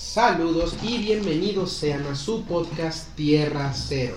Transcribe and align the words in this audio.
Saludos 0.00 0.74
y 0.82 0.98
bienvenidos 0.98 1.72
sean 1.72 2.04
a 2.06 2.16
su 2.16 2.42
podcast 2.44 3.14
Tierra 3.14 3.72
Cero. 3.72 4.16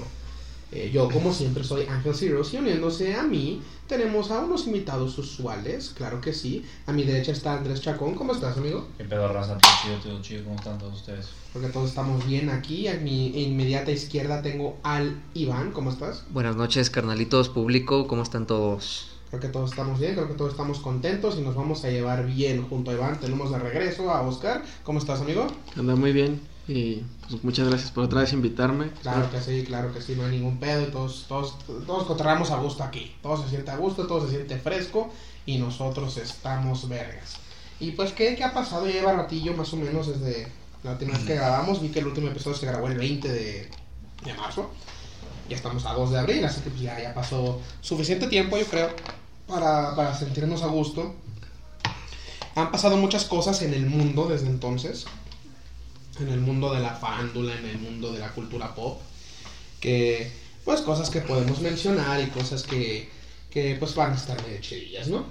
Eh, 0.72 0.90
yo, 0.92 1.08
como 1.08 1.32
siempre, 1.32 1.64
soy 1.64 1.86
Ángel 1.86 2.16
Ciros 2.16 2.52
y 2.54 2.58
uniéndose 2.58 3.14
a 3.14 3.22
mí 3.22 3.62
tenemos 3.86 4.32
a 4.32 4.40
unos 4.40 4.66
invitados 4.66 5.16
usuales, 5.20 5.94
claro 5.96 6.20
que 6.20 6.34
sí. 6.34 6.66
A 6.88 6.94
mi 6.94 7.04
derecha 7.04 7.34
está 7.34 7.58
Andrés 7.58 7.82
Chacón. 7.82 8.16
¿Cómo 8.16 8.34
estás, 8.34 8.58
amigo? 8.58 8.88
¿Qué 8.98 9.04
pedo, 9.04 9.28
raza? 9.28 9.58
Todo 9.58 9.72
chido, 9.84 9.98
todo 10.00 10.22
chido. 10.24 10.46
¿Cómo 10.46 10.56
están 10.56 10.80
todos 10.80 10.96
ustedes? 10.96 11.28
Porque 11.52 11.68
todos 11.68 11.90
estamos 11.90 12.26
bien 12.26 12.50
aquí. 12.50 12.88
A 12.88 12.96
mi 12.96 13.44
inmediata 13.44 13.92
izquierda 13.92 14.42
tengo 14.42 14.78
al 14.82 15.22
Iván. 15.36 15.74
¿Cómo 15.74 15.92
estás? 15.92 16.24
Buenas 16.32 16.56
noches, 16.56 16.90
carnalitos, 16.90 17.50
público. 17.50 18.08
¿Cómo 18.08 18.24
están 18.24 18.48
todos? 18.48 19.13
Creo 19.34 19.42
que 19.42 19.48
todos 19.48 19.72
estamos 19.72 20.00
bien, 20.00 20.14
creo 20.14 20.28
que 20.28 20.36
todos 20.36 20.52
estamos 20.52 20.78
contentos 20.78 21.38
y 21.40 21.42
nos 21.42 21.56
vamos 21.56 21.84
a 21.84 21.90
llevar 21.90 22.24
bien 22.28 22.70
junto 22.70 22.92
a 22.92 22.94
Iván. 22.94 23.20
Tenemos 23.20 23.50
de 23.50 23.58
regreso 23.58 24.12
a 24.12 24.22
Oscar. 24.22 24.62
¿Cómo 24.84 25.00
estás, 25.00 25.22
amigo? 25.22 25.48
Anda 25.76 25.96
muy 25.96 26.14
bien 26.14 26.40
y 26.68 27.02
pues 27.28 27.44
muchas 27.44 27.68
gracias 27.68 27.90
por 27.90 28.04
otra 28.04 28.22
vez 28.22 28.32
invitarme. 28.32 28.92
Claro 29.02 29.32
que 29.32 29.42
sí, 29.42 29.64
claro 29.64 29.92
que 29.92 30.04
sí, 30.04 30.14
no 30.16 30.26
hay 30.26 30.34
ningún 30.34 30.60
pedo 30.60 30.84
y 30.84 30.92
todos, 30.92 31.26
todos, 31.28 31.58
todos 31.66 32.04
encontramos 32.04 32.52
a 32.52 32.58
gusto 32.58 32.84
aquí. 32.84 33.16
Todo 33.24 33.42
se 33.42 33.50
siente 33.50 33.72
a 33.72 33.78
gusto, 33.78 34.06
todo 34.06 34.24
se 34.24 34.36
siente 34.36 34.60
fresco 34.60 35.10
y 35.48 35.58
nosotros 35.58 36.16
estamos 36.18 36.88
vergas. 36.88 37.38
Y 37.80 37.94
pues, 37.94 38.12
¿qué, 38.12 38.36
qué 38.36 38.44
ha 38.44 38.54
pasado? 38.54 38.86
Lleva 38.86 39.14
ratillo 39.14 39.58
más 39.58 39.74
o 39.74 39.78
menos 39.78 40.10
desde 40.10 40.48
la 40.84 40.92
última 40.92 41.14
vez 41.14 41.24
que 41.26 41.34
grabamos. 41.34 41.82
Vi 41.82 41.90
que 41.90 42.02
el 42.02 42.06
último 42.06 42.28
episodio 42.28 42.56
se 42.56 42.68
grabó 42.68 42.88
el 42.88 43.00
20 43.00 43.28
de, 43.28 43.72
de 44.26 44.34
marzo. 44.36 44.70
Ya 45.50 45.56
estamos 45.56 45.84
a 45.88 45.94
2 45.94 46.12
de 46.12 46.20
abril, 46.20 46.46
así 46.46 46.62
que 46.62 46.70
pues 46.70 46.84
ya, 46.84 47.02
ya 47.02 47.16
pasó 47.16 47.60
suficiente 47.82 48.28
tiempo, 48.28 48.58
yo 48.58 48.66
creo, 48.66 48.90
para, 49.54 49.96
para 49.96 50.18
sentirnos 50.18 50.64
a 50.64 50.68
gusto. 50.68 51.16
Han 52.56 52.72
pasado 52.72 52.98
muchas 52.98 53.26
cosas 53.26 53.62
en 53.62 53.74
el 53.74 53.86
mundo 53.86 54.28
desde 54.28 54.48
entonces 54.48 55.06
en 56.20 56.30
el 56.30 56.40
mundo 56.40 56.74
de 56.74 56.80
la 56.80 56.94
farándula, 56.96 57.56
en 57.58 57.66
el 57.66 57.80
mundo 57.80 58.12
de 58.12 58.20
la 58.20 58.30
cultura 58.30 58.74
pop, 58.76 59.02
que 59.80 60.32
pues 60.64 60.82
cosas 60.82 61.10
que 61.10 61.22
podemos 61.22 61.60
mencionar 61.60 62.22
y 62.22 62.28
cosas 62.28 62.64
que, 62.64 63.10
que 63.50 63.76
pues 63.80 63.96
van 63.96 64.14
a 64.14 64.16
estar 64.16 64.42
medio 64.44 64.62
chidillas, 64.62 65.08
¿no? 65.08 65.26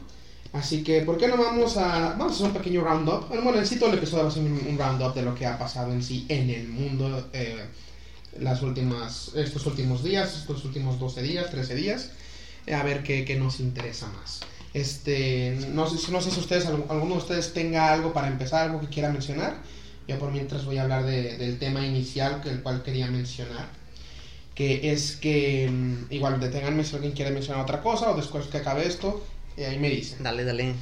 Así 0.53 0.83
que, 0.83 1.01
¿por 1.01 1.17
qué 1.17 1.29
no 1.29 1.39
vamos 1.39 1.79
a, 1.79 2.11
vamos 2.11 2.33
a 2.33 2.35
hacer 2.35 2.47
un 2.47 2.53
pequeño 2.53 2.83
roundup? 2.83 3.29
Bueno, 3.29 3.59
en 3.59 3.67
sí 3.67 3.79
todo 3.79 3.91
el 3.91 3.99
episodio 3.99 4.25
va 4.25 4.29
a 4.29 4.33
ser 4.33 4.43
un, 4.43 4.67
un 4.69 4.79
roundup 4.79 5.15
de 5.15 5.23
lo 5.23 5.35
que 5.35 5.47
ha 5.47 5.59
pasado 5.59 5.93
en 5.93 6.03
sí 6.03 6.27
en 6.29 6.51
el 6.51 6.69
mundo 6.69 7.31
eh, 7.33 7.65
las 8.39 8.61
últimas, 8.61 9.31
estos 9.35 9.65
últimos 9.65 10.03
días, 10.03 10.37
estos 10.37 10.65
últimos 10.67 10.99
12 10.99 11.23
días, 11.23 11.51
13 11.51 11.75
días, 11.75 12.11
a 12.71 12.83
ver 12.83 13.03
qué, 13.03 13.25
qué, 13.25 13.37
nos 13.37 13.61
interesa 13.61 14.07
más. 14.09 14.41
Este, 14.75 15.59
no 15.69 15.89
sé, 15.89 16.11
no 16.11 16.21
sé 16.21 16.31
si 16.31 16.41
ustedes, 16.41 16.67
alguno 16.67 17.15
de 17.15 17.21
ustedes 17.21 17.53
tenga 17.53 17.93
algo 17.93 18.13
para 18.13 18.29
empezar, 18.29 18.67
algo 18.67 18.81
que 18.81 18.89
quiera 18.89 19.11
mencionar. 19.11 19.57
Yo 20.09 20.19
por 20.19 20.33
mientras 20.33 20.65
voy 20.65 20.79
a 20.79 20.83
hablar 20.83 21.05
de, 21.05 21.37
del 21.39 21.59
tema 21.59 21.87
inicial, 21.87 22.41
que 22.43 22.51
el 22.51 22.63
cual 22.63 22.83
quería 22.83 23.07
mencionar, 23.09 23.69
que 24.55 24.93
es 24.93 25.17
que 25.17 25.69
mm, 25.71 26.13
igual 26.13 26.41
deténganme 26.41 26.85
si 26.85 26.95
alguien 26.95 27.13
quiere 27.13 27.31
mencionar 27.31 27.63
otra 27.63 27.81
cosa 27.83 28.11
o 28.11 28.17
después 28.17 28.47
que 28.47 28.59
acabe 28.59 28.87
esto, 28.87 29.25
eh, 29.57 29.67
ahí 29.67 29.79
me 29.79 29.91
dicen. 29.91 30.23
Dale, 30.23 30.45
dale. 30.45 30.75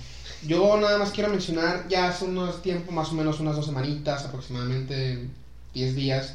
Yo 0.46 0.78
nada 0.80 0.98
más 0.98 1.10
quiero 1.10 1.28
mencionar, 1.28 1.86
ya 1.88 2.08
hace 2.08 2.24
unos 2.24 2.62
tiempo, 2.62 2.92
más 2.92 3.10
o 3.10 3.14
menos 3.14 3.40
unas 3.40 3.56
dos 3.56 3.66
semanitas, 3.66 4.24
aproximadamente 4.24 5.26
10 5.74 5.94
días, 5.94 6.34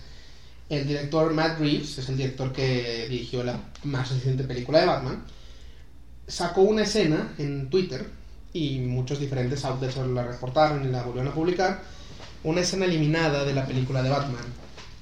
el 0.70 0.88
director 0.88 1.34
Matt 1.34 1.60
Reeves, 1.60 1.98
es 1.98 2.10
el 2.10 2.18
director 2.18 2.52
que 2.52 3.08
dirigió 3.10 3.44
la 3.44 3.60
más 3.84 4.12
reciente 4.12 4.44
película 4.44 4.80
de 4.80 4.86
Batman, 4.86 5.24
sacó 6.28 6.62
una 6.62 6.84
escena 6.84 7.34
en 7.38 7.70
Twitter 7.70 8.10
y 8.54 8.80
muchos 8.80 9.20
diferentes 9.20 9.66
outlets 9.66 9.98
la 9.98 10.24
reportaron 10.24 10.86
y 10.86 10.92
la 10.92 11.04
volvieron 11.04 11.32
a 11.32 11.36
publicar 11.36 11.82
una 12.44 12.62
escena 12.62 12.86
eliminada 12.86 13.44
de 13.44 13.54
la 13.54 13.66
película 13.66 14.02
de 14.02 14.10
Batman, 14.10 14.46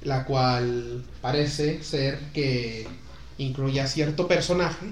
la 0.03 0.25
cual 0.25 1.03
parece 1.21 1.83
ser 1.83 2.19
que 2.33 2.87
incluía 3.37 3.87
cierto 3.87 4.27
personaje 4.27 4.87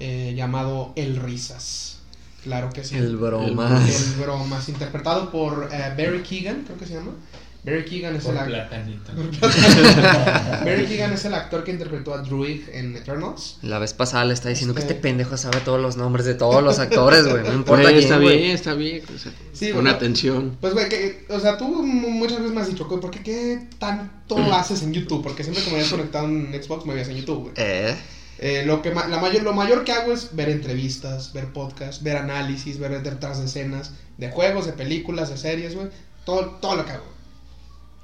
eh, 0.00 0.34
llamado 0.36 0.92
El 0.96 1.16
Risas. 1.16 1.98
Claro 2.42 2.70
que 2.70 2.84
sí. 2.84 2.96
El 2.96 3.16
Bromas. 3.16 3.88
El, 3.88 4.12
el 4.12 4.20
Bromas, 4.20 4.68
interpretado 4.68 5.30
por 5.30 5.58
uh, 5.64 5.96
Barry 5.96 6.22
Keegan, 6.22 6.64
creo 6.64 6.76
que 6.76 6.86
se 6.86 6.94
llama. 6.94 7.12
Barry 7.64 7.84
Keegan 7.84 8.16
es 8.16 8.24
Por 8.24 8.32
el 8.34 8.38
actor. 8.40 8.52
platanito. 8.68 9.12
Barry 10.64 10.86
Keegan 10.86 11.12
es 11.12 11.24
el 11.24 11.34
actor 11.34 11.62
que 11.62 11.70
interpretó 11.70 12.12
a 12.14 12.18
Druid 12.22 12.62
en 12.72 12.96
Eternals. 12.96 13.58
La 13.62 13.78
vez 13.78 13.94
pasada 13.94 14.24
le 14.24 14.34
está 14.34 14.48
diciendo 14.48 14.74
Este- 14.74 14.86
que 14.88 14.92
este 14.94 15.00
pendejo 15.02 15.36
sabe 15.36 15.60
todos 15.60 15.80
los 15.80 15.96
nombres 15.96 16.26
de 16.26 16.34
todos 16.34 16.62
los 16.62 16.78
actores, 16.80 17.26
güey. 17.28 17.42
No 17.44 17.52
importa 17.54 17.88
quién, 17.90 17.98
está 17.98 18.18
bien, 18.18 18.50
está 18.50 18.74
bien. 18.74 19.02
o 19.14 19.18
sea, 19.18 19.32
Sí, 19.52 19.66
con 19.66 19.82
bueno. 19.84 19.90
atención. 19.90 20.56
Pues, 20.60 20.74
güey, 20.74 20.88
que, 20.88 21.24
o 21.28 21.38
sea, 21.38 21.56
tú 21.56 21.68
muchas 21.68 22.38
veces 22.38 22.52
me 22.54 22.60
has 22.62 22.68
dicho, 22.68 22.86
güey, 22.86 23.00
¿por 23.00 23.10
qué, 23.10 23.22
qué 23.22 23.68
tanto 23.78 24.36
haces 24.54 24.82
en 24.82 24.92
YouTube? 24.92 25.22
Porque 25.22 25.44
siempre 25.44 25.62
que 25.62 25.70
me 25.70 25.76
habías 25.76 25.90
conectado 25.90 26.26
en 26.26 26.52
Xbox 26.62 26.84
me 26.86 26.94
veías 26.94 27.08
en 27.08 27.16
YouTube, 27.18 27.42
güey. 27.42 27.52
Eh, 27.56 27.96
Eh, 28.38 28.64
lo, 28.66 28.82
que 28.82 28.90
ma- 28.90 29.06
la 29.06 29.20
mayor, 29.20 29.44
lo 29.44 29.52
mayor 29.52 29.84
que 29.84 29.92
hago 29.92 30.12
es 30.12 30.34
ver 30.34 30.48
entrevistas, 30.48 31.32
ver 31.32 31.52
podcasts, 31.52 32.02
ver 32.02 32.16
análisis, 32.16 32.76
ver 32.80 33.00
detrás 33.00 33.38
de 33.38 33.44
escenas 33.44 33.92
de 34.18 34.30
juegos, 34.30 34.66
de 34.66 34.72
películas, 34.72 35.30
de 35.30 35.36
series, 35.36 35.76
güey. 35.76 35.88
Todo, 36.24 36.46
todo 36.60 36.74
lo 36.74 36.84
que 36.84 36.90
hago. 36.90 37.11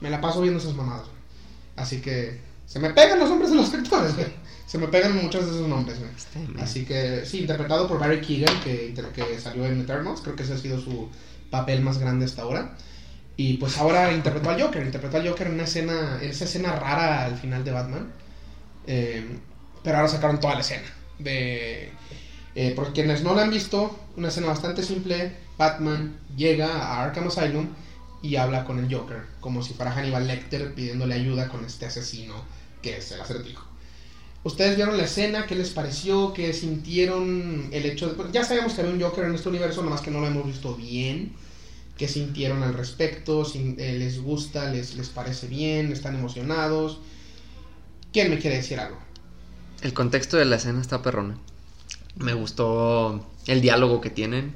Me 0.00 0.10
la 0.10 0.20
paso 0.20 0.40
viendo 0.40 0.60
esas 0.60 0.74
mamadas, 0.74 1.06
güey. 1.06 1.18
Así 1.76 2.00
que 2.00 2.40
se 2.66 2.78
me 2.78 2.90
pegan 2.90 3.18
los 3.18 3.30
nombres 3.30 3.50
de 3.50 3.56
los 3.56 3.72
actores, 3.72 4.14
güey. 4.14 4.28
Se 4.66 4.76
me 4.76 4.88
pegan 4.88 5.16
muchos 5.16 5.46
de 5.46 5.52
esos 5.52 5.68
nombres, 5.68 5.98
güey. 5.98 6.10
este. 6.14 6.62
Así 6.62 6.84
que 6.84 7.24
sí, 7.24 7.40
interpretado 7.40 7.88
por 7.88 7.98
Barry 7.98 8.20
Keegan, 8.20 8.60
que, 8.60 8.94
que 9.14 9.40
salió 9.40 9.64
en 9.64 9.80
Eternals, 9.80 10.20
creo 10.20 10.36
que 10.36 10.42
ese 10.42 10.54
ha 10.54 10.58
sido 10.58 10.78
su 10.78 11.08
papel 11.50 11.80
más 11.80 11.98
grande 11.98 12.26
hasta 12.26 12.42
ahora. 12.42 12.76
Y 13.36 13.54
pues 13.58 13.78
ahora 13.78 14.12
interpretó 14.12 14.50
al 14.50 14.60
Joker, 14.60 14.84
interpretó 14.84 15.16
al 15.16 15.28
Joker 15.28 15.46
en 15.46 15.54
una 15.54 15.64
escena, 15.64 16.18
en 16.20 16.30
esa 16.30 16.44
escena 16.44 16.72
rara 16.72 17.24
al 17.24 17.36
final 17.36 17.64
de 17.64 17.70
Batman. 17.70 18.12
Eh, 18.86 19.38
pero 19.82 19.96
ahora 19.96 20.08
sacaron 20.08 20.40
toda 20.40 20.54
la 20.54 20.60
escena. 20.60 20.88
De, 21.18 21.90
eh, 22.54 22.72
por 22.74 22.92
quienes 22.92 23.22
no 23.22 23.34
la 23.34 23.42
han 23.42 23.50
visto, 23.50 23.98
una 24.16 24.28
escena 24.28 24.48
bastante 24.48 24.82
simple, 24.82 25.32
Batman 25.56 26.18
llega 26.36 26.66
a 26.66 27.04
Arkham 27.04 27.28
Asylum 27.28 27.68
y 28.22 28.36
habla 28.36 28.64
con 28.64 28.78
el 28.78 28.92
Joker, 28.92 29.22
como 29.40 29.62
si 29.62 29.74
fuera 29.74 29.92
Hannibal 29.92 30.26
Lecter 30.26 30.74
pidiéndole 30.74 31.14
ayuda 31.14 31.48
con 31.48 31.64
este 31.64 31.86
asesino 31.86 32.34
que 32.82 32.98
es 32.98 33.10
el 33.12 33.20
acertijo. 33.20 33.66
¿Ustedes 34.44 34.76
vieron 34.76 34.96
la 34.96 35.04
escena? 35.04 35.46
¿Qué 35.46 35.54
les 35.54 35.70
pareció? 35.70 36.32
¿Qué 36.32 36.52
sintieron 36.52 37.68
el 37.72 37.86
hecho 37.86 38.08
de... 38.08 38.32
ya 38.32 38.44
sabemos 38.44 38.74
que 38.74 38.82
había 38.82 38.94
un 38.94 39.00
Joker 39.00 39.24
en 39.24 39.34
este 39.34 39.48
universo, 39.48 39.82
nomás 39.82 40.00
que 40.00 40.10
no 40.10 40.20
lo 40.20 40.28
hemos 40.28 40.46
visto 40.46 40.74
bien. 40.76 41.32
¿Qué 41.96 42.06
sintieron 42.06 42.62
al 42.62 42.74
respecto? 42.74 43.44
Eh, 43.54 43.96
¿Les 43.98 44.22
gusta? 44.22 44.70
Les, 44.70 44.94
¿Les 44.94 45.08
parece 45.08 45.48
bien? 45.48 45.92
¿Están 45.92 46.14
emocionados? 46.14 47.00
¿Quién 48.12 48.30
me 48.30 48.38
quiere 48.38 48.58
decir 48.58 48.78
algo? 48.78 48.96
El 49.82 49.92
contexto 49.92 50.36
de 50.36 50.44
la 50.44 50.56
escena 50.56 50.80
está 50.80 51.02
perrona. 51.02 51.36
Me 52.14 52.34
gustó 52.34 53.28
el 53.46 53.60
diálogo 53.60 54.00
que 54.00 54.10
tienen. 54.10 54.54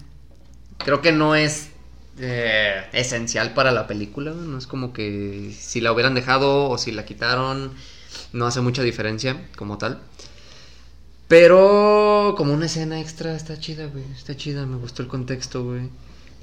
Creo 0.79 1.03
que 1.03 1.11
no 1.11 1.35
es 1.35 1.72
eh, 2.19 2.85
esencial 2.93 3.55
para 3.55 3.73
la 3.73 3.87
película. 3.87 4.33
No 4.33 4.59
es 4.59 4.67
como 4.67 4.93
que 4.93 5.55
si 5.59 5.81
la 5.81 5.93
hubieran 5.93 6.15
dejado 6.15 6.69
o 6.69 6.79
si 6.79 6.93
la 6.93 7.05
quitaron, 7.05 7.73
no 8.33 8.47
hace 8.47 8.61
mucha 8.61 8.83
diferencia 8.83 9.49
como 9.57 9.79
tal. 9.79 10.01
Pero 11.29 12.35
como 12.37 12.53
una 12.53 12.67
escena 12.67 13.01
extra 13.01 13.35
está 13.35 13.59
chida, 13.59 13.87
güey. 13.87 14.05
Está 14.15 14.37
chida, 14.37 14.67
me 14.67 14.77
gustó 14.77 15.03
el 15.03 15.09
contexto, 15.09 15.65
güey. 15.65 15.89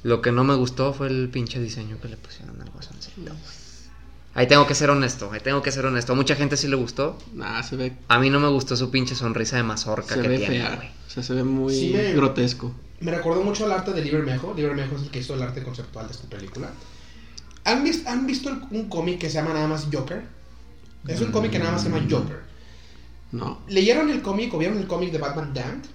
Lo 0.02 0.22
que 0.22 0.32
no 0.32 0.44
me 0.44 0.56
gustó 0.56 0.94
fue 0.94 1.08
el 1.08 1.30
pinche 1.30 1.60
diseño 1.60 2.00
que 2.02 2.08
le 2.08 2.18
pusieron 2.18 2.60
al 2.62 2.70
guasoncito. 2.72 3.34
Ahí 4.34 4.48
tengo 4.48 4.66
que 4.66 4.76
ser 4.76 4.90
honesto, 4.90 5.32
ahí 5.32 5.42
tengo 5.42 5.62
que 5.62 5.72
ser 5.72 5.86
honesto. 5.86 6.14
A 6.14 6.16
mucha 6.16 6.36
gente 6.36 6.56
sí 6.56 6.68
le 6.68 6.76
gustó. 6.76 7.18
Nah, 7.34 7.62
se 7.62 7.76
ve, 7.76 7.94
A 8.08 8.20
mí 8.20 8.30
no 8.30 8.40
me 8.40 8.48
gustó 8.48 8.76
su 8.78 8.90
pinche 8.90 9.16
sonrisa 9.16 9.58
de 9.58 9.64
mazorca 9.64 10.16
se 10.16 10.22
que 10.22 10.28
ve 10.28 10.38
tiene, 10.38 10.60
fea. 10.60 10.76
güey. 10.76 10.88
O 10.88 11.10
sea, 11.10 11.24
se 11.24 11.34
ve 11.34 11.44
muy 11.44 11.74
Sí 11.74 11.94
grotesco. 12.16 12.74
Me 13.02 13.12
recordó 13.12 13.44
mucho 13.44 13.66
el 13.66 13.72
arte 13.72 13.94
de 13.94 14.02
Liber 14.02 14.24
Mejo. 14.24 14.54
Liber 14.56 14.76
Mejo 14.76 14.96
es 14.98 15.04
el 15.04 15.10
que 15.12 15.20
hizo 15.20 15.34
el 15.36 15.42
arte 15.42 15.64
conceptual 15.64 16.08
de 16.08 16.14
esta 16.14 16.28
película. 16.28 16.70
¿Han, 17.66 17.84
vis- 17.84 18.06
han 18.08 18.26
visto 18.28 18.50
el- 18.50 18.62
un 18.72 18.90
cómic 18.90 19.20
que 19.20 19.30
se 19.30 19.36
llama 19.36 19.54
nada 19.54 19.68
más 19.68 19.88
Joker? 19.92 20.24
Es 21.08 21.22
un 21.22 21.32
cómic 21.32 21.52
que 21.52 21.60
nada 21.60 21.72
más 21.72 21.84
se 21.84 21.90
llama 21.90 22.06
Joker. 22.10 22.40
No. 23.32 23.60
¿Leyeron 23.68 24.10
el 24.10 24.22
cómic 24.22 24.54
o 24.54 24.58
vieron 24.58 24.78
el 24.78 24.88
cómic 24.88 25.12
de 25.12 25.18
Batman 25.20 25.54
Damned? 25.54 25.86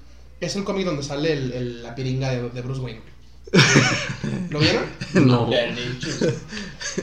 Es 0.41 0.57
el 0.57 0.65
cómic 0.65 0.85
donde 0.87 1.03
sale 1.03 1.33
el- 1.33 1.53
el- 1.53 1.83
la 1.83 1.95
piringa 1.95 2.31
de, 2.31 2.49
de 2.51 2.61
Bruce 2.63 2.81
Wayne. 2.81 3.01
¿Lo 4.51 4.59
vieron? 4.61 4.85
No. 5.27 5.51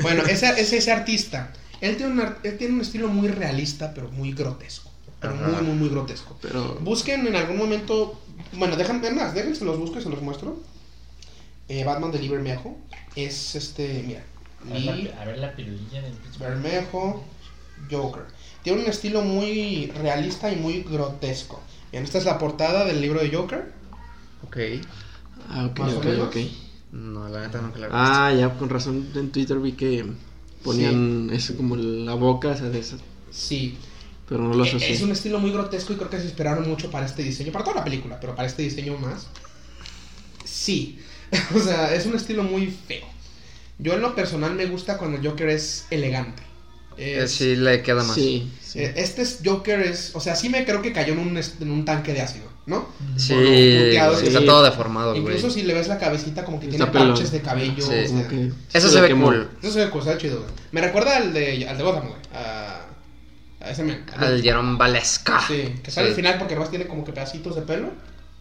Bueno, 0.01 0.23
ese, 0.23 0.49
ese, 0.59 0.77
ese 0.77 0.91
artista, 0.91 1.53
él 1.79 1.97
tiene, 1.97 2.13
un, 2.13 2.33
él 2.43 2.57
tiene 2.57 2.73
un 2.75 2.81
estilo 2.81 3.07
muy 3.07 3.27
realista, 3.27 3.93
pero 3.93 4.09
muy 4.11 4.33
grotesco. 4.33 4.89
Pero 5.19 5.35
Ajá. 5.35 5.47
muy, 5.49 5.61
muy, 5.67 5.75
muy 5.75 5.89
grotesco. 5.89 6.37
Pero 6.41 6.75
Busquen 6.81 7.27
en 7.27 7.35
algún 7.35 7.57
momento. 7.57 8.19
Bueno, 8.53 8.75
déjenme 8.75 9.11
más, 9.11 9.33
déjense 9.33 9.65
los 9.65 9.77
busco 9.77 9.99
y 9.99 10.01
se 10.01 10.09
los 10.09 10.21
muestro. 10.21 10.57
Eh, 11.67 11.83
Batman 11.83 12.11
de 12.11 12.27
Bermejo. 12.27 12.77
Es 13.15 13.55
este. 13.55 14.03
Mira. 14.05 14.23
A 14.69 14.73
ver 14.73 14.81
Lee 14.81 15.03
la- 15.13 15.21
A 15.21 15.25
ver 15.25 15.37
la 15.39 15.55
pirulilla 15.55 16.01
del 16.01 16.13
Bermejo 16.39 17.23
Joker. 17.89 18.23
Tiene 18.63 18.81
un 18.81 18.87
estilo 18.87 19.21
muy 19.21 19.87
realista 19.87 20.51
y 20.51 20.55
muy 20.57 20.83
grotesco. 20.83 21.61
Bien, 21.91 22.03
esta 22.03 22.17
es 22.19 22.25
la 22.25 22.37
portada 22.37 22.85
del 22.85 23.01
libro 23.01 23.19
de 23.21 23.35
Joker. 23.35 23.71
Ok. 24.45 24.57
Ah, 25.49 25.65
ok, 25.71 25.79
Más 25.79 25.93
ok, 25.93 26.05
menos. 26.05 26.27
ok. 26.27 26.35
No, 26.91 27.29
la 27.29 27.41
neta 27.41 27.61
no 27.61 27.73
que 27.73 27.79
la 27.79 27.87
he. 27.87 27.89
Ah, 27.91 28.33
ya, 28.37 28.53
con 28.57 28.69
razón 28.69 29.09
en 29.15 29.31
Twitter 29.31 29.57
vi 29.59 29.71
que 29.73 30.05
ponían 30.63 31.29
eso 31.33 31.55
como 31.57 31.75
la 31.75 32.13
boca, 32.13 32.49
o 32.49 32.55
sea, 32.57 32.69
de 32.69 32.79
esas, 32.79 32.99
Sí. 33.31 33.77
Pero 34.31 34.43
no 34.43 34.53
lo 34.53 34.63
Eh, 34.63 34.69
asocié. 34.69 34.93
Es 34.93 35.01
un 35.01 35.11
estilo 35.11 35.39
muy 35.39 35.51
grotesco 35.51 35.91
y 35.91 35.97
creo 35.97 36.09
que 36.09 36.17
se 36.17 36.27
esperaron 36.27 36.65
mucho 36.65 36.89
para 36.89 37.05
este 37.05 37.21
diseño, 37.21 37.51
para 37.51 37.65
toda 37.65 37.75
la 37.77 37.83
película, 37.83 38.17
pero 38.17 38.33
para 38.33 38.47
este 38.47 38.61
diseño 38.63 38.97
más. 38.97 39.27
Sí. 40.45 40.99
o 41.55 41.59
sea, 41.59 41.93
es 41.93 42.05
un 42.05 42.15
estilo 42.15 42.43
muy 42.43 42.67
feo. 42.87 43.05
Yo 43.77 43.93
en 43.93 44.01
lo 44.01 44.15
personal 44.15 44.53
me 44.53 44.65
gusta 44.67 44.97
cuando 44.97 45.17
el 45.17 45.27
Joker 45.27 45.49
es 45.49 45.85
elegante. 45.89 46.43
Eh, 46.97 47.19
Es- 47.23 47.31
sí 47.31 47.55
le 47.57 47.81
queda 47.81 48.03
más. 48.03 48.15
Sí, 48.15 48.49
sí. 48.61 48.79
eh, 48.79 48.93
Este 48.95 49.21
es 49.21 49.39
Joker 49.43 49.81
es, 49.81 50.11
o 50.13 50.19
sea, 50.21 50.35
sí 50.35 50.47
me 50.49 50.63
creo 50.65 50.81
que 50.81 50.93
cayó 50.93 51.13
en 51.13 51.19
un, 51.19 51.37
en 51.37 51.71
un 51.71 51.83
tanque 51.85 52.13
de 52.13 52.21
ácido, 52.21 52.45
¿no? 52.67 52.87
Sí, 53.17 53.33
Bueno, 53.33 54.11
está 54.17 54.39
sí. 54.39 54.45
todo 54.45 54.63
deformado, 54.63 55.11
güey. 55.11 55.21
Incluso 55.23 55.49
si 55.49 55.63
le 55.63 55.73
ves 55.73 55.87
la 55.87 55.97
cabecita 55.97 56.45
como 56.45 56.59
que 56.59 56.67
Está 56.67 56.89
tiene 56.91 57.05
parches 57.07 57.31
de 57.31 57.41
cabello. 57.41 57.81
Sí. 57.81 57.93
o 58.05 58.07
sea, 58.07 58.27
que 58.27 58.51
Eso 58.73 58.87
se 58.87 58.93
se 58.95 59.01
ve 59.01 59.13
cool. 59.15 59.49
Eso 59.61 59.71
se 59.73 59.85
ve 59.85 59.89
cosa 59.89 60.17
chido, 60.17 60.39
güey. 60.39 60.51
Me 60.71 60.81
recuerda 60.81 61.17
al 61.17 61.33
de, 61.33 61.67
al 61.67 61.77
de 61.77 61.83
Gotham, 61.83 62.07
güey. 62.07 62.21
A, 62.33 62.80
a 63.63 63.71
ese. 63.71 64.03
Al 64.17 64.41
Jerome 64.41 64.77
Valesca. 64.77 65.41
Sí, 65.47 65.75
que 65.83 65.91
sale 65.91 66.07
Sí. 66.07 66.11
al 66.11 66.15
final 66.15 66.37
porque 66.37 66.53
además 66.53 66.69
tiene 66.69 66.87
como 66.87 67.03
que 67.03 67.13
pedacitos 67.13 67.55
de 67.55 67.61
pelo. 67.61 67.91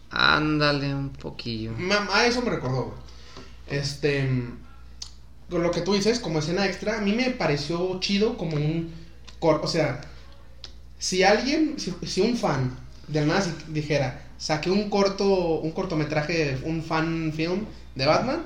Ándale 0.09 0.93
un 0.93 1.09
poquillo. 1.11 1.71
Mamá, 1.77 2.25
eso 2.25 2.41
me 2.41 2.49
recordó, 2.49 2.83
güey. 2.85 2.97
Este. 3.79 4.27
Con 5.49 5.63
lo 5.63 5.71
que 5.71 5.81
tú 5.81 5.93
dices, 5.93 6.19
como 6.19 6.39
escena 6.39 6.65
extra, 6.65 6.97
a 6.97 7.01
mí 7.01 7.13
me 7.13 7.29
pareció 7.31 7.99
chido 7.99 8.37
como 8.37 8.55
un. 8.55 8.93
O 9.39 9.67
sea, 9.67 10.01
si 10.99 11.23
alguien, 11.23 11.75
si, 11.77 11.93
si 12.05 12.21
un 12.21 12.37
fan 12.37 12.77
del 13.07 13.27
nada 13.27 13.41
si 13.41 13.51
dijera, 13.69 14.21
saqué 14.37 14.69
un 14.69 14.89
corto, 14.89 15.25
un 15.25 15.71
cortometraje, 15.71 16.59
un 16.63 16.83
fan 16.83 17.33
film 17.35 17.65
de 17.95 18.05
Batman, 18.05 18.43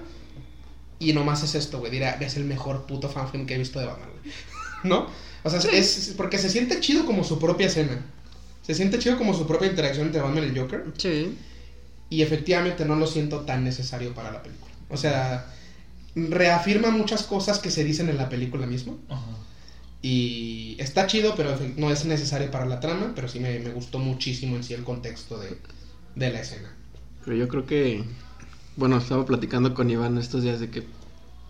y 1.00 1.14
nomás 1.14 1.44
es 1.44 1.54
esto, 1.56 1.80
güey, 1.80 1.92
dirá, 1.92 2.12
es 2.12 2.38
el 2.38 2.46
mejor 2.46 2.86
puto 2.86 3.10
fan 3.10 3.30
film 3.30 3.46
que 3.46 3.56
he 3.56 3.58
visto 3.58 3.80
de 3.80 3.86
Batman, 3.88 4.10
güey. 4.22 4.34
¿No? 4.84 5.08
O 5.46 5.50
sea, 5.50 5.60
es, 5.72 6.14
porque 6.18 6.38
se 6.38 6.50
siente 6.50 6.80
chido 6.82 7.06
como 7.06 7.24
su 7.24 7.40
propia 7.40 7.68
escena. 7.68 8.02
Se 8.64 8.74
siente 8.74 9.00
chido 9.00 9.18
como 9.18 9.34
su 9.34 9.46
propia 9.48 9.70
interacción 9.70 10.08
entre 10.08 10.22
Batman 10.22 10.44
y 10.44 10.48
el 10.48 10.60
Joker. 10.60 10.86
Sí. 10.98 11.38
Y 12.10 12.22
efectivamente 12.24 12.84
no 12.84 12.96
lo 12.96 13.08
siento 13.08 13.42
tan 13.42 13.64
necesario 13.64 14.14
para 14.14 14.32
la 14.32 14.42
película. 14.44 14.74
O 14.90 14.98
sea, 14.98 15.54
reafirma 16.16 16.90
muchas 16.90 17.24
cosas 17.24 17.60
que 17.60 17.72
se 17.72 17.84
dicen 17.84 18.10
en 18.10 18.18
la 18.18 18.28
película 18.28 18.66
misma. 18.66 18.94
Ajá. 19.08 19.22
Y 20.02 20.76
está 20.80 21.08
chido, 21.08 21.36
pero 21.36 21.58
no 21.78 21.92
es 21.92 22.06
necesario 22.06 22.52
para 22.52 22.66
la 22.66 22.80
trama. 22.80 23.14
Pero 23.16 23.28
sí 23.28 23.40
me, 23.40 23.60
me 23.60 23.70
gustó 23.72 24.00
muchísimo 24.00 24.56
en 24.56 24.64
sí 24.64 24.74
el 24.74 24.84
contexto 24.84 25.40
de, 25.40 25.58
de 26.16 26.32
la 26.32 26.42
escena. 26.42 26.74
Pero 27.24 27.38
yo 27.38 27.48
creo 27.48 27.66
que, 27.66 28.04
bueno, 28.78 28.98
estaba 28.98 29.26
platicando 29.26 29.74
con 29.74 29.90
Iván 29.90 30.18
estos 30.18 30.44
días 30.44 30.60
de 30.60 30.70
que 30.70 30.84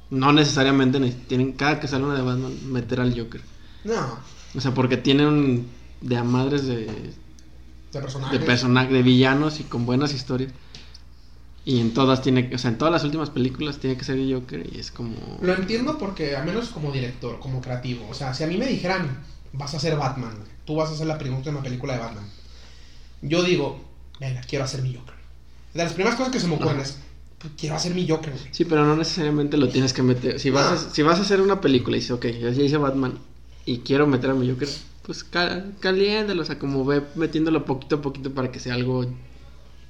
no 0.10 0.32
necesariamente 0.34 1.00
ne- 1.00 1.12
tienen, 1.12 1.54
cada 1.54 1.80
que 1.80 1.88
sale 1.88 2.04
una 2.06 2.16
de 2.16 2.22
Batman, 2.22 2.72
meter 2.72 3.00
al 3.02 3.18
Joker. 3.18 3.42
No, 3.86 4.20
O 4.56 4.60
sea, 4.62 4.74
porque 4.74 4.98
tienen 4.98 5.66
de 6.02 6.18
a 6.18 6.24
madres 6.24 6.66
de, 6.66 6.86
de 6.86 8.02
personaje. 8.02 8.38
de 8.40 8.46
personajes, 8.46 8.92
de 8.92 9.04
villanos 9.04 9.60
y 9.60 9.64
con 9.64 9.86
buenas 9.86 10.14
historias. 10.14 10.52
Y 11.64 11.80
en 11.80 11.94
todas 11.94 12.22
tiene, 12.22 12.50
que- 12.50 12.56
o 12.56 12.58
sea, 12.60 12.70
en 12.72 12.78
todas 12.78 12.92
las 12.92 13.04
últimas 13.04 13.30
películas 13.32 13.78
tiene 13.80 13.98
que 13.98 14.04
ser 14.04 14.18
el 14.20 14.32
Joker 14.34 14.68
y 14.72 14.80
es 14.80 14.92
como... 14.92 15.16
Lo 15.42 15.54
entiendo 15.54 15.98
porque, 15.98 16.36
al 16.36 16.46
menos 16.46 16.70
como 16.70 16.92
director, 16.92 17.40
como 17.40 17.62
creativo. 17.62 18.08
O 18.10 18.14
sea, 18.14 18.34
si 18.34 18.44
a 18.44 18.48
mí 18.48 18.58
me 18.58 18.68
dijeran, 18.68 19.24
vas 19.54 19.74
a 19.74 19.80
ser 19.80 19.96
Batman, 19.98 20.38
tú 20.66 20.76
vas 20.76 20.90
a 20.90 20.94
hacer 20.94 21.08
la 21.08 21.18
última 21.18 21.62
película 21.64 21.94
de 21.94 22.00
Batman. 22.00 22.26
Yo 23.22 23.42
digo, 23.44 23.80
venga, 24.20 24.42
quiero 24.42 24.66
hacer 24.66 24.82
mi 24.84 24.94
Joker. 24.94 25.16
De 25.74 25.84
las 25.84 25.94
primeras 25.94 26.18
cosas 26.18 26.32
que 26.32 26.40
se 26.40 26.48
me 26.48 26.56
ocurren 26.56 26.80
es, 26.80 26.98
"Pues, 27.40 27.54
quiero 27.58 27.76
hacer 27.76 27.94
mi 27.96 28.08
Joker, 28.08 28.32
güey. 28.32 28.48
Sí, 28.52 28.66
pero 28.66 28.86
no 28.86 28.96
necesariamente 28.96 29.58
lo 29.58 29.68
tienes 29.70 29.94
que 29.94 30.04
meter. 30.04 30.40
Si 30.40 30.50
vas, 30.52 30.72
a, 30.72 30.90
si 30.92 31.02
vas 31.02 31.18
a 31.20 31.24
hacer 31.24 31.42
una 31.42 31.62
película 31.62 31.98
y 31.98 32.00
dices, 32.00 32.12
ok, 32.12 32.26
ya 32.28 32.50
hice 32.50 32.78
Batman 32.78 33.18
y 33.66 33.80
quiero 33.80 34.08
meter 34.08 34.30
a 34.32 34.34
mi 34.36 34.50
Joker, 34.50 34.70
pues 35.04 35.24
ca- 35.24 35.66
caliéntalo, 35.80 36.42
o 36.42 36.46
sea, 36.46 36.60
como 36.60 36.86
ve 36.86 37.04
metiéndolo 37.16 37.66
poquito 37.66 37.96
a 37.98 38.02
poquito 38.02 38.34
para 38.34 38.52
que 38.52 38.60
sea 38.60 38.76
algo 38.76 39.06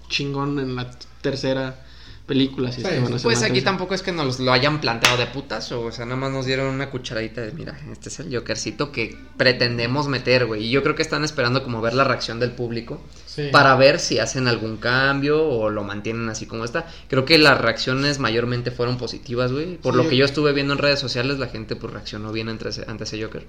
chingón 0.09 0.59
en 0.59 0.75
la 0.75 0.91
tercera 1.21 1.85
película. 2.25 2.71
Si 2.71 2.81
es 2.81 2.87
Sí, 2.87 2.93
que 2.93 2.99
van 3.01 3.13
a 3.13 3.15
hacer 3.15 3.23
Pues 3.23 3.43
aquí 3.43 3.61
tampoco 3.61 3.93
es 3.93 4.01
que 4.01 4.11
nos 4.11 4.39
lo 4.39 4.51
hayan 4.51 4.81
planteado 4.81 5.17
de 5.17 5.27
putas, 5.27 5.71
o 5.71 5.91
sea, 5.91 6.05
nada 6.05 6.17
más 6.17 6.31
nos 6.31 6.45
dieron 6.45 6.67
una 6.73 6.89
cucharadita 6.89 7.41
de, 7.41 7.51
mira, 7.51 7.77
este 7.91 8.09
es 8.09 8.19
el 8.19 8.35
Jokercito 8.35 8.91
que 8.91 9.17
pretendemos 9.37 10.07
meter, 10.07 10.45
güey. 10.45 10.65
Y 10.65 10.69
yo 10.71 10.81
creo 10.83 10.95
que 10.95 11.01
están 11.03 11.23
esperando 11.23 11.63
como 11.63 11.81
ver 11.81 11.93
la 11.93 12.03
reacción 12.03 12.39
del 12.39 12.51
público 12.51 13.01
Sí. 13.27 13.49
para 13.51 13.75
ver 13.75 13.99
si 13.99 14.17
hacen 14.19 14.47
algún 14.47 14.77
cambio 14.77 15.45
o 15.45 15.69
lo 15.69 15.83
mantienen 15.83 16.29
así 16.29 16.45
como 16.45 16.63
está. 16.65 16.87
Creo 17.09 17.25
que 17.25 17.37
las 17.37 17.59
reacciones 17.59 18.17
mayormente 18.19 18.71
fueron 18.71 18.97
positivas, 18.97 19.51
güey. 19.51 19.75
Por 19.77 19.93
Sí, 19.93 20.03
lo 20.03 20.09
que 20.09 20.15
yo 20.17 20.25
estuve 20.25 20.53
viendo 20.53 20.73
en 20.73 20.79
redes 20.79 20.99
sociales, 20.99 21.37
la 21.37 21.47
gente 21.47 21.75
pues 21.75 21.91
reaccionó 21.93 22.31
bien 22.31 22.47
ante 22.49 22.69
ese, 22.69 22.85
ante 22.87 23.03
ese 23.03 23.21
Joker. 23.21 23.45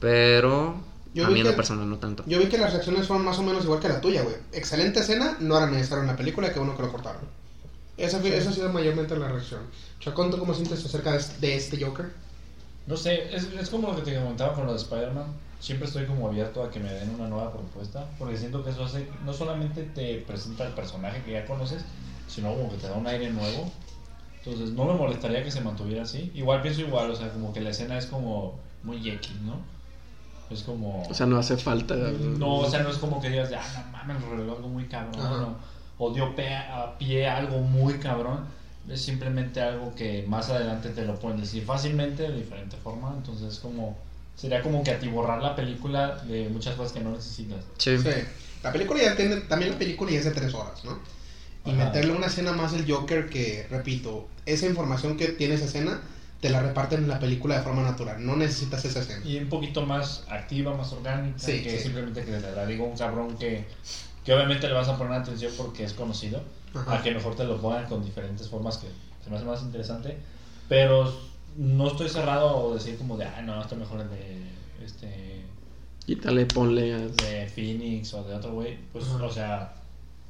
Pero 0.00 0.76
Yo 1.14 1.26
a 1.26 1.30
mí 1.30 1.40
en 1.40 1.46
lo 1.46 1.56
personal 1.56 1.88
no 1.88 1.98
tanto. 1.98 2.22
Yo 2.26 2.38
vi 2.38 2.46
que 2.46 2.58
las 2.58 2.72
reacciones 2.72 3.06
fueron 3.06 3.24
más 3.24 3.38
o 3.38 3.42
menos 3.42 3.64
igual 3.64 3.80
que 3.80 3.88
la 3.88 4.00
tuya, 4.00 4.22
güey. 4.22 4.36
Excelente 4.52 5.00
escena, 5.00 5.36
no 5.40 5.56
era 5.56 5.66
necesario 5.66 6.02
en 6.02 6.08
la 6.08 6.16
película, 6.16 6.52
que 6.52 6.58
bueno 6.58 6.76
que 6.76 6.82
lo 6.82 6.92
cortaron. 6.92 7.22
Esa, 7.96 8.20
fue- 8.20 8.36
esa 8.36 8.50
ha 8.50 8.52
sido 8.52 8.72
mayormente 8.72 9.16
la 9.16 9.28
reacción. 9.28 9.62
Chacón, 10.00 10.30
¿tú 10.30 10.38
cómo 10.38 10.52
sientes 10.54 10.84
acerca 10.84 11.16
de, 11.40 11.56
este 11.56 11.82
Joker? 11.82 12.12
No 12.86 12.96
sé, 12.96 13.34
es, 13.34 13.44
es 13.58 13.70
como 13.70 13.88
lo 13.88 13.96
que 13.96 14.02
te 14.02 14.14
comentaba 14.16 14.54
con 14.54 14.66
lo 14.66 14.72
de 14.72 14.78
Spider-Man. 14.78 15.26
Siempre 15.60 15.88
estoy 15.88 16.04
como 16.04 16.28
abierto 16.28 16.62
a 16.62 16.70
que 16.70 16.78
me 16.78 16.92
den 16.92 17.10
una 17.10 17.26
nueva 17.26 17.50
propuesta, 17.52 18.06
porque 18.18 18.36
siento 18.36 18.62
que 18.62 18.70
eso 18.70 18.84
hace, 18.84 19.08
no 19.24 19.32
solamente 19.32 19.82
te 19.82 20.16
presenta 20.18 20.66
el 20.66 20.74
personaje 20.74 21.22
que 21.22 21.32
ya 21.32 21.46
conoces, 21.46 21.82
sino 22.28 22.54
como 22.54 22.70
que 22.70 22.76
te 22.76 22.88
da 22.88 22.94
un 22.94 23.06
aire 23.06 23.30
nuevo. 23.30 23.72
Entonces 24.44 24.74
no 24.74 24.84
me 24.84 24.94
molestaría 24.94 25.42
que 25.42 25.50
se 25.50 25.62
mantuviera 25.62 26.02
así. 26.02 26.30
Igual 26.34 26.62
pienso 26.62 26.82
igual, 26.82 27.10
o 27.10 27.16
sea, 27.16 27.30
como 27.32 27.52
que 27.52 27.60
la 27.62 27.70
escena 27.70 27.96
es 27.98 28.06
como 28.06 28.60
muy 28.84 29.08
X, 29.08 29.32
¿no? 29.44 29.56
Es 30.50 30.62
como... 30.62 31.02
O 31.02 31.14
sea, 31.14 31.26
no 31.26 31.38
hace 31.38 31.56
falta. 31.56 31.96
No, 31.96 32.58
o 32.58 32.70
sea, 32.70 32.82
no 32.82 32.90
es 32.90 32.98
como 32.98 33.20
que 33.20 33.30
digas, 33.30 33.50
ah, 33.56 33.84
no 33.86 33.90
mames, 33.90 34.22
reveló 34.22 34.56
algo 34.56 34.68
muy 34.68 34.84
cabrón, 34.84 35.20
Ajá. 35.20 35.48
O, 35.98 36.10
dio 36.10 36.34
pe- 36.34 36.54
a 36.54 36.98
pie 36.98 37.26
a 37.26 37.36
algo 37.36 37.60
muy 37.60 37.94
cabrón. 37.94 38.44
Es 38.88 39.00
simplemente 39.00 39.60
algo 39.60 39.94
que 39.96 40.22
más 40.26 40.48
adelante 40.48 40.90
te 40.90 41.04
lo 41.04 41.14
pueden 41.14 41.38
decir 41.40 41.64
fácilmente 41.64 42.22
de 42.22 42.32
diferente 42.32 42.76
forma. 42.76 43.12
Entonces, 43.16 43.58
como 43.58 43.94
sería 44.36 44.60
como 44.62 44.84
que 44.84 44.90
atiborrar 44.92 45.40
la 45.42 45.56
película 45.56 46.12
de 46.22 46.48
muchas 46.48 46.74
cosas 46.76 46.92
que 46.92 47.00
no 47.00 47.10
necesitas. 47.10 47.64
Sí. 47.78 47.98
Sí. 47.98 48.10
La 48.62 48.70
película 48.70 49.00
ya 49.00 49.16
tiene, 49.16 49.36
también 49.38 49.70
la 49.72 49.78
película 49.78 50.10
ya 50.12 50.18
es 50.18 50.24
de 50.24 50.30
tres 50.30 50.54
horas, 50.54 50.84
¿no? 50.84 50.98
Y 51.64 51.70
Ajá. 51.70 51.86
meterle 51.86 52.12
una 52.12 52.26
escena 52.26 52.52
más 52.52 52.70
del 52.70 52.88
Joker 52.88 53.26
que, 53.26 53.64
repito, 53.70 54.24
esa 54.44 54.66
información 54.66 55.16
que 55.16 55.28
tiene 55.28 55.54
esa 55.54 55.64
escena, 55.64 55.98
te 56.40 56.48
la 56.50 56.60
reparten 56.60 57.00
en 57.00 57.08
la 57.08 57.18
película 57.18 57.54
de 57.56 57.60
forma 57.60 57.82
natural. 57.82 58.24
No 58.24 58.36
necesitas 58.36 58.84
esa 58.84 59.00
escena. 59.00 59.24
Y 59.24 59.38
un 59.38 59.48
poquito 59.48 59.82
más 59.82 60.22
activa, 60.28 60.72
más 60.74 60.92
orgánica, 60.92 61.38
Sí, 61.38 61.62
que 61.62 61.70
sí. 61.70 61.78
simplemente 61.80 62.24
que 62.24 62.38
te 62.38 62.52
la 62.52 62.66
digo 62.66 62.84
un 62.84 62.96
cabrón 62.96 63.36
que, 63.36 63.64
que 64.26 64.34
obviamente 64.34 64.66
le 64.66 64.74
vas 64.74 64.88
a 64.88 64.98
poner 64.98 65.14
atención 65.14 65.52
porque 65.56 65.84
es 65.84 65.94
conocido. 65.94 66.42
Ajá. 66.74 66.96
a 66.98 67.02
que 67.02 67.10
mejor 67.12 67.34
te 67.34 67.44
lo 67.44 67.56
pongan 67.58 67.86
con 67.86 68.04
diferentes 68.04 68.48
formas 68.50 68.76
que 68.76 68.88
se 69.24 69.30
me 69.30 69.36
hace 69.36 69.46
más 69.46 69.62
interesante. 69.62 70.18
Pero 70.68 71.10
no 71.56 71.86
estoy 71.88 72.10
cerrado 72.10 72.70
a 72.70 72.74
decir 72.74 72.98
como 72.98 73.16
de, 73.16 73.24
ah, 73.24 73.40
no, 73.40 73.58
esto 73.62 73.76
mejor 73.76 74.00
es 74.02 74.10
de, 74.10 74.84
este, 74.84 75.42
Quítale, 76.04 76.44
ponle. 76.44 76.92
a- 76.92 76.98
de 76.98 77.46
Phoenix 77.54 78.12
o 78.12 78.22
de 78.24 78.34
otro 78.34 78.52
güey. 78.52 78.76
Pues, 78.92 79.06
Ajá. 79.06 79.24
o 79.24 79.30
sea, 79.32 79.74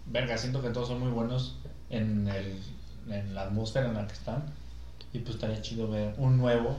verga, 0.07 0.39
siento 0.39 0.63
que 0.63 0.69
todos 0.71 0.87
son 0.89 1.01
muy 1.01 1.11
buenos 1.11 1.57
en, 1.91 2.29
el, 2.29 2.61
en 3.13 3.35
la 3.35 3.43
atmósfera 3.43 3.89
en 3.89 3.95
la 3.95 4.07
que 4.07 4.13
están. 4.15 4.45
Y 5.13 5.19
pues 5.21 5.35
estaría 5.37 5.61
chido 5.63 5.89
ver 5.91 6.15
un 6.19 6.37
nuevo, 6.39 6.77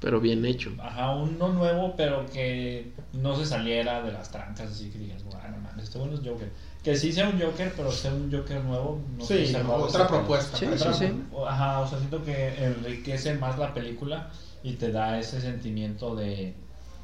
Pero 0.00 0.20
bien 0.20 0.44
hecho. 0.44 0.70
ajá, 0.82 1.12
uno 1.14 1.48
nuevo, 1.48 1.94
pero 1.96 2.26
que 2.26 2.92
no 3.14 3.34
se 3.36 3.46
saliera 3.46 4.02
de 4.02 4.12
las 4.12 4.30
trancas, 4.30 4.70
así 4.70 4.90
que 4.90 4.98
digas, 4.98 5.22
bueno, 5.24 5.40
no 5.50 5.56
mames, 5.58 5.84
este 5.84 5.98
bueno 5.98 6.14
es 6.14 6.20
Joker. 6.20 6.50
Que 6.82 6.94
sí 6.96 7.10
sea 7.12 7.28
un 7.30 7.40
Joker, 7.40 7.72
pero 7.74 7.90
sea 7.90 8.12
un 8.12 8.30
Joker 8.30 8.60
nuevo. 8.62 9.00
No 9.16 9.24
Sí, 9.24 9.54
a 9.56 9.66
otra 9.72 10.06
propuesta. 10.06 10.56
Sí, 10.58 10.66
para 10.66 10.76
sí, 10.76 10.82
esa- 10.84 10.92
sí. 10.94 11.22
O- 11.32 11.46
Ajá, 11.46 11.80
o 11.80 11.86
sea, 11.88 11.98
siento 11.98 12.22
que 12.22 12.62
enriquece 12.62 13.34
más 13.34 13.58
la 13.58 13.72
película 13.72 14.28
y 14.62 14.74
te 14.74 14.90
da 14.92 15.18
ese 15.18 15.40
sentimiento 15.40 16.14
de, 16.14 16.54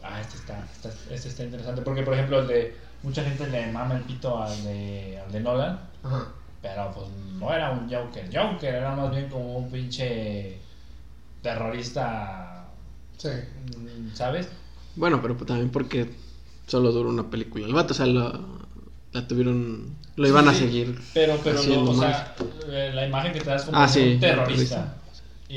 ah, 0.03 0.21
este 0.21 0.37
está, 0.37 0.63
está- 0.71 0.91
este 1.15 1.29
está 1.31 1.45
interesante. 1.45 1.81
Porque, 1.81 2.03
por 2.03 2.13
ejemplo, 2.13 2.41
el 2.41 2.49
de, 2.49 2.77
mucha 3.03 3.25
gente 3.25 3.47
le 3.47 3.73
mama 3.73 3.97
el 3.97 4.03
pito 4.03 4.43
al 4.43 4.63
de, 4.65 5.19
al 5.25 5.33
de 5.33 5.41
Nolan, 5.41 5.81
Ajá. 6.03 6.27
pero 6.61 6.93
pues 6.93 7.09
no 7.39 7.51
era 7.55 7.71
un 7.71 7.89
Joker. 7.91 8.29
Joker 8.31 8.75
era 8.75 8.95
más 8.95 9.11
bien 9.11 9.31
como 9.31 9.57
un 9.57 9.71
pinche 9.71 10.59
terrorista, 11.43 12.60
Sí. 13.21 13.29
¿sabes? 14.15 14.49
Bueno, 14.97 15.21
pero 15.23 15.37
pues 15.37 15.47
también 15.47 15.71
porque 15.71 16.11
solo 16.67 16.91
duró 16.93 17.11
una 17.11 17.29
película. 17.31 17.67
El 17.67 17.75
vato, 17.75 17.93
o 17.93 17.97
sea, 17.97 18.07
lo- 18.07 18.41
la 19.13 19.27
tuvieron. 19.29 19.97
Lo 20.17 20.29
iban 20.29 20.49
a 20.49 20.55
seguir. 20.55 21.01
Pero, 21.15 21.39
pero 21.43 21.63
no, 21.63 21.83
o 21.91 21.95
más. 21.95 22.17
sea, 22.17 22.35
eh, 22.69 22.91
la 22.95 23.07
imagen 23.07 23.33
que 23.33 23.41
te 23.41 23.51
das 23.51 23.65
como 23.65 23.77
Ah, 23.79 23.89
sí, 23.89 24.15
un 24.15 24.21
terrorista. 24.21 24.77
terrorista. 24.77 24.97
Y, 25.49 25.55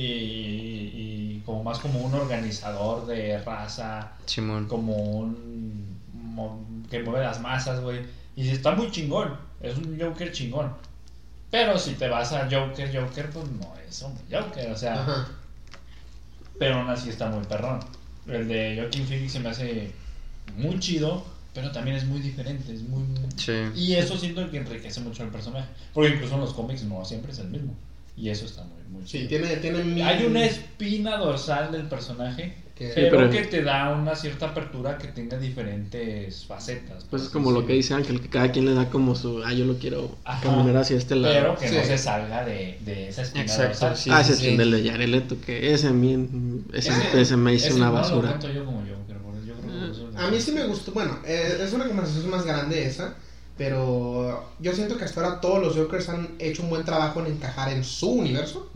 y 1.37 1.43
como 1.45 1.63
más 1.63 1.79
como 1.79 1.99
un 1.99 2.13
organizador 2.13 3.05
de 3.05 3.37
raza, 3.43 4.11
Simón. 4.25 4.67
como 4.67 4.95
un 4.95 5.97
mo- 6.13 6.65
que 6.89 7.01
mueve 7.03 7.23
las 7.25 7.39
masas, 7.41 7.79
güey. 7.81 8.01
Y 8.35 8.49
está 8.49 8.71
muy 8.71 8.89
chingón, 8.91 9.35
es 9.61 9.77
un 9.77 9.97
Joker 9.99 10.31
chingón. 10.31 10.73
Pero 11.51 11.77
si 11.77 11.93
te 11.93 12.07
vas 12.09 12.31
a 12.33 12.49
Joker, 12.49 12.89
Joker, 12.95 13.29
pues 13.29 13.45
no 13.51 13.71
es 13.87 14.01
un 14.01 14.13
Joker, 14.31 14.71
o 14.71 14.75
sea, 14.77 14.95
Ajá. 15.01 15.27
Pero 16.63 16.75
aún 16.79 16.89
así 16.89 17.09
está 17.09 17.27
muy 17.29 17.43
perrón. 17.45 17.79
El 18.25 18.47
de 18.47 18.77
Joaquin 18.79 19.05
Phoenix 19.05 19.33
se 19.33 19.39
me 19.41 19.49
hace 19.49 19.91
muy 20.55 20.79
chido, 20.79 21.25
pero 21.53 21.71
también 21.71 21.97
es 21.97 22.05
muy 22.05 22.21
diferente, 22.21 22.73
es 22.73 22.83
muy... 22.83 23.03
Sí. 23.35 23.51
Y 23.75 23.95
eso 23.95 24.17
siento 24.17 24.49
que 24.49 24.57
enriquece 24.59 25.01
mucho 25.01 25.23
al 25.23 25.29
personaje, 25.29 25.67
porque 25.93 26.11
incluso 26.15 26.35
en 26.35 26.39
los 26.39 26.53
cómics 26.53 26.83
no 26.83 27.03
siempre 27.03 27.33
es 27.33 27.39
el 27.39 27.49
mismo. 27.49 27.75
Y 28.15 28.29
eso 28.29 28.45
está 28.45 28.63
muy, 28.63 28.81
muy 28.89 29.01
Sí, 29.05 29.17
chido. 29.17 29.27
tiene, 29.27 29.57
tiene 29.57 29.83
mil- 29.83 30.03
Hay 30.05 30.23
una 30.25 30.45
espina 30.45 31.17
dorsal 31.17 31.73
del 31.73 31.83
personaje, 31.87 32.55
que- 32.75 32.91
pero, 32.95 33.17
pero- 33.17 33.29
que 33.29 33.43
te 33.43 33.61
da 33.61 33.91
una 33.95 34.15
cierta 34.15 34.47
apertura 34.47 34.97
que 34.97 35.07
tenga 35.07 35.37
diferentes 35.37 36.45
facetas. 36.45 37.03
Pues 37.09 37.23
es 37.23 37.29
como 37.29 37.51
lo 37.51 37.65
que 37.65 37.73
dice 37.73 37.93
Ángel, 37.93 38.19
que 38.19 38.29
cada 38.29 38.51
quien 38.51 38.65
le 38.65 38.73
da 38.73 38.89
como 38.89 39.15
su, 39.15 39.43
ah, 39.43 39.53
yo 39.53 39.65
lo 39.65 39.77
quiero 39.77 40.15
Ajá. 40.23 40.41
caminar 40.41 40.77
hacia 40.77 40.97
este 40.97 41.15
lado. 41.15 41.33
Pero 41.33 41.55
que 41.57 41.69
no 41.79 41.83
se 41.85 41.97
salga 41.97 42.43
de, 42.45 42.79
de 42.83 43.09
esa 43.09 43.21
espina 43.21 43.43
Exacto, 43.43 43.67
dorsal. 43.69 43.97
sí. 43.97 44.09
ah, 44.11 44.21
ese 44.21 44.33
es 44.33 44.41
el 44.41 44.71
de 44.71 44.89
Jared 44.89 45.07
Leto, 45.09 45.35
que 45.45 45.73
ese, 45.73 45.87
a 45.87 45.91
mí- 45.91 46.63
ese, 46.73 46.91
ese 47.13 47.37
me 47.37 47.53
hizo 47.53 47.67
ese 47.67 47.75
una 47.75 47.85
no 47.87 47.91
lo 47.93 47.97
basura. 47.99 48.29
cuento 48.29 48.51
yo 48.51 48.65
como 48.65 48.83
yo, 48.85 48.95
pero 49.07 49.19
por- 49.21 49.35
yo 49.45 49.53
creo 49.53 49.71
que 49.71 49.79
por 49.79 49.89
eso- 49.89 50.09
A 50.17 50.31
mí 50.31 50.39
sí 50.41 50.51
me 50.51 50.65
gustó, 50.65 50.91
bueno, 50.93 51.19
eh, 51.25 51.59
es 51.63 51.73
una 51.73 51.85
conversación 51.87 52.29
más 52.31 52.43
grande 52.45 52.85
esa, 52.87 53.15
pero 53.57 54.51
yo 54.59 54.73
siento 54.73 54.97
que 54.97 55.05
hasta 55.05 55.21
ahora 55.23 55.39
todos 55.41 55.61
los 55.61 55.75
Jokers 55.75 56.09
han 56.09 56.29
hecho 56.39 56.63
un 56.63 56.69
buen 56.69 56.83
trabajo 56.83 57.19
en 57.21 57.27
encajar 57.33 57.71
en 57.71 57.83
su 57.83 58.09
universo. 58.09 58.69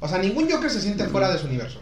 O 0.00 0.08
sea, 0.08 0.18
ningún 0.18 0.50
Joker 0.50 0.70
se 0.70 0.80
siente 0.80 1.04
fuera 1.06 1.32
de 1.32 1.38
su 1.38 1.46
universo. 1.46 1.80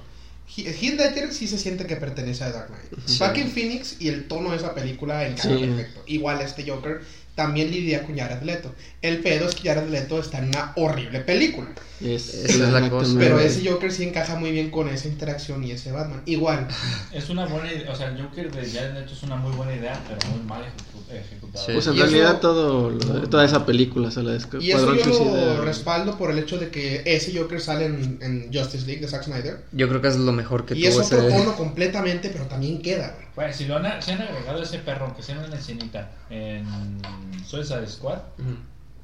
He- 0.57 0.69
Heath 0.71 0.99
Ledger 0.99 1.33
sí 1.33 1.47
se 1.49 1.59
siente 1.59 1.87
que 1.87 1.97
pertenece 1.97 2.45
a 2.45 2.51
Dark 2.51 2.69
Knight. 2.69 3.07
Sí. 3.07 3.19
Joaquin 3.19 3.51
Phoenix 3.51 3.97
y 4.01 4.09
el 4.09 4.29
tono 4.29 4.51
de 4.51 4.57
esa 4.59 4.75
película 4.75 5.27
encaja 5.27 5.49
Sí. 5.49 5.65
perfecto. 5.67 6.03
Igual 6.07 6.41
este 6.43 6.69
Joker 6.69 7.01
también 7.35 7.71
lidia 7.71 8.03
con 8.05 8.17
Jared 8.17 8.43
Leto. 8.43 8.75
El 9.01 9.19
pedo 9.21 9.49
es 9.49 9.55
que 9.55 9.69
Jared 9.69 9.89
Leto 9.89 10.21
está 10.21 10.39
en 10.39 10.49
una 10.49 10.73
horrible 10.77 11.21
película. 11.21 11.69
Es, 12.01 12.35
Esa 12.35 12.67
es 12.67 12.73
la 12.73 12.91
cosa. 12.91 13.15
Pero 13.19 13.39
ese 13.39 13.69
Joker 13.69 13.93
sí 13.93 14.03
encaja 14.05 14.35
muy 14.37 14.51
bien 14.51 14.71
con 14.71 14.89
esa 14.89 15.09
interacción 15.09 15.63
y 15.65 15.71
ese 15.71 15.93
Batman. 15.93 16.23
Igual. 16.27 16.67
Es 17.13 17.29
una 17.31 17.47
buena 17.47 17.73
idea, 17.73 17.91
o 17.93 17.95
sea, 17.95 18.09
el 18.09 18.21
Joker 18.23 18.51
de 18.51 18.69
Jared 18.71 18.95
Leto 18.95 19.13
es 19.13 19.23
una 19.23 19.37
muy 19.37 19.53
buena 19.55 19.75
idea, 19.75 20.01
pero 20.09 20.19
muy 20.35 20.45
mal 20.45 20.63
ejecu- 20.63 21.15
ejecutada. 21.15 21.65
Sí. 21.67 21.73
Pues 21.73 21.87
en 21.87 21.93
Y 21.95 21.97
eso- 21.99 22.07
realidad 22.07 22.41
todo, 22.41 22.91
lo- 22.91 23.29
toda 23.29 23.45
esa 23.45 23.65
película, 23.67 24.09
o 24.09 24.11
sea, 24.11 24.23
la 24.23 24.33
de 24.33 24.39
Y 24.61 24.71
eso 24.73 24.95
yo 24.95 25.05
Suicida. 25.05 25.55
lo 25.57 25.63
respaldo 25.65 26.19
por 26.19 26.31
el 26.31 26.39
hecho 26.39 26.59
de 26.59 26.71
que 26.71 27.03
ese 27.05 27.37
Joker 27.39 27.61
sale 27.61 27.87
en, 27.87 28.19
en 28.23 28.51
Justice 28.53 28.87
League 28.87 29.01
de 29.03 29.09
Zack 29.09 29.25
Snyder. 29.25 29.63
Yo 29.73 29.89
creo 29.89 30.01
que 30.03 30.09
es 30.09 30.17
lo 30.17 30.33
mejor 30.33 30.65
que 30.67 30.75
Y 30.75 30.87
es 30.87 30.95
tuvo 30.97 31.05
otro 31.07 31.29
ese. 31.29 31.37
tono 31.39 31.55
completamente, 31.57 32.31
pero 32.31 32.45
también 32.47 32.81
queda, 32.83 33.15
güey. 33.15 33.27
Pues 33.35 33.57
si 33.57 33.67
lo 33.67 33.77
han, 33.77 34.03
si 34.03 34.11
han 34.11 34.21
agregado 34.21 34.63
ese 34.63 34.79
perro, 34.79 35.15
que 35.17 35.23
sea 35.23 35.39
una 35.39 35.57
escenita 35.57 36.11
en 36.29 37.01
Suicide 37.47 37.87
Squad, 37.87 38.19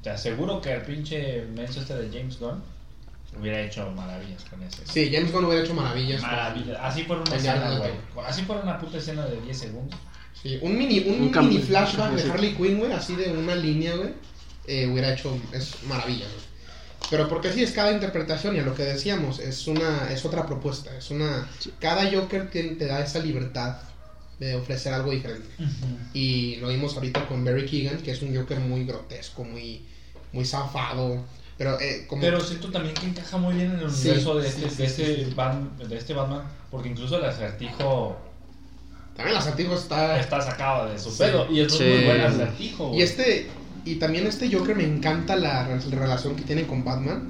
te 0.03 0.11
aseguro 0.11 0.61
que 0.61 0.73
el 0.73 0.81
pinche 0.83 1.45
menso 1.55 1.81
este 1.81 1.95
de 1.95 2.09
James 2.15 2.39
Gunn 2.39 2.61
hubiera 3.39 3.61
hecho 3.61 3.89
maravillas 3.91 4.43
con 4.45 4.61
ese. 4.63 4.85
Sí, 4.85 5.09
James 5.11 5.31
Gunn 5.31 5.45
hubiera 5.45 5.63
hecho 5.63 5.73
maravillas. 5.73 6.21
con-. 6.21 6.75
Así 6.79 7.03
por 7.03 7.17
una 7.17 7.35
escena, 7.35 7.77
güey. 7.77 7.91
Así 8.25 8.43
por 8.43 8.57
una 8.57 8.77
puta 8.77 8.97
escena 8.99 9.25
de 9.25 9.41
10 9.41 9.57
segundos. 9.57 9.99
Sí, 10.41 10.57
un 10.61 10.77
mini, 10.77 10.99
un, 10.99 11.31
mini 11.31 11.59
flashback 11.59 12.13
de. 12.13 12.31
Harley 12.31 12.53
Quinn, 12.53 12.77
güey, 12.77 12.93
así 12.93 13.15
de 13.15 13.31
una 13.31 13.55
línea, 13.55 13.95
güey, 13.95 14.13
eh, 14.67 14.87
hubiera 14.87 15.13
hecho, 15.13 15.37
es 15.51 15.83
maravilla, 15.87 16.25
güey. 16.25 16.49
Pero 17.09 17.27
porque 17.27 17.51
sí 17.51 17.63
es 17.63 17.71
cada 17.71 17.91
interpretación 17.91 18.55
y 18.55 18.59
a 18.59 18.63
lo 18.63 18.75
que 18.75 18.83
decíamos, 18.83 19.39
es 19.39 19.67
una, 19.67 20.11
es 20.11 20.23
otra 20.23 20.45
propuesta, 20.45 20.95
es 20.95 21.09
una, 21.09 21.49
cada 21.79 22.09
Joker 22.09 22.51
te, 22.51 22.63
te 22.75 22.85
da 22.85 23.03
esa 23.03 23.19
libertad 23.19 23.77
de 24.39 24.55
ofrecer 24.55 24.93
algo 24.93 25.11
diferente. 25.11 25.47
Y 26.13 26.55
lo 26.57 26.69
vimos 26.69 26.95
ahorita 26.95 27.27
con 27.27 27.43
Barry 27.43 27.65
Keegan, 27.65 27.97
que 27.97 28.11
es 28.11 28.21
un 28.21 28.35
Joker 28.35 28.59
muy 28.59 28.85
grotesco, 28.85 29.43
muy, 29.43 29.85
muy 30.31 30.45
zafado, 30.45 31.25
pero 31.57 31.79
eh, 31.79 32.05
como... 32.07 32.21
Pero 32.21 32.39
siento 32.39 32.71
también 32.71 32.95
que 32.95 33.05
encaja 33.07 33.35
muy 33.37 33.55
bien 33.55 33.71
en 33.71 33.79
el 33.81 33.91
Sí, 33.91 34.07
universo 34.07 34.35
de, 34.37 34.49
sí, 34.49 34.61
este, 34.65 34.69
sí, 34.69 34.77
de, 34.77 34.85
este 34.85 35.25
sí. 35.25 35.33
Batman, 35.35 35.71
de 35.89 35.97
este 35.97 36.13
Batman, 36.13 36.43
porque 36.71 36.87
incluso 36.89 37.17
el 37.17 37.25
acertijo 37.25 38.17
También 39.15 39.35
el 39.35 39.41
acertijo 39.41 39.75
está... 39.75 40.17
está 40.19 40.39
sacado 40.41 40.89
de 40.89 40.97
su 40.97 41.11
Sí. 41.11 41.17
pedo. 41.19 41.51
Y 41.51 41.59
es 41.59 41.73
Sí. 41.73 41.83
muy 41.83 42.05
buen 42.05 42.21
acertijo. 42.21 42.85
Y 42.85 42.89
güey. 42.91 43.01
este 43.01 43.47
y 43.85 43.95
también 43.95 44.27
este 44.27 44.49
Joker 44.53 44.75
me 44.75 44.83
encanta 44.85 45.35
la 45.35 45.65
re- 45.67 45.79
relación 45.91 46.35
que 46.35 46.43
tiene 46.43 46.65
con 46.67 46.83
Batman, 46.85 47.29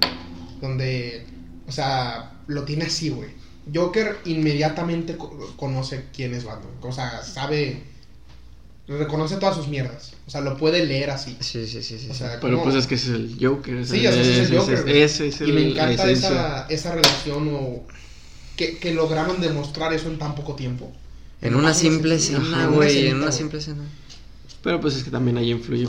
donde, 0.62 1.26
o 1.68 1.72
sea, 1.72 2.34
lo 2.48 2.64
tiene 2.66 2.86
así, 2.86 3.10
güey. 3.10 3.30
Joker 3.74 4.18
inmediatamente 4.26 5.16
co- 5.18 5.54
conoce 5.58 6.06
quién 6.16 6.34
es 6.34 6.44
Batman, 6.44 6.72
o 6.82 6.92
sea, 6.92 7.24
sabe, 7.24 7.84
reconoce 8.88 9.36
todas 9.38 9.56
sus 9.56 9.68
mierdas, 9.68 10.14
o 10.28 10.32
sea, 10.32 10.42
lo 10.42 10.58
puede 10.58 10.86
leer 10.86 11.12
así. 11.12 11.38
Sí, 11.40 11.68
sí, 11.68 11.84
sí, 11.84 12.00
sí. 12.00 12.08
O 12.10 12.14
sí. 12.14 12.20
sea, 12.20 12.40
Pero 12.40 12.64
pues 12.64 12.76
es 12.76 12.88
que 12.88 12.96
ese 12.96 13.10
es 13.12 13.16
el 13.16 13.38
Joker. 13.40 13.86
Sí, 13.86 14.06
o 14.08 14.12
sea, 14.12 14.22
ese 14.22 14.42
es 14.44 14.50
el 14.50 14.58
Joker, 14.58 14.82
güey. 14.84 15.02
Ese 15.02 15.28
es 15.28 15.42
el, 15.42 15.50
y 15.50 15.52
me 15.54 15.70
encanta 15.72 16.10
esa, 16.10 16.66
esa 16.70 16.96
relación 16.96 17.50
o 17.54 17.84
que, 18.56 18.78
que 18.78 18.94
lograron 18.94 19.40
demostrar 19.40 19.94
eso 19.94 20.08
en 20.10 20.18
tan 20.18 20.36
poco 20.36 20.56
tiempo. 20.56 20.92
En 21.42 21.56
una 21.56 21.74
simple 21.74 22.16
escena- 22.16 22.68
güey. 22.68 23.08
En 23.08 23.18
una 23.18 23.32
simple 23.32 23.60
escena. 23.60 23.84
Pero 24.64 24.82
pues 24.82 24.96
es 24.96 25.04
que 25.04 25.12
también 25.12 25.38
ahí 25.38 25.52
influye. 25.52 25.88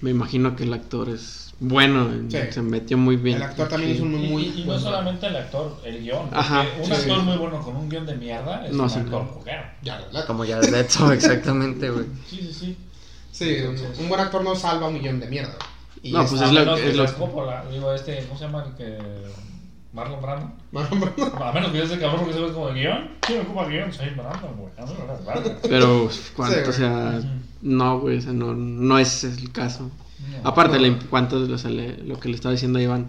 Me 0.00 0.10
imagino 0.10 0.54
que 0.54 0.64
el 0.64 0.72
actor 0.74 1.08
es 1.08 1.45
bueno, 1.58 2.08
Sí. 2.28 2.38
se 2.50 2.62
metió 2.62 2.98
muy 2.98 3.16
bien. 3.16 3.36
El 3.36 3.42
actor 3.44 3.68
también 3.68 3.92
Sí. 3.92 3.96
hizo 3.96 4.04
un 4.04 4.22
Y, 4.24 4.28
muy 4.28 4.42
y- 4.44 4.62
y 4.62 4.64
no 4.64 4.78
solamente 4.78 5.26
el 5.26 5.36
actor, 5.36 5.76
el 5.84 6.02
guion. 6.02 6.28
Ajá, 6.32 6.66
un 6.78 6.84
sí, 6.86 6.92
actor 6.92 7.16
sí. 7.18 7.22
muy 7.24 7.36
bueno 7.38 7.60
con 7.62 7.76
un 7.76 7.88
guion 7.88 8.04
de 8.06 8.14
mierda 8.16 8.66
es 8.66 8.72
No, 8.72 8.82
un 8.84 8.90
sí, 8.90 8.98
actor 8.98 9.24
no. 9.24 9.30
culero. 9.30 9.62
Ya. 9.82 10.00
Como 10.26 10.44
ya 10.44 10.60
Leto, 10.60 11.10
exactamente, 11.12 11.90
güey. 11.90 12.04
Sí, 12.28 12.38
sí, 12.42 12.52
sí. 12.52 12.76
Sí, 13.32 13.56
un, 13.62 13.76
un 14.02 14.08
buen 14.08 14.20
actor 14.20 14.42
no 14.44 14.54
salva 14.54 14.88
un 14.88 14.94
millón 14.94 15.20
de 15.20 15.26
mierda. 15.28 15.56
Y 16.02 16.12
No, 16.12 16.22
es- 16.22 16.30
pues 16.30 16.42
es 16.42 16.52
lo- 16.52 16.74
que 16.76 16.88
es 16.90 16.96
lo- 16.96 17.14
Coppola, 17.16 17.64
digo, 17.70 17.92
este, 17.92 18.24
¿cómo 18.26 18.38
se 18.38 18.44
llama 18.46 18.64
el 18.64 18.74
que. 18.74 18.98
Marlon 19.92 20.20
Brando? 20.20 20.52
ah, 20.74 21.48
A 21.48 21.52
menos 21.52 21.70
que 21.72 21.78
yo 21.78 21.84
ese 21.84 21.98
cabrón 21.98 22.20
porque 22.20 22.34
se 22.34 22.40
ve 22.40 22.52
como 22.52 22.68
el 22.68 22.74
guion. 22.74 23.08
¿Quién 23.20 23.40
ocupa 23.40 23.64
el 23.64 23.70
guion? 23.72 23.92
Soy 23.94 24.10
Brando, 24.10 24.54
güey. 24.58 25.42
Me. 25.44 25.50
Pero 25.68 26.10
cuánto, 26.36 26.54
Sí, 26.64 26.68
o 26.68 26.72
sea, 26.72 27.20
no, 27.62 28.00
güey, 28.00 28.18
o 28.18 28.20
sea, 28.20 28.32
no, 28.34 28.52
no 28.54 28.98
es 28.98 29.24
el 29.24 29.50
caso. 29.52 29.90
No. 30.42 30.48
Aparte, 30.48 30.78
No. 30.78 30.98
cuánto, 31.10 31.38
o 31.40 31.58
sea, 31.58 31.70
le- 31.70 31.98
lo 32.04 32.18
que 32.18 32.28
le 32.28 32.34
estaba 32.36 32.52
diciendo 32.52 32.78
a 32.78 32.82
Iván, 32.82 33.08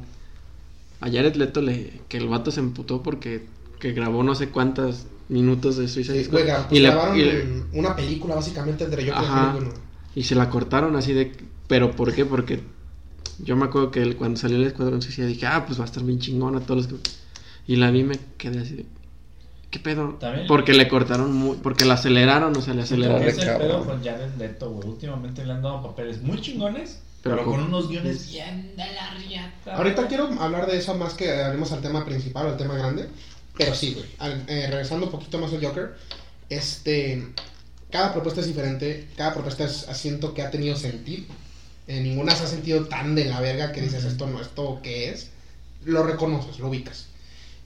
a 0.99 1.05
Jared 1.05 1.35
Leto 1.35 1.61
le, 1.61 2.01
que 2.09 2.17
el 2.17 2.27
vato 2.27 2.51
se 2.51 2.59
emputó 2.59 3.03
porque 3.03 3.45
que 3.79 3.93
grabó 3.93 4.23
no 4.23 4.33
sé 4.35 4.49
cuántos 4.49 5.05
minutos 5.29 5.77
de 5.77 5.87
Suicide 5.87 6.17
Sí, 6.19 6.23
Squad 6.25 6.41
güey, 6.41 6.51
gra- 6.51 6.67
y, 6.71 6.79
le- 6.79 6.89
grabaron 6.89 7.17
y 7.17 7.21
le- 7.23 7.45
una 7.73 7.95
película 7.95 8.35
básicamente 8.35 8.83
entre 8.85 9.05
yo 9.05 9.13
y 10.15 10.23
se 10.23 10.33
la 10.35 10.49
cortaron 10.49 10.95
así 10.95 11.13
de... 11.13 11.31
¿Pero 11.67 11.91
por 11.91 12.13
qué? 12.13 12.25
Porque 12.25 12.61
yo 13.39 13.55
me 13.55 13.65
acuerdo 13.65 13.91
que 13.91 14.15
cuando 14.15 14.39
salió 14.39 14.57
el 14.57 14.63
Escuadrón 14.63 15.01
Suicida 15.01 15.27
dije, 15.27 15.45
ah, 15.45 15.65
pues 15.65 15.77
va 15.79 15.83
a 15.83 15.85
estar 15.85 16.01
bien 16.03 16.17
chingona 16.19 16.59
todos 16.61 16.89
los... 16.91 17.01
que-". 17.01 17.09
Y 17.67 17.75
la 17.75 17.91
vi 17.91 17.99
y 17.99 18.03
me 18.03 18.19
quedé 18.37 18.59
así 18.59 18.75
de... 18.77 18.85
¿Qué 19.69 19.79
pedo? 19.79 20.15
También- 20.19 20.47
Porque 20.47 20.73
le 20.73 20.87
cortaron 20.87 21.33
muy... 21.33 21.57
Porque 21.57 21.83
la 21.85 21.95
aceleraron, 21.95 22.55
o 22.55 22.61
sea, 22.61 22.73
le 22.73 22.83
aceleraron. 22.83 23.21
es 23.27 23.37
el 23.37 23.45
cabrón. 23.45 23.67
pedo 23.67 23.85
con 23.85 24.03
Jared 24.03 24.35
Leto, 24.37 24.71
güey. 24.71 24.87
Últimamente 24.87 25.45
le 25.45 25.51
han 25.53 25.61
dado 25.61 25.83
papeles 25.83 26.21
muy 26.21 26.39
chingones, 26.39 26.99
Pero 27.21 27.35
pero, 27.35 27.45
con- 27.49 27.55
con 27.59 27.65
unos 27.65 27.89
guiones 27.89 28.29
bien 28.31 28.73
de 28.77 28.85
la 28.93 29.13
riata. 29.15 29.75
Ahorita 29.75 30.07
quiero 30.07 30.29
hablar 30.39 30.67
de 30.67 30.77
eso 30.77 30.95
más 30.95 31.13
que 31.15 31.31
hablemos 31.43 31.71
al 31.73 31.81
tema 31.81 32.05
principal, 32.05 32.47
al 32.47 32.57
tema 32.57 32.75
grande. 32.75 33.09
Pero 33.57 33.75
sí, 33.75 33.93
güey. 33.93 34.05
Al- 34.19 34.43
eh, 34.47 34.67
regresando 34.69 35.07
un 35.07 35.11
poquito 35.11 35.37
más 35.39 35.51
al 35.51 35.63
Joker. 35.65 35.95
Este. 36.49 37.27
Cada 37.91 38.13
propuesta 38.13 38.41
es 38.41 38.47
diferente. 38.47 39.07
Cada 39.17 39.33
propuesta 39.33 39.63
es, 39.65 39.87
siento 39.93 40.33
que 40.33 40.41
ha 40.43 40.51
tenido 40.51 40.75
sentido. 40.75 41.25
Eh, 41.87 42.01
ninguna 42.01 42.35
se 42.35 42.43
ha 42.43 42.47
sentido 42.47 42.85
tan 42.85 43.15
de 43.15 43.25
la 43.25 43.39
verga 43.41 43.71
que 43.71 43.81
dices 43.81 44.03
esto 44.03 44.27
no, 44.27 44.41
esto 44.41 44.79
qué 44.83 45.09
es. 45.09 45.29
Lo 45.85 46.03
reconoces, 46.03 46.59
lo 46.59 46.67
ubicas. 46.67 47.07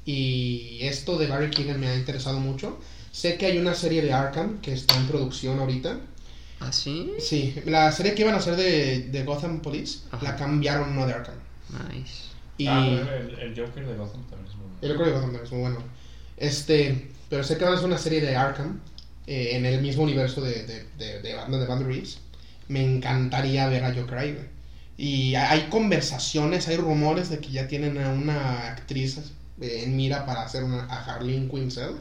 Y 0.06 0.80
esto 0.82 1.18
de 1.18 1.28
Barry 1.28 1.50
Keegan 1.52 1.80
me 1.80 1.88
ha 1.88 1.96
interesado 1.96 2.40
mucho. 2.40 2.80
Sé 3.12 3.38
que 3.38 3.46
hay 3.46 3.58
una 3.58 3.74
serie 3.76 4.02
de 4.02 4.14
Arkham 4.14 4.60
que 4.62 4.74
está 4.74 4.96
en 4.98 5.08
producción 5.08 5.60
ahorita. 5.60 6.00
¿Ah, 6.60 6.72
sí? 6.72 7.12
Sí, 7.20 7.56
la 7.66 7.92
serie 7.92 8.14
que 8.16 8.22
iban 8.22 8.36
a 8.36 8.38
hacer 8.38 8.56
de, 8.56 9.10
de 9.10 9.24
Gotham 9.24 9.62
Police 9.62 10.00
Ajá. 10.12 10.24
la 10.24 10.36
cambiaron 10.36 10.92
una 10.92 11.06
de 11.08 11.14
Arkham. 11.14 11.36
Nice. 11.90 12.30
Y 12.58 12.68
Ah, 12.68 12.86
el, 12.88 13.40
el 13.40 13.60
Joker 13.60 13.86
de 13.86 13.96
Gotham 13.96 14.22
también 14.30 14.48
es 14.50 14.56
muy 14.56 14.68
bueno. 14.68 14.78
yo 14.82 14.94
creo 14.96 15.06
que 15.06 15.12
Gotham 15.12 15.44
es 15.44 15.52
muy 15.52 15.62
bueno. 15.62 15.78
Este, 16.38 17.10
pero 17.30 17.44
sé 17.44 17.58
que 17.58 17.64
van 17.64 17.74
a 17.74 17.76
hacer 17.78 17.88
una 17.88 17.98
serie 17.98 18.22
de 18.22 18.36
Arkham 18.36 18.80
eh, 19.28 19.50
en 19.54 19.66
el 19.66 19.82
mismo 19.82 20.04
universo 20.04 20.42
de, 20.42 20.64
de, 20.64 20.86
de, 20.98 21.22
de 21.22 21.34
Batman 21.36 21.60
de 21.62 21.68
Batman 21.68 21.88
Reeves. 21.88 22.20
Me 22.68 22.84
encantaría 22.84 23.68
ver 23.68 23.84
a 23.84 23.94
Joker 23.94 24.18
ahí. 24.18 24.38
Y 24.98 25.34
hay 25.36 25.68
conversaciones, 25.70 26.68
hay 26.68 26.78
rumores 26.78 27.30
de 27.30 27.40
que 27.40 27.50
ya 27.50 27.68
tienen 27.68 27.98
a 27.98 28.10
una 28.12 28.68
actriz 28.70 29.20
en 29.62 29.96
mira 29.96 30.26
para 30.26 30.44
hacer 30.44 30.64
una, 30.64 30.84
a 30.86 31.04
Harleen 31.06 31.50
Quinzel. 31.50 31.96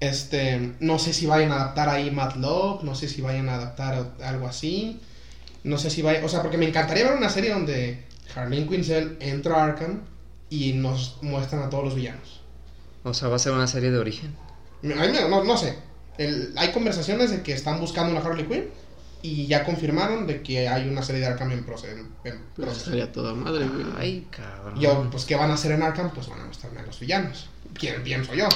Este, 0.00 0.74
no 0.80 0.98
sé 0.98 1.12
si 1.12 1.26
vayan 1.26 1.52
a 1.52 1.56
adaptar 1.56 1.88
ahí 1.88 2.10
Matt 2.10 2.36
Love, 2.36 2.82
no 2.82 2.94
sé 2.94 3.08
si 3.08 3.22
vayan 3.22 3.48
a 3.48 3.54
adaptar 3.54 4.14
algo 4.22 4.46
así. 4.46 5.00
No 5.62 5.78
sé 5.78 5.88
si 5.90 6.02
vayan, 6.02 6.24
o 6.24 6.28
sea, 6.28 6.42
porque 6.42 6.58
me 6.58 6.68
encantaría 6.68 7.04
ver 7.04 7.14
una 7.16 7.30
serie 7.30 7.50
donde 7.52 8.04
Harleen 8.34 8.68
Quinzel 8.68 9.16
entra 9.20 9.56
a 9.56 9.64
Arkham 9.64 10.02
y 10.50 10.74
nos 10.74 11.18
muestran 11.22 11.62
a 11.62 11.70
todos 11.70 11.84
los 11.84 11.94
villanos. 11.94 12.42
O 13.02 13.14
sea, 13.14 13.28
va 13.28 13.36
a 13.36 13.38
ser 13.38 13.52
una 13.52 13.66
serie 13.66 13.90
de 13.90 13.98
origen. 13.98 14.34
No, 14.82 15.44
no 15.44 15.56
sé. 15.56 15.78
El- 16.18 16.52
hay 16.56 16.70
conversaciones 16.72 17.30
de 17.30 17.42
que 17.42 17.52
están 17.52 17.80
buscando 17.80 18.12
una 18.12 18.20
Harley 18.20 18.46
Quinn 18.46 18.66
y 19.26 19.46
ya 19.46 19.64
confirmaron 19.64 20.26
de 20.26 20.42
que 20.42 20.68
hay 20.68 20.86
una 20.86 21.02
serie 21.02 21.22
de 21.22 21.28
Arkham 21.28 21.50
en 21.52 21.64
proce- 21.64 21.88
en- 21.90 21.98
en 22.24 22.38
Pues 22.54 22.66
proceso. 22.66 22.80
estaría 22.90 23.10
toda 23.10 23.32
madre, 23.32 23.66
güey. 23.66 23.86
Ay, 23.96 24.26
cabrón. 24.30 24.78
Yo, 24.78 25.08
pues, 25.10 25.24
¿qué 25.24 25.34
van 25.34 25.50
a 25.50 25.54
hacer 25.54 25.72
en 25.72 25.82
Arkham? 25.82 26.10
Pues 26.12 26.28
van 26.28 26.42
a 26.42 26.44
mostrarme 26.44 26.80
a 26.80 26.82
los 26.82 27.00
villanos. 27.00 27.48
¿Quién 27.72 28.02
pienso 28.02 28.34
yo? 28.34 28.46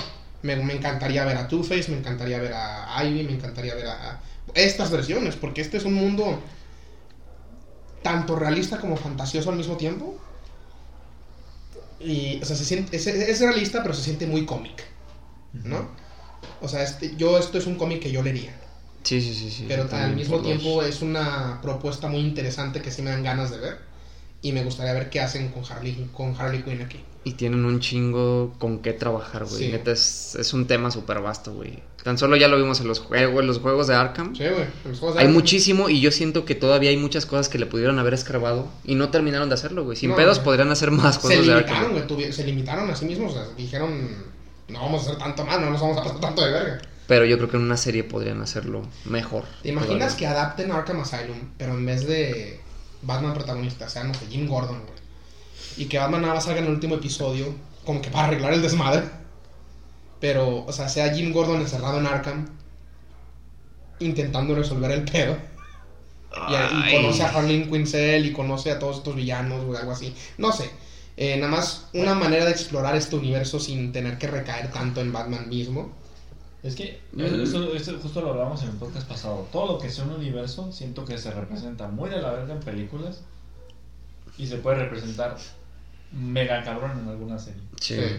Me, 0.42 0.56
me 0.56 0.74
encantaría 0.74 1.24
ver 1.24 1.38
a 1.38 1.48
Two-Face, 1.48 1.90
me 1.90 1.96
encantaría 1.96 2.38
ver 2.38 2.52
a 2.52 3.02
Ivy, 3.02 3.22
me 3.24 3.32
encantaría 3.32 3.74
ver 3.74 3.86
a, 3.86 4.10
a 4.10 4.20
estas 4.54 4.90
versiones, 4.90 5.36
porque 5.36 5.62
este 5.62 5.78
es 5.78 5.84
un 5.86 5.94
mundo 5.94 6.38
tanto 8.02 8.36
realista 8.36 8.78
como 8.78 8.96
fantasioso 8.96 9.48
al 9.50 9.56
mismo 9.56 9.76
tiempo. 9.78 10.18
Y, 12.00 12.40
o 12.42 12.44
sea, 12.44 12.54
se 12.56 12.64
siente, 12.64 12.96
es, 12.96 13.06
es 13.06 13.40
realista, 13.40 13.82
pero 13.82 13.94
se 13.94 14.02
siente 14.02 14.26
muy 14.26 14.44
cómic, 14.46 14.84
¿no? 15.52 15.88
O 16.60 16.68
sea, 16.68 16.82
este, 16.82 17.16
yo 17.16 17.38
esto 17.38 17.58
es 17.58 17.66
un 17.66 17.76
cómic 17.76 18.00
que 18.02 18.12
yo 18.12 18.22
leería. 18.22 18.54
Sí, 19.02 19.20
sí, 19.22 19.32
sí. 19.34 19.50
sí 19.50 19.64
Pero 19.68 19.86
al 19.90 20.14
mismo 20.16 20.40
tiempo 20.40 20.82
es 20.82 21.00
una 21.02 21.60
propuesta 21.62 22.08
muy 22.08 22.20
interesante 22.20 22.82
que 22.82 22.90
sí 22.90 23.02
me 23.02 23.10
dan 23.10 23.22
ganas 23.22 23.50
de 23.50 23.58
ver. 23.58 23.78
Y 24.40 24.52
me 24.52 24.62
gustaría 24.62 24.92
ver 24.92 25.10
qué 25.10 25.20
hacen 25.20 25.48
con 25.48 25.64
Harley, 25.68 26.08
con 26.12 26.34
Harley 26.38 26.62
Quinn 26.62 26.80
aquí. 26.82 27.00
Y 27.24 27.32
tienen 27.32 27.64
un 27.64 27.80
chingo 27.80 28.54
con 28.58 28.78
qué 28.78 28.92
trabajar, 28.92 29.44
güey. 29.44 29.64
Sí. 29.64 29.68
Neta, 29.72 29.90
es, 29.90 30.36
es 30.36 30.52
un 30.54 30.66
tema 30.68 30.92
súper 30.92 31.20
vasto, 31.20 31.52
güey. 31.52 31.80
Tan 32.04 32.16
solo 32.16 32.36
ya 32.36 32.46
lo 32.46 32.56
vimos 32.56 32.80
en 32.80 32.86
los, 32.86 33.00
juegos, 33.00 33.40
en 33.40 33.46
los 33.48 33.58
juegos 33.58 33.88
de 33.88 33.96
Arkham. 33.96 34.36
Sí, 34.36 34.44
güey. 34.44 34.62
en 34.84 34.90
los 34.90 35.00
juegos 35.00 35.16
de 35.16 35.22
Hay 35.22 35.26
Arkham- 35.28 35.32
muchísimo 35.32 35.88
y 35.88 36.00
yo 36.00 36.12
siento 36.12 36.44
que 36.44 36.54
todavía 36.54 36.90
hay 36.90 36.96
muchas 36.96 37.26
cosas 37.26 37.48
que 37.48 37.58
le 37.58 37.66
pudieron 37.66 37.98
haber 37.98 38.14
escarbado 38.14 38.68
y 38.84 38.94
no 38.94 39.08
terminaron 39.10 39.48
de 39.48 39.56
hacerlo, 39.56 39.84
güey. 39.84 39.96
Sin 39.96 40.10
No, 40.10 40.16
pedos 40.16 40.38
podrían 40.38 40.70
hacer 40.70 40.92
más 40.92 41.16
Se 41.16 41.20
juegos 41.22 41.46
de 41.46 41.52
limitaron, 41.54 41.76
Arkham. 41.96 42.06
güey. 42.08 42.28
tuvi- 42.28 42.32
Se 42.32 42.44
limitaron 42.44 42.90
a 42.90 42.94
sí 42.96 43.06
mismos. 43.06 43.32
O 43.32 43.34
sea, 43.34 43.48
dijeron, 43.56 44.08
no 44.68 44.80
vamos 44.80 45.02
a 45.02 45.06
hacer 45.10 45.18
tanto 45.18 45.44
más, 45.44 45.60
no 45.60 45.70
nos 45.70 45.80
vamos 45.80 45.98
a 45.98 46.04
pasar 46.04 46.20
tanto 46.20 46.44
de 46.44 46.52
verga. 46.52 46.80
Pero 47.08 47.24
yo 47.24 47.38
creo 47.38 47.48
que 47.50 47.56
en 47.56 47.64
una 47.64 47.78
serie 47.78 48.04
podrían 48.04 48.42
hacerlo 48.42 48.82
mejor. 49.06 49.44
¿Te 49.62 49.70
imaginas 49.70 49.98
todavía. 49.98 50.16
que 50.16 50.26
adapten 50.26 50.70
Arkham 50.70 51.00
Asylum, 51.00 51.38
pero 51.56 51.72
en 51.72 51.86
vez 51.86 52.06
de 52.06 52.60
Batman 53.02 53.32
protagonista, 53.34 53.88
sea, 53.88 54.04
no 54.04 54.12
sé, 54.12 54.26
Jim 54.26 54.46
Gordon, 54.46 54.82
güey? 54.82 54.98
Y 55.78 55.86
que 55.86 55.98
Batman 55.98 56.22
nada 56.22 56.34
más 56.34 56.44
salga 56.44 56.60
en 56.60 56.66
el 56.66 56.72
último 56.72 56.96
episodio, 56.96 57.54
como 57.84 58.02
que 58.02 58.10
para 58.10 58.28
arreglar 58.28 58.52
el 58.52 58.60
desmadre. 58.60 59.04
Pero, 60.20 60.66
o 60.66 60.72
sea, 60.72 60.88
sea 60.88 61.12
Jim 61.14 61.32
Gordon 61.32 61.62
encerrado 61.62 61.98
en 61.98 62.06
Arkham, 62.06 62.46
intentando 64.00 64.54
resolver 64.54 64.90
el 64.90 65.04
pedo. 65.04 65.36
Y, 66.50 66.88
y 66.90 66.96
conoce 66.96 67.22
a 67.22 67.30
Harley 67.30 67.70
Quinzel 67.70 68.26
y 68.26 68.32
conoce 68.32 68.70
a 68.70 68.78
todos 68.78 68.98
estos 68.98 69.16
villanos 69.16 69.64
o 69.64 69.76
algo 69.76 69.92
así. 69.92 70.14
No 70.36 70.52
sé. 70.52 70.70
Eh, 71.16 71.36
nada 71.36 71.50
más 71.50 71.86
una 71.94 72.14
manera 72.14 72.44
de 72.44 72.50
explorar 72.52 72.94
este 72.94 73.16
universo 73.16 73.58
sin 73.58 73.92
tener 73.92 74.18
que 74.18 74.26
recaer 74.26 74.70
tanto 74.70 75.00
en 75.00 75.12
Batman 75.12 75.48
mismo. 75.48 75.90
Es 76.62 76.74
que 76.74 77.00
Mm. 77.12 77.20
eso, 77.42 77.72
eso 77.74 77.98
justo 78.02 78.20
lo 78.20 78.30
hablábamos 78.30 78.62
en 78.62 78.70
el 78.70 78.76
podcast 78.76 79.08
pasado. 79.08 79.46
Todo 79.52 79.74
lo 79.74 79.78
que 79.78 79.90
sea 79.90 80.04
un 80.04 80.12
universo, 80.14 80.72
siento 80.72 81.04
que 81.04 81.16
se 81.18 81.30
representa 81.30 81.88
muy 81.88 82.10
de 82.10 82.20
la 82.20 82.32
verga 82.32 82.54
en 82.54 82.60
películas 82.60 83.20
y 84.36 84.46
se 84.46 84.56
puede 84.56 84.76
representar 84.78 85.36
mega 86.12 86.62
cabrón 86.64 86.98
en 87.02 87.08
alguna 87.08 87.38
serie. 87.38 87.60
Sí. 87.80 87.94
Sí. 87.94 88.16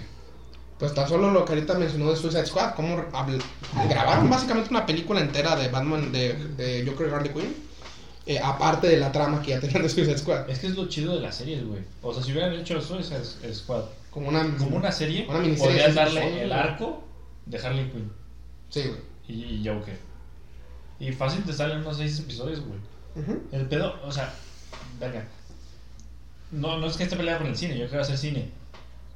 Pues 0.77 0.93
tan 0.93 1.10
solo 1.10 1.31
lo 1.31 1.43
que 1.43 1.51
ahorita 1.53 1.74
mencionó 1.77 2.10
de 2.10 2.15
Suicide 2.15 2.46
Squad, 2.46 2.74
cómo 2.75 2.96
grabaron 3.89 4.29
básicamente 4.29 4.69
una 4.69 4.86
película 4.86 5.19
entera 5.19 5.58
de 5.58 5.67
Batman, 5.67 6.10
de, 6.13 6.34
de 6.55 6.86
Joker 6.88 7.10
y 7.10 7.13
Harley 7.13 7.34
Quinn, 7.34 7.53
eh, 8.25 8.39
aparte 8.39 8.88
de 8.88 8.96
la 8.96 9.12
trama 9.12 9.41
que 9.41 9.50
ya 9.50 9.60
tenían 9.60 9.81
de 9.81 9.89
Suicide 9.89 10.17
Squad. 10.17 10.50
Es 10.50 10.60
que 10.60 10.67
es 10.67 10.75
lo 10.75 10.88
chido 10.88 11.15
de 11.15 11.19
las 11.22 11.36
series, 11.36 11.65
güey. 11.67 11.81
O 12.01 12.13
sea, 12.13 12.24
si 12.24 12.31
hubieran 12.31 12.53
hecho 12.53 12.79
Suicide 12.79 13.53
Squad 13.53 13.83
Como 14.09 14.29
una, 14.29 14.55
como 14.57 14.77
una 14.77 14.92
serie, 14.94 15.27
Una 15.27 15.40
podrías 15.57 15.94
darle 15.94 16.44
el 16.44 16.53
arco 16.53 17.03
de 17.46 17.57
Harley 17.57 17.90
Quinn 17.92 18.09
Sí, 18.70 18.84
güey. 18.84 19.00
y, 19.27 19.44
y 19.62 19.68
Joker. 19.68 19.98
Y 21.00 21.12
fácil 21.12 21.44
te 21.44 21.53
salen 21.53 21.79
unos 21.79 21.98
seis 21.98 22.20
episodios, 22.20 22.62
güey. 22.62 22.79
El 23.51 23.66
pedo, 23.68 23.96
o 24.05 24.12
sea, 24.12 24.34
verga. 25.00 25.25
No, 26.51 26.77
no 26.77 26.88
es 26.88 26.98
que 26.98 27.03
esté 27.03 27.16
peleado 27.16 27.40
con 27.40 27.48
el 27.48 27.55
cine, 27.58 27.77
yo 27.77 27.88
quiero 27.88 28.01
hacer 28.01 28.18
cine. 28.18 28.50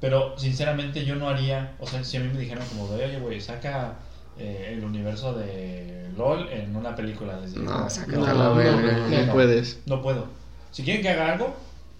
Pero 0.00 0.38
sinceramente 0.38 1.04
yo 1.04 1.14
no 1.16 1.28
haría, 1.28 1.74
o 1.78 1.86
sea, 1.86 2.04
si 2.04 2.16
a 2.16 2.20
mí 2.20 2.28
me 2.32 2.38
dijeran 2.40 2.66
como 2.68 2.88
de, 2.88 3.04
oye, 3.04 3.18
güey, 3.18 3.40
saca 3.40 3.94
eh, 4.38 4.72
el 4.76 4.84
universo 4.84 5.32
de 5.34 6.10
LOL 6.16 6.48
en 6.50 6.76
una 6.76 6.94
película. 6.94 7.40
Les 7.40 7.54
digo, 7.54 7.64
No, 7.64 7.80
No, 7.80 7.90
sácalo 7.90 8.24
a 8.26 8.32
no, 8.32 8.38
la 8.38 8.44
no, 8.44 8.54
verga. 8.54 9.26
no 9.26 9.32
puedes. 9.32 9.80
No 9.86 10.02
puedo. 10.02 10.26
Si 10.70 10.82
quieren 10.82 11.02
que 11.02 11.08
haga 11.10 11.32
algo, 11.32 11.56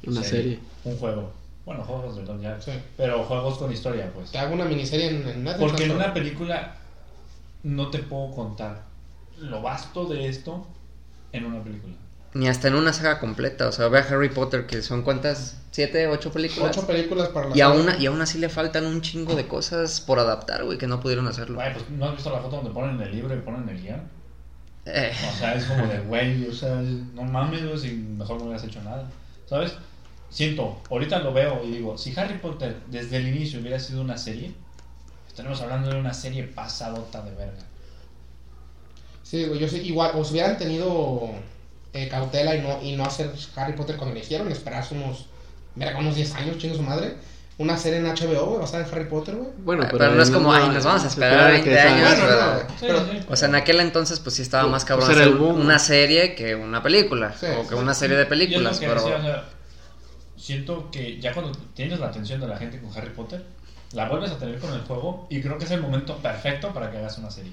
Una 0.07 0.23
serie. 0.23 0.59
Un 0.85 0.97
juego. 0.99 1.33
Bueno, 1.64 1.83
juegos 1.85 2.17
de 2.17 2.23
LOL 2.25 2.40
ya. 2.43 2.61
Sí. 2.61 2.73
Pero 2.97 3.25
juegos 3.25 3.57
con 3.59 3.73
historia, 3.73 4.11
pues. 4.14 4.31
Te 4.31 4.38
hago 4.38 4.55
una 4.55 4.67
miniserie 4.67 5.09
en, 5.09 5.29
en 5.29 5.45
Netflix. 5.45 5.71
Porque 5.71 5.85
en 5.85 5.93
una 5.93 6.12
película 6.12 6.77
no 7.64 7.90
te 7.90 7.98
puedo 7.98 8.31
contar 8.31 8.85
lo 9.38 9.61
vasto 9.61 10.07
de 10.07 10.29
esto 10.29 10.66
en 11.33 11.46
una 11.46 11.62
película. 11.64 11.94
Ni 12.35 12.48
hasta 12.48 12.68
en 12.68 12.74
una 12.74 12.92
saga 12.92 13.20
completa. 13.20 13.68
O 13.68 13.72
sea, 13.72 13.88
ve 13.88 13.98
a 13.98 14.03
Harry 14.03 14.29
Potter, 14.29 14.66
que 14.66 14.83
son 14.83 15.03
cuántas, 15.03 15.61
siete, 15.70 16.07
ocho 16.09 16.33
películas. 16.33 16.77
Ocho 16.77 16.87
películas 16.87 17.29
para 17.29 17.48
la 17.48 17.57
y, 17.57 17.61
aún, 17.61 17.88
y 17.98 18.07
aún 18.07 18.20
así 18.20 18.38
le 18.38 18.48
faltan 18.48 18.87
un 18.87 19.00
chingo 19.00 19.35
de 19.35 19.46
cosas 19.46 20.00
por 20.00 20.18
adaptar, 20.18 20.64
güey, 20.64 20.79
que 20.79 20.87
no 20.87 21.00
pudieron 21.00 21.27
hacerlo. 21.27 21.57
Güey, 21.57 21.72
pues 21.72 21.90
no 21.90 22.07
has 22.07 22.14
visto 22.14 22.31
la 22.31 22.40
foto 22.40 22.57
donde 22.57 22.70
ponen 22.70 23.00
el 23.00 23.12
libro 23.12 23.35
y 23.35 23.40
ponen 23.40 23.68
el 23.68 23.81
guion. 23.81 24.03
Eh, 24.87 25.12
O 25.33 25.38
sea, 25.38 25.55
es 25.55 25.64
como 25.64 25.87
de, 25.87 26.00
güey, 26.00 26.46
o 26.46 26.53
sea, 26.53 26.74
no 27.14 27.22
mames, 27.22 27.64
güey, 27.64 27.79
si 27.79 27.92
mejor 27.92 28.38
no 28.38 28.44
hubieras 28.44 28.64
hecho 28.64 28.83
nada. 28.83 29.09
¿Sabes? 29.46 29.74
Siento, 30.29 30.81
ahorita 30.90 31.20
lo 31.20 31.33
veo 31.33 31.62
y 31.64 31.70
digo, 31.70 31.96
si 31.96 32.12
Harry 32.18 32.38
Potter 32.38 32.77
desde 32.88 33.18
el 33.18 33.29
inicio 33.29 33.61
hubiera 33.61 33.79
sido 33.79 34.00
una 34.03 34.18
serie, 34.18 34.53
estaremos 35.35 35.61
hablando 35.62 35.90
de 35.90 35.99
una 35.99 36.14
serie 36.14 36.44
pasadota 36.44 37.20
de 37.23 37.33
verga. 37.33 37.64
Sí, 39.25 39.47
güey, 39.47 39.59
yo 39.59 39.66
sí, 39.66 39.79
igual, 39.79 40.12
o 40.14 40.25
si 40.25 40.31
hubieran 40.31 40.57
tenido 40.57 41.29
eh, 41.92 42.07
cautela 42.09 42.55
y 42.55 42.61
no, 42.61 42.81
y 42.81 42.94
no 42.94 43.05
hacer 43.05 43.33
Harry 43.57 43.73
Potter 43.73 43.97
cuando 43.97 44.14
lo 44.14 44.20
hicieron, 44.20 44.49
esperarse 44.53 44.94
unos, 44.94 45.27
mira, 45.75 45.99
unos 45.99 46.14
10 46.14 46.35
años, 46.37 46.59
chingo 46.59 46.77
su 46.77 46.83
madre, 46.83 47.16
una 47.59 47.77
serie 47.77 47.99
en 47.99 48.05
HBO, 48.07 48.47
güey, 48.47 48.61
basada 48.61 48.87
en 48.87 48.94
Harry 48.94 49.07
Potter, 49.07 49.35
güey. 49.35 49.49
Bueno, 49.59 49.88
Pero 49.90 50.12
no 50.12 50.23
es 50.23 50.31
como, 50.31 50.53
ay, 50.53 50.68
nos 50.68 50.85
vamos 50.85 51.03
a 51.03 51.09
esperar 51.09 51.51
20 51.51 51.81
años, 51.81 52.11
Bueno, 52.81 53.01
o 53.29 53.35
sea, 53.35 53.49
en 53.49 53.57
aquel 53.57 53.81
entonces, 53.81 54.20
pues 54.20 54.37
sí 54.37 54.42
estaba 54.42 54.68
más 54.68 54.85
cabrón 54.85 55.09
Pues 55.09 55.18
era 55.18 55.27
hacer 55.27 55.37
boom. 55.37 55.61
una 55.61 55.81
serie 55.81 56.37
que 56.37 56.55
una 56.55 56.81
película. 56.81 57.35
Sí, 57.37 57.47
o 57.47 57.62
que 57.62 57.70
sí. 57.70 57.75
una 57.75 57.94
serie 57.94 58.16
de 58.16 58.27
películas. 58.27 58.79
Pero 58.79 58.94
decía, 58.94 59.16
o 59.16 59.23
sea, 59.23 59.44
siento 60.37 60.92
que 60.92 61.18
ya 61.20 61.33
cuando 61.33 61.51
tienes 61.75 61.99
la 61.99 62.07
atención 62.07 62.40
de 62.40 62.47
la 62.47 62.57
gente 62.57 62.81
con 62.81 62.97
Harry 62.97 63.11
Potter, 63.11 63.44
la 63.94 64.09
vuelves 64.09 64.30
a 64.33 64.38
tener 64.38 64.59
con 64.59 64.72
el 64.72 64.80
juego 64.83 65.26
y 65.30 65.40
creo 65.40 65.57
que 65.59 65.64
es 65.64 65.70
el 65.70 65.80
momento 65.80 66.16
perfecto 66.18 66.72
para 66.72 66.90
que 66.90 66.98
hagas 66.98 67.16
una 67.18 67.30
serie. 67.30 67.52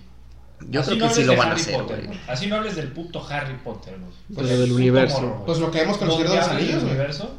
yo 0.70 0.82
Así 0.82 0.92
creo 0.92 1.02
no 1.02 1.08
que 1.08 1.14
sí 1.16 1.22
hables 1.22 1.28
lo 1.28 1.32
de 1.34 1.38
van 1.38 1.48
a 1.48 1.52
Harry 1.52 1.62
hacer, 1.62 1.76
Potter, 1.78 2.06
güey. 2.08 2.20
Así 2.28 2.48
no 2.48 2.56
hables 2.58 2.76
del 2.76 2.88
puto 2.92 3.26
Harry 3.30 3.56
Potter, 3.64 3.98
güey. 4.00 4.12
Pues 4.34 4.48
Del 4.50 4.72
universo. 4.72 5.22
morro, 5.22 5.44
pues 5.46 5.60
lo 5.60 5.72
que 5.72 5.80
vemos 5.80 5.98
con 5.98 6.10
Señor 6.12 6.30
de 6.30 6.36
los 6.36 6.48
Anillos, 6.48 6.76
güey. 6.82 6.86
universo, 6.94 7.32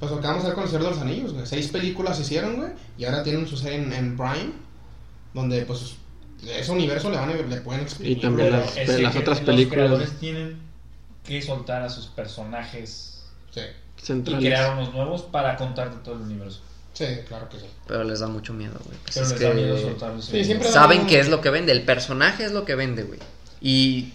Pues 0.00 0.10
lo 0.12 0.20
que 0.20 0.26
vamos 0.26 0.42
a 0.42 0.46
hacer 0.46 0.54
con 0.54 0.64
el 0.64 0.70
Señor 0.70 0.84
de 0.84 0.90
los 0.90 0.98
Anillos, 1.00 1.32
güey. 1.34 1.46
Seis 1.46 1.68
películas 1.68 2.18
hicieron, 2.20 2.56
güey, 2.56 2.70
y 2.98 3.04
ahora 3.04 3.22
tienen 3.22 3.46
su 3.46 3.56
serie 3.56 3.78
en, 3.82 3.92
en 3.92 4.16
Prime, 4.16 4.52
donde, 5.34 5.62
pues, 5.66 5.96
ese 6.46 6.72
universo 6.72 7.10
le 7.10 7.18
van 7.18 7.28
a, 7.30 7.34
le 7.34 7.56
pueden 7.60 7.82
exprimir. 7.82 8.16
Y 8.16 8.20
también 8.20 8.50
las- 8.50 8.76
es 8.76 8.98
las 9.00 9.12
que 9.12 9.18
otras 9.18 9.38
los 9.38 9.46
películas. 9.46 9.74
creadores 9.88 10.18
tienen 10.18 10.58
que 11.24 11.42
soltar 11.42 11.82
a 11.82 11.90
sus 11.90 12.06
personajes 12.06 13.22
Sí, 13.50 13.60
y 14.08 14.22
crear 14.22 14.72
unos 14.72 14.94
nuevos 14.94 15.22
para 15.22 15.56
contarte 15.56 15.98
todo 16.02 16.14
el 16.14 16.22
universo. 16.22 16.60
Sí, 16.92 17.06
claro 17.26 17.48
que 17.48 17.58
sí. 17.58 17.66
Pero 17.86 18.04
les 18.04 18.20
da 18.20 18.28
mucho 18.28 18.52
miedo, 18.52 18.78
güey. 18.84 18.98
Pues 19.04 19.14
Pero 19.14 19.26
es 19.26 19.32
les 19.32 19.40
da 19.40 19.54
miedo 19.54 19.74
que 19.76 19.82
soltarlos. 19.82 20.24
Sí, 20.24 20.44
siempre- 20.44 20.70
saben 20.70 21.06
que 21.06 21.20
es 21.20 21.28
lo 21.28 21.40
que 21.40 21.50
vende. 21.50 21.72
El 21.72 21.84
personaje 21.84 22.44
es 22.44 22.52
lo 22.52 22.64
que 22.64 22.74
vende, 22.74 23.02
güey. 23.04 23.18
Y 23.60 24.12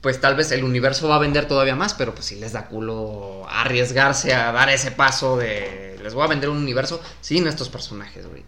pues 0.00 0.20
tal 0.20 0.36
vez 0.36 0.52
el 0.52 0.62
universo 0.62 1.08
va 1.08 1.16
a 1.16 1.18
vender 1.18 1.48
todavía 1.48 1.74
más, 1.74 1.94
pero 1.94 2.14
pues 2.14 2.26
sí 2.26 2.36
les 2.36 2.52
da 2.52 2.66
culo 2.68 3.44
arriesgarse 3.48 4.34
a 4.34 4.52
dar 4.52 4.68
ese 4.70 4.92
paso 4.92 5.36
de 5.36 5.98
les 6.02 6.14
voy 6.14 6.24
a 6.24 6.28
vender 6.28 6.48
un 6.48 6.58
universo 6.58 7.00
sin 7.20 7.46
estos 7.48 7.68
personajes, 7.68 8.26
güey. 8.26 8.44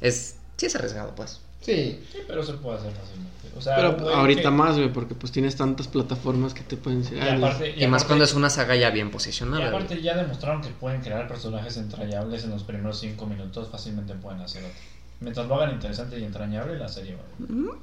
Es 0.00 0.36
sí 0.56 0.66
es 0.66 0.74
arriesgado, 0.76 1.14
pues. 1.14 1.40
Sí, 1.60 2.02
Sí, 2.10 2.18
pero 2.26 2.42
se 2.42 2.54
puede 2.54 2.78
hacer 2.78 2.92
fácilmente. 2.92 3.30
O 3.56 3.60
sea, 3.60 3.76
Pero 3.76 3.96
güey, 3.98 4.14
ahorita 4.14 4.42
que- 4.42 4.50
más, 4.50 4.76
güey, 4.76 4.92
porque 4.92 5.14
pues 5.14 5.32
tienes 5.32 5.56
tantas 5.56 5.88
plataformas 5.88 6.54
que 6.54 6.62
te 6.62 6.76
pueden 6.76 7.02
decir. 7.02 7.18
Y 7.18 7.20
ah, 7.20 7.34
aparte, 7.36 7.70
Y, 7.70 7.86
más 7.86 8.02
aparte- 8.02 8.06
cuando 8.06 8.24
es 8.24 8.34
una 8.34 8.48
saga 8.48 8.76
ya 8.76 8.90
bien 8.90 9.08
Y 9.08 9.10
posicionada. 9.10 9.70
güey. 9.70 9.82
aparte 9.82 10.00
ya 10.02 10.16
demostraron 10.16 10.62
que 10.62 10.70
pueden 10.70 11.02
crear 11.02 11.28
personajes 11.28 11.76
entrañables 11.76 12.44
en 12.44 12.50
los 12.50 12.62
primeros 12.62 12.98
5 13.00 13.26
minutos, 13.26 13.68
fácilmente 13.70 14.14
pueden 14.14 14.40
hacer 14.40 14.64
otro. 14.64 14.76
Mientras 15.20 15.46
lo 15.48 15.56
hagan 15.56 15.72
interesante 15.72 16.18
y 16.18 16.24
entrañable, 16.24 16.78
la 16.78 16.88
serie 16.88 17.16
va. 17.16 17.74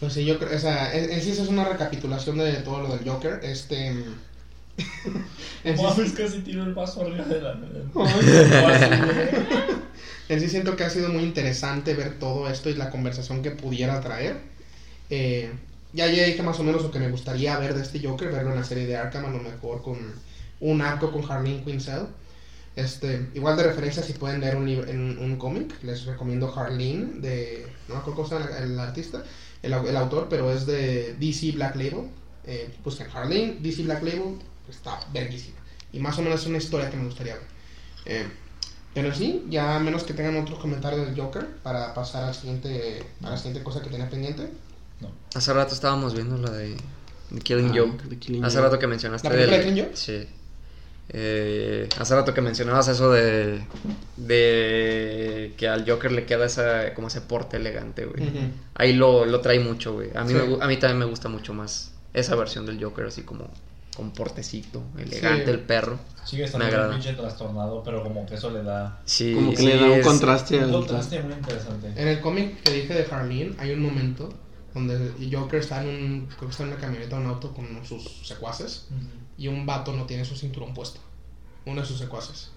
pues 0.00 0.12
sí, 0.12 0.24
yo 0.26 0.38
creo, 0.38 0.54
o 0.54 0.58
sea, 0.60 0.94
en, 0.94 1.10
en 1.10 1.22
sí 1.22 1.30
eso 1.30 1.44
es 1.44 1.48
una 1.48 1.64
recapitulación 1.64 2.36
de 2.36 2.52
todo 2.56 2.82
lo 2.82 2.94
del 2.96 3.08
Joker, 3.08 3.40
este... 3.42 4.04
Mames, 5.64 6.12
casi 6.12 6.40
tiro 6.40 6.64
el 6.64 6.74
vaso 6.74 7.00
arriba 7.02 7.24
de 7.24 7.40
la 7.40 7.54
en 10.28 10.40
sí 10.40 10.48
siento 10.48 10.76
que 10.76 10.84
ha 10.84 10.90
sido 10.90 11.08
muy 11.10 11.22
interesante 11.22 11.94
ver 11.94 12.18
todo 12.18 12.48
esto 12.48 12.70
y 12.70 12.74
la 12.74 12.90
conversación 12.90 13.42
que 13.42 13.50
pudiera 13.50 14.00
traer. 14.00 14.38
Eh, 15.10 15.50
ya 15.92 16.06
ya 16.08 16.24
dije 16.24 16.42
más 16.42 16.58
o 16.58 16.64
menos 16.64 16.82
lo 16.82 16.90
que 16.90 16.98
me 16.98 17.10
gustaría 17.10 17.56
ver 17.58 17.74
de 17.74 17.82
este 17.82 18.00
Joker, 18.00 18.32
verlo 18.32 18.50
en 18.50 18.56
la 18.56 18.64
serie 18.64 18.86
de 18.86 18.96
Arkham, 18.96 19.26
a 19.26 19.30
lo 19.30 19.40
mejor 19.40 19.82
con 19.82 19.98
un 20.60 20.80
arco 20.82 21.12
con 21.12 21.30
Harleen 21.30 21.64
Quinzel. 21.64 22.06
Este, 22.76 23.28
igual 23.34 23.56
de 23.56 23.62
referencia 23.62 24.02
si 24.02 24.14
pueden 24.14 24.40
leer 24.40 24.56
un, 24.56 24.68
en 24.68 25.18
un 25.18 25.36
cómic, 25.36 25.80
les 25.84 26.04
recomiendo 26.06 26.52
Harleen 26.52 27.20
de, 27.22 27.66
no 27.86 27.94
me 27.94 28.00
acuerdo 28.00 28.16
cómo 28.16 28.28
se 28.28 28.34
llama 28.34 28.58
el, 28.58 28.72
el 28.72 28.78
artista, 28.80 29.22
el, 29.62 29.72
el 29.72 29.96
autor, 29.96 30.26
pero 30.28 30.50
es 30.52 30.66
de 30.66 31.14
DC 31.20 31.52
Black 31.52 31.76
Label. 31.76 32.08
Eh, 32.46 32.74
busquen 32.82 33.06
Harleen, 33.14 33.62
DC 33.62 33.84
Black 33.84 34.02
Label, 34.02 34.38
está 34.68 34.98
verguísima. 35.12 35.56
Y 35.92 36.00
más 36.00 36.18
o 36.18 36.22
menos 36.22 36.40
es 36.40 36.46
una 36.46 36.58
historia 36.58 36.90
que 36.90 36.96
me 36.96 37.04
gustaría 37.04 37.34
ver. 37.34 37.44
Eh, 38.06 38.26
Pero 38.94 39.12
sí, 39.12 39.44
ya 39.50 39.76
a 39.76 39.80
menos 39.80 40.04
que 40.04 40.14
tengan 40.14 40.36
otros 40.36 40.58
comentarios 40.60 41.06
del 41.06 41.18
Joker 41.20 41.46
para 41.62 41.92
pasar 41.94 42.24
al 42.24 42.34
siguiente, 42.34 43.04
a 43.22 43.30
la 43.30 43.36
siguiente 43.36 43.62
cosa 43.64 43.82
que 43.82 43.90
tenía 43.90 44.08
pendiente. 44.08 44.48
No. 45.00 45.10
Hace 45.34 45.52
rato 45.52 45.74
estábamos 45.74 46.14
viendo 46.14 46.36
la 46.38 46.50
de 46.50 46.76
The 47.34 47.40
Killing 47.40 47.70
Ah, 47.70 47.74
Joke. 47.76 48.08
The 48.08 48.18
Killing 48.18 48.44
Hace 48.44 48.56
Joke. 48.56 48.66
rato 48.68 48.78
que 48.78 48.86
mencionaste 48.86 49.28
¿La 49.28 49.34
del- 49.34 49.50
de 49.50 49.60
Killing 49.62 49.84
Joke? 49.84 49.96
Sí. 49.96 50.28
Eh, 51.10 51.86
hace 51.98 52.14
rato 52.14 52.32
que 52.32 52.40
mencionabas 52.40 52.88
eso 52.88 53.10
de 53.12 53.62
de 54.16 55.52
que 55.56 55.68
al 55.68 55.88
Joker 55.88 56.10
le 56.12 56.24
queda 56.24 56.46
esa 56.46 56.94
como 56.94 57.08
ese 57.08 57.20
porte 57.20 57.56
elegante, 57.58 58.06
güey. 58.06 58.22
Ahí 58.74 58.94
lo, 58.94 59.24
lo 59.26 59.40
trae 59.40 59.60
mucho, 59.60 59.92
güey. 59.94 60.10
A 60.16 60.24
mí 60.24 60.30
Sí. 60.32 60.34
me 60.34 60.64
a 60.64 60.66
mí 60.66 60.76
también 60.78 60.98
me 60.98 61.04
gusta 61.04 61.28
mucho 61.28 61.52
más 61.52 61.92
esa 62.14 62.34
versión 62.36 62.64
del 62.64 62.82
Joker 62.82 63.06
así 63.06 63.22
como 63.22 63.50
con 63.96 64.10
portecito, 64.12 64.82
elegante 64.98 65.44
Sí. 65.44 65.50
el 65.50 65.60
perro. 65.60 65.98
Sigue 66.24 66.42
Me 66.42 66.46
estando 66.46 66.66
agrada. 66.66 66.88
un 66.88 66.94
pinche 66.94 67.12
trastornado, 67.12 67.82
pero 67.84 68.02
como 68.02 68.26
que 68.26 68.34
eso 68.34 68.50
le 68.50 68.62
da 68.62 69.00
Sí, 69.04 69.34
Como 69.34 69.50
que 69.52 69.56
sí, 69.58 69.66
le 69.66 69.76
da 69.76 69.84
un 69.86 69.92
es- 69.92 70.06
contraste 70.06 70.56
un 70.58 70.64
al. 70.64 70.72
contraste 70.72 71.22
muy 71.22 71.32
interesante. 71.34 71.88
En 71.94 72.08
el 72.08 72.20
cómic 72.20 72.62
que 72.62 72.72
dije 72.72 72.94
de 72.94 73.06
Harleen 73.14 73.54
hay 73.58 73.70
un 73.72 73.80
momento 73.82 74.32
donde 74.72 74.94
el 74.96 75.30
Joker 75.34 75.60
está 75.60 75.82
en 75.84 75.88
un, 75.88 76.26
creo 76.26 76.40
que 76.40 76.50
está 76.50 76.62
en 76.64 76.70
una 76.70 76.78
camioneta 76.80 77.16
o 77.16 77.20
un 77.20 77.26
auto 77.26 77.54
con 77.54 77.86
sus 77.86 78.26
secuaces 78.26 78.88
y 79.38 79.46
un 79.48 79.64
vato 79.66 79.92
no 79.92 80.04
tiene 80.06 80.24
su 80.24 80.34
cinturón 80.34 80.74
puesto. 80.74 80.98
Uno 81.66 81.80
de 81.80 81.86
sus 81.86 81.98
secuaces. 81.98 82.50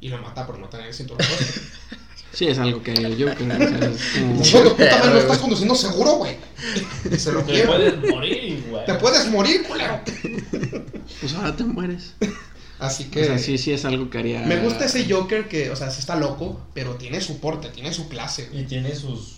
Y 0.00 0.08
lo 0.08 0.18
mata 0.18 0.46
por 0.46 0.58
no 0.58 0.68
tener 0.68 0.86
el 0.86 0.94
cinturón 0.94 1.26
puesto. 1.26 1.60
Sí, 2.34 2.46
es 2.48 2.58
algo 2.58 2.82
que 2.82 2.90
haría 2.90 3.06
el 3.08 3.14
Joker. 3.14 3.42
o 3.42 3.56
sea, 3.56 3.90
es 3.90 4.50
como- 4.52 4.70
puta 4.76 4.98
madre, 4.98 5.10
no 5.12 5.18
estás 5.18 5.38
conduciendo 5.38 5.74
seguro, 5.74 6.12
güey. 6.16 6.36
Se 7.18 7.32
lo 7.32 7.42
Te 7.42 7.52
quiero. 7.52 7.70
puedes 7.72 7.98
morir, 8.10 8.64
güey. 8.70 8.86
Te 8.86 8.94
puedes 8.94 9.26
morir, 9.30 9.62
culero. 9.64 10.00
Pues 11.20 11.34
ahora 11.34 11.54
te 11.54 11.64
mueres. 11.64 12.14
Así 12.78 13.04
que 13.04 13.22
O 13.22 13.24
sea, 13.26 13.38
sí, 13.38 13.56
sí 13.56 13.72
es 13.72 13.84
algo 13.84 14.10
que 14.10 14.18
haría. 14.18 14.40
me 14.42 14.56
gusta 14.58 14.84
ese 14.86 15.06
Joker 15.10 15.48
que, 15.48 15.70
o 15.70 15.76
sea, 15.76 15.90
sí 15.90 16.00
está 16.00 16.16
loco, 16.16 16.60
pero 16.74 16.96
tiene 16.96 17.20
su 17.20 17.38
porte, 17.38 17.68
tiene 17.68 17.92
su 17.94 18.08
clase. 18.08 18.48
güey. 18.50 18.62
Y 18.62 18.66
tiene 18.66 18.94
sus, 18.94 19.36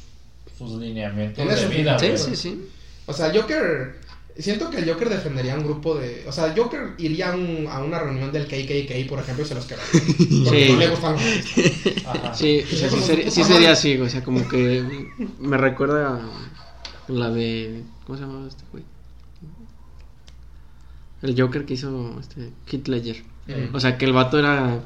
sus 0.57 0.81
lineamientos 0.81 1.37
Tiene 1.37 1.55
de 1.55 1.63
su- 1.63 1.69
vida, 1.69 1.99
Sí, 1.99 2.07
güey. 2.07 2.19
sí, 2.19 2.37
sí. 2.37 2.69
O 3.07 3.13
sea, 3.13 3.31
Joker. 3.35 4.01
Siento 4.39 4.69
que 4.71 4.79
el 4.79 4.91
Joker 4.91 5.09
defendería 5.09 5.55
un 5.57 5.65
grupo 5.65 5.95
de. 5.95 6.25
O 6.29 6.33
sea, 6.33 6.53
Joker 6.55 6.95
iría 6.99 7.33
a, 7.33 7.37
un- 7.37 7.67
a 7.71 7.83
una 7.83 7.99
reunión 7.99 8.31
del 8.33 8.47
KKK, 8.47 9.09
por 9.09 9.19
ejemplo, 9.21 9.45
y 9.45 9.49
se 9.49 9.55
los 9.55 9.65
quedaría. 9.65 9.87
Porque 10.45 10.67
Sí. 10.67 10.73
no 10.73 10.79
le 10.79 10.89
gustan 10.89 11.13
los. 11.15 11.23
Ajá. 12.07 12.35
Sí, 12.35 12.61
o 12.71 12.77
sea, 12.77 12.91
sí, 12.91 13.01
sería, 13.01 13.31
sí 13.31 13.45
sería 13.45 13.71
así, 13.73 13.97
o 13.99 14.09
sea, 14.09 14.23
como 14.23 14.47
que 14.47 14.85
me 15.39 15.57
recuerda 15.57 16.17
a 17.09 17.11
la 17.13 17.31
de. 17.31 17.83
¿Cómo 18.07 18.19
se 18.19 18.25
llamaba 18.25 18.47
este 18.47 18.63
güey? 18.73 18.85
El 21.23 21.41
Joker 21.41 21.65
que 21.65 21.75
hizo 21.75 22.17
este 22.21 22.51
Heath 22.71 22.89
Ledger. 22.89 23.23
Mm. 23.47 23.75
O 23.75 23.81
sea, 23.81 23.97
que 23.99 24.05
el 24.05 24.13
vato 24.13 24.39
era. 24.39 24.81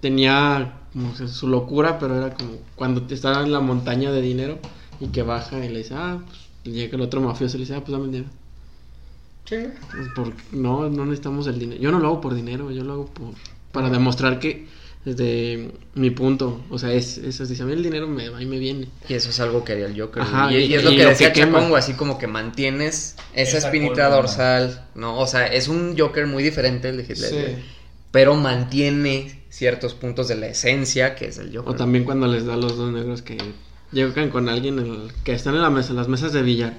Tenía 0.00 0.74
como 0.92 1.14
su 1.16 1.48
locura, 1.48 1.98
pero 1.98 2.16
era 2.16 2.32
como 2.34 2.52
cuando 2.76 3.04
está 3.12 3.42
en 3.42 3.50
la 3.52 3.58
montaña 3.60 4.12
de 4.12 4.22
dinero 4.22 4.58
y 5.00 5.08
que 5.08 5.22
baja 5.22 5.64
y 5.64 5.68
le 5.68 5.78
dice, 5.78 5.94
ah, 5.96 6.18
pues 6.62 6.74
llega 6.74 6.94
el 6.96 7.00
otro 7.02 7.20
mafioso 7.20 7.56
y 7.56 7.60
le 7.60 7.64
dice, 7.64 7.74
ah, 7.74 7.80
pues 7.80 7.90
dame 7.92 8.04
el 8.04 8.12
dinero. 8.12 8.30
Chinga. 9.48 9.72
Pues, 9.90 10.08
por- 10.14 10.32
no, 10.52 10.88
no 10.88 11.04
necesitamos 11.04 11.46
el 11.46 11.58
dinero. 11.58 11.80
Yo 11.80 11.90
no 11.90 11.98
lo 11.98 12.08
hago 12.08 12.20
por 12.20 12.34
dinero, 12.34 12.70
yo 12.70 12.84
lo 12.84 12.92
hago 12.92 13.06
por 13.06 13.34
para 13.72 13.90
demostrar 13.90 14.38
que 14.40 14.66
desde 15.04 15.70
mi 15.94 16.10
punto, 16.10 16.62
o 16.70 16.78
sea, 16.78 16.92
es 16.92 17.18
eso, 17.18 17.46
dice, 17.46 17.62
a 17.62 17.66
mí 17.66 17.72
el 17.72 17.82
dinero 17.82 18.08
me 18.08 18.28
va 18.28 18.42
y 18.42 18.46
me 18.46 18.58
viene. 18.58 18.88
Y 19.08 19.14
eso 19.14 19.30
es 19.30 19.38
algo 19.40 19.64
que 19.64 19.72
haría 19.72 19.86
el 19.86 19.98
Joker. 19.98 20.22
Ajá, 20.22 20.52
y, 20.52 20.56
y- 20.56 20.64
y 20.64 20.74
es 20.74 20.84
lo 20.84 20.90
y 20.92 20.96
que 20.96 21.02
lo 21.04 21.08
decía 21.10 21.32
que. 21.32 21.40
Chacongo, 21.40 21.76
así 21.76 21.92
como 21.94 22.18
que 22.18 22.26
mantienes 22.26 23.14
esa, 23.34 23.58
Esa 23.58 23.68
espinita 23.68 23.94
columna. 23.94 24.16
dorsal. 24.16 24.86
No, 24.94 25.18
o 25.18 25.26
sea, 25.26 25.46
es 25.46 25.68
un 25.68 25.96
Joker 25.98 26.26
muy 26.26 26.42
diferente 26.42 26.88
el 26.88 26.96
de 26.98 27.02
Heath 27.04 27.18
Ledger, 27.18 27.56
Sí. 27.56 27.62
Pero 28.10 28.34
mantiene 28.36 29.42
ciertos 29.50 29.94
puntos 29.94 30.28
de 30.28 30.34
la 30.36 30.46
esencia 30.48 31.14
que 31.14 31.26
es 31.26 31.38
el 31.38 31.54
Joker. 31.56 31.72
O 31.72 31.76
también 31.76 32.04
cuando 32.04 32.26
les 32.26 32.46
da 32.46 32.54
a 32.54 32.56
los 32.56 32.76
dos 32.76 32.90
negros 32.92 33.20
que 33.22 33.36
llegan 33.92 34.30
con 34.30 34.48
alguien 34.48 34.78
en 34.78 34.86
el- 34.86 35.12
que 35.24 35.32
están 35.32 35.54
en 35.54 35.62
la 35.62 35.70
mesa, 35.70 35.90
en 35.90 35.96
las 35.96 36.08
mesas 36.08 36.32
de 36.32 36.42
billar, 36.42 36.78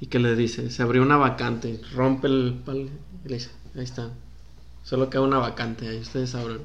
y 0.00 0.06
que 0.06 0.18
le 0.18 0.34
dice, 0.36 0.70
se 0.70 0.82
abrió 0.82 1.02
una 1.02 1.16
vacante, 1.16 1.80
rompe 1.94 2.26
el 2.28 2.60
palo 2.64 2.88
y 3.24 3.28
le 3.28 3.34
dice, 3.34 3.50
ahí 3.76 3.84
está, 3.84 4.10
solo 4.84 5.10
queda 5.10 5.22
una 5.22 5.38
vacante, 5.38 5.88
ahí 5.88 5.98
ustedes 5.98 6.30
sabrán. 6.30 6.60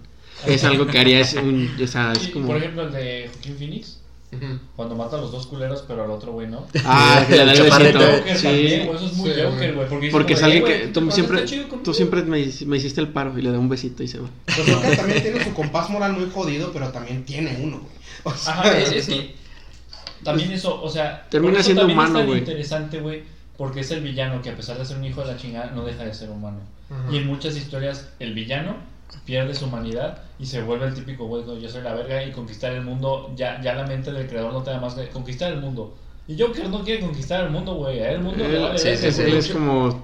Es 0.48 0.64
algo 0.64 0.88
que 0.88 1.00
haría, 1.00 1.20
es 1.20 1.34
un, 1.36 1.70
o 1.82 1.88
sea, 1.88 2.12
es 2.14 2.30
como... 2.30 2.48
por 2.48 2.58
ejemplo, 2.58 2.84
el 2.84 2.92
de 2.92 3.30
Joaquín 3.32 3.56
Phoenix, 3.58 4.00
cuando 4.76 4.96
mata 4.96 5.16
a 5.18 5.22
los 5.22 5.32
dos 5.32 5.46
culeros, 5.46 5.84
pero 5.88 6.04
al 6.06 6.10
otro 6.10 6.32
güey 6.32 6.48
no. 6.48 6.66
Ah, 6.86 7.24
que 7.28 7.36
le 7.38 7.46
da 7.46 7.54
el 7.54 7.62
besito. 7.64 8.00
Sí. 8.36 8.74
eso 8.74 9.06
es 9.06 9.14
muy 9.14 9.30
Sí, 9.30 9.42
Joker, 9.44 9.76
güey. 9.76 9.88
Porque, 9.88 10.10
Porque 10.10 10.34
es 10.34 10.42
alguien 10.42 10.64
"Eh, 10.64 10.66
que 10.66 10.88
tú 10.88 11.12
siempre, 11.12 11.38
Está 11.38 11.50
chido 11.50 11.64
conmigo". 11.70 11.84
tú 11.84 11.94
siempre 11.94 12.24
me, 12.24 12.44
me 12.66 12.78
hiciste 12.78 13.00
el 13.00 13.10
paro 13.10 13.38
y 13.38 13.44
le 13.44 13.52
da 13.52 13.60
un 13.60 13.70
besito 13.70 14.02
y 14.02 14.08
se 14.08 14.18
va. 14.20 14.28
Pues 14.46 14.58
Joker 14.68 14.98
también 14.98 15.22
tiene 15.22 15.44
su 15.44 15.54
compás 15.54 15.88
moral 15.92 16.14
muy 16.14 16.32
jodido, 16.32 16.72
pero 16.74 16.90
también 16.90 17.24
tiene 17.26 17.60
uno, 17.62 17.78
güey. 17.82 17.94
O 18.24 18.36
sea, 18.36 18.54
Ajá, 18.54 18.76
es, 18.80 18.92
es 18.92 19.06
que 19.06 19.36
también 20.24 20.52
eso, 20.52 20.82
o 20.82 20.90
sea, 20.90 21.26
Termina 21.30 21.56
eso 21.56 21.64
siendo 21.64 21.82
también 21.82 22.00
humano, 22.00 22.26
güey. 22.26 22.40
interesante, 22.40 23.00
güey, 23.00 23.24
porque 23.58 23.82
es 23.82 23.92
el 23.92 24.02
villano 24.02 24.42
que 24.42 24.50
a 24.50 24.56
pesar 24.56 24.78
de 24.78 24.86
ser 24.86 24.98
un 24.98 25.06
hijo 25.06 25.22
de 25.22 25.28
la 25.28 25.38
chingada 25.38 25.72
no 25.72 25.84
deja 25.84 26.04
de 26.04 26.14
ser 26.14 26.30
humano. 26.30 26.60
Y 27.12 27.18
en 27.18 27.26
muchas 27.26 27.58
historias 27.58 28.10
el 28.20 28.36
villano 28.36 28.76
pierde 29.26 29.56
su 29.56 29.66
humanidad 29.66 30.20
y 30.40 30.46
se 30.46 30.62
vuelve 30.62 30.88
el 30.88 30.94
típico 30.94 31.26
güey, 31.26 31.44
no, 31.44 31.58
yo 31.58 31.70
soy 31.70 31.82
la 31.82 31.94
verga 31.94 32.24
y 32.24 32.32
conquistar 32.32 32.72
el 32.74 32.84
mundo, 32.84 33.32
ya, 33.36 33.62
ya 33.62 33.74
la 33.74 33.86
mente 33.86 34.12
del 34.12 34.28
creador 34.28 34.54
no 34.54 34.62
te 34.64 34.72
da 34.72 34.80
más 34.80 34.96
que 34.96 35.08
conquistar 35.10 35.52
el 35.52 35.60
mundo. 35.60 35.96
Y 36.28 36.40
Joker 36.40 36.70
no 36.70 36.84
quiere 36.84 37.02
conquistar 37.02 37.44
el 37.46 37.52
mundo, 37.52 37.76
güey, 37.76 38.00
el 38.00 38.20
mundo 38.20 38.44
vale 38.44 38.78
sí, 38.78 38.86
verga, 38.90 39.12
sí, 39.12 39.22
es 39.24 39.50
como, 39.50 40.04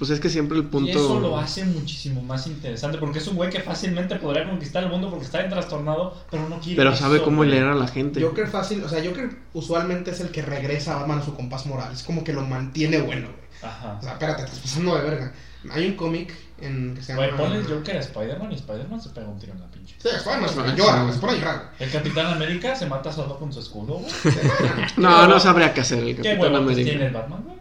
pues 0.00 0.08
es 0.08 0.18
que 0.18 0.30
siempre 0.30 0.56
el 0.56 0.64
punto... 0.64 0.88
Y 0.88 0.92
eso 0.92 1.20
lo 1.20 1.38
hace 1.38 1.62
muchísimo 1.62 2.22
más 2.22 2.46
interesante 2.46 2.96
porque 2.96 3.18
es 3.18 3.26
un 3.26 3.36
güey 3.36 3.50
que 3.50 3.60
fácilmente 3.60 4.16
podría 4.16 4.48
conquistar 4.48 4.82
el 4.82 4.88
mundo 4.88 5.10
porque 5.10 5.26
está 5.26 5.40
bien 5.40 5.50
trastornado, 5.50 6.16
pero 6.30 6.48
no 6.48 6.58
quiere. 6.58 6.76
Pero 6.76 6.96
sabe 6.96 7.16
eso, 7.16 7.24
cómo 7.26 7.36
güey. 7.36 7.50
leer 7.50 7.64
a 7.64 7.74
la 7.74 7.86
gente. 7.86 8.22
Joker 8.22 8.48
fácil, 8.48 8.82
o 8.82 8.88
sea, 8.88 9.04
Joker 9.04 9.28
usualmente 9.52 10.12
es 10.12 10.20
el 10.20 10.30
que 10.30 10.40
regresa 10.40 10.94
a 10.94 11.00
Batman 11.00 11.18
a 11.18 11.22
su 11.22 11.34
compás 11.34 11.66
moral. 11.66 11.92
Es 11.92 12.02
como 12.02 12.24
que 12.24 12.32
lo 12.32 12.40
mantiene 12.40 12.98
bueno, 13.02 13.26
güey. 13.28 13.70
Ajá. 13.70 13.98
O 14.00 14.02
sea, 14.02 14.12
espérate, 14.12 14.44
te 14.44 14.48
estás 14.48 14.60
pasando 14.60 14.96
de 14.96 15.02
verga. 15.02 15.34
Hay 15.70 15.86
un 15.88 15.96
cómic 15.96 16.34
en 16.62 16.94
que 16.94 17.02
se 17.02 17.12
llama. 17.12 17.26
Güey, 17.26 17.36
ponle 17.38 17.58
el 17.58 17.66
Joker 17.66 17.96
a 17.98 18.00
Spider-Man 18.00 18.52
y 18.52 18.54
Spider-Man 18.54 19.02
se 19.02 19.10
pega 19.10 19.28
un 19.28 19.38
tiro 19.38 19.52
en 19.52 19.60
la 19.60 19.66
pinche. 19.70 19.96
Sí, 19.98 20.08
Spider-Man 20.16 20.48
se 20.48 20.76
llora, 20.76 21.02
güey, 21.02 21.12
se 21.12 21.20
pone 21.20 21.32
a 21.34 21.36
llorar. 21.36 21.72
El 21.78 21.90
Capitán 21.90 22.26
América 22.26 22.74
se 22.74 22.86
mata 22.86 23.12
solo 23.12 23.38
con 23.38 23.52
su 23.52 23.60
escudo, 23.60 23.98
güey. 23.98 24.10
No, 24.96 25.26
no 25.26 25.38
sabría 25.38 25.74
qué 25.74 25.82
hacer 25.82 25.98
el 25.98 26.16
¿Qué 26.16 26.22
Capitán 26.22 26.40
huevos 26.40 26.58
América. 26.60 26.88
tiene 26.90 27.06
el 27.08 27.12
Batman, 27.12 27.42
güey? 27.44 27.60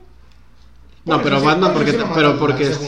No, 1.06 1.22
pero 1.22 1.40
sí- 1.40 1.46
Batman 1.46 1.74
porque, 1.74 1.94
lo 1.94 2.14
pero 2.14 2.28
al- 2.32 2.38
porque, 2.40 2.64
es- 2.70 2.80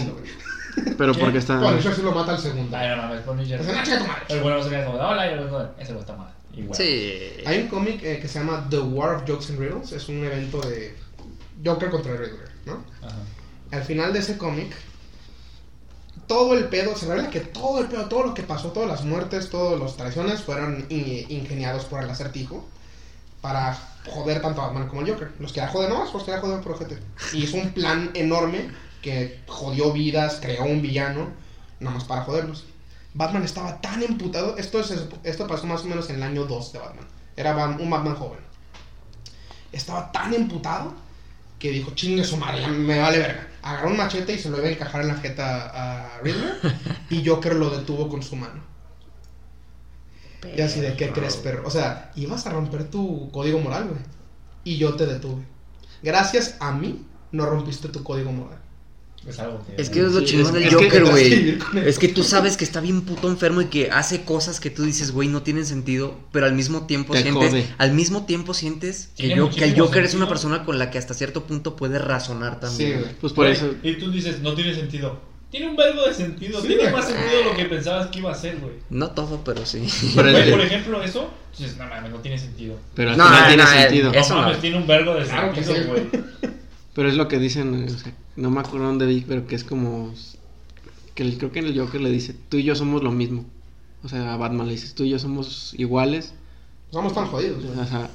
pero 0.98 1.14
¿Qué? 1.14 1.20
porque 1.20 1.38
está. 1.40 1.60
Punisher 1.60 1.94
sí 1.96 2.02
lo 2.02 2.12
mata 2.14 2.32
al 2.34 2.40
segundo. 2.40 2.76
Ay, 2.78 2.90
no 2.96 2.98
mames, 3.04 3.22
Punisher. 3.22 3.60
Es 3.62 3.68
una 3.68 3.84
chica 3.84 4.00
tu 4.00 4.06
madre. 4.08 4.24
El 4.30 4.40
bueno 4.42 4.64
se 4.64 4.70
queda 4.70 4.86
como, 4.86 4.98
hola, 5.00 5.30
y 5.30 5.34
el 5.34 5.48
güey, 5.48 5.66
ese 5.80 5.92
güey 5.94 6.02
está 6.02 6.16
mal. 6.16 6.32
Güey. 6.54 6.74
Sí. 6.74 7.44
Hay 7.46 7.60
un 7.62 7.68
cómic 7.68 8.04
eh, 8.04 8.20
que 8.22 8.28
se 8.28 8.40
llama 8.40 8.66
The 8.70 8.80
War 8.80 9.16
of 9.16 9.24
Jokes 9.28 9.50
and 9.50 9.60
Riddles. 9.60 9.92
Es 9.94 10.08
un 10.10 10.24
evento 10.24 10.60
de 10.62 10.96
Joker 11.66 11.90
contra 11.90 12.12
Riddler, 12.14 12.50
¿no? 12.66 12.84
Ajá. 13.02 13.16
Al 13.72 13.84
final 13.84 14.12
de 14.14 14.20
ese 14.20 14.38
cómic, 14.38 14.74
todo 16.28 16.54
el 16.56 16.66
pedo, 16.66 16.96
se 16.96 17.08
revela 17.08 17.30
que 17.30 17.40
todo 17.42 17.80
el 17.80 17.88
pedo, 17.88 18.06
todo 18.06 18.24
lo 18.24 18.34
que 18.34 18.44
pasó, 18.44 18.70
todas 18.72 18.90
las 18.90 19.04
muertes, 19.04 19.50
todas 19.50 19.80
las 19.80 19.96
traiciones 19.98 20.42
fueron 20.42 20.86
in- 20.90 21.26
ingeniados 21.30 21.86
por 21.86 22.04
el 22.04 22.10
acertijo 22.10 22.68
para 23.42 23.78
joder 24.06 24.42
tanto 24.42 24.62
a 24.62 24.68
Batman 24.68 24.88
como 24.88 25.02
al 25.02 25.10
Joker. 25.10 25.32
Los 25.40 25.54
quería 25.54 25.70
joder 25.70 25.90
nomás, 25.90 26.14
los 26.14 26.24
quería 26.24 26.40
joder 26.40 26.62
por 26.62 26.74
ojete. 26.74 27.00
Y 27.34 27.44
hizo 27.44 27.58
un 27.58 27.72
plan 27.72 28.12
enorme 28.14 28.70
que 29.02 29.42
jodió 29.48 29.92
vidas, 29.92 30.40
creó 30.42 30.66
un 30.66 30.82
villano, 30.82 31.30
nomás 31.80 32.04
para 32.04 32.24
joderlos. 32.24 32.66
Batman 33.14 33.44
estaba 33.44 33.82
tan 33.82 34.02
emputado, 34.04 34.58
esto, 34.58 34.80
es, 34.80 34.94
esto 35.24 35.48
pasó 35.48 35.68
más 35.68 35.82
o 35.84 35.86
menos 35.86 36.10
en 36.10 36.18
el 36.18 36.24
año 36.24 36.46
2 36.46 36.74
de 36.74 36.80
Batman. 36.80 37.08
Era 37.36 37.56
un 37.68 37.90
Batman 37.90 38.16
joven. 38.16 38.40
Estaba 39.72 40.12
tan 40.12 40.34
emputado 40.34 40.94
que 41.60 41.72
dijo, 41.72 41.92
chingue 41.92 42.24
su 42.24 42.38
madre, 42.38 42.68
me 42.68 43.00
vale 43.00 43.20
verga. 43.20 43.48
Agarró 43.62 43.90
un 43.90 43.98
machete 43.98 44.34
y 44.34 44.40
se 44.40 44.50
lo 44.50 44.58
iba 44.58 44.68
a 44.68 44.72
encajar 44.72 45.02
en 45.02 45.08
la 45.10 45.16
jeta 45.16 45.72
a 45.74 46.20
Riddler 46.22 46.60
y 47.10 47.26
Joker 47.26 47.56
lo 47.56 47.70
detuvo 47.70 48.10
con 48.10 48.24
su 48.24 48.36
mano. 48.36 48.71
Y 50.56 50.62
así 50.62 50.80
de, 50.80 50.96
¿qué 50.96 51.10
crees, 51.12 51.36
perro? 51.38 51.64
O 51.66 51.70
sea, 51.72 52.12
ibas 52.16 52.46
a 52.48 52.50
romper 52.52 52.86
tu 52.90 53.30
código 53.32 53.60
moral, 53.60 53.86
güey. 53.90 54.00
Y 54.64 54.78
yo 54.78 54.94
te 54.96 55.06
detuve. 55.06 55.44
Gracias 56.04 56.56
a 56.60 56.72
mí, 56.72 57.06
no 57.32 57.46
rompiste 57.46 57.90
tu 57.90 58.04
código 58.04 58.32
moral. 58.32 58.58
Es 59.28 59.38
algo 59.38 59.64
que. 59.64 59.80
Es 59.80 59.92
que 59.92 60.00
es 60.00 60.12
lo 60.12 60.20
Sí, 60.22 60.26
chingón 60.26 60.54
del 60.54 60.74
Joker, 60.74 61.06
güey. 61.06 61.60
Es 61.86 62.00
que 62.00 62.08
tú 62.08 62.24
sabes 62.24 62.58
que 62.58 62.64
está 62.64 62.82
bien 62.82 63.02
puto 63.04 63.28
enfermo 63.30 63.62
y 63.62 63.66
que 63.68 63.92
hace 63.92 64.24
cosas 64.24 64.60
que 64.60 64.72
tú 64.72 64.82
dices, 64.84 65.12
güey, 65.12 65.28
no 65.28 65.44
tienen 65.44 65.68
sentido, 65.68 66.18
pero 66.32 66.48
al 66.48 66.54
mismo 66.56 66.88
tiempo 66.88 67.14
Te 67.14 67.22
sientes, 67.22 67.52
jode. 67.52 67.68
al 67.78 67.94
mismo 67.94 68.26
tiempo 68.26 68.56
sientes 68.56 69.10
que, 69.16 69.28
Tiene 69.28 69.36
yo, 69.36 69.50
que 69.52 69.64
el 69.66 69.80
Joker 69.80 70.04
es 70.04 70.16
una 70.16 70.28
persona 70.28 70.66
con 70.66 70.80
la 70.80 70.90
que 70.90 70.98
hasta 70.98 71.14
cierto 71.14 71.44
punto 71.46 71.76
puede 71.76 72.00
razonar 72.00 72.56
Sí, 72.56 72.60
también. 72.62 73.00
güey. 73.02 73.16
Pues 73.22 73.34
por 73.34 73.46
Güey, 73.46 73.56
eso. 73.58 73.76
Y 73.84 73.94
tú 74.00 74.10
dices, 74.12 74.40
no 74.42 74.56
tiene 74.56 74.74
sentido. 74.74 75.22
Tiene 75.52 75.68
un 75.70 75.76
verbo 75.76 76.02
de 76.06 76.14
sentido. 76.14 76.62
Sí, 76.62 76.68
tiene 76.68 76.84
güey. 76.84 76.94
más 76.96 77.06
sentido 77.06 77.44
lo 77.44 77.56
que 77.56 77.66
pensabas 77.66 78.08
que 78.08 78.20
iba 78.20 78.32
a 78.32 78.36
ser, 78.36 78.58
güey. 78.60 78.74
No 78.90 79.12
todo, 79.12 79.44
pero 79.44 79.66
sí. 79.66 79.86
Pero 80.16 80.32
Güey, 80.32 80.50
por 80.52 80.62
ejemplo, 80.62 81.04
eso. 81.04 81.30
Dices, 81.58 81.78
no 81.78 81.86
mames, 81.88 82.10
no 82.12 82.18
tiene 82.20 82.38
sentido. 82.38 82.78
Pero 82.96 83.12
al 83.12 83.18
No, 83.18 83.26
final 83.26 83.42
no, 83.42 83.48
tiene 83.48 83.64
no, 83.64 83.70
sentido. 83.70 84.12
Eso 84.14 84.36
no 84.36 84.42
mames, 84.42 84.56
no. 84.58 84.62
tiene 84.62 84.78
un 84.78 84.88
verbo 84.88 85.14
de 85.14 85.26
Claro 85.26 85.54
que 85.54 85.64
sentido, 85.64 85.84
sí. 85.84 85.90
güey. 86.10 86.24
Pero 86.94 87.10
es 87.10 87.16
lo 87.16 87.28
que 87.28 87.38
dicen, 87.40 87.86
o 87.86 87.90
sea, 87.90 88.14
no 88.38 88.50
me 88.50 88.62
acuerdo 88.62 88.88
dónde 88.88 89.06
vi, 89.06 89.22
pero 89.28 89.46
que 89.48 89.56
es 89.56 89.64
como 89.66 90.14
que 91.16 91.24
el- 91.24 91.38
creo 91.38 91.52
que 91.52 91.60
en 91.60 91.66
el 91.66 91.78
Joker 91.80 92.00
le 92.02 92.10
dice, 92.10 92.34
tú 92.50 92.58
y 92.58 92.64
yo 92.64 92.76
somos 92.76 93.04
lo 93.04 93.12
mismo. 93.12 93.46
O 94.04 94.10
sea, 94.10 94.34
a 94.34 94.38
Batman 94.38 94.68
le 94.68 94.74
dices, 94.74 94.96
tú 94.96 95.04
y 95.04 95.10
yo 95.10 95.20
somos 95.20 95.74
iguales. 95.78 96.34
Somos 96.92 97.14
tan 97.14 97.28
jodidos, 97.28 97.64
güey. 97.66 97.78
O 97.80 97.86
sea, 97.86 98.10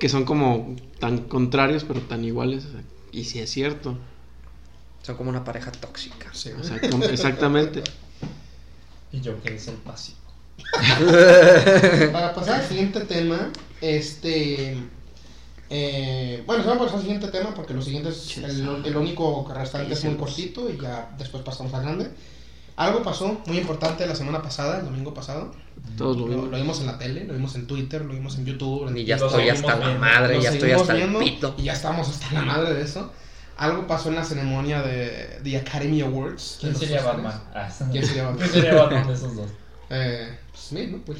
que 0.00 0.08
son 0.08 0.24
como 0.24 0.74
tan 0.98 1.18
contrarios, 1.18 1.84
pero 1.84 2.00
tan 2.00 2.24
iguales. 2.24 2.64
o 2.66 2.70
sea, 2.72 2.80
y 3.12 3.24
si 3.24 3.38
es 3.38 3.48
cierto. 3.50 3.96
Son 5.02 5.16
como 5.16 5.30
una 5.30 5.44
pareja 5.44 5.70
tóxica. 5.72 6.28
Sí, 6.32 6.50
como- 6.90 7.04
exactamente. 7.04 7.82
Y 9.10 9.22
yo 9.22 9.40
que 9.42 9.54
es 9.54 9.66
el 9.68 9.76
pasivo. 9.76 10.18
Para 12.12 12.34
pasar 12.34 12.60
al 12.60 12.66
siguiente 12.68 13.00
tema, 13.00 13.50
este. 13.80 14.76
eh, 15.70 16.42
bueno, 16.46 16.62
se 16.62 16.68
va 16.68 16.74
a 16.74 16.78
pasar 16.78 16.96
al 16.96 17.00
siguiente 17.02 17.28
tema 17.28 17.54
porque 17.54 17.72
lo 17.74 17.80
siguiente 17.82 18.10
es 18.10 18.36
el, 18.38 18.68
el 18.84 18.96
único 18.96 19.50
restante 19.54 19.94
es 19.94 20.04
muy 20.04 20.16
cortito 20.16 20.68
y 20.68 20.76
ya 20.80 21.10
después 21.18 21.42
pasamos 21.42 21.72
al 21.74 21.82
grande. 21.82 22.10
Algo 22.76 23.02
pasó 23.02 23.40
muy 23.46 23.58
importante 23.58 24.06
la 24.06 24.14
semana 24.14 24.40
pasada, 24.42 24.78
el 24.78 24.84
domingo 24.84 25.12
pasado. 25.14 25.52
Todos 25.96 26.16
lo 26.16 26.26
Lo, 26.26 26.28
vimos. 26.34 26.50
lo 26.50 26.56
vimos 26.58 26.80
en 26.80 26.86
la 26.86 26.98
tele, 26.98 27.24
lo 27.24 27.32
vimos 27.32 27.54
en 27.56 27.66
Twitter, 27.66 28.04
lo 28.04 28.12
vimos 28.12 28.36
en 28.36 28.44
YouTube. 28.46 28.88
en 28.88 28.98
Y 28.98 29.04
ya 29.04 29.16
Lo 29.16 29.26
estoy 29.26 29.48
hasta 29.48 29.76
la 29.76 29.94
madre, 29.98 30.36
Lo 30.36 30.42
ya 30.42 30.50
estoy 30.50 30.70
hasta 30.72 30.94
el 30.96 31.16
pito. 31.16 31.54
Y 31.58 31.62
ya 31.64 31.72
estamos 31.72 32.08
hasta 32.08 32.32
la 32.34 32.42
madre 32.42 32.74
de 32.74 32.82
eso. 32.82 33.10
Algo 33.58 33.88
pasó 33.88 34.08
en 34.08 34.14
la 34.14 34.24
ceremonia 34.24 34.82
de 34.82 35.40
The 35.42 35.56
Academy 35.58 36.00
Awards. 36.00 36.58
¿Quién 36.60 36.76
sería 36.76 36.98
Oscars. 36.98 37.16
Batman? 37.16 37.42
Ah, 37.52 37.68
¿Quién 37.90 38.06
sería 38.06 38.22
Batman? 38.24 38.48
¿Quién 38.48 38.62
sería 38.62 38.82
Batman 38.82 39.06
de 39.06 39.14
esos 39.14 39.36
dos? 39.36 39.50
Eh, 39.90 40.38
Smith, 40.54 40.90
¿no? 40.90 40.98
Pues, 40.98 41.18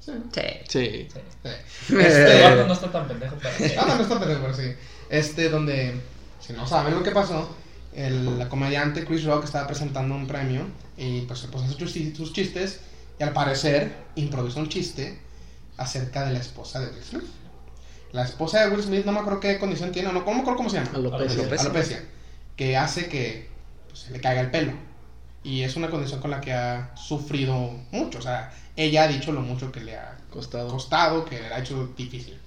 sí, 0.00 0.10
¿no? 0.10 0.22
Sí. 0.30 0.42
Sí. 0.68 1.08
Sí. 1.10 1.20
Sí. 1.42 1.94
Este, 1.98 2.42
Batman 2.42 2.68
no 2.68 2.74
está 2.74 2.92
tan 2.92 3.08
pendejo 3.08 3.36
para 3.36 3.54
Ah, 3.78 3.84
no, 3.88 3.96
no 3.96 4.02
está 4.02 4.20
pendejo, 4.20 4.40
pero 4.42 4.54
sí. 4.54 4.74
Este, 5.08 5.48
donde, 5.48 5.98
si 6.40 6.52
no 6.52 6.66
saben 6.66 6.94
lo 6.94 7.02
que 7.02 7.10
pasó, 7.10 7.48
el 7.94 8.38
la 8.38 8.50
comediante 8.50 9.06
Chris 9.06 9.24
Rock 9.24 9.44
estaba 9.44 9.66
presentando 9.66 10.14
un 10.14 10.26
premio 10.26 10.66
y 10.98 11.22
pues 11.22 11.40
se 11.40 11.48
puso 11.48 11.64
a 11.64 11.68
hacer 11.68 11.88
sus 12.14 12.32
chistes 12.34 12.80
y 13.18 13.22
al 13.22 13.32
parecer 13.32 13.92
improvisó 14.14 14.60
un 14.60 14.68
chiste 14.68 15.18
acerca 15.78 16.26
de 16.26 16.34
la 16.34 16.38
esposa 16.38 16.80
de 16.80 16.88
Will 16.88 17.02
Smith. 17.02 17.24
La 18.12 18.24
esposa 18.24 18.60
de 18.60 18.70
Will 18.70 18.82
Smith, 18.82 19.04
no 19.04 19.12
me 19.12 19.20
acuerdo 19.20 19.40
qué 19.40 19.58
condición 19.58 19.92
tiene, 19.92 20.12
no, 20.12 20.20
no 20.20 20.24
me 20.24 20.40
acuerdo 20.40 20.56
cómo 20.56 20.70
se 20.70 20.76
llama. 20.78 20.90
Alopecia. 20.94 21.40
Alopecia. 21.40 21.64
Alopecia. 21.66 22.04
Que 22.56 22.76
hace 22.76 23.08
que 23.08 23.48
pues, 23.88 24.00
se 24.00 24.10
le 24.12 24.20
caiga 24.20 24.40
el 24.40 24.50
pelo. 24.50 24.72
Y 25.44 25.62
es 25.62 25.76
una 25.76 25.88
condición 25.90 26.20
con 26.20 26.30
la 26.30 26.40
que 26.40 26.52
ha 26.52 26.90
sufrido 26.96 27.54
mucho. 27.92 28.18
O 28.18 28.22
sea, 28.22 28.52
ella 28.76 29.04
ha 29.04 29.08
dicho 29.08 29.32
lo 29.32 29.40
mucho 29.40 29.70
que 29.70 29.80
le 29.80 29.96
ha 29.96 30.16
Costado. 30.30 30.68
costado, 30.68 31.24
que 31.24 31.40
le 31.40 31.46
ha 31.48 31.58
hecho 31.58 31.92
difícil. 31.96 32.38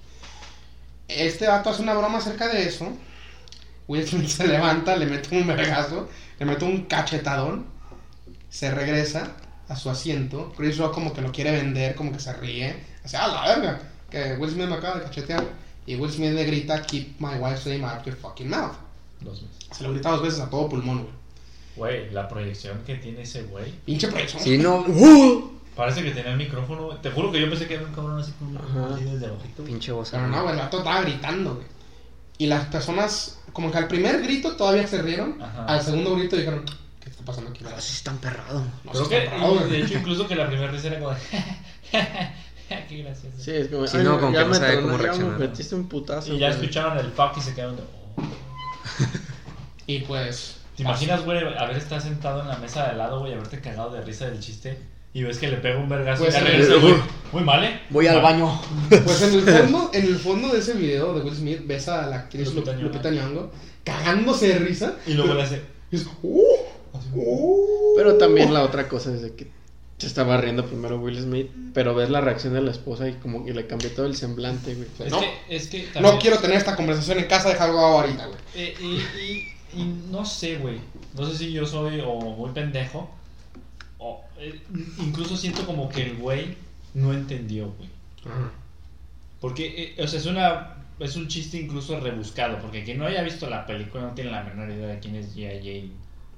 Este 1.08 1.46
vato 1.46 1.70
hace 1.70 1.82
una 1.82 1.94
broma 1.94 2.18
acerca 2.18 2.48
de 2.48 2.64
eso. 2.66 2.92
Will 3.88 4.06
Smith 4.06 4.28
se 4.28 4.46
levanta, 4.46 4.96
le 4.96 5.06
mete 5.06 5.36
un 5.36 5.46
vergazo, 5.46 6.08
le 6.38 6.46
mete 6.46 6.64
un 6.64 6.84
cachetadón, 6.84 7.66
se 8.48 8.70
regresa 8.70 9.32
a 9.68 9.76
su 9.76 9.90
asiento. 9.90 10.52
Chris 10.56 10.78
Rock 10.78 10.94
como 10.94 11.12
que 11.12 11.20
lo 11.20 11.32
quiere 11.32 11.52
vender, 11.52 11.94
como 11.94 12.12
que 12.12 12.20
se 12.20 12.32
ríe. 12.32 12.76
Dice, 13.02 13.16
¡ah, 13.16 13.28
la 13.28 13.54
verga! 13.56 13.80
Que 14.12 14.34
Will 14.34 14.50
Smith 14.50 14.68
me 14.68 14.74
acaba 14.74 14.98
de 14.98 15.04
cachetear. 15.04 15.42
Y 15.86 15.96
Will 15.96 16.12
Smith 16.12 16.32
le 16.32 16.44
grita, 16.44 16.82
keep 16.82 17.18
my 17.18 17.38
wife's 17.40 17.66
name 17.66 17.84
out 17.84 17.98
of 18.00 18.06
your 18.06 18.14
fucking 18.14 18.48
mouth. 18.48 18.76
Dos 19.20 19.42
meses. 19.42 19.56
Se 19.72 19.82
lo 19.82 19.92
grita 19.92 20.10
dos 20.10 20.22
veces 20.22 20.40
a 20.40 20.50
todo 20.50 20.68
pulmón, 20.68 21.02
güey. 21.02 21.14
Güey, 21.74 22.10
la 22.10 22.28
proyección 22.28 22.82
que 22.84 22.96
tiene 22.96 23.22
ese 23.22 23.44
güey. 23.44 23.72
Pinche 23.86 24.08
proyección. 24.08 24.42
Sí, 24.42 24.58
no. 24.58 24.80
¡Uh! 24.86 25.50
Parece 25.74 26.02
que 26.02 26.10
tenía 26.10 26.32
el 26.32 26.36
micrófono. 26.38 26.88
Te 26.98 27.10
juro 27.10 27.32
que 27.32 27.40
yo 27.40 27.48
pensé 27.48 27.66
que 27.66 27.74
era 27.74 27.84
un 27.84 27.94
cabrón 27.94 28.20
así 28.20 28.32
con 28.32 28.56
así 28.92 29.04
desde 29.04 29.26
abajito. 29.26 29.64
Pinche 29.64 29.90
voz. 29.92 30.10
Pero 30.10 30.28
no, 30.28 30.42
güey, 30.42 30.54
el 30.54 30.60
vato 30.60 30.78
estaba 30.78 31.00
gritando, 31.00 31.54
güey. 31.54 31.66
Y 32.36 32.46
las 32.46 32.66
personas, 32.66 33.40
como 33.54 33.70
que 33.70 33.78
al 33.78 33.88
primer 33.88 34.20
grito 34.22 34.54
todavía 34.56 34.86
se 34.86 35.00
rieron. 35.00 35.40
Ajá. 35.40 35.64
Al 35.64 35.82
segundo 35.82 36.14
grito 36.16 36.36
dijeron, 36.36 36.64
¿qué 37.00 37.08
está 37.08 37.24
pasando 37.24 37.50
aquí? 37.50 37.64
No, 37.64 37.70
sí 37.80 37.94
está 37.94 38.10
emperrado. 38.10 38.62
No, 38.84 38.92
Creo 38.92 39.08
que, 39.08 39.28
güey. 39.28 39.70
de 39.70 39.82
hecho, 39.82 39.94
incluso 39.98 40.28
que 40.28 40.34
la 40.34 40.46
primera 40.46 40.70
risa 40.70 40.88
era 40.88 40.98
como 40.98 41.14
de. 41.14 41.20
Qué 42.88 43.02
gracioso. 43.02 43.36
Sí, 43.38 43.50
es 43.52 43.68
como. 43.68 43.84
"Ay, 43.92 44.04
no, 44.04 44.20
como 44.20 44.32
ya 44.32 44.38
que 44.40 44.44
no 44.44 44.50
me 44.50 44.56
sabe 44.56 44.80
cómo 44.82 44.90
ya 44.96 45.02
reaccionar. 45.02 45.38
Me 45.38 45.46
metiste 45.48 45.74
un 45.74 45.88
putazo. 45.88 46.32
Y 46.34 46.38
ya 46.38 46.48
güey". 46.48 46.60
escucharon 46.60 46.98
el 46.98 47.10
fuck 47.12 47.36
y 47.36 47.40
se 47.40 47.54
quedaron 47.54 47.76
de. 47.76 47.82
"Oh". 47.82 48.22
Y 49.86 50.00
pues. 50.00 50.56
¿Te 50.76 50.82
imaginas, 50.82 51.24
güey, 51.24 51.38
haber 51.58 51.76
estado 51.76 52.00
sentado 52.00 52.40
en 52.40 52.48
la 52.48 52.56
mesa 52.56 52.84
de 52.84 52.90
al 52.92 52.98
lado, 52.98 53.20
güey, 53.20 53.34
haberte 53.34 53.60
cagado 53.60 53.90
de 53.90 54.00
risa 54.00 54.30
del 54.30 54.40
chiste? 54.40 54.78
Y 55.14 55.22
ves 55.22 55.36
que 55.36 55.48
le 55.48 55.58
pega 55.58 55.78
un 55.78 55.88
vergazo 55.90 56.24
Pues, 56.24 56.34
y 56.34 56.40
regresa, 56.40 56.74
güey. 56.76 56.94
Muy 57.32 57.44
mal, 57.44 57.62
¿eh? 57.62 57.80
Voy 57.90 58.06
al 58.06 58.22
baño. 58.22 58.58
Pues 58.88 59.22
en 59.22 59.34
el 59.34 59.42
fondo, 59.58 59.90
en 59.92 60.04
el 60.06 60.16
fondo 60.16 60.48
de 60.48 60.60
ese 60.60 60.72
video 60.72 61.12
de 61.12 61.20
Will 61.22 61.34
Smith 61.34 61.60
ves 61.66 61.88
a 61.88 62.06
la 62.06 62.16
actriz 62.16 62.54
Lupita 62.54 62.72
Lupita, 62.72 63.10
Nyong'o. 63.10 63.50
Cagándose 63.84 64.48
de 64.48 64.58
risa. 64.60 64.94
Y 65.06 65.12
luego 65.12 65.34
le 65.34 65.42
hace. 65.42 65.60
Y 65.90 65.96
es, 65.96 66.06
¡uh! 66.22 66.42
¡uh! 67.14 67.94
Pero 67.96 68.16
también 68.16 68.54
la 68.54 68.62
otra 68.62 68.88
cosa 68.88 69.12
es 69.12 69.20
de 69.20 69.34
que 69.34 69.48
se 70.02 70.06
estaba 70.08 70.36
riendo 70.36 70.66
primero 70.66 70.98
Will 71.00 71.18
Smith, 71.20 71.50
pero 71.72 71.94
ves 71.94 72.10
la 72.10 72.20
reacción 72.20 72.52
de 72.54 72.60
la 72.60 72.70
esposa 72.70 73.08
y 73.08 73.14
como 73.14 73.44
que 73.44 73.54
le 73.54 73.66
cambió 73.66 73.90
todo 73.92 74.06
el 74.06 74.14
semblante, 74.16 74.74
güey. 74.74 74.88
Es 74.98 75.10
No. 75.10 75.20
que, 75.20 75.30
es 75.48 75.66
que 75.68 75.88
No 76.00 76.18
quiero 76.18 76.38
tener 76.38 76.56
esta 76.56 76.76
conversación 76.76 77.18
en 77.18 77.26
casa, 77.26 77.48
déjalo 77.48 77.78
ahorita, 77.78 78.26
güey. 78.26 78.38
Eh, 78.54 78.74
y, 78.80 78.86
y, 79.20 79.80
y 79.80 79.84
no 80.10 80.24
sé, 80.24 80.56
güey. 80.58 80.80
No 81.14 81.26
sé 81.26 81.36
si 81.38 81.52
yo 81.52 81.64
soy 81.66 82.00
o 82.04 82.14
muy 82.20 82.50
pendejo. 82.50 83.10
O, 83.98 84.24
eh, 84.38 84.60
incluso 84.98 85.36
siento 85.36 85.64
como 85.66 85.88
que 85.88 86.02
el 86.02 86.16
güey 86.16 86.56
no 86.94 87.12
entendió, 87.12 87.72
güey. 87.78 87.88
Porque, 89.40 89.94
eh, 89.98 90.02
o 90.02 90.06
sea, 90.06 90.18
es 90.20 90.26
una. 90.26 90.76
Es 90.98 91.16
un 91.16 91.26
chiste 91.26 91.58
incluso 91.58 91.98
rebuscado. 91.98 92.58
Porque 92.60 92.84
quien 92.84 92.98
no 92.98 93.06
haya 93.06 93.22
visto 93.22 93.48
la 93.48 93.66
película 93.66 94.04
no 94.04 94.10
tiene 94.14 94.30
la 94.30 94.42
menor 94.44 94.70
idea 94.70 94.86
de 94.88 95.00
quién 95.00 95.16
es 95.16 95.34
G.I. 95.34 95.58
Jane. 95.58 95.90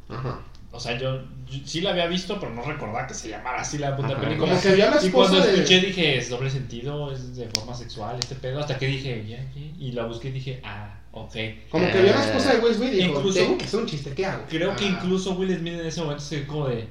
Ajá. 0.09 0.41
O 0.75 0.81
sea, 0.81 0.99
yo, 0.99 1.23
yo 1.49 1.61
sí 1.65 1.81
la 1.81 1.91
había 1.91 2.07
visto, 2.07 2.39
pero 2.41 2.53
no 2.53 2.63
recordaba 2.63 3.07
que 3.07 3.15
se 3.15 3.29
llamara 3.29 3.61
así 3.61 3.79
la 3.79 3.97
puta 3.97 4.09
Ajá. 4.15 4.21
película. 4.21 4.49
Como 4.51 4.61
que 4.61 4.75
vio 4.75 4.89
a 4.89 4.95
la 4.95 5.05
y 5.07 5.11
cuando 5.11 5.41
de- 5.41 5.55
escuché 5.55 5.81
dije, 5.81 6.19
es 6.19 6.29
doble 6.31 6.51
sentido, 6.51 7.13
es 7.13 7.37
de 7.37 7.49
forma 7.49 7.75
sexual, 7.75 8.17
este 8.19 8.35
pedo. 8.35 8.61
Hasta 8.61 8.77
que 8.79 8.87
dije, 8.87 9.25
ya. 9.29 9.47
Y 9.79 9.93
la 9.93 10.05
busqué 10.07 10.29
y 10.29 10.33
dije, 10.33 10.61
ah, 10.65 10.99
ok. 11.13 11.35
Como 11.71 11.87
que 11.91 12.03
vio 12.03 12.13
a 12.13 12.17
la 12.19 12.25
esposa 12.25 12.55
de 12.55 12.61
Will 12.61 12.75
Smith 12.75 12.93
y 12.93 12.97
dijo, 12.97 13.19
Incluso- 13.19 13.39
tengo 13.39 13.59
que 13.59 13.65
hacer 13.65 13.81
un 13.81 13.87
chiste, 13.87 14.11
¿qué 14.15 14.27
hago? 14.27 14.45
Creo 14.49 14.75
que 14.77 14.85
Ah. 14.85 14.89
incluso 14.89 15.33
Will 15.35 15.57
Smith 15.57 15.75
en 15.75 15.87
ese 15.87 16.01
momento 16.01 16.23
se 16.25 16.47
como 16.47 16.69
de. 16.69 16.89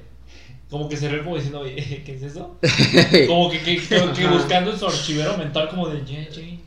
Como 0.70 0.88
que 0.88 0.96
se 0.96 1.08
rió 1.08 1.22
como 1.22 1.36
diciendo, 1.36 1.60
"Oye, 1.60 1.74
¿qué 2.06 2.14
es 2.14 2.22
eso? 2.22 2.56
Como 3.28 3.50
que, 3.50 3.60
que, 3.62 3.76
que- 3.76 4.12
que 4.12 4.26
buscando 4.26 4.72
en 4.72 4.78
su 4.78 4.86
archivero 4.86 5.36
mental, 5.36 5.68
como 5.68 5.88
de, 5.88 6.00
Jane, 6.00 6.28
Jane, 6.34 6.60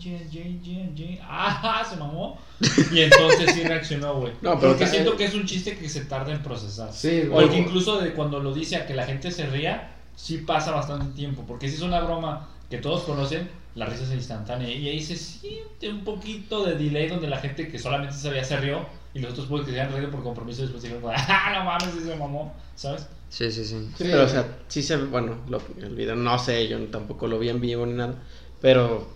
Jane, 0.64 0.92
Jane. 0.96 1.20
Ah, 1.24 1.86
se 1.90 1.96
mamó. 1.98 2.40
Y 2.92 3.02
entonces 3.02 3.54
sí 3.54 3.64
reaccionó, 3.64 4.16
güey. 4.20 4.34
No, 4.42 4.58
pero 4.60 4.72
Porque 4.74 4.88
siento 4.88 5.16
que 5.18 5.26
es 5.26 5.34
un 5.34 5.46
chiste 5.46 5.78
que 5.78 5.90
se 5.90 6.06
tarda 6.06 6.32
en 6.32 6.42
procesar. 6.42 6.92
Sí, 6.94 7.22
güey. 7.24 7.30
Porque 7.46 7.58
incluso 7.58 8.00
de 8.00 8.14
cuando 8.14 8.40
lo 8.40 8.54
dice 8.54 8.78
a 8.78 8.86
que 8.88 8.94
la 8.94 9.06
gente 9.06 9.32
se 9.32 9.46
ría, 9.48 9.92
sí 10.16 10.38
pasa 10.40 10.72
bastante 10.72 11.14
tiempo. 11.16 11.44
Porque 11.48 11.68
si 11.68 11.76
es 11.76 11.82
una 11.82 12.00
broma 12.00 12.48
que 12.70 12.78
todos 12.78 13.04
conocen, 13.04 13.50
la 13.76 13.86
risa 13.88 14.04
es 14.04 14.12
instantánea. 14.12 14.70
Y 14.70 14.88
ahí 14.90 15.02
se 15.02 15.16
siente 15.18 15.90
un 15.90 16.04
poquito 16.04 16.64
de 16.66 16.76
delay 16.76 17.08
donde 17.10 17.28
la 17.28 17.40
gente 17.40 17.68
que 17.68 17.78
solamente 17.80 18.16
sabía 18.16 18.44
se 18.44 18.58
rió 18.58 18.86
y 19.14 19.20
los 19.20 19.32
otros 19.32 19.48
pues, 19.48 19.66
que 19.66 19.72
se 19.72 19.80
habían 19.82 19.94
reído 19.96 20.12
por 20.12 20.24
compromiso 20.24 20.62
después 20.62 20.82
dijeron, 20.84 21.04
ah, 21.16 21.52
no 21.58 21.64
mames, 21.66 22.04
se 22.04 22.16
mamó, 22.16 22.54
¿sabes? 22.76 23.08
Sí, 23.30 23.52
sí, 23.52 23.66
sí. 23.66 23.90
Sí, 23.98 24.04
pero 24.10 24.24
o 24.24 24.28
sea, 24.28 24.58
sí 24.68 24.82
se 24.82 24.98
bueno, 24.98 25.38
lo- 25.50 25.62
el 25.82 25.96
video 25.96 26.16
no 26.16 26.40
sé, 26.40 26.68
yo 26.68 26.80
tampoco 26.88 27.28
lo 27.28 27.38
vi 27.40 27.50
en 27.50 27.60
vivo 27.60 27.86
ni 27.86 27.94
nada, 27.94 28.16
pero 28.62 29.08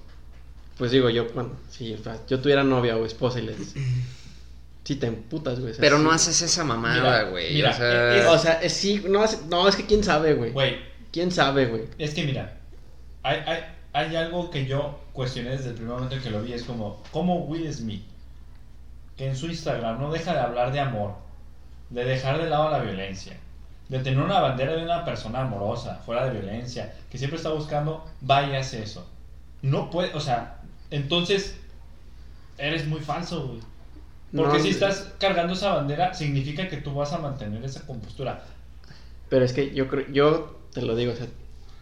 pues 0.78 0.92
digo 0.92 1.10
yo 1.10 1.28
cuando 1.32 1.56
si 1.70 1.96
yo 2.28 2.40
tuviera 2.42 2.64
novia 2.64 2.98
o 2.98 3.06
esposa 3.06 3.40
y 3.40 3.44
le 3.44 3.56
dices, 3.56 3.74
sí 4.84 4.96
te 4.98 5.08
emputas, 5.08 5.60
güey. 5.60 5.72
o 5.72 5.76
sea, 5.76 5.82
Pero 5.82 5.98
no 6.00 6.10
sí. 6.10 6.16
haces 6.16 6.42
esa 6.42 6.64
mamada, 6.64 7.24
güey. 7.24 7.54
mira, 7.54 7.72
O 7.72 7.74
sea, 7.74 8.18
es- 8.18 8.26
O 8.28 8.38
sea, 8.40 8.54
es, 8.62 8.74
sí, 8.74 9.04
no, 9.08 9.24
es, 9.24 9.46
no, 9.46 9.68
es 9.68 9.76
que 9.76 9.86
quién 9.86 10.04
sabe, 10.04 10.34
güey. 10.34 10.52
Güey, 10.52 10.78
¿Quién 11.12 11.32
sabe, 11.32 11.66
güey? 11.68 11.84
es 11.98 12.14
que 12.14 12.24
mira, 12.24 12.58
hay, 13.24 13.38
hay, 13.46 13.60
hay 13.94 14.16
algo 14.16 14.50
que 14.50 14.66
yo 14.66 15.00
cuestioné 15.14 15.52
desde 15.52 15.70
el 15.70 15.76
primer 15.76 15.94
momento 15.94 16.16
en 16.16 16.22
que 16.22 16.30
lo 16.32 16.42
vi, 16.42 16.54
es 16.54 16.64
como, 16.64 17.02
como 17.12 17.46
Will 17.46 17.72
Smith, 17.74 18.04
que 19.18 19.28
en 19.28 19.36
su 19.36 19.48
Instagram 19.48 20.00
no 20.00 20.12
deja 20.12 20.34
de 20.34 20.40
hablar 20.40 20.72
de 20.72 20.80
amor, 20.80 21.14
de 21.90 22.06
dejar 22.06 22.42
de 22.42 22.50
lado 22.50 22.70
la 22.72 22.80
violencia, 22.80 23.38
de 23.92 24.00
tener 24.00 24.24
una 24.24 24.40
bandera 24.40 24.74
de 24.74 24.84
una 24.84 25.04
persona 25.04 25.42
amorosa, 25.42 25.98
fuera 26.06 26.26
de 26.26 26.40
violencia, 26.40 26.94
que 27.12 27.18
siempre 27.18 27.36
está 27.36 27.50
buscando, 27.50 28.06
vaya 28.22 28.58
a 28.58 28.62
hacer 28.62 28.84
eso. 28.84 29.06
No 29.62 29.92
puede, 29.92 30.14
o 30.14 30.22
sea, 30.22 30.62
entonces 30.92 31.58
eres 32.58 32.88
muy 32.88 33.02
falso, 33.02 33.48
güey. 33.48 33.60
Porque 34.34 34.60
No, 34.60 34.64
si 34.64 34.70
estás 34.70 35.12
cargando 35.20 35.52
esa 35.52 35.74
bandera, 35.74 36.14
significa 36.14 36.70
que 36.70 36.78
tú 36.78 36.94
vas 36.94 37.12
a 37.12 37.18
mantener 37.18 37.66
esa 37.66 37.86
compostura. 37.86 38.46
Pero 39.28 39.44
es 39.44 39.52
que 39.52 39.74
yo 39.74 39.90
creo, 39.90 40.08
yo 40.10 40.58
te 40.74 40.82
lo 40.82 40.96
digo, 40.96 41.12
o 41.12 41.16
sea, 41.18 41.28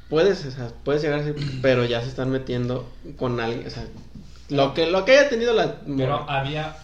puedes, 0.09 0.43
o 0.45 0.49
sea, 0.49 0.71
puedes 0.83 1.03
llegar 1.03 1.19
a 1.19 1.23
ser, 1.23 1.35
pero 1.61 1.85
ya 1.85 2.01
se 2.01 2.07
están 2.07 2.31
metiendo 2.31 2.91
con 3.17 3.39
alguien, 3.39 3.67
o 3.67 3.69
sea, 3.69 3.85
lo 4.49 4.73
que, 4.73 4.87
lo 4.87 5.05
que 5.05 5.11
haya 5.11 5.29
tenido 5.29 5.53
la... 5.53 5.75
Pero 5.95 6.27
había 6.27 6.75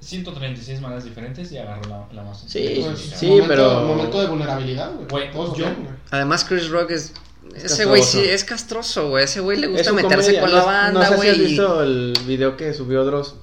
136 0.00 0.80
maneras 0.80 1.04
diferentes 1.04 1.52
y 1.52 1.58
agarró 1.58 1.88
la, 1.88 2.06
la 2.12 2.22
más 2.22 2.44
Sí, 2.46 2.80
Pues, 2.84 2.98
sí, 2.98 3.26
momento, 3.26 3.48
pero- 3.48 3.80
Momento 3.86 4.20
de 4.20 4.26
vulnerabilidad, 4.28 4.92
güey. 4.94 5.06
Güey, 5.08 5.30
Todos 5.32 5.56
yo- 5.58 5.64
güey. 5.66 5.76
Además, 6.10 6.44
Chris 6.44 6.68
Rock 6.70 6.90
es. 6.92 7.12
Ese 7.54 7.62
castroso. 7.62 7.88
güey 7.88 8.02
sí 8.02 8.20
es 8.20 8.44
castroso, 8.44 9.08
güey. 9.10 9.24
Ese 9.24 9.40
güey 9.40 9.58
le 9.58 9.66
gusta 9.66 9.92
meterse 9.92 10.38
comedia, 10.38 10.40
con 10.40 10.50
no- 10.50 10.56
la 10.56 10.62
No 10.62 10.66
banda, 11.00 11.00
sé 11.02 11.06
si 11.08 11.28
has 11.28 11.36
güey. 11.36 11.46
visto 11.48 11.82
el 11.82 12.12
video 12.26 12.56
que 12.56 12.72
subió 12.74 13.04
Dross 13.04 13.34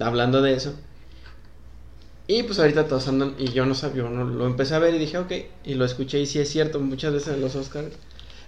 hablando 0.00 0.42
de 0.42 0.54
eso. 0.54 0.74
Y 2.26 2.42
pues 2.42 2.58
ahorita 2.58 2.86
todos 2.88 3.08
andan, 3.08 3.34
y 3.38 3.52
yo 3.52 3.64
no 3.64 3.74
sabía, 3.74 4.02
no, 4.02 4.22
lo 4.24 4.46
empecé 4.46 4.74
a 4.74 4.78
ver 4.78 4.94
y 4.94 4.98
dije, 4.98 5.16
ok, 5.16 5.32
y 5.64 5.74
lo 5.74 5.84
escuché 5.86 6.20
y 6.20 6.26
sí 6.26 6.38
es 6.38 6.50
cierto, 6.50 6.78
muchas 6.78 7.12
veces 7.14 7.34
en 7.34 7.40
los 7.40 7.56
Oscars 7.56 7.88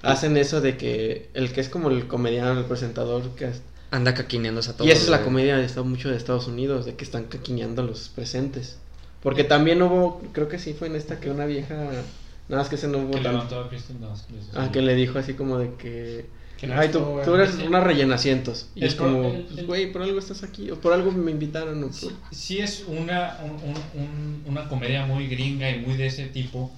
hacen 0.03 0.37
eso 0.37 0.61
de 0.61 0.77
que 0.77 1.31
el 1.33 1.51
que 1.53 1.63
es 1.63 1.71
como 1.71 1.89
el 1.89 2.07
comediante, 2.07 2.61
el 2.61 2.67
presentador, 2.67 3.23
que 3.37 3.47
es- 3.47 3.63
Anda 3.91 4.15
caquineándose 4.15 4.71
a 4.71 4.75
todos. 4.75 4.87
y 4.89 4.93
esa 4.93 5.03
es 5.03 5.09
la 5.09 5.23
comedia 5.25 5.57
de 5.57 5.65
Estados, 5.65 5.89
mucho 5.89 6.11
de 6.11 6.17
Estados 6.17 6.47
Unidos, 6.47 6.87
de 6.87 6.95
que 6.95 7.05
están 7.05 7.25
caquineando 7.25 7.83
a 7.83 7.85
los 7.85 8.09
presentes. 8.09 8.79
Porque 9.23 9.45
también 9.45 9.83
hubo, 9.83 10.23
creo 10.33 10.49
que 10.49 10.59
sí 10.59 10.75
fue 10.75 10.87
en 10.89 10.97
esta 10.97 11.19
que 11.21 11.29
una 11.31 11.45
vieja, 11.45 11.75
nada 11.75 12.63
más 12.63 12.69
que 12.69 12.77
se 12.77 12.89
no 12.89 12.99
hubo 12.99 13.11
Que 13.11 13.21
tanto. 13.21 13.31
levantó 13.33 13.61
a 13.61 13.69
Kristen 13.69 14.01
Dunst. 14.01 14.25
Ah, 14.55 14.71
que 14.73 14.81
le 14.81 14.95
dijo 14.95 15.19
así 15.19 15.35
como 15.35 15.59
de 15.59 15.75
que... 15.75 16.27
Ay, 16.75 16.91
tú, 16.91 17.03
tú 17.25 17.35
eres 17.35 17.55
una 17.57 17.81
rellena 17.81 18.15
asientos. 18.17 18.69
Y 18.75 18.81
El 18.83 18.89
es 18.89 18.95
como, 18.95 19.23
pues, 19.33 19.59
el- 19.59 19.67
güey, 19.67 19.91
por 19.93 20.03
algo 20.03 20.19
estás 20.19 20.43
aquí, 20.43 20.71
o 20.71 20.79
por 20.79 20.93
algo 20.93 21.11
me 21.11 21.31
invitaron. 21.31 21.83
o 21.83 21.91
Sí, 21.93 22.07
por- 22.07 22.35
sí 22.35 22.59
es 22.59 22.85
una, 22.87 23.39
un- 23.43 23.51
un- 23.71 24.03
un- 24.03 24.43
una 24.47 24.69
comedia 24.69 25.07
muy 25.07 25.27
gringa 25.27 25.71
y 25.71 25.81
muy 25.81 25.97
de 25.97 26.07
ese 26.07 26.27
tipo. 26.27 26.71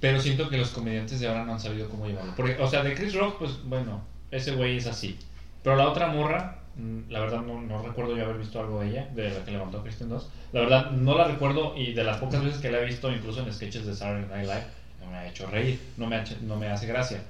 Pero 0.00 0.20
siento 0.20 0.48
que 0.48 0.56
los 0.58 0.68
comediantes 0.70 1.18
de 1.20 1.28
ahora 1.28 1.44
no 1.44 1.54
han 1.54 1.60
sabido 1.60 1.88
cómo 1.88 2.06
llevarlo. 2.06 2.32
Porque, 2.36 2.56
o 2.60 2.68
sea, 2.68 2.82
de 2.84 2.94
Chris 2.94 3.14
Rock, 3.14 3.38
pues 3.38 3.52
bueno, 3.64 4.02
ese 4.30 4.52
güey 4.52 4.76
es 4.76 4.86
así. 4.86 5.16
Pero 5.64 5.76
la 5.76 5.88
otra 5.88 6.08
morra, 6.08 6.58
mm, 6.76 7.10
la 7.10 7.20
verdad 7.20 7.40
no, 7.40 7.60
no 7.60 7.82
recuerdo 7.82 8.14
yo 8.14 8.24
haber 8.24 8.36
visto 8.36 8.60
algo 8.60 8.80
de 8.80 8.90
ella, 8.90 9.08
de 9.14 9.30
la 9.30 9.44
que 9.44 9.50
levantó 9.50 9.82
Kristen 9.82 10.10
Dunst. 10.10 10.28
La 10.52 10.60
verdad 10.60 10.90
no 10.90 11.16
la 11.16 11.24
recuerdo 11.24 11.74
y 11.74 11.94
de 11.94 12.04
las 12.04 12.18
pocas 12.18 12.44
veces 12.44 12.60
que 12.60 12.70
la 12.70 12.80
he 12.80 12.84
visto, 12.84 13.10
incluso 13.10 13.40
en 13.40 13.52
sketches 13.52 13.86
de 13.86 13.94
Saturday 13.94 14.28
Night 14.28 14.46
Live, 14.46 14.66
no 15.00 15.10
me 15.10 15.16
ha 15.16 15.26
hecho 15.26 15.46
reír, 15.46 15.80
no 15.96 16.06
me, 16.06 16.16
ha 16.16 16.24
no 16.42 16.56
me 16.56 16.68
hace 16.68 16.86
gracia. 16.86 17.22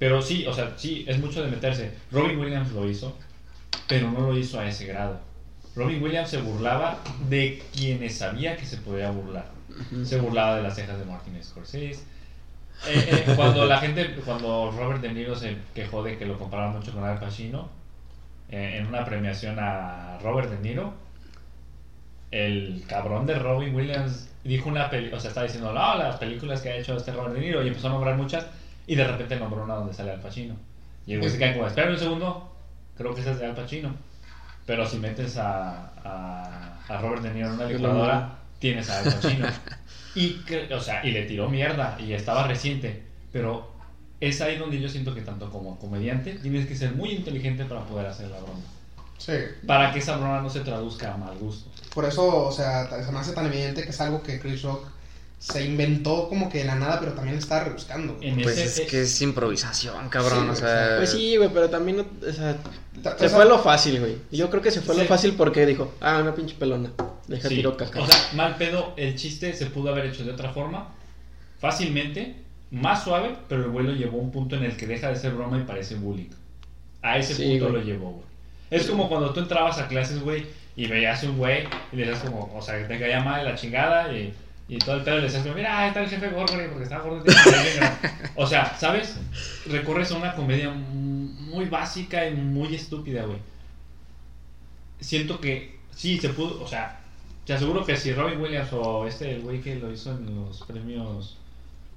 Pero 0.00 0.20
sí, 0.20 0.46
o 0.46 0.52
sea, 0.52 0.74
sí, 0.76 1.04
es 1.06 1.20
mucho 1.20 1.42
de 1.44 1.50
meterse. 1.50 1.92
Robin 2.10 2.38
Williams 2.38 2.72
lo 2.72 2.90
hizo, 2.90 3.16
pero 3.86 4.10
no 4.10 4.20
lo 4.20 4.36
hizo 4.36 4.58
a 4.58 4.66
ese 4.66 4.86
grado. 4.86 5.20
Robin 5.76 6.02
Williams 6.02 6.28
se 6.28 6.40
burlaba 6.40 6.98
de 7.28 7.62
quienes 7.72 8.16
sabía 8.16 8.56
que 8.56 8.66
se 8.66 8.78
podía 8.78 9.10
burlar. 9.10 9.48
Se 10.04 10.18
burlaba 10.18 10.56
de 10.56 10.62
las 10.62 10.74
cejas 10.74 10.98
de 10.98 11.04
Martin 11.04 11.38
Scorsese. 11.42 12.02
Eh, 12.86 13.24
eh, 13.26 13.32
cuando 13.36 13.66
la 13.66 13.78
gente, 13.78 14.14
cuando 14.24 14.70
Robert 14.70 15.00
De 15.02 15.12
Niro 15.12 15.36
se 15.36 15.56
quejó 15.74 16.02
de 16.02 16.16
que 16.16 16.24
lo 16.24 16.38
comparaba 16.38 16.70
mucho 16.72 16.92
con 16.92 17.04
Al 17.04 17.18
Pacino, 17.18 17.68
eh, 18.48 18.78
en 18.78 18.86
una 18.86 19.04
premiación 19.04 19.58
a 19.58 20.18
Robert 20.22 20.50
De 20.50 20.58
Niro, 20.58 20.94
el 22.30 22.84
cabrón 22.88 23.26
de 23.26 23.38
Robin 23.38 23.74
Williams 23.74 24.30
dijo 24.44 24.68
una 24.68 24.88
película, 24.88 25.18
o 25.18 25.20
sea, 25.20 25.28
estaba 25.28 25.46
diciendo, 25.46 25.72
no, 25.72 25.94
las 25.96 26.16
películas 26.16 26.62
que 26.62 26.70
ha 26.70 26.76
hecho 26.76 26.96
este 26.96 27.12
Robert 27.12 27.34
De 27.34 27.40
Niro, 27.40 27.62
y 27.62 27.68
empezó 27.68 27.88
a 27.88 27.90
nombrar 27.90 28.16
muchas, 28.16 28.46
y 28.86 28.94
de 28.94 29.06
repente 29.06 29.36
nombró 29.36 29.64
una 29.64 29.74
donde 29.74 29.92
sale 29.92 30.12
Al 30.12 30.20
Pacino. 30.20 30.54
Y 31.06 31.14
el 31.14 31.18
güey 31.18 31.30
se 31.30 31.38
cae 31.38 31.52
como, 31.52 31.66
espera 31.66 31.90
un 31.90 31.98
segundo, 31.98 32.50
creo 32.96 33.14
que 33.14 33.20
esa 33.20 33.32
es 33.32 33.40
de 33.40 33.46
Al 33.46 33.54
Pacino. 33.54 33.94
Pero 34.64 34.86
si 34.86 34.98
metes 34.98 35.36
a, 35.36 35.92
a, 36.04 36.78
a 36.88 36.98
Robert 36.98 37.22
De 37.22 37.34
Niro 37.34 37.48
en 37.48 37.54
una 37.54 37.66
licuadora, 37.66 38.38
tienes 38.58 38.88
a 38.88 39.00
Al 39.00 39.04
Pacino. 39.04 39.46
y, 40.14 40.40
o 40.72 40.80
sea, 40.80 41.04
y 41.04 41.12
le 41.12 41.24
tiró 41.24 41.48
mierda, 41.48 41.96
y 42.00 42.12
estaba 42.12 42.46
reciente. 42.46 43.02
Pero 43.32 43.70
es 44.20 44.40
ahí 44.40 44.56
donde 44.56 44.80
yo 44.80 44.88
siento 44.88 45.14
que 45.14 45.22
tanto 45.22 45.50
como 45.50 45.78
comediante 45.78 46.34
tienes 46.34 46.66
que 46.66 46.76
ser 46.76 46.92
muy 46.92 47.10
inteligente 47.10 47.64
para 47.64 47.84
poder 47.86 48.06
hacer 48.06 48.28
la 48.28 48.38
broma. 48.38 48.60
Sí. 49.18 49.32
Para 49.66 49.92
que 49.92 49.98
esa 49.98 50.16
broma 50.16 50.40
no 50.40 50.50
se 50.50 50.60
traduzca 50.60 51.14
a 51.14 51.16
mal 51.16 51.36
gusto. 51.38 51.70
Por 51.94 52.04
eso, 52.04 52.46
o 52.46 52.52
sea, 52.52 52.88
se 53.04 53.12
me 53.12 53.18
hace 53.18 53.32
tan 53.32 53.46
evidente 53.46 53.82
que 53.82 53.90
es 53.90 54.00
algo 54.00 54.22
que 54.22 54.40
Chris 54.40 54.62
Rock 54.62 54.86
se 55.40 55.64
inventó 55.64 56.28
como 56.28 56.48
que 56.50 56.58
de 56.58 56.64
la 56.64 56.74
nada, 56.76 57.00
pero 57.00 57.14
también 57.14 57.36
está 57.38 57.64
rebuscando. 57.64 58.14
güey. 58.16 58.28
En 58.28 58.42
Pues 58.42 58.58
ese- 58.58 58.82
es 58.84 58.88
que 58.90 59.00
es 59.00 59.22
improvisación, 59.22 60.08
cabrón. 60.10 60.44
Sí, 60.44 60.50
o 60.50 60.54
sea. 60.54 60.94
Pues 60.98 61.10
sí, 61.10 61.36
güey, 61.36 61.48
pero 61.52 61.68
también, 61.70 61.96
no- 61.96 62.28
o 62.28 62.32
sea, 62.32 62.56
Ta- 63.02 63.16
se 63.18 63.26
o 63.26 63.28
sea, 63.30 63.36
fue 63.38 63.46
lo 63.46 63.58
fácil, 63.58 63.98
güey. 64.00 64.16
Yo 64.30 64.50
creo 64.50 64.62
que 64.62 64.70
se 64.70 64.82
fue 64.82 64.94
Sí. 64.94 65.00
lo 65.00 65.06
fácil 65.08 65.32
porque 65.34 65.64
dijo, 65.66 65.92
ah, 66.00 66.18
una 66.22 66.34
pinche 66.34 66.54
pelona. 66.56 66.92
Deja 67.26 67.48
Sí, 67.48 67.56
tiro 67.56 67.74
caca. 67.76 68.00
O 68.02 68.06
sea, 68.06 68.16
mal 68.34 68.56
pedo, 68.56 68.92
el 68.96 69.14
chiste 69.16 69.52
se 69.54 69.66
pudo 69.66 69.90
haber 69.90 70.06
hecho 70.06 70.24
de 70.24 70.32
otra 70.32 70.52
forma, 70.52 70.92
fácilmente, 71.58 72.36
más 72.70 73.04
suave, 73.04 73.34
pero 73.48 73.64
el 73.64 73.70
güey 73.70 73.86
lo 73.86 73.92
llevó 73.92 74.18
a 74.18 74.22
un 74.22 74.30
punto 74.30 74.56
en 74.56 74.64
el 74.64 74.76
que 74.76 74.86
deja 74.86 75.08
de 75.08 75.16
ser 75.16 75.32
broma 75.32 75.58
y 75.58 75.62
parece 75.64 75.94
bullying. 75.96 76.30
A 77.02 77.18
ese 77.18 77.34
Sí, 77.34 77.44
punto 77.44 77.70
güey. 77.70 77.80
lo 77.80 77.86
llevó, 77.86 78.10
güey. 78.12 78.24
Es 78.70 78.86
como 78.86 79.08
cuando 79.08 79.32
tú 79.32 79.40
entrabas 79.40 79.78
a 79.78 79.88
clases, 79.88 80.20
güey, 80.20 80.46
y 80.76 80.86
veías 80.86 81.22
un 81.24 81.36
güey 81.38 81.64
y 81.92 81.96
le 81.96 82.06
decías 82.06 82.24
como, 82.24 82.52
o 82.54 82.62
sea, 82.62 82.78
que 82.78 82.84
te 82.84 82.98
caía 83.00 83.20
mal 83.22 83.44
la 83.44 83.54
chingada 83.56 84.12
y, 84.12 84.32
y 84.70 84.78
todo 84.78 84.96
el 84.96 85.02
pedo 85.02 85.16
le 85.16 85.22
decías 85.22 85.44
mira, 85.54 85.78
ahí 85.80 85.88
está 85.88 86.00
el 86.02 86.08
jefe 86.08 86.28
gordo, 86.28 86.54
güey, 86.54 86.68
porque 86.68 86.84
está 86.84 86.98
gordo. 87.00 87.22
tiene 87.24 87.42
que 87.42 87.50
ser 87.50 87.62
bien 87.62 87.76
grande". 87.76 88.10
O 88.36 88.46
sea, 88.46 88.76
¿sabes? 88.78 89.16
Recorres 89.66 90.10
a 90.12 90.16
una 90.16 90.34
comedia 90.34 90.70
muy 90.70 91.64
básica 91.64 92.26
y 92.28 92.34
muy 92.34 92.74
estúpida, 92.74 93.24
güey. 93.24 93.38
Siento 95.00 95.40
que 95.40 95.78
sí 95.94 96.18
se 96.20 96.28
pudo, 96.30 96.62
o 96.62 96.68
sea, 96.68 97.00
te 97.44 97.52
aseguro 97.54 97.84
que 97.84 97.96
si 97.96 98.12
Robin 98.12 98.40
Williams 98.40 98.72
o 98.72 99.06
este, 99.06 99.34
el 99.34 99.42
güey 99.42 99.60
que 99.60 99.74
lo 99.76 99.90
hizo 99.90 100.12
en 100.12 100.36
los 100.36 100.62
premios, 100.62 101.36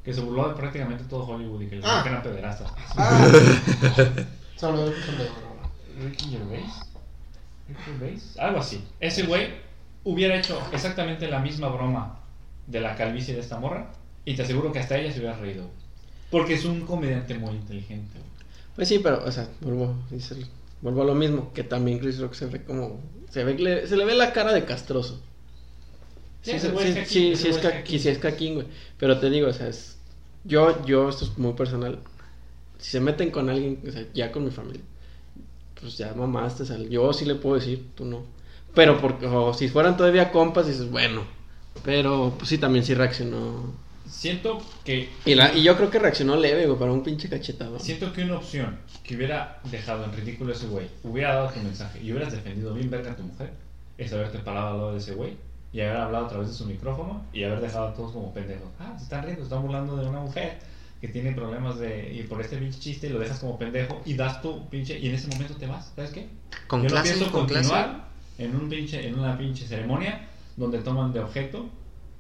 que 0.04 0.14
se 0.14 0.22
burló 0.22 0.50
de 0.50 0.56
prácticamente 0.56 1.04
todo 1.06 1.26
Hollywood 1.28 1.62
y 1.62 1.68
que 1.68 1.76
le 1.76 1.82
Ah. 1.86 2.04
eran 2.06 2.24
pederastas. 2.24 2.72
Ah. 2.98 3.28
Ricky 6.04 6.30
Gervais. 6.32 6.74
Ricky 7.70 7.84
Gervais. 7.86 8.38
Algo 8.40 8.60
así. 8.60 8.84
Ese 9.00 9.24
güey 9.24 9.50
hubiera 10.04 10.36
hecho 10.36 10.60
exactamente 10.72 11.28
la 11.28 11.40
misma 11.40 11.68
broma 11.70 12.20
de 12.68 12.80
la 12.82 12.96
calvicie 12.96 13.34
de 13.34 13.42
esta 13.42 13.60
morra 13.60 13.92
y 14.26 14.36
te 14.36 14.44
aseguro 14.44 14.72
que 14.72 14.80
hasta 14.80 14.98
ella 14.98 15.12
se 15.12 15.20
hubiera 15.20 15.38
reído. 15.38 15.66
Porque 16.30 16.54
es 16.56 16.66
un 16.66 16.82
comediante 16.82 17.36
muy 17.36 17.52
inteligente. 17.56 18.18
güey. 18.18 18.32
Pues 18.76 18.88
sí, 18.88 19.00
pero, 19.00 19.24
o 19.24 19.32
sea, 19.32 19.48
vuelvo, 19.62 19.96
vuelvo 20.82 21.02
a 21.02 21.06
lo 21.06 21.16
mismo, 21.16 21.54
que 21.54 21.64
también 21.64 22.00
Chris 22.00 22.20
Rock 22.20 22.34
se 22.34 22.48
ve 22.48 22.64
como, 22.64 23.00
se 23.30 23.44
ve, 23.44 23.88
se 23.88 23.96
le 23.98 24.06
ve 24.06 24.16
la 24.16 24.34
cara 24.34 24.54
de 24.54 24.66
castroso. 24.66 25.22
Sí, 26.42 26.52
Sí, 26.52 26.60
sí, 26.60 26.68
es 26.68 27.10
sí, 27.10 27.36
sí, 27.36 27.48
es 27.48 27.58
caquín. 27.58 28.00
sí 28.00 28.10
es 28.10 28.18
caquín, 28.20 28.56
güey. 28.56 28.68
Pero 28.98 29.20
te 29.20 29.30
digo, 29.30 29.48
o 29.48 29.54
sea, 29.54 29.68
es, 29.68 29.98
yo, 30.44 30.84
yo, 30.86 31.10
esto 31.10 31.26
es 31.26 31.38
muy 31.38 31.54
personal. 31.54 32.00
Si 32.80 32.92
se 32.92 33.00
meten 33.00 33.32
con 33.32 33.50
alguien, 33.50 33.80
o 33.88 33.92
sea, 33.92 34.06
ya 34.14 34.32
con 34.32 34.44
mi 34.44 34.52
familia, 34.52 34.82
pues 35.80 35.98
ya 35.98 36.14
mamaste, 36.14 36.64
o 36.64 36.66
sea, 36.66 36.78
yo 36.78 37.14
sí 37.14 37.26
le 37.26 37.36
puedo 37.36 37.56
decir, 37.56 37.88
tú 37.96 38.06
no. 38.06 38.26
Pero 38.74 39.00
porque, 39.00 39.26
o 39.28 39.54
si 39.54 39.68
fueran 39.70 39.98
todavía 39.98 40.32
compas, 40.32 40.68
dices, 40.68 40.90
bueno. 40.90 41.24
Pero, 41.84 42.34
pues 42.38 42.50
sí, 42.50 42.58
también 42.58 42.86
sí 42.86 42.94
reaccionó. 42.94 43.74
Siento 44.08 44.62
que 44.86 45.10
Y, 45.26 45.36
la, 45.36 45.54
y 45.54 45.64
yo 45.64 45.76
creo 45.76 45.90
que 45.90 46.00
reaccionó 46.00 46.36
leve, 46.36 46.66
güey, 46.66 46.78
para 46.78 46.92
un 46.92 47.04
pinche 47.04 47.30
cachetado. 47.30 47.80
Siento 47.80 48.14
que 48.14 48.24
una 48.24 48.38
opción 48.38 48.78
que 49.04 49.16
hubiera 49.16 49.60
dejado 49.72 50.06
en 50.06 50.14
ridículo 50.14 50.54
a 50.54 50.56
ese 50.56 50.68
güey, 50.68 50.88
hubiera 51.04 51.36
dado 51.36 51.50
tu 51.50 51.60
mensaje 51.60 52.00
y 52.02 52.12
hubieras 52.12 52.32
defendido 52.32 52.74
bien 52.74 52.90
verga 52.90 53.12
a 53.12 53.16
tu 53.16 53.24
mujer, 53.24 53.52
es 53.98 54.14
haberte 54.14 54.40
parado 54.40 54.68
al 54.70 54.78
lado 54.78 54.92
de 54.94 55.00
ese 55.00 55.14
güey 55.14 55.34
y 55.74 55.82
haber 55.82 55.98
hablado 55.98 56.26
a 56.28 56.30
través 56.30 56.50
de 56.50 56.54
su 56.54 56.66
micrófono 56.66 57.26
y 57.34 57.44
haber 57.44 57.60
dejado 57.60 57.88
a 57.88 57.94
todos 57.94 58.12
como 58.12 58.34
pendejos. 58.34 58.70
Ah, 58.80 58.94
se 58.98 59.04
están 59.04 59.24
riendo, 59.24 59.42
se 59.42 59.48
están 59.48 59.64
burlando 59.64 59.98
de 59.98 60.08
una 60.08 60.20
mujer 60.20 60.60
que 61.02 61.08
tiene 61.08 61.34
problemas 61.34 61.80
de. 61.80 62.14
y 62.14 62.24
por 62.24 62.40
este 62.40 62.58
pinche 62.58 62.80
chiste 62.80 63.10
lo 63.10 63.20
dejas 63.20 63.40
como 63.40 63.58
pendejo 63.58 64.02
y 64.06 64.14
das 64.14 64.42
tu 64.42 64.70
pinche. 64.70 64.98
y 65.00 65.10
en 65.10 65.16
ese 65.16 65.28
momento 65.28 65.56
te 65.56 65.66
vas, 65.66 65.92
¿sabes 65.96 66.12
qué? 66.12 66.28
Con 66.68 66.82
Yo 66.84 66.90
no 66.90 66.92
clase, 66.92 67.14
pienso 67.14 67.32
con 67.32 67.46
clase. 67.48 67.70
continuar 67.70 68.08
en, 68.38 68.56
un 68.56 68.70
pinche, 68.70 69.08
en 69.08 69.20
una 69.20 69.38
pinche 69.38 69.68
ceremonia 69.68 70.30
donde 70.58 70.80
toman 70.80 71.12
de 71.14 71.20
objeto 71.20 71.66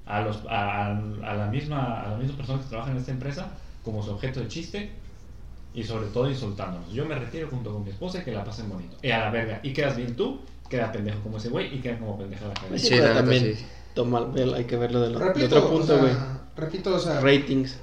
a, 0.05 0.21
los, 0.21 0.39
a, 0.49 0.93
la 1.21 1.47
misma, 1.51 2.01
a 2.03 2.11
la 2.11 2.17
misma 2.17 2.37
persona 2.37 2.61
que 2.61 2.69
trabaja 2.69 2.91
en 2.91 2.97
esta 2.97 3.11
empresa 3.11 3.47
como 3.83 4.01
su 4.03 4.11
objeto 4.11 4.39
de 4.39 4.47
chiste 4.47 4.91
y 5.73 5.83
sobre 5.83 6.07
todo 6.07 6.29
insultándonos. 6.29 6.91
Yo 6.93 7.05
me 7.05 7.15
retiro 7.15 7.47
junto 7.49 7.71
con 7.73 7.83
mi 7.83 7.89
esposa 7.89 8.19
y 8.19 8.23
que 8.23 8.31
la 8.31 8.43
pasen 8.43 8.69
bonito. 8.69 8.97
Y 9.01 9.11
a 9.11 9.19
la 9.19 9.31
verga. 9.31 9.59
Y 9.63 9.73
quedas 9.73 9.95
bien 9.97 10.15
tú, 10.15 10.39
queda 10.69 10.91
pendejo 10.91 11.19
como 11.21 11.37
ese 11.37 11.49
güey 11.49 11.73
y 11.75 11.79
queda 11.79 11.97
como 11.99 12.17
pendeja 12.17 12.47
la 12.47 12.53
cara. 12.53 12.77
sí, 12.77 12.87
pero 12.91 13.13
también 13.13 13.55
sí. 13.55 13.65
toma- 13.93 14.27
hay 14.55 14.65
que 14.65 14.75
verlo 14.77 15.01
de, 15.01 15.09
lo- 15.11 15.19
de 15.19 15.25
Repito, 15.25 15.57
otro 15.57 15.69
punto, 15.69 15.95
o 15.95 15.99
güey. 15.99 16.11
sea, 16.13 16.41
repito, 16.55 16.95
o 16.95 16.99
sea, 16.99 17.19
Ratings. 17.21 17.79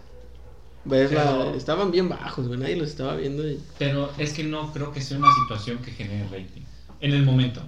Ves 0.85 1.13
la- 1.13 1.25
Pero- 1.25 1.55
estaban 1.55 1.91
bien 1.91 2.09
bajos, 2.09 2.49
güey. 2.49 2.59
Nadie 2.59 2.77
los 2.77 2.89
estaba 2.91 3.15
viendo. 3.17 3.47
y- 3.49 3.61
Pero 3.79 4.11
es 4.19 4.33
que 4.33 4.45
no 4.45 4.73
creo 4.73 4.93
que 4.93 5.01
sea 5.01 5.19
una 5.19 5.29
situación 5.43 5.79
que 5.79 5.91
genere 5.91 6.25
rating. 6.25 6.63
En 7.01 7.13
el 7.13 7.25
momento. 7.25 7.61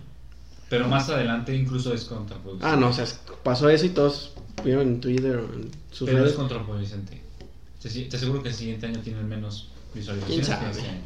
Pero 0.73 0.89
más 0.89 1.07
adelante 1.11 1.55
incluso 1.55 1.93
es 1.93 2.05
contraproducente. 2.05 2.67
Ah, 2.67 2.77
no, 2.77 2.89
o 2.89 2.93
sea, 2.95 3.05
pasó 3.43 3.69
eso 3.69 3.85
y 3.85 3.91
todos 3.91 4.33
vieron 4.65 4.89
en 4.89 5.01
Twitter 5.03 5.37
o 5.37 5.53
en 5.53 5.71
sus 5.91 6.09
Pero 6.09 6.25
es 6.25 6.33
contraproducente. 6.33 7.21
Te, 7.83 8.17
aseguro 8.17 8.43
que 8.43 8.49
el 8.49 8.55
siguiente 8.55 8.87
año 8.87 8.99
tienen 9.01 9.29
menos 9.29 9.69
visualizaciones. 9.93 10.47
¿Quién 10.47 10.59
que 10.59 10.71
este 10.71 10.89
año. 10.89 11.03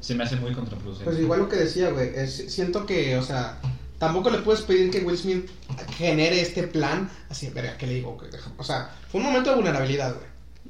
Se 0.00 0.14
me 0.14 0.24
hace 0.24 0.36
muy 0.36 0.54
contraproducente. 0.54 1.04
Pues 1.04 1.20
igual 1.20 1.40
lo 1.40 1.48
que 1.50 1.56
decía, 1.56 1.90
güey, 1.90 2.26
siento 2.26 2.86
que, 2.86 3.18
o 3.18 3.22
sea, 3.22 3.60
tampoco 3.98 4.30
le 4.30 4.38
puedes 4.38 4.62
pedir 4.62 4.90
que 4.90 5.00
Will 5.00 5.18
Smith 5.18 5.46
genere 5.98 6.40
este 6.40 6.62
plan, 6.62 7.10
así, 7.28 7.50
verga, 7.50 7.76
¿qué 7.76 7.86
le 7.86 7.96
digo? 7.96 8.18
O 8.56 8.64
sea, 8.64 8.96
fue 9.10 9.20
un 9.20 9.26
momento 9.26 9.50
de 9.50 9.56
vulnerabilidad, 9.56 10.14
güey, 10.14 10.26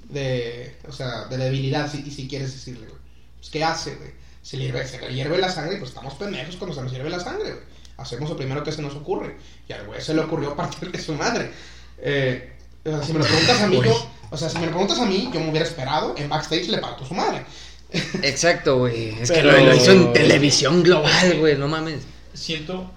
de, 0.09 0.79
o 0.89 0.93
sea, 0.93 1.27
de 1.27 1.37
debilidad, 1.37 1.89
si, 1.89 2.11
si 2.11 2.27
quieres 2.27 2.53
decirle, 2.53 2.89
güey. 2.89 3.01
Pues, 3.39 3.51
¿qué 3.51 3.63
hace, 3.63 3.95
güey? 3.95 4.11
Se 4.43 4.57
le, 4.57 4.65
hierve, 4.65 4.85
se 4.85 5.01
le 5.01 5.15
hierve 5.15 5.39
la 5.39 5.49
sangre, 5.49 5.77
pues 5.77 5.91
estamos 5.91 6.15
pendejos 6.15 6.57
cuando 6.57 6.75
se 6.75 6.83
nos 6.83 6.91
hierve 6.91 7.09
la 7.09 7.21
sangre, 7.21 7.53
güey. 7.53 7.72
Hacemos 8.03 8.29
lo 8.31 8.37
primero 8.37 8.63
que 8.63 8.73
se 8.73 8.83
nos 8.83 8.95
ocurre. 8.95 9.37
Y 9.69 9.73
al 9.73 9.87
güey 9.87 10.01
se 10.01 10.13
le 10.15 10.21
ocurrió 10.21 10.55
partir 10.57 10.91
de 10.93 10.99
su 11.01 11.15
madre. 11.15 11.51
Eh, 11.99 12.53
o 12.85 12.91
sea, 12.91 13.03
si 13.03 13.13
me 13.13 13.21
lo 13.21 13.25
preguntas 13.25 13.61
a 13.63 13.67
mí, 13.69 13.81
yo, 13.85 14.11
o 14.31 14.37
sea, 14.37 14.49
si 14.49 14.59
me 14.59 14.67
lo 14.67 14.73
preguntas 14.73 14.99
a 14.99 15.07
mí, 15.07 15.31
yo 15.33 15.41
me 15.41 15.51
hubiera 15.51 15.67
esperado, 15.67 16.15
en 16.17 16.29
backstage 16.29 16.69
le 16.69 16.79
parto 16.79 17.05
su 17.07 17.15
madre. 17.15 17.45
Exacto, 18.23 18.79
güey. 18.79 19.11
Es 19.21 19.31
Pero- 19.31 19.51
que 19.51 19.61
lo, 19.61 19.67
lo 19.67 19.75
hizo 19.77 19.93
en 19.93 20.13
televisión 20.13 20.83
global, 20.83 21.39
güey. 21.39 21.57
No 21.57 21.69
mames. 21.69 22.01
Siento 22.35 22.91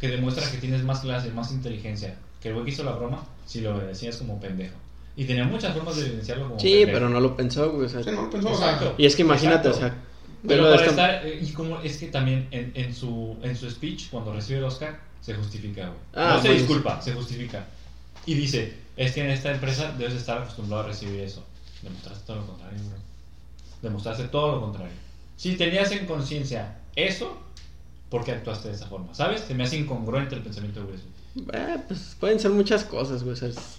que 0.00 0.08
demuestra 0.08 0.50
que 0.50 0.56
tienes 0.58 0.82
más 0.82 1.00
clase, 1.00 1.30
más 1.30 1.50
inteligencia. 1.52 2.16
Que 2.40 2.48
el 2.48 2.54
güey 2.54 2.66
que 2.66 2.72
hizo 2.72 2.82
la 2.84 2.92
broma, 2.92 3.24
si 3.46 3.60
lo 3.60 3.78
decías 3.78 4.16
como 4.16 4.40
pendejo. 4.40 4.74
Y 5.14 5.26
tenía 5.26 5.44
muchas 5.44 5.74
formas 5.74 5.94
de 5.96 6.06
evidenciarlo 6.06 6.48
como 6.48 6.58
Sí, 6.58 6.70
pendejo. 6.70 6.92
pero 6.92 7.08
no 7.10 7.20
lo 7.20 7.36
pensó, 7.36 7.70
güey. 7.70 7.86
O 7.86 7.88
sea, 7.88 8.02
Sí, 8.02 8.10
no 8.10 8.22
lo 8.22 8.30
pensó, 8.30 8.48
Exacto. 8.48 8.94
y 8.98 9.06
es 9.06 9.14
que 9.14 9.22
imagínate, 9.22 9.68
Exacto. 9.68 9.86
o 9.86 9.90
sea, 9.90 9.98
Pero 10.46 10.64
para 10.64 10.74
esta- 10.86 10.90
estar, 11.16 11.26
eh, 11.26 11.38
y 11.42 11.52
como 11.52 11.80
es 11.80 11.98
que 11.98 12.08
también 12.08 12.48
en, 12.50 12.72
en 12.74 12.94
su, 12.94 13.36
en 13.42 13.56
su 13.56 13.70
speech, 13.70 14.08
cuando 14.10 14.32
recibe 14.32 14.58
el 14.58 14.64
Oscar, 14.64 14.98
se 15.20 15.34
justifica, 15.34 15.86
güey. 15.86 15.98
Ah, 16.14 16.34
no 16.36 16.42
se 16.42 16.52
disculpa, 16.54 17.00
se 17.00 17.12
justifica. 17.12 17.64
Y 18.26 18.34
dice, 18.34 18.74
es 18.96 19.12
que 19.12 19.20
en 19.22 19.30
esta 19.30 19.52
empresa 19.52 19.92
debes 19.96 20.14
estar 20.14 20.38
acostumbrado 20.42 20.82
a 20.84 20.86
recibir 20.86 21.20
eso. 21.20 21.44
Demostraste 21.82 22.24
todo 22.26 22.36
lo 22.38 22.46
contrario, 22.46 22.78
bro. 22.88 22.98
Demostraste 23.82 24.24
todo 24.28 24.52
lo 24.56 24.60
contrario. 24.60 24.92
Si 25.36 25.56
tenías 25.56 25.90
en 25.92 26.06
conciencia 26.06 26.78
eso, 26.96 27.36
¿por 28.10 28.24
qué 28.24 28.32
actuaste 28.32 28.68
de 28.68 28.74
esa 28.74 28.86
forma? 28.86 29.14
¿Sabes? 29.14 29.40
Se 29.42 29.54
me 29.54 29.64
hace 29.64 29.76
incongruente 29.76 30.34
el 30.34 30.42
pensamiento 30.42 30.80
de 30.80 30.86
Will 30.86 31.00
Smith. 31.00 31.48
Eh, 31.54 31.76
pues 31.88 32.16
pueden 32.20 32.38
ser 32.38 32.50
muchas 32.50 32.84
cosas, 32.84 33.22
güey. 33.22 33.32
o 33.34 33.36
sea, 33.36 33.48
es- 33.48 33.78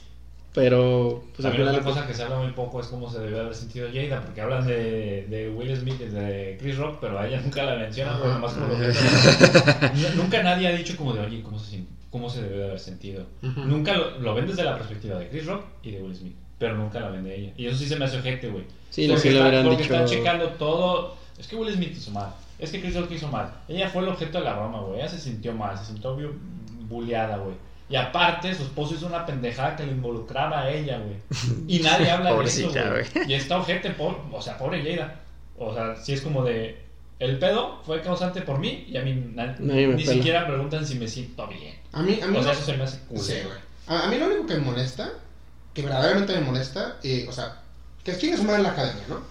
Pero, 0.54 1.24
pues 1.36 1.46
al 1.46 1.52
También 1.54 1.68
final. 1.68 1.76
otra 1.82 1.84
cosa 1.94 2.08
que 2.08 2.14
se 2.14 2.22
habla 2.24 2.38
muy 2.38 2.52
poco 2.52 2.80
es 2.80 2.86
cómo 2.88 3.10
se 3.10 3.20
debe 3.20 3.40
haber 3.40 3.56
sentido 3.56 3.88
Jada, 3.92 4.22
porque 4.22 4.40
hablan 4.42 4.68
de, 4.68 5.26
de 5.28 5.50
Will 5.50 5.76
Smith 5.76 6.00
y 6.00 6.06
de 6.06 6.58
Chris 6.62 6.78
Rock, 6.78 7.00
pero 7.02 7.18
a 7.18 7.28
ella 7.28 7.42
nunca 7.42 7.64
la 7.64 7.76
mencionan, 7.76 8.20
nomás 8.20 8.54
como 8.54 8.68
lo 8.68 8.78
que- 8.78 8.94
Nunca 10.16 10.44
nadie 10.44 10.68
ha 10.68 10.72
dicho 10.72 10.96
como 10.96 11.14
de, 11.14 11.22
oye, 11.22 11.42
¿cómo 11.42 11.58
se, 11.58 11.84
cómo 12.12 12.30
se 12.30 12.44
debe 12.44 12.58
de 12.58 12.64
haber 12.66 12.80
sentido? 12.80 13.26
Nunca 13.42 13.94
lo, 13.98 14.20
lo 14.20 14.36
ven 14.36 14.46
desde 14.46 14.64
la 14.64 14.78
perspectiva 14.78 15.18
de 15.18 15.28
Chris 15.30 15.48
Rock 15.48 15.64
y 15.82 15.92
de 15.92 16.04
Will 16.04 16.16
Smith, 16.16 16.36
pero 16.60 16.76
nunca 16.76 17.00
la 17.00 17.10
ven 17.10 17.24
de 17.24 17.36
ella. 17.36 17.54
Y 17.58 17.66
eso 17.66 17.78
sí 17.78 17.88
se 17.88 17.96
me 17.96 18.06
hace 18.06 18.20
ojete, 18.20 18.50
güey. 18.50 18.66
Sí, 18.92 19.08
porque 19.08 19.22
sí 19.22 19.28
está- 19.30 19.42
hubieran 19.42 19.66
porque 19.66 19.82
dicho- 19.84 19.94
están 19.96 20.08
checando 20.08 20.48
todo. 20.50 21.16
Es 21.40 21.48
que 21.48 21.56
Will 21.56 21.74
Smith 21.74 21.94
hizo 21.98 22.12
mal, 22.12 22.30
es 22.60 22.70
que 22.72 22.80
Chris 22.80 22.96
Rock 22.96 23.12
hizo 23.12 23.28
mal. 23.28 23.52
Ella 23.68 23.90
fue 23.90 24.04
el 24.04 24.10
objeto 24.10 24.38
de 24.38 24.44
la 24.44 24.54
broma, 24.54 24.82
güey. 24.82 25.00
Ella 25.00 25.10
se 25.10 25.18
sintió 25.18 25.52
mal, 25.54 25.76
se 25.80 25.86
sintió 25.86 26.16
bu- 26.16 26.32
bulleada, 26.88 27.38
güey. 27.38 27.56
Y 27.90 27.96
aparte, 27.96 28.54
su 28.56 28.64
esposo 28.64 28.96
hizo 28.96 29.08
una 29.08 29.26
pendejada 29.26 29.76
que 29.76 29.86
le 29.86 29.92
involucraba 29.92 30.62
a 30.62 30.70
ella, 30.72 31.00
güey. 31.00 31.18
Y 31.68 31.80
nadie 31.84 32.10
habla 32.10 32.34
de 32.34 32.44
eso, 32.46 32.68
Pobrecita, 32.68 32.90
güey. 32.90 33.06
Y 33.30 33.34
está 33.34 33.58
ojete, 33.58 33.92
por, 33.92 34.20
o 34.32 34.42
sea, 34.42 34.58
pobre 34.58 34.84
Jada. 34.84 35.20
O 35.58 35.74
sea, 35.74 35.96
si 35.96 36.14
es 36.14 36.22
como 36.22 36.44
de. 36.44 36.82
El 37.20 37.40
pedo 37.40 37.82
fue 37.86 38.02
causante 38.02 38.42
por 38.42 38.58
mí 38.60 38.86
y 38.90 38.98
a 38.98 39.02
mí 39.02 39.14
na- 39.36 39.56
Nadie 39.60 39.88
me 39.88 39.96
ni 39.96 40.04
pela. 40.04 40.16
siquiera 40.16 40.48
preguntan 40.48 40.86
si 40.86 40.96
me 40.96 41.08
siento 41.08 41.48
bien. 41.48 41.76
A 41.94 42.02
mí, 42.02 42.20
a 42.22 42.28
mí 42.28 42.38
O 42.38 42.44
sea, 42.44 42.52
lo- 42.54 42.58
eso 42.60 42.66
se 42.72 42.78
me 42.78 42.84
hace 42.84 43.00
cool. 43.08 43.20
Sí, 43.20 43.34
güey. 43.44 43.58
A, 43.88 44.06
a 44.06 44.08
mí 44.08 44.18
lo 44.18 44.26
único 44.26 44.48
que 44.48 44.56
me 44.56 44.62
molesta, 44.62 45.10
que 45.74 45.84
verdaderamente 45.84 46.34
me 46.34 46.42
molesta, 46.42 46.98
eh, 47.04 47.26
o 47.30 47.32
sea, 47.32 47.62
que 48.04 48.18
chingue 48.18 48.36
su 48.38 48.44
madre 48.44 48.58
en 48.58 48.64
la 48.64 48.72
academia, 48.72 49.04
¿no? 49.08 49.22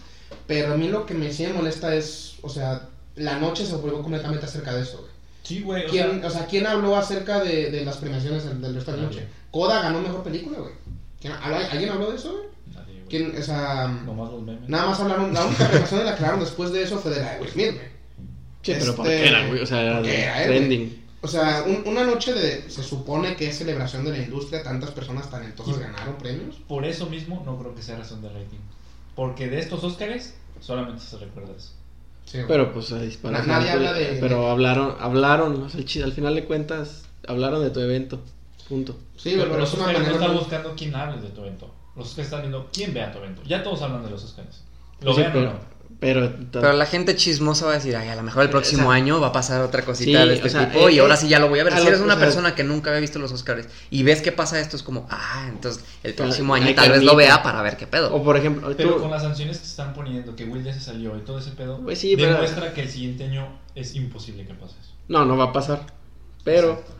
Pero 0.46 0.72
a 0.72 0.76
mí 0.76 0.88
lo 0.88 1.04
que 1.04 1.14
me 1.14 1.32
sí 1.32 1.46
me 1.46 1.52
molesta 1.54 1.94
es, 1.94 2.36
o 2.42 2.48
sea, 2.48 2.88
la 3.16 3.36
noche 3.38 3.66
se 3.66 3.74
volvió 3.76 4.00
completamente 4.00 4.46
acerca 4.46 4.72
de 4.74 4.82
eso, 4.82 4.98
güey. 4.98 5.11
Sí, 5.54 5.60
güey. 5.62 5.86
O 5.86 5.90
¿Quién, 5.90 6.20
sea, 6.20 6.26
o 6.28 6.30
sea, 6.30 6.46
¿quién 6.46 6.66
habló 6.66 6.96
acerca 6.96 7.42
de, 7.42 7.70
de 7.70 7.84
las 7.84 7.96
premiaciones 7.98 8.44
del, 8.44 8.60
del 8.60 8.74
resto 8.74 8.92
de 8.92 8.96
la 8.98 9.02
noche? 9.04 9.26
Coda 9.50 9.82
ganó 9.82 10.00
mejor 10.00 10.22
película, 10.22 10.58
güey. 10.58 10.72
¿Quién- 11.20 11.34
habla- 11.34 11.66
¿Alguien 11.70 11.90
habló 11.90 12.10
de 12.10 12.16
eso, 12.16 12.32
güey? 12.32 12.44
¿Quién, 13.08 13.34
o 13.38 13.42
sea, 13.42 13.88
Nomás 14.06 14.30
los 14.32 14.42
memes. 14.42 14.68
nada 14.70 14.86
más 14.86 14.98
hablaron, 15.00 15.34
la 15.34 15.44
única 15.44 15.68
premiación 15.68 16.00
de 16.00 16.06
la 16.06 16.12
que 16.12 16.22
hablaron 16.22 16.40
después 16.40 16.72
de 16.72 16.82
eso 16.82 16.98
fue 16.98 17.10
de 17.10 17.20
la 17.20 17.34
de 17.34 17.40
Will 17.40 17.50
Smith, 17.50 17.72
güey. 17.74 17.92
Pero 18.64 18.96
¿por 18.96 19.06
Este, 19.06 19.22
qué 19.22 19.28
era, 19.28 19.46
güey? 19.48 19.60
O 21.20 21.28
sea, 21.28 21.64
un- 21.66 21.82
una 21.86 22.04
noche 22.04 22.32
de, 22.32 22.70
se 22.70 22.82
supone 22.82 23.36
que 23.36 23.48
es 23.48 23.58
celebración 23.58 24.04
de 24.04 24.12
la 24.12 24.18
industria, 24.18 24.62
tantas 24.62 24.90
personas 24.92 25.30
talentosas 25.30 25.76
Y- 25.76 25.80
ganaron 25.80 26.16
premios. 26.16 26.56
Por 26.66 26.84
eso 26.86 27.06
mismo 27.10 27.42
no 27.44 27.58
creo 27.58 27.74
que 27.74 27.82
sea 27.82 27.98
razón 27.98 28.22
de 28.22 28.28
rating. 28.28 28.58
Porque 29.14 29.48
de 29.48 29.58
estos 29.60 29.84
Óscares 29.84 30.34
solamente 30.60 31.02
se 31.04 31.18
recuerda 31.18 31.52
eso. 31.56 31.72
Sí. 32.24 32.38
Pero 32.48 32.72
pues 32.72 32.92
a 32.92 32.98
disparar. 33.00 33.46
Na- 33.46 33.58
nadie 33.58 33.70
habla 33.70 33.92
de- 33.92 34.16
Pero 34.20 34.50
hablaron, 34.50 34.96
hablaron. 35.00 35.62
O 35.62 35.68
sea, 35.68 35.80
el 35.80 35.86
chi- 35.86 36.02
al 36.02 36.12
final 36.12 36.34
de 36.34 36.44
cuentas, 36.44 37.04
hablaron 37.28 37.62
de 37.62 37.70
tu 37.70 37.80
evento. 37.80 38.20
Punto. 38.68 38.96
sí, 39.16 39.34
pero, 39.36 39.58
los 39.58 39.74
Óscares 39.74 40.00
no 40.06 40.12
están 40.14 40.34
buscando 40.34 40.72
quién 40.76 40.94
hable 40.94 41.20
de 41.20 41.28
tu 41.28 41.40
evento. 41.42 41.70
Los 41.94 42.06
Óscares 42.08 42.26
están 42.26 42.40
viendo 42.40 42.68
quién 42.72 42.94
vea 42.94 43.12
tu 43.12 43.18
evento. 43.18 43.42
Ya 43.44 43.62
todos 43.62 43.82
hablan 43.82 44.02
de 44.04 44.10
los 44.10 44.24
Óscares. 44.24 44.62
Lo 45.02 45.12
Sí, 45.12 45.20
vean 45.20 45.32
pero, 45.32 45.50
o 45.50 45.52
no. 45.52 45.58
Pero, 46.02 46.32
Pero 46.50 46.72
la 46.72 46.84
gente 46.84 47.14
chismosa 47.14 47.64
va 47.66 47.70
a 47.72 47.74
decir, 47.76 47.94
ay, 47.96 48.08
a 48.08 48.16
lo 48.16 48.22
mejor 48.24 48.42
el 48.42 48.48
Pero, 48.48 48.58
próximo 48.58 48.88
o 48.88 48.92
sea, 48.92 48.96
año 48.96 49.20
va 49.20 49.28
a 49.28 49.32
pasar 49.32 49.62
otra 49.62 49.82
cosita 49.84 50.22
sí, 50.22 50.28
de 50.28 50.34
este 50.34 50.48
o 50.48 50.50
sea, 50.50 50.68
tipo 50.70 50.88
eh, 50.88 50.92
y 50.94 50.98
ahora 50.98 51.14
eh, 51.14 51.16
sí 51.16 51.28
ya 51.28 51.38
lo 51.38 51.48
voy 51.48 51.60
a 51.60 51.64
ver. 51.64 51.72
a 51.72 51.76
Si 51.78 51.82
lo- 51.84 51.88
eres 51.90 52.00
una 52.00 52.14
o 52.14 52.16
sea, 52.16 52.26
persona 52.26 52.54
que 52.56 52.64
nunca 52.64 52.90
había 52.90 53.00
visto 53.00 53.20
los 53.20 53.30
Oscars 53.30 53.68
y 53.88 54.02
ves 54.02 54.20
que 54.20 54.32
pasa 54.32 54.58
esto, 54.58 54.76
es 54.76 54.82
como, 54.82 55.06
ah, 55.10 55.46
entonces 55.48 55.84
el 56.02 56.14
próximo 56.14 56.54
año 56.54 56.74
tal 56.74 56.90
vez 56.90 57.04
lo 57.04 57.14
vea 57.14 57.42
para 57.44 57.62
ver 57.62 57.76
qué 57.76 57.86
pedo. 57.86 58.12
O 58.14 58.22
por 58.24 58.36
ejemplo, 58.36 58.68
Pero 58.76 58.94
tú- 58.96 59.00
con 59.02 59.10
las 59.12 59.22
sanciones 59.22 59.58
que 59.58 59.64
se 59.64 59.70
están 59.70 59.94
poniendo, 59.94 60.34
que 60.34 60.44
Will 60.44 60.64
ya 60.64 60.74
se 60.74 60.80
salió 60.80 61.16
y 61.16 61.20
todo 61.20 61.38
ese 61.38 61.52
pedo, 61.52 61.78
Pues 61.80 62.00
sí, 62.00 62.16
pero- 62.16 62.32
demuestra 62.32 62.74
que 62.74 62.82
el 62.82 62.88
siguiente 62.90 63.24
año 63.24 63.46
es 63.76 63.94
imposible 63.94 64.44
que 64.44 64.54
pase 64.54 64.74
eso. 64.82 64.90
No, 65.08 65.24
no 65.24 65.36
va 65.36 65.44
a 65.44 65.52
pasar. 65.52 65.86
Pero 66.42 66.70
Exacto. 66.72 66.92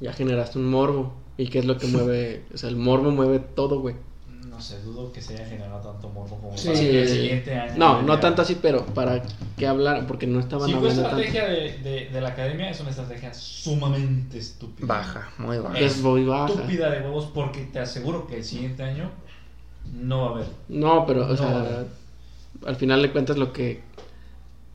ya 0.00 0.12
generaste 0.14 0.58
un 0.58 0.70
morbo. 0.70 1.14
¿Y 1.36 1.48
qué 1.48 1.58
es 1.58 1.64
lo 1.66 1.76
que 1.76 1.88
mueve? 1.88 2.44
O 2.54 2.56
sea, 2.56 2.70
el 2.70 2.76
morbo 2.76 3.10
mueve 3.10 3.38
todo, 3.40 3.80
güey. 3.80 3.96
No 4.54 4.60
sé, 4.60 4.80
dudo 4.82 5.12
que 5.12 5.20
se 5.20 5.34
haya 5.34 5.46
generado 5.46 5.80
tanto 5.92 6.08
morbo 6.10 6.36
como 6.38 6.56
Sí. 6.56 6.68
para 6.68 6.78
que 6.80 7.02
el 7.02 7.08
siguiente 7.08 7.54
año. 7.58 7.72
No, 7.76 8.02
no 8.02 8.20
tanto 8.20 8.42
así, 8.42 8.56
pero 8.62 8.86
para 8.86 9.20
que 9.56 9.66
hablaran, 9.66 10.06
porque 10.06 10.26
no 10.28 10.38
estaban 10.38 10.66
Si 10.68 10.74
fue 10.74 10.90
hablando 10.90 11.02
tanto. 11.02 11.18
estrategia 11.18 11.48
de, 11.48 11.78
de, 11.78 12.08
de 12.10 12.20
la 12.20 12.28
academia, 12.28 12.70
es 12.70 12.80
una 12.80 12.90
estrategia 12.90 13.34
sumamente 13.34 14.38
estúpida. 14.38 14.86
Baja, 14.86 15.28
muy 15.38 15.58
baja. 15.58 15.78
Es 15.78 15.98
muy 16.00 16.24
baja. 16.24 16.52
Estúpida 16.54 16.90
de 16.90 17.00
huevos 17.00 17.26
porque 17.34 17.62
te 17.64 17.80
aseguro 17.80 18.26
que 18.28 18.36
el 18.36 18.44
siguiente 18.44 18.82
año 18.84 19.10
no 19.92 20.20
va 20.22 20.26
a 20.28 20.30
haber. 20.34 20.46
No, 20.68 21.04
pero, 21.06 21.24
o 21.26 21.28
No. 21.30 21.36
sea, 21.36 21.84
al 22.66 22.76
final 22.76 23.02
de 23.02 23.10
cuentas 23.10 23.36
lo 23.36 23.52
que... 23.52 23.82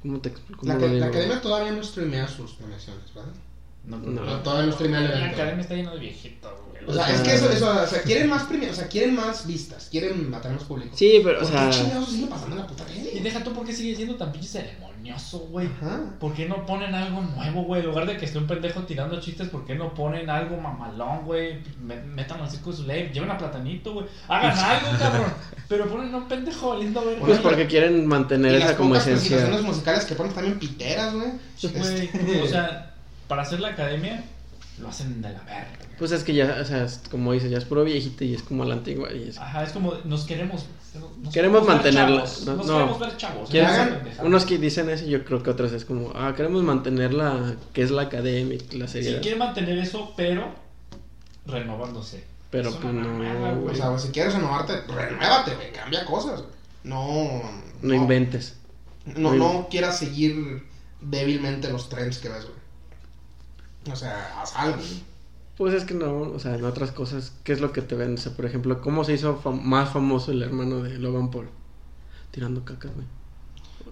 ¿Cómo 0.02 0.20
te 0.20 0.32
cómo 0.32 0.44
La, 0.64 0.74
lo 0.76 0.80
que- 0.82 0.88
digo? 0.88 1.00
la 1.00 1.06
academia 1.08 1.42
todavía 1.42 1.72
no 1.72 1.84
streamea 1.84 2.28
sus 2.28 2.54
premiaciones, 2.54 3.14
¿verdad? 3.14 3.32
No, 3.86 3.98
No. 3.98 4.24
No, 4.24 4.40
todavía 4.42 4.66
no 4.68 4.72
streamea 4.74 5.00
el 5.00 5.10
La 5.10 5.18
evento. 5.20 5.36
academia 5.36 5.62
está 5.62 5.74
llena 5.76 5.94
de 5.94 6.00
viejitos, 6.00 6.52
güey. 6.68 6.69
O 6.88 6.94
sea, 6.94 7.04
O 7.04 7.06
sea, 7.08 7.16
es 7.16 7.22
que 7.22 7.34
eso, 7.36 7.50
eso, 7.52 7.84
o 7.84 7.88
sea, 7.88 8.02
quieren 8.02 8.30
más 8.30 8.44
premios, 8.44 8.72
o 8.72 8.76
sea, 8.76 8.88
quieren 8.88 9.16
más 9.16 9.46
vistas, 9.46 9.88
quieren 9.92 10.30
matar 10.30 10.52
más 10.54 10.64
público. 10.64 10.96
Sí, 10.98 11.22
pero, 11.24 11.38
o 11.38 11.42
¿Por 11.42 11.52
sea... 11.52 11.70
qué 11.70 11.76
chingados 11.76 12.10
sigue 12.10 12.28
pasando 12.28 12.56
en 12.56 12.62
la 12.62 12.68
puta 12.68 12.84
Y 12.94 13.04
tele? 13.04 13.22
deja 13.22 13.44
tú 13.44 13.54
porque 13.54 13.74
sigue 13.74 13.96
siendo 13.96 14.16
tan 14.16 14.32
pinche 14.32 14.48
ceremonioso, 14.48 15.40
güey. 15.52 15.68
Ajá. 15.68 16.02
¿Por 16.20 16.34
qué 16.34 16.48
no 16.48 16.66
ponen 16.66 16.94
algo 16.96 17.22
nuevo, 17.22 17.64
güey? 17.64 17.82
En 17.82 17.88
lugar 17.88 18.06
de 18.08 18.18
que 18.18 18.26
esté 18.26 18.38
un 18.38 18.48
pendejo 18.48 18.82
tirando 18.84 19.20
chistes, 19.20 19.50
¿por 19.50 19.66
qué 19.66 19.76
no 19.76 19.94
ponen 19.94 20.30
algo 20.30 20.58
mamalón, 20.58 21.26
güey? 21.26 21.60
Metan 21.82 22.42
al 22.42 22.50
circo 22.50 22.72
de 22.72 22.78
Slave, 22.78 23.12
lleven 23.14 23.32
a 23.32 23.38
Platanito, 23.38 23.94
güey. 23.94 24.06
Hagan 24.28 24.58
algo, 24.58 24.88
cabrón. 25.00 25.34
Pero 25.68 25.88
ponen 25.88 26.14
a 26.14 26.18
un 26.18 26.28
pendejo 26.28 26.78
lindo, 26.78 27.02
güey. 27.02 27.18
Pues 27.20 27.40
porque 27.40 27.68
quieren 27.68 28.08
mantener 28.08 28.54
Y 28.54 28.58
esa 28.58 28.68
las 28.70 28.76
como 28.76 28.96
esencia. 28.96 29.38
presentaciones 29.38 29.66
musicales 29.66 30.06
que 30.06 30.16
ponen 30.16 30.34
también 30.34 30.58
piteras, 30.60 31.14
güey. 31.14 31.28
Güey, 31.62 32.06
Este, 32.06 32.42
o 32.42 32.48
sea, 32.48 32.94
para 33.28 33.44
hacer 33.44 33.60
la 33.60 33.70
academia, 33.70 34.24
lo 34.80 34.90
hacen 34.90 35.22
de 35.22 35.30
la 35.34 35.40
verga. 35.44 35.68
güey. 35.78 35.90
Pues 35.98 36.12
es 36.12 36.24
que 36.24 36.34
ya, 36.34 36.58
o 36.62 36.66
sea, 36.66 36.86
es 36.86 37.02
como 37.12 37.34
dices, 37.34 37.52
ya 37.52 37.58
es 37.58 37.66
puro 37.66 37.84
viejito 37.84 38.24
y 38.24 38.34
es 38.34 38.42
como 38.44 38.64
a 38.64 38.66
la 38.66 38.76
antigua 38.76 39.12
y 39.14 39.30
es... 39.30 39.38
Ajá, 39.38 39.64
es 39.64 39.72
como, 39.72 39.94
nos 40.06 40.24
queremos. 40.26 40.66
Nos 41.22 41.34
Queremos 41.34 41.68
mantenerla, 41.68 42.26
no- 42.46 42.56
Nos 42.56 42.66
no. 42.66 42.74
queremos 42.74 43.00
ver 43.00 43.18
chavos. 43.18 43.50
¿Quieren- 43.50 43.70
esa 43.70 43.90
pendejada. 43.90 44.24
Unos 44.28 44.46
que 44.46 44.58
dicen 44.58 44.90
eso, 44.90 45.06
yo 45.06 45.24
creo 45.24 45.44
que 45.44 45.50
otros 45.52 45.72
es 45.74 45.86
como, 45.86 46.12
ah, 46.16 46.34
queremos 46.36 46.64
mantener 46.64 47.14
la, 47.14 47.56
que 47.74 47.84
es 47.84 47.92
la 47.92 48.04
academia, 48.04 48.58
la 48.72 48.88
Sí, 48.88 48.94
seriedad. 48.94 49.22
quieren 49.22 49.40
mantener 49.40 49.78
eso, 49.78 50.14
pero 50.18 50.48
renovándose. 51.46 52.24
Pero 52.50 52.70
Es 52.70 52.76
pues 52.78 52.94
no, 52.94 53.02
mamada, 53.08 53.54
O 53.54 53.62
güey. 53.62 53.76
sea, 53.76 53.90
güey, 53.90 54.02
si 54.02 54.08
quieres 54.10 54.34
renovarte, 54.34 54.82
renuévate, 54.88 55.56
güey, 55.56 55.72
cambia 55.72 56.04
cosas, 56.06 56.42
güey. 56.42 56.54
No, 56.84 57.42
no 57.82 57.94
inventes. 57.94 58.56
No, 59.06 59.34
no 59.36 59.68
quieras 59.70 60.00
seguir 60.00 60.64
débilmente 61.02 61.70
los 61.70 61.90
trends 61.90 62.18
que 62.18 62.30
ves, 62.30 62.46
güey. 62.46 62.59
O 63.92 63.96
sea, 63.96 64.42
haz 64.42 64.56
algo. 64.56 64.78
Pues 65.58 65.74
es 65.74 65.84
que 65.84 65.94
no, 65.94 66.22
o 66.22 66.40
sea, 66.40 66.56
en 66.56 66.64
otras 66.64 66.92
cosas, 66.92 67.34
¿qué 67.44 67.52
es 67.52 67.60
lo 67.60 67.74
que 67.74 67.82
te 67.82 67.96
ven? 67.96 68.14
O 68.14 68.18
sea, 68.18 68.32
por 68.34 68.46
ejemplo, 68.46 68.82
¿cómo 68.82 69.04
se 69.04 69.14
hizo 69.14 69.42
fam- 69.42 69.62
más 69.62 69.90
famoso 69.90 70.32
el 70.32 70.42
hermano 70.42 70.82
de 70.84 70.98
Logan 70.98 71.30
Paul? 71.32 71.50
Tirando 72.32 72.64
caca, 72.64 72.88
güey. 72.96 73.06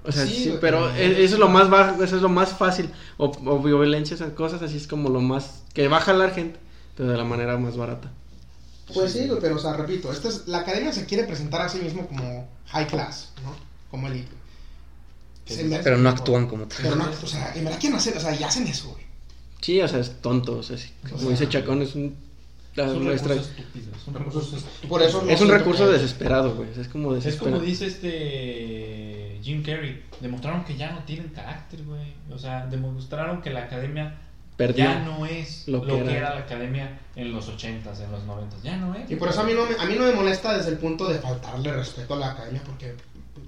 O 0.06 0.12
sea, 0.12 0.26
Sí, 0.26 0.56
pero 0.62 0.90
e- 0.96 1.24
eso 1.26 1.34
es 1.34 1.40
lo 1.40 1.50
más 1.50 1.70
bajo, 1.70 2.02
eso 2.04 2.16
es 2.16 2.22
lo 2.22 2.30
más 2.30 2.54
fácil. 2.54 2.90
O, 3.18 3.26
o 3.46 3.60
violencia, 3.60 4.16
esas 4.16 4.32
cosas 4.34 4.62
así 4.62 4.78
es 4.78 4.88
como 4.88 5.10
lo 5.10 5.20
más, 5.20 5.64
que 5.74 5.88
va 5.90 5.98
a 5.98 6.02
jalar 6.02 6.34
gente, 6.34 6.58
pero 6.96 7.10
de 7.10 7.18
la 7.18 7.26
manera 7.26 7.58
más 7.58 7.76
barata. 7.76 8.10
Pues 8.94 9.12
sí, 9.12 9.30
pero, 9.42 9.56
o 9.56 9.60
sea, 9.60 9.74
repito, 9.74 10.10
esta 10.14 10.30
es, 10.30 10.48
la 10.48 10.60
academia 10.60 10.94
se 10.94 11.06
quiere 11.06 11.26
presentar 11.26 11.60
a 11.62 11.68
sí 11.68 11.80
mismo 11.80 12.08
como 12.08 12.48
high 12.68 12.88
class, 12.88 13.32
¿no? 13.44 13.54
Como 13.92 14.08
elite. 14.08 14.32
Pero 15.84 15.98
no 15.98 16.10
actúan 16.10 16.48
como 16.48 16.66
tal. 16.68 16.78
Pero 16.82 16.96
no, 16.96 17.06
o 17.10 17.28
sea, 17.28 17.54
en 17.56 17.66
verdad 17.66 17.80
quieren 17.80 17.98
hacer, 17.98 18.16
o 18.16 18.20
sea, 18.22 18.34
ya 18.34 18.48
hacen 18.48 18.68
eso, 18.68 18.90
güey. 18.92 19.07
Sí, 19.62 19.82
o 19.82 19.88
sea, 19.88 20.00
es 20.00 20.22
tonto, 20.22 20.58
o 20.60 20.64
sea, 20.64 20.78
sí, 20.78 20.90
como 21.08 21.18
sea, 21.20 21.30
dice 21.32 21.50
Chacón, 21.50 21.82
es 21.82 21.96
un... 21.96 22.16
la 22.76 22.86
Es 22.86 22.92
un 22.92 23.06
nuestra- 23.06 23.34
estúpido. 23.36 23.92
Es 23.96 24.08
un 24.08 24.14
recurso 24.14 24.40
estúpido. 24.40 24.90
Por 24.90 25.02
eso 25.02 25.22
no 25.24 25.30
es 25.32 25.42
un 25.42 25.50
recurso 25.50 25.86
que- 25.88 25.92
desesperado, 25.94 26.56
güey, 26.56 26.70
es 26.80 26.88
como 26.88 27.16
Es 27.16 27.24
desesperado. 27.24 27.58
como 27.58 27.66
dice 27.68 27.88
este 27.88 29.40
Jim 29.44 29.64
Carrey. 29.64 30.04
Demostraron 30.22 30.64
que 30.66 30.76
ya 30.76 30.92
no 30.92 31.00
tienen 31.04 31.30
carácter, 31.30 31.84
güey. 31.84 32.14
O 32.32 32.38
sea, 32.38 32.66
demostraron 32.68 33.42
que 33.42 33.50
la 33.52 33.64
academia 33.64 34.16
Perdió. 34.58 34.84
ya 34.86 35.00
no 35.04 35.26
es 35.26 35.68
lo 35.68 35.84
lo, 35.84 35.98
que 35.98 36.04
que, 36.04 36.10
era. 36.12 36.18
era. 36.18 36.36
la 36.36 36.42
academia 36.42 37.00
en 37.16 37.32
los 37.32 37.48
80s, 37.50 38.00
en 38.04 38.12
los 38.12 38.24
90s. 38.26 38.62
Ya 38.64 38.78
no 38.78 38.94
es. 38.96 39.10
Y 39.10 39.16
por 39.16 39.30
eso 39.30 39.42
a 39.42 39.44
mí, 39.44 39.54
no 39.54 39.66
me, 39.66 39.76
a 39.76 39.86
mí 39.86 39.96
no 39.98 40.06
me 40.06 40.12
molesta 40.14 40.58
desde 40.58 40.72
el 40.72 40.78
punto 40.78 41.08
de 41.08 41.20
faltarle 41.20 41.72
respeto 41.74 42.14
a 42.16 42.18
la 42.18 42.32
academia, 42.32 42.62
porque 42.66 42.96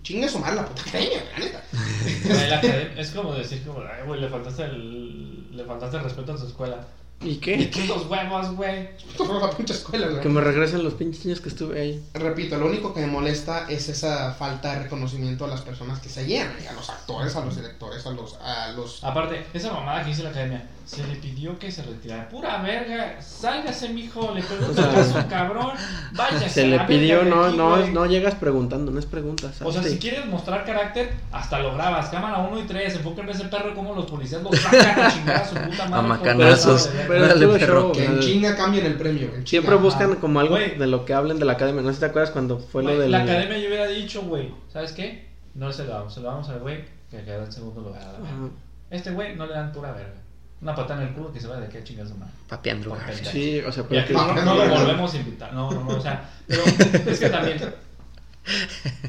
chingue 0.04 0.30
su 0.30 0.40
madre 0.40 0.58
la 0.58 0.66
puta 0.68 0.82
academia, 0.84 1.24
la 1.34 1.40
neta. 1.40 1.64
Güey, 2.28 2.50
la 2.50 2.58
academia- 2.60 3.00
es 3.02 3.10
como 3.12 3.34
decir, 3.34 3.64
como, 3.64 3.80
ay, 3.82 4.06
güey, 4.06 4.22
le 4.22 4.30
faltaste 4.30 4.64
el, 4.66 5.39
le 5.52 5.66
faltaste 5.66 5.98
el 5.98 6.04
respeto 6.04 6.34
a 6.34 6.38
tu 6.38 6.46
escuela. 6.46 6.86
¿Y 7.22 7.32
¿Y 7.32 7.36
qué? 7.38 7.70
qué? 7.70 7.86
Los 7.86 8.06
huevos, 8.08 8.52
güey. 8.56 8.90
Por 9.18 9.42
la 9.42 9.50
pinche 9.52 9.74
escuela, 9.74 10.08
güey. 10.08 10.22
Que 10.22 10.30
me 10.30 10.40
regresen 10.40 10.84
los 10.84 10.94
pinches 10.94 11.26
años 11.26 11.42
que 11.42 11.50
estuve 11.50 11.82
ahí. 11.82 12.04
Repito, 12.14 12.58
lo 12.58 12.68
único 12.68 12.94
que 12.94 13.02
me 13.02 13.08
molesta 13.08 13.70
es 13.70 13.90
esa 13.90 14.32
falta 14.34 14.74
de 14.74 14.84
reconocimiento 14.84 15.44
a 15.44 15.50
las 15.50 15.62
personas 15.62 16.00
que 16.00 16.08
se 16.08 16.26
llenan, 16.26 16.56
a 16.70 16.72
los 16.74 16.90
actores, 16.90 17.36
a 17.36 17.44
los 17.44 17.56
directores, 17.58 18.06
a 18.06 18.12
los... 18.12 18.36
A 18.36 18.72
los... 18.72 19.04
Aparte, 19.04 19.46
esa 19.54 19.74
mamada 19.74 20.06
que 20.06 20.12
hizo 20.12 20.24
la 20.24 20.30
academia, 20.30 20.66
se 20.90 21.06
le 21.06 21.16
pidió 21.18 21.60
que 21.60 21.72
se 21.72 21.84
retirara. 21.84 22.28
Pura 22.30 22.64
verga, 22.64 23.22
sálgase, 23.22 23.90
mijo, 23.90 24.34
le 24.34 24.42
O 24.42 24.70
un 24.70 24.76
sea, 24.76 24.90
caso, 24.90 25.24
cabrón. 25.30 25.70
Váyase. 26.14 26.50
Se 26.50 26.64
a 26.64 26.66
le 26.66 26.80
pidió, 26.82 27.24
de 27.24 27.30
no, 27.30 27.44
aquí, 27.46 27.58
no, 27.58 27.70
güey. 27.78 27.92
no 27.92 28.06
llegas 28.08 28.34
preguntando, 28.34 28.92
no 28.92 28.98
es 28.98 29.06
pregunta. 29.06 29.52
O 29.64 29.72
sea, 29.72 29.84
si 29.84 30.00
quieres 30.00 30.26
mostrar 30.26 30.66
carácter, 30.66 31.14
hasta 31.32 31.60
lo 31.60 31.76
grabas. 31.76 32.10
Cámara 32.10 32.40
1 32.40 32.60
y 32.60 32.64
3, 32.64 32.96
enfóquenme 32.96 33.34
ese 33.34 33.46
perro 33.46 33.76
como 33.76 33.94
los 33.94 34.08
policías 34.08 34.42
lo 34.42 34.52
sacan 34.52 35.00
a 35.00 35.12
chingar 35.12 35.36
a 35.36 35.46
su 35.46 35.54
puta 35.54 35.86
madre. 35.88 35.94
A 35.94 36.00
por 36.00 36.04
macanazos. 36.08 36.92
de. 36.92 37.04
Pero 37.08 37.28
Dale, 37.28 37.48
perro. 37.50 37.92
Que 37.92 38.06
en 38.06 38.20
chinga 38.20 38.56
cambien 38.58 38.88
el 38.88 38.96
premio. 38.96 39.30
Siempre 39.46 39.76
buscan 39.76 40.16
como 40.16 40.40
algo 40.40 40.56
Güey. 40.56 40.76
de 40.76 40.88
lo 40.88 41.06
que 41.06 41.14
hablen 41.14 41.38
de 41.38 41.46
la 41.46 41.54
academia. 41.54 41.84
No 41.84 41.90
sé 41.90 41.94
si 41.96 42.00
te 42.00 42.06
acuerdas 42.08 42.32
cuando 42.32 42.58
fue 42.58 42.82
lo 42.82 42.90
Güey, 42.90 43.02
del. 43.02 43.12
La 43.12 43.22
academia 43.22 43.60
yo 43.60 43.68
hubiera 43.68 43.86
dicho, 43.86 44.24
güey, 44.24 44.52
¿sabes 44.74 44.92
qué? 44.94 45.30
No 45.54 45.72
se 45.72 45.84
lo 45.84 45.92
damos, 45.92 46.14
se 46.16 46.22
lo 46.22 46.30
damos 46.30 46.50
al 46.50 46.60
güey 46.62 46.84
que 47.12 47.24
quedó 47.24 47.44
en 47.44 47.52
segundo 47.52 47.82
lugar. 47.82 48.02
a. 48.02 48.96
Este 48.96 49.12
güey 49.12 49.36
no 49.36 49.46
le 49.46 49.54
dan 49.54 49.72
pura 49.72 49.92
verga. 49.92 50.19
Una 50.62 50.76
patada 50.76 51.02
en 51.04 51.08
el 51.10 51.14
culo 51.14 51.32
que 51.32 51.40
se 51.40 51.48
vaya 51.48 51.62
de 51.62 51.68
aquí 51.68 51.78
a 51.78 51.84
chingar 51.84 52.08
su 52.08 52.16
madre. 52.16 52.34
Papi 52.50 52.70
Andrew. 52.70 52.94
Sí, 53.32 53.60
o 53.62 53.72
sea, 53.72 53.84
Y 53.84 53.88
pero 53.90 54.06
que- 54.08 54.14
no, 54.14 54.34
no 54.34 54.56
lo 54.56 54.70
volvemos 54.70 55.14
a 55.14 55.18
invitar. 55.18 55.54
No, 55.54 55.72
no, 55.72 55.84
no, 55.86 55.98
o 55.98 56.02
sea, 56.02 56.30
pero 56.48 56.64
es 56.66 57.20
que 57.20 57.30
también. 57.30 57.58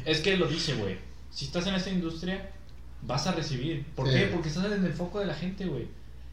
Es 0.05 0.19
que 0.21 0.37
lo 0.37 0.47
dice, 0.47 0.75
güey. 0.75 0.97
Si 1.31 1.45
estás 1.45 1.65
en 1.67 1.75
esta 1.75 1.89
industria, 1.89 2.49
vas 3.01 3.27
a 3.27 3.31
recibir. 3.33 3.85
¿Por 3.95 4.07
Sí. 4.07 4.13
qué? 4.13 4.25
Porque 4.27 4.49
estás 4.49 4.65
en 4.71 4.85
el 4.85 4.93
foco 4.93 5.19
de 5.19 5.25
la 5.25 5.33
gente, 5.33 5.65
güey. 5.65 5.87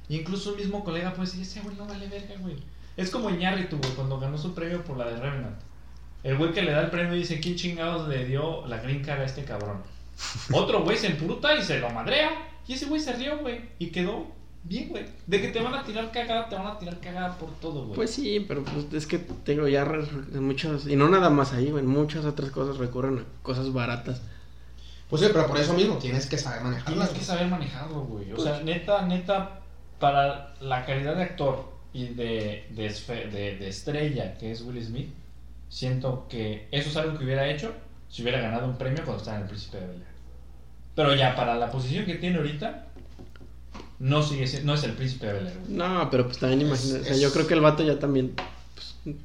Y 0.08 0.16
incluso 0.16 0.50
un 0.50 0.56
mismo 0.56 0.84
colega 0.84 1.12
puede 1.12 1.26
decir, 1.28 1.42
ese 1.42 1.60
güey 1.60 1.76
no 1.76 1.86
vale 1.86 2.06
verga, 2.08 2.34
güey. 2.40 2.56
Es 2.96 3.10
como 3.10 3.30
Iñárritu, 3.30 3.78
güey, 3.78 3.92
cuando 3.94 4.18
ganó 4.18 4.36
su 4.38 4.54
premio 4.54 4.82
por 4.84 4.96
la 4.96 5.06
de 5.06 5.16
Revenant. 5.16 5.56
El 6.24 6.36
güey 6.36 6.52
que 6.52 6.62
le 6.62 6.72
da 6.72 6.80
el 6.80 6.90
premio 6.90 7.14
dice, 7.14 7.40
¿quién 7.40 7.54
chingados 7.56 8.08
le 8.08 8.24
dio 8.24 8.66
la 8.66 8.78
green 8.78 9.04
card 9.04 9.20
a 9.20 9.24
este 9.24 9.44
cabrón? 9.44 9.82
Otro 10.52 10.82
güey 10.82 10.96
se 10.96 11.08
emputa 11.08 11.54
y 11.54 11.62
se 11.62 11.78
lo 11.78 11.90
madrea. 11.90 12.30
Y 12.66 12.72
ese 12.74 12.86
güey 12.86 13.00
se 13.00 13.12
rió, 13.14 13.38
güey. 13.38 13.60
Y 13.78 13.88
quedó 13.88 14.26
bien, 14.64 14.88
güey. 14.88 15.04
De 15.26 15.40
que 15.40 15.48
te 15.48 15.60
van 15.60 15.74
a 15.74 15.84
tirar 15.84 16.10
cagada, 16.10 16.48
te 16.48 16.56
van 16.56 16.66
a 16.66 16.78
tirar 16.78 16.98
cagada 17.00 17.36
por 17.38 17.50
todo, 17.60 17.84
güey. 17.84 17.94
Pues 17.96 18.10
sí, 18.10 18.44
pero 18.46 18.62
pues, 18.64 18.92
es 18.92 19.06
que 19.06 19.18
tengo 19.18 19.66
ya 19.68 19.84
muchos. 20.34 20.86
Y 20.86 20.96
no 20.96 21.08
nada 21.08 21.30
más 21.30 21.52
ahí, 21.52 21.70
güey. 21.70 21.84
Muchas 21.84 22.24
otras 22.24 22.50
cosas 22.50 22.76
recurren 22.78 23.18
a 23.18 23.24
cosas 23.42 23.72
baratas. 23.72 24.20
Pues 25.08 25.22
sí, 25.22 25.28
pero 25.32 25.46
por 25.46 25.58
eso 25.58 25.72
mismo 25.72 25.96
tienes 25.96 26.26
que 26.26 26.36
saber 26.36 26.62
manejarlas. 26.62 27.08
Tienes 27.08 27.10
que 27.18 27.24
saber 27.24 27.46
manejarlo, 27.48 28.00
güey. 28.02 28.30
O 28.32 28.34
Pues- 28.36 28.44
sea, 28.48 28.60
neta, 28.62 29.02
neta, 29.06 29.60
para 29.98 30.54
la 30.60 30.84
calidad 30.84 31.16
de 31.16 31.22
actor 31.22 31.72
y 31.94 32.08
de, 32.08 32.66
de, 32.70 32.86
esfe- 32.90 33.30
de- 33.30 33.56
de 33.56 33.68
estrella 33.68 34.36
que 34.36 34.52
es 34.52 34.60
Will 34.62 34.84
Smith, 34.84 35.08
siento 35.70 36.26
que 36.28 36.68
eso 36.70 36.90
es 36.90 36.96
algo 36.96 37.18
que 37.18 37.24
hubiera 37.24 37.48
hecho 37.48 37.72
si 38.08 38.22
hubiera 38.22 38.40
ganado 38.40 38.66
un 38.66 38.76
premio 38.78 39.02
cuando 39.04 39.18
estaba 39.18 39.36
en 39.38 39.42
el 39.44 39.48
Príncipe 39.48 39.80
de 39.80 39.86
Bel. 39.86 40.04
Pero 40.94 41.14
ya, 41.14 41.34
para 41.36 41.54
la 41.56 41.70
posición 41.70 42.04
que 42.04 42.16
tiene 42.16 42.36
ahorita, 42.38 42.87
no 44.00 44.22
sigue 44.22 44.46
siendo- 44.46 44.66
no 44.72 44.74
es 44.78 44.84
el 44.84 44.92
Príncipe 44.92 45.26
de 45.26 45.32
Bel. 45.34 45.52
No, 45.68 46.08
pero 46.10 46.26
pues 46.26 46.38
también 46.38 46.60
Es- 46.62 46.66
imagínate. 46.68 47.00
O 47.00 47.04
sea, 47.04 47.12
es- 47.14 47.20
yo 47.20 47.32
creo 47.32 47.46
que 47.46 47.54
el 47.54 47.60
vato 47.60 47.82
ya 47.82 47.98
también. 47.98 48.32
Pues, 49.04 49.16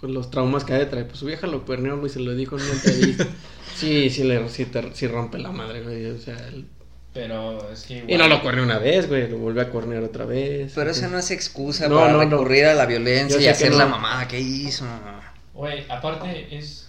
con 0.00 0.14
los 0.14 0.30
traumas 0.30 0.64
que 0.64 0.72
ha 0.74 0.78
de 0.78 0.86
traer. 0.86 1.06
Pues 1.06 1.18
su 1.20 1.26
vieja 1.26 1.46
lo 1.46 1.64
cuerneó, 1.64 1.98
güey. 1.98 2.10
Se 2.10 2.20
lo 2.20 2.34
dijo 2.34 2.56
en 2.58 2.64
una 2.64 2.72
entrevista. 2.74 3.26
sí, 3.76 4.10
sí, 4.10 4.24
le, 4.24 4.48
sí, 4.48 4.64
te- 4.66 4.94
sí 4.94 5.06
rompe 5.06 5.38
la 5.38 5.52
madre, 5.52 5.82
güey. 5.82 6.06
O 6.06 6.18
sea. 6.18 6.36
el- 6.48 6.66
Pero 7.14 7.70
es 7.70 7.82
que 7.84 8.04
Y 8.08 8.16
no 8.16 8.26
lo 8.26 8.40
cuerneó 8.42 8.64
una 8.64 8.78
vez, 8.78 9.06
güey. 9.08 9.28
Lo 9.28 9.36
volvió 9.36 9.60
a 9.62 9.66
cuernear 9.68 10.02
otra 10.02 10.24
vez. 10.24 10.72
Pero 10.74 10.90
esa 10.90 11.08
no 11.08 11.18
es 11.18 11.30
excusa 11.30 11.86
No, 11.88 11.96
para 11.96 12.12
no, 12.12 12.24
no. 12.24 12.30
recurrir 12.30 12.64
a 12.64 12.74
la 12.74 12.86
violencia 12.86 13.38
y 13.40 13.46
hacer 13.48 13.74
la 13.74 13.84
mamada 13.86 14.26
que 14.26 14.40
hizo. 14.40 14.86
Güey, 15.52 15.84
aparte 15.90 16.56
es... 16.56 16.88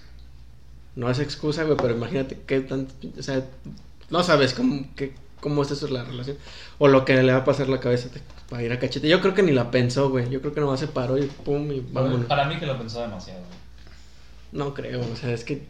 No 0.95 1.09
es 1.09 1.19
excusa, 1.19 1.63
güey, 1.63 1.75
pero 1.75 1.95
imagínate 1.95 2.39
qué 2.47 2.61
tan... 2.61 2.87
O 3.19 3.21
sea, 3.21 3.43
no 4.09 4.23
sabes 4.23 4.53
cómo, 4.53 4.87
qué, 4.95 5.13
cómo 5.43 5.61
es 5.61 5.69
eso 5.71 5.87
la 5.89 6.03
relación. 6.03 6.37
O 6.79 6.87
lo 6.87 7.03
que 7.05 7.21
le 7.21 7.31
va 7.33 7.39
a 7.39 7.45
pasar 7.45 7.69
la 7.69 7.79
cabeza 7.79 8.09
te- 8.09 8.21
para 8.49 8.63
ir 8.63 8.71
a 8.71 8.79
cachete. 8.79 9.07
Yo 9.09 9.19
creo 9.21 9.33
que 9.35 9.43
ni 9.43 9.51
la 9.51 9.69
pensó, 9.69 10.09
güey. 10.09 10.29
Yo 10.29 10.39
creo 10.41 10.53
que 10.53 10.61
nomás 10.61 10.79
se 10.79 10.87
paró 10.87 11.17
y 11.17 11.23
pum, 11.27 11.71
y 11.71 11.81
vámonos. 11.91 12.25
Para 12.27 12.45
mí 12.45 12.57
que 12.57 12.65
lo 12.65 12.77
pensó 12.77 13.01
demasiado, 13.01 13.41
güey. 13.41 13.59
No 14.53 14.73
creo, 14.73 15.01
o 15.01 15.15
sea, 15.15 15.31
es 15.31 15.43
que... 15.43 15.67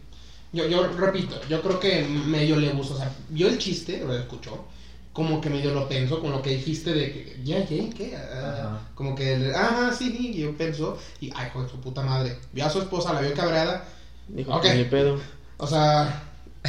Yo, 0.53 0.67
yo 0.67 0.87
repito, 0.97 1.35
yo 1.49 1.61
creo 1.61 1.79
que 1.79 2.03
medio 2.03 2.57
le 2.57 2.69
gusta, 2.73 2.93
o 2.93 2.97
sea, 2.97 3.11
vio 3.29 3.47
el 3.47 3.57
chiste, 3.57 4.03
lo 4.05 4.15
escuchó, 4.15 4.65
como 5.11 5.41
que 5.41 5.49
medio 5.49 5.73
lo 5.73 5.87
pensó 5.89 6.19
con 6.21 6.31
lo 6.31 6.41
que 6.43 6.51
dijiste 6.51 6.93
de 6.93 7.11
que, 7.11 7.39
ya, 7.43 7.65
¿qué? 7.65 7.89
¿Qué? 7.89 8.15
Ah, 8.15 8.79
como 8.93 9.15
que, 9.15 9.51
ah, 9.55 9.91
sí, 9.97 10.33
yo 10.35 10.55
pensó, 10.55 10.99
y, 11.21 11.31
ay, 11.35 11.47
hijo 11.47 11.63
de 11.63 11.69
su 11.69 11.79
puta 11.81 12.03
madre, 12.03 12.37
vio 12.51 12.65
a 12.65 12.69
su 12.69 12.79
esposa, 12.81 13.13
la 13.13 13.21
vio 13.21 13.33
cabreada, 13.33 13.85
Dijo, 14.27 14.53
Ok. 14.53 14.61
que 14.63 14.75
ni 14.75 14.83
pedo. 14.85 15.19
o 15.57 15.65
sea, 15.67 16.23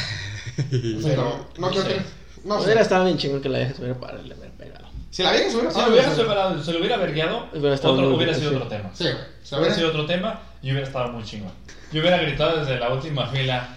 o 0.99 1.01
sea, 1.03 1.17
no, 1.17 1.25
no 1.25 1.47
No 1.59 1.69
creo 1.71 1.83
sé. 1.83 1.89
que, 1.89 2.03
no 2.45 2.57
Hubiera 2.57 2.74
sé, 2.76 2.82
estado 2.82 3.05
bien 3.05 3.16
chingón 3.18 3.40
que 3.42 3.49
la 3.49 3.59
vieja 3.59 3.74
se 3.74 3.80
hubiera 3.82 3.99
parado 4.01 4.22
y 4.24 4.28
le 4.28 4.34
hubiera 4.34 4.53
pegado. 4.55 4.86
si 5.11 5.22
la 5.22 5.32
vieja 5.32 5.51
se 5.51 5.57
hubiera 5.57 5.70
Si 5.72 5.80
lo 5.80 5.88
hubiera 5.88 6.14
superado, 6.14 6.62
se 6.64 6.72
lo 6.72 6.78
hubiera 6.78 6.97
vergueado, 6.97 7.49
Hubiera 7.53 7.74
estado 7.74 7.95
otro, 7.95 8.07
muy 8.07 8.16
hubiera 8.16 8.34
sido 8.34 8.51
sí. 8.51 8.57
otro 8.57 8.68
tema. 8.68 8.90
Sí, 8.95 9.05
güey, 9.05 9.14
se 9.42 9.55
Hubiera 9.55 9.59
hubiera 9.61 9.74
sido 9.74 9.88
otro 9.88 10.07
tema 10.07 10.40
y 10.62 10.70
hubiera 10.70 10.86
estado 10.86 11.09
muy 11.12 11.24
chingón. 11.24 11.53
Yo 11.92 12.01
hubiera 12.01 12.18
gritado 12.18 12.59
desde 12.61 12.78
la 12.78 12.88
última 12.92 13.26
fila, 13.28 13.68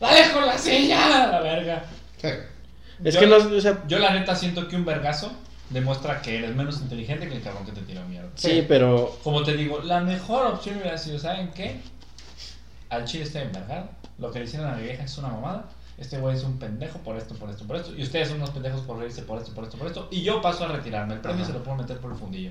¡Dale 0.00 0.32
con 0.32 0.44
la 0.46 0.58
silla! 0.58 1.28
La 1.28 1.40
verga. 1.40 1.84
sí. 2.20 2.28
Es 3.04 3.14
Yo- 3.14 3.20
que 3.20 3.26
no, 3.26 3.36
o 3.36 3.60
sea... 3.60 3.82
Yo 3.88 3.98
la 3.98 4.12
neta 4.12 4.34
siento 4.36 4.68
que 4.68 4.76
un 4.76 4.84
vergazo 4.84 5.32
demuestra 5.70 6.20
que 6.22 6.38
eres 6.38 6.54
menos 6.54 6.80
inteligente 6.80 7.28
que 7.28 7.36
el 7.36 7.42
cabrón 7.42 7.64
que 7.66 7.72
te 7.72 7.80
tiró 7.82 8.02
mierda. 8.04 8.28
Sí, 8.34 8.64
pero... 8.68 9.18
Como 9.24 9.42
te 9.42 9.56
digo, 9.56 9.80
la 9.82 10.00
mejor 10.00 10.46
opción 10.46 10.76
hubiera 10.78 10.98
sido, 10.98 11.18
¿saben 11.18 11.50
qué? 11.52 11.80
Al 12.90 13.04
chile 13.06 13.24
está 13.24 13.40
envergado. 13.42 13.88
Lo 14.18 14.30
que 14.30 14.38
le 14.40 14.44
hicieron 14.44 14.68
a 14.68 14.74
mi 14.76 14.82
vieja 14.84 15.02
es 15.04 15.16
una 15.18 15.28
mamada. 15.28 15.64
Este 15.98 16.18
güey 16.18 16.34
es 16.36 16.42
un 16.42 16.58
pendejo 16.58 16.98
por 17.00 17.16
esto, 17.16 17.34
por 17.34 17.50
esto, 17.50 17.66
por 17.66 17.76
esto. 17.76 17.94
Y 17.96 18.02
ustedes 18.02 18.28
son 18.28 18.38
unos 18.38 18.50
pendejos 18.50 18.80
por 18.82 18.98
reírse 18.98 19.22
por 19.22 19.38
esto, 19.38 19.52
por 19.54 19.64
esto, 19.64 19.76
por 19.78 19.86
esto. 19.86 20.08
Y 20.10 20.22
yo 20.22 20.40
paso 20.42 20.64
a 20.64 20.68
retirarme. 20.68 21.14
El 21.14 21.20
premio 21.20 21.42
Ajá. 21.44 21.52
se 21.52 21.58
lo 21.58 21.62
puedo 21.64 21.76
meter 21.76 21.98
por 21.98 22.10
el 22.12 22.18
fundillo. 22.18 22.50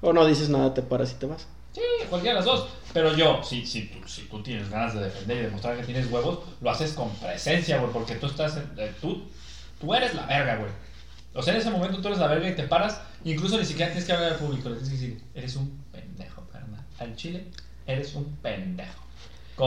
O 0.00 0.12
no 0.12 0.24
dices 0.26 0.48
nada, 0.48 0.72
te 0.72 0.82
paras 0.82 1.12
y 1.12 1.14
te 1.16 1.26
vas. 1.26 1.46
Sí, 1.72 1.80
cualquiera 2.08 2.34
de 2.40 2.44
las 2.44 2.46
dos. 2.46 2.68
Pero 2.92 3.14
yo, 3.16 3.42
si, 3.42 3.64
si, 3.66 3.86
tú, 3.88 4.06
si 4.08 4.22
tú 4.24 4.42
tienes 4.42 4.68
ganas 4.70 4.94
de 4.94 5.00
defender 5.04 5.38
y 5.38 5.40
demostrar 5.42 5.76
que 5.76 5.84
tienes 5.84 6.10
huevos, 6.10 6.40
lo 6.60 6.70
haces 6.70 6.92
con 6.92 7.10
presencia, 7.16 7.78
güey, 7.78 7.92
porque 7.92 8.14
tú 8.16 8.26
estás. 8.26 8.56
en- 8.56 8.70
eh, 8.76 8.92
tú, 9.00 9.22
tú 9.80 9.94
eres 9.94 10.14
la 10.14 10.26
verga, 10.26 10.56
güey. 10.56 10.70
O 11.34 11.42
sea, 11.42 11.54
en 11.54 11.60
ese 11.60 11.70
momento 11.70 12.00
tú 12.00 12.08
eres 12.08 12.20
la 12.20 12.26
verga 12.28 12.48
y 12.48 12.54
te 12.54 12.64
paras. 12.64 13.00
Incluso 13.24 13.58
ni 13.58 13.64
siquiera 13.64 13.90
tienes 13.90 14.04
que 14.06 14.12
hablar 14.12 14.32
al 14.32 14.38
público. 14.38 14.68
Le 14.68 14.76
tienes 14.76 14.90
que 15.00 15.06
decir, 15.06 15.22
eres 15.34 15.56
un 15.56 15.82
pendejo, 15.92 16.42
carnal. 16.52 16.84
Al 16.98 17.16
chile, 17.16 17.46
eres 17.86 18.14
un 18.14 18.24
pendejo. 18.36 19.01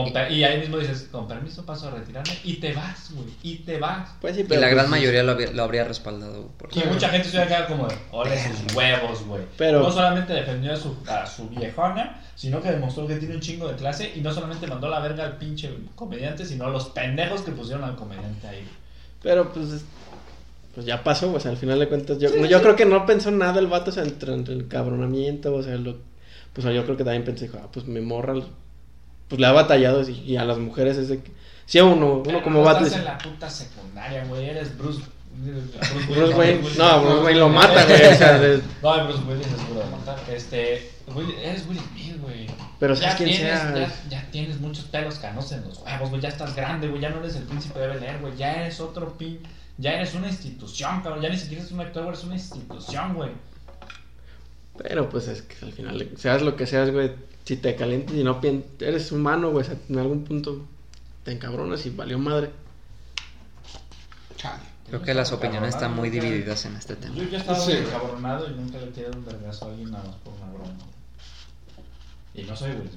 Con 0.04 0.32
y 0.32 0.44
ahí 0.44 0.58
mismo 0.60 0.78
dices, 0.78 1.08
con 1.10 1.26
permiso 1.26 1.64
paso 1.64 1.88
a 1.88 1.92
retirarme. 1.92 2.32
Y 2.44 2.54
te 2.54 2.72
vas, 2.72 3.10
güey. 3.12 3.28
Y 3.42 3.56
te 3.58 3.78
vas. 3.78 4.10
Pues 4.20 4.34
sí, 4.36 4.42
Y 4.42 4.44
pero... 4.44 4.60
la 4.60 4.68
gran 4.68 4.86
pues, 4.86 4.90
mayoría 4.90 5.22
lo, 5.22 5.32
había- 5.32 5.50
lo 5.52 5.62
habría 5.62 5.84
respaldado. 5.84 6.50
Porque... 6.58 6.80
Y 6.80 6.84
mucha 6.84 7.08
gente 7.08 7.28
se 7.28 7.36
hubiera 7.36 7.46
quedado 7.48 7.66
como 7.68 7.88
ole 8.12 8.38
sus 8.38 8.74
huevos, 8.74 9.24
güey. 9.26 9.42
Pero- 9.56 9.80
No 9.80 9.90
solamente 9.90 10.32
defendió 10.34 10.72
a 10.72 10.76
su, 10.76 10.96
a 11.08 11.26
su 11.26 11.48
viejona, 11.48 12.20
sino 12.34 12.60
que 12.60 12.70
demostró 12.70 13.06
que 13.06 13.16
tiene 13.16 13.34
un 13.36 13.40
chingo 13.40 13.68
de 13.68 13.76
clase 13.76 14.12
y 14.14 14.20
no 14.20 14.32
solamente 14.32 14.66
mandó 14.66 14.88
la 14.88 15.00
verga 15.00 15.24
al 15.24 15.38
pinche 15.38 15.70
comediante, 15.94 16.44
sino 16.44 16.66
a 16.66 16.70
los 16.70 16.86
pendejos 16.90 17.40
que 17.42 17.52
pusieron 17.52 17.84
al 17.84 17.96
comediante 17.96 18.46
ahí. 18.46 18.66
Pero 19.22 19.52
pues, 19.52 19.70
es- 19.72 19.84
pues 20.74 20.84
ya 20.84 21.02
pasó, 21.02 21.32
o 21.32 21.40
sea, 21.40 21.50
al 21.52 21.56
final 21.56 21.78
de 21.78 21.88
cuentas, 21.88 22.18
yo, 22.18 22.28
yo 22.46 22.60
creo 22.60 22.76
que 22.76 22.84
no 22.84 23.06
pensó 23.06 23.30
nada 23.30 23.58
el 23.60 23.66
vato, 23.66 23.90
o 23.90 23.94
sea, 23.94 24.02
entre, 24.02 24.34
entre 24.34 24.52
el 24.54 24.68
cabronamiento, 24.68 25.54
o 25.54 25.62
sea, 25.62 25.74
lo, 25.76 25.96
pues 26.52 26.66
yo 26.66 26.84
creo 26.84 26.98
que 26.98 27.04
también 27.04 27.24
pensé, 27.24 27.50
ah, 27.54 27.66
pues 27.72 27.86
mi 27.86 28.00
morra, 28.02 28.34
pues 29.28 29.40
le 29.40 29.46
ha 29.46 29.52
batallado, 29.52 30.08
y, 30.08 30.12
y 30.20 30.36
a 30.36 30.44
las 30.44 30.58
mujeres 30.58 30.96
es 30.96 31.08
de 31.08 31.20
que, 31.22 31.32
sí, 31.66 31.78
a 31.78 31.84
uno, 31.84 32.22
uno 32.26 32.42
como 32.42 32.62
no 32.62 32.70
estás 32.70 32.92
en 32.94 33.04
la 33.04 33.18
puta 33.18 33.48
secundaria, 33.50 34.24
güey. 34.24 34.48
Eres 34.50 34.76
Bruce. 34.76 35.02
Bruce 36.08 36.34
Wayne, 36.34 36.62
no, 36.78 37.02
Bruce 37.02 37.22
Wayne 37.24 37.40
lo 37.40 37.48
mata, 37.50 37.84
güey, 37.84 38.06
o 38.06 38.14
sea, 38.16 38.38
de- 38.38 38.62
No, 38.82 39.04
Bruce 39.04 39.22
Willis 39.28 39.46
es 39.46 39.60
seguro 39.60 39.80
de 39.80 39.90
matar. 39.90 40.18
Este, 40.32 40.90
Will- 41.14 41.34
eres 41.42 41.66
Will 41.68 41.78
Smith, 41.78 42.20
güey. 42.22 42.46
pero 42.80 42.94
ya 42.94 43.00
sabes 43.10 43.16
quién 43.16 43.28
tienes, 43.30 43.60
sea, 43.60 43.74
ya, 43.74 43.92
ya 44.08 44.30
tienes 44.30 44.58
muchos 44.60 44.86
pelos 44.86 45.16
canosos 45.16 45.52
en 45.52 45.64
los 45.68 45.78
huevos, 45.80 46.08
güey. 46.08 46.22
Ya 46.22 46.30
estás 46.30 46.56
grande, 46.56 46.88
güey. 46.88 47.02
Ya 47.02 47.10
no 47.10 47.18
eres 47.20 47.36
el 47.36 47.42
príncipe 47.42 47.78
de 47.78 47.86
Bel 47.88 48.02
Air, 48.02 48.18
güey. 48.20 48.34
Ya 48.38 48.54
eres 48.54 48.80
otro 48.80 49.18
pin. 49.18 49.40
Ya 49.76 49.92
eres 49.92 50.14
una 50.14 50.28
institución, 50.28 51.02
cabrón. 51.02 51.20
Ya 51.20 51.28
ni 51.28 51.36
siquiera 51.36 51.60
eres 51.62 51.72
un 51.72 51.80
actor, 51.80 52.04
güey. 52.04 52.14
Eres 52.14 52.24
una 52.24 52.34
institución, 52.36 53.14
güey. 53.14 53.30
pero 54.78 55.08
pues 55.08 55.28
es 55.28 55.42
que 55.42 55.64
al 55.64 55.72
final, 55.72 56.10
seas 56.16 56.42
lo 56.42 56.56
que 56.56 56.66
seas, 56.66 56.90
güey, 56.90 57.10
si 57.46 57.56
te 57.56 57.74
calientas 57.76 58.14
y 58.14 58.22
no 58.24 58.40
pien- 58.42 58.64
eres 58.80 59.10
humano, 59.12 59.50
güey, 59.50 59.64
o 59.64 59.68
sea, 59.68 59.78
en 59.88 59.98
algún 59.98 60.24
punto 60.24 60.66
te 61.24 61.32
encabronas 61.32 61.86
y 61.86 61.90
valió 61.90 62.18
madre. 62.18 62.50
Chale. 64.36 64.62
Creo 64.88 65.00
que 65.02 65.14
las 65.14 65.32
opiniones 65.32 65.74
están 65.74 65.94
muy 65.96 66.10
divididas 66.10 66.64
en 66.66 66.76
este 66.76 66.94
tema. 66.96 67.14
Yo, 67.16 67.24
yo 67.24 67.38
estaba 67.38 67.58
Sí. 67.58 67.72
muy 67.72 67.80
encabronado 67.86 68.50
y 68.50 68.54
nunca 68.54 68.78
le 68.78 68.86
tirado 68.88 69.16
un 69.18 69.24
vergazo 69.24 69.64
a 69.64 69.68
alguien 69.70 69.90
nada 69.90 70.04
más 70.04 70.14
por 70.16 70.34
una 70.34 70.52
broma. 70.52 70.74
Y 72.34 72.42
no 72.42 72.54
soy 72.54 72.70
Will. 72.72 72.90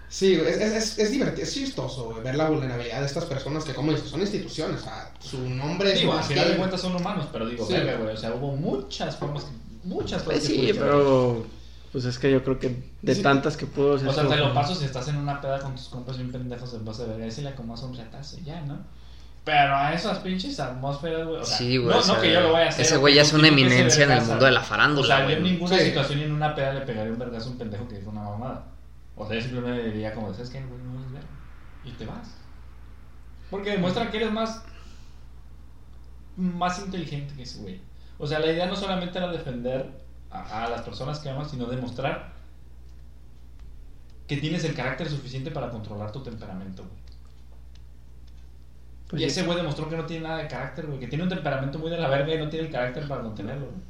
Sí, 0.10 0.38
güey, 0.38 0.48
es, 0.52 0.58
es, 0.58 0.74
es, 0.74 1.00
es 1.00 1.12
divertido, 1.12 1.41
es 1.44 1.52
chistoso, 1.54 2.06
güey, 2.12 2.22
ver 2.24 2.36
la 2.36 2.48
vulnerabilidad 2.48 3.00
de 3.00 3.08
estas 3.08 3.26
personas 3.26 3.64
que, 3.64 3.74
como 3.74 3.91
dices, 3.91 4.10
son 4.10 4.22
instituciones, 4.22 4.82
o 4.82 4.84
sea, 4.84 5.12
su 5.20 5.39
nombre 5.50 5.91
es 5.94 6.02
Digo, 6.02 6.14
al 6.14 6.24
final 6.24 6.50
de 6.50 6.58
cuentas 6.58 6.82
son 6.82 6.96
humanos, 6.96 7.28
pero 7.34 7.48
digo, 7.50 7.66
Sí. 7.66 7.74
verga, 7.74 7.98
güey. 7.98 8.14
O 8.14 8.18
sea, 8.18 8.32
hubo 8.36 8.56
muchas 8.56 9.16
formas, 9.18 9.46
que- 9.46 9.72
muchas 9.84 10.24
cosas. 10.24 10.40
Pues 10.40 10.44
sí, 10.44 10.72
pero 10.74 11.46
pues 11.92 12.06
es 12.06 12.18
que 12.18 12.32
yo 12.32 12.44
creo 12.44 12.58
que 12.60 12.92
de 13.02 13.16
Sí. 13.16 13.22
tantas 13.22 13.56
que 13.58 13.66
pudo 13.68 13.98
hecho. 13.98 14.10
O 14.10 14.14
sea, 14.14 14.24
eso- 14.24 14.32
te 14.32 14.38
lo 14.40 14.54
paso 14.54 14.74
si 14.76 14.86
estás 14.86 15.08
en 15.10 15.18
una 15.18 15.40
peda 15.42 15.60
con 15.60 15.76
tus 15.76 15.90
compas 15.90 16.18
bien 16.18 16.32
pendejos 16.32 16.74
en 16.74 16.84
base 16.86 17.04
de 17.04 17.10
verga. 17.10 17.26
Decirle 17.26 17.54
como 17.56 17.74
un 17.76 17.96
retazo 17.96 18.38
y 18.40 18.44
ya, 18.44 18.62
¿no? 18.62 18.80
Pero 19.46 19.76
a 19.76 19.94
esas 19.94 20.20
pinches 20.20 20.58
atmósferas, 20.60 21.28
güey. 21.28 21.42
O 21.42 21.46
sea, 21.46 21.58
Sí, 21.58 21.78
güey. 21.78 21.94
No, 21.94 22.00
o 22.00 22.02
sea, 22.02 22.16
no 22.16 22.22
que 22.22 22.32
yo 22.32 22.40
lo 22.42 22.54
vaya 22.54 22.66
a 22.68 22.70
hacer. 22.70 22.86
Ese 22.86 22.96
o 22.96 23.00
güey 23.02 23.14
ya 23.16 23.22
es 23.24 23.34
una 23.34 23.50
eminencia 23.50 24.06
en 24.06 24.12
el 24.12 24.22
mundo 24.24 24.46
de 24.46 24.52
la 24.52 24.62
O 24.62 24.64
farándula, 24.64 25.18
sea, 25.18 25.26
yo 25.30 25.36
en 25.36 25.44
ninguna 25.44 25.78
Sí. 25.78 25.86
situación 25.86 26.20
y 26.20 26.24
en 26.24 26.32
una 26.32 26.56
peda 26.56 26.74
le 26.74 26.82
pegaría 26.82 27.12
un 27.12 27.20
vergazo 27.20 27.50
a 27.50 27.52
un 27.52 27.58
pendejo 27.58 27.88
que 27.88 27.98
dijo 28.00 28.10
una 28.10 28.22
mamada. 28.24 28.64
O 29.18 29.28
sea, 29.28 29.36
yo 29.36 29.42
simplemente 29.42 29.84
diría 29.92 30.14
como, 30.14 30.32
¿sabes 30.34 30.50
qué, 30.50 30.60
güey? 30.66 30.82
No 30.82 31.00
es 31.06 31.12
verga. 31.12 31.28
Y 31.86 31.92
te 31.92 32.06
vas. 32.06 32.36
Porque 33.52 33.72
demuestra 33.72 34.10
que 34.10 34.18
eres 34.18 34.32
más. 34.32 34.64
más 36.36 36.80
inteligente 36.80 37.34
que 37.36 37.44
ese 37.44 37.60
güey. 37.60 37.80
O 38.24 38.28
sea, 38.28 38.39
la 38.39 38.49
idea 38.53 38.67
no 38.67 38.76
solamente 38.78 39.17
era 39.17 39.30
defender 39.30 39.86
a, 40.32 40.63
a 40.63 40.69
las 40.69 40.82
personas 40.84 41.19
que 41.19 41.30
amas, 41.30 41.51
sino 41.51 41.65
demostrar 41.65 42.32
que 44.28 44.38
tienes 44.38 44.63
el 44.63 44.74
carácter 44.74 45.09
suficiente 45.09 45.51
para 45.51 45.69
controlar 45.69 46.09
tu 46.13 46.24
temperamento, 46.24 46.84
güey. 46.84 46.95
pues 49.09 49.21
y 49.21 49.26
sí. 49.26 49.32
ese 49.32 49.43
güey 49.43 49.57
demostró 49.57 49.89
que 49.89 49.97
no 49.97 50.05
tiene 50.05 50.26
nada 50.26 50.38
de 50.38 50.47
carácter, 50.47 50.86
güey. 50.86 51.01
Que 51.01 51.07
tiene 51.07 51.26
un 51.26 51.30
temperamento 51.30 51.78
muy 51.80 51.91
de 51.91 51.97
la 51.97 52.07
verga 52.07 52.34
y 52.34 52.38
no 52.38 52.47
tiene 52.47 52.67
el 52.67 52.71
carácter 52.71 53.05
para 53.09 53.24
contenerlo, 53.24 53.65
güey. 53.65 53.82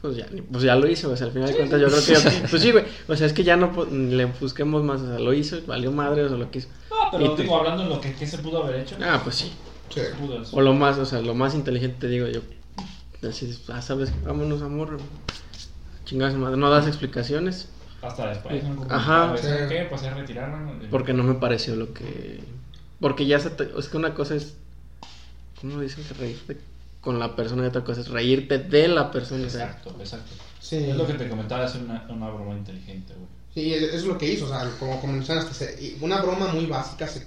Pues 0.00 0.16
ya, 0.16 0.28
pues 0.52 0.62
ya 0.62 0.76
lo 0.76 0.86
hizo, 0.86 1.10
o 1.10 1.16
sea, 1.16 1.26
al 1.26 1.32
final 1.32 1.48
de 1.48 1.56
cuentas 1.56 1.80
yo 1.80 1.88
creo 1.88 2.00
que 2.00 2.14
ya, 2.14 2.46
pues 2.50 2.62
sí, 2.62 2.70
güey, 2.70 2.84
o 3.08 3.16
sea, 3.16 3.26
es 3.26 3.32
que 3.32 3.42
ya 3.42 3.56
no 3.56 3.84
le 3.90 4.26
busquemos 4.26 4.84
más, 4.84 5.00
o 5.00 5.08
sea, 5.08 5.18
lo 5.18 5.34
hizo, 5.34 5.56
valió 5.66 5.90
madre, 5.90 6.22
o 6.22 6.28
sea, 6.28 6.38
lo 6.38 6.52
que 6.52 6.58
hizo. 6.58 6.68
No, 6.88 7.10
pero 7.10 7.34
digo, 7.34 7.56
hablando 7.56 7.82
en 7.82 7.88
lo 7.88 8.00
que, 8.00 8.14
que 8.14 8.28
se 8.28 8.38
pudo 8.38 8.62
haber 8.62 8.76
hecho. 8.76 8.94
Ah, 9.02 9.20
pues 9.24 9.34
sí. 9.34 9.52
Sí. 9.88 10.02
O 10.52 10.60
lo 10.60 10.72
más, 10.74 10.98
o 10.98 11.04
sea, 11.04 11.20
lo 11.20 11.34
más 11.34 11.56
inteligente 11.56 11.96
te 11.98 12.06
digo 12.06 12.28
yo. 12.28 12.42
Así, 13.22 13.58
ah, 13.68 13.82
sabes, 13.82 14.12
vámonos, 14.24 14.62
amor. 14.62 14.98
Chingadas 16.04 16.34
madre, 16.36 16.56
no 16.56 16.70
das 16.70 16.86
explicaciones 16.86 17.68
Hasta 18.00 18.28
después, 18.28 18.62
¿no? 18.64 18.76
Como, 18.76 18.92
Ajá. 18.92 19.36
¿sabes 19.36 19.40
Sí. 19.42 19.68
qué? 19.68 19.86
Pues 19.88 20.00
se 20.00 20.10
retiraron. 20.10 20.80
porque 20.90 21.12
no 21.12 21.22
me 21.24 21.34
pareció 21.34 21.74
lo 21.76 21.92
que 21.92 22.40
porque 23.00 23.26
ya 23.26 23.38
se 23.38 23.50
te- 23.50 23.70
es 23.78 23.88
que 23.88 23.96
una 23.96 24.14
cosa 24.14 24.34
es 24.34 24.54
¿cómo 25.60 25.80
dicen 25.80 26.04
que 26.04 26.14
reírte 26.14 26.58
con 27.00 27.18
la 27.18 27.36
persona 27.36 27.64
y 27.64 27.66
otra 27.66 27.84
cosa 27.84 28.00
es 28.00 28.08
reírte 28.08 28.58
de 28.58 28.88
la 28.88 29.10
persona, 29.10 29.46
o 29.46 29.50
sea, 29.50 29.66
Exacto, 29.66 29.96
exacto. 30.00 30.32
Sí. 30.60 30.76
Es 30.76 30.96
lo 30.96 31.06
que 31.06 31.14
te 31.14 31.28
comentaba, 31.28 31.64
es 31.66 31.74
una, 31.76 32.06
una 32.08 32.28
broma 32.30 32.54
inteligente, 32.56 33.14
güey. 33.14 33.28
Sí, 33.54 33.72
es, 33.74 34.04
lo 34.04 34.16
que 34.18 34.32
hizo, 34.32 34.44
o 34.44 34.48
sea, 34.48 34.68
como, 34.78 35.00
como 35.00 35.12
mencionaste, 35.14 35.96
una 36.00 36.20
broma 36.20 36.48
muy 36.48 36.66
básica 36.66 37.06
se, 37.08 37.26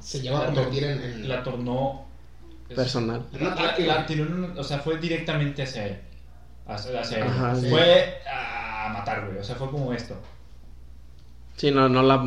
se 0.00 0.20
llegó 0.20 0.38
a 0.38 0.46
convertir 0.46 0.84
en... 0.84 1.02
en- 1.02 1.28
La 1.28 1.42
tornó. 1.42 2.05
Personal. 2.74 3.26
en 3.32 3.46
un 3.46 3.52
ataque, 3.52 3.88
tiró 4.06 4.24
un- 4.24 4.54
o 4.58 4.64
sea, 4.64 4.78
fue 4.78 4.98
directamente 4.98 5.62
hacia 5.62 5.86
él. 5.86 6.00
Hacia, 6.66 7.00
hacia 7.00 7.18
él. 7.18 7.24
Ajá, 7.24 7.54
sí. 7.54 7.68
Fue 7.68 8.18
a 8.30 8.90
matar, 8.92 9.26
güey. 9.26 9.38
O 9.38 9.44
sea, 9.44 9.54
fue 9.56 9.70
como 9.70 9.92
esto. 9.92 10.16
Sí, 11.56 11.70
no 11.70 11.88
no 11.88 12.02
la 12.02 12.22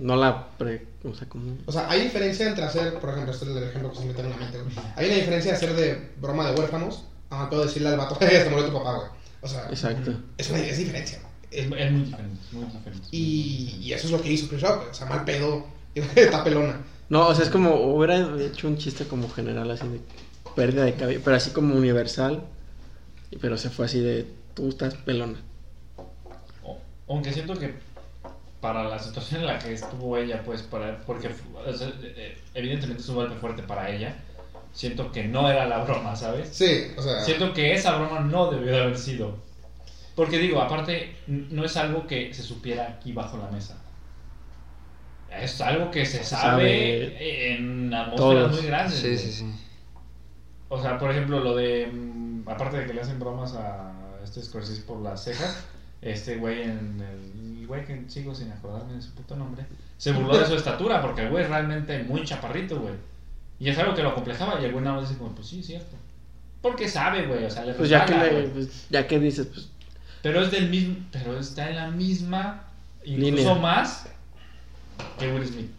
no 0.00 0.16
la 0.16 0.48
pre- 0.58 0.86
o 1.04 1.14
sea, 1.14 1.26
como 1.28 1.56
O 1.66 1.72
sea, 1.72 1.88
hay 1.88 2.02
diferencia 2.02 2.46
entre 2.46 2.64
hacer, 2.64 2.94
por 2.98 3.10
ejemplo, 3.10 3.32
este 3.32 3.46
es 3.46 3.56
el 3.56 3.62
ejemplo 3.62 3.90
que 3.92 3.98
se 3.98 4.04
me 4.04 4.10
en 4.20 4.30
la 4.30 4.36
mente, 4.36 4.58
güey. 4.60 4.74
Hay 4.96 5.06
una 5.06 5.14
diferencia 5.16 5.52
de 5.52 5.56
hacer 5.56 5.74
de 5.74 6.10
broma 6.20 6.50
de 6.50 6.58
huérfanos 6.60 7.04
a 7.30 7.48
todo 7.48 7.64
decirle 7.64 7.88
al 7.88 7.96
vato, 7.96 8.18
"Eh, 8.20 8.42
se 8.44 8.50
murió 8.50 8.66
tu 8.66 8.72
papá, 8.74 8.94
güey. 8.96 9.08
O 9.40 9.48
sea, 9.48 9.66
exacto. 9.70 10.14
es 10.38 10.50
una 10.50 10.58
es 10.60 10.76
diferencia, 10.78 11.18
güey. 11.20 11.32
Es, 11.50 11.66
es 11.86 11.92
muy 11.92 12.00
diferente, 12.04 12.40
es 12.48 12.52
muy 12.52 12.64
diferente. 12.66 13.08
Y, 13.10 13.78
y 13.80 13.92
eso 13.92 14.06
es 14.06 14.12
lo 14.12 14.20
que 14.20 14.32
hizo 14.32 14.48
Chris 14.48 14.60
Rock. 14.62 14.88
O 14.90 14.94
sea, 14.94 15.06
mal 15.06 15.24
pedo, 15.24 15.66
está 15.94 16.42
pelona. 16.44 16.78
No, 17.08 17.28
o 17.28 17.34
sea, 17.34 17.44
es 17.44 17.50
como 17.50 17.74
hubiera 17.74 18.18
hecho 18.40 18.66
un 18.66 18.78
chiste 18.78 19.06
como 19.06 19.28
general 19.28 19.70
así 19.70 19.86
de 19.88 20.00
pérdida 20.56 20.84
de 20.84 20.94
cabello, 20.94 21.20
pero 21.24 21.36
así 21.36 21.50
como 21.50 21.74
universal. 21.74 22.42
Pero 23.40 23.56
se 23.58 23.68
fue 23.70 23.86
así 23.86 23.98
de 24.00 24.26
tú 24.54 24.68
estás 24.68 24.94
pelona. 24.94 25.38
O- 26.62 26.78
Aunque 27.08 27.32
siento 27.32 27.54
que 27.54 27.74
para 28.60 28.84
la 28.84 28.98
situación 28.98 29.40
en 29.40 29.46
la 29.48 29.58
que 29.58 29.72
estuvo 29.74 30.16
ella, 30.16 30.42
pues, 30.44 30.62
para, 30.62 30.98
porque 31.00 31.28
o 31.28 31.72
sea, 31.76 31.92
eh, 32.02 32.38
evidentemente 32.54 33.02
es 33.02 33.08
un 33.08 33.16
golpe 33.16 33.34
fuerte 33.34 33.62
para 33.62 33.90
ella, 33.90 34.16
siento 34.72 35.12
que 35.12 35.24
no 35.24 35.50
era 35.50 35.66
la 35.66 35.84
broma, 35.84 36.16
¿sabes? 36.16 36.48
Sí, 36.50 36.92
o 36.96 37.02
sea, 37.02 37.20
Siento 37.20 37.52
que 37.52 37.74
esa 37.74 37.96
broma 37.96 38.20
no 38.20 38.50
debió 38.50 38.72
de 38.72 38.80
haber 38.82 38.98
sido. 38.98 39.36
Porque 40.14 40.38
digo, 40.38 40.60
aparte, 40.62 41.16
no 41.26 41.64
es 41.64 41.76
algo 41.76 42.06
que 42.06 42.32
se 42.32 42.42
supiera 42.42 42.86
aquí 42.88 43.12
bajo 43.12 43.36
la 43.36 43.50
mesa. 43.50 43.76
Es 45.40 45.60
algo 45.60 45.90
que 45.90 46.04
se 46.06 46.22
sabe, 46.22 47.10
sabe 47.10 47.54
en 47.54 47.92
atmósferas 47.92 48.52
muy 48.52 48.66
grandes. 48.66 48.98
Sí, 48.98 49.18
sí, 49.18 49.32
sí. 49.32 49.46
O 50.68 50.80
sea, 50.80 50.98
por 50.98 51.10
ejemplo, 51.10 51.40
lo 51.40 51.54
de. 51.56 51.86
mm, 51.92 52.48
Aparte 52.48 52.78
de 52.78 52.86
que 52.86 52.94
le 52.94 53.00
hacen 53.00 53.18
bromas 53.18 53.54
a 53.54 53.92
este 54.22 54.42
Scorsese 54.42 54.82
por 54.82 55.00
las 55.00 55.24
cejas, 55.24 55.64
este 56.02 56.36
güey 56.36 56.62
en 56.62 57.00
el. 57.00 57.60
el 57.60 57.66
güey 57.66 57.84
que 57.84 58.04
sigo 58.08 58.34
sin 58.34 58.52
acordarme 58.52 58.94
de 58.94 59.02
su 59.02 59.12
puto 59.14 59.36
nombre, 59.36 59.64
se 59.96 60.12
burló 60.12 60.36
de 60.36 60.46
su 60.46 60.54
estatura, 60.54 61.00
porque 61.00 61.22
el 61.22 61.30
güey 61.30 61.44
es 61.44 61.50
realmente 61.50 62.02
muy 62.02 62.24
chaparrito, 62.24 62.78
güey. 62.80 62.94
Y 63.58 63.70
es 63.70 63.78
algo 63.78 63.94
que 63.94 64.02
lo 64.02 64.10
acomplejaba, 64.10 64.60
y 64.60 64.64
el 64.64 64.72
güey 64.72 64.84
nada 64.84 64.96
más 64.96 65.08
dice, 65.08 65.18
como, 65.18 65.34
pues 65.34 65.48
sí, 65.48 65.60
es 65.60 65.66
cierto. 65.66 65.96
Porque 66.60 66.88
sabe, 66.88 67.26
güey, 67.26 67.44
o 67.44 67.50
sea, 67.50 67.64
le 67.64 67.74
Pues 67.74 67.88
ya 67.88 68.04
que 68.04 68.14
le, 68.14 68.42
pues, 68.48 68.86
ya 68.90 69.06
que 69.06 69.18
dices, 69.18 69.46
pues 69.46 69.70
Pero 70.22 70.42
es 70.42 70.50
del 70.50 70.70
mismo. 70.70 70.96
Pero 71.12 71.38
está 71.38 71.68
en 71.68 71.76
la 71.76 71.90
misma. 71.90 72.64
Incluso 73.04 73.36
Línea. 73.36 73.54
más 73.54 74.08
que 75.18 75.32
Will 75.32 75.46
Smith. 75.46 75.70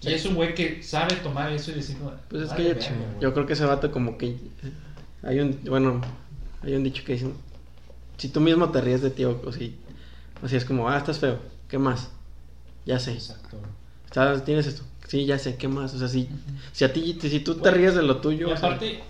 Y 0.00 0.06
Sí. 0.06 0.14
es 0.14 0.24
un 0.26 0.34
güey 0.36 0.54
que 0.54 0.82
sabe 0.82 1.16
tomar 1.16 1.52
eso 1.52 1.70
y 1.72 1.74
decir, 1.74 1.96
Pues 2.28 2.42
es 2.42 2.48
"Vale 2.50 2.62
que 2.62 2.74
verga, 2.74 2.96
güey". 2.96 3.20
yo 3.20 3.34
creo 3.34 3.46
que 3.46 3.52
ese 3.54 3.64
vato 3.64 3.90
como 3.90 4.16
que 4.16 4.26
eh, 4.28 4.38
hay 5.22 5.40
un 5.40 5.58
bueno, 5.64 6.00
hay 6.62 6.74
un 6.74 6.84
dicho 6.84 7.02
que 7.04 7.14
dicen 7.14 7.34
si 8.16 8.28
tú 8.28 8.40
mismo 8.40 8.70
te 8.70 8.80
ríes 8.80 9.02
de 9.02 9.10
ti 9.10 9.24
o, 9.24 9.40
o 9.44 9.52
si 9.52 9.76
así 10.42 10.56
es 10.56 10.64
como, 10.64 10.88
ah, 10.88 10.96
estás 10.98 11.18
feo, 11.18 11.38
¿qué 11.68 11.78
más? 11.78 12.10
Ya 12.84 12.98
sé. 13.00 13.12
Exacto. 13.12 13.58
Estás, 14.06 14.44
tienes 14.44 14.66
esto. 14.66 14.82
Sí, 15.06 15.24
ya 15.26 15.38
sé, 15.38 15.56
¿qué 15.56 15.68
más? 15.68 15.94
O 15.94 15.98
sea, 15.98 16.08
si, 16.08 16.22
Ujú. 16.24 16.32
si 16.72 16.84
a 16.84 16.92
ti 16.92 17.16
si 17.20 17.40
tú 17.40 17.54
te 17.54 17.60
Bueno, 17.60 17.76
ríes 17.76 17.94
de 17.94 18.02
lo 18.02 18.18
tuyo, 18.20 18.48
Y 18.48 18.52
o 18.52 18.56
sea, 18.56 18.68
aparte, 18.68 19.00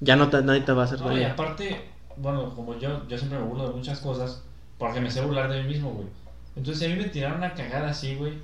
ya 0.00 0.16
no 0.16 0.28
te, 0.28 0.42
nadie 0.42 0.62
te 0.62 0.72
va 0.72 0.82
a 0.82 0.84
hacer 0.86 1.00
no, 1.00 1.16
y 1.16 1.22
aparte, 1.24 1.80
bueno, 2.16 2.54
como 2.54 2.78
yo, 2.78 3.06
yo 3.08 3.16
siempre 3.18 3.38
me 3.38 3.44
burlo 3.44 3.68
de 3.68 3.74
muchas 3.74 4.00
cosas, 4.00 4.42
porque 4.78 5.00
me 5.00 5.10
sé 5.10 5.20
burlar 5.22 5.50
de 5.50 5.62
mí 5.62 5.68
mismo, 5.68 5.90
güey. 5.90 6.06
Entonces, 6.56 6.86
a 6.86 6.94
mí 6.94 7.00
me 7.00 7.08
tiraron 7.08 7.38
una 7.38 7.54
cagada 7.54 7.90
así, 7.90 8.14
güey, 8.16 8.34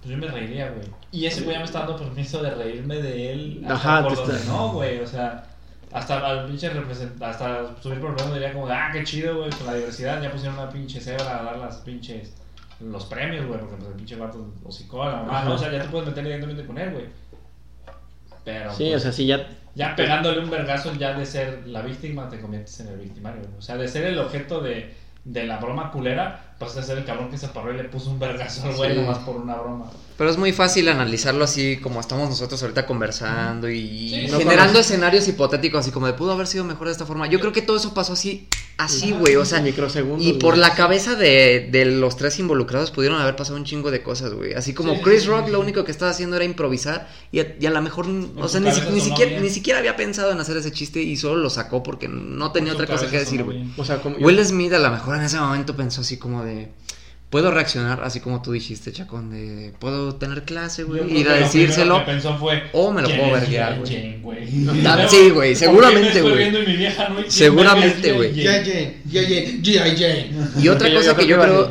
pues 0.00 0.10
yo 0.14 0.16
me 0.18 0.26
reiría, 0.28 0.70
güey. 0.70 0.86
Y 1.12 1.26
ese 1.26 1.42
güey 1.42 1.54
ya 1.54 1.58
me 1.60 1.64
está 1.66 1.80
dando 1.80 1.96
permiso 1.98 2.42
de 2.42 2.50
reírme 2.54 2.96
de 2.96 3.32
él. 3.32 3.60
hasta 3.66 3.74
Ajá, 3.74 4.02
por 4.02 4.16
donde 4.16 4.36
está- 4.36 4.52
no, 4.52 4.72
güey, 4.72 5.00
o 5.00 5.06
sea. 5.06 5.44
Hasta 5.92 6.18
al 6.26 6.46
pinche 6.46 6.70
represent- 6.72 7.22
hasta 7.22 7.80
subir 7.80 8.00
por 8.00 8.10
el 8.10 8.16
programa 8.16 8.34
diría 8.34 8.52
como, 8.52 8.66
ah, 8.68 8.90
qué 8.92 9.04
chido, 9.04 9.38
güey, 9.38 9.50
con 9.50 9.66
la 9.68 9.74
diversidad. 9.74 10.20
Ya 10.20 10.30
pusieron 10.32 10.58
una 10.58 10.68
pinche 10.68 11.00
cebra 11.00 11.38
a 11.40 11.42
dar 11.44 11.56
las 11.58 11.76
pinches, 11.76 12.34
los 12.80 13.04
premios, 13.06 13.46
güey, 13.46 13.60
porque 13.60 13.76
pues 13.76 13.88
el 13.90 13.94
pinche 13.94 14.16
vato 14.16 14.52
hocicó 14.64 15.04
a 15.04 15.10
la 15.12 15.22
mamá. 15.22 15.48
O 15.54 15.56
sea, 15.56 15.70
ya 15.70 15.82
te 15.82 15.88
puedes 15.88 16.08
meter 16.08 16.24
directamente 16.24 16.66
con 16.66 16.76
él, 16.76 16.90
güey. 16.92 17.04
Pero. 18.44 18.72
Sí, 18.74 18.84
pues, 18.90 18.96
o 18.96 19.00
sea, 19.00 19.12
si 19.12 19.26
ya 19.26 19.48
ya 19.74 19.94
pegándole 19.94 20.40
un 20.40 20.50
vergazo, 20.50 20.92
ya 20.94 21.12
de 21.18 21.26
ser 21.26 21.66
la 21.66 21.82
víctima, 21.82 22.28
te 22.28 22.40
conviertes 22.40 22.80
en 22.80 22.88
el 22.88 22.98
victimario. 22.98 23.42
güey. 23.42 23.54
O 23.58 23.62
sea, 23.62 23.76
de 23.76 23.86
ser 23.88 24.04
el 24.06 24.18
objeto 24.18 24.60
de, 24.60 24.94
de 25.24 25.44
la 25.44 25.58
broma 25.58 25.90
culera, 25.92 26.45
pasas 26.58 26.78
a 26.78 26.82
ser 26.84 26.98
el 26.98 27.04
cabrón 27.04 27.30
que 27.30 27.38
se 27.38 27.48
paró 27.48 27.72
y 27.72 27.76
le 27.76 27.84
puso 27.84 28.10
un 28.10 28.18
vergazo 28.18 28.66
al 28.66 28.74
güey 28.74 28.94
Sí. 28.94 29.00
nomás 29.00 29.18
por 29.18 29.36
una 29.36 29.54
broma. 29.56 29.90
Pero 30.16 30.30
es 30.30 30.38
muy 30.38 30.52
fácil 30.52 30.88
analizarlo 30.88 31.44
así 31.44 31.76
como 31.76 32.00
estamos 32.00 32.30
nosotros 32.30 32.62
ahorita 32.62 32.86
conversando 32.86 33.68
y 33.68 34.08
Sí, 34.08 34.26
no 34.30 34.38
generando 34.38 34.78
escenarios 34.78 35.28
hipotéticos 35.28 35.80
así 35.80 35.90
como 35.90 36.06
de 36.06 36.14
pudo 36.14 36.32
haber 36.32 36.46
sido 36.46 36.64
mejor 36.64 36.86
de 36.86 36.92
esta 36.92 37.04
forma. 37.04 37.26
Yo 37.26 37.38
creo 37.38 37.52
que 37.52 37.60
todo 37.60 37.76
eso 37.76 37.92
pasó 37.92 38.14
así, 38.14 38.48
así, 38.78 39.12
güey. 39.12 39.36
O 39.36 39.44
sea, 39.44 39.60
microsegundos. 39.60 40.24
y 40.26 40.32
por 40.34 40.56
la 40.56 40.74
cabeza 40.74 41.16
de, 41.16 41.68
de 41.70 41.84
los 41.84 42.16
tres 42.16 42.38
involucrados 42.38 42.90
pudieron 42.90 43.20
haber 43.20 43.36
pasado 43.36 43.58
un 43.58 43.64
chingo 43.64 43.90
de 43.90 44.02
cosas, 44.02 44.32
güey. 44.32 44.54
Así 44.54 44.72
como 44.72 44.94
Sí, 44.94 45.00
Chris 45.02 45.26
Rock 45.26 45.46
sí, 45.46 45.52
lo 45.52 45.60
único 45.60 45.84
que 45.84 45.90
estaba 45.90 46.10
haciendo 46.10 46.36
era 46.36 46.46
improvisar 46.46 47.10
y 47.30 47.40
a, 47.40 47.54
y 47.60 47.66
a 47.66 47.70
lo 47.70 47.82
mejor, 47.82 48.06
o 48.38 48.48
sea, 48.48 48.60
ni, 48.60 48.72
siquiera, 48.72 49.30
bien. 49.32 49.42
ni 49.42 49.50
siquiera 49.50 49.80
había 49.80 49.96
pensado 49.96 50.32
en 50.32 50.40
hacer 50.40 50.56
ese 50.56 50.72
chiste 50.72 51.02
y 51.02 51.16
solo 51.18 51.36
lo 51.42 51.50
sacó 51.50 51.82
porque 51.82 52.08
no 52.08 52.52
tenía 52.52 52.72
otra 52.72 52.86
cosa 52.86 53.10
que 53.10 53.18
decir, 53.18 53.44
güey. 53.44 53.66
O 53.76 53.84
sea, 53.84 54.00
como 54.00 54.16
Will 54.16 54.42
Smith 54.42 54.72
a 54.72 54.78
lo 54.78 54.90
mejor 54.90 55.16
en 55.16 55.22
ese 55.24 55.38
momento 55.38 55.76
pensó 55.76 56.00
así 56.00 56.16
como 56.16 56.42
de... 56.42 56.45
Puedo 57.30 57.50
reaccionar 57.50 58.04
así 58.04 58.20
como 58.20 58.40
tú 58.40 58.52
dijiste, 58.52 58.92
Chacón, 58.92 59.30
de... 59.30 59.74
Puedo 59.80 60.14
tener 60.14 60.44
clase, 60.44 60.84
güey, 60.84 61.18
ir 61.20 61.28
a 61.28 61.34
lo 61.34 61.40
decírselo. 61.42 61.96
primero 61.96 62.06
que 62.06 62.12
pensó 62.12 62.38
fue, 62.38 62.62
o 62.72 62.92
me 62.92 63.02
lo 63.02 63.08
"¿Quién 63.08 63.18
puedo 63.20 63.32
verguear, 63.32 63.72
G.I. 63.74 63.80
güey. 63.80 63.92
Jane, 63.92 64.18
güey? 64.22 64.82
Ah, 64.86 65.06
sí, 65.08 65.30
güey, 65.30 65.32
¿Por 65.32 65.42
qué 65.42 65.54
seguramente, 65.56 66.22
güey. 66.22 66.52
Seguramente, 67.28 68.12
güey. 68.12 68.40
Y 70.62 70.68
otra 70.68 70.92
cosa 70.94 71.16
que 71.16 71.26
yo 71.26 71.40
creo... 71.40 71.70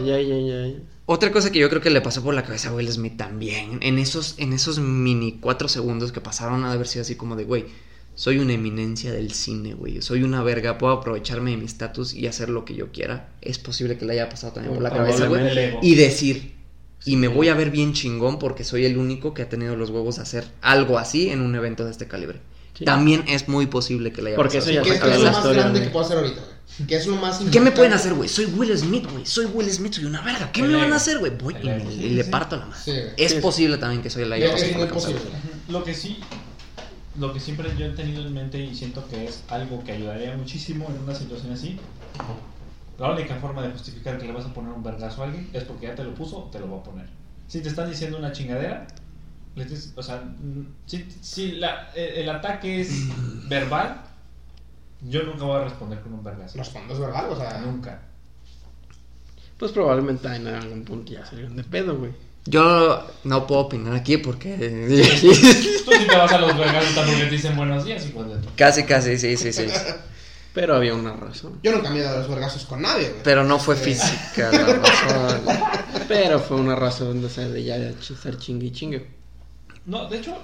Otra 1.07 1.31
cosa 1.31 1.51
que 1.51 1.59
yo 1.59 1.69
creo 1.69 1.81
que 1.81 1.91
le 1.91 2.01
pasó 2.01 2.23
por 2.23 2.33
la 2.33 2.43
cabeza 2.43 2.69
a 2.69 2.73
Will 2.73 2.91
Smith 2.91 3.15
también, 3.15 3.77
en 3.83 3.99
esos, 3.99 4.35
en 4.39 4.53
esos 4.53 4.79
mini 4.79 5.37
cuatro 5.39 5.67
segundos 5.67 6.11
que 6.11 6.19
pasaron 6.19 6.65
a 6.65 6.71
haber 6.71 6.87
sido 6.87 7.03
así 7.03 7.15
como 7.15 7.35
de, 7.35 7.43
güey, 7.43 7.65
soy 8.15 8.39
una 8.39 8.53
eminencia 8.53 9.11
del 9.11 9.31
cine, 9.33 9.73
güey, 9.73 10.01
soy 10.01 10.23
una 10.23 10.41
verga, 10.41 10.77
puedo 10.77 10.93
aprovecharme 10.93 11.51
de 11.51 11.57
mi 11.57 11.65
estatus 11.65 12.13
y 12.13 12.27
hacer 12.27 12.49
lo 12.49 12.65
que 12.65 12.73
yo 12.73 12.91
quiera. 12.91 13.29
Es 13.41 13.59
posible 13.59 13.97
que 13.97 14.05
le 14.05 14.13
haya 14.13 14.29
pasado 14.29 14.53
también 14.53 14.73
por 14.73 14.83
la 14.83 14.89
cabeza, 14.89 15.27
güey. 15.27 15.77
Y 15.81 15.95
decir, 15.95 16.55
y 17.05 17.17
me 17.17 17.27
voy 17.27 17.49
a 17.49 17.53
ver 17.53 17.71
bien 17.71 17.93
chingón 17.93 18.39
porque 18.39 18.63
soy 18.63 18.85
el 18.85 18.97
único 18.97 19.33
que 19.33 19.41
ha 19.41 19.49
tenido 19.49 19.75
los 19.75 19.89
huevos 19.89 20.15
de 20.15 20.23
hacer 20.23 20.45
algo 20.61 20.97
así 20.97 21.29
en 21.29 21.41
un 21.41 21.55
evento 21.55 21.85
de 21.85 21.91
este 21.91 22.07
calibre. 22.07 22.39
Sí. 22.73 22.83
También 22.83 23.23
es 23.27 23.47
muy 23.47 23.67
posible 23.67 24.11
que 24.11 24.21
le 24.21 24.29
haya 24.29 24.35
Porque 24.35 24.57
pasado 24.57 24.71
eso 24.71 24.83
ya. 24.83 24.99
Que 24.99 25.09
es, 25.13 25.19
lo 25.19 25.23
más 25.25 25.37
historia, 25.37 25.61
grande 25.61 25.79
güey. 25.79 25.87
que 25.87 25.93
puedo 25.93 26.05
hacer 26.05 26.17
ahorita, 26.17 26.41
es 26.89 27.07
lo 27.07 27.15
más 27.15 27.39
¿Qué 27.49 27.59
me 27.61 27.71
pueden 27.71 27.93
hacer, 27.93 28.13
güey? 28.13 28.27
Soy 28.27 28.45
Will 28.45 28.77
Smith, 28.77 29.09
güey. 29.09 29.25
Soy 29.25 29.45
Will 29.45 29.71
Smith, 29.71 29.93
soy 29.93 30.05
una 30.05 30.21
verga. 30.21 30.51
¿Qué 30.51 30.61
El 30.61 30.67
me 30.69 30.75
van 30.75 30.91
a 30.91 30.97
hacer, 30.97 31.19
güey? 31.19 31.31
Voy 31.37 31.55
El 31.55 31.91
y, 32.01 32.09
le 32.09 32.23
parto 32.25 32.57
la 32.57 32.65
madre. 32.65 33.13
Es 33.17 33.33
Sí. 33.33 33.39
posible 33.39 33.77
también 33.77 34.01
que 34.01 34.09
soy 34.09 34.23
es 34.23 34.75
muy 34.75 34.87
posible. 34.87 35.21
Lo 35.69 35.83
que 35.83 35.93
sí, 35.93 36.19
lo 37.17 37.33
que 37.33 37.39
siempre 37.39 37.75
yo 37.77 37.85
he 37.85 37.89
tenido 37.91 38.25
en 38.25 38.33
mente 38.33 38.59
y 38.59 38.75
siento 38.75 39.07
que 39.07 39.25
es 39.25 39.43
algo 39.49 39.83
que 39.83 39.93
ayudaría 39.93 40.35
muchísimo 40.35 40.87
en 40.89 41.01
una 41.03 41.15
situación 41.15 41.53
así. 41.53 41.79
La 42.97 43.11
única 43.11 43.35
forma 43.35 43.61
de 43.61 43.71
justificar 43.71 44.17
que 44.17 44.25
le 44.25 44.31
vas 44.33 44.45
a 44.45 44.53
poner 44.53 44.71
un 44.71 44.83
vergazo 44.83 45.21
a 45.21 45.25
alguien 45.25 45.49
es 45.53 45.63
porque 45.65 45.87
ya 45.87 45.95
te 45.95 46.03
lo 46.03 46.13
puso 46.13 46.37
o 46.45 46.49
te 46.49 46.59
lo 46.59 46.69
va 46.71 46.77
a 46.79 46.83
poner. 46.83 47.07
Si 47.47 47.61
te 47.61 47.69
están 47.69 47.89
diciendo 47.89 48.17
una 48.17 48.31
chingadera, 48.31 48.87
le 49.55 49.65
dices- 49.65 49.93
o 49.95 50.03
sea, 50.03 50.23
si, 50.85 51.05
si 51.21 51.51
la- 51.53 51.89
eh, 51.95 52.13
el 52.17 52.29
ataque 52.29 52.81
es 52.81 52.89
verbal, 53.49 54.01
yo 55.01 55.23
nunca 55.23 55.43
voy 55.43 55.61
a 55.61 55.63
responder 55.65 55.99
con 56.01 56.13
un 56.13 56.23
vergazo. 56.23 56.57
Los 56.57 56.69
fondos, 56.69 56.99
¿verdad? 56.99 57.29
O 57.31 57.35
sea, 57.35 57.59
Nunca. 57.59 58.01
Pues 59.57 59.71
probablemente 59.71 60.27
en 60.33 60.47
algún 60.47 60.83
punto 60.83 61.13
ya 61.13 61.25
salieron 61.25 61.55
de 61.55 61.63
pedo, 61.63 61.97
güey. 61.97 62.11
Yo 62.45 63.03
no 63.23 63.47
puedo 63.47 63.61
opinar 63.61 63.95
aquí 63.95 64.17
porque. 64.17 64.55
Tú 65.85 65.91
sí 65.91 66.07
te 66.07 66.15
vas 66.15 66.31
a 66.31 66.37
los 66.37 66.57
vergazos 66.57 66.93
también 66.93 67.17
que 67.19 67.25
te 67.25 67.31
dicen 67.31 67.55
buenos 67.55 67.83
días, 67.85 68.05
hijo 68.05 68.23
de 68.23 68.37
tu. 68.37 68.49
casi, 68.55 68.83
casi, 68.83 69.17
sí, 69.17 69.35
sí, 69.37 69.51
sí. 69.51 69.65
Pero 70.53 70.73
había 70.75 70.93
una 70.93 71.13
razón. 71.13 71.59
yo 71.63 71.73
nunca 71.73 71.89
me 71.89 71.99
he 71.99 72.01
dado 72.01 72.19
los 72.19 72.29
vergazos 72.29 72.63
con 72.63 72.81
nadie, 72.81 73.09
güey. 73.09 73.23
Pero 73.23 73.43
no 73.43 73.59
fue 73.59 73.75
física 73.75 74.51
la 74.51 74.65
razón. 74.75 75.41
Pero 76.07 76.39
fue 76.39 76.55
una 76.57 76.75
razón 76.75 77.21
de 77.21 77.29
ser 77.29 77.49
de 77.49 77.63
ya 77.63 77.77
de 77.77 77.89
estar 77.89 78.37
chingue 78.37 78.67
y 78.67 78.71
chingue. 78.71 79.07
No, 79.85 80.07
de 80.07 80.19
hecho, 80.19 80.37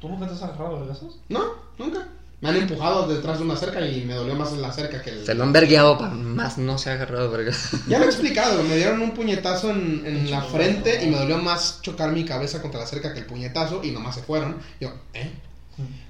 ¿tú 0.00 0.08
nunca 0.08 0.26
te 0.26 0.32
has 0.32 0.42
agarrado 0.42 0.80
vergazos? 0.80 1.18
No, 1.28 1.44
nunca. 1.78 2.08
Me 2.42 2.48
han 2.48 2.56
empujado 2.56 3.06
detrás 3.06 3.38
de 3.38 3.44
una 3.44 3.56
cerca 3.56 3.86
y 3.86 4.04
me 4.04 4.14
dolió 4.14 4.34
más 4.34 4.52
la 4.52 4.72
cerca 4.72 5.00
que 5.00 5.10
el. 5.10 5.24
Se 5.24 5.34
lo 5.34 5.44
han 5.44 5.52
vergueado 5.52 5.96
para 5.96 6.12
más 6.12 6.58
no 6.58 6.76
se 6.76 6.90
ha 6.90 6.94
agarrado 6.94 7.30
verga. 7.30 7.52
Ya 7.88 7.98
lo 8.00 8.04
he 8.04 8.08
explicado, 8.08 8.62
me 8.64 8.76
dieron 8.76 9.00
un 9.00 9.12
puñetazo 9.12 9.70
en, 9.70 10.02
en 10.04 10.28
la 10.30 10.42
frente 10.42 11.04
y 11.04 11.06
me 11.08 11.16
dolió 11.18 11.38
más 11.38 11.80
chocar 11.82 12.10
mi 12.12 12.24
cabeza 12.24 12.60
contra 12.60 12.80
la 12.80 12.86
cerca 12.86 13.14
que 13.14 13.20
el 13.20 13.26
puñetazo 13.26 13.82
y 13.84 13.92
nomás 13.92 14.16
se 14.16 14.22
fueron. 14.22 14.56
Yo, 14.80 14.92
¿eh? 15.14 15.30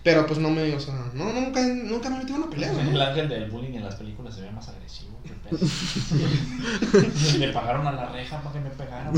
Pero 0.02 0.26
pues 0.26 0.38
no 0.40 0.50
me, 0.50 0.74
o 0.74 0.80
sea, 0.80 0.94
no, 1.14 1.32
nunca, 1.32 1.60
nunca 1.60 2.10
me 2.10 2.18
metí 2.18 2.32
en 2.32 2.38
una 2.38 2.50
pelea, 2.50 2.70
El 2.72 2.90
güey. 2.90 3.00
ángel 3.00 3.28
del 3.28 3.50
bullying 3.50 3.74
en 3.74 3.84
las 3.84 3.94
películas 3.94 4.34
se 4.34 4.40
ve 4.40 4.50
más 4.50 4.68
agresivo. 4.68 5.18
qué 5.22 5.30
pedo. 5.48 5.58
Le 7.38 7.52
pagaron 7.52 7.86
a 7.86 7.92
la 7.92 8.08
reja 8.08 8.40
para 8.42 8.54
que 8.54 8.60
me 8.60 8.70
pegaran. 8.70 9.12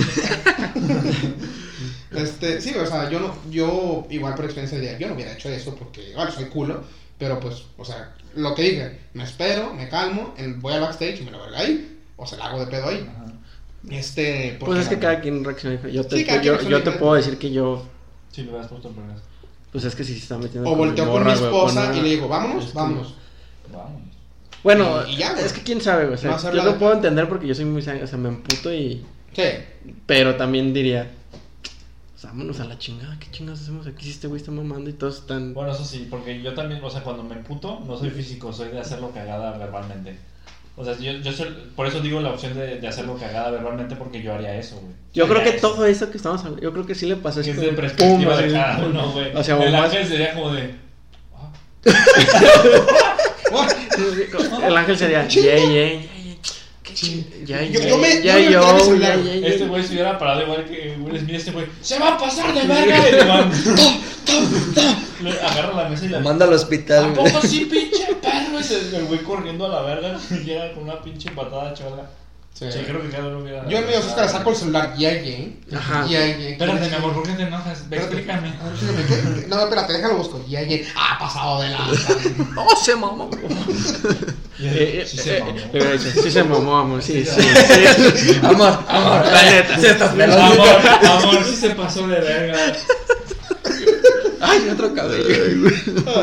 Este, 2.11 2.61
sí, 2.61 2.75
o 2.75 2.87
sea, 2.87 3.09
yo 3.11 3.21
no, 3.21 3.35
yo 3.51 4.07
igual 4.11 4.35
por 4.35 4.45
experiencia 4.45 4.79
diría, 4.79 4.99
yo 4.99 5.09
no 5.09 5.15
hubiera 5.15 5.33
hecho 5.33 5.49
eso 5.49 5.75
porque, 5.75 6.13
bueno, 6.15 6.31
soy 6.31 6.45
culo, 6.47 6.85
pero 7.19 7.41
pues, 7.41 7.65
o 7.79 7.85
sea, 7.85 8.15
lo 8.35 8.55
que 8.55 8.63
dije, 8.63 9.01
me 9.15 9.25
espero, 9.25 9.73
me 9.75 9.89
calmo, 9.89 10.35
en- 10.37 10.61
voy 10.61 10.73
al 10.75 10.81
backstage 10.81 11.21
y 11.21 11.25
me 11.25 11.31
lo 11.31 11.41
verga 11.41 11.59
ahí, 11.61 11.99
o 12.17 12.27
se 12.27 12.37
la 12.37 12.47
hago 12.47 12.61
de 12.61 12.67
pedo 12.67 12.89
ahí. 12.89 13.09
Ajá. 13.11 13.25
Este, 13.91 14.57
Pues 14.61 14.81
es 14.81 14.89
que 14.89 14.95
la- 14.95 15.01
cada 15.01 15.21
quien 15.21 15.45
reacciona. 15.45 15.77
diferente. 15.77 15.97
Yo 15.97 16.07
te, 16.07 16.17
Sí, 16.17 16.27
yo, 16.43 16.61
yo 16.63 16.83
te 16.83 16.91
puedo 16.93 17.15
decir 17.15 17.39
que 17.39 17.53
yo. 17.53 17.87
Sí, 18.33 18.43
le 18.43 18.49
hubieras 18.51 18.69
puesto 18.69 18.93
vergazo. 18.95 19.23
Pues 19.73 19.85
es 19.85 19.95
que 19.95 20.05
si 20.05 20.15
se 20.15 20.21
está 20.21 20.39
metiendo. 20.39 20.69
O 20.71 20.73
con 20.73 20.81
mi 20.81 20.87
volteo 20.87 21.11
con 21.13 21.25
mi 21.27 21.33
esposa 21.33 21.87
con 21.89 21.97
y 21.99 22.01
le 22.03 22.09
digo, 22.11 22.29
vámonos, 22.29 22.65
Es 22.65 22.71
que- 22.71 22.77
vámonos. 22.79 23.15
Vámonos. 23.73 24.09
Bueno, 24.63 25.07
Y- 25.07 25.13
y 25.13 25.17
ya, 25.17 25.33
güey. 25.33 25.45
es 25.45 25.53
que 25.53 25.63
quién 25.63 25.81
sabe, 25.81 26.05
güey. 26.05 26.15
O 26.15 26.19
sea, 26.19 26.39
yo 26.39 26.53
la- 26.53 26.65
lo 26.65 26.79
puedo 26.79 26.95
entender 26.95 27.29
porque 27.29 27.47
yo 27.47 27.55
soy 27.55 27.67
muy. 27.67 27.81
O 27.83 28.07
sea, 28.07 28.19
me 28.19 28.29
emputo 28.29 28.73
y. 28.73 29.05
Sí, 29.35 29.43
Pero 30.07 30.37
también 30.37 30.73
diría. 30.73 31.11
Vámonos 32.25 32.59
a 32.61 32.65
la 32.65 32.79
chingada. 32.79 33.17
¿Qué 33.19 33.27
chingados 33.31 33.61
hacemos 33.63 33.87
aquí 33.87 34.05
si 34.07 34.11
este 34.13 34.27
güey 34.27 34.41
está 34.41 34.51
mamando 34.51 34.89
y 34.91 34.95
todos 34.95 35.19
están. 35.21 35.53
Bueno, 35.55 35.73
eso 35.73 35.85
sí, 35.85 36.07
porque 36.11 36.41
yo 36.43 36.55
también, 36.55 36.83
o 36.83 36.91
sea, 36.91 37.03
cuando 37.03 37.23
me 37.23 37.35
emputo, 37.35 37.81
no 37.87 37.97
soy 37.99 38.11
físico, 38.11 38.53
soy 38.53 38.69
de 38.71 38.81
hacerlo 38.81 39.11
cagada 39.13 39.57
verbalmente. 39.59 40.17
O 40.77 40.85
sea, 40.85 40.99
yo, 40.99 41.13
yo 41.13 41.33
soy, 41.33 41.55
por 41.77 41.87
eso 41.87 42.01
digo 42.01 42.21
la 42.21 42.31
opción 42.31 42.55
de, 42.55 42.81
de 42.81 42.89
hacerlo 42.89 43.17
cagada 43.17 43.51
verbalmente, 43.51 43.95
porque 43.95 44.21
yo 44.23 44.35
haría 44.35 44.57
eso, 44.57 44.77
güey. 44.81 44.93
Yo 45.13 45.29
creo 45.29 45.43
que 45.45 45.51
eso. 45.51 45.69
todo 45.71 45.87
eso 45.87 46.11
que 46.11 46.17
estamos 46.17 46.41
hablando. 46.41 46.63
Yo 46.63 46.73
creo 46.73 46.85
que 46.87 46.95
sí 46.97 47.07
le 47.07 47.15
pasó 47.17 47.41
es 47.41 47.49
como 47.49 47.61
de 47.61 47.67
pum, 47.69 47.77
perspectiva 47.77 48.37
de 48.37 48.53
cada 48.53 48.85
uno, 48.87 49.13
güey. 49.13 49.37
O 49.37 49.45
sea, 49.45 49.63
el 49.63 49.73
más- 49.73 49.85
ángel 49.85 50.07
sería 50.09 50.35
como 50.35 50.51
de. 50.53 50.75
ah, 51.37 51.53
El 54.67 54.77
ángel 54.77 54.99
sería. 54.99 55.29
Yeah, 55.29 55.57
yeah, 55.57 55.93
yeah. 55.93 56.11
Qué 56.85 56.93
ching- 56.95 57.25
Ya, 57.47 57.63
Yo- 57.63 57.81
ya, 57.81 57.89
yo 57.89 57.99
me- 57.99 58.23
ya, 58.23 58.39
yo 58.39 58.51
ya, 58.51 59.17
ya, 59.17 59.17
ya. 59.17 59.47
Este 59.49 59.67
güey 59.67 59.83
se 59.83 59.95
hubiera 59.95 60.19
parado 60.19 60.43
igual 60.43 60.65
que 60.67 60.97
Will 61.01 61.19
Smith, 61.19 61.35
este 61.37 61.51
güey. 61.51 61.67
¡Se 61.81 61.99
va 61.99 62.11
a 62.15 62.19
pasar 62.19 62.53
de 62.55 62.63
verga! 62.67 63.09
Y 63.09 63.13
le 63.13 63.25
van. 63.25 63.51
Le 65.23 65.31
agarra 65.41 65.83
la 65.83 65.89
mesa 65.89 66.05
y 66.05 66.09
la. 66.11 66.21
Manda 66.21 66.45
al 66.47 66.53
hospital, 66.53 67.05
¿A 67.05 67.09
güey. 67.09 67.33
poco 67.33 67.47
sí, 67.47 67.65
pinche 67.71 68.07
perro? 68.21 68.59
Y 68.61 68.95
el 68.97 69.05
güey 69.07 69.21
corriendo 69.23 69.67
a 69.67 69.69
la 69.69 69.83
verga 69.83 70.19
y 70.31 70.35
llega 70.45 70.73
con 70.75 70.85
una 70.85 71.01
pinche 71.03 71.31
patada 71.31 71.73
chola. 71.75 72.09
Sí. 72.55 72.67
Sí, 72.73 72.79
creo 72.87 73.03
que 73.03 73.11
cada 73.11 73.27
uno 73.29 73.41
hubiera. 73.41 73.69
Yo 73.69 73.79
en 73.79 73.85
medio 73.87 73.99
Oscar 74.01 74.29
saco 74.29 74.51
el 74.51 74.57
celular, 74.57 74.95
yeah, 74.97 75.21
yeah. 75.21 75.79
Ajá. 75.79 76.07
Yeah, 76.07 76.27
yeah. 76.39 76.51
Espérate, 76.51 76.89
mi 76.89 76.95
amor, 76.95 77.13
¿por 77.15 77.23
qué 77.25 77.33
te 77.33 77.43
enojas? 77.43 77.89
Ve, 77.91 77.97
Espérate. 77.97 78.17
Explícame. 78.17 78.49
A 78.61 78.65
ver, 78.65 78.77
fíjame, 78.77 79.05
¿qué? 79.43 79.47
No, 79.49 79.61
espérate, 79.61 79.93
déjalo 79.93 80.17
busco. 80.17 80.45
Yeah, 80.47 80.63
yeah. 80.63 80.87
Ah, 80.97 81.17
pasado 81.21 81.61
de 81.63 81.69
lanza. 81.75 82.15
¡Oh, 82.57 82.77
se 82.77 82.97
mamó! 82.97 83.31
Eh, 84.61 85.01
eh, 85.03 85.07
Sí 85.07 85.19
se 85.19 85.39
eh, 85.39 85.41
mamó. 85.41 85.59
Sí 85.99 86.31
se 86.31 86.45
mamó, 86.45 86.79
amor. 86.79 87.03
Sí, 87.03 87.25
sí. 87.25 87.43
sí. 87.43 88.41
Amor, 88.41 88.79
amor, 88.89 89.27
la 89.27 89.43
neta. 89.43 89.79
Si 89.79 89.87
estás 89.87 90.13
Amor, 90.13 90.69
amor, 91.11 91.45
sí 91.45 91.57
se 91.57 91.71
pasó 91.71 92.07
de 92.07 92.21
verga. 92.21 92.73
Ay, 94.41 94.69
otro 94.71 94.95
cabello. 94.95 95.71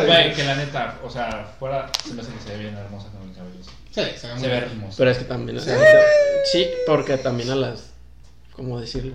Güey, 0.05 0.33
que 0.33 0.43
la 0.45 0.55
neta, 0.55 0.97
o 1.03 1.09
sea, 1.09 1.53
fuera, 1.59 1.89
se 2.07 2.13
me 2.13 2.21
hace 2.21 2.31
que 2.31 2.39
se 2.39 2.49
ve 2.51 2.57
bien 2.59 2.77
hermosa 2.77 3.09
con 3.09 3.29
el 3.29 3.35
cabello. 3.35 3.59
así. 3.59 3.71
Sí, 3.91 4.01
se 4.17 4.27
ve 4.27 4.39
Se 4.39 4.47
hermosa. 4.47 4.95
Pero 4.97 5.11
es 5.11 5.17
que 5.17 5.25
también, 5.25 5.59
sea, 5.59 5.77
sí, 6.51 6.67
porque 6.87 7.17
también 7.17 7.49
a 7.51 7.55
las, 7.55 7.91
¿cómo 8.53 8.79
decirlo? 8.79 9.13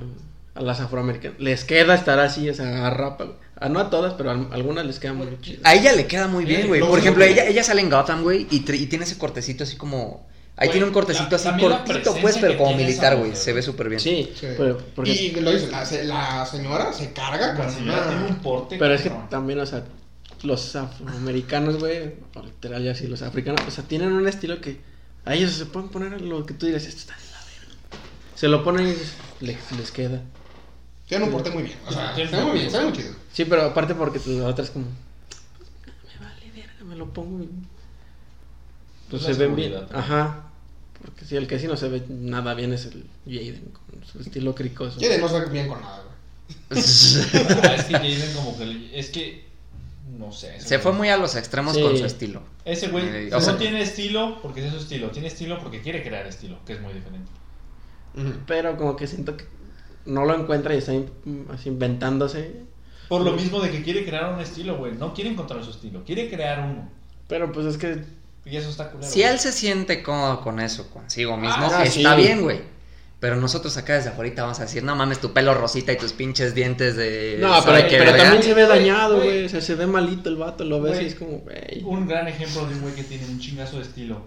A 0.54 0.60
las 0.62 0.80
afroamericanas 0.80 1.38
les 1.40 1.64
queda 1.64 1.94
estar 1.94 2.18
así, 2.18 2.48
o 2.48 2.54
sea, 2.54 2.86
a 2.86 2.90
rapa. 2.90 3.26
A, 3.58 3.68
no 3.70 3.78
a 3.80 3.88
todas, 3.90 4.14
pero 4.14 4.30
a 4.30 4.34
algunas 4.52 4.84
les 4.86 4.98
queda 4.98 5.14
muy 5.14 5.28
chido. 5.40 5.60
A 5.64 5.74
ella 5.74 5.92
le 5.92 6.06
queda 6.06 6.28
muy 6.28 6.44
bien, 6.44 6.68
güey. 6.68 6.80
Por 6.80 6.98
ejemplo, 6.98 7.24
ella, 7.24 7.46
ella 7.46 7.62
sale 7.64 7.80
en 7.80 7.88
Gotham, 7.90 8.22
güey, 8.22 8.46
y, 8.50 8.60
tiene 8.60 9.04
ese 9.04 9.18
cortecito 9.18 9.64
así 9.64 9.76
como... 9.76 10.26
Ahí 10.58 10.70
tiene 10.70 10.86
un 10.86 10.92
cortecito 10.92 11.28
la- 11.32 11.36
así 11.36 11.48
la 11.48 11.58
cortito, 11.58 12.14
pues, 12.22 12.38
pero 12.38 12.56
como 12.56 12.70
esa 12.70 12.78
militar, 12.78 13.16
güey. 13.18 13.36
Se 13.36 13.52
ve 13.52 13.60
súper 13.60 13.90
bien. 13.90 14.00
Sí, 14.00 14.32
Sí. 14.34 14.46
pero, 14.56 14.78
porque, 14.94 15.10
Y 15.12 15.30
lo 15.32 15.52
dice, 15.52 15.66
la, 15.70 15.84
se- 15.84 16.04
la 16.04 16.46
señora 16.46 16.90
se 16.94 17.12
carga 17.12 17.48
La 17.48 17.54
con 17.54 17.70
señora 17.70 18.06
tiene 18.08 18.24
un 18.26 18.36
porte. 18.36 18.76
pero 18.78 18.94
es 18.94 19.02
que 19.02 19.10
también, 19.28 19.60
o 19.60 19.66
sea, 19.66 19.84
los 20.42 20.76
afroamericanos, 20.76 21.78
güey, 21.78 22.14
o 22.34 22.42
literal 22.42 22.82
ya 22.84 22.92
así, 22.92 23.06
los 23.06 23.22
africanos, 23.22 23.60
o 23.66 23.70
sea, 23.70 23.84
tienen 23.84 24.12
un 24.12 24.26
estilo 24.28 24.60
que 24.60 24.80
a 25.24 25.34
ellos 25.34 25.52
se 25.52 25.66
pueden 25.66 25.88
poner 25.88 26.20
lo 26.20 26.44
que 26.46 26.54
tú 26.54 26.66
dirás, 26.66 26.84
esto 26.84 27.00
está 27.00 27.14
de 27.16 27.30
la 27.30 27.38
verga. 27.38 27.74
Se 28.34 28.48
lo 28.48 28.62
ponen 28.64 28.88
y 28.88 29.44
les, 29.44 29.72
les 29.72 29.90
queda. 29.90 30.22
Tiene 31.08 31.24
un 31.24 31.30
porte 31.30 31.50
muy 31.50 31.62
bien. 31.62 31.78
O 31.86 31.92
sea, 31.92 32.12
ve 32.16 32.26
muy 32.44 32.58
bien, 32.58 32.70
se 32.70 32.78
ve 32.78 32.84
muy 32.84 32.92
chido. 32.92 33.12
Sí, 33.32 33.44
pero 33.44 33.62
aparte 33.62 33.94
porque 33.94 34.20
la 34.26 34.46
otra 34.48 34.64
es 34.64 34.70
como, 34.70 34.86
me 34.86 36.24
vale 36.26 36.50
verga, 36.54 36.84
me 36.84 36.96
lo 36.96 37.12
pongo 37.12 37.42
y... 37.44 37.48
Pues 39.10 39.22
se 39.22 39.34
ven 39.34 39.54
bien. 39.54 39.74
Ajá. 39.92 40.42
Porque 41.00 41.24
si 41.24 41.36
el 41.36 41.46
que 41.46 41.58
sí 41.60 41.68
no 41.68 41.76
se 41.76 41.88
ve 41.88 42.02
nada 42.08 42.54
bien 42.54 42.72
es 42.72 42.86
el 42.86 43.04
Jaden, 43.26 43.70
con 43.72 44.04
su 44.04 44.18
estilo 44.20 44.54
cricoso. 44.54 44.98
Quiere 44.98 45.18
no 45.18 45.28
se 45.28 45.38
ve 45.40 45.46
bien 45.46 45.68
con 45.68 45.80
nada, 45.80 46.02
güey. 46.02 46.16
Ah, 46.70 47.74
es 47.74 47.84
que 47.84 47.92
Jaden 47.94 48.34
como 48.34 48.58
que 48.58 48.66
le- 48.66 48.98
es 48.98 49.10
que 49.10 49.45
no 50.18 50.32
sé. 50.32 50.60
Se 50.60 50.76
güey- 50.78 50.82
fue 50.82 50.92
muy 50.92 51.08
a 51.08 51.16
los 51.16 51.36
extremos 51.36 51.74
Sí. 51.74 51.82
con 51.82 51.96
su 51.96 52.04
estilo. 52.04 52.42
Ese 52.64 52.88
güey 52.88 53.04
Eh, 53.06 53.28
no 53.30 53.38
o 53.38 53.40
sea- 53.40 53.56
tiene 53.58 53.82
estilo 53.82 54.40
porque 54.42 54.64
es 54.66 54.72
su 54.72 54.78
estilo, 54.78 55.10
tiene 55.10 55.28
estilo 55.28 55.58
porque 55.58 55.80
quiere 55.82 56.02
crear 56.02 56.26
estilo, 56.26 56.58
que 56.64 56.74
es 56.74 56.80
muy 56.80 56.92
diferente. 56.92 57.30
Pero 58.46 58.76
como 58.76 58.96
que 58.96 59.06
siento 59.06 59.36
que 59.36 59.44
no 60.06 60.24
lo 60.24 60.34
encuentra 60.34 60.74
y 60.74 60.78
está 60.78 60.94
in- 60.94 61.10
así 61.52 61.68
inventándose. 61.68 62.62
Por 63.08 63.20
lo 63.20 63.32
mismo 63.32 63.60
de 63.60 63.70
que 63.70 63.82
quiere 63.82 64.04
crear 64.04 64.32
un 64.32 64.40
estilo, 64.40 64.76
güey, 64.78 64.92
no 64.94 65.12
quiere 65.14 65.30
encontrar 65.30 65.62
su 65.62 65.70
estilo, 65.70 66.02
quiere 66.04 66.28
crear 66.30 66.60
uno. 66.60 66.88
Pero 67.28 67.52
pues 67.52 67.66
es 67.66 67.76
que 67.76 68.04
Y 68.44 68.56
eso 68.56 68.70
está 68.70 68.90
culero. 68.90 69.10
Si 69.10 69.20
güey. 69.20 69.32
él 69.32 69.38
se 69.40 69.50
siente 69.52 70.02
cómodo 70.04 70.40
con 70.40 70.60
eso, 70.60 70.88
consigo 70.90 71.36
mismo, 71.36 71.56
Ah, 71.70 71.82
está 71.84 72.14
sí. 72.16 72.22
bien, 72.22 72.42
güey. 72.42 72.60
Pero 73.18 73.36
nosotros 73.36 73.74
acá 73.78 73.94
desde 73.94 74.10
afuera 74.10 74.42
vamos 74.42 74.58
a 74.60 74.62
decir, 74.62 74.82
no 74.84 74.94
mames, 74.94 75.20
tu 75.20 75.32
pelo 75.32 75.54
rosita 75.54 75.90
y 75.92 75.96
tus 75.96 76.12
pinches 76.12 76.54
dientes 76.54 76.96
de... 76.96 77.38
No, 77.40 77.62
¿sabe 77.62 77.84
pero, 77.88 78.04
verga? 78.04 78.18
también 78.24 78.42
se 78.42 78.52
ve 78.52 78.66
dañado, 78.66 79.16
güey. 79.16 79.46
O 79.46 79.48
sea, 79.48 79.62
se 79.62 79.74
ve 79.74 79.86
malito 79.86 80.28
el 80.28 80.36
vato, 80.36 80.64
lo 80.64 80.82
ves 80.82 80.92
Güey. 80.94 81.04
y 81.04 81.08
es 81.08 81.14
como, 81.14 81.38
güey. 81.38 81.82
Un 81.82 82.06
gran 82.06 82.28
ejemplo 82.28 82.66
de 82.66 82.74
un 82.74 82.82
güey 82.82 82.94
que 82.94 83.04
tiene 83.04 83.24
un 83.26 83.38
chingazo 83.40 83.76
de 83.78 83.82
estilo. 83.84 84.26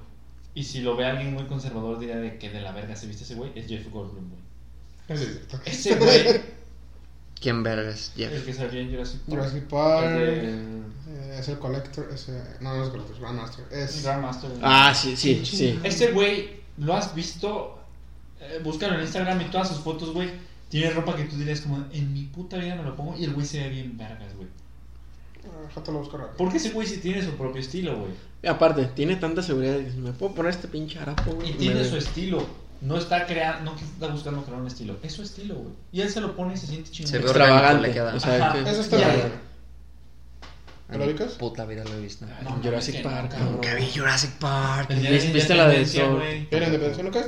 Y 0.56 0.64
si 0.64 0.82
lo 0.82 0.96
ve 0.98 1.06
alguien 1.06 1.34
muy 1.34 1.44
conservador, 1.46 2.00
diría 2.00 2.18
de 2.18 2.40
que 2.40 2.50
de 2.50 2.62
la 2.62 2.72
verga 2.72 2.96
se 2.96 3.06
viste 3.06 3.24
ese 3.24 3.36
güey, 3.36 3.52
es 3.56 3.68
Jeff 3.68 3.88
Goldblum, 3.92 4.28
güey. 4.30 4.42
Ese 5.66 5.92
es 5.94 6.00
güey, 6.00 6.42
¿Quién 7.40 7.64
vergas? 7.64 8.12
Jeff. 8.18 8.34
el 8.34 8.44
que 8.44 8.54
salió 8.54 8.82
en 8.82 8.92
Jurassic 8.92 9.20
Park. 9.22 9.30
Jurassic 9.30 9.64
Park. 9.68 10.06
Es 10.06 10.12
de- 10.18 10.50
eh, 10.50 11.38
Es 11.40 11.48
el 11.48 11.60
Collector. 11.60 12.10
Es, 12.14 12.28
eh, 12.30 12.44
no, 12.60 12.76
no 12.76 12.82
es 12.82 12.88
el 12.88 12.92
Collector, 12.92 13.16
es 13.16 13.22
Grandmaster. 13.22 13.66
Es. 13.72 14.04
Grandmaster. 14.04 14.50
Ah, 14.62 14.94
sí, 14.96 15.16
sí, 15.16 15.46
sí. 15.46 15.80
Ese 15.84 16.12
güey, 16.12 16.62
¿lo 16.78 16.96
has 16.96 17.16
visto? 17.16 17.79
Eh, 18.50 18.60
búscalo 18.64 18.96
en 18.96 19.02
Instagram 19.02 19.42
y 19.42 19.46
todas 19.46 19.68
sus 19.70 19.80
fotos, 19.80 20.12
güey. 20.14 20.30
Tiene 20.70 20.92
ropa 20.92 21.16
que 21.16 21.24
tú 21.24 21.36
dirías 21.36 21.62
como, 21.62 21.84
en 21.92 22.14
mi 22.14 22.24
puta 22.26 22.58
vida 22.58 22.76
me 22.76 22.84
lo 22.84 22.96
pongo 22.96 23.16
y 23.18 23.24
el 23.24 23.34
güey 23.34 23.46
se 23.46 23.60
ve 23.60 23.70
bien 23.70 23.98
vergas, 23.98 24.36
güey. 24.36 24.48
Ah, 25.46 25.66
Déjate 25.68 25.92
lo 25.92 26.00
busco 26.00 26.18
rápido. 26.18 26.38
Porque 26.38 26.58
ese 26.58 26.70
güey 26.72 26.86
sí 26.88 26.98
tiene 26.98 27.24
su 27.24 27.32
propio 27.32 27.60
estilo, 27.62 27.98
güey. 27.98 28.12
Aparte, 28.48 28.86
tiene 28.96 29.16
tanta 29.16 29.42
seguridad 29.42 29.78
de 29.78 29.86
que 29.86 29.92
me 29.94 30.12
puedo 30.14 30.34
poner 30.36 30.52
este 30.52 30.68
pinche 30.68 31.00
harapo, 31.00 31.32
güey. 31.32 31.50
Y 31.52 31.54
tiene 31.54 31.84
su 31.86 31.98
estilo. 31.98 32.46
No 32.82 32.98
está 32.98 33.26
creando, 33.26 33.72
no 33.74 33.78
está 33.78 34.08
buscando 34.08 34.44
crear 34.44 34.62
un 34.62 34.68
estilo. 34.68 34.96
Es 35.04 35.12
su 35.14 35.24
estilo, 35.24 35.56
güey. 35.56 35.74
Y 35.92 36.02
él 36.02 36.10
se 36.10 36.22
lo 36.22 36.36
pone 36.36 36.54
y 36.54 36.58
se 36.58 36.68
siente 36.68 36.90
chingón. 36.92 37.12
Se 37.12 37.18
ve 37.18 37.24
extravagante. 37.26 37.92
queda. 37.92 38.16
O 38.16 38.20
sea, 38.20 38.54
que- 38.54 38.70
Eso 38.70 38.82
está 38.82 38.98
bien. 38.98 39.50
En 40.92 41.00
¿Lo 41.00 41.06
ubicas? 41.06 41.34
Puta 41.34 41.66
vida 41.66 41.84
lo 41.84 41.94
he 41.94 42.02
visto. 42.02 42.26
No, 42.44 42.60
Jurassic 42.64 42.96
que 42.96 43.04
no, 43.04 43.10
Park, 43.10 43.32
cabrón. 43.32 43.62
Que 43.62 43.76
vi 43.76 43.92
Jurassic 43.94 44.32
Park. 44.40 44.90
¿Viste- 44.90 45.56
la 45.56 45.68
de 45.68 45.84
güey. 45.84 46.48
¿Era 46.50 46.66
independencia? 46.66 47.04
¿No 47.04 47.12
caes? 47.12 47.28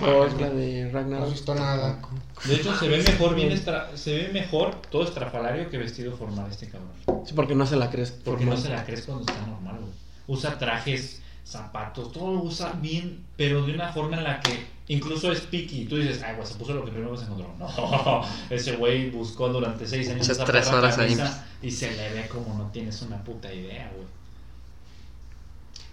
No, 0.00 0.26
la 0.26 0.48
no. 0.48 0.54
de 0.54 0.84
No 0.84 0.92
Ragnarok. 0.92 1.24
has 1.26 1.32
visto 1.32 1.54
nada. 1.54 1.98
De 2.44 2.54
hecho, 2.54 2.76
se 2.76 2.88
ve 2.88 3.02
mejor 3.02 3.34
bien 3.34 3.52
estra- 3.52 3.96
se 3.96 4.16
ve 4.16 4.28
mejor 4.32 4.74
todo 4.90 5.04
estrafalario 5.04 5.68
que 5.70 5.78
vestido 5.78 6.16
formal 6.16 6.50
este 6.50 6.68
cabrón. 6.68 7.24
Sí, 7.26 7.32
porque 7.34 7.54
no 7.54 7.66
se 7.66 7.76
la 7.76 7.90
crees. 7.90 8.10
Porque 8.12 8.44
no 8.44 8.56
se 8.56 8.68
la 8.70 8.84
crees 8.84 9.02
cuando 9.02 9.24
está 9.24 9.46
normal, 9.46 9.78
güey. 9.80 9.92
Usa 10.26 10.58
trajes, 10.58 11.20
zapatos, 11.44 12.12
todo 12.12 12.32
lo 12.32 12.42
usa 12.42 12.72
bien, 12.80 13.24
pero 13.36 13.64
de 13.66 13.74
una 13.74 13.92
forma 13.92 14.16
en 14.16 14.24
la 14.24 14.40
que 14.40 14.64
incluso 14.88 15.30
es 15.32 15.40
picky. 15.42 15.84
Tú 15.84 15.96
dices, 15.96 16.22
ay, 16.22 16.34
güey, 16.36 16.46
se 16.46 16.54
puso 16.54 16.72
lo 16.74 16.84
que 16.84 16.90
primero 16.92 17.16
se 17.16 17.24
encontró. 17.24 17.52
No, 17.58 18.24
ese 18.50 18.76
güey 18.76 19.10
buscó 19.10 19.48
durante 19.48 19.86
seis 19.86 20.08
años 20.10 20.28
esa 20.28 20.44
tres 20.44 20.66
horas 20.68 20.96
ahí. 20.98 21.16
y 21.62 21.70
se 21.70 21.92
le 21.94 22.12
ve 22.14 22.28
como 22.28 22.56
no 22.58 22.70
tienes 22.70 23.00
una 23.02 23.22
puta 23.22 23.52
idea, 23.52 23.90
güey. 23.94 24.06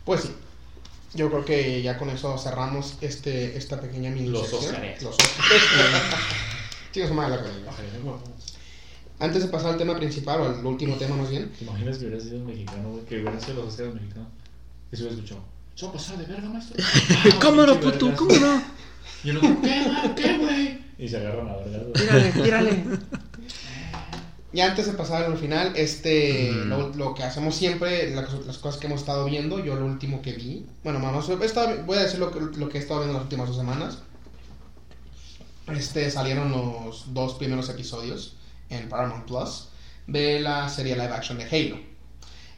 Pues 0.05 0.21
sí. 0.21 0.31
Yo 1.13 1.29
creo 1.29 1.43
que 1.43 1.81
ya 1.81 1.97
con 1.97 2.09
eso 2.09 2.37
cerramos 2.37 2.97
este, 3.01 3.57
esta 3.57 3.79
pequeña 3.81 4.09
mini 4.11 4.29
Los. 4.29 4.53
Óscares. 4.53 5.01
Los 5.01 5.15
Óscares. 5.15 5.63
Chicos, 6.91 7.11
la. 7.11 7.43
Antes 9.19 9.43
de 9.43 9.49
pasar 9.49 9.73
al 9.73 9.77
tema 9.77 9.95
principal, 9.95 10.41
o 10.41 10.45
al 10.45 10.65
último 10.65 10.95
tema 10.95 11.15
más 11.15 11.29
bien, 11.29 11.51
¿Te 11.51 11.63
imaginas 11.63 11.97
que 11.97 12.05
hubiera 12.05 12.23
sido 12.23 12.37
un 12.37 12.47
mexicano, 12.47 12.89
güey? 12.89 13.05
Que 13.05 13.21
hubiera 13.21 13.39
sido 13.39 13.63
los 13.63 13.73
Oscars 13.73 13.93
mexicanos. 13.93 14.29
Y 14.91 14.95
se 14.95 15.03
hubiera 15.03 15.15
escuchado. 15.15 15.41
¿Se 15.75 15.85
va 15.85 15.91
a 15.91 15.93
pasar 15.93 16.17
de 16.17 16.25
verga, 16.25 16.49
maestro? 16.49 16.83
¿Cómo 17.41 17.65
no, 17.65 17.79
puto? 17.79 18.15
¿Cómo 18.15 18.35
no? 18.35 18.63
Y 19.23 19.29
el 19.29 19.37
otro, 19.37 19.57
¿qué, 19.61 19.83
güey? 19.83 20.15
¿Qué, 20.15 20.37
güey? 20.37 20.79
Y 20.97 21.07
se 21.07 21.17
agarran 21.17 21.49
a 21.49 21.57
vergas, 21.57 21.81
güey. 21.83 21.93
Tírale, 21.93 22.31
tírale. 22.31 22.83
Ya 24.53 24.65
antes 24.69 24.85
de 24.87 24.93
pasar 24.93 25.23
al 25.23 25.37
final, 25.37 25.73
este, 25.75 26.51
Mm. 26.51 26.67
lo, 26.69 26.89
lo 26.89 27.13
que 27.13 27.23
hacemos 27.23 27.55
siempre, 27.55 28.13
la- 28.13 28.21
las 28.45 28.57
cosas 28.57 28.79
que 28.79 28.87
hemos 28.87 28.99
estado 29.01 29.25
viendo, 29.25 29.63
yo 29.63 29.75
lo 29.75 29.85
último 29.85 30.21
que 30.21 30.33
vi, 30.33 30.65
bueno, 30.83 30.99
mamá, 30.99 31.19
voy 31.85 31.97
a 31.97 32.03
decir 32.03 32.19
lo 32.19 32.31
que, 32.31 32.57
lo 32.57 32.69
que 32.69 32.77
he 32.77 32.81
estado 32.81 32.99
viendo 33.01 33.13
las 33.15 33.23
últimas 33.23 33.47
dos 33.47 33.57
semanas. 33.57 33.99
Este, 35.73 36.09
salieron 36.11 36.51
los 36.51 37.13
dos 37.13 37.35
primeros 37.35 37.69
episodios 37.69 38.35
en 38.69 38.89
Paramount 38.89 39.25
Plus 39.25 39.69
de 40.07 40.39
la 40.39 40.67
serie 40.69 40.95
live 40.95 41.13
action 41.13 41.37
de 41.37 41.45
Halo. 41.45 41.79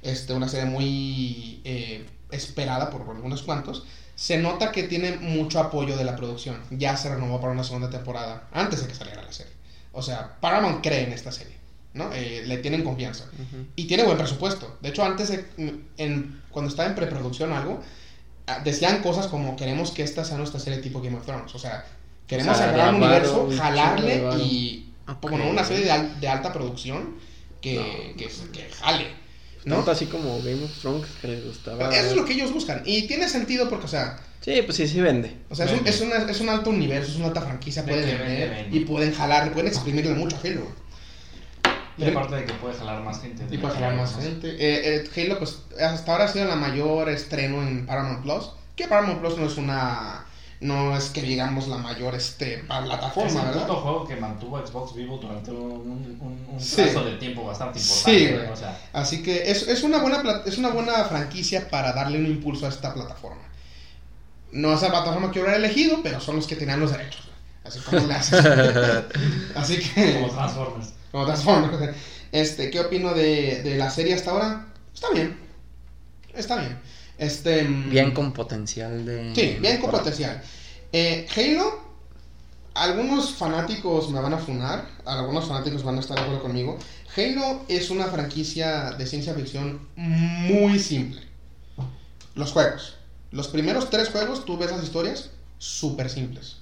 Este, 0.02 0.34
una 0.34 0.48
serie 0.50 0.66
muy 0.66 1.62
eh, 1.64 2.06
esperada 2.32 2.89
por 2.89 3.02
algunos 3.02 3.44
cuantos. 3.44 3.84
Se 4.16 4.38
nota 4.38 4.72
que 4.72 4.84
tiene 4.84 5.18
mucho 5.18 5.60
apoyo 5.60 5.96
de 5.98 6.06
la 6.06 6.16
producción. 6.16 6.58
Ya 6.72 6.98
se 6.98 7.10
renovó 7.14 7.39
para 7.39 7.54
una 7.54 7.64
segunda 7.64 7.89
temporada 7.89 8.48
antes 8.52 8.82
de 8.82 8.88
que 8.88 8.96
saliera 8.96 9.22
la 9.22 9.32
serie. 9.32 9.54
O 9.91 10.02
sea, 10.02 10.38
Paramount 10.39 10.82
cree 10.82 11.04
en 11.04 11.14
esta 11.14 11.32
serie, 11.32 11.53
¿no? 11.94 12.12
Eh, 12.14 12.44
le 12.46 12.58
tienen 12.58 12.84
confianza. 12.84 13.26
Y 13.76 13.86
tiene 13.86 14.04
buen 14.04 14.18
presupuesto. 14.18 14.78
De 14.82 14.89
hecho, 14.89 15.04
antes, 15.04 15.30
de- 15.30 15.46
en, 15.98 16.41
cuando 16.50 16.70
estaba 16.70 16.89
en 16.89 16.96
preproducción 16.96 17.52
o 17.52 17.56
algo, 17.58 17.82
ah, 18.48 18.62
decían 18.64 19.02
cosas 19.02 19.28
como 19.28 19.56
queremos 19.56 19.91
que 19.91 20.04
esta 20.04 20.24
sea 20.26 20.38
nuestra 20.38 20.60
serie 20.60 20.80
tipo 20.80 21.02
Game 21.02 21.18
of 21.18 21.26
Thrones. 21.26 21.54
O 21.54 21.60
sea, 21.60 21.86
queremos 22.28 22.56
O 22.56 22.58
sea, 22.58 22.70
agarrar 22.70 22.96
un 22.96 23.04
universo, 23.04 23.50
jalarle 23.56 24.24
y 24.44 24.89
Ok. 25.08 25.20
como 25.30 25.50
una 25.50 25.64
serie 25.64 25.86
de, 25.86 25.91
al- 25.91 26.20
de 26.20 26.28
alta 26.28 26.52
producción 26.54 27.16
que, 27.62 28.14
que, 28.18 28.28
que 28.52 28.70
jale. 28.72 29.08
¿no? 29.66 29.76
Tanto 29.76 29.91
así 29.91 30.08
como 30.08 30.38
Game 30.41 30.62
of 30.66 30.78
Thrones 30.82 31.06
que 31.22 31.28
les 31.30 31.46
gustaba. 31.46 31.89
Eso 31.96 32.08
es 32.10 32.16
lo 32.18 32.26
que 32.26 32.34
ellos 32.34 32.52
buscan. 32.52 32.82
Y 32.86 33.04
tiene 33.08 33.30
sentido 33.30 33.70
porque, 33.70 33.86
o 33.86 33.89
sea, 33.89 34.20
Sí, 34.41 34.62
pues 34.66 34.76
sí, 34.76 34.86
sí 34.89 35.00
vende. 35.00 35.38
o 35.50 35.56
sea 35.56 35.66
es, 35.68 35.72
un, 35.80 35.88
es, 35.88 36.02
una- 36.02 36.30
es 36.30 36.41
un 36.41 36.50
alto 36.50 36.70
universo, 36.70 37.12
es 37.12 37.16
una 37.18 37.28
alta 37.28 37.39
franquicia, 37.41 37.86
pueden 37.86 38.06
Vende, 38.06 38.18
vender 38.24 38.50
vende, 38.50 38.64
vende. 38.64 38.78
y 38.78 38.80
pueden 38.82 39.14
jalarle, 39.14 39.52
pueden 39.52 39.68
exprimirle 39.70 40.14
mucho 40.16 40.36
a 40.36 40.39
Halo. 40.46 40.68
Y 41.98 42.06
aparte 42.10 42.36
de 42.36 42.46
que 42.46 42.54
puede 42.54 42.74
jalar 42.76 43.04
más 43.04 43.22
gente. 43.22 43.44
Y 43.54 43.58
puede 43.58 43.74
jalar 43.76 43.96
más 43.96 44.16
gente. 44.16 44.50
Eh, 44.50 45.04
eh, 45.16 45.22
Halo, 45.26 45.38
pues, 45.39 45.60
hasta 45.80 46.12
ahora 46.12 46.26
ha 46.26 46.28
sido 46.28 46.46
la 46.46 46.56
mayor 46.56 47.10
estreno 47.10 47.62
en 47.62 47.86
Paramount 47.86 48.22
Plus. 48.24 48.52
Que 48.76 48.88
Paramount 48.88 49.20
Plus 49.20 49.38
no 49.38 49.46
es 49.46 49.58
una. 49.58 50.26
No 50.60 50.96
es 50.96 51.10
que 51.10 51.22
digamos 51.22 51.68
la 51.68 51.76
mayor 51.78 52.16
este, 52.16 52.54
Es 52.56 52.62
plataforma, 52.62 53.41
el 53.41 53.48
¿verdad? 53.48 53.68
puto 53.68 53.82
juego 53.82 54.08
que 54.08 54.16
mantuvo 54.16 54.56
a 54.58 54.66
Xbox 54.66 54.96
vivo 54.96 55.18
durante 55.18 55.52
un, 55.52 56.18
un, 56.22 56.48
un 56.54 56.60
Sí. 56.60 56.82
plazo 56.84 57.04
de 57.04 57.18
tiempo 57.18 57.44
bastante 57.44 57.80
importante. 57.80 58.46
Sí. 58.46 58.50
O 58.50 58.56
sea, 58.56 58.80
Así 58.94 59.22
que 59.22 59.52
es, 59.52 59.68
es, 59.68 59.84
una 59.84 59.98
buena, 60.00 60.41
es 60.46 60.58
una 60.58 60.70
buena 60.70 61.04
franquicia 61.04 61.70
para 61.70 61.91
darle 61.91 62.18
un 62.18 62.28
impulso 62.28 62.66
a 62.66 62.70
esta 62.70 62.94
plataforma. 62.94 63.41
No 64.54 64.74
es 64.74 64.82
la 64.82 64.89
plataforma 64.89 65.32
que 65.32 65.41
hubiera 65.41 65.58
elegido, 65.58 65.98
pero 66.02 66.22
son 66.22 66.38
los 66.38 66.48
que 66.48 66.56
tenían 66.56 66.80
los 66.80 66.91
derechos. 66.94 67.28
Así 67.66 67.80
como 67.80 68.08
le 68.08 68.14
haces. 68.14 68.46
Así 69.56 69.80
que. 69.80 70.14
como 70.14 70.30
Transformers. 70.30 70.94
Como 71.14 71.26
Transformers. 71.26 71.95
Este, 72.34 72.72
¿qué 72.72 72.80
opino 72.80 73.14
de, 73.14 73.61
de 73.61 73.78
la 73.78 73.91
serie 73.91 74.16
hasta 74.16 74.32
ahora? 74.32 74.66
Está 74.91 75.11
bien. 75.11 75.38
Está 76.34 76.55
bien. 76.57 76.80
Este. 77.20 77.64
mm, 77.64 77.91
Bien 77.91 78.11
con 78.11 78.34
potencial 78.34 79.05
de. 79.05 79.36
Sí, 79.36 79.57
bien 79.61 79.80
con 79.80 79.91
potencial. 79.91 80.41
Eh, 80.91 81.28
Halo, 81.36 81.80
algunos 82.74 83.36
fanáticos 83.36 84.09
me 84.09 84.20
van 84.20 84.34
a 84.34 84.39
funar, 84.39 84.89
algunos 85.05 85.47
fanáticos 85.47 85.84
van 85.84 85.97
a 85.97 85.99
estar 85.99 86.18
de 86.18 86.24
acuerdo 86.24 86.41
conmigo. 86.41 86.80
Halo 87.16 87.61
es 87.68 87.91
una 87.91 88.07
franquicia 88.07 88.93
de 88.93 89.05
ciencia 89.05 89.36
ficción 89.36 89.88
muy 89.95 90.80
simple. 90.80 91.22
Los 92.34 92.51
juegos. 92.51 92.95
Los 93.30 93.47
primeros 93.47 93.91
tres 93.91 94.09
juegos, 94.09 94.43
tú 94.43 94.57
ves 94.57 94.72
las 94.72 94.84
historias, 94.84 95.30
súper 95.59 96.09
simples. 96.09 96.57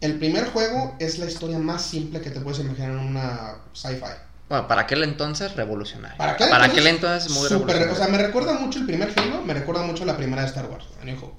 El 0.00 0.18
primer 0.18 0.46
juego 0.50 0.94
es 1.00 1.18
la 1.18 1.26
historia 1.26 1.58
más 1.58 1.82
simple 1.82 2.20
que 2.20 2.30
te 2.30 2.40
puedes 2.40 2.60
imaginar 2.60 2.90
en 2.90 2.98
una 2.98 3.56
sci-fi. 3.72 4.04
Bueno, 4.48 4.66
para 4.68 4.82
aquel 4.82 5.02
entonces 5.02 5.54
revolucionario. 5.56 6.16
¿Para 6.16 6.36
qué? 6.36 6.46
Para 6.46 6.66
aquel 6.66 6.86
entonces 6.86 7.30
muy 7.32 7.48
Súper- 7.48 7.76
revolucionario. 7.76 7.92
O 7.92 7.96
sea, 7.96 8.08
me 8.08 8.18
recuerda 8.18 8.54
mucho 8.54 8.78
el 8.78 8.86
primer 8.86 9.12
Halo, 9.16 9.42
me 9.42 9.54
recuerda 9.54 9.82
mucho 9.82 10.04
la 10.04 10.16
primera 10.16 10.42
de 10.42 10.48
Star 10.48 10.66
Wars, 10.66 10.84
A 11.02 11.04
New 11.04 11.16
Hope. 11.16 11.36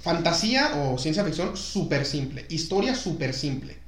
Fantasía 0.00 0.72
o 0.76 0.96
ciencia 0.98 1.24
ficción 1.24 1.56
súper 1.56 2.06
simple, 2.06 2.46
historia 2.48 2.94
súper 2.94 3.34
simple, 3.34 3.78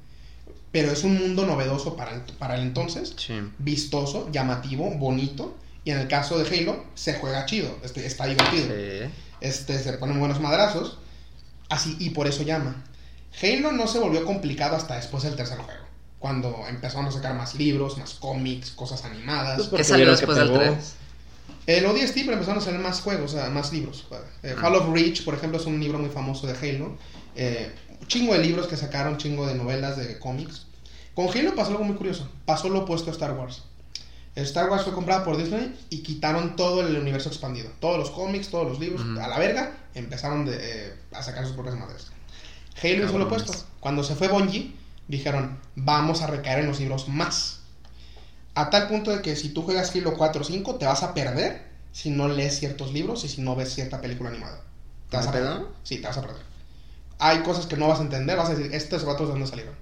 pero 0.71 0.91
es 0.91 1.03
un 1.03 1.17
mundo 1.17 1.45
novedoso 1.45 1.95
para 1.95 2.13
el, 2.13 2.21
para 2.37 2.55
el 2.55 2.61
entonces, 2.61 3.13
Sí. 3.17 3.33
vistoso, 3.57 4.29
llamativo, 4.31 4.91
bonito, 4.91 5.57
y 5.83 5.91
en 5.91 5.99
el 5.99 6.07
caso 6.07 6.37
de 6.37 6.45
Halo 6.47 6.85
se 6.95 7.15
juega 7.15 7.45
chido, 7.45 7.75
este, 7.83 8.05
está 8.05 8.25
divertido, 8.25 8.67
Sí. 8.67 9.09
este, 9.39 9.79
se 9.79 9.93
ponen 9.93 10.19
buenos 10.19 10.39
madrazos, 10.41 10.97
así, 11.69 11.95
y 11.99 12.11
por 12.11 12.27
eso 12.27 12.43
llama. 12.43 12.83
Halo 13.41 13.71
no 13.71 13.87
se 13.87 13.99
volvió 13.99 14.25
complicado 14.25 14.75
hasta 14.75 14.95
después 14.95 15.23
del 15.23 15.35
tercer 15.35 15.57
juego, 15.57 15.85
cuando 16.19 16.65
empezaron 16.67 17.07
a 17.07 17.11
sacar 17.11 17.33
más 17.35 17.55
libros, 17.55 17.97
más 17.97 18.13
cómics, 18.15 18.71
cosas 18.71 19.03
animadas. 19.05 19.67
Pues 19.67 19.79
¿Qué 19.79 19.83
salió 19.83 20.05
vieron 20.05 20.15
que 20.19 20.25
después 20.25 20.37
del 20.37 20.59
pegó. 20.59 20.73
3? 20.75 20.93
El 21.67 21.85
ODST, 21.85 22.15
pero 22.21 22.33
empezaron 22.33 22.57
a 22.61 22.65
salir 22.65 22.79
más 22.79 23.01
juegos, 23.01 23.33
o 23.33 23.37
sea, 23.37 23.49
más 23.49 23.71
libros. 23.71 24.05
Eh, 24.43 24.53
Ah. 24.55 24.61
Fall 24.61 24.75
of 24.75 24.89
Reach, 24.93 25.23
por 25.23 25.33
ejemplo, 25.35 25.59
es 25.59 25.65
un 25.65 25.79
libro 25.79 25.99
muy 25.99 26.09
famoso 26.09 26.47
de 26.47 26.53
Halo. 26.53 26.97
Eh, 27.35 27.71
un 27.99 28.07
chingo 28.07 28.33
de 28.33 28.39
libros 28.39 28.67
que 28.67 28.75
sacaron, 28.75 29.17
chingo 29.17 29.45
de 29.47 29.53
novelas, 29.55 29.95
de 29.97 30.17
cómics. 30.19 30.65
Con 31.13 31.27
Halo 31.29 31.55
pasó 31.55 31.71
algo 31.71 31.83
muy 31.83 31.95
curioso. 31.95 32.27
Pasó 32.45 32.67
lo 32.69 32.79
opuesto 32.79 33.09
a 33.09 33.13
Star 33.13 33.33
Wars. 33.33 33.63
Star 34.35 34.69
Wars 34.69 34.83
fue 34.83 34.93
comprado 34.93 35.25
por 35.25 35.37
Disney 35.37 35.77
y 35.89 35.99
quitaron 36.03 36.55
todo 36.55 36.81
el 36.87 36.95
universo 36.97 37.27
expandido. 37.29 37.69
Todos 37.79 37.97
los 37.99 38.09
cómics, 38.11 38.47
todos 38.49 38.67
los 38.67 38.79
libros, 38.79 39.01
a 39.21 39.27
la 39.27 39.37
verga, 39.37 39.73
empezaron 39.93 40.45
de, 40.45 40.57
eh, 40.59 40.93
a 41.11 41.21
sacar 41.21 41.45
sus 41.45 41.53
propias 41.53 41.75
madres. 41.77 42.10
Halo 42.83 43.05
hizo 43.05 43.17
lo 43.17 43.25
opuesto. 43.25 43.53
Cuando 43.79 44.03
se 44.03 44.15
fue 44.15 44.27
Bungie, 44.27 44.73
dijeron, 45.07 45.59
vamos 45.75 46.21
a 46.21 46.27
recaer 46.27 46.59
en 46.59 46.67
los 46.67 46.79
libros 46.79 47.07
más. 47.07 47.59
A 48.53 48.69
tal 48.69 48.87
punto 48.87 49.11
de 49.11 49.21
que 49.21 49.35
si 49.35 49.49
tú 49.49 49.61
juegas 49.63 49.95
Halo 49.95 50.13
4 50.17 50.41
o 50.41 50.43
5, 50.43 50.75
te 50.75 50.85
vas 50.85 51.03
a 51.03 51.13
perder 51.13 51.69
si 51.91 52.09
no 52.09 52.27
lees 52.27 52.57
ciertos 52.59 52.91
libros 52.93 53.23
y 53.23 53.27
si 53.29 53.41
no 53.41 53.55
ves 53.55 53.73
cierta 53.73 54.01
película 54.01 54.29
animada. 54.29 54.61
Te 55.09 55.17
vas 55.17 55.27
a 55.27 55.31
¿Me 55.31 55.37
perder. 55.37 55.57
pedo? 55.57 55.71
Sí, 55.83 55.97
te 55.97 56.07
vas 56.07 56.17
a 56.17 56.21
perder. 56.21 56.41
Hay 57.19 57.39
cosas 57.43 57.65
que 57.67 57.77
no 57.77 57.87
vas 57.87 57.99
a 57.99 58.03
entender, 58.03 58.35
vas 58.37 58.49
a 58.49 58.55
decir, 58.55 58.73
estos 58.73 59.05
vatos 59.05 59.27
de 59.27 59.33
dónde 59.33 59.47
salieron. 59.47 59.75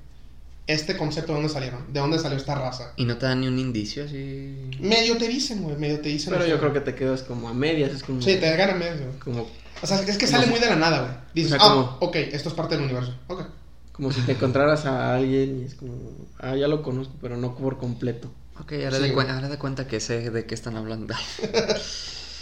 Este 0.67 0.97
concepto 0.97 1.31
de 1.31 1.39
dónde 1.39 1.51
salieron, 1.53 1.91
de 1.91 1.99
dónde 1.99 2.19
salió 2.19 2.37
esta 2.37 2.53
raza. 2.53 2.93
Y 2.95 3.05
no 3.05 3.17
te 3.17 3.25
dan 3.25 3.41
ni 3.41 3.47
un 3.47 3.57
indicio 3.57 4.05
así. 4.05 4.69
Medio 4.79 5.17
te 5.17 5.27
dicen, 5.27 5.63
güey, 5.63 5.77
medio 5.77 5.99
te 5.99 6.09
dicen. 6.09 6.31
Pero 6.33 6.45
yo 6.45 6.59
creo 6.59 6.73
que 6.73 6.81
te 6.81 6.93
quedas 6.93 7.23
como 7.23 7.49
a 7.49 7.53
medias. 7.53 7.91
Es 7.91 8.03
como. 8.03 8.21
Sí, 8.21 8.35
te 8.35 8.55
ganan 8.55 8.77
medio. 8.77 9.17
Como, 9.23 9.47
O 9.81 9.87
sea, 9.87 10.01
es 10.01 10.17
que 10.17 10.27
sale 10.27 10.47
muy 10.47 10.59
de 10.59 10.67
la 10.67 10.75
nada, 10.75 11.01
güey. 11.01 11.13
Dices, 11.33 11.53
O 11.53 11.57
sea, 11.57 11.67
ah, 11.67 11.97
ok, 11.99 12.15
esto 12.15 12.49
es 12.49 12.55
parte 12.55 12.75
del 12.75 12.85
universo. 12.85 13.13
Ok. 13.27 13.43
como 13.91 14.11
si 14.11 14.21
te 14.21 14.33
encontraras 14.33 14.85
a 14.85 15.15
alguien 15.15 15.61
y 15.61 15.65
es 15.65 15.75
como. 15.75 15.93
Ah, 16.39 16.55
ya 16.55 16.67
lo 16.67 16.81
conozco, 16.81 17.13
pero 17.21 17.37
no 17.37 17.55
por 17.55 17.77
completo. 17.77 18.31
Ok, 18.59 18.73
ahora, 18.73 18.97
Sí, 18.97 19.03
de, 19.03 19.21
ahora 19.21 19.59
cuenta 19.59 19.87
que 19.87 19.99
sé 19.99 20.31
de 20.31 20.45
qué 20.45 20.55
están 20.55 20.75
hablando. 20.77 21.13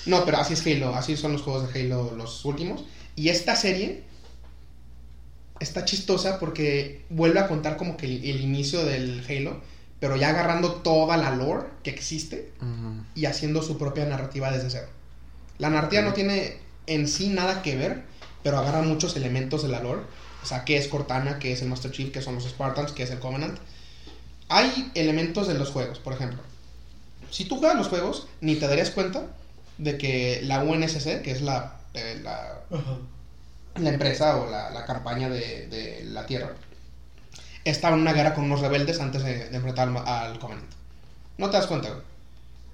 No, 0.07 0.23
pero 0.23 0.37
así 0.37 0.53
es 0.53 0.65
Halo, 0.65 0.95
así 0.95 1.17
son 1.17 1.33
los 1.33 1.41
juegos 1.41 1.73
de 1.73 1.81
Halo 1.81 2.13
los 2.15 2.45
últimos. 2.45 2.85
Y 3.17 3.27
esta 3.27 3.57
serie 3.57 4.03
está 5.59 5.83
chistosa 5.83 6.39
porque 6.39 7.03
vuelve 7.09 7.41
a 7.41 7.47
contar 7.49 7.75
como 7.75 7.97
que 7.97 8.05
el, 8.05 8.23
el 8.23 8.39
inicio 8.39 8.85
del 8.85 9.25
Halo, 9.27 9.59
pero 9.99 10.15
ya 10.15 10.29
agarrando 10.29 10.75
toda 10.75 11.17
la 11.17 11.35
lore 11.35 11.65
que 11.83 11.89
existe 11.89 12.53
y 13.15 13.25
haciendo 13.25 13.61
su 13.61 13.77
propia 13.77 14.05
narrativa 14.05 14.49
desde 14.49 14.69
cero. 14.69 14.87
La 15.57 15.69
narrativa 15.69 16.01
no 16.03 16.13
tiene 16.13 16.57
en 16.87 17.07
sí 17.07 17.29
nada 17.29 17.61
que 17.61 17.75
ver, 17.75 18.03
pero 18.43 18.57
agarra 18.57 18.81
muchos 18.81 19.15
elementos 19.15 19.61
de 19.63 19.69
la 19.69 19.81
lore. 19.81 20.01
O 20.43 20.45
sea, 20.45 20.65
qué 20.65 20.77
es 20.77 20.87
Cortana, 20.87 21.39
qué 21.39 21.51
es 21.51 21.61
el 21.61 21.67
Master 21.67 21.91
Chief, 21.91 22.11
qué 22.11 22.21
son 22.21 22.35
los 22.35 22.45
Spartans, 22.45 22.91
qué 22.93 23.03
es 23.03 23.11
el 23.11 23.19
Covenant. 23.19 23.59
Hay 24.49 24.91
elementos 24.95 25.47
de 25.47 25.55
los 25.55 25.69
juegos, 25.69 25.99
por 25.99 26.13
ejemplo. 26.13 26.39
Si 27.29 27.45
tú 27.45 27.57
juegas 27.57 27.77
los 27.77 27.89
juegos, 27.89 28.27
ni 28.39 28.55
te 28.55 28.67
darías 28.67 28.91
cuenta 28.91 29.27
de 29.77 29.97
que 29.97 30.39
la 30.43 30.63
UNSC, 30.63 31.21
que 31.21 31.31
es 31.31 31.41
la, 31.41 31.79
eh, 31.93 32.21
la, 32.23 32.61
la 33.75 33.89
empresa 33.89 34.37
o 34.37 34.49
la, 34.49 34.69
la 34.69 34.85
campaña 34.85 35.29
de, 35.29 35.67
de 35.67 36.05
la 36.05 36.25
Tierra, 36.25 36.53
estaba 37.65 37.95
en 37.95 38.01
una 38.01 38.13
guerra 38.13 38.33
con 38.33 38.45
unos 38.45 38.61
rebeldes 38.61 39.01
antes 39.01 39.23
de, 39.23 39.49
de 39.49 39.55
enfrentar 39.55 39.89
al, 39.89 39.97
al 39.97 40.39
Covenant. 40.39 40.71
No 41.37 41.49
te 41.49 41.57
das 41.57 41.67
cuenta, 41.67 41.89
güey. 41.89 42.01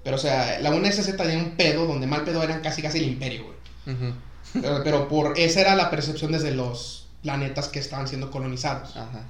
Pero, 0.04 0.16
o 0.16 0.18
sea, 0.20 0.60
la 0.60 0.70
UNSC 0.70 1.16
tenía 1.16 1.38
un 1.38 1.56
pedo 1.56 1.86
donde 1.86 2.06
mal 2.06 2.24
pedo 2.24 2.42
eran 2.42 2.60
casi 2.60 2.82
casi 2.82 2.98
el 2.98 3.04
imperio, 3.04 3.44
güey. 3.44 3.53
Ujú. 3.86 4.12
Pero, 4.60 4.82
pero 4.84 5.08
por 5.08 5.38
esa 5.38 5.60
era 5.60 5.74
la 5.74 5.90
percepción 5.90 6.32
desde 6.32 6.54
los 6.54 7.06
planetas 7.22 7.68
que 7.68 7.78
estaban 7.78 8.06
siendo 8.08 8.30
colonizados. 8.30 8.96
Ajá. 8.96 9.22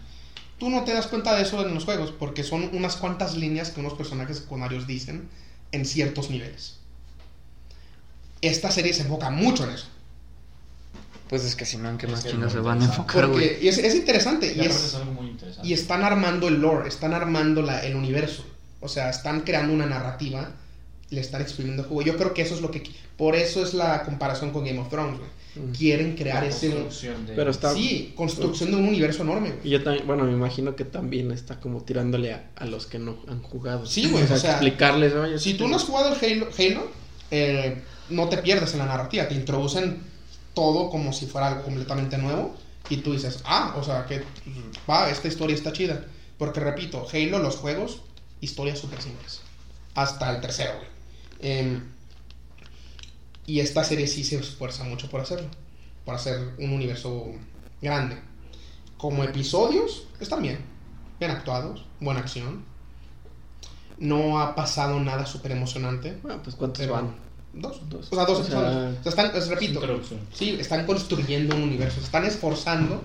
Tú 0.58 0.70
no 0.70 0.84
te 0.84 0.92
das 0.92 1.06
cuenta 1.08 1.34
de 1.34 1.42
eso 1.42 1.66
en 1.66 1.74
los 1.74 1.84
juegos 1.84 2.12
porque 2.18 2.42
son 2.44 2.70
unas 2.72 2.96
cuantas 2.96 3.34
líneas 3.36 3.70
que 3.70 3.80
unos 3.80 3.94
personajes 3.94 4.38
secundarios 4.38 4.86
dicen 4.86 5.28
en 5.72 5.84
ciertos 5.84 6.30
niveles. 6.30 6.76
Esta 8.40 8.70
serie 8.70 8.92
se 8.92 9.02
enfoca 9.02 9.30
mucho 9.30 9.64
en 9.64 9.70
eso. 9.70 9.86
Pues 11.28 11.42
es 11.44 11.56
que 11.56 11.64
si 11.64 11.78
no, 11.78 11.88
¿en 11.88 11.96
qué 11.98 12.06
Es 12.06 12.12
más 12.12 12.22
que 12.24 12.30
chinos 12.30 12.52
se 12.52 12.58
van 12.60 12.82
a 12.82 12.84
enfocar, 12.84 13.26
güey? 13.28 13.48
Porque 13.48 13.64
y 13.64 13.68
es, 13.68 13.78
es 13.78 13.94
interesante 13.94 14.46
Y 14.48 14.50
y, 14.50 14.60
aparte 14.60 14.74
es, 14.76 14.84
es 14.84 14.94
algo 14.94 15.12
muy 15.12 15.30
interesante. 15.30 15.66
y 15.68 15.72
están 15.72 16.04
armando 16.04 16.48
el 16.48 16.60
lore, 16.60 16.88
están 16.88 17.14
armando 17.14 17.62
la- 17.62 17.80
el 17.84 17.96
universo. 17.96 18.44
O 18.80 18.88
sea, 18.88 19.08
están 19.08 19.40
creando 19.40 19.72
una 19.72 19.86
narrativa, 19.86 20.50
le 21.14 21.20
están 21.20 21.40
exprimiendo 21.42 21.82
el 21.82 21.88
juego. 21.88 22.02
Yo 22.02 22.16
creo 22.16 22.34
que 22.34 22.42
eso 22.42 22.54
es 22.54 22.60
lo 22.60 22.70
que... 22.70 22.82
Por 23.16 23.34
eso 23.36 23.62
es 23.62 23.72
la 23.74 24.02
comparación 24.02 24.50
con 24.50 24.64
Game 24.64 24.78
of 24.78 24.88
Thrones, 24.90 25.18
güey. 25.18 25.30
Mm. 25.56 25.72
Quieren 25.72 26.16
crear 26.16 26.42
La 26.42 26.48
ese... 26.48 26.68
construcción 26.70 27.26
de- 27.26 27.34
Pero 27.34 27.50
está- 27.50 27.72
Sí, 27.72 28.12
construcción 28.16 28.70
de 28.72 28.76
un 28.76 28.88
universo 28.88 29.22
enorme, 29.22 29.50
güey. 29.52 29.60
Y 29.64 29.70
yo 29.70 29.82
también, 29.84 30.06
bueno, 30.06 30.24
me 30.24 30.32
imagino 30.32 30.74
que 30.76 30.84
también 30.84 31.30
está 31.30 31.60
como 31.60 31.82
tirándole 31.82 32.32
a, 32.34 32.50
a 32.56 32.66
los 32.66 32.86
que 32.86 32.98
no 32.98 33.18
han 33.28 33.40
jugado. 33.42 33.86
Sí, 33.86 34.08
güey, 34.10 34.24
o 34.24 34.36
sea, 34.36 34.50
explicarles, 34.52 35.14
oye, 35.14 35.38
Si 35.38 35.54
tú 35.54 35.68
no 35.68 35.76
has 35.76 35.84
jugado 35.84 36.14
el 36.14 36.18
Halo, 36.20 36.48
Halo 36.58 36.88
eh, 37.30 37.82
no 38.10 38.28
te 38.28 38.38
pierdes 38.38 38.72
en 38.72 38.80
la 38.80 38.86
narrativa. 38.86 39.28
Te 39.28 39.34
introducen 39.34 40.02
todo 40.54 40.90
como 40.90 41.12
si 41.12 41.26
fuera 41.26 41.46
algo 41.48 41.62
completamente 41.62 42.18
nuevo. 42.18 42.56
Y 42.90 42.98
tú 42.98 43.12
dices, 43.12 43.40
ah, 43.46 43.74
o 43.78 43.82
sea, 43.84 44.04
que 44.06 44.22
va, 44.90 45.08
esta 45.08 45.28
historia 45.28 45.54
está 45.54 45.72
chida. 45.72 46.04
Porque 46.36 46.60
repito, 46.60 47.06
Halo, 47.12 47.38
los 47.38 47.56
juegos, 47.56 48.00
historias 48.40 48.78
súper 48.80 49.00
simples. 49.00 49.40
Hasta 49.94 50.34
el 50.34 50.40
tercero, 50.40 50.72
güey. 50.78 50.88
Em, 51.44 51.82
y 53.46 53.60
esta 53.60 53.84
serie 53.84 54.06
sí 54.06 54.24
se 54.24 54.36
esfuerza 54.36 54.82
mucho 54.84 55.10
por 55.10 55.20
hacerlo. 55.20 55.46
Por 56.06 56.14
hacer 56.14 56.54
un 56.58 56.70
universo 56.70 57.32
grande. 57.82 58.16
Como 58.96 59.22
episodios, 59.22 60.06
están 60.20 60.40
bien. 60.42 60.58
Bien 61.18 61.30
actuados, 61.30 61.84
buena 62.00 62.20
acción. 62.20 62.64
No 63.98 64.40
ha 64.40 64.54
pasado 64.54 64.98
nada 65.00 65.26
súper 65.26 65.52
emocionante. 65.52 66.16
Bueno, 66.22 66.42
pues 66.42 66.56
¿cuántos 66.56 66.80
Pero 66.80 66.94
van? 66.94 67.14
dos. 67.52 67.88
Dos. 67.90 68.08
O 68.10 68.14
sea, 68.14 68.24
dos 68.24 68.38
O 68.40 68.44
sea, 68.44 68.58
episodios. 68.60 68.98
O 68.98 69.02
sea, 69.02 69.10
están, 69.10 69.34
les 69.34 69.48
repito, 69.48 70.00
sí, 70.32 70.56
están 70.58 70.86
construyendo 70.86 71.54
un 71.54 71.62
universo. 71.62 72.00
Se 72.00 72.06
están 72.06 72.24
esforzando 72.24 73.02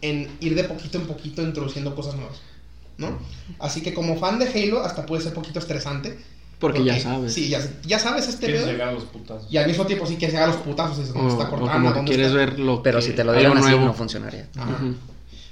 en 0.00 0.36
ir 0.40 0.56
de 0.56 0.64
poquito 0.64 0.98
en 0.98 1.06
poquito 1.06 1.40
introduciendo 1.40 1.94
cosas 1.94 2.16
nuevas. 2.16 2.40
¿No? 2.98 3.16
Así 3.60 3.80
que 3.80 3.94
como 3.94 4.18
fan 4.18 4.40
de 4.40 4.48
Halo, 4.48 4.82
hasta 4.82 5.06
puede 5.06 5.22
ser 5.22 5.32
poquito 5.34 5.60
estresante. 5.60 6.18
Porque 6.72 6.84
ya 6.84 6.98
sabes. 7.00 7.32
Sí, 7.32 7.48
ya, 7.48 7.60
ya 7.84 7.98
sabes 7.98 8.28
este 8.28 8.46
Quieres 8.46 8.62
pedo. 8.62 8.72
llegar 8.72 8.88
a 8.88 8.92
los 8.92 9.04
putazos. 9.04 9.46
Y 9.52 9.56
al 9.56 9.66
mismo 9.66 9.86
tiempo 9.86 10.06
sí 10.06 10.16
quieres 10.16 10.34
llegar 10.34 10.48
a 10.50 10.52
los 10.52 10.62
putazos 10.62 10.96
y 10.96 11.00
dices, 11.00 11.14
¿dónde 11.14 11.32
está 11.32 11.44
o 11.44 11.50
Cortana? 11.50 11.72
como 11.74 11.88
que 11.90 11.94
¿Dónde 11.96 12.10
quieres 12.10 12.26
está? 12.28 12.38
ver 12.38 12.58
lo 12.58 12.82
Pero 12.82 12.98
que- 12.98 13.04
si 13.06 13.12
te 13.12 13.24
lo 13.24 13.32
dieran 13.32 13.56
así, 13.58 13.66
nuevo. 13.68 13.84
no 13.86 13.94
funcionaría. 13.94 14.48
Ajá. 14.56 14.70
Ujú. 14.70 14.94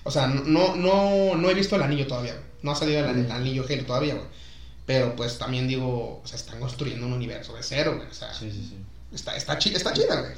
O 0.04 0.10
sea, 0.10 0.26
no, 0.26 0.74
no, 0.76 1.34
no 1.36 1.50
he 1.50 1.54
visto 1.54 1.76
el 1.76 1.82
anillo 1.82 2.06
todavía. 2.06 2.32
güey. 2.32 2.44
No 2.62 2.72
ha 2.72 2.74
salido 2.76 3.00
el, 3.08 3.18
el 3.24 3.30
anillo 3.30 3.64
Halo 3.68 3.84
todavía, 3.84 4.14
güey. 4.14 4.26
Pero 4.86 5.14
pues 5.14 5.38
también 5.38 5.68
digo, 5.68 6.20
o 6.24 6.26
sea, 6.26 6.36
están 6.36 6.58
construyendo 6.58 7.06
un 7.06 7.12
universo 7.12 7.54
de 7.54 7.62
cero, 7.62 7.94
güey. 7.96 8.08
O 8.08 8.14
sea, 8.14 8.32
Sí, 8.34 8.50
sí, 8.50 8.66
sí. 8.70 8.76
está, 9.14 9.36
está, 9.36 9.56
chi- 9.58 9.74
está 9.74 9.92
chida, 9.92 10.20
güey. 10.20 10.32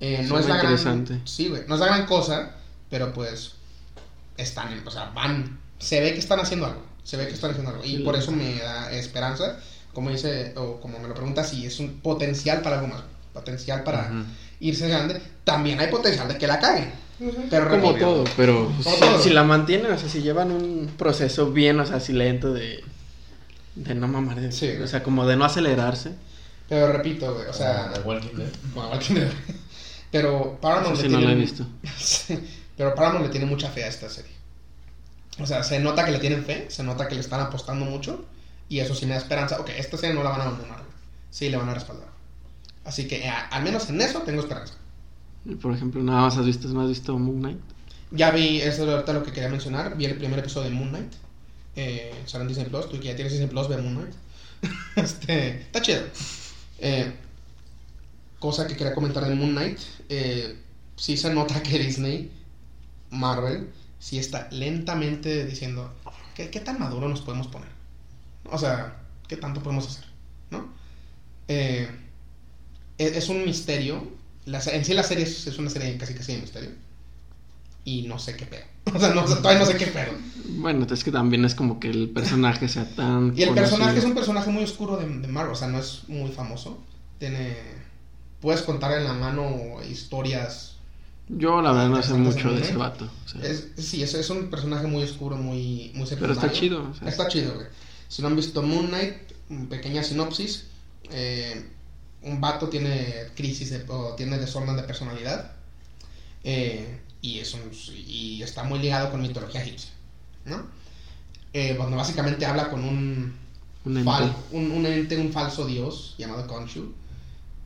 Eh, 0.00 0.24
no 0.28 0.38
es 0.38 0.46
la 0.46 0.56
gran. 0.58 0.72
interesante. 0.72 1.20
Sí, 1.24 1.48
güey. 1.48 1.62
No 1.66 1.74
es 1.74 1.80
la 1.80 1.86
gran 1.86 2.06
cosa, 2.06 2.52
pero 2.90 3.12
pues 3.12 3.52
están, 4.36 4.72
en- 4.72 4.86
o 4.86 4.90
sea, 4.90 5.10
van. 5.14 5.58
Se 5.78 6.00
ve 6.00 6.12
que 6.12 6.18
están 6.20 6.38
haciendo 6.40 6.66
algo. 6.66 6.82
Se 7.04 7.16
ve 7.16 7.26
que 7.26 7.34
están 7.34 7.50
haciendo 7.50 7.70
algo. 7.72 7.84
Y 7.84 7.96
Sí, 7.96 8.02
por 8.04 8.14
eso 8.16 8.30
me 8.32 8.56
da 8.58 8.90
esperanza. 8.92 9.58
Como 9.92 10.10
dice, 10.10 10.52
o 10.56 10.80
como 10.80 10.98
me 10.98 11.08
lo 11.08 11.14
pregunta, 11.14 11.42
si 11.44 11.66
es 11.66 11.78
un 11.80 12.00
potencial 12.00 12.60
para 12.62 12.76
algo 12.78 12.88
más. 12.88 13.02
Potencial 13.32 13.82
para 13.84 14.10
irse 14.60 14.88
grande. 14.88 15.20
También 15.44 15.80
hay 15.80 15.88
potencial 15.88 16.28
de 16.28 16.38
que 16.38 16.46
la 16.46 16.58
caguen. 16.60 16.90
Pero 17.50 17.68
Como 17.68 17.88
repito, 17.88 18.06
todo, 18.06 18.24
pero 18.36 18.66
Como 18.84 18.94
si, 18.94 19.00
todo. 19.00 19.18
si 19.22 19.30
la 19.30 19.42
mantienen, 19.42 19.90
o 19.92 19.98
sea, 19.98 20.08
si 20.08 20.22
llevan 20.22 20.52
un 20.52 20.88
proceso 20.96 21.50
bien, 21.50 21.80
o 21.80 21.86
sea, 21.86 21.96
así 21.96 22.12
lento 22.12 22.52
de, 22.52 22.84
de 23.74 23.94
no 23.96 24.06
mamar, 24.06 24.40
de- 24.40 24.52
Sí, 24.52 24.70
o 24.82 24.86
sea, 24.86 25.02
como 25.02 25.26
de 25.26 25.36
no 25.36 25.44
acelerarse. 25.44 26.12
Pero 26.68 26.92
repito, 26.92 27.34
güey. 27.34 27.46
O 27.48 27.52
sea, 27.52 27.84
Como 27.84 27.94
The 27.94 28.00
Walking 28.08 28.36
Dead. 28.36 28.48
como 28.74 28.88
Walking 28.90 29.14
Dead. 29.14 29.30
Pero 30.12 30.58
Paramount 30.60 30.96
le 31.02 31.08
no 31.08 31.18
tiene- 31.18 31.32
he 31.32 31.36
visto. 31.36 31.66
Pero 32.76 32.94
Paramount 32.94 33.24
le 33.26 33.30
tiene 33.30 33.46
mucha 33.46 33.68
fe 33.70 33.84
a 33.84 33.88
esta 33.88 34.08
serie. 34.08 34.30
O 35.40 35.46
sea, 35.46 35.62
se 35.64 35.78
nota 35.80 36.04
que 36.04 36.12
le 36.12 36.18
tienen 36.18 36.44
fe, 36.44 36.66
se 36.68 36.82
nota 36.84 37.08
que 37.08 37.14
le 37.14 37.20
están 37.20 37.40
apostando 37.40 37.84
mucho. 37.84 38.24
Y 38.68 38.80
eso 38.80 38.94
sí 38.94 39.06
me 39.06 39.12
da 39.12 39.18
esperanza. 39.18 39.60
Ok, 39.60 39.70
esta 39.70 39.96
serie 39.96 40.14
no 40.14 40.22
la 40.22 40.30
van 40.30 40.40
a 40.40 40.44
abandonar. 40.44 40.82
Sí, 41.30 41.48
le 41.48 41.56
van 41.56 41.68
a 41.68 41.74
respaldar. 41.74 42.08
Así 42.84 43.06
que 43.06 43.26
eh, 43.26 43.32
al 43.50 43.62
menos 43.62 43.88
en 43.90 44.00
eso 44.00 44.20
tengo 44.20 44.40
esperanza. 44.40 44.74
Y, 45.44 45.54
Por 45.54 45.74
ejemplo, 45.74 46.02
nada 46.02 46.22
más 46.22 46.36
has 46.36 46.46
visto, 46.46 46.68
¿no 46.68 46.82
has 46.82 46.88
visto 46.88 47.18
Moon 47.18 47.40
Knight? 47.40 47.58
Ya 48.10 48.30
vi, 48.30 48.60
eso 48.60 48.84
es 48.84 48.88
ahorita 48.90 49.12
lo 49.12 49.22
que 49.22 49.32
quería 49.32 49.48
mencionar. 49.48 49.96
Vi 49.96 50.06
el 50.06 50.16
primer 50.16 50.38
episodio 50.38 50.70
de 50.70 50.74
Moon 50.74 50.88
Knight. 50.90 51.12
Eh, 51.76 52.12
sale 52.26 52.42
en 52.42 52.48
Disney 52.48 52.66
Plus. 52.66 52.88
Tú 52.88 52.98
que 52.98 53.08
ya 53.08 53.14
tienes 53.14 53.32
Disney 53.32 53.48
Plus, 53.48 53.68
ve 53.68 53.76
Moon 53.78 53.94
Knight. 53.94 54.14
este, 54.96 55.60
está 55.60 55.82
chido. 55.82 56.02
Eh, 56.78 57.12
cosa 58.38 58.66
que 58.66 58.76
quería 58.76 58.94
comentar 58.94 59.24
de 59.24 59.34
Moon 59.34 59.52
Knight. 59.52 59.78
Eh, 60.08 60.56
sí 60.96 61.16
se 61.16 61.32
nota 61.32 61.62
que 61.62 61.78
Disney, 61.78 62.30
Marvel, 63.10 63.70
sí 63.98 64.18
está 64.18 64.48
lentamente 64.50 65.44
diciendo: 65.44 65.92
¿qué, 66.34 66.50
qué 66.50 66.60
tan 66.60 66.78
maduro 66.78 67.08
nos 67.08 67.20
podemos 67.20 67.48
poner? 67.48 67.77
O 68.50 68.58
sea, 68.58 68.96
¿qué 69.28 69.36
tanto 69.36 69.62
podemos 69.62 69.86
hacer? 69.86 70.04
¿No? 70.50 70.68
Eh, 71.48 71.88
es, 72.98 73.16
es 73.16 73.28
un 73.28 73.44
misterio. 73.44 74.06
La 74.46 74.60
en 74.72 74.84
sí 74.84 74.94
la 74.94 75.02
serie 75.02 75.24
es, 75.24 75.46
es 75.46 75.58
una 75.58 75.70
serie 75.70 75.96
casi 75.98 76.14
casi 76.14 76.32
de 76.34 76.40
misterio. 76.40 76.70
Y 77.84 78.02
no 78.02 78.18
sé 78.18 78.36
qué 78.36 78.46
pedo. 78.46 78.64
O 78.94 78.98
sea, 78.98 79.14
no, 79.14 79.22
todavía 79.24 79.58
no 79.58 79.66
sé 79.66 79.76
qué 79.76 79.86
pedo. 79.88 80.12
Bueno, 80.46 80.86
es 80.90 81.04
que 81.04 81.12
también 81.12 81.44
es 81.44 81.54
como 81.54 81.78
que 81.78 81.90
el 81.90 82.08
personaje 82.10 82.68
sea 82.68 82.88
tan. 82.94 83.34
Y 83.36 83.42
el 83.42 83.50
conocido. 83.50 83.54
personaje 83.54 83.98
es 83.98 84.04
un 84.04 84.14
personaje 84.14 84.50
muy 84.50 84.64
oscuro 84.64 84.96
de, 84.96 85.06
de 85.06 85.28
Marvel. 85.28 85.52
O 85.52 85.56
sea, 85.56 85.68
no 85.68 85.78
es 85.78 86.02
muy 86.08 86.30
famoso. 86.30 86.78
Tiene... 87.18 87.56
Puedes 88.40 88.62
contar 88.62 88.92
en 88.92 89.04
la 89.04 89.12
mano 89.12 89.82
historias... 89.88 90.76
Yo, 91.28 91.60
la 91.60 91.72
verdad, 91.72 91.90
no 91.90 92.02
sé 92.02 92.14
mucho 92.14 92.50
de 92.52 92.62
ese 92.62 92.76
vato. 92.76 93.10
o 93.24 93.28
sea, 93.28 93.42
Es, 93.42 93.68
sí, 93.76 94.02
es, 94.02 94.14
es 94.14 94.30
un 94.30 94.48
personaje 94.48 94.86
muy 94.86 95.02
oscuro, 95.02 95.36
muy, 95.36 95.92
muy 95.94 96.08
pero 96.18 96.32
está 96.32 96.48
secundario. 96.48 96.52
chido. 96.52 96.90
o 96.90 96.94
sea, 96.94 97.08
Está 97.08 97.28
chido, 97.28 97.54
güey. 97.54 97.66
Si 98.08 98.22
no 98.22 98.28
han 98.28 98.36
visto 98.36 98.62
Moon 98.62 98.88
Knight, 98.88 99.14
mm, 99.48 99.64
pequeña 99.66 100.02
sinopsis. 100.02 100.64
eh, 101.10 101.70
un 102.22 102.40
vato 102.40 102.68
tiene 102.68 103.28
crisis 103.34 103.70
de, 103.70 103.84
o 103.88 104.14
tiene 104.14 104.38
desorden 104.38 104.76
de 104.76 104.82
personalidad. 104.82 105.52
eh, 106.44 107.00
y, 107.20 107.38
es 107.40 107.52
un- 107.54 107.70
y 107.96 108.42
está 108.42 108.62
muy 108.64 108.78
ligado 108.78 109.10
con 109.10 109.20
mitología 109.22 109.62
egipcia. 109.62 109.90
¿no? 110.44 110.66
Eh, 111.52 111.76
básicamente 111.78 112.46
habla 112.46 112.70
con 112.70 112.84
un, 112.84 113.36
un 113.84 113.96
ente. 113.96 114.08
fal- 114.10 114.34
un, 114.52 114.70
un 114.70 114.86
ente, 114.86 115.16
un 115.18 115.32
falso 115.32 115.66
dios 115.66 116.14
llamado 116.18 116.46
Khonshu. 116.46 116.92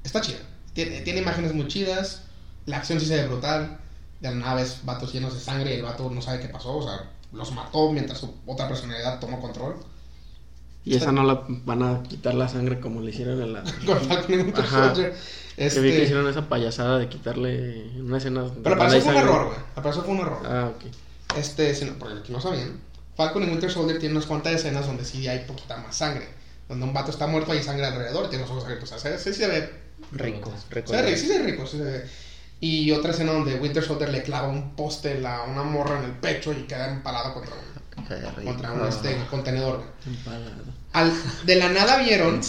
Está 0.04 0.20
chido. 0.20 0.38
Tiene, 0.72 1.00
tiene 1.02 1.20
imágenes 1.20 1.52
muy 1.54 1.68
chidas. 1.68 2.22
La 2.66 2.78
acción 2.78 2.98
sí 3.00 3.06
se 3.06 3.16
ve 3.16 3.26
brutal. 3.28 3.78
De 4.20 4.30
la 4.30 4.36
nave 4.36 4.62
es 4.62 4.84
vatos 4.84 5.12
llenos 5.12 5.34
de 5.34 5.40
sangre 5.40 5.72
y 5.74 5.76
el 5.78 5.82
vato 5.82 6.08
no 6.10 6.22
sabe 6.22 6.40
qué 6.40 6.48
pasó. 6.48 6.76
O 6.76 6.82
sea, 6.82 7.10
los 7.32 7.52
mató 7.52 7.92
mientras 7.92 8.18
su 8.20 8.34
otra 8.46 8.68
personalidad 8.68 9.18
tomó 9.20 9.40
control. 9.40 9.76
Y 10.84 10.96
esa 10.96 11.12
no 11.12 11.22
la 11.24 11.44
van 11.64 11.82
a 11.82 12.02
quitar 12.02 12.34
la 12.34 12.48
sangre 12.48 12.80
como 12.80 13.00
le 13.00 13.10
hicieron 13.10 13.40
en 13.40 13.52
la. 13.52 13.62
Con 13.86 14.00
Falcon 14.00 14.34
y 14.34 14.42
Winter 14.42 14.64
Ajá. 14.64 14.94
Soldier. 14.94 15.12
Que 15.12 15.16
vi 15.16 15.56
que 15.56 15.66
Este, 15.66 16.02
hicieron 16.04 16.28
esa 16.28 16.48
payasada 16.48 16.98
de 16.98 17.08
quitarle 17.08 17.90
una 18.00 18.18
escena. 18.18 18.44
pero 18.62 18.76
para 18.76 18.90
donde 18.90 18.98
eso 18.98 19.06
fue 19.06 19.14
un 19.14 19.20
error, 19.20 19.46
güey. 19.46 19.58
Para 19.74 19.90
eso 19.90 20.02
fue 20.02 20.14
un 20.14 20.20
error. 20.20 20.38
Ah, 20.44 20.70
ok. 20.74 21.36
Este, 21.38 21.74
si 21.74 21.84
no, 21.84 21.92
porque 21.98 22.32
no 22.32 22.40
sabían, 22.40 22.80
Falcon 23.16 23.44
y 23.44 23.46
Winter 23.46 23.70
Soldier 23.70 23.98
tienen 23.98 24.16
unas 24.16 24.26
cuantas 24.26 24.54
escenas 24.54 24.86
donde 24.86 25.04
sí 25.04 25.28
hay 25.28 25.40
poquita 25.40 25.76
más 25.76 25.96
sangre. 25.96 26.26
Donde 26.68 26.84
un 26.86 26.92
vato 26.94 27.10
está 27.10 27.26
muerto 27.26 27.54
y 27.54 27.58
hay 27.58 27.62
sangre 27.62 27.84
alrededor 27.86 28.26
y 28.26 28.28
tiene 28.30 28.42
los 28.42 28.50
ojos 28.50 28.64
abiertos. 28.64 28.90
O 28.92 28.98
sea, 28.98 29.18
sí, 29.18 29.32
se 29.32 29.46
ve 29.46 29.70
Rico, 30.12 30.52
rico. 30.70 30.88
Se 30.90 30.96
ve 30.96 31.02
rico, 31.02 31.18
sí 31.18 31.26
se 31.26 31.38
ve 31.38 31.44
rico, 31.44 31.66
sí 31.66 31.76
se 31.78 31.84
ve. 31.84 32.04
Y 32.60 32.92
otra 32.92 33.10
escena 33.12 33.32
donde 33.32 33.56
Winter 33.56 33.82
Soldier 33.82 34.10
le 34.10 34.22
clava 34.22 34.48
un 34.48 34.74
poste 34.76 35.24
a 35.26 35.42
una 35.42 35.62
morra 35.64 35.98
en 35.98 36.04
el 36.04 36.12
pecho 36.12 36.52
y 36.52 36.62
queda 36.66 36.88
empalado 36.90 37.34
contra 37.34 37.54
un, 37.54 37.71
Qué 38.08 38.44
contra 38.44 38.72
un 38.72 38.86
este, 38.86 39.16
contenedor. 39.30 39.82
Al, 40.92 41.12
de 41.44 41.56
la 41.56 41.68
nada 41.68 41.98
vieron, 41.98 42.40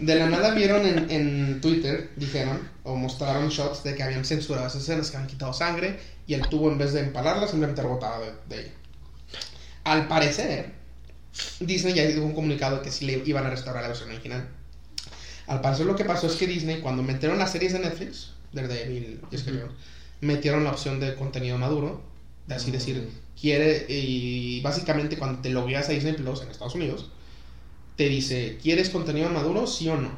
de 0.00 0.14
la 0.14 0.26
nada 0.26 0.54
vieron 0.54 0.84
en, 0.86 1.10
en 1.10 1.60
Twitter, 1.60 2.10
dijeron, 2.16 2.68
o 2.82 2.96
mostraron 2.96 3.48
shots 3.48 3.82
de 3.84 3.94
que 3.94 4.02
habían 4.02 4.24
censurado 4.24 4.66
esas 4.66 4.82
escenas, 4.82 5.10
que 5.10 5.16
habían 5.16 5.30
quitado 5.30 5.52
sangre 5.52 5.98
y 6.26 6.34
el 6.34 6.48
tubo 6.48 6.70
en 6.70 6.78
vez 6.78 6.92
de 6.92 7.00
empalarla 7.00 7.46
simplemente 7.46 7.82
rebotaba 7.82 8.18
de, 8.20 8.32
de 8.48 8.62
ella. 8.62 8.72
Al 9.84 10.08
parecer, 10.08 10.72
Disney 11.60 11.94
ya 11.94 12.06
dio 12.06 12.24
un 12.24 12.34
comunicado 12.34 12.82
que 12.82 12.90
sí 12.90 13.06
le 13.06 13.22
iban 13.24 13.46
a 13.46 13.50
restaurar 13.50 13.82
la 13.82 13.88
versión 13.88 14.10
original. 14.10 14.48
Al 15.46 15.60
parecer 15.60 15.86
lo 15.86 15.96
que 15.96 16.04
pasó 16.04 16.26
es 16.26 16.34
que 16.34 16.46
Disney, 16.46 16.80
cuando 16.80 17.02
metieron 17.02 17.38
las 17.38 17.52
series 17.52 17.72
de 17.72 17.80
Netflix, 17.80 18.32
Daredevil 18.52 19.20
y 19.30 19.34
Escalón, 19.34 19.70
metieron 20.20 20.64
la 20.64 20.70
opción 20.70 21.00
de 21.00 21.14
contenido 21.14 21.58
maduro, 21.58 22.02
de 22.46 22.54
así 22.54 22.70
decir, 22.70 23.10
quiere, 23.44 23.84
y 23.88 24.60
básicamente 24.62 25.18
cuando 25.18 25.42
te 25.42 25.50
logueas 25.50 25.88
a 25.88 25.92
Disney 25.92 26.14
Plus 26.14 26.40
en 26.42 26.50
Estados 26.50 26.74
Unidos, 26.74 27.10
te 27.96 28.08
dice, 28.08 28.58
¿quieres 28.62 28.88
contenido 28.88 29.28
maduro, 29.28 29.66
sí 29.66 29.86
o 29.88 29.96
no? 29.96 30.10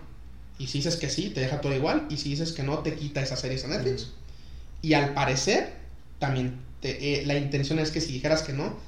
Y 0.58 0.68
si 0.68 0.78
dices 0.78 0.96
que 0.96 1.10
sí, 1.10 1.30
te 1.30 1.40
deja 1.40 1.60
todo 1.60 1.74
igual, 1.74 2.06
y 2.08 2.16
si 2.18 2.30
dices 2.30 2.52
que 2.52 2.62
no, 2.62 2.78
te 2.78 2.94
quita 2.94 3.20
esas 3.20 3.40
series 3.40 3.64
a 3.64 3.68
Netflix. 3.68 4.12
Y 4.80 4.94
al 4.94 5.12
parecer, 5.12 5.74
también 6.20 6.60
te- 6.80 7.20
eh, 7.22 7.26
la 7.26 7.36
intención 7.36 7.78
es 7.80 7.90
que 7.90 8.00
si 8.00 8.12
dijeras 8.12 8.42
que 8.44 8.52
no, 8.52 8.78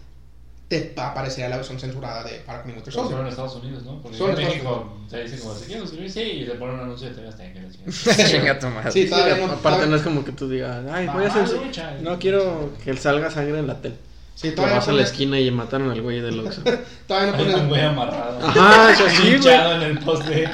te 0.69 0.93
aparecería 0.97 1.49
la 1.49 1.57
versión 1.57 1.81
censurada 1.81 2.23
de 2.25 2.41
Falcon 2.41 2.71
y 2.71 2.75
Winter 2.75 2.93
Solo 2.93 3.21
en 3.23 3.27
Estados 3.27 3.57
Unidos, 3.57 3.83
¿no? 3.85 4.01
Porque 4.03 4.19
Solo 4.19 4.39
en 4.39 4.45
México 4.47 4.99
se 5.11 5.23
dice 5.25 5.39
como, 5.41 5.55
si 5.55 5.65
quiero 5.65 5.81
suscribir, 5.83 6.11
sí, 6.13 6.21
y 6.21 6.45
le 6.45 6.55
ponen 6.55 6.75
un 6.77 6.81
anuncio 6.83 7.09
de 7.09 7.15
TV 7.15 7.29
Azteca. 7.29 7.61
Chinga 8.29 8.59
tu 8.59 8.67
madre. 8.69 8.93
Sí, 8.93 9.03
Sí, 9.05 9.11
todavía 9.11 9.37
no- 9.47 9.53
aparte 9.53 9.87
no 9.87 9.97
es 9.97 10.03
como 10.03 10.25
que 10.25 10.33
tú 10.33 10.49
digas, 10.49 10.85
ay, 10.91 11.07
voy 11.13 11.25
a 11.25 11.29
hacer... 11.29 11.49
lucha. 11.49 11.97
No 12.01 12.19
quiero 12.19 12.71
que 12.85 12.95
salga 12.97 13.31
sangre 13.31 13.59
en 13.59 13.67
la 13.67 13.81
tele. 13.81 13.97
Sí, 14.39 14.51
Te 14.51 14.55
todavía 14.55 14.77
vas 14.77 14.87
a 14.87 14.93
la 14.93 15.03
esquina 15.03 15.41
y 15.41 15.51
mataron 15.51 15.91
al 15.91 16.01
güey 16.01 16.21
del 16.21 16.39
Oxxo. 16.39 16.63
Todavía 17.09 17.33
no 17.33 17.39
Hay 17.39 17.55
un 17.55 17.69
güey 17.69 17.81
amarrado. 17.81 18.39
Ajá, 18.47 18.93
eso 18.93 19.09
sí, 19.11 19.37
güey. 19.37 19.55
En 19.55 19.83
el 19.83 19.99
poste. 19.99 20.49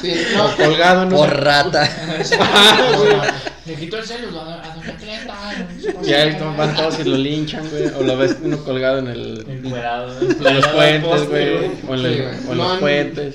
Sí, 0.00 0.12
no, 0.34 0.46
O 0.46 0.56
colgado, 0.56 1.04
no 1.04 1.16
Por 1.18 1.40
rata. 1.40 1.88
Le 3.64 3.74
quitó 3.76 3.98
el 3.98 4.04
celular 4.04 4.60
a 4.64 4.74
Doña 4.74 4.96
Cleta. 4.96 6.02
Y 6.04 6.12
ahí 6.12 6.36
van 6.56 6.74
todos 6.74 6.98
y 6.98 7.04
lo 7.04 7.16
linchan, 7.16 7.68
güey. 7.70 7.86
O 7.96 8.02
lo 8.02 8.16
ves 8.16 8.38
uno 8.42 8.58
colgado 8.64 8.98
en 8.98 9.06
el... 9.06 9.46
Encuerado. 9.48 10.20
En 10.20 10.54
los 10.56 10.66
puentes, 10.68 11.28
güey. 11.28 11.70
O 11.86 11.94
en, 11.94 12.06
el- 12.06 12.14
Sí, 12.14 12.20
güey. 12.22 12.34
o 12.34 12.40
en 12.40 12.46
No 12.48 12.54
los 12.54 12.72
han- 12.72 12.80
puentes. 12.80 13.34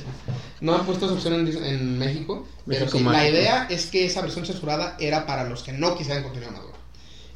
No 0.59 0.75
han 0.75 0.85
puesto 0.85 1.05
esa 1.05 1.13
opción 1.15 1.33
en, 1.33 1.97
México, 1.97 2.45
pero 2.67 2.85
México 2.85 2.97
sí, 2.97 3.03
la 3.05 3.27
idea 3.29 3.67
es 3.69 3.85
que 3.87 4.05
esa 4.05 4.21
versión 4.21 4.45
censurada 4.45 4.95
era 4.99 5.25
para 5.25 5.43
los 5.45 5.61
que 5.63 5.71
no 5.73 5.97
quisieran 5.97 6.23
contenido 6.23 6.51
maduro. 6.51 6.72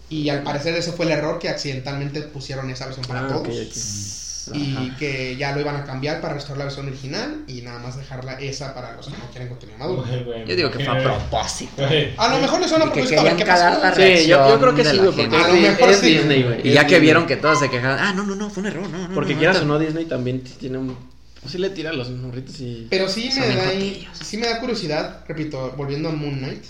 Y 0.09 0.29
al 0.29 0.43
parecer 0.43 0.73
ese 0.75 0.91
fue 0.93 1.05
el 1.05 1.11
error 1.11 1.37
que 1.39 1.49
accidentalmente 1.49 2.21
pusieron 2.21 2.69
esa 2.69 2.85
versión 2.85 3.05
para 3.05 3.25
Ah, 3.25 3.27
todos. 3.27 4.23
Y 4.53 4.77
Ajá. 4.77 4.95
que 4.97 5.35
ya 5.35 5.51
lo 5.53 5.59
iban 5.59 5.75
a 5.75 5.83
cambiar 5.83 6.21
para 6.21 6.35
restaurar 6.35 6.59
la 6.59 6.63
versión 6.65 6.87
original 6.87 7.43
y 7.49 7.61
nada 7.63 7.79
más 7.79 7.97
dejarla 7.97 8.39
esa 8.39 8.73
para 8.73 8.95
los 8.95 9.05
que 9.07 9.11
no 9.17 9.29
quieren 9.29 9.49
contenido 9.49 9.77
maduro. 9.77 10.05
Yo 10.45 10.55
digo 10.55 10.71
que 10.71 10.85
fue 10.85 10.97
a 10.97 11.03
propósito. 11.03 11.85
A 12.17 12.29
lo 12.29 12.39
mejor 12.39 12.61
le 12.61 12.67
suena 12.69 12.85
a 12.85 12.93
que 12.93 13.01
propósito 13.01 13.23
pasó. 13.23 13.45
cagar 13.45 13.79
la 13.79 13.93
Sí, 13.93 14.01
yo, 14.01 14.37
yo 14.37 14.37
reacción 14.37 14.59
creo 14.61 14.75
que 14.75 14.85
sí, 14.85 14.99
porque. 15.03 15.23
A 15.35 15.47
lo 15.49 15.53
mejor 15.53 15.89
es 15.89 15.97
sí. 15.97 16.07
Disney, 16.17 16.43
güey. 16.43 16.61
Y 16.65 16.69
es 16.69 16.75
ya 16.75 16.87
que 16.87 16.99
vieron 17.01 17.27
que 17.27 17.35
todos 17.35 17.59
se 17.59 17.69
quejaban, 17.69 17.99
ah, 17.99 18.13
no, 18.13 18.23
no, 18.23 18.35
no, 18.35 18.49
fue 18.49 18.61
un 18.61 18.67
error, 18.67 18.89
no, 18.89 19.09
no. 19.09 19.13
Porque 19.13 19.33
no, 19.33 19.39
quieras 19.39 19.57
no. 19.57 19.63
o 19.63 19.65
no, 19.65 19.79
Disney 19.79 20.05
también 20.05 20.41
tiene 20.41 20.77
un... 20.77 20.97
Pues 21.41 21.51
sí 21.51 21.57
le 21.57 21.69
tira 21.71 21.89
a 21.89 21.93
los 21.93 22.09
morritos 22.11 22.57
y... 22.61 22.87
Pero 22.89 23.09
sí 23.09 23.29
me, 23.37 23.47
da 23.53 23.69
sí 24.13 24.37
me 24.37 24.47
da 24.47 24.59
curiosidad, 24.61 25.25
repito, 25.27 25.73
volviendo 25.75 26.07
a 26.07 26.13
Moon 26.13 26.37
Knight. 26.39 26.63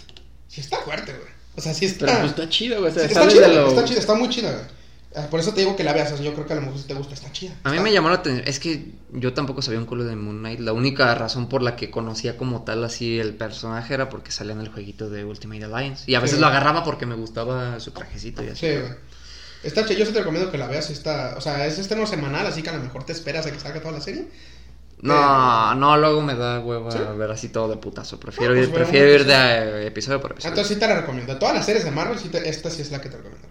Sí 0.47 0.61
está 0.61 0.77
fuerte, 0.77 1.13
güey. 1.13 1.36
O 1.57 1.61
sea, 1.61 1.73
sí 1.73 1.85
está... 1.85 2.05
Pero 2.05 2.19
pues 2.19 2.29
está 2.31 2.47
chido, 2.49 2.79
güey. 2.79 2.91
o 2.91 2.93
sea, 2.93 3.03
sí 3.07 3.13
está 3.13 3.27
chida, 3.27 3.47
lo... 3.49 3.67
está 3.67 3.83
chida, 3.83 3.99
está 3.99 4.13
muy 4.13 4.29
chida, 4.29 4.51
güey. 4.51 4.63
Ah, 5.15 5.27
Por 5.31 5.39
eso 5.39 5.51
te 5.53 5.61
digo 5.61 5.75
que 5.75 5.83
la 5.83 5.93
veas, 5.93 6.11
o 6.11 6.15
sea, 6.17 6.23
yo 6.25 6.33
creo 6.33 6.45
que 6.45 6.53
a 6.53 6.57
lo 6.57 6.61
mejor 6.61 6.77
si 6.79 6.85
te 6.85 6.93
gusta, 6.93 7.13
está 7.15 7.31
chida. 7.31 7.53
A 7.63 7.69
mí 7.69 7.77
Está- 7.77 7.83
me 7.83 7.91
llamó 7.91 8.09
la 8.09 8.15
atención, 8.15 8.47
es 8.47 8.59
que 8.59 8.91
yo 9.11 9.33
tampoco 9.33 9.61
sabía 9.63 9.79
un 9.79 9.85
culo 9.87 10.03
de 10.03 10.15
Moon 10.15 10.37
Knight. 10.39 10.59
La 10.59 10.73
única 10.73 11.13
razón 11.15 11.49
por 11.49 11.63
la 11.63 11.75
que 11.75 11.89
conocía 11.89 12.37
como 12.37 12.63
tal 12.63 12.83
así 12.83 13.19
el 13.19 13.33
personaje 13.33 13.95
era 13.95 14.09
porque 14.09 14.31
salía 14.31 14.53
en 14.53 14.59
el 14.61 14.69
jueguito 14.69 15.09
de 15.09 15.25
Ultimate 15.25 15.63
Alliance. 15.65 16.03
Y 16.05 16.13
a 16.15 16.19
veces 16.19 16.35
Sí. 16.35 16.41
lo 16.41 16.47
agarraba 16.47 16.83
porque 16.83 17.05
me 17.07 17.15
gustaba 17.15 17.79
su 17.79 17.91
trajecito 17.91 18.43
y 18.43 18.49
así. 18.49 18.67
Sí, 18.67 18.73
güey. 18.79 18.91
Está 19.63 19.85
chida, 19.85 19.97
yo 19.97 20.05
sí 20.05 20.11
te 20.13 20.19
recomiendo 20.19 20.51
que 20.51 20.57
la 20.59 20.67
veas, 20.67 20.91
está... 20.91 21.33
O 21.35 21.41
sea, 21.41 21.65
es 21.65 21.79
estreno 21.79 22.05
semanal, 22.05 22.45
así 22.45 22.61
que 22.61 22.69
a 22.69 22.73
lo 22.73 22.83
mejor 22.83 23.03
te 23.05 23.13
esperas 23.13 23.47
a 23.47 23.51
que 23.51 23.59
salga 23.59 23.79
toda 23.79 23.93
la 23.93 24.01
serie. 24.01 24.27
No, 25.01 25.75
no, 25.75 25.95
luego 25.97 26.21
me 26.21 26.33
da 26.35 26.59
hueva 26.59 26.91
¿Sí? 26.91 26.97
ver 27.17 27.29
así 27.31 27.49
todo 27.49 27.67
de 27.69 27.77
putazo. 27.77 28.19
Prefiero, 28.19 28.53
No, 28.53 28.57
pues 28.57 28.67
ir, 28.67 28.73
veamos 28.73 28.89
prefiero 28.89 29.13
ir 29.13 29.25
de 29.25 29.87
episodio 29.87 30.19
por 30.19 30.31
episodio. 30.31 30.49
Entonces 30.53 30.73
sí 30.73 30.79
te 30.79 30.87
la 30.87 30.99
recomiendo. 31.01 31.37
Todas 31.37 31.55
las 31.55 31.65
series 31.65 31.85
de 31.85 31.91
Marvel, 31.91 32.17
sí 32.17 32.29
te- 32.29 32.49
esta 32.49 32.69
sí 32.71 32.81
es 32.81 32.91
la 32.91 32.99
que 32.99 33.09
te 33.09 33.17
recomiendo. 33.17 33.47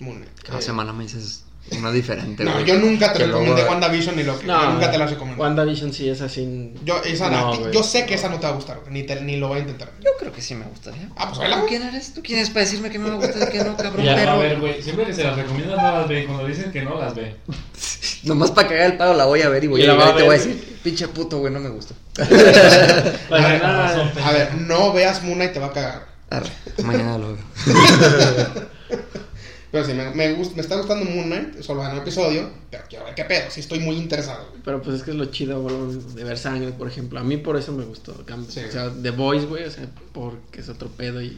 Moon 0.00 0.16
Knight. 0.18 0.40
Cada 0.42 0.58
Eh, 0.58 0.62
semana 0.62 0.92
me 0.92 1.04
dices 1.04 1.43
una 1.72 1.90
diferente. 1.90 2.44
No, 2.44 2.52
güey. 2.52 2.64
yo 2.66 2.76
nunca 2.78 3.12
te 3.12 3.20
Que 3.20 3.26
recomendé 3.26 3.52
luego- 3.54 3.70
WandaVision 3.70 4.16
ni 4.16 4.22
lo 4.22 4.38
que. 4.38 4.46
No, 4.46 4.62
yo 4.62 4.70
nunca 4.70 4.90
te 4.90 4.98
la 4.98 5.06
recomiendo. 5.06 5.42
WandaVision 5.42 5.92
sí 5.92 6.08
es 6.08 6.20
así... 6.20 6.72
Yo, 6.84 7.02
esa 7.04 7.30
No, 7.30 7.70
yo 7.70 7.82
sé 7.82 8.04
que 8.06 8.14
esa 8.14 8.28
no 8.28 8.38
te 8.38 8.46
va 8.46 8.52
a 8.52 8.56
gustar, 8.56 8.80
güey, 8.80 8.92
ni, 8.92 9.02
te- 9.02 9.20
ni 9.22 9.36
lo 9.36 9.48
voy 9.48 9.58
a 9.58 9.60
intentar. 9.62 9.90
Yo 10.00 10.10
creo 10.18 10.30
que 10.32 10.42
sí 10.42 10.54
me 10.54 10.66
gustaría. 10.66 11.08
Ah, 11.16 11.32
pues. 11.34 11.50
¿Tú 11.50 11.66
quién 11.66 11.82
eres? 11.82 12.14
¿Tú 12.14 12.22
quién 12.22 12.38
eres 12.38 12.50
para 12.50 12.64
decirme 12.66 12.90
que 12.90 12.98
me 12.98 13.08
va 13.08 13.14
a 13.16 13.18
gustar 13.18 13.48
y 13.48 13.52
que 13.52 13.64
no, 13.64 13.76
cabrón, 13.78 14.04
Ya, 14.04 14.32
a 14.32 14.36
ver, 14.36 14.60
güey, 14.60 14.82
siempre 14.82 15.06
que 15.06 15.14
se 15.14 15.24
las 15.24 15.36
recomiendas 15.36 15.76
no 15.82 15.92
las 15.98 16.08
ve. 16.08 16.24
Cuando 16.26 16.46
dicen 16.46 16.70
que 16.70 16.82
no, 16.82 16.98
las 17.00 17.14
ve. 17.14 17.36
Nomás 18.24 18.50
para 18.52 18.68
cagar 18.68 18.86
el 18.92 18.96
palo 18.96 19.14
la 19.14 19.24
voy 19.26 19.42
a 19.42 19.48
ver 19.50 19.64
y 19.64 19.66
voy 19.66 19.82
Y 19.82 19.86
a 19.86 19.94
va 19.94 20.10
y 20.10 20.14
te 20.16 20.22
a 20.22 20.24
voy 20.24 20.24
a 20.24 20.28
ver. 20.28 20.38
decir, 20.38 20.78
pinche 20.82 21.08
puto, 21.08 21.38
güey, 21.38 21.52
no 21.52 21.60
me 21.60 21.68
gusta. 21.70 21.94
Para 23.28 23.48
ver, 23.48 23.64
A 23.64 24.32
ver, 24.32 24.54
no 24.54 24.92
veas 24.92 25.22
Moon 25.22 25.34
Knight, 25.36 25.52
te 25.52 25.60
va 25.60 25.66
a 25.66 25.72
cagar. 25.72 26.06
Arre, 26.30 26.48
mañana 26.84 27.18
lo 27.18 27.34
veo. 27.34 27.44
Pero 29.74 29.86
sí, 29.86 29.92
me, 29.92 30.08
me, 30.10 30.36
gust- 30.38 30.54
me 30.54 30.60
está 30.62 30.76
gustando 30.76 31.04
Moon 31.04 31.26
Knight, 31.26 31.60
solo 31.60 31.84
en 31.84 31.90
un 31.90 31.98
episodio, 31.98 32.48
pero 32.70 32.84
quiero 32.88 33.06
ver 33.06 33.16
qué 33.16 33.24
pedo, 33.24 33.50
sí 33.50 33.58
estoy 33.58 33.80
muy 33.80 33.96
interesado. 33.96 34.46
güey. 34.50 34.62
Pero 34.64 34.80
pues 34.80 34.98
es 34.98 35.02
que 35.02 35.10
es 35.10 35.16
lo 35.16 35.24
chido, 35.26 35.60
güey, 35.62 35.74
de 36.14 36.22
ver 36.22 36.38
sangre, 36.38 36.70
por 36.70 36.86
ejemplo. 36.86 37.18
A 37.18 37.24
mí 37.24 37.38
por 37.38 37.56
eso 37.56 37.72
me 37.72 37.84
gustó. 37.84 38.14
Sí. 38.48 38.60
O 38.68 38.70
sea, 38.70 38.92
The 39.02 39.10
Voice, 39.10 39.46
güey, 39.46 39.64
o 39.64 39.70
sea, 39.72 39.88
porque 40.12 40.60
es 40.60 40.68
otro 40.68 40.90
pedo 40.90 41.20
y... 41.20 41.36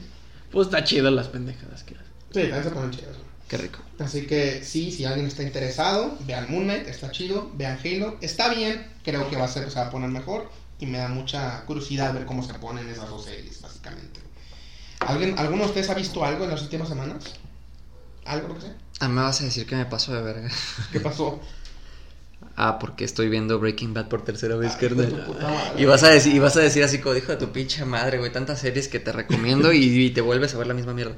Pues 0.53 0.67
está 0.67 0.85
chido 0.85 1.11
las 1.11 1.29
pendejadas 1.29 1.83
que 1.83 1.95
hace. 1.95 2.05
Sí, 2.35 2.41
también 2.43 2.63
se 2.63 2.71
ponen 2.71 2.91
chidas. 2.91 3.17
Qué 3.49 3.57
rico. 3.57 3.79
Así 4.01 4.27
que 4.27 4.63
sí, 4.63 4.93
si 4.93 5.07
alguien 5.07 5.27
está 5.27 5.43
interesado, 5.43 6.19
vean 6.27 6.47
Moon 6.51 6.65
Knight, 6.65 6.89
está 6.89 7.11
chido, 7.11 7.51
vean 7.55 7.79
Halo, 7.83 8.19
está 8.21 8.53
bien, 8.53 8.87
creo 9.03 9.31
que 9.31 9.37
va 9.37 9.47
a 9.47 9.49
ser, 9.49 9.71
se 9.71 9.79
va 9.79 9.87
a 9.87 9.91
poner 9.91 10.11
mejor 10.11 10.51
y 10.79 10.85
me 10.85 10.99
da 10.99 11.09
mucha 11.09 11.65
curiosidad 11.65 12.13
ver 12.13 12.27
cómo 12.27 12.43
se 12.47 12.53
ponen 12.55 12.87
esas 12.89 13.09
dos 13.09 13.25
series, 13.25 13.63
básicamente. 13.63 14.21
¿Alguien, 15.01 15.39
¿Alguno 15.39 15.63
de 15.63 15.69
ustedes 15.69 15.89
ha 15.89 15.95
visto 15.95 16.23
algo 16.23 16.45
en 16.45 16.51
las 16.51 16.61
últimas 16.61 16.89
semanas? 16.89 17.25
¿Algo, 18.27 18.55
que 18.55 18.63
sea? 18.63 18.77
Ah, 19.01 19.09
me 19.09 19.23
vas 19.23 19.41
a 19.41 19.45
decir 19.45 19.67
que 19.67 19.77
me 19.77 19.87
paso 19.87 20.15
de 20.15 20.23
verga. 20.23 20.49
¿Qué 20.93 21.01
pasó? 21.01 21.41
Ah, 22.59 22.79
porque 22.79 23.05
estoy 23.05 23.29
viendo 23.29 23.59
Breaking 23.59 23.93
Bad 23.93 24.09
por 24.09 24.23
tercera 24.23 24.57
vez, 24.57 24.73
Ay, 24.75 24.89
carnal. 24.89 25.75
Y 25.77 25.85
vas 25.85 26.03
a 26.03 26.09
decir, 26.09 26.35
y 26.35 26.39
vas 26.39 26.57
a 26.57 26.61
decir 26.61 26.83
así 26.85 26.99
como 27.01 27.15
hijo 27.15 27.33
de 27.33 27.37
tu 27.39 27.51
pinche 27.53 27.85
madre, 27.85 28.19
güey, 28.19 28.33
tantas 28.33 28.61
series 28.61 28.89
que 28.89 28.99
te 28.99 29.13
recomiendo 29.13 29.73
y, 29.73 29.85
y 29.85 30.11
te 30.11 30.23
vuelves 30.23 30.55
a 30.55 30.59
ver 30.59 30.67
la 30.67 30.75
misma 30.75 30.95
mierda. 30.95 31.17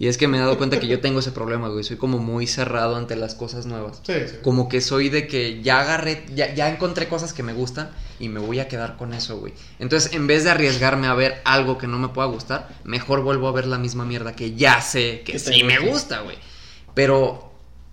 Y 0.00 0.08
es 0.08 0.16
que 0.16 0.26
me 0.28 0.38
he 0.38 0.40
dado 0.40 0.56
cuenta 0.56 0.80
que 0.80 0.86
yo 0.86 1.00
tengo 1.00 1.20
ese 1.20 1.30
problema, 1.30 1.68
güey. 1.68 1.84
Soy 1.84 1.98
como 1.98 2.16
muy 2.18 2.46
cerrado 2.46 2.96
ante 2.96 3.16
las 3.16 3.34
cosas 3.34 3.66
nuevas. 3.66 4.00
Sí, 4.02 4.14
sí. 4.26 4.36
Como 4.42 4.66
que 4.70 4.80
soy 4.80 5.10
de 5.10 5.26
que 5.28 5.60
ya 5.62 5.80
agarré, 5.82 6.24
ya, 6.34 6.54
ya 6.54 6.70
encontré 6.70 7.06
cosas 7.06 7.34
que 7.34 7.42
me 7.42 7.52
gustan 7.52 7.90
y 8.18 8.30
me 8.30 8.40
voy 8.40 8.60
a 8.60 8.66
quedar 8.68 8.96
con 8.96 9.12
eso, 9.12 9.36
güey. 9.38 9.52
Entonces, 9.78 10.14
en 10.14 10.26
vez 10.26 10.44
de 10.44 10.50
arriesgarme 10.52 11.06
a 11.06 11.12
ver 11.12 11.42
algo 11.44 11.76
que 11.76 11.86
no 11.86 11.98
me 11.98 12.08
pueda 12.08 12.26
gustar, 12.28 12.70
mejor 12.82 13.20
vuelvo 13.22 13.46
a 13.46 13.52
ver 13.52 13.66
la 13.66 13.76
misma 13.76 14.06
mierda 14.06 14.34
que 14.34 14.54
ya 14.54 14.80
sé 14.80 15.20
que 15.20 15.38
sí 15.38 15.62
me 15.64 15.78
gusta. 15.80 16.22
güey. 16.22 16.38
Pero 16.94 17.52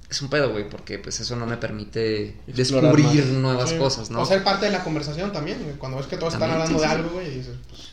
es 0.10 0.22
un 0.22 0.30
pedo, 0.30 0.52
güey, 0.52 0.70
porque 0.70 1.00
pues 1.00 1.20
eso 1.20 1.36
no 1.36 1.46
me 1.46 1.58
permite 1.58 2.38
Explorar 2.48 2.96
descubrir 2.96 3.26
más. 3.26 3.34
nuevas 3.34 3.70
Sí. 3.72 3.78
cosas, 3.78 4.10
¿no? 4.12 4.22
O 4.22 4.26
ser 4.26 4.46
parte 4.46 4.68
de 4.68 4.72
la 4.72 4.82
conversación 4.84 5.34
también, 5.34 5.62
güey. 5.62 5.76
Cuando 5.76 5.98
ves 5.98 6.08
que 6.08 6.16
todos 6.16 6.34
están 6.34 6.52
hablando 6.52 6.80
sí, 6.80 6.86
de 6.86 6.90
algo, 6.90 7.10
güey, 7.10 7.28
y 7.28 7.36
dices, 7.40 7.56
pues, 7.68 7.90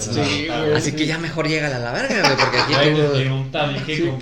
Sí, 0.00 0.12
pedrada. 0.46 0.64
güey. 0.64 0.76
Así 0.76 0.92
que 0.92 1.06
ya 1.06 1.18
mejor 1.18 1.48
llega 1.48 1.66
a 1.74 1.78
la 1.78 1.92
verga, 1.92 2.20
güey, 2.22 2.36
porque 2.36 2.58
aquí 2.58 4.00
tú... 4.02 4.18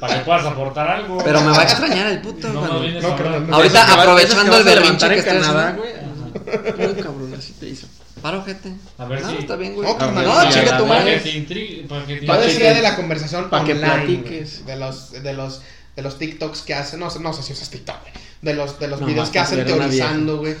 Para 0.00 0.18
que 0.18 0.24
puedas 0.24 0.44
aportar 0.46 0.88
algo. 0.88 1.18
Pero 1.24 1.40
me 1.40 1.50
va 1.50 1.60
a 1.60 1.62
extrañar 1.64 2.06
el 2.08 2.20
puto, 2.20 2.48
No, 2.48 2.60
cuando- 2.60 2.82
no 3.00 3.40
No. 3.40 3.56
Ahorita 3.56 3.94
aprovechando 4.00 4.56
el 4.56 4.64
berrinche 4.64 5.08
que 5.08 5.22
Canadá, 5.24 5.68
haciendo. 5.68 5.82
güey. 5.82 6.94
No, 6.94 7.02
cabrón, 7.02 7.34
así 7.38 7.52
te 7.54 7.68
hizo. 7.68 7.86
Paro, 8.20 8.42
gente. 8.44 8.72
A 8.98 9.04
ver 9.04 9.22
no, 9.22 9.30
si- 9.30 9.36
está 9.36 9.56
bien, 9.56 9.74
güey. 9.74 9.86
No, 9.88 9.96
carnal, 9.98 10.24
No, 10.24 10.44
no, 10.44 10.50
chica 10.50 10.76
tu 10.78 10.86
Para 10.86 11.00
madre. 11.00 11.14
que 11.16 11.20
te 11.20 11.36
intrigue. 11.36 11.84
Para 11.88 12.06
que 12.06 12.16
te 12.16 12.26
Yo 12.26 12.40
decía 12.40 12.68
te- 12.70 12.74
de 12.76 12.82
la 12.82 12.96
conversación 12.96 13.50
pa' 13.50 13.64
que 13.64 13.74
platiques. 13.74 14.64
de 14.66 14.76
los 14.76 15.12
de 15.12 15.32
los 15.34 15.62
de 15.96 16.02
los 16.02 16.18
TikToks 16.18 16.62
que 16.62 16.74
hacen, 16.74 16.98
no 17.00 17.08
sé, 17.10 17.20
no 17.20 17.32
sé 17.32 17.42
si 17.42 17.52
usas 17.52 17.70
TikTok, 17.70 18.00
güey, 18.00 18.12
de 18.42 18.54
los 18.54 18.78
de 18.80 18.88
los 18.88 19.00
No, 19.00 19.06
videos 19.06 19.28
que 19.30 19.38
hacen 19.38 19.64
teorizando, 19.64 20.38
güey. 20.38 20.54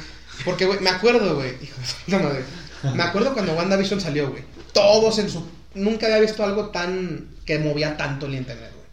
Porque 0.44 0.64
güey, 0.66 0.78
me 0.80 0.90
acuerdo, 0.90 1.36
güey, 1.36 1.54
hijo 1.62 1.74
de 2.06 2.18
madre. 2.18 2.44
Me 2.92 3.02
acuerdo 3.02 3.32
cuando 3.32 3.52
WandaVision 3.54 4.00
salió, 4.00 4.30
güey. 4.30 4.42
Todos 4.72 5.18
en 5.18 5.30
su 5.30 5.42
nunca 5.74 6.06
había 6.06 6.20
visto 6.20 6.44
algo 6.44 6.66
tan 6.70 7.28
que 7.44 7.58
movía 7.58 7.96
tanto 7.96 8.26
el 8.26 8.34
internet, 8.34 8.70
güey. 8.74 8.84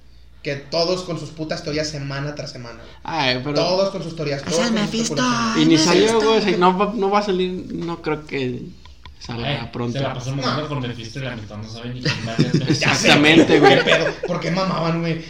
Que 0.43 0.55
todos 0.55 1.03
con 1.03 1.19
sus 1.19 1.29
putas 1.29 1.63
teorías 1.63 1.87
semana 1.89 2.33
tras 2.35 2.51
semana. 2.51 2.77
güey. 2.79 2.89
Ay, 3.03 3.41
pero... 3.43 3.53
Todos 3.55 3.89
con 3.91 4.01
sus 4.03 4.15
teorías, 4.15 4.41
todos 4.43 4.57
con 4.57 4.73
me 4.73 4.87
sus. 4.87 5.17
Y 5.59 5.65
ni 5.65 5.77
salió, 5.77 6.19
güey. 6.21 6.57
No, 6.57 6.77
va- 6.77 6.93
no 6.95 7.09
va 7.11 7.19
a 7.19 7.23
salir, 7.23 7.51
no 7.73 8.01
creo 8.01 8.25
que... 8.25 8.63
salga 9.19 9.47
Ay, 9.47 9.69
pronto. 9.71 9.97
Se 9.99 10.03
la 10.03 10.13
pasó 10.15 10.31
mamando 10.35 10.63
No. 10.63 10.67
con 10.69 10.81
Mephisto 10.81 11.19
y 11.19 11.21
la 11.23 11.35
mitad 11.35 11.57
no 11.57 11.69
sabe 11.69 11.93
ni 11.93 12.01
quién 12.01 12.51
sé, 12.51 12.71
Exactamente, 12.71 13.59
güey. 13.59 13.77
¿Qué 13.77 13.83
pedo? 13.83 14.05
¿Por 14.25 14.39
qué 14.39 14.49
mamaban, 14.51 15.01
güey? 15.01 15.21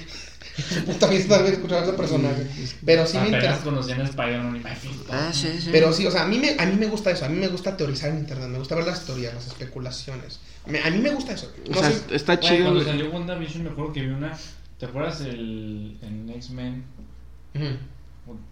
Su 0.57 0.83
puta 0.85 1.07
vida, 1.07 1.39
güey, 1.39 1.53
escuchar 1.53 1.79
a 1.79 1.83
ese 1.83 1.93
personaje. 1.93 2.45
Pero 2.85 3.05
sí 3.07 3.13
me 3.17 3.23
Apenas 3.23 3.41
interesa. 3.43 3.63
conocían 3.63 4.01
a 4.01 4.03
Spider-Man 4.03 4.55
y 4.55 4.59
Mephisto. 4.59 5.05
Ah, 5.11 5.31
sí, 5.33 5.47
sí. 5.61 5.69
Pero 5.71 5.93
sí, 5.93 6.05
o 6.05 6.11
sea, 6.11 6.23
a 6.23 6.27
mí, 6.27 6.39
me, 6.39 6.55
a 6.59 6.65
mí 6.65 6.75
me 6.77 6.87
gusta 6.87 7.11
eso. 7.11 7.25
A 7.25 7.29
mí 7.29 7.37
me 7.37 7.47
gusta 7.47 7.77
teorizar 7.77 8.09
en 8.09 8.19
internet. 8.19 8.49
Me 8.49 8.57
gusta 8.59 8.75
ver 8.75 8.85
las 8.85 9.05
teorías, 9.05 9.33
las 9.33 9.47
especulaciones. 9.47 10.39
Me- 10.67 10.81
a 10.81 10.89
mí 10.89 10.97
me 10.97 11.11
gusta 11.11 11.33
eso. 11.33 11.51
O 11.69 11.73
sea, 11.73 11.89
sé- 11.91 12.15
está 12.15 12.39
chido. 12.39 12.65
cuando 12.65 12.83
salió 12.83 13.09
WandaVision 13.11 13.63
me 13.63 13.69
acuerdo 13.69 13.93
que 13.93 14.01
vi 14.01 14.07
una... 14.07 14.37
¿Te 14.77 14.87
acuerdas 14.87 15.21
el, 15.21 15.97
en 16.01 16.29
X-Men? 16.29 16.83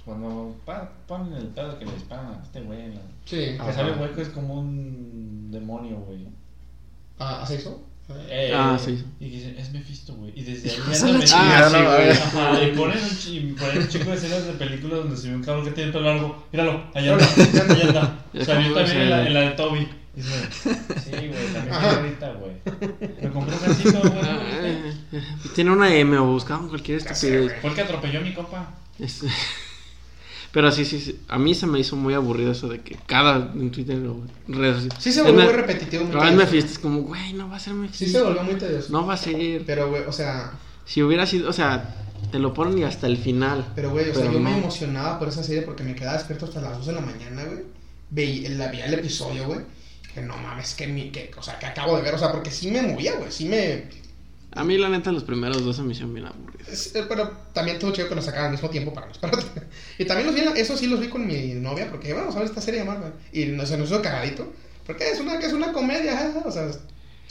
Cuando 0.04 0.56
pa- 0.66 0.92
ponen 1.08 1.34
el 1.34 1.48
pedo 1.48 1.78
que 1.80 1.86
le 1.86 1.92
disparan 1.94 2.34
a 2.40 2.44
este 2.44 2.62
güey. 2.62 2.94
la- 2.94 3.02
Sí. 3.26 3.36
Que 3.38 3.58
Ajá. 3.60 3.74
sale 3.74 3.92
hueco 3.94 4.22
es 4.22 4.30
como 4.30 4.56
un 4.60 5.50
demonio, 5.52 5.98
güey. 5.98 6.28
Ah, 7.20 7.42
¿Hace 7.44 7.56
eso? 7.56 7.84
Eh, 8.30 8.52
Ah, 8.56 8.78
sí. 8.84 9.04
Y 9.20 9.30
dicen, 9.30 9.56
es 9.58 9.72
Mephisto, 9.72 10.14
güey. 10.16 10.32
Y 10.36 10.44
desde 10.44 10.70
ahí 10.72 10.78
metiendo- 10.88 11.20
chingada, 11.26 11.66
Ah, 11.66 11.70
sí, 11.70 11.78
no, 11.78 11.96
güey. 11.96 12.10
Ajá, 12.12 12.64
y 12.64 12.72
ponen 12.76 13.04
un, 13.04 13.18
chi- 13.18 13.38
y 13.38 13.52
ponen 13.54 13.78
un 13.80 13.88
chico 13.88 14.10
de 14.10 14.16
escenas 14.18 14.46
de 14.48 14.54
películas 14.54 14.98
donde 15.00 15.18
se 15.18 15.30
ve 15.30 15.36
un 15.36 15.44
cabrón 15.44 15.66
que 15.66 15.72
tiene 15.72 15.88
el 15.88 15.94
pelo 15.94 16.06
largo. 16.06 16.46
Míralo, 16.52 16.84
allá 16.94 17.14
anda, 17.14 17.26
allá 17.74 17.88
anda. 17.88 18.26
Es 18.34 18.46
Salió 18.46 18.64
como 18.74 18.76
también 18.76 19.02
en 19.02 19.10
la, 19.10 19.20
ese- 19.22 19.28
en 19.28 19.34
la 19.34 19.40
de 19.42 19.50
Toby. 19.52 19.88
Dice, 20.16 20.32
sí, 20.62 21.12
güey, 21.12 21.54
también 21.54 21.74
ahorita, 21.76 22.34
güey. 22.34 22.52
Me 23.22 23.30
compré 23.30 23.56
un 23.56 23.62
casito, 23.62 24.00
güey. 24.02 24.14
Ah, 24.24 24.40
eh, 24.64 24.94
eh, 25.14 25.22
Tiene 25.56 25.72
una 25.72 25.94
M 25.96 26.18
o 26.18 26.26
buscaban 26.26 26.68
cualquier 26.68 26.98
estupidez. 26.98 27.44
güey. 27.46 27.60
Fue 27.62 27.70
el 27.70 27.76
que 27.76 27.82
atropelló 27.84 28.20
a 28.20 28.24
mi 28.24 28.34
copa. 28.34 28.74
Pero 30.52 30.72
sí, 30.72 30.84
sí, 30.86 31.00
sí. 31.00 31.20
A 31.28 31.38
mí 31.38 31.54
se 31.54 31.68
me 31.68 31.80
hizo 31.80 31.96
muy 31.96 32.14
aburrido 32.16 32.52
eso 32.52 32.68
de 32.68 32.82
que 32.82 32.98
cada 33.06 33.52
en 33.54 33.70
Twitter 33.72 33.98
o 34.08 34.22
redes 34.48 34.88
Sí 34.98 35.12
se 35.14 35.22
volvió 35.22 35.38
me- 35.38 35.44
muy 35.46 35.54
repetitivo. 35.54 36.06
muy 36.06 36.12
Pero 36.14 36.44
es 36.58 36.80
como, 36.80 37.02
güey, 37.02 37.34
no 37.34 37.48
va 37.50 37.58
a 37.58 37.60
ser 37.60 37.74
Mephisto. 37.74 38.06
Sí 38.06 38.12
se 38.12 38.22
volvió 38.22 38.44
muy 38.44 38.56
tedioso. 38.56 38.92
No 38.92 39.06
va 39.06 39.14
a 39.14 39.18
ser. 39.18 39.64
Pero, 39.66 39.90
güey, 39.90 40.04
o 40.08 40.12
sea... 40.12 40.52
Si 40.86 41.04
hubiera 41.04 41.28
sido, 41.28 41.50
o 41.52 41.54
sea, 41.54 41.96
te 42.32 42.40
lo 42.40 42.52
ponen 42.54 42.80
y 42.80 42.84
hasta 42.84 43.06
el 43.06 43.18
final. 43.18 43.64
Pero, 43.76 43.92
güey, 43.92 44.10
o 44.10 44.14
sea, 44.16 44.26
yo 44.26 44.40
me 44.40 44.50
no. 44.50 44.58
emocionaba 44.58 45.20
por 45.20 45.28
esa 45.28 45.44
serie 45.44 45.62
porque 45.62 45.84
me 45.84 45.94
quedaba 45.94 46.18
despierto 46.18 46.46
hasta 46.46 46.62
las 46.62 46.78
2 46.78 46.88
de 46.88 46.94
la 46.94 47.02
mañana, 47.02 47.44
güey. 47.44 47.60
Veía, 48.10 48.50
la- 48.50 48.70
veía 48.72 48.86
el 48.86 48.96
episodio, 48.96 49.46
güey. 49.46 49.60
Que 50.16 50.22
no 50.22 50.36
mames, 50.38 50.74
que, 50.74 50.88
mi, 50.88 51.12
que, 51.12 51.30
o 51.38 51.44
sea, 51.44 51.60
que 51.60 51.68
acabo 51.68 51.96
de 51.96 52.02
ver, 52.02 52.16
o 52.16 52.18
sea, 52.18 52.32
porque 52.32 52.50
sí 52.50 52.72
me 52.72 52.82
movía, 52.82 53.14
güey. 53.18 53.32
Sí 53.32 53.46
me... 53.46 53.84
A 54.52 54.64
mí, 54.64 54.78
la 54.78 54.90
neta, 54.90 55.12
los 55.12 55.24
primeros 55.24 55.64
dos 55.64 55.76
se 55.76 55.84
me 55.84 55.92
hicieron 55.92 56.14
bien 56.14 56.26
aburridos. 56.26 56.96
eh, 56.96 57.06
pero 57.08 57.30
también 57.54 57.78
todo 57.78 57.92
chido 57.92 58.10
que 58.10 58.16
los 58.16 58.26
sacaban 58.26 58.48
al 58.48 58.52
mismo 58.54 58.70
tiempo 58.70 58.94
para 58.94 59.08
nosotros. 59.08 59.46
y 59.98 60.06
también 60.06 60.28
los 60.28 60.36
vi, 60.36 60.60
eso 60.60 60.76
sí 60.76 60.88
los 60.88 61.00
vi 61.00 61.08
con 61.08 61.28
mi 61.28 61.54
novia 61.54 61.90
porque 61.90 62.14
vamos 62.14 62.36
a 62.36 62.40
ver 62.40 62.48
esta 62.48 62.62
serie 62.62 62.80
de 62.80 62.86
Marvel. 62.86 63.14
Y 63.32 63.46
no, 63.46 63.66
se 63.66 63.78
nos 63.78 63.90
hizo 63.90 64.02
cagadito. 64.02 64.52
Porque 64.86 65.10
es 65.10 65.20
una, 65.20 65.36
es 65.36 65.54
una 65.54 65.72
comedia, 65.72 66.34
o 66.44 66.52
sea, 66.52 66.72
se 66.72 66.80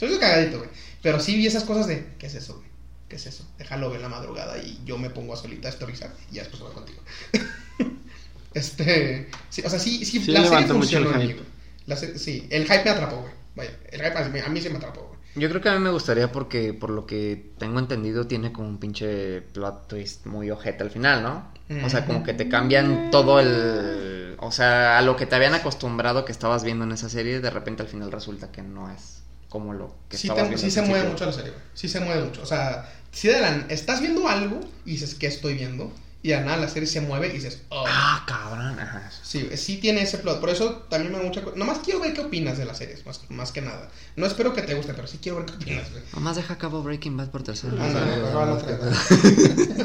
nos 0.05 0.11
hizo 0.11 0.19
cagadito, 0.19 0.59
güey. 0.59 0.69
Pero 1.01 1.19
sí 1.19 1.35
vi 1.35 1.45
esas 1.45 1.65
cosas 1.65 1.87
de, 1.87 2.05
¿qué 2.17 2.27
es 2.27 2.35
eso, 2.35 2.55
güey? 2.55 2.69
¿Qué 3.09 3.17
es 3.17 3.25
eso? 3.25 3.45
Déjalo 3.57 3.89
ver 3.89 3.97
en 3.97 4.03
la 4.03 4.09
madrugada 4.09 4.57
y 4.57 4.79
yo 4.85 4.97
me 4.97 5.09
pongo 5.09 5.33
a 5.33 5.37
solita 5.37 5.67
a 5.67 5.71
historizar 5.71 6.13
y 6.31 6.35
ya 6.35 6.43
después 6.43 6.61
voy 6.61 6.73
contigo. 6.73 7.01
este, 8.53 9.27
sí, 9.49 9.61
o 9.65 9.69
sea, 9.69 9.79
sí, 9.79 10.05
sí, 10.05 10.21
Sí 10.21 10.31
la 10.31 10.43
serie 10.43 10.65
el 10.65 10.71
funcionó 10.71 11.11
mí, 11.17 11.27
hype. 11.27 11.41
La 11.85 11.97
sí, 11.97 12.47
el 12.49 12.63
hype 12.63 12.83
me 12.83 12.91
atrapó, 12.91 13.21
güey. 13.21 13.33
Vaya, 13.55 13.71
el 13.91 13.99
hype 13.99 14.17
a 14.17 14.29
mí, 14.29 14.39
a 14.39 14.49
mí 14.49 14.61
sí 14.61 14.69
me 14.69 14.77
atrapó, 14.77 15.07
güey. 15.07 15.18
Yo 15.39 15.49
creo 15.49 15.61
que 15.61 15.69
a 15.69 15.73
mí 15.73 15.79
me 15.79 15.89
gustaría 15.91 16.31
porque, 16.31 16.73
por 16.73 16.89
lo 16.91 17.05
que 17.05 17.51
tengo 17.57 17.79
entendido, 17.79 18.27
tiene 18.27 18.51
como 18.51 18.67
un 18.67 18.77
pinche 18.79 19.41
plot 19.41 19.87
twist 19.87 20.25
muy 20.25 20.51
ojete 20.51 20.83
al 20.83 20.91
final, 20.91 21.23
¿no? 21.23 21.51
O 21.85 21.89
sea, 21.89 22.05
como 22.05 22.23
que 22.23 22.33
te 22.33 22.49
cambian 22.49 23.09
todo 23.11 23.39
el... 23.39 24.35
O 24.39 24.51
sea, 24.51 24.97
a 24.97 25.01
lo 25.01 25.15
que 25.15 25.25
te 25.25 25.35
habían 25.35 25.53
acostumbrado 25.53 26.25
que 26.25 26.31
estabas 26.31 26.63
viendo 26.63 26.83
en 26.85 26.91
esa 26.93 27.09
serie, 27.09 27.41
de 27.41 27.49
repente 27.49 27.83
al 27.83 27.89
final 27.89 28.11
resulta 28.11 28.51
que 28.51 28.61
no 28.63 28.89
es 28.91 29.21
como 29.49 29.73
lo 29.73 29.95
que 30.09 30.17
Sí, 30.17 30.27
estabas 30.27 30.43
te- 30.43 30.49
viendo 30.55 30.63
sí 30.65 30.71
se 30.71 30.81
mueve 30.81 31.07
mucho 31.09 31.25
la 31.25 31.33
serie. 31.33 31.53
Sí 31.73 31.87
se 31.87 31.99
mueve 31.99 32.23
mucho. 32.25 32.41
O 32.41 32.45
sea, 32.45 32.91
si 33.11 33.27
de 33.27 33.39
la, 33.41 33.65
estás 33.69 34.01
viendo 34.01 34.27
algo 34.27 34.61
y 34.85 34.91
dices, 34.91 35.13
¿qué 35.15 35.27
estoy 35.27 35.53
viendo? 35.55 35.91
Y 36.21 36.31
la 36.31 36.41
nada 36.41 36.57
la 36.57 36.67
serie 36.67 36.85
se 36.87 36.99
mueve 36.99 37.27
y 37.29 37.31
dices, 37.31 37.61
oh. 37.69 37.85
Ah, 37.87 38.23
cabrón. 38.27 38.77
Ajá. 38.77 39.09
Sí, 39.23 39.49
sí 39.55 39.77
tiene 39.77 40.01
ese 40.01 40.17
plot. 40.17 40.41
Por 40.41 40.49
eso 40.49 40.85
también 40.89 41.13
me 41.13 41.17
da 41.19 41.23
mucha. 41.23 41.41
Nomás 41.55 41.79
quiero 41.79 42.01
ver 42.01 42.13
qué 42.13 42.21
opinas 42.21 42.57
de 42.57 42.65
las 42.65 42.77
series, 42.77 43.05
más, 43.05 43.21
más 43.29 43.51
que 43.53 43.61
nada. 43.61 43.89
No 44.17 44.25
espero 44.25 44.53
que 44.53 44.61
te 44.61 44.73
guste, 44.75 44.93
pero 44.93 45.07
sí 45.07 45.19
quiero 45.21 45.37
ver 45.37 45.45
qué 45.45 45.53
opinas, 45.53 45.89
güey. 45.91 46.03
Nomás 46.13 46.35
deja 46.35 46.53
a 46.55 46.57
cabo 46.57 46.83
Breaking 46.83 47.15
Bad 47.15 47.29
por 47.29 47.43
tercera 47.43 47.73
vez. 47.73 47.81
Ándale. 47.95 48.89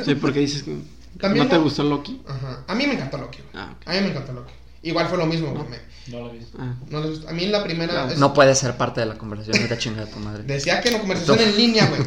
Sí, 0.04 0.14
porque 0.16 0.40
dices 0.40 0.62
que. 0.64 0.76
También 1.20 1.44
¿No 1.44 1.50
te 1.50 1.56
no- 1.56 1.62
gustó 1.62 1.84
Loki? 1.84 2.20
Ajá. 2.26 2.64
A 2.66 2.74
mí 2.74 2.86
me 2.86 2.94
encantó 2.94 3.18
Loki, 3.18 3.38
güey. 3.38 3.50
Ah. 3.64 3.74
A 3.86 3.92
mí 3.92 4.00
me 4.00 4.08
encantó 4.08 4.32
Loki. 4.32 4.52
Igual 4.82 5.08
fue 5.08 5.16
lo 5.18 5.26
mismo, 5.26 5.50
güey. 5.52 5.62
No. 5.62 5.70
me- 5.70 5.78
No 6.08 6.18
lo 6.26 6.30
vi. 6.32 6.40
Ah. 6.58 6.74
no 6.90 7.00
les 7.00 7.10
gustó. 7.10 7.28
A 7.28 7.32
mí 7.32 7.46
la 7.46 7.62
primera. 7.62 7.92
Claro. 7.92 8.10
es- 8.10 8.18
No 8.18 8.34
puede 8.34 8.54
ser 8.56 8.76
parte 8.76 9.00
de 9.00 9.06
la 9.06 9.16
conversación, 9.16 9.62
no 9.62 9.68
te 9.68 9.78
chinga 9.78 10.04
tu 10.06 10.18
madre. 10.18 10.42
Decía 10.42 10.80
que 10.80 10.90
no, 10.90 10.98
conversación 10.98 11.38
en 11.38 11.56
línea, 11.56 11.86
güey. 11.86 12.02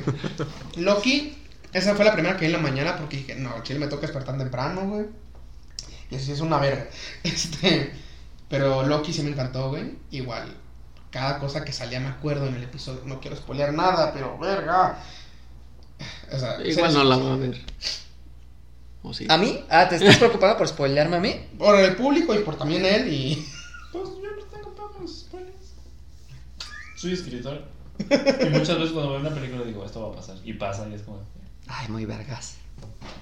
Loki, 0.75 1.37
esa 1.73 1.95
fue 1.95 2.05
la 2.05 2.13
primera 2.13 2.35
que 2.35 2.41
vi 2.41 2.45
en 2.47 2.53
la 2.53 2.67
mañana 2.67 2.97
porque 2.97 3.17
dije, 3.17 3.35
no, 3.35 3.61
chile 3.63 3.79
me 3.79 3.87
toca 3.87 4.03
despertar 4.03 4.37
temprano, 4.37 4.87
güey. 4.87 5.05
Y 6.09 6.15
así 6.15 6.31
es 6.31 6.39
una 6.39 6.57
verga. 6.59 6.87
Este, 7.23 7.91
pero 8.49 8.83
Loki 8.83 9.11
sí 9.11 9.21
me 9.23 9.31
encantó, 9.31 9.69
güey. 9.69 9.97
Igual, 10.11 10.55
cada 11.11 11.39
cosa 11.39 11.65
que 11.65 11.73
salía 11.73 11.99
me 11.99 12.07
acuerdo 12.07 12.47
en 12.47 12.55
el 12.55 12.63
episodio. 12.63 13.01
No 13.05 13.19
quiero 13.19 13.35
spoilear 13.35 13.73
nada, 13.73 14.13
pero 14.13 14.37
verga. 14.37 14.99
O 16.31 16.37
sea, 16.37 16.61
Igual 16.63 16.93
no 16.93 17.03
la 17.05 17.15
voy 17.15 17.31
a 17.31 17.35
ver. 17.37 17.61
¿O 19.01 19.13
sí? 19.13 19.25
¿A 19.29 19.37
mí? 19.37 19.63
Ah, 19.69 19.87
¿te 19.87 19.95
estás 19.95 20.17
preocupado 20.17 20.57
por 20.57 20.67
spoilearme 20.67 21.15
a 21.15 21.19
mí? 21.19 21.47
Por 21.57 21.79
el 21.79 21.95
público 21.95 22.35
y 22.35 22.39
por 22.39 22.57
también 22.57 22.85
él 22.85 23.07
y... 23.07 23.47
Pues 23.91 24.09
yo 24.21 24.31
no 24.35 24.43
tengo 24.43 24.75
pedos, 24.75 25.21
spoilers. 25.21 25.73
Soy 26.95 27.13
escritor. 27.13 27.63
Y 27.99 28.49
muchas 28.49 28.77
veces 28.77 28.91
cuando 28.91 29.11
veo 29.11 29.19
una 29.21 29.33
película 29.33 29.63
digo, 29.63 29.85
esto 29.85 30.01
va 30.01 30.13
a 30.13 30.15
pasar. 30.17 30.35
Y 30.43 30.53
pasa 30.53 30.87
y 30.89 30.93
es 30.93 31.01
como, 31.01 31.21
Ay, 31.67 31.87
muy 31.89 32.05
vergas. 32.05 32.55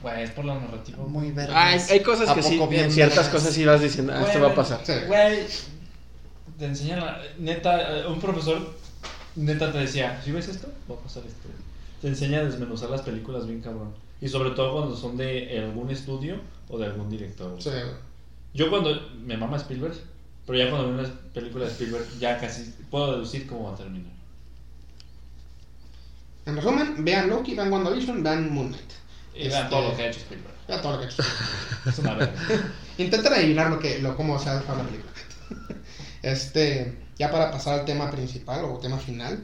güey, 0.02 0.24
es 0.24 0.32
por 0.32 0.46
la 0.46 0.56
narrativa. 0.60 0.98
Muy 1.06 1.32
vergas. 1.32 1.56
Ah, 1.90 1.94
hay, 1.94 2.00
cosas 2.02 2.30
¿A 2.30 2.36
que 2.36 2.44
sí, 2.44 2.58
poco 2.58 2.70
bien 2.72 2.86
en 2.86 2.92
ciertas 2.92 3.18
vergas? 3.26 3.34
cosas 3.34 3.54
sí 3.54 3.66
vas 3.66 3.82
diciendo, 3.82 4.14
ah, 4.16 4.24
esto 4.26 4.40
va 4.42 4.50
a 4.52 4.56
pasar. 4.56 4.82
Sí. 4.84 4.94
Güey, 5.08 5.40
te 6.60 6.66
enseñan, 6.66 7.00
la- 7.00 7.22
neta, 7.40 8.08
un 8.08 8.20
profesor, 8.20 8.74
neta 9.36 9.72
te 9.72 9.80
decía, 9.80 10.22
si 10.24 10.32
ves 10.32 10.48
esto, 10.48 10.68
va 10.90 10.96
a 10.96 11.00
pasar 11.00 11.24
esto. 11.26 11.50
Te 12.02 12.08
enseña 12.08 12.40
a 12.40 12.44
desmenuzar 12.46 12.90
las 12.90 13.02
películas 13.02 13.48
bien 13.48 13.62
cabrón. 13.62 13.94
Y 14.22 14.28
sobre 14.30 14.52
todo 14.52 14.74
cuando 14.74 14.96
son 14.96 15.18
de 15.18 15.60
algún 15.60 15.90
estudio 15.92 16.40
o 16.70 16.78
de 16.78 16.86
algún 16.86 17.10
director. 17.10 17.50
güey. 17.52 17.62
Sí. 17.62 17.70
Yo 18.54 18.70
cuando 18.70 18.90
me 19.24 19.36
mama 19.38 19.58
Spielberg, 19.58 19.96
pero 20.46 20.58
ya 20.58 20.70
cuando 20.70 20.90
veo 20.94 21.00
una 21.00 21.10
película 21.34 21.66
de 21.66 21.72
Spielberg, 21.72 22.06
ya 22.20 22.38
casi 22.40 22.74
puedo 22.90 23.12
deducir 23.14 23.48
cómo 23.48 23.66
va 23.70 23.74
a 23.74 23.78
terminar. 23.78 24.12
En 26.46 26.56
resumen, 26.56 27.04
vean 27.04 27.30
Loki, 27.30 27.56
vean 27.56 27.72
WandaVision, 27.72 28.24
vean 28.24 28.54
Moon 28.54 28.70
Knight. 28.70 28.92
Y 29.34 29.48
vean 29.48 29.64
Este- 29.64 29.70
todo 29.70 29.90
lo 29.90 29.98
que 29.98 30.04
ha 30.04 30.08
hecho 30.08 30.20
Spielberg. 30.20 30.54
Vean 30.68 30.82
todo 30.82 30.92
lo 30.94 31.00
que 31.00 31.06
he 31.06 31.08
hecho. 31.10 31.24
Es 31.88 32.00
una 32.00 32.14
verga. 32.16 32.34
Intenten 32.98 33.34
adivinar 33.34 33.70
lo 33.70 33.80
que, 33.80 34.00
lo, 34.00 34.16
cómo 34.16 34.40
se 34.40 34.50
ha 34.50 34.56
dejado 34.60 34.80
la 34.80 34.84
película. 34.86 35.12
Este, 36.22 36.98
ya 37.20 37.30
para 37.30 37.52
pasar 37.52 37.80
al 37.80 37.86
tema 37.86 38.10
principal 38.10 38.64
o 38.66 38.80
tema 38.80 38.98
final. 38.98 39.44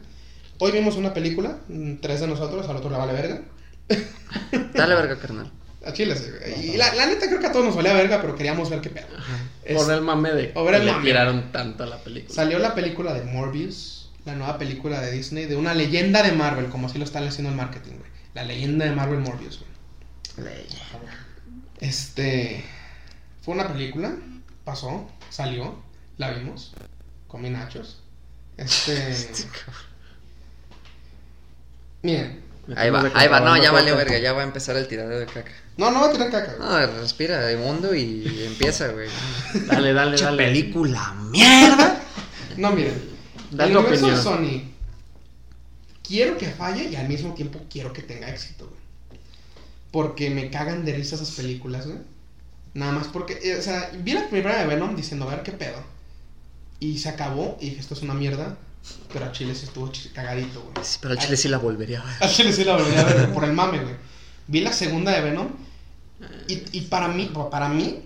Hoy 0.57 0.71
vimos 0.71 0.95
una 0.95 1.13
película, 1.13 1.57
mm, 1.67 1.95
tres 2.01 2.21
de 2.21 2.27
nosotros, 2.27 2.67
al 2.67 2.77
otro 2.77 2.89
le 2.89 2.97
vale 2.97 3.13
verga. 3.13 3.41
Dale 4.73 4.95
verga, 4.95 5.19
carnal. 5.19 5.51
A 5.85 5.93
Chile, 5.93 6.15
sí, 6.15 6.25
güey. 6.29 6.71
Y 6.73 6.77
la, 6.77 6.93
la 6.95 7.05
neta 7.07 7.27
creo 7.27 7.39
que 7.39 7.47
a 7.47 7.51
todos 7.51 7.65
nos 7.65 7.75
valía 7.75 7.93
verga, 7.93 8.19
pero 8.21 8.35
queríamos 8.35 8.69
ver 8.69 8.81
qué 8.81 8.89
pedo. 8.89 9.07
Es- 9.63 9.77
Por 9.77 9.91
el 9.93 10.01
mame 10.01 10.31
de 10.33 10.47
Por 10.49 10.73
el 10.73 10.79
que 10.81 10.85
le 10.87 10.91
mame. 10.91 11.03
tiraron 11.05 11.51
tanto 11.51 11.83
a 11.83 11.87
la 11.87 11.97
película. 11.97 12.33
Salió 12.33 12.57
la 12.59 12.73
película 12.75 13.13
de 13.13 13.23
Morbius, 13.25 14.00
la 14.25 14.35
nueva 14.35 14.57
película 14.57 15.01
de 15.01 15.11
Disney, 15.11 15.45
de 15.45 15.55
una 15.55 15.73
leyenda 15.73 16.23
de 16.23 16.31
Marvel, 16.31 16.69
como 16.69 16.87
así 16.87 16.97
lo 16.97 17.05
están 17.05 17.27
haciendo 17.27 17.49
el 17.49 17.55
marketing, 17.55 17.97
güey. 17.97 18.11
La 18.33 18.43
leyenda 18.43 18.85
de 18.85 18.91
Marvel 18.91 19.19
Morbius, 19.19 19.59
güey. 20.37 20.51
Este. 21.79 22.63
Fue 23.41 23.55
una 23.55 23.67
película, 23.67 24.15
pasó, 24.63 25.09
salió, 25.29 25.81
la 26.17 26.31
vimos, 26.31 26.73
comí 27.27 27.49
nachos. 27.49 27.99
Este. 28.57 29.15
Miren, 32.03 32.41
Ahí 32.75 32.89
va, 32.89 33.11
ahí 33.15 33.27
va, 33.27 33.39
no, 33.39 33.57
ya 33.61 33.71
valió 33.71 33.95
verga, 33.97 34.19
ya 34.19 34.33
va 34.33 34.41
a 34.41 34.45
empezar 34.45 34.77
el 34.77 34.87
tiradero 34.87 35.19
de 35.19 35.25
caca. 35.25 35.51
no, 35.77 35.91
no 35.91 35.99
va 35.99 36.07
a 36.07 36.11
tirar 36.11 36.29
caca, 36.29 36.53
güey. 36.53 36.69
No, 36.69 36.99
respira 37.01 37.39
de 37.39 37.57
mundo 37.57 37.93
y 37.95 38.43
empieza, 38.45 38.89
güey. 38.89 39.09
Dale, 39.65 39.93
dale, 39.93 40.17
dale. 40.17 40.45
película, 40.45 41.13
mierda. 41.29 41.99
No, 42.57 42.71
miren. 42.71 43.11
Da 43.51 43.65
el 43.65 43.73
tu 43.73 43.79
universo 43.79 44.07
de 44.07 44.13
opinión. 44.19 44.23
Sony. 44.23 44.71
Quiero 46.03 46.37
que 46.37 46.47
falle 46.49 46.85
y 46.89 46.95
al 46.95 47.07
mismo 47.07 47.33
tiempo 47.33 47.59
quiero 47.69 47.93
que 47.93 48.01
tenga 48.01 48.29
éxito, 48.29 48.65
güey. 48.67 48.79
Porque 49.91 50.29
me 50.29 50.49
cagan 50.49 50.83
de 50.85 50.93
risa 50.93 51.15
esas 51.15 51.31
películas, 51.31 51.85
güey. 51.85 51.99
Nada 52.73 52.91
más 52.93 53.07
porque, 53.07 53.39
eh, 53.43 53.57
o 53.57 53.61
sea, 53.61 53.91
vi 54.01 54.13
la 54.13 54.29
primera 54.29 54.57
de 54.59 54.65
Venom 54.65 54.95
diciendo, 54.95 55.27
a 55.27 55.35
ver 55.35 55.43
qué 55.43 55.51
pedo. 55.51 55.83
Y 56.79 56.97
se 56.97 57.09
acabó 57.09 57.57
y 57.61 57.69
dije, 57.69 57.81
esto 57.81 57.93
es 57.93 58.01
una 58.01 58.13
mierda. 58.13 58.57
Pero 59.13 59.25
a 59.25 59.31
Chile 59.31 59.53
sí 59.53 59.65
estuvo 59.65 59.91
cagadito, 60.13 60.61
güey. 60.61 60.83
Sí, 60.85 60.97
pero 61.01 61.13
al 61.13 61.19
chile 61.19 61.37
sí 61.37 61.47
la 61.49 61.59
volvería 61.59 62.01
a 62.01 62.05
ver. 62.05 62.15
A 62.23 62.27
Chile 62.27 62.51
sí 62.51 62.63
la 62.63 62.75
volví 62.77 62.95
a 62.95 63.03
ver 63.03 63.29
por 63.33 63.43
el 63.43 63.53
mame, 63.53 63.79
güey. 63.79 63.93
Vi 64.47 64.61
la 64.61 64.73
segunda 64.73 65.11
de 65.11 65.21
Venom. 65.21 65.49
Y, 66.47 66.63
y 66.77 66.81
para 66.81 67.07
mí, 67.07 67.31
para 67.51 67.69
mí, 67.69 67.99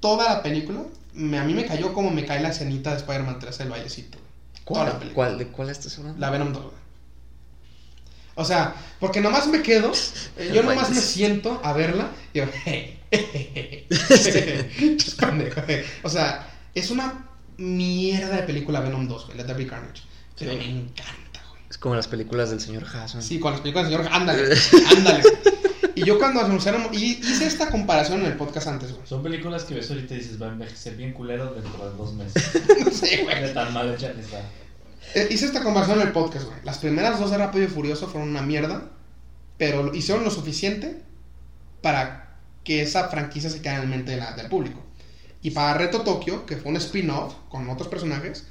toda 0.00 0.34
la 0.34 0.42
película, 0.42 0.82
me- 1.14 1.38
a 1.38 1.44
mí 1.44 1.54
me 1.54 1.66
cayó 1.66 1.92
como 1.92 2.10
me 2.10 2.24
cae 2.26 2.40
la 2.42 2.48
escenita 2.48 2.90
de 2.90 2.96
Spider-Man 2.96 3.38
3 3.38 3.60
el 3.60 3.68
vallecito. 3.68 4.18
Toda 4.64 4.84
la 4.84 4.90
¿Cuál, 4.90 4.98
película. 5.00 5.14
cuál, 5.14 5.38
¿De 5.38 5.46
cuál 5.48 5.70
estás 5.70 5.98
hablando? 5.98 6.20
La 6.20 6.30
Venom 6.30 6.52
2, 6.52 6.62
güey. 6.62 6.74
O 8.34 8.44
sea, 8.44 8.74
porque 8.98 9.20
nomás 9.20 9.46
me 9.48 9.62
quedo, 9.62 9.92
eh, 10.38 10.52
yo 10.54 10.62
nomás 10.62 10.90
me 10.90 11.00
siento 11.00 11.60
a 11.62 11.72
verla 11.72 12.08
y 12.32 12.38
yo, 12.38 12.44
eh. 12.66 12.98
O 16.02 16.08
sea, 16.08 16.48
es 16.74 16.90
una 16.90 17.26
mierda 17.58 18.36
de 18.36 18.42
película 18.44 18.80
Venom 18.80 19.06
2, 19.06 19.26
güey, 19.26 19.36
There 19.38 19.54
Be 19.54 19.66
Carnage. 19.66 20.02
Pero 20.38 20.52
Sí. 20.52 20.56
me 20.58 20.64
encanta, 20.64 21.21
como 21.82 21.96
las 21.96 22.06
películas 22.06 22.50
del 22.50 22.60
señor 22.60 22.84
Hassan. 22.84 23.22
Sí, 23.22 23.40
con 23.40 23.52
las 23.52 23.60
películas 23.60 23.90
del 23.90 23.98
señor, 23.98 24.12
ándale, 24.14 24.54
ándale. 24.96 25.22
Y 25.96 26.04
yo 26.04 26.18
cuando 26.18 26.40
anunciaron, 26.40 26.86
y 26.92 27.04
hice 27.20 27.46
esta 27.46 27.68
comparación 27.70 28.20
en 28.20 28.26
el 28.26 28.36
podcast 28.36 28.68
antes, 28.68 28.92
güey. 28.92 29.06
Son 29.06 29.22
películas 29.22 29.64
que 29.64 29.74
ves 29.74 29.90
ahorita 29.90 30.14
y 30.14 30.18
dices, 30.18 30.40
va 30.40 30.46
a 30.46 30.52
envejecer 30.52 30.96
bien 30.96 31.12
culero 31.12 31.52
dentro 31.52 31.90
de 31.90 31.96
dos 31.96 32.14
meses. 32.14 32.42
No 32.84 32.90
sé, 32.90 33.22
güey. 33.24 33.42
De 33.42 33.48
tan 33.48 33.72
mal 33.74 33.92
hecha 33.92 34.12
que 34.14 34.20
está. 34.20 34.40
Eh, 35.14 35.28
hice 35.30 35.44
esta 35.46 35.62
comparación 35.62 36.00
en 36.00 36.06
el 36.06 36.12
podcast, 36.12 36.46
güey. 36.46 36.56
Las 36.64 36.78
primeras 36.78 37.18
dos 37.18 37.30
de 37.32 37.36
Rápido 37.38 37.64
y 37.64 37.68
Furioso 37.68 38.06
fueron 38.08 38.30
una 38.30 38.42
mierda, 38.42 38.90
pero 39.58 39.92
hicieron 39.94 40.24
lo 40.24 40.30
suficiente 40.30 41.02
para 41.82 42.38
que 42.64 42.80
esa 42.82 43.08
franquicia 43.08 43.50
se 43.50 43.60
quede 43.60 43.74
en 43.74 43.80
la 43.80 43.86
mente 43.86 44.12
de 44.12 44.18
la- 44.18 44.32
del 44.34 44.46
público. 44.48 44.82
Y 45.42 45.50
para 45.50 45.74
Reto 45.74 46.02
Tokio, 46.02 46.46
que 46.46 46.56
fue 46.56 46.70
un 46.70 46.76
spin-off 46.76 47.34
con 47.48 47.68
otros 47.68 47.88
personajes, 47.88 48.46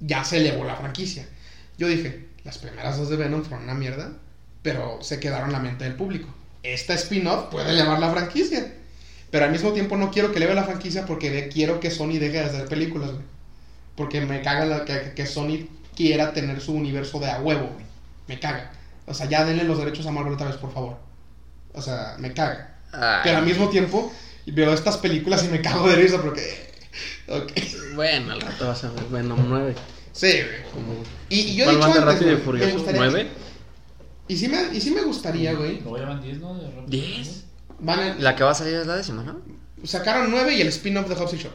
ya 0.00 0.24
se 0.24 0.36
elevó 0.38 0.64
la 0.64 0.76
franquicia. 0.76 1.26
Yo 1.76 1.88
dije, 1.88 2.28
las 2.44 2.58
primeras 2.58 2.98
dos 2.98 3.08
de 3.08 3.16
Venom 3.16 3.42
fueron 3.42 3.64
una 3.64 3.74
mierda, 3.74 4.12
pero 4.62 4.98
se 5.02 5.20
quedaron 5.20 5.48
en 5.48 5.52
la 5.52 5.58
mente 5.60 5.84
del 5.84 5.94
público. 5.94 6.28
Esta 6.62 6.94
spin-off 6.94 7.46
puede 7.50 7.70
elevar 7.70 7.98
la 7.98 8.10
franquicia. 8.10 8.74
Pero 9.30 9.46
al 9.46 9.50
mismo 9.50 9.72
tiempo 9.72 9.96
no 9.96 10.10
quiero 10.10 10.30
que 10.30 10.36
eleve 10.36 10.54
la 10.54 10.64
franquicia 10.64 11.06
porque 11.06 11.30
de- 11.30 11.48
quiero 11.48 11.80
que 11.80 11.90
Sony 11.90 12.18
deje 12.18 12.32
de 12.32 12.40
hacer 12.40 12.66
películas, 12.66 13.12
güey. 13.12 13.24
Porque 13.96 14.20
me 14.20 14.42
caga 14.42 14.64
la- 14.66 14.84
que, 14.84 15.12
que 15.14 15.26
Sony 15.26 15.66
quiera 15.96 16.32
tener 16.32 16.60
su 16.60 16.72
universo 16.74 17.18
de 17.18 17.30
a 17.30 17.40
huevo, 17.40 17.68
güey. 17.72 17.84
Me 18.28 18.38
caga. 18.38 18.70
O 19.06 19.14
sea, 19.14 19.26
ya 19.28 19.44
denle 19.44 19.64
los 19.64 19.78
derechos 19.78 20.06
a 20.06 20.10
Marvel 20.12 20.34
otra 20.34 20.46
vez, 20.48 20.56
por 20.56 20.72
favor. 20.72 20.98
O 21.72 21.80
sea, 21.82 22.16
me 22.18 22.32
caga. 22.34 22.76
Ay, 22.92 23.20
Pero 23.24 23.38
al 23.38 23.44
mismo 23.46 23.68
tiempo 23.70 24.12
veo 24.46 24.72
estas 24.74 24.98
películas 24.98 25.42
y 25.44 25.48
me 25.48 25.60
cago 25.62 25.88
de 25.88 25.96
risa 25.96 26.20
porque... 26.20 26.70
Bueno, 27.94 28.32
al 28.32 28.40
rato 28.40 28.66
vas 28.68 28.84
a 28.84 28.90
ver 28.90 29.04
Venom 29.10 29.40
9. 29.48 29.74
Sí, 30.12 30.26
güey. 30.32 30.62
Como... 30.72 31.02
Y, 31.28 31.40
y 31.40 31.56
yo 31.56 31.64
he 31.64 31.66
¿Cuál 31.66 31.76
dicho 31.76 31.88
van 31.88 31.92
de 31.92 31.98
antes, 32.00 32.14
Rápido 32.14 32.30
y 32.30 32.34
güey, 32.34 32.36
me 32.36 32.44
Furioso? 32.44 32.74
gustaría- 32.76 33.00
¿9? 33.24 33.26
Y 34.28 34.36
sí 34.36 34.48
me, 34.48 34.76
y 34.76 34.80
sí 34.80 34.90
me 34.92 35.02
gustaría, 35.02 35.54
güey. 35.54 35.80
Luego 35.80 35.98
ya 35.98 36.04
van 36.06 36.22
10, 36.22 36.38
¿no? 36.40 36.56
Y 36.56 36.90
¿10? 36.90 37.14
Furioso. 37.14 37.42
Van 37.80 37.98
a- 38.00 38.14
La 38.18 38.36
que 38.36 38.44
va 38.44 38.50
a 38.50 38.54
salir 38.54 38.74
es 38.74 38.86
la 38.86 38.96
décima, 38.96 39.22
¿no? 39.22 39.40
sacaron 39.84 40.30
nueve 40.30 40.54
y 40.54 40.60
el 40.60 40.68
spin-off 40.68 41.08
de 41.08 41.16
Hobbs 41.16 41.34
y 41.34 41.38
Shaw. 41.38 41.50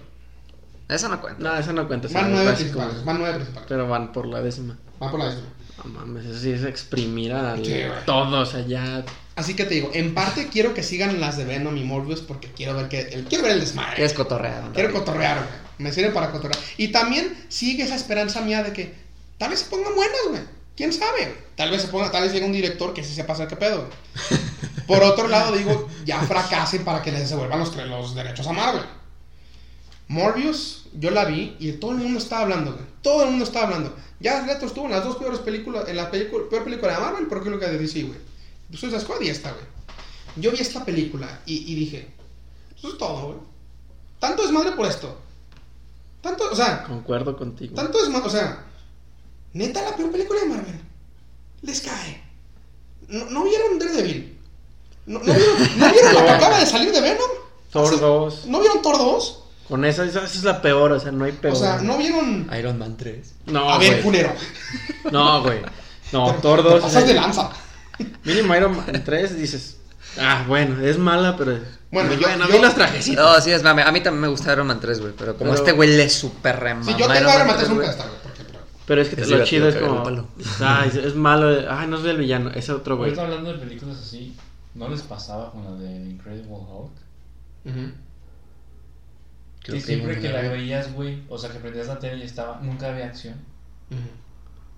Esa 0.90 1.08
no 1.08 1.22
cuenta. 1.22 1.42
No, 1.42 1.58
esa 1.58 1.72
no 1.72 1.88
cuenta. 1.88 2.10
Van 2.12 2.26
me 2.26 2.32
nueve 2.32 2.46
parece 2.52 2.64
como- 2.72 2.84
principales. 2.86 3.06
Van 3.06 3.18
nueve 3.20 3.36
principales. 3.36 3.66
Pero 3.70 3.88
van 3.88 4.12
por 4.12 4.26
la 4.28 4.42
décima. 4.42 4.78
Van 5.00 5.12
por 5.12 5.20
la 5.22 5.26
décima. 5.30 5.48
No 5.86 5.90
mames, 5.92 6.26
eso 6.26 6.38
sí 6.40 6.52
es 6.52 6.64
exprimir 6.64 7.32
a 7.34 7.56
Sí, 7.56 7.62
güey. 7.64 7.86
todo, 8.06 8.42
o 8.42 8.46
sea, 8.46 8.66
ya. 8.66 9.06
Así 9.38 9.54
que 9.54 9.66
te 9.66 9.76
digo, 9.76 9.92
en 9.94 10.16
parte 10.16 10.48
quiero 10.48 10.74
que 10.74 10.82
sigan 10.82 11.22
las 11.22 11.38
de 11.38 11.46
Venom 11.46 11.78
y 11.78 11.84
Morbius 11.84 12.22
porque 12.22 12.52
quiero 12.52 12.74
ver 12.74 12.90
que 12.90 13.02
el, 13.02 13.26
quiero 13.26 13.44
ver 13.44 13.54
el 13.54 13.60
desmadre. 13.60 13.96
¿Qué 13.96 14.04
es 14.04 14.14
cotorrear? 14.14 14.72
Quiero 14.74 14.92
cotorrear, 14.92 15.38
güey. 15.38 15.50
Me 15.78 15.94
sirve 15.94 16.10
para 16.10 16.32
cotorrear. 16.32 16.60
Y 16.78 16.88
también 16.88 17.46
sigue 17.48 17.84
esa 17.84 17.94
esperanza 17.94 18.42
mía 18.42 18.64
de 18.64 18.74
que 18.74 18.96
tal 19.38 19.52
vez 19.52 19.60
se 19.60 19.68
pongan 19.68 19.94
buenas, 19.94 20.18
güey. 20.30 20.42
¿Quién 20.76 20.92
sabe? 20.92 21.36
Tal 21.56 21.70
vez 21.70 21.84
se 21.84 21.90
ponga, 21.90 22.10
tal 22.10 22.24
vez 22.24 22.34
llegue 22.34 22.48
un 22.48 22.52
director 22.52 22.96
que 22.96 23.04
sí 23.04 23.14
sepa 23.14 23.34
hacer 23.34 23.48
qué 23.48 23.56
pedo, 23.56 23.86
güey. 23.86 24.42
Por 24.88 25.04
otro 25.04 25.28
lado, 25.28 25.56
digo, 25.56 25.88
ya 26.04 26.20
fracasen 26.22 26.84
para 26.84 27.04
que 27.04 27.12
les 27.12 27.30
devuelvan 27.30 27.60
los, 27.60 27.76
los 27.76 28.16
derechos 28.16 28.48
a 28.48 28.54
Marvel. 28.54 28.86
Morbius, 30.08 30.88
yo 30.94 31.12
la 31.12 31.26
vi 31.26 31.56
y 31.60 31.74
todo 31.74 31.92
el 31.92 31.98
mundo 31.98 32.18
estaba 32.18 32.42
hablando, 32.42 32.74
güey. 32.74 32.86
Todo 33.04 33.26
el 33.26 33.30
mundo 33.30 33.46
estaba 33.46 33.66
hablando. 33.66 33.96
Ya 34.20 34.42
Leto 34.42 34.66
estuvo 34.66 34.86
en 34.86 34.94
las 34.94 35.04
dos 35.04 35.18
peores 35.18 35.42
películas, 35.42 35.88
en 35.88 35.96
la 35.96 36.10
película, 36.10 36.46
peor 36.50 36.64
película 36.64 36.94
de 36.94 37.00
Marvel, 37.02 37.28
pero 37.30 37.44
creo 37.44 37.60
que 37.60 37.68
de 37.68 37.78
DC, 37.78 38.02
güey. 38.02 38.37
Suicide 38.74 39.00
Squad 39.02 39.22
y 39.22 39.30
esta, 39.30 39.52
güey. 39.52 39.66
Yo 40.38 40.52
vi 40.52 40.60
esta 40.60 40.84
película 40.86 41.42
y, 41.46 41.72
y 41.72 41.76
dije, 41.76 42.10
eso 42.78 42.90
es 42.90 42.98
todo, 42.98 43.28
güey. 43.28 43.38
Tanto 44.20 44.44
es 44.44 44.52
madre 44.52 44.72
por 44.72 44.86
esto. 44.88 45.18
Tanto, 46.22 46.50
o 46.52 46.56
sea, 46.56 46.84
Concuerdo 46.84 47.38
contigo. 47.38 47.76
tanto 47.76 48.02
es 48.04 48.10
madre, 48.10 48.28
o 48.28 48.30
sea, 48.30 48.66
neta 49.54 49.82
la 49.82 49.96
peor 49.96 50.12
película 50.12 50.40
de 50.42 50.46
Marvel. 50.48 50.82
Les 51.62 51.82
cae. 51.82 52.24
¿No, 53.08 53.26
no 53.26 53.44
vieron 53.46 53.80
Daredevil? 53.80 54.38
¿No, 55.06 55.20
no 55.20 55.26
vieron, 55.34 55.80
¿no 55.80 55.92
vieron 55.92 56.14
la 56.16 56.24
que 56.26 56.30
acaba 56.32 56.60
de 56.60 56.66
salir 56.66 56.92
de 56.92 57.02
Venom? 57.02 57.30
Thor 57.72 57.86
Hace- 57.94 57.98
2. 58.02 58.46
¿No 58.48 58.60
vieron 58.60 58.82
Thor 58.82 58.98
2? 58.98 59.44
Con 59.70 59.86
esa, 59.86 60.06
esa, 60.06 60.20
esa 60.24 60.38
es 60.38 60.44
la 60.44 60.62
peor, 60.62 60.92
o 60.94 61.00
sea, 61.00 61.12
no 61.12 61.26
hay 61.26 61.32
peor. 61.34 61.54
O 61.54 61.58
sea, 61.58 61.78
¿no 61.82 61.98
vieron...? 61.98 62.50
Iron 62.58 62.78
Man 62.78 62.96
3. 62.98 63.34
No, 63.48 63.70
A 63.72 63.78
ver, 63.78 63.92
güey. 63.92 64.04
culero. 64.04 64.34
No, 65.12 65.42
güey. 65.44 65.62
No, 66.12 66.34
Thor 66.36 66.64
Te 66.64 66.70
2. 66.70 66.80
o 66.80 66.82
pasas 66.82 67.08
de 67.08 67.14
lanza. 67.14 67.50
Mínimo 68.24 68.56
Iron 68.56 68.76
Man 68.78 69.02
3 69.04 69.38
dices. 69.38 69.78
Ah, 70.20 70.44
bueno, 70.48 70.82
es 70.82 70.98
mala, 70.98 71.36
pero. 71.38 71.60
Bueno, 71.92 72.14
yo- 72.14 72.22
bueno, 72.28 72.48
yo- 72.48 72.54
vi 72.56 72.62
los 72.62 72.74
trajecitos. 72.76 73.24
No, 73.24 73.42
sí, 73.42 73.52
es 73.52 73.64
mame. 73.64 73.82
A 73.84 73.92
mí 73.92 74.02
también 74.02 74.22
me 74.22 74.28
gusta 74.28 74.52
Iron 74.54 74.68
Man 74.68 74.80
3, 74.80 75.00
güey. 75.00 75.14
Pero 75.18 75.38
como 75.38 75.52
Pero- 75.52 75.64
este 75.64 75.72
güey 75.74 75.96
le 75.96 76.10
super 76.10 76.60
remama. 76.60 76.86
Si 76.86 76.92
yo 76.98 77.08
tengo 77.08 77.30
Iron 77.34 77.48
Man 77.48 77.58
3 77.58 77.70
nunca 77.70 77.90
está, 77.90 78.04
güey. 78.04 78.18
Pero 78.86 79.02
es 79.02 79.10
que 79.10 79.22
Es 79.22 79.28
lo 79.30 79.44
chido 79.44 79.68
es 79.68 79.76
como. 79.76 80.04
Ay, 80.62 80.88
es, 80.90 80.96
es 80.96 81.16
malo. 81.16 81.70
Ay, 81.70 81.88
no 81.88 81.98
soy 82.00 82.12
el 82.12 82.18
villano, 82.18 82.52
es 82.52 82.70
otro 82.70 82.96
güey. 82.98 83.10
Ahorita 83.10 83.24
hablando 83.26 83.52
de 83.54 83.60
películas 83.60 83.98
así, 83.98 84.36
¿no 84.76 84.88
les 84.90 85.02
pasaba 85.02 85.52
con 85.52 85.66
la 85.66 85.72
de 85.72 86.10
Incredible 86.10 86.48
Hulk? 86.52 86.92
Ujú. 87.66 87.92
Creo 89.64 89.76
Que 89.76 89.82
siempre 89.82 90.20
que 90.22 90.30
la 90.30 90.42
veías, 90.42 90.94
güey, 90.94 91.24
o 91.28 91.38
sea, 91.38 91.50
que 91.52 91.60
prendías 91.60 91.88
la 91.88 92.00
tele 92.00 92.24
y 92.24 92.28
estaba, 92.28 92.60
nunca 92.62 92.88
había 92.90 93.08
acción. 93.08 93.36
Ujú. 93.92 94.00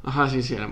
Ajá, 0.04 0.30
sí, 0.30 0.42
sí, 0.42 0.54
era. 0.56 0.70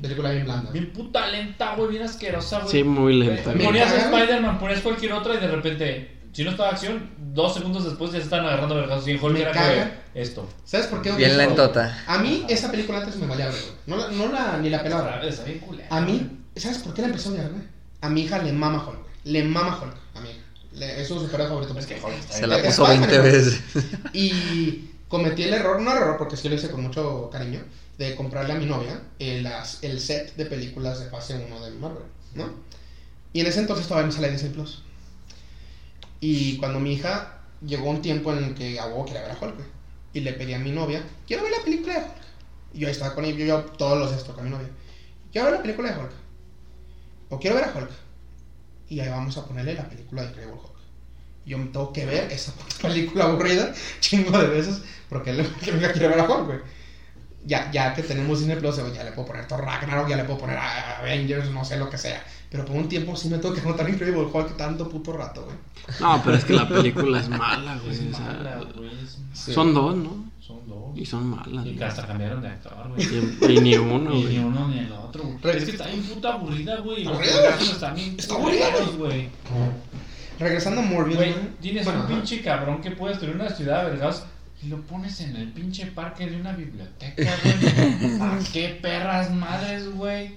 Película 0.00 0.30
bien 0.30 0.44
blanda. 0.44 0.70
Bien 0.70 0.92
puta 0.92 1.26
lenta, 1.28 1.74
güey, 1.74 1.90
bien 1.90 2.02
asquerosa, 2.02 2.60
güey. 2.60 2.70
Sí, 2.70 2.84
muy 2.84 3.14
lenta. 3.18 3.52
Me 3.52 3.64
Ponías 3.64 3.90
a. 3.92 3.96
Spider-Man, 3.98 4.58
ponías 4.58 4.80
cualquier 4.80 5.12
otra 5.12 5.34
y 5.34 5.38
de 5.38 5.48
repente, 5.48 6.18
si 6.32 6.44
no 6.44 6.50
estaba 6.50 6.70
acción, 6.70 7.10
dos 7.34 7.54
segundos 7.54 7.84
después 7.84 8.12
ya 8.12 8.18
se 8.18 8.24
están 8.24 8.44
agarrando 8.46 8.76
vergazos 8.76 9.08
y 9.08 9.12
en 9.12 9.22
Hulk 9.24 9.36
era 9.38 9.50
caga. 9.52 10.00
que 10.14 10.20
esto. 10.22 10.48
¿Sabes 10.64 10.86
por 10.86 11.02
qué? 11.02 11.10
Bien 11.12 11.36
lentota. 11.36 12.04
A 12.06 12.18
mí, 12.18 12.44
esa 12.48 12.70
película 12.70 12.98
antes 12.98 13.16
me 13.16 13.26
valía 13.26 13.48
güey. 13.48 13.60
No, 13.86 13.96
la- 13.96 14.08
no 14.10 14.28
la, 14.32 14.58
ni 14.58 14.70
la 14.70 14.82
pelaba. 14.82 15.20
Está 15.22 15.44
bien 15.44 15.58
culera. 15.58 15.88
A 15.90 16.00
mí, 16.00 16.30
¿sabes 16.56 16.78
por 16.78 16.94
qué 16.94 17.02
la 17.02 17.08
empezó 17.08 17.30
a 17.30 17.32
odiar, 17.32 17.50
güey? 17.50 17.62
A 18.00 18.08
mi 18.08 18.22
hija 18.22 18.38
le 18.38 18.52
mama 18.52 18.78
Hulk, 18.86 18.98
güey. 19.00 19.08
Le 19.24 19.44
mama 19.44 19.78
Hulk, 19.82 19.94
a 20.14 20.20
mi 20.20 20.30
hija. 20.30 20.38
Le- 20.74 21.00
es 21.02 21.08
su 21.08 21.18
superhéroe 21.18 21.48
favorito. 21.48 21.76
Es 21.78 21.86
que 21.86 21.94
Hulk 22.00 22.14
está 22.14 22.32
Se 22.34 22.46
bien 22.46 22.50
la 22.50 22.62
puso 22.62 22.86
20 22.86 23.06
Spider-Man. 23.06 23.32
veces. 23.32 23.62
Y 24.12 24.84
cometí 25.08 25.42
el 25.42 25.54
error, 25.54 25.80
no 25.80 25.92
error, 25.92 26.16
porque 26.18 26.36
sí 26.36 26.48
lo 26.48 26.54
hice 26.54 26.70
con 26.70 26.82
mucho 26.82 27.28
cariño, 27.30 27.60
de 27.98 28.14
comprarle 28.14 28.52
a 28.52 28.56
mi 28.56 28.66
novia 28.66 29.02
el, 29.18 29.48
el 29.82 30.00
set 30.00 30.36
de 30.36 30.46
películas 30.46 31.00
de 31.00 31.10
fase 31.10 31.34
1 31.34 31.64
de 31.64 31.70
Marvel, 31.72 32.04
¿no? 32.34 32.50
Y 33.32 33.40
en 33.40 33.46
ese 33.46 33.60
entonces 33.60 33.86
todavía 33.86 34.06
no 34.06 34.12
salía 34.12 34.30
Disney 34.30 34.52
Plus. 34.52 34.82
Y 36.20 36.56
cuando 36.58 36.80
mi 36.80 36.92
hija 36.92 37.40
llegó 37.64 37.90
un 37.90 38.02
tiempo 38.02 38.32
en 38.32 38.44
el 38.44 38.54
que 38.54 38.78
a 38.78 38.86
huevo 38.86 39.04
quería 39.04 39.22
ver 39.22 39.32
a 39.32 39.38
Hulk, 39.40 39.56
y 40.12 40.20
le 40.20 40.32
pedí 40.32 40.54
a 40.54 40.58
mi 40.58 40.70
novia, 40.70 41.02
quiero 41.26 41.42
ver 41.42 41.52
la 41.52 41.64
película 41.64 41.94
de 41.94 42.00
Hulk. 42.00 42.14
Y 42.74 42.78
yo 42.80 42.86
ahí 42.88 42.92
estaba 42.92 43.14
con 43.14 43.24
ella, 43.24 43.44
yo, 43.44 43.62
todos 43.62 43.98
los 43.98 44.12
esto 44.12 44.34
con 44.34 44.44
mi 44.44 44.50
novia. 44.50 44.68
Quiero 45.32 45.46
ver 45.46 45.56
la 45.56 45.62
película 45.62 45.92
de 45.92 46.00
Hulk. 46.00 46.12
O 47.30 47.38
quiero 47.38 47.56
ver 47.56 47.64
a 47.64 47.74
Hulk. 47.76 47.90
Y 48.88 49.00
ahí 49.00 49.08
vamos 49.08 49.36
a 49.36 49.46
ponerle 49.46 49.74
la 49.74 49.88
película 49.88 50.22
de 50.22 50.28
Incredible 50.28 50.54
Hulk. 50.54 50.77
Yo 51.48 51.58
me 51.58 51.66
tengo 51.66 51.92
que 51.92 52.04
ver 52.06 52.30
esa 52.30 52.52
película 52.82 53.24
aburrida 53.24 53.72
chingo 54.00 54.38
de 54.38 54.46
veces 54.46 54.82
porque 55.08 55.32
le, 55.32 55.44
que 55.46 55.70
hija 55.76 55.92
quiere 55.92 56.08
ver 56.08 56.20
a 56.20 56.24
Hulk, 56.30 56.46
güey. 56.46 56.58
Ya, 57.46 57.70
ya 57.70 57.94
que 57.94 58.02
tenemos 58.02 58.40
Disney 58.40 58.56
Plus, 58.58 58.76
ya 58.94 59.04
le 59.04 59.12
puedo 59.12 59.28
poner 59.28 59.48
Thor 59.48 59.64
Ragnarok, 59.64 60.08
ya 60.08 60.16
le 60.16 60.24
puedo 60.24 60.38
poner 60.40 60.58
a 60.58 60.98
Avengers, 60.98 61.50
no 61.50 61.64
sé 61.64 61.78
lo 61.78 61.88
que 61.88 61.96
sea. 61.96 62.22
Pero 62.50 62.64
por 62.66 62.76
un 62.76 62.88
tiempo 62.88 63.16
sí 63.16 63.28
me 63.30 63.38
tengo 63.38 63.54
que 63.54 63.60
anotar 63.62 63.88
Incredible 63.88 64.28
Hulk 64.30 64.56
tanto 64.56 64.88
puto 64.88 65.12
rato, 65.14 65.44
güey. 65.44 65.56
No, 66.00 66.20
pero 66.22 66.36
es 66.36 66.44
que 66.44 66.52
la 66.52 66.68
película 66.68 67.20
es 67.20 67.28
mala, 67.30 67.78
güey. 67.78 67.94
Es 67.94 68.14
o 68.14 68.16
sea, 68.16 68.26
mala, 68.26 68.60
güey. 68.76 68.90
Sí. 69.32 69.52
Son 69.54 69.72
dos, 69.72 69.96
¿no? 69.96 70.26
Son 70.40 70.66
dos. 70.68 70.96
Y 70.96 71.06
son 71.06 71.26
malas. 71.26 71.64
Y 71.64 71.80
hasta 71.82 72.06
cambiaron 72.06 72.42
de 72.42 72.48
actor, 72.48 72.88
güey. 72.94 73.06
Y, 73.06 73.56
y 73.56 73.60
ni 73.60 73.76
uno, 73.76 74.12
Y 74.12 74.16
ni 74.16 74.22
güey. 74.24 74.38
uno 74.40 74.68
ni 74.68 74.78
el 74.80 74.92
otro. 74.92 75.22
güey. 75.24 75.38
Re- 75.42 75.56
Es 75.58 75.64
que 75.64 75.70
está 75.70 75.86
bien 75.86 76.02
puta 76.02 76.34
aburrida, 76.34 76.76
güey. 76.80 77.04
Los 77.04 77.20
están 77.22 77.94
bien 77.94 78.14
Está 78.18 78.34
aburrida, 78.34 78.66
güey. 78.98 79.28
Regresando 80.38 80.80
a 80.80 80.84
Morbius, 80.84 81.16
Güey, 81.16 81.34
tienes 81.60 81.84
Bueno, 81.84 82.00
un 82.00 82.06
ajá. 82.06 82.14
pinche 82.14 82.42
cabrón 82.42 82.80
que 82.80 82.90
puede 82.92 83.12
destruir 83.14 83.34
una 83.36 83.50
ciudad 83.50 83.84
de 83.84 83.90
vergas 83.90 84.24
y 84.62 84.68
lo 84.68 84.80
pones 84.82 85.20
en 85.20 85.36
el 85.36 85.52
pinche 85.52 85.86
parque 85.86 86.26
de 86.26 86.36
una 86.40 86.52
biblioteca, 86.52 87.30
güey. 87.44 88.20
¿A 88.20 88.38
qué 88.52 88.78
perras 88.80 89.32
madres, 89.32 89.88
güey? 89.94 90.36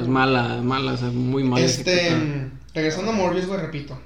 Es 0.00 0.08
mala, 0.08 0.56
es 0.56 0.62
mala, 0.62 0.92
o 0.92 0.96
sea, 0.96 1.08
muy 1.08 1.42
mala. 1.44 1.64
Este, 1.64 2.48
regresando 2.74 3.12
a 3.12 3.14
Morbius, 3.14 3.46
güey, 3.46 3.60
repito. 3.60 3.98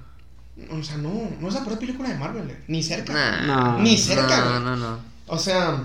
O 0.71 0.83
sea, 0.83 0.97
no, 0.99 1.31
no 1.41 1.49
es 1.49 1.55
la 1.55 1.65
peor 1.65 1.79
película 1.79 2.09
de 2.11 2.15
Marvel, 2.17 2.45
güey. 2.45 2.57
Ni 2.69 2.83
cerca. 2.83 3.13
Nah, 3.13 3.41
No. 3.75 3.79
Ni 3.81 3.97
cerca, 3.97 4.39
No, 4.45 4.51
güey. 4.51 4.61
no, 4.63 4.77
no. 4.77 4.99
O 5.27 5.39
sea. 5.39 5.85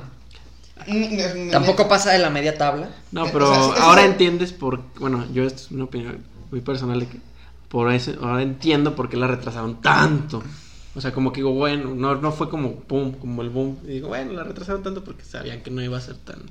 Tampoco 1.51 1.87
pasa 1.87 2.11
de 2.11 2.19
la 2.19 2.29
media 2.29 2.57
tabla. 2.57 2.89
No, 3.11 3.23
o 3.25 3.31
pero 3.31 3.53
sea, 3.53 3.59
es- 3.65 3.73
es- 3.75 3.79
ahora 3.81 4.01
es- 4.03 4.11
entiendes 4.11 4.53
por. 4.53 4.81
Bueno, 4.99 5.25
yo 5.33 5.43
esto 5.43 5.61
es 5.63 5.71
una 5.71 5.85
opinión 5.85 6.23
muy 6.51 6.61
personal 6.61 6.99
de 6.99 7.07
que. 7.07 7.17
Por 7.69 7.91
eso, 7.93 8.13
ahora 8.21 8.41
entiendo 8.41 8.95
por 8.95 9.09
qué 9.09 9.17
la 9.17 9.27
retrasaron 9.27 9.81
tanto. 9.81 10.43
O 10.95 11.01
sea, 11.01 11.11
como 11.13 11.31
que 11.31 11.37
digo, 11.41 11.53
bueno, 11.53 11.93
no, 11.95 12.15
no 12.15 12.31
fue 12.31 12.49
como 12.49 12.75
pum, 12.81 13.13
como 13.13 13.41
el 13.43 13.49
boom. 13.49 13.77
Y 13.83 13.87
digo, 13.87 14.07
bueno, 14.09 14.33
la 14.33 14.43
retrasaron 14.43 14.81
tanto 14.83 15.03
porque 15.03 15.23
sabían 15.23 15.61
que 15.61 15.69
no 15.71 15.81
iba 15.83 15.97
a 15.97 16.01
ser 16.01 16.17
tan. 16.17 16.41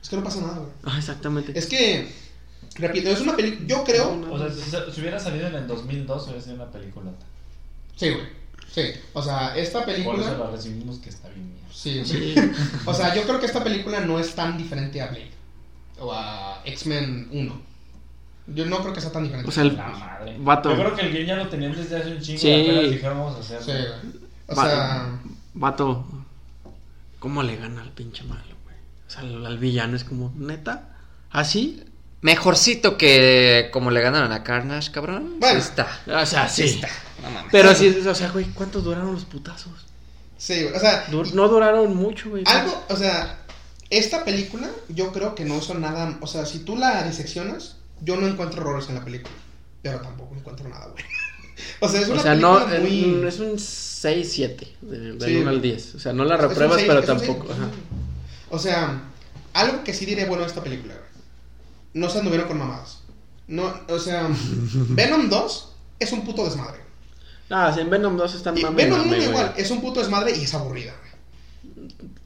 Es 0.00 0.08
que 0.08 0.16
no 0.16 0.22
pasa 0.22 0.40
nada, 0.40 0.58
güey. 0.58 0.70
Ah, 0.84 0.96
exactamente. 0.96 1.58
Es 1.58 1.66
que, 1.66 2.08
repito, 2.76 3.10
es 3.10 3.20
una 3.20 3.34
película. 3.36 3.66
Yo 3.66 3.82
creo. 3.84 4.14
No, 4.14 4.32
O 4.32 4.38
sea, 4.38 4.50
si, 4.50 4.92
si 4.94 5.00
hubiera 5.00 5.18
salido 5.18 5.48
en 5.48 5.56
el 5.56 5.66
2002, 5.66 6.24
hubiera 6.24 6.40
sido 6.40 6.54
una 6.54 6.70
película. 6.70 7.10
Sí, 7.96 8.10
güey. 8.10 8.26
Sí. 8.72 8.82
O 9.12 9.22
sea, 9.22 9.56
esta 9.56 9.84
Por 9.84 9.94
eso 9.94 10.04
película. 10.04 10.38
la 10.38 10.50
recibimos 10.50 10.98
que 10.98 11.08
está 11.10 11.28
bien 11.28 11.48
mierda. 11.52 11.68
Sí, 11.72 12.04
Sí. 12.04 12.34
O 12.84 12.94
sea, 12.94 13.14
yo 13.14 13.22
creo 13.22 13.40
que 13.40 13.46
esta 13.46 13.62
película 13.62 14.00
no 14.00 14.18
es 14.18 14.34
tan 14.34 14.56
diferente 14.56 15.00
a 15.02 15.08
Blade. 15.08 15.30
O 15.98 16.12
a 16.12 16.60
X-Men 16.64 17.28
1. 17.32 17.73
Yo 18.46 18.66
no 18.66 18.78
creo 18.80 18.92
que 18.92 19.00
sea 19.00 19.10
tan 19.12 19.22
diferente. 19.24 19.48
O 19.48 19.52
sea, 19.52 19.62
el 19.62 19.76
La 19.76 19.86
madre. 19.88 20.36
vato. 20.38 20.70
Yo 20.70 20.76
creo 20.76 20.94
que 20.94 21.00
el 21.02 21.12
guion 21.12 21.26
ya 21.26 21.36
lo 21.36 21.48
tenían 21.48 21.72
desde 21.74 21.96
hace 21.96 22.10
un 22.12 22.20
chingo 22.20 22.38
Sí. 22.40 22.48
y 22.48 22.62
apenas 22.70 22.90
dijeron 22.90 23.18
vamos 23.18 23.36
a 23.36 23.40
hacerlo. 23.40 23.64
Sí. 23.64 24.10
O 24.48 24.54
Va- 24.54 24.64
sea. 24.68 25.08
Vato, 25.54 26.04
¿cómo 27.18 27.42
le 27.42 27.56
gana 27.56 27.82
al 27.82 27.90
pinche 27.90 28.22
malo, 28.24 28.42
güey? 28.64 28.76
O 29.06 29.10
sea, 29.10 29.20
al, 29.20 29.46
al 29.46 29.58
villano 29.58 29.96
es 29.96 30.04
como, 30.04 30.32
¿neta? 30.36 30.90
¿Así? 31.30 31.82
Mejorcito 32.20 32.96
que 32.96 33.68
como 33.72 33.90
le 33.90 34.00
ganaron 34.00 34.32
a 34.32 34.42
Carnage, 34.44 34.90
cabrón. 34.90 35.36
Bueno. 35.40 35.60
Sí 35.60 35.68
está. 35.68 35.86
O 36.22 36.26
sea, 36.26 36.48
sí. 36.48 36.62
está. 36.64 36.88
No 37.22 37.30
mames. 37.30 37.50
Pero 37.52 37.74
sí, 37.74 37.88
o 38.06 38.14
sea, 38.14 38.30
güey, 38.30 38.46
¿cuántos 38.46 38.82
duraron 38.84 39.12
los 39.12 39.24
putazos? 39.24 39.72
Sí, 40.36 40.62
güey. 40.64 40.74
O 40.74 40.78
sea, 40.80 41.06
Du- 41.10 41.24
no 41.34 41.48
duraron 41.48 41.94
mucho, 41.96 42.30
güey. 42.30 42.44
algo. 42.46 42.84
O 42.88 42.96
sea, 42.96 43.38
esta 43.90 44.24
película, 44.24 44.68
yo 44.88 45.12
creo 45.12 45.34
que 45.34 45.44
no 45.44 45.60
son 45.60 45.80
nada. 45.82 46.16
O 46.20 46.26
sea, 46.26 46.46
si 46.46 46.60
tú 46.60 46.76
la 46.76 47.02
diseccionas, 47.04 47.76
yo 48.04 48.16
no 48.16 48.26
encuentro 48.26 48.60
errores 48.60 48.88
en 48.88 48.96
la 48.96 49.04
película. 49.04 49.34
Pero 49.82 50.00
tampoco 50.00 50.34
encuentro 50.34 50.68
nada, 50.68 50.86
güey. 50.88 51.04
O 51.80 51.88
sea, 51.88 52.00
es 52.00 52.08
una 52.08 52.18
O 52.18 52.22
sea, 52.22 52.34
no, 52.34 52.66
película 52.66 52.80
muy. 52.80 53.24
eh, 53.24 53.28
es 53.28 53.38
un 53.38 53.52
6-7, 53.52 54.66
de, 54.82 54.98
del 54.98 55.20
Sí. 55.20 55.36
1 55.36 55.50
al 55.50 55.62
10. 55.62 55.94
O 55.94 55.98
sea, 56.00 56.12
no 56.12 56.24
la 56.24 56.36
repruebas, 56.36 56.76
seis, 56.78 56.88
pero 56.88 57.02
tampoco. 57.04 57.52
ajá. 57.52 57.68
O 58.50 58.58
sea, 58.58 59.02
algo 59.52 59.84
que 59.84 59.94
sí 59.94 60.04
diré 60.04 60.24
bueno 60.26 60.42
de 60.42 60.48
esta 60.48 60.62
película. 60.62 60.94
No 61.92 62.08
se 62.10 62.18
anduvieron 62.18 62.48
con 62.48 62.58
mamadas. 62.58 63.00
No, 63.46 63.72
o 63.88 63.98
sea, 64.00 64.28
Venom 64.72 65.28
2 65.28 65.72
es 66.00 66.12
un 66.12 66.24
puto 66.24 66.44
desmadre. 66.44 66.80
Ah, 67.50 67.70
si 67.72 67.80
en 67.80 67.90
Venom 67.90 68.16
2 68.16 68.34
están 68.34 68.54
mame, 68.60 68.74
Venom 68.84 68.98
mame, 68.98 69.08
1 69.10 69.16
güey. 69.16 69.28
igual, 69.28 69.54
es 69.56 69.70
un 69.70 69.80
puto 69.80 70.00
desmadre 70.00 70.36
y 70.36 70.42
es 70.44 70.54
aburrida. 70.54 70.92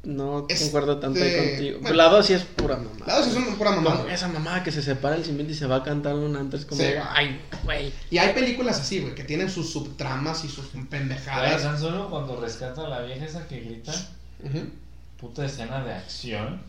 No 0.05 0.47
Este- 0.49 0.65
concuerdo 0.65 0.99
tanto 0.99 1.23
ahí 1.23 1.37
contigo. 1.37 1.79
bueno. 1.83 1.97
la 1.97 2.09
2 2.09 2.27
sí 2.27 2.33
es 2.33 2.43
pura 2.45 2.77
mamada. 2.77 3.05
La 3.07 3.19
2 3.19 3.27
es 3.29 3.35
una 3.35 3.55
pura. 3.57 3.75
Como 3.75 3.91
güey. 3.91 4.15
esa 4.15 4.29
mamada 4.29 4.63
que 4.63 4.73
se 4.73 4.83
separa 4.83 5.17
el 5.17 5.25
simbionte 5.25 5.53
y 5.53 5.57
se 5.57 5.67
va 5.67 5.77
a 5.77 5.83
cantar 5.83 6.15
un 6.15 6.35
antes 6.37 6.65
como, 6.65 6.81
Sí. 6.81 6.89
ay, 7.15 7.41
güey. 7.65 7.93
Y 8.11 8.19
hay 8.19 8.33
películas 8.33 8.81
así, 8.81 9.01
güey, 9.01 9.15
que 9.15 9.25
tienen 9.25 9.51
sus 9.51 9.71
subtramas 9.71 10.45
y 10.45 10.49
sus 10.49 10.67
pendejadas. 10.89 11.63
Tan 11.63 11.79
solo 11.79 12.09
cuando 12.11 12.41
rescata 12.41 12.87
a 12.87 12.89
la 12.89 13.01
vieja 13.03 13.25
esa 13.27 13.47
que 13.47 13.61
grita, 13.61 13.93
puta 15.21 15.45
escena 15.45 15.85
de 15.85 15.93
acción. 15.95 16.61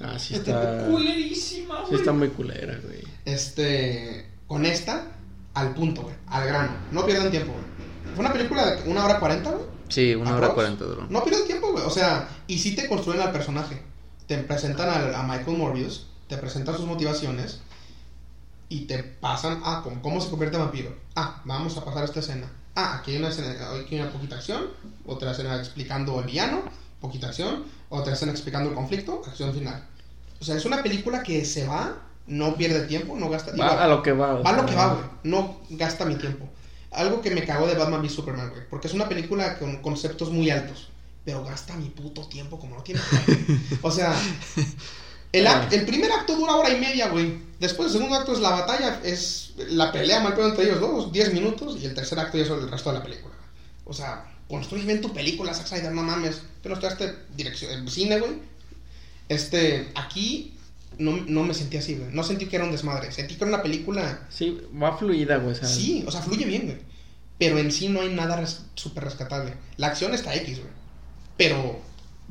Ah, 0.00 0.18
sí 0.18 0.34
está. 0.34 0.86
Culerísima, 0.88 1.78
Sí 1.80 1.86
güey. 1.88 2.00
está 2.00 2.12
muy 2.12 2.28
culera, 2.28 2.78
güey. 2.84 3.02
Este, 3.24 4.26
con 4.46 4.66
esta, 4.66 5.06
al 5.54 5.72
punto, 5.74 6.02
güey, 6.02 6.14
al 6.26 6.46
grano. 6.46 6.72
No 6.92 7.06
pierdan 7.06 7.30
tiempo, 7.30 7.52
güey. 7.52 7.64
Fue 8.14 8.24
una 8.24 8.32
película 8.32 8.66
de 8.72 8.90
una 8.90 9.04
hora 9.06 9.18
cuarenta, 9.18 9.50
güey. 9.50 9.64
Sí, 9.88 10.14
una 10.14 10.34
hora 10.36 10.50
cuarenta 10.54 10.84
duró. 10.84 11.06
No 11.08 11.22
pierdan 11.22 11.46
tiempo, 11.46 11.72
güey. 11.72 11.84
O 11.84 11.90
sea, 11.90 12.28
y 12.46 12.58
sí 12.58 12.74
te 12.74 12.88
construyen 12.88 13.22
al 13.22 13.32
personaje. 13.32 13.82
Te 14.26 14.38
presentan 14.38 14.88
al- 14.88 15.14
a, 15.14 15.22
Michael 15.22 15.56
Morbius, 15.56 16.06
te 16.28 16.36
presentan 16.36 16.76
sus 16.76 16.86
motivaciones 16.86 17.60
y 18.68 18.80
te 18.86 19.02
pasan 19.04 19.60
a 19.64 19.82
cómo, 19.82 20.02
cómo 20.02 20.20
se 20.20 20.28
convierte 20.30 20.56
en 20.56 20.62
vampiro. 20.64 20.94
Ah, 21.14 21.40
vamos 21.44 21.76
a 21.76 21.84
pasar 21.84 22.04
esta 22.04 22.20
escena. 22.20 22.50
Ah, 22.74 22.96
aquí 22.98 23.12
hay 23.12 23.18
una 23.18 23.28
escena, 23.28 23.50
aquí 23.80 23.94
hay 23.94 24.00
una 24.02 24.10
poquita 24.10 24.36
acción, 24.36 24.66
otra 25.06 25.30
escena 25.30 25.56
explicando 25.56 26.18
el 26.20 26.26
villano, 26.26 26.62
poquita 27.00 27.28
acción, 27.28 27.64
otra 27.88 28.12
escena 28.14 28.32
explicando 28.32 28.68
el 28.70 28.74
conflicto, 28.74 29.22
acción 29.26 29.54
final. 29.54 29.86
O 30.40 30.44
sea, 30.44 30.56
es 30.56 30.64
una 30.64 30.82
película 30.82 31.22
que 31.22 31.44
se 31.44 31.66
va, 31.66 31.96
no 32.26 32.56
pierde 32.56 32.80
tiempo, 32.86 33.16
no 33.16 33.30
gasta 33.30 33.52
igual, 33.54 33.70
Va 33.78 33.84
a 33.84 33.88
lo 33.88 34.02
que 34.02 34.12
va. 34.12 34.34
Va 34.42 34.50
a 34.50 34.56
lo 34.56 34.66
que 34.66 34.74
va, 34.74 34.88
güey. 34.94 35.04
No 35.22 35.60
gasta 35.70 36.04
mi 36.04 36.16
tiempo. 36.16 36.48
Algo 36.92 37.20
que 37.20 37.30
me 37.30 37.44
cagó 37.44 37.66
de 37.66 37.74
Batman 37.74 38.00
v 38.00 38.08
Superman, 38.08 38.50
güey. 38.50 38.62
Porque 38.70 38.88
es 38.88 38.94
una 38.94 39.08
película 39.08 39.58
con 39.58 39.76
conceptos 39.82 40.30
muy 40.30 40.50
altos. 40.50 40.88
Pero 41.24 41.44
gasta 41.44 41.76
mi 41.76 41.88
puto 41.90 42.26
tiempo 42.28 42.58
como 42.58 42.76
no 42.76 42.82
tiene. 42.82 43.00
o 43.82 43.90
sea, 43.90 44.14
el, 45.32 45.46
act- 45.46 45.72
el 45.72 45.84
primer 45.84 46.10
acto 46.12 46.36
dura 46.36 46.54
hora 46.56 46.70
y 46.70 46.80
media, 46.80 47.08
güey. 47.08 47.38
Después 47.58 47.88
el 47.88 47.92
segundo 47.94 48.14
acto 48.16 48.32
es 48.32 48.38
la 48.40 48.50
batalla, 48.50 49.00
es 49.02 49.54
la 49.56 49.90
pelea 49.92 50.20
mal 50.20 50.34
pedo 50.34 50.48
entre 50.48 50.64
ellos 50.64 50.80
dos, 50.80 51.12
10 51.12 51.32
minutos. 51.34 51.76
Y 51.80 51.86
el 51.86 51.94
tercer 51.94 52.18
acto 52.18 52.38
ya 52.38 52.44
es 52.44 52.50
el 52.50 52.70
resto 52.70 52.92
de 52.92 52.98
la 52.98 53.04
película. 53.04 53.34
O 53.84 53.92
sea, 53.92 54.24
construye 54.48 54.84
bien 54.84 55.00
tu 55.00 55.12
película, 55.12 55.52
Zack 55.52 55.66
Snyder, 55.66 55.92
no 55.92 56.02
mames. 56.02 56.42
Te 56.62 56.68
lo 56.68 56.74
estudiaste 56.76 57.14
dirección, 57.36 57.72
en 57.72 57.88
cine, 57.88 58.20
güey. 58.20 58.32
Este, 59.28 59.90
aquí 59.96 60.55
no, 60.98 61.16
no 61.26 61.42
me 61.44 61.54
sentí 61.54 61.76
así, 61.76 61.94
güey. 61.96 62.10
No 62.12 62.22
sentí 62.22 62.46
que 62.46 62.56
era 62.56 62.64
un 62.64 62.72
desmadre. 62.72 63.12
Sentí 63.12 63.34
que 63.36 63.44
era 63.44 63.52
una 63.54 63.62
película 63.62 64.26
Sí, 64.28 64.60
va 64.82 64.96
fluida, 64.96 65.36
güey. 65.36 65.54
Sí, 65.62 66.04
o 66.06 66.10
sea, 66.10 66.22
fluye 66.22 66.44
bien, 66.44 66.62
güey. 66.66 66.78
Pero 67.38 67.58
en 67.58 67.70
sí 67.70 67.88
no 67.88 68.00
hay 68.00 68.08
nada 68.14 68.36
res- 68.36 68.64
súper 68.74 69.04
rescatable. 69.04 69.54
La 69.76 69.88
acción 69.88 70.14
está 70.14 70.34
X, 70.34 70.58
güey. 70.60 70.72
Pero 71.36 71.80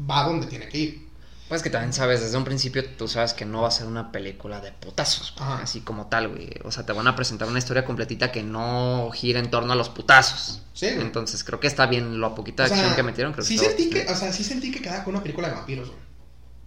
va 0.09 0.23
donde 0.23 0.47
tiene 0.47 0.67
que 0.67 0.77
ir. 0.77 1.05
Pues 1.47 1.61
que 1.61 1.69
también 1.69 1.93
sabes, 1.93 2.21
desde 2.21 2.35
un 2.37 2.43
principio 2.43 2.83
tú 2.97 3.07
sabes 3.07 3.33
que 3.35 3.45
no 3.45 3.61
va 3.61 3.67
a 3.67 3.71
ser 3.71 3.85
una 3.85 4.11
película 4.11 4.61
de 4.61 4.71
putazos, 4.71 5.31
güey, 5.37 5.47
Ajá. 5.47 5.61
así 5.61 5.81
como 5.81 6.07
tal, 6.07 6.29
güey. 6.29 6.49
O 6.63 6.71
sea, 6.71 6.87
te 6.87 6.91
van 6.91 7.05
a 7.07 7.15
presentar 7.15 7.47
una 7.47 7.59
historia 7.59 7.85
completita 7.85 8.31
que 8.31 8.41
no 8.41 9.11
gira 9.13 9.39
en 9.39 9.51
torno 9.51 9.71
a 9.73 9.75
los 9.75 9.89
putazos. 9.89 10.63
Sí, 10.73 10.87
güey. 10.87 11.01
Entonces 11.01 11.43
creo 11.43 11.59
que 11.59 11.67
está 11.67 11.85
bien 11.85 12.19
lo 12.19 12.33
poquita 12.33 12.63
O 12.63 12.67
sea, 12.67 12.77
acción 12.77 12.95
que 12.95 13.03
metieron. 13.03 13.31
Creo 13.33 13.45
sí 13.45 13.59
que 13.59 13.65
sentí 13.65 13.89
que, 13.91 14.07
o 14.07 14.15
sea, 14.15 14.33
sí 14.33 14.43
sentí 14.43 14.71
que 14.71 14.81
quedaba 14.81 15.03
con 15.03 15.13
una 15.13 15.21
película 15.21 15.49
de 15.49 15.53
vampiros, 15.53 15.89
güey. 15.89 15.99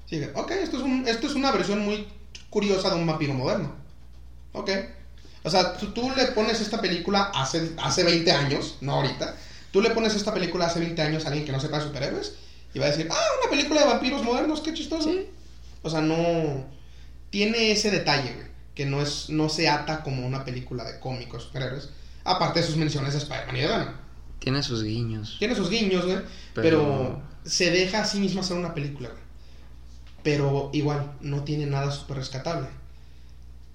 Sí, 0.08 0.22
ok, 0.34 0.50
esto 0.52 0.78
es, 0.78 0.82
un, 0.82 1.06
esto 1.06 1.26
es 1.26 1.34
una 1.34 1.52
versión 1.52 1.80
muy 1.80 2.06
curiosa 2.50 2.88
de 2.90 2.96
un 2.96 3.06
vampiro 3.06 3.34
moderno. 3.34 3.74
Ok. 4.52 4.70
O 5.42 5.50
sea, 5.50 5.76
tú, 5.76 5.88
tú 5.88 6.10
le 6.16 6.26
pones 6.26 6.60
esta 6.60 6.80
película 6.80 7.30
hace, 7.34 7.72
hace 7.78 8.04
20 8.04 8.30
años, 8.32 8.78
no 8.80 8.94
ahorita. 8.94 9.34
Tú 9.70 9.82
le 9.82 9.90
pones 9.90 10.14
esta 10.14 10.32
película 10.32 10.66
hace 10.66 10.80
20 10.80 11.00
años 11.02 11.24
a 11.24 11.28
alguien 11.28 11.44
que 11.44 11.52
no 11.52 11.60
sepa 11.60 11.78
de 11.78 11.84
superhéroes 11.84 12.34
y 12.74 12.78
va 12.78 12.86
a 12.86 12.90
decir, 12.90 13.08
ah, 13.10 13.26
una 13.42 13.50
película 13.50 13.82
de 13.82 13.86
vampiros 13.86 14.22
modernos, 14.24 14.60
qué 14.60 14.72
chistoso. 14.74 15.10
O 15.82 15.90
sea, 15.90 16.00
no. 16.00 16.66
Tiene 17.30 17.70
ese 17.72 17.90
detalle, 17.90 18.32
güey. 18.32 18.46
Que 18.74 18.86
no, 18.86 19.02
es, 19.02 19.28
no 19.28 19.48
se 19.48 19.68
ata 19.68 20.02
como 20.02 20.26
una 20.26 20.44
película 20.44 20.84
de 20.84 20.98
cómicos 21.00 21.44
superhéroes. 21.44 21.90
Aparte 22.24 22.60
de 22.60 22.66
sus 22.66 22.76
menciones 22.76 23.12
de 23.12 23.18
Spider-Man 23.18 23.56
y 23.56 23.60
de 23.60 23.66
Venom. 23.68 23.88
Tiene 24.38 24.62
sus 24.62 24.82
guiños. 24.82 25.36
Tiene 25.38 25.54
sus 25.54 25.68
guiños, 25.68 26.04
güey. 26.06 26.18
Pero... 26.54 26.62
Pero- 26.62 27.28
se 27.44 27.70
deja 27.70 28.00
a 28.00 28.04
sí 28.04 28.20
mismo 28.20 28.40
hacer 28.42 28.56
una 28.58 28.74
película, 28.74 29.08
güey. 29.08 29.22
Pero 30.30 30.68
igual, 30.74 31.12
no 31.22 31.42
tiene 31.42 31.64
nada 31.64 31.90
súper 31.90 32.18
rescatable. 32.18 32.66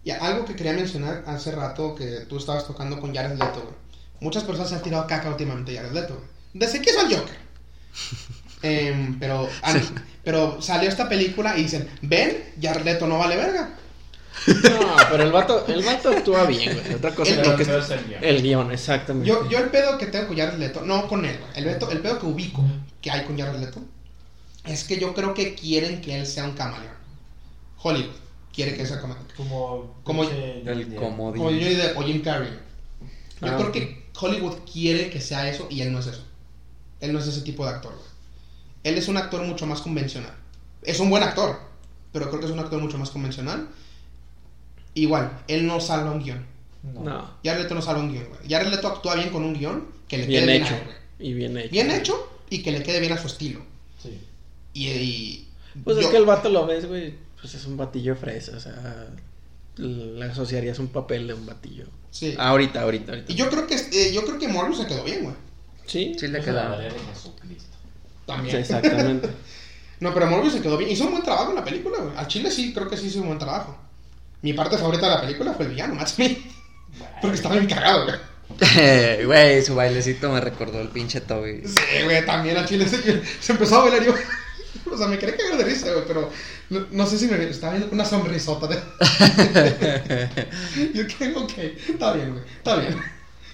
Y 0.04 0.12
algo 0.12 0.46
que 0.46 0.56
quería 0.56 0.74
mencionar 0.74 1.24
hace 1.26 1.52
rato 1.52 1.96
que 1.96 2.26
tú 2.30 2.38
estabas 2.38 2.68
tocando 2.68 3.00
con 3.02 3.12
Jared 3.16 3.32
Leto, 3.40 3.62
güey. 3.64 3.74
Muchas 4.20 4.44
personas 4.44 4.70
se 4.70 4.76
han 4.76 4.84
tirado 4.84 5.08
caca 5.08 5.30
últimamente 5.30 5.72
a 5.76 5.82
Jared 5.82 5.96
Leto, 5.96 6.14
güey. 6.14 6.28
Desde 6.54 6.80
que 6.80 6.92
hizo 6.92 7.02
el 7.08 7.16
Joker. 7.16 7.38
Em, 8.62 9.20
pero, 9.20 9.50
an- 9.64 10.06
pero 10.24 10.62
salió 10.62 10.88
esta 10.88 11.10
película 11.10 11.58
y 11.58 11.64
dicen, 11.64 11.90
ven, 12.04 12.54
Jared 12.62 12.86
Leto 12.86 13.08
no 13.08 13.18
vale 13.18 13.36
verga. 13.36 13.74
No, 14.48 14.96
pero 15.10 15.24
el 15.24 15.32
vato, 15.32 15.66
el 15.68 15.84
vato 15.84 16.10
actúa 16.12 16.46
bien, 16.46 16.72
güey. 16.80 16.94
Otra 16.94 17.16
cosa 17.16 17.34
El- 17.34 17.40
es 17.40 17.48
lo 17.48 17.58
que 17.58 17.66
Pero 17.66 17.80
es 17.80 17.90
el 17.90 18.06
guion. 18.06 18.24
el 18.24 18.42
guion, 18.44 18.72
exactamente. 18.72 19.28
Yo, 19.28 19.50
yo 19.50 19.58
el 19.58 19.70
pedo 19.70 19.98
que 19.98 20.06
tengo 20.06 20.28
con 20.28 20.38
Jared 20.38 20.60
Leto, 20.60 20.82
no 20.84 21.08
con 21.08 21.26
él, 21.26 21.38
güey, 21.40 21.52
el, 21.56 21.68
el 21.92 22.00
pedo 22.00 22.20
que 22.20 22.26
ubico 22.28 22.64
que 23.02 23.10
hay 23.12 23.26
con 23.26 23.38
Jared 23.38 23.60
Leto, 23.60 23.82
es 24.66 24.84
que 24.84 25.00
yo 25.00 25.14
creo 25.14 25.34
que 25.34 25.56
quieren 25.56 26.02
que 26.02 26.18
él 26.20 26.26
sea 26.26 26.46
un 26.46 26.54
camaleón. 26.54 26.94
Hollywood 27.82 28.16
quiere 28.54 28.76
que 28.76 28.86
sea 28.86 29.00
camaleón. 29.02 29.28
Como. 29.36 29.96
Como- 30.04 30.24
El. 30.24 30.64
Como 31.38 31.50
Johnny 31.60 31.76
Depp 31.76 31.98
o 31.98 32.04
Jim 32.04 32.22
Carrey. 32.22 32.50
Yo 33.42 33.48
Ah, 33.48 33.58
creo 33.58 33.72
que 33.72 34.04
Hollywood 34.20 34.60
quiere 34.72 35.10
que 35.10 35.20
sea 35.20 35.50
eso 35.50 35.68
y 35.70 35.82
él 35.82 35.92
no 35.92 36.00
es 36.00 36.08
eso. 36.08 36.24
Él 37.02 37.12
no 37.12 37.20
es 37.20 37.28
ese 37.28 37.42
tipo 37.42 37.66
de 37.66 37.72
actor, 37.72 37.92
güey. 37.94 38.08
Él 38.84 38.98
es 38.98 39.08
un 39.08 39.18
actor 39.18 39.42
mucho 39.44 39.66
más 39.66 39.82
convencional. 39.82 40.34
Es 40.84 41.00
un 41.00 41.10
buen 41.10 41.24
actor, 41.24 41.60
pero 42.14 42.30
creo 42.30 42.40
que 42.40 42.46
es 42.46 42.52
un 42.52 42.60
actor 42.60 42.80
mucho 42.82 42.98
más 42.98 43.10
convencional. 43.10 43.68
Igual, 44.94 45.40
él 45.48 45.66
no 45.66 45.80
salva 45.82 46.12
un 46.12 46.24
guion. 46.24 46.46
No. 46.84 47.02
No, 47.02 47.32
Jared 47.44 47.64
Leto 47.64 47.76
no 47.76 47.82
salva 47.82 48.02
un 48.02 48.12
guion, 48.12 48.28
güey. 48.30 48.42
Jared 48.50 48.68
Leto 48.70 48.88
actúa 48.90 49.16
bien 49.16 49.30
con 49.30 49.44
un 49.44 49.54
guion 49.54 49.88
que 50.08 50.18
le 50.20 50.28
bien 50.28 50.44
quede 50.46 50.56
hecho. 50.58 50.74
bien 50.76 50.84
güey. 50.86 51.30
Y 51.30 51.34
bien 51.34 51.58
hecho. 51.58 51.70
Bien 51.72 51.92
hecho 51.92 52.30
y 52.50 52.62
que 52.62 52.72
le 52.72 52.84
quede 52.84 53.00
bien 53.00 53.14
a 53.14 53.18
su 53.18 53.28
estilo. 53.28 53.62
Y, 54.74 54.90
y 54.90 55.48
Pues 55.84 55.98
es 55.98 56.08
que 56.08 56.18
el 56.18 56.26
vato 56.26 56.50
lo 56.50 56.66
ves, 56.66 56.88
güey. 56.88 57.16
Pues 57.40 57.54
es 57.56 57.66
un 57.66 57.78
batillo 57.78 58.16
fresa, 58.16 58.56
o 58.58 58.60
sea. 58.60 59.08
Le 59.78 60.26
asociarías 60.26 60.80
un 60.80 60.90
papel 60.90 61.28
de 61.28 61.34
un 61.34 61.46
batillo. 61.46 61.86
sí. 62.12 62.36
Ahorita, 62.38 62.82
ahorita, 62.82 63.12
ahorita. 63.12 63.32
Y 63.32 63.36
yo 63.36 63.50
creo 63.50 63.66
que 63.66 63.76
eh, 63.76 64.12
yo 64.14 64.24
creo 64.24 64.38
que 64.38 64.48
Morbius 64.48 64.80
se 64.80 64.88
quedó 64.88 65.04
bien, 65.04 65.24
güey. 65.24 65.36
Sí, 65.86 66.16
Sí 66.18 66.28
le 66.28 66.40
de 66.40 66.44
Jesucristo. 66.44 67.76
También. 68.26 68.56
sí, 68.56 68.62
exactamente. 68.62 69.30
No, 70.00 70.14
pero 70.14 70.28
Morbius 70.28 70.54
se 70.54 70.62
quedó 70.62 70.78
bien. 70.78 70.92
Hizo 70.92 71.06
un 71.06 71.12
buen 71.12 71.24
trabajo 71.24 71.52
en 71.52 71.56
la 71.56 71.64
película, 71.64 71.98
güey. 72.00 72.18
Al 72.18 72.28
chile 72.28 72.52
sí, 72.52 72.74
creo 72.74 72.90
que 72.90 72.98
sí 72.98 73.08
hizo 73.08 73.22
un 73.22 73.28
buen 73.28 73.40
trabajo. 73.40 73.78
Mi 74.42 74.52
parte 74.52 74.78
favorita 74.78 75.08
de 75.08 75.16
la 75.16 75.22
película 75.22 75.54
fue 75.54 75.66
el 75.66 75.72
villano, 75.72 75.96
Matt 75.96 76.10
Smith. 76.10 76.40
Porque 77.22 77.38
estaba 77.38 77.56
bien 77.56 77.68
cagado, 77.68 78.06
güey. 78.06 78.18
Güey, 79.26 79.64
su 79.64 79.76
bailecito 79.76 80.30
me 80.30 80.42
recordó 80.42 80.82
el 80.82 80.90
pinche 80.90 81.22
Toby. 81.22 81.64
Sí, 81.66 82.04
güey, 82.04 82.26
también 82.26 82.58
a 82.58 82.66
Chile 82.66 82.86
se, 82.88 83.24
se 83.40 83.52
empezó 83.54 83.78
a 83.78 83.84
bailar 83.84 84.06
yo. 84.06 84.14
O 84.92 84.98
sea, 84.98 85.08
me 85.08 85.18
quería 85.18 85.36
cagar 85.38 85.58
de 85.58 85.64
risa, 85.64 85.92
güey, 85.92 86.06
pero 86.08 86.30
no, 86.70 86.86
no 86.92 87.06
sé 87.08 87.18
si 87.18 87.28
me 87.28 87.42
estaba 87.44 87.74
viendo 87.74 87.92
una 87.94 88.06
sonrisota 88.06 88.68
de. 88.68 88.76
yo 90.94 91.04
creo 91.18 91.44
ok, 91.44 91.54
está 91.90 92.14
bien, 92.14 92.32
güey, 92.32 92.44
está 92.58 92.76
bien. 92.78 92.96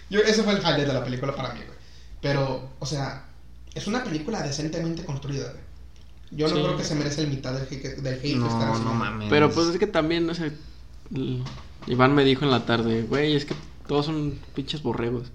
Yo, 0.10 0.20
ese 0.22 0.44
fue 0.44 0.54
el 0.54 0.60
highlight 0.60 0.88
de 0.88 0.94
la 0.94 1.04
película 1.04 1.36
para 1.36 1.54
mí, 1.54 1.60
güey. 1.66 1.78
Pero, 2.22 2.70
o 2.80 2.86
sea, 2.86 3.26
es 3.76 3.88
una 3.88 4.04
película 4.04 4.42
decentemente 4.42 5.06
construida, 5.06 5.52
güey. 5.52 5.64
Yo 6.32 6.48
no 6.48 6.56
Sí. 6.56 6.62
creo 6.62 6.78
que 6.78 6.84
se 6.84 6.96
merece 6.96 7.22
el 7.22 7.28
mitad 7.30 7.54
del 7.54 7.64
hate, 7.64 7.98
del 8.02 8.14
hate 8.16 8.22
que 8.22 8.34
está 8.48 8.66
No, 8.68 8.80
no 8.80 8.94
mames. 8.94 9.30
Pero 9.30 9.50
pues 9.52 9.68
es 9.68 9.78
que 9.78 9.88
también, 9.88 10.26
no 10.28 10.36
sé. 10.36 10.52
l- 11.16 11.44
Iván 11.88 12.14
me 12.14 12.24
dijo 12.24 12.46
en 12.46 12.52
la 12.52 12.66
tarde, 12.66 13.04
güey, 13.04 13.36
es 13.36 13.46
que 13.46 13.56
todos 13.88 14.06
son 14.06 14.38
pinches 14.54 14.84
borregos. 14.84 15.32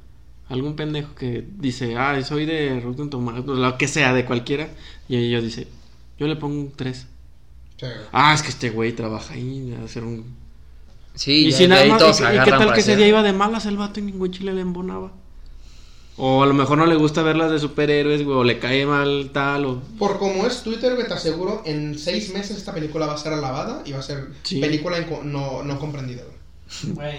Algún 0.48 0.76
pendejo 0.76 1.14
que 1.14 1.44
dice, 1.58 1.96
ah, 1.96 2.20
soy 2.22 2.44
de 2.46 2.78
Rotten 2.80 3.10
Tomatoes, 3.10 3.58
lo 3.58 3.78
que 3.78 3.88
sea, 3.88 4.12
de 4.12 4.24
cualquiera. 4.24 4.68
Y 5.08 5.16
ellos 5.16 5.42
dice, 5.42 5.66
yo 6.18 6.26
le 6.26 6.36
pongo 6.36 6.60
un 6.60 6.72
3. 6.72 6.96
Sí, 6.96 7.06
güey. 7.80 7.92
Ah, 8.12 8.34
es 8.34 8.42
que 8.42 8.48
este 8.48 8.70
güey 8.70 8.92
trabaja 8.92 9.34
ahí 9.34 9.76
a 9.80 9.84
hacer 9.84 10.04
un. 10.04 10.36
Sí, 11.14 11.46
y 11.46 11.50
ya 11.50 11.56
si 11.56 11.68
nada 11.68 11.84
más, 11.86 11.98
todos 11.98 12.20
y, 12.20 12.24
qué 12.44 12.50
tal 12.50 12.72
que 12.72 12.80
ese 12.80 12.96
día 12.96 13.06
iba 13.06 13.22
de 13.22 13.32
malas 13.32 13.66
el 13.66 13.76
vato 13.76 14.00
y 14.00 14.02
ningún 14.02 14.32
chile 14.32 14.52
le 14.52 14.62
embonaba. 14.62 15.12
O 16.16 16.44
a 16.44 16.46
lo 16.46 16.54
mejor 16.54 16.78
no 16.78 16.86
le 16.86 16.94
gusta 16.94 17.22
ver 17.22 17.36
las 17.36 17.50
de 17.50 17.58
superhéroes, 17.58 18.24
güey, 18.24 18.36
o 18.36 18.44
le 18.44 18.60
cae 18.60 18.86
mal 18.86 19.30
tal, 19.32 19.66
o. 19.66 19.80
Por 19.98 20.18
como 20.18 20.46
es 20.46 20.62
Twitter, 20.62 20.94
güey, 20.94 21.08
te 21.08 21.14
aseguro, 21.14 21.62
en 21.64 21.98
seis 21.98 22.32
meses 22.32 22.56
esta 22.56 22.72
película 22.72 23.06
va 23.06 23.14
a 23.14 23.18
ser 23.18 23.32
alabada 23.32 23.82
y 23.84 23.92
va 23.92 23.98
a 23.98 24.02
ser 24.02 24.28
Sí. 24.42 24.60
película 24.60 24.98
no, 25.24 25.62
no 25.64 25.78
comprendida, 25.80 26.22
güey. 26.22 26.94
Güey, 26.94 27.18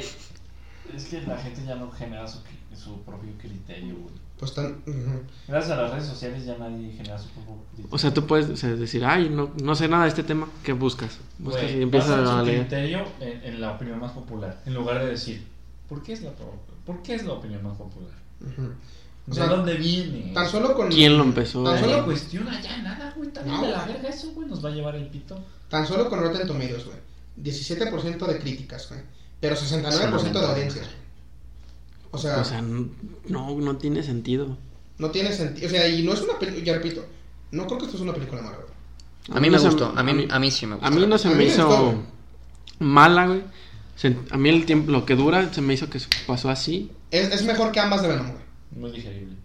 es 0.95 1.05
que 1.05 1.21
la 1.21 1.37
gente 1.37 1.61
ya 1.65 1.75
no 1.75 1.91
genera 1.91 2.27
su, 2.27 2.39
su 2.75 3.01
propio 3.01 3.31
criterio, 3.37 3.95
güey. 3.95 4.24
Pues 4.39 4.53
tan. 4.53 4.81
Gracias 5.47 5.77
a 5.77 5.81
las 5.81 5.91
redes 5.91 6.05
sociales 6.07 6.45
ya 6.45 6.57
nadie 6.57 6.91
genera 6.91 7.17
su 7.17 7.29
propio. 7.29 7.55
O 7.89 7.97
sea, 7.97 8.13
tú 8.13 8.25
puedes 8.27 8.49
o 8.49 8.57
sea, 8.57 8.69
decir, 8.75 9.05
ay, 9.05 9.29
no, 9.29 9.51
no 9.63 9.75
sé 9.75 9.87
nada 9.87 10.03
de 10.03 10.09
este 10.09 10.23
tema, 10.23 10.49
¿qué 10.63 10.73
buscas? 10.73 11.17
Buscas 11.39 11.63
Güey, 11.63 11.79
y 11.79 11.83
empiezas 11.83 12.27
a 12.27 12.43
leer. 12.43 12.61
criterio 12.67 13.05
en, 13.21 13.43
en 13.43 13.61
la 13.61 13.71
opinión 13.71 13.99
más 13.99 14.11
popular, 14.11 14.61
en 14.65 14.73
lugar 14.73 14.99
de 14.99 15.11
decir, 15.11 15.45
¿por 15.87 16.03
qué 16.03 16.13
es 16.13 16.21
la, 16.21 16.31
¿por 16.85 17.01
qué 17.01 17.15
es 17.15 17.23
la 17.25 17.33
opinión 17.33 17.63
más 17.63 17.77
popular? 17.77 18.11
Ujú. 18.41 18.71
O 19.27 19.31
¿De 19.31 19.35
sea, 19.35 19.47
dónde 19.47 19.73
viene? 19.75 20.33
Tan 20.33 20.47
solo 20.47 20.75
con. 20.75 20.89
¿Quién 20.89 21.17
lo 21.17 21.23
empezó? 21.23 21.63
Tan 21.63 21.79
solo, 21.79 22.05
cuestiona 22.05 22.61
ya 22.61 22.77
nada, 22.83 23.11
güey. 23.15 23.29
También 23.31 23.55
No, 23.55 23.65
de 23.65 23.71
la 23.71 23.85
verga 23.85 24.09
eso, 24.09 24.31
güey. 24.33 24.47
Nos 24.47 24.63
va 24.63 24.69
a 24.69 24.73
llevar 24.73 24.95
el 24.95 25.07
pito. 25.07 25.39
tan 25.69 25.87
solo 25.87 26.09
con 26.09 26.19
Rotten 26.19 26.45
Tomatoes, 26.45 26.85
güey. 26.85 26.97
17% 27.41 28.25
de 28.27 28.39
críticas, 28.39 28.87
güey. 28.89 29.01
Pero 29.39 29.55
69% 29.55 30.31
de 30.31 30.45
audiencias. 30.45 30.87
O 32.15 32.17
sea, 32.17 32.37
O 32.39 32.45
sea, 32.45 32.61
no, 32.61 32.89
no, 33.27 33.77
tiene 33.77 34.01
sentido. 34.03 34.57
no 34.97 35.11
tiene 35.11 35.31
sentido. 35.33 35.67
O 35.67 35.69
sea, 35.69 35.87
y 35.87 36.03
no 36.03 36.13
es 36.13 36.21
una 36.21 36.39
película. 36.39 36.63
Ya 36.65 36.73
repito, 36.73 37.05
no 37.51 37.65
creo 37.67 37.77
que 37.79 37.85
esto 37.85 37.97
es 37.97 38.03
una 38.03 38.13
película 38.13 38.41
mala, 38.41 38.57
güey. 38.57 38.69
A 39.37 39.39
mí 39.41 39.49
me 39.49 39.57
no 39.57 39.63
gustó, 39.63 39.91
a 39.95 40.03
mí, 40.03 40.27
a 40.29 40.39
mí 40.39 40.51
sí 40.51 40.65
me 40.67 40.75
gustó. 40.75 40.87
A 40.87 40.91
mí 40.91 41.05
no 41.07 41.17
se 41.17 41.27
A 41.27 41.31
mí 41.31 41.37
me 41.37 41.43
me 41.45 41.49
hizo 41.49 41.67
gustó, 41.67 42.03
mala, 42.79 43.27
güey. 43.27 43.41
Se- 43.95 44.17
A 44.31 44.37
mí 44.37 44.49
el 44.49 44.65
tiempo, 44.65 44.91
lo 44.91 45.05
que 45.05 45.15
dura, 45.15 45.51
se 45.53 45.61
me 45.61 45.73
hizo 45.73 45.89
que 45.89 45.99
se 45.99 46.07
pasó 46.27 46.49
así. 46.49 46.91
Es, 47.11 47.31
es 47.33 47.43
mejor 47.43 47.71
que 47.71 47.79
ambas 47.79 48.01
de 48.01 48.09
Venom, 48.09 48.27
güey. 48.31 48.43
Muy 48.75 48.91
digerible. 48.91 49.35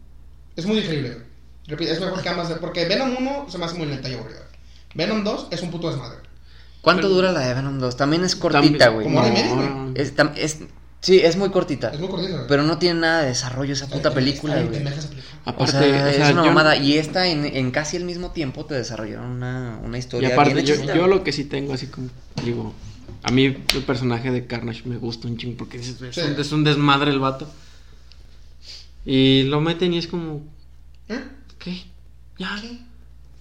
Es 0.56 0.66
muy 0.66 0.76
digerible, 0.76 1.10
güey. 1.10 1.22
Repito, 1.68 1.92
es 1.92 2.00
mejor 2.00 2.20
que 2.22 2.28
ambas 2.28 2.48
de. 2.48 2.56
Porque 2.56 2.84
Venom 2.86 3.14
1 3.18 3.46
se 3.48 3.58
me 3.58 3.64
hace 3.64 3.78
muy 3.78 3.86
lenta 3.86 4.08
y 4.08 4.14
aburrida. 4.14 4.46
Venom 4.94 5.22
2 5.24 5.48
es 5.52 5.62
un 5.62 5.70
puto 5.70 5.88
desmadre. 5.90 6.18
¿Cuánto 6.82 7.02
Pero- 7.02 7.14
dura 7.14 7.32
la 7.32 7.40
de 7.40 7.54
Venom 7.54 7.78
2? 7.78 7.96
También 7.96 8.24
es 8.24 8.34
cortita, 8.34 8.88
güey. 8.88 9.04
Como 9.04 9.20
hora 9.20 9.28
y 9.28 9.30
no, 9.30 9.36
media, 9.56 9.70
güey. 9.72 9.92
Es, 9.94 10.16
tam- 10.16 10.32
es- 10.36 10.58
sí, 11.00 11.18
es 11.20 11.36
muy 11.36 11.50
cortita. 11.50 11.88
Es 11.90 11.98
muy 12.00 12.08
cortita, 12.08 12.32
güey. 12.36 12.46
Pero 12.48 12.62
no 12.62 12.78
tiene 12.78 13.00
nada 13.00 13.22
de 13.22 13.28
desarrollo 13.28 13.72
esa 13.72 13.88
puta 13.88 14.12
película, 14.14 14.54
güey. 14.62 14.68
película. 14.68 14.96
O 15.46 15.50
Aparte, 15.50 15.72
sea, 15.72 15.80
o 15.80 15.82
sea, 15.82 16.10
es 16.10 16.32
una 16.32 16.42
yo- 16.42 16.48
mamada. 16.48 16.76
Y 16.76 16.98
esta, 16.98 17.26
en, 17.28 17.44
en 17.44 17.70
casi 17.70 17.96
el 17.96 18.04
mismo 18.04 18.30
tiempo, 18.32 18.64
te 18.66 18.74
desarrollaron 18.74 19.30
una, 19.30 19.78
una 19.82 19.96
Y 19.96 20.00
historia 20.00 20.32
aparte, 20.32 20.54
bien 20.54 20.66
yo, 20.66 20.94
yo 20.94 21.06
lo 21.06 21.24
que 21.24 21.32
sí 21.32 21.44
tengo, 21.44 21.72
así 21.72 21.86
como, 21.86 22.08
digo, 22.44 22.74
a 23.22 23.30
mí 23.30 23.44
el 23.46 23.82
personaje 23.86 24.30
de 24.30 24.46
Carnage 24.46 24.82
me 24.88 24.96
gusta 24.98 25.28
un 25.28 25.36
chingo 25.38 25.56
porque 25.58 25.78
es, 25.78 26.00
es 26.00 26.14
Sí. 26.14 26.20
un, 26.20 26.40
es 26.40 26.52
un 26.52 26.64
desmadre 26.64 27.10
el 27.10 27.18
vato. 27.18 27.48
Y 29.04 29.44
lo 29.44 29.60
meten 29.60 29.94
y 29.94 29.98
es 29.98 30.06
como, 30.06 30.42
¿Eh? 31.08 31.20
¿qué? 31.58 31.82
Ya. 32.38 32.60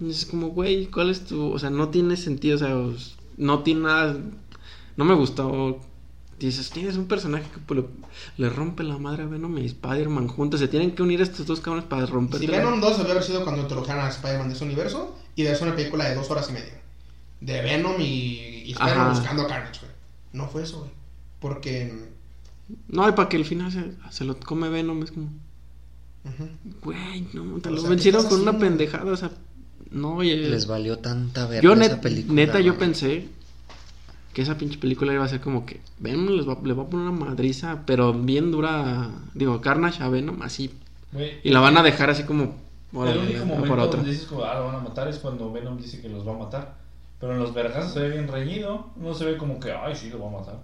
Y 0.02 0.10
Es 0.10 0.26
como, 0.26 0.48
güey, 0.50 0.86
¿cuál 0.88 1.10
es 1.10 1.26
tu...? 1.26 1.52
O 1.52 1.60
sea, 1.60 1.70
no 1.70 1.90
tiene 1.90 2.16
sentido, 2.16 2.56
o 2.56 2.60
sea, 2.60 2.76
no 3.38 3.60
tiene 3.64 3.82
nada... 3.82 4.18
No 4.96 5.04
me 5.06 5.14
gustó. 5.14 5.80
Dices, 6.40 6.70
tienes 6.70 6.96
un 6.96 7.06
personaje 7.08 7.46
que 7.52 7.60
pues, 7.60 7.82
le, 7.82 7.86
le 8.38 8.50
rompe 8.50 8.84
la 8.84 8.98
madre 8.98 9.24
a 9.24 9.26
Venom 9.26 9.58
y 9.58 9.66
Spider-Man 9.66 10.30
juntos. 10.30 10.60
Se 10.62 10.70
tienen 10.70 10.92
que 10.96 11.04
unir 11.04 11.22
estos 11.22 11.46
dos 11.46 11.60
cabrones 11.60 11.88
para 11.90 12.06
romper. 12.06 12.40
Si 12.40 12.48
Venom 12.48 12.80
2 12.80 12.98
debió 12.98 13.12
haber 13.12 13.24
sido 13.24 13.44
cuando 13.44 13.62
introdujeron 13.64 14.06
a 14.06 14.10
Spider-Man 14.10 14.48
de 14.48 14.56
ese 14.56 14.64
universo 14.64 15.18
y 15.36 15.44
debe 15.44 15.58
ser 15.58 15.68
una 15.68 15.76
película 15.76 16.08
de 16.08 16.16
dos 16.16 16.30
horas 16.32 16.50
y 16.50 16.54
media. 16.54 16.82
De 17.42 17.62
Venom 17.62 18.00
y, 18.00 18.64
y 18.66 18.72
Spider-Man 18.72 19.12
buscando 19.12 19.44
a 19.44 19.48
Carnage, 19.48 19.82
güey. 19.82 19.92
No 20.32 20.48
fue 20.48 20.64
eso, 20.64 20.80
güey. 20.80 20.92
Porque. 21.42 22.08
No, 22.88 23.10
y 23.10 23.12
para 23.12 23.28
que 23.28 23.38
al 23.38 23.46
final 23.46 23.72
se, 23.72 23.94
se 24.10 24.24
lo 24.24 24.40
come 24.40 24.70
Venom, 24.70 25.04
es 25.04 25.12
como... 25.12 25.30
Güey, 26.84 27.28
no, 27.34 27.60
te 27.60 27.70
O 27.70 27.72
lo 27.72 27.78
sea, 27.78 27.90
¿qué 27.90 27.96
vencieron 27.96 28.26
con 28.26 28.42
una 28.42 28.58
pendejada, 28.58 29.12
o 29.12 29.18
sea, 29.18 29.32
no, 29.92 30.18
oye. 30.18 30.36
Les 30.38 30.68
valió 30.68 31.00
tanta 31.00 31.48
verga 31.48 31.64
yo 31.64 31.74
esa 31.74 32.02
película. 32.02 32.36
neta, 32.36 32.60
yo 32.60 32.78
pensé 32.78 33.28
que 34.40 34.44
esa 34.44 34.58
pinche 34.58 34.78
película 34.78 35.12
iba 35.12 35.26
a 35.26 35.28
ser 35.28 35.42
como 35.42 35.66
que 35.66 35.82
Venom 35.98 36.30
les 36.30 36.48
va, 36.48 36.58
le 36.64 36.72
va 36.72 36.84
a 36.84 36.86
poner 36.86 37.10
una 37.10 37.26
madriza, 37.26 37.84
pero 37.86 38.14
bien 38.14 38.52
dura, 38.52 39.10
digo, 39.34 39.60
Carnage 39.60 40.02
a 40.02 40.08
Venom, 40.08 40.42
así, 40.44 40.74
Güey, 41.12 41.42
y 41.44 41.50
la 41.50 41.60
van 41.60 41.78
a 41.78 41.84
dejar 41.84 42.10
así 42.10 42.24
como, 42.24 42.56
órale, 42.94 43.20
el 43.20 43.28
único 43.28 43.46
momento 43.46 43.68
por 43.68 43.80
otra. 43.80 43.98
donde 43.98 44.12
dices 44.12 44.28
como, 44.28 44.46
ah, 44.46 44.58
lo 44.58 44.68
van 44.68 44.76
a 44.76 44.80
matar 44.80 45.10
es 45.10 45.18
cuando 45.18 45.52
Venom 45.52 45.78
dice 45.78 46.00
que 46.00 46.08
los 46.08 46.26
va 46.26 46.36
a 46.36 46.38
matar. 46.38 46.78
Pero 47.20 47.34
en 47.34 47.40
los 47.40 47.54
vergazos 47.54 47.92
se 47.92 48.00
ve 48.00 48.12
bien 48.12 48.30
reñido. 48.30 48.92
No 48.96 49.14
se 49.14 49.26
ve 49.26 49.36
como 49.36 49.60
que, 49.60 49.74
ay, 49.74 49.94
sí, 49.94 50.10
lo 50.10 50.22
va 50.22 50.28
a 50.30 50.40
matar. 50.40 50.60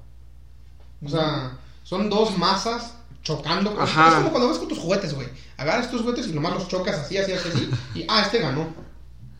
O 1.04 1.10
sea, 1.10 1.58
son 1.84 2.10
dos 2.10 2.38
masas 2.38 2.98
chocando. 3.24 3.76
Ajá. 3.78 4.08
Es 4.08 4.16
como 4.16 4.30
cuando 4.30 4.48
ves 4.48 4.60
con 4.60 4.70
tus 4.70 4.80
juguetes, 4.80 5.14
güey. 5.14 5.28
Agarras 5.58 5.92
tus 5.92 6.00
juguetes 6.00 6.30
y 6.30 6.32
nomás 6.34 6.54
los 6.54 6.70
chocas 6.70 6.98
así, 6.98 7.18
así, 7.18 7.34
así, 7.34 7.50
así. 7.50 7.70
Y 7.94 8.06
ah, 8.08 8.22
este 8.22 8.40
ganó. 8.40 8.68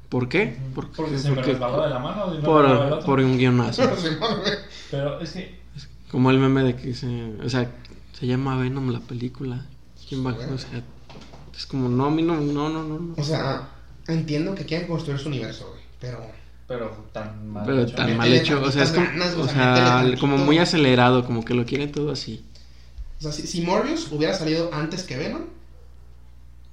¿Por 0.10 0.30
qué? 0.30 0.58
Porque, 0.74 0.92
Porque, 0.96 1.18
se 1.18 1.30
me 1.30 1.36
porque- 1.36 1.52
resbaló 1.54 1.84
de 1.84 1.90
la 1.90 2.00
mano 2.00 2.32
el 2.32 2.40
por, 2.42 3.04
por 3.06 3.20
un 3.20 3.38
guionazo. 3.38 3.84
Pero 4.92 5.20
es 5.20 5.32
que, 5.32 5.60
Como 6.12 6.30
el 6.32 6.40
meme 6.40 6.64
de 6.64 6.76
que 6.76 6.94
se, 6.94 7.08
o 7.44 7.50
sea, 7.50 7.70
se 8.18 8.28
llama 8.28 8.58
Venom 8.58 8.92
la 8.92 9.00
película. 9.00 9.66
¿Quién 10.08 10.26
va? 10.26 10.32
O 10.32 10.58
sea, 10.58 10.82
es 11.58 11.66
como, 11.66 11.90
no, 11.90 12.06
a 12.06 12.12
mí 12.12 12.22
no, 12.22 12.36
no, 12.40 12.70
no, 12.70 12.84
no. 12.84 13.14
o 13.18 13.24
sea, 13.24 13.70
entiendo 14.08 14.54
que 14.54 14.66
quieren 14.66 14.88
construir 14.88 15.20
su 15.20 15.28
universo, 15.30 15.68
güey. 15.70 15.82
Pero. 16.00 16.22
pero 16.68 16.92
tan 17.12 17.48
mal 17.48 17.66
Pero 17.66 17.82
hecho. 17.82 17.96
tan 17.96 18.16
mal 18.18 18.32
hecho, 18.32 18.62
o 18.62 18.72
sea, 18.72 18.84
es 18.84 18.92
como, 18.92 19.06
ganas, 19.08 19.34
o 19.36 19.48
sea, 19.48 20.06
como 20.20 20.38
muy 20.38 20.60
acelerado, 20.60 21.26
como 21.26 21.44
que 21.44 21.54
lo 21.56 21.66
quieren 21.66 21.92
todo 21.92 22.12
así. 22.12 22.46
O 23.20 23.24
sea, 23.24 23.32
si, 23.32 23.48
si 23.48 23.62
Morbius 23.62 24.12
hubiera 24.12 24.34
salido 24.36 24.70
antes 24.74 25.04
que 25.04 25.18
Venom, 25.18 25.42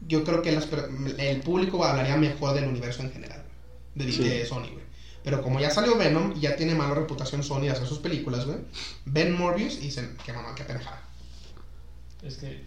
yo 0.08 0.24
creo 0.24 0.42
que 0.42 0.52
las 0.52 0.66
per- 0.66 0.88
el 1.18 1.40
público 1.40 1.84
hablaría 1.84 2.16
mejor 2.16 2.54
del 2.54 2.68
universo 2.68 3.02
en 3.02 3.12
general. 3.12 3.42
De, 3.94 4.10
Sí. 4.10 4.22
de 4.24 4.44
Sony, 4.46 4.68
güey. 4.72 4.82
Pero 5.24 5.42
como 5.42 5.60
ya 5.60 5.70
salió 5.70 5.96
Venom 5.96 6.32
y 6.36 6.40
ya 6.40 6.56
tiene 6.56 6.74
mala 6.74 6.94
reputación 6.94 7.42
Sony 7.44 7.62
de 7.62 7.70
hacer 7.70 7.86
sus 7.86 7.98
películas, 7.98 8.44
güey. 8.46 8.58
Ven 9.04 9.32
Morbius 9.36 9.76
y 9.76 9.82
dicen, 9.82 10.16
qué 10.24 10.32
mamá, 10.32 10.54
qué 10.54 10.64
pendejada. 10.64 11.00
Es 12.22 12.36
que. 12.38 12.64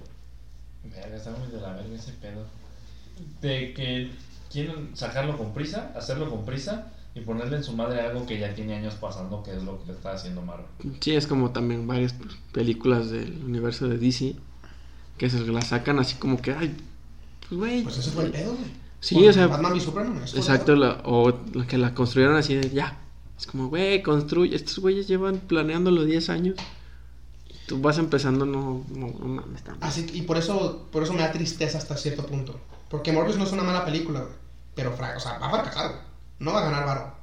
Verga, 0.83 1.15
está 1.17 1.31
muy 1.31 1.47
de 1.49 1.59
la 1.59 1.73
verga 1.73 1.95
ese 1.95 2.11
pedo. 2.13 2.45
De 3.41 3.73
que 3.73 4.11
quieren 4.51 4.95
sacarlo 4.95 5.37
con 5.37 5.53
prisa, 5.53 5.91
hacerlo 5.95 6.29
con 6.29 6.45
prisa 6.45 6.91
y 7.15 7.21
ponerle 7.21 7.57
en 7.57 7.63
su 7.63 7.73
madre 7.73 8.01
algo 8.01 8.25
que 8.25 8.37
ya 8.39 8.53
tiene 8.53 8.75
años 8.75 8.93
pasando, 8.95 9.41
que 9.41 9.55
es 9.55 9.63
lo 9.63 9.83
que 9.83 9.91
está 9.91 10.13
haciendo 10.13 10.41
Marvel. 10.41 10.65
Sí, 10.99 11.15
es 11.15 11.25
como 11.27 11.51
también 11.51 11.87
varias 11.87 12.13
películas 12.51 13.09
del 13.09 13.41
universo 13.43 13.87
de 13.87 13.97
DC 13.97 14.35
que 15.17 15.29
se 15.29 15.39
las 15.47 15.67
sacan 15.69 15.97
así 15.99 16.15
como 16.15 16.41
que, 16.41 16.51
ay, 16.53 16.75
pues 17.47 17.59
güey. 17.59 17.83
Pues 17.83 17.97
ese 17.97 18.11
fue 18.11 18.25
el 18.25 18.31
pedo, 18.31 18.53
güey. 18.53 18.85
Sí, 18.99 19.15
Con 19.15 19.27
o 19.27 19.33
sea, 19.33 19.47
Batman 19.47 19.75
y 19.75 19.79
Superman. 19.81 20.23
eso 20.23 20.37
Exacto, 20.37 20.75
la- 20.75 21.01
o 21.05 21.31
la 21.53 21.67
que 21.67 21.77
la 21.77 21.93
construyeron 21.93 22.35
así 22.37 22.55
de 22.55 22.69
ya. 22.71 22.97
Es 23.37 23.45
como, 23.47 23.67
güey, 23.67 24.01
construye. 24.01 24.55
Estos 24.55 24.79
güeyes 24.79 25.07
llevan 25.07 25.37
planeándolo 25.39 26.05
10 26.05 26.29
años. 26.29 26.55
Tú 27.67 27.81
vas 27.81 27.97
empezando, 27.97 28.45
no, 28.45 28.83
no, 28.89 29.07
no 29.07 29.27
mames. 29.27 29.63
Así, 29.81 30.05
y 30.13 30.21
por 30.21 30.37
eso, 30.37 30.87
por 30.91 31.03
eso 31.03 31.13
me 31.13 31.21
da 31.21 31.31
tristeza 31.31 31.77
hasta 31.77 31.97
cierto 31.97 32.25
punto. 32.25 32.59
Porque 32.89 33.11
Morbius 33.11 33.37
no 33.37 33.43
es 33.43 33.51
una 33.51 33.63
mala 33.63 33.83
película, 33.85 34.21
güey. 34.21 34.33
Pero, 34.75 34.93
o 34.93 35.19
sea, 35.19 35.37
va 35.39 35.47
a 35.47 35.51
fracasar, 35.51 35.87
güey. 35.89 36.01
No 36.39 36.53
va 36.53 36.59
a 36.61 36.65
ganar 36.69 36.85
varo. 36.85 37.15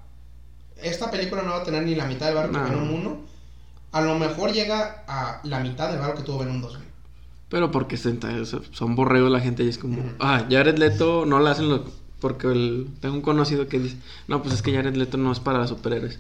Esta 0.83 1.11
película 1.11 1.43
no 1.43 1.51
va 1.53 1.59
a 1.59 1.65
tener 1.65 1.85
ni 1.85 1.95
la 1.95 2.07
mitad 2.07 2.27
del 2.27 2.35
varo 2.35 2.51
que 2.51 2.59
No. 2.59 2.65
Venom 2.65 2.95
1. 2.95 3.21
A 3.93 4.01
lo 4.01 4.19
mejor 4.19 4.53
llega 4.53 5.05
a 5.07 5.41
la 5.45 5.61
mitad 5.61 5.91
del 5.91 6.01
varo 6.01 6.15
que 6.15 6.23
tuvo 6.23 6.39
Venom 6.41 6.61
2, 6.61 6.77
güey. 6.77 6.89
Pero 7.53 7.71
porque 7.71 7.97
se- 7.99 8.19
son 8.73 8.97
borregos 8.97 9.31
la 9.31 9.39
gente 9.41 9.63
y 9.63 9.69
es 9.69 9.77
como, 9.77 10.03
ah, 10.21 10.47
Jared 10.51 10.79
Leto 10.79 11.27
no 11.27 11.39
la 11.39 11.51
hacen 11.51 11.69
lo, 11.69 11.85
porque 12.19 12.47
el, 12.47 12.89
tengo 13.01 13.15
un 13.15 13.21
conocido 13.21 13.69
que 13.69 13.79
dice, 13.79 13.97
no, 14.27 14.43
pues 14.43 14.55
es 14.55 14.63
que 14.63 14.75
Jared 14.75 14.97
Leto 14.97 15.19
no 15.19 15.31
es 15.31 15.39
para 15.39 15.67
superhéroes. 15.67 16.19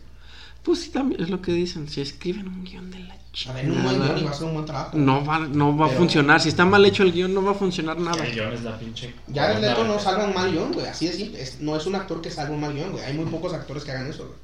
Pues 0.62 0.80
sí, 0.82 0.90
también 0.90 1.22
es 1.22 1.30
lo 1.30 1.40
que 1.40 1.52
dicen. 1.52 1.88
Si 1.88 2.02
escriben 2.02 2.46
un 2.48 2.62
guion 2.64 2.90
de 2.90 2.98
la 3.00 3.14
A 3.48 3.52
ver, 3.54 3.68
un 3.70 3.82
buen 3.82 3.98
guion 4.00 4.18
y 4.18 4.22
va 4.24 4.30
a 4.30 4.34
ser 4.34 4.46
un 4.46 4.52
buen 4.52 4.66
trabajo. 4.66 4.96
no 4.98 5.24
va, 5.24 5.38
no 5.38 5.74
va 5.76 5.86
a 5.86 5.88
funcionar. 5.88 6.38
Si 6.40 6.50
está 6.50 6.66
mal 6.66 6.84
hecho 6.84 7.02
el 7.02 7.12
guion, 7.12 7.32
no 7.32 7.42
va 7.42 7.52
a 7.52 7.54
funcionar 7.54 7.98
nada. 7.98 8.24
El 8.26 8.32
guion 8.34 8.52
es 8.52 8.62
la 8.62 8.78
pinche. 8.78 9.14
Ya 9.26 9.52
el 9.52 9.62
Leto 9.62 9.84
no 9.84 9.98
salva 9.98 10.26
un 10.26 10.34
mal 10.34 10.52
guion, 10.52 10.70
güey. 10.72 10.86
Así 10.86 11.06
de 11.06 11.14
simple. 11.14 11.40
Es- 11.42 11.60
no 11.60 11.74
es 11.76 11.86
un 11.86 11.94
actor 11.94 12.20
que 12.20 12.30
salva 12.30 12.54
un 12.54 12.60
mal 12.60 12.74
guion, 12.74 12.92
güey. 12.92 13.02
Hay 13.04 13.14
muy 13.14 13.24
pocos 13.24 13.54
actores 13.54 13.82
que 13.84 13.90
hagan 13.90 14.06
eso, 14.06 14.26
güey. 14.26 14.38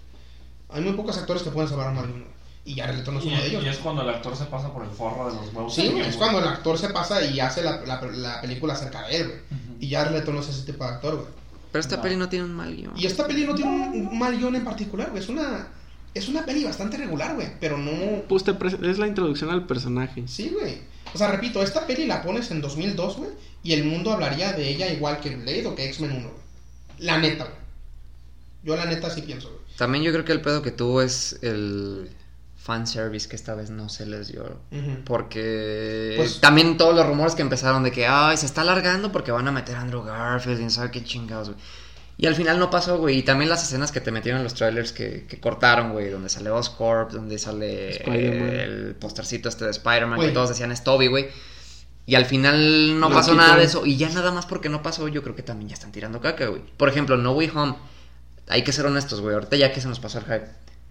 Hay 0.70 0.82
muy 0.82 0.94
pocos 0.94 1.18
actores 1.18 1.42
que 1.42 1.50
pueden 1.50 1.68
salvar 1.68 1.90
un 1.90 1.94
mal 1.96 2.06
guion, 2.06 2.20
güey. 2.22 2.37
Y 2.68 2.74
ya 2.74 2.86
Leto 2.92 3.10
no 3.12 3.18
es 3.18 3.24
uno 3.24 3.36
de 3.40 3.46
ellos. 3.46 3.64
y 3.64 3.68
es 3.68 3.78
cuando 3.78 4.02
el 4.02 4.10
actor 4.10 4.36
se 4.36 4.44
pasa 4.44 4.70
por 4.72 4.84
el 4.84 4.90
forro 4.90 5.30
de 5.30 5.36
los 5.40 5.54
huevos. 5.54 5.74
Sí, 5.74 5.88
güey, 5.88 6.06
es 6.06 6.16
cuando 6.16 6.38
el 6.40 6.46
actor 6.48 6.76
se 6.78 6.90
pasa 6.90 7.24
y 7.24 7.40
hace 7.40 7.62
la, 7.62 7.80
la, 7.86 8.00
la 8.02 8.40
película 8.42 8.76
cerca 8.76 9.06
de 9.06 9.16
él, 9.16 9.26
güey. 9.28 9.60
Y 9.80 9.88
ya 9.88 10.10
Leto 10.10 10.32
no 10.32 10.40
es 10.40 10.48
ese 10.48 10.66
tipo 10.70 10.84
de 10.84 10.90
actor, 10.90 11.14
güey. 11.16 11.28
Pero 11.72 11.80
esta 11.80 11.96
No. 11.96 12.02
peli 12.02 12.16
no 12.16 12.28
tiene 12.28 12.44
un 12.44 12.54
mal 12.54 12.74
guion. 12.76 12.92
Y 12.96 13.06
esta 13.06 13.26
peli 13.26 13.46
no 13.46 13.54
tiene 13.54 13.70
un, 13.70 14.06
un 14.08 14.18
mal 14.18 14.36
guion 14.38 14.54
en 14.56 14.64
particular, 14.64 15.08
güey. 15.10 15.22
Es 15.22 15.28
una, 15.30 15.68
es 16.12 16.28
una 16.28 16.44
peli 16.44 16.62
bastante 16.64 16.98
regular, 16.98 17.34
güey. 17.36 17.48
Pero 17.58 17.78
no... 17.78 18.22
Pues 18.28 18.44
te 18.44 18.52
pre- 18.52 18.90
es 18.90 18.98
la 18.98 19.06
introducción 19.06 19.48
al 19.50 19.66
personaje. 19.66 20.24
Sí, 20.28 20.50
güey. 20.58 20.78
O 21.14 21.16
sea, 21.18 21.28
repito, 21.28 21.62
esta 21.62 21.86
peli 21.86 22.06
la 22.06 22.20
pones 22.22 22.50
en 22.50 22.60
2002, 22.60 23.16
güey. 23.16 23.30
Y 23.62 23.72
el 23.72 23.84
mundo 23.84 24.12
hablaría 24.12 24.52
de 24.52 24.68
ella 24.68 24.92
igual 24.92 25.20
que 25.20 25.34
Blade 25.36 25.66
o 25.66 25.74
que 25.74 25.86
X-Men 25.86 26.12
1, 26.12 26.20
güey. 26.20 26.42
La 26.98 27.16
neta, 27.18 27.44
güey. 27.44 27.56
Yo 28.64 28.76
la 28.76 28.84
neta 28.84 29.08
sí 29.08 29.22
pienso, 29.22 29.48
güey. 29.48 29.60
También 29.78 30.04
yo 30.04 30.12
creo 30.12 30.24
que 30.24 30.32
el 30.32 30.40
pedo 30.42 30.60
que 30.60 30.70
tuvo 30.72 31.00
es 31.02 31.38
el 31.42 32.10
fanservice 32.68 33.26
que 33.30 33.34
esta 33.34 33.54
vez 33.54 33.70
no 33.70 33.88
se 33.88 34.04
les 34.04 34.28
dio. 34.28 34.60
Porque 35.06 36.14
Pues- 36.18 36.38
también 36.40 36.76
todos 36.76 36.94
los 36.94 37.06
rumores 37.06 37.34
que 37.34 37.40
empezaron 37.40 37.82
de 37.82 37.90
que, 37.90 38.06
ay, 38.06 38.36
se 38.36 38.44
está 38.44 38.60
alargando 38.60 39.10
porque 39.10 39.32
van 39.32 39.48
a 39.48 39.52
meter 39.52 39.76
a 39.76 39.80
Andrew 39.80 40.02
Garfield 40.02 40.60
y 40.60 40.64
no 40.64 40.70
sabe 40.70 40.90
qué 40.90 41.02
chingados, 41.02 41.48
güey. 41.48 41.60
Y 42.18 42.26
al 42.26 42.34
final 42.34 42.58
no 42.58 42.68
pasó, 42.68 42.98
güey. 42.98 43.18
Y 43.18 43.22
también 43.22 43.48
las 43.48 43.62
escenas 43.62 43.90
que 43.90 44.00
te 44.02 44.10
metieron 44.10 44.40
en 44.40 44.44
los 44.44 44.52
trailers 44.52 44.92
que, 44.92 45.24
que 45.26 45.40
cortaron, 45.40 45.92
güey. 45.92 46.10
Donde 46.10 46.28
sale 46.28 46.50
Oscorp, 46.50 47.12
donde 47.12 47.38
sale 47.38 47.96
el 48.06 48.96
postercito 48.96 49.48
este 49.48 49.64
de 49.64 49.70
Spider-Man, 49.70 50.20
que 50.20 50.28
todos 50.30 50.50
decían 50.50 50.70
es 50.70 50.84
Toby, 50.84 51.06
güey. 51.06 51.28
Y 52.04 52.16
al 52.16 52.26
final 52.26 52.98
no 53.00 53.08
Lo 53.08 53.14
pasó 53.14 53.34
nada 53.34 53.56
de 53.56 53.64
eso. 53.64 53.86
Y 53.86 53.96
ya 53.96 54.10
nada 54.10 54.30
más 54.32 54.46
porque 54.46 54.68
no 54.68 54.82
pasó, 54.82 55.08
yo 55.08 55.22
creo 55.22 55.34
que 55.36 55.42
también 55.42 55.68
ya 55.70 55.74
están 55.74 55.92
tirando 55.92 56.20
caca, 56.20 56.48
güey. 56.48 56.62
Por 56.76 56.88
ejemplo, 56.88 57.16
No 57.16 57.32
Way 57.32 57.50
Home. 57.54 57.76
Hay 58.48 58.62
que 58.62 58.72
ser 58.72 58.84
honestos, 58.86 59.20
güey. 59.20 59.34
Ahorita 59.34 59.56
ya 59.56 59.72
que 59.72 59.80
se 59.80 59.88
nos 59.88 60.00
pasó 60.00 60.18
el 60.18 60.24
hype. 60.24 60.48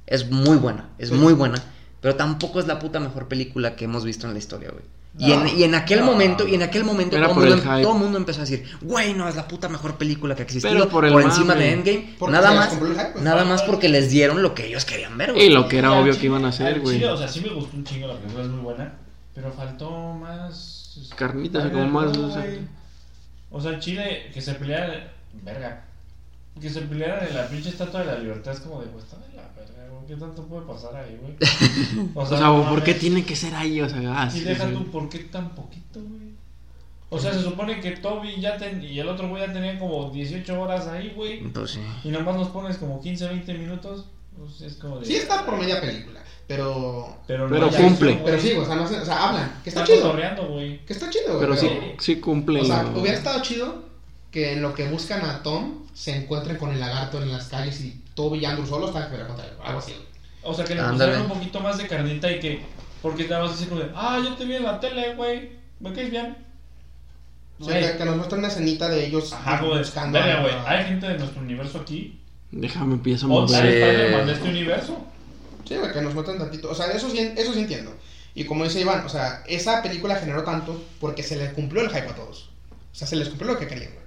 Es 0.07 0.29
muy 0.31 0.57
buena, 0.57 0.89
es 0.97 1.09
Sí. 1.09 1.15
muy 1.15 1.33
buena. 1.33 1.61
Pero 2.01 2.15
tampoco 2.15 2.59
es 2.59 2.67
la 2.67 2.79
puta 2.79 2.99
mejor 2.99 3.27
película 3.27 3.75
que 3.75 3.85
hemos 3.85 4.03
visto 4.05 4.25
en 4.27 4.33
la 4.33 4.39
historia, 4.39 4.69
güey. 4.71 4.83
Y, 5.19 5.33
No. 5.35 5.47
en, 5.47 5.59
y 5.59 5.63
en 5.63 5.73
aquel 5.73 5.99
No. 6.01 6.05
momento, 6.05 6.47
y 6.47 6.53
en 6.53 6.61
aquel 6.61 6.83
momento 6.83 7.17
todo 7.17 7.29
el 7.43 7.49
mundo, 7.49 7.53
em- 7.75 7.81
todo 7.81 7.93
mundo 7.95 8.17
empezó 8.19 8.41
a 8.41 8.43
decir, 8.45 8.65
güey, 8.81 9.15
no, 9.15 9.27
es 9.27 9.35
la 9.35 9.47
puta 9.47 9.67
mejor 9.67 9.97
película 9.97 10.35
que 10.35 10.43
ha 10.43 10.45
existido 10.45 10.71
Pero 10.73 10.89
por 10.89 11.09
por, 11.09 11.19
el 11.21 11.25
encima 11.27 11.55
de 11.55 11.71
Endgame. 11.73 12.13
Porque 12.19 12.33
Nada 12.33 12.51
más, 12.53 12.69
hype, 12.69 12.85
pues. 13.13 13.23
nada 13.23 13.43
más 13.45 13.63
porque 13.63 13.89
les 13.89 14.11
dieron 14.11 14.43
lo 14.43 14.53
que 14.53 14.67
ellos 14.67 14.85
querían 14.85 15.17
ver, 15.17 15.33
güey. 15.33 15.47
Y 15.47 15.49
lo 15.49 15.67
que 15.67 15.79
era 15.79 15.91
obvio 15.93 16.17
que 16.17 16.27
iban 16.27 16.45
a 16.45 16.49
hacer, 16.49 16.79
güey. 16.81 17.03
O 17.03 17.17
sea, 17.17 17.27
sí 17.27 17.41
me 17.41 17.49
gustó 17.49 17.75
un 17.77 17.83
chingo 17.83 18.07
la 18.07 18.15
película, 18.15 18.43
es 18.43 18.49
muy 18.49 18.61
buena. 18.61 18.93
Pero 19.33 19.51
faltó 19.51 19.89
más. 20.13 20.99
Carnitas, 21.15 21.65
Ay, 21.65 21.71
como 21.71 21.87
más, 21.87 22.15
o 22.15 22.31
sea. 22.31 22.41
güey. 22.45 22.59
O 23.49 23.59
sea, 23.61 23.79
Chile, 23.79 24.29
que 24.33 24.41
se 24.41 24.53
peleara. 24.53 25.13
Verga. 25.43 25.83
Que 26.61 26.69
se 26.69 26.81
pelearan 26.81 27.27
en 27.27 27.35
la 27.35 27.47
pinche 27.47 27.69
estatua 27.69 27.99
de 28.01 28.05
la 28.07 28.19
libertad 28.19 28.53
es 28.53 28.59
como 28.61 28.81
de, 28.81 28.87
pues 28.87 29.05
¿Qué 30.07 30.15
tanto 30.15 30.43
puede 30.43 30.65
pasar 30.65 30.95
ahí, 30.95 31.17
güey? 31.21 31.35
O 32.15 32.25
sea, 32.25 32.39
no 32.39 32.69
¿por 32.69 32.83
qué 32.83 32.93
tiene 32.93 33.25
que 33.25 33.35
ser 33.35 33.53
ahí? 33.55 33.81
O 33.81 33.89
sea, 33.89 33.99
ah, 34.05 34.27
Y 34.33 34.39
sí, 34.39 34.43
deja 34.45 34.67
sí. 34.67 34.73
tú, 34.73 34.85
¿por 34.91 35.09
qué 35.09 35.19
tan 35.19 35.49
poquito, 35.53 35.99
güey? 36.01 36.27
O 37.09 37.19
sea, 37.19 37.33
se 37.33 37.41
supone 37.41 37.79
que 37.79 37.91
Toby 37.91 38.39
ya 38.41 38.57
ten, 38.57 38.83
y 38.83 38.99
el 38.99 39.07
otro 39.07 39.29
güey 39.29 39.45
ya 39.45 39.53
tenían 39.53 39.79
como 39.79 40.09
18 40.11 40.61
horas 40.61 40.87
ahí, 40.87 41.13
güey. 41.15 41.41
Pues 41.43 41.71
sí. 41.71 41.79
Y 42.03 42.09
nomás 42.09 42.35
nos 42.35 42.49
pones 42.49 42.77
como 42.77 42.99
15, 43.01 43.27
20 43.27 43.53
minutos. 43.53 44.05
Pues 44.37 44.61
es 44.61 44.75
como 44.75 44.99
de. 44.99 45.05
Sí 45.05 45.15
está 45.15 45.45
por 45.45 45.57
media 45.57 45.79
película. 45.81 46.21
Pero... 46.47 47.17
Pero, 47.27 47.47
cumple. 47.71 48.21
Pero 48.23 48.37
güey. 48.37 48.51
sí, 48.51 48.57
o 48.57 48.65
sea, 48.65 48.75
no 48.75 48.87
sé, 48.87 48.99
o 48.99 49.05
sea, 49.05 49.27
hablan. 49.29 49.59
Que 49.63 49.69
está 49.69 49.83
chido. 49.83 50.13
güey. 50.49 50.85
Que 50.85 50.93
está 50.93 51.09
chido, 51.09 51.27
güey. 51.35 51.39
Pero 51.39 51.55
sí, 51.57 51.67
pero- 51.69 51.95
sí 52.01 52.15
cumple. 52.17 52.61
O 52.61 52.65
sea, 52.65 52.83
lo- 52.83 53.01
hubiera 53.01 53.17
estado 53.17 53.41
chido 53.41 53.83
que 54.31 54.53
en 54.53 54.61
lo 54.61 54.73
que 54.73 54.87
buscan 54.89 55.25
a 55.25 55.43
Tom 55.43 55.85
se 55.93 56.15
encuentren 56.15 56.57
con 56.57 56.71
el 56.71 56.79
lagarto 56.79 57.21
en 57.21 57.31
las 57.31 57.47
calles 57.47 57.81
y 57.81 58.01
Toby 58.17 58.39
y 58.39 58.45
Andrew 58.45 58.65
solo 58.67 58.87
están 58.87 59.09
que 59.09 59.17
contra 59.25 59.45
él, 59.45 59.51
algo 59.63 59.79
así. 59.79 59.93
O 60.43 60.53
sea, 60.53 60.65
que 60.65 60.75
le 60.75 60.81
Ándale. 60.81 61.11
pusieran 61.13 61.21
un 61.31 61.37
poquito 61.37 61.59
más 61.61 61.77
de 61.77 61.87
carnita 61.87 62.29
y 62.31 62.39
que. 62.39 62.61
Porque 63.01 63.27
nada 63.27 63.43
más 63.45 63.53
así 63.53 63.65
como 63.67 63.79
de. 63.81 63.91
Ah, 63.95 64.19
yo 64.21 64.33
te 64.35 64.43
vi 64.45 64.55
en 64.55 64.63
la 64.63 64.79
tele, 64.79 65.13
güey. 65.15 65.51
¿Me 65.79 65.93
caes 65.93 66.09
bien? 66.11 66.35
O 67.59 67.63
sea, 67.65 67.79
Güey. 67.79 67.91
que, 67.91 67.97
que 67.97 68.05
nos 68.05 68.15
muestran 68.17 68.39
una 68.39 68.47
escenita 68.49 68.89
de 68.89 69.05
ellos 69.07 69.31
Ajá, 69.33 69.61
de. 69.61 69.67
buscando 69.79 70.19
a- 70.19 70.41
güey. 70.41 70.53
Hay 70.65 70.85
gente 70.85 71.07
de 71.07 71.17
nuestro 71.17 71.41
universo 71.41 71.79
aquí. 71.79 72.19
Déjame 72.51 72.95
empiezo 72.95 73.25
a 73.27 73.29
mover. 73.29 73.63
De 74.25 74.31
este 74.33 74.49
universo. 74.49 74.97
Sí, 75.65 75.75
güey, 75.75 75.91
que 75.93 76.01
nos 76.01 76.13
muestran 76.13 76.37
tantito. 76.39 76.69
O 76.71 76.75
sea, 76.75 76.87
eso 76.87 77.09
sí, 77.09 77.19
eso 77.35 77.53
sí 77.53 77.59
entiendo. 77.59 77.93
Y 78.35 78.45
como 78.45 78.63
dice 78.63 78.81
Iván, 78.81 79.05
o 79.05 79.09
sea, 79.09 79.43
esa 79.47 79.81
película 79.81 80.15
generó 80.15 80.43
tanto 80.43 80.81
porque 80.99 81.23
se 81.23 81.35
les 81.35 81.53
cumplió 81.53 81.81
el 81.83 81.89
hype 81.89 82.07
a 82.09 82.15
todos. 82.15 82.49
O 82.91 82.95
sea, 82.95 83.07
se 83.07 83.15
les 83.15 83.29
cumplió 83.29 83.53
lo 83.53 83.59
que 83.59 83.67
querían, 83.67 83.91
güey. 83.93 84.05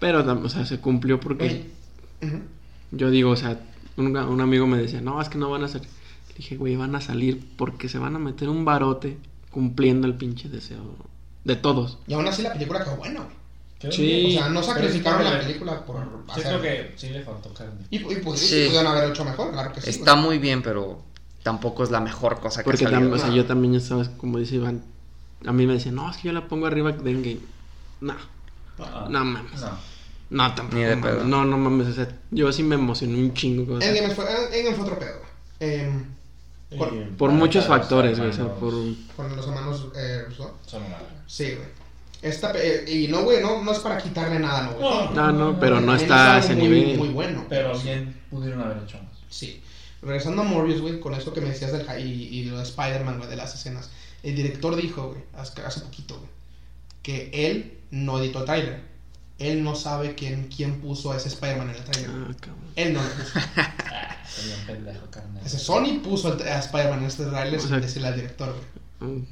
Pero, 0.00 0.20
o 0.20 0.48
sea, 0.48 0.64
se 0.64 0.78
cumplió 0.78 1.20
porque 1.20 1.66
ujú. 2.22 2.40
Yo 2.92 3.10
digo, 3.10 3.30
o 3.30 3.36
sea, 3.36 3.58
un, 3.96 4.16
un 4.16 4.40
amigo 4.40 4.66
me 4.66 4.78
decía, 4.78 5.00
no, 5.00 5.20
es 5.20 5.28
que 5.28 5.38
no 5.38 5.50
van 5.50 5.64
a 5.64 5.68
salir. 5.68 5.88
Le 6.28 6.34
dije, 6.36 6.56
güey, 6.56 6.76
van 6.76 6.94
a 6.94 7.00
salir 7.00 7.44
porque 7.56 7.88
se 7.88 7.98
van 7.98 8.14
a 8.16 8.18
meter 8.18 8.48
un 8.48 8.64
barote 8.64 9.18
cumpliendo 9.50 10.06
el 10.06 10.14
pinche 10.14 10.48
deseo 10.48 10.96
de 11.44 11.56
todos. 11.56 11.98
Y 12.06 12.14
aún 12.14 12.26
así 12.26 12.42
la 12.42 12.52
película 12.52 12.82
quedó 12.84 12.96
buena, 12.96 13.20
güey. 13.20 13.42
Sí. 13.92 14.36
O 14.36 14.40
sea, 14.40 14.48
no 14.48 14.62
sacrificaron 14.62 15.24
la 15.24 15.40
película 15.40 15.84
por 15.84 15.96
Siento 16.34 16.56
hacer... 16.56 16.92
que 16.92 16.98
sí 16.98 17.08
le 17.10 17.22
faltó 17.22 17.52
carne. 17.52 17.84
Y, 17.90 17.96
y 17.96 18.16
pues, 18.22 18.38
Sí. 18.38 18.46
sí, 18.46 18.64
pudieron 18.68 18.86
haber 18.92 19.10
hecho 19.10 19.24
mejor, 19.24 19.50
claro 19.50 19.72
que 19.72 19.80
sí. 19.80 19.90
Está 19.90 20.12
güey. 20.12 20.24
muy 20.24 20.38
bien, 20.38 20.62
pero 20.62 21.02
tampoco 21.42 21.82
es 21.82 21.90
la 21.90 22.00
mejor 22.00 22.38
cosa 22.40 22.60
que 22.62 22.64
Porque 22.70 22.84
ha 22.86 22.90
salido. 22.90 23.10
tam- 23.10 23.14
o 23.14 23.18
sea, 23.18 23.30
yo 23.30 23.44
también 23.44 23.74
estaba, 23.74 24.04
como 24.18 24.38
dice 24.38 24.54
Iván, 24.54 24.84
a 25.44 25.52
mí 25.52 25.66
me 25.66 25.72
decían, 25.74 25.96
no, 25.96 26.08
es 26.08 26.16
que 26.18 26.28
yo 26.28 26.32
la 26.32 26.46
pongo 26.46 26.66
arriba 26.66 26.92
de 26.92 27.10
Endgame. 27.10 27.40
No, 28.00 28.14
Ah, 28.78 29.06
no 29.10 29.24
mames. 29.24 29.60
No. 29.60 29.70
No, 30.32 30.54
tampoco. 30.54 30.76
Ni 30.78 30.84
de 30.84 30.96
mames. 30.96 31.14
pedo. 31.14 31.24
No, 31.24 31.44
no 31.44 31.58
mames. 31.58 31.88
O 31.88 31.92
sea, 31.92 32.08
yo 32.30 32.52
sí 32.52 32.62
me 32.62 32.74
emocioné 32.74 33.14
un 33.18 33.34
chingo. 33.34 33.66
con- 33.66 33.82
Endgame 33.82 34.14
fue, 34.14 34.24
Endgame 34.52 34.74
fue 34.76 34.84
otro 34.84 34.98
pedo, 34.98 35.18
güey. 35.18 35.70
Em, 35.72 36.04
Por- 36.76 36.94
Y- 36.94 37.04
por 37.18 37.28
la 37.30 37.36
muchos 37.36 37.66
factores, 37.66 38.16
güey. 38.18 38.30
O 38.30 38.32
sea, 38.32 38.44
hermanos 38.44 38.60
por. 38.60 39.14
con 39.26 39.36
los 39.36 39.46
hermanos 39.46 39.86
eh, 39.94 40.22
Russo. 40.28 40.56
Son 40.66 40.82
verga. 40.82 41.00
Sí, 41.26 41.44
güey. 41.54 41.68
Esta, 42.22 42.50
pe- 42.52 42.84
y 42.90 43.08
no, 43.08 43.24
güey, 43.24 43.42
no, 43.42 43.62
no 43.62 43.72
es 43.72 43.78
para 43.80 43.98
quitarle 43.98 44.38
nada, 44.38 44.62
no, 44.62 44.72
güey. 44.72 44.82
No, 44.82 45.10
No, 45.10 45.32
no, 45.32 45.60
pero 45.60 45.80
no 45.80 45.94
está 45.94 46.36
a 46.36 46.38
ese 46.38 46.54
muy, 46.54 46.68
nivel. 46.68 46.96
Muy 46.98 47.08
bueno. 47.10 47.44
Pero 47.48 47.78
bien 47.80 48.18
pudieron 48.30 48.62
haber 48.62 48.78
hecho 48.84 48.96
más. 48.98 49.12
Sí. 49.28 49.60
Regresando 50.00 50.42
a 50.42 50.44
Morbius, 50.46 50.80
güey, 50.80 50.98
con 50.98 51.14
eso 51.14 51.32
que 51.34 51.40
me 51.42 51.50
decías 51.50 51.72
del 51.72 51.84
y, 52.00 52.10
y 52.38 52.44
lo 52.44 52.56
de 52.56 52.62
Spider-Man, 52.62 53.18
güey, 53.18 53.28
de 53.28 53.36
las 53.36 53.54
escenas. 53.54 53.90
El 54.22 54.34
director 54.34 54.74
dijo, 54.76 55.08
güey, 55.08 55.20
hace, 55.34 55.60
hace 55.62 55.80
poquito, 55.82 56.16
güey, 56.16 56.30
que 57.02 57.30
él 57.50 57.78
no 57.90 58.18
editó 58.18 58.38
el 58.40 58.44
tráiler. 58.46 58.80
Él 59.38 59.64
no 59.64 59.74
sabe 59.74 60.14
quién, 60.14 60.48
quién 60.54 60.80
puso 60.80 61.12
a 61.12 61.16
ese 61.16 61.28
Spider-Man 61.28 61.70
en 61.70 61.76
el 61.76 61.84
tráiler. 61.84 62.10
Ah, 62.10 62.34
cabrón. 62.40 62.62
Él 62.76 62.92
no 62.94 63.02
lo 63.02 63.08
puso. 63.10 63.40
Soy 64.42 64.52
un 64.60 64.66
pendejo, 64.66 65.06
carnal. 65.10 65.44
Ese 65.44 65.58
Sony 65.58 66.00
puso 66.02 66.32
el- 66.34 66.48
a 66.48 66.58
Spider-Man 66.60 67.00
en 67.00 67.04
este 67.06 67.24
tráiler 67.26 67.58
O 67.58 67.60
sin 67.60 67.70
sea- 67.70 67.80
decirle 67.80 68.08
al 68.08 68.14
director, 68.16 68.54
güey. 69.00 69.12
Mm. 69.12 69.26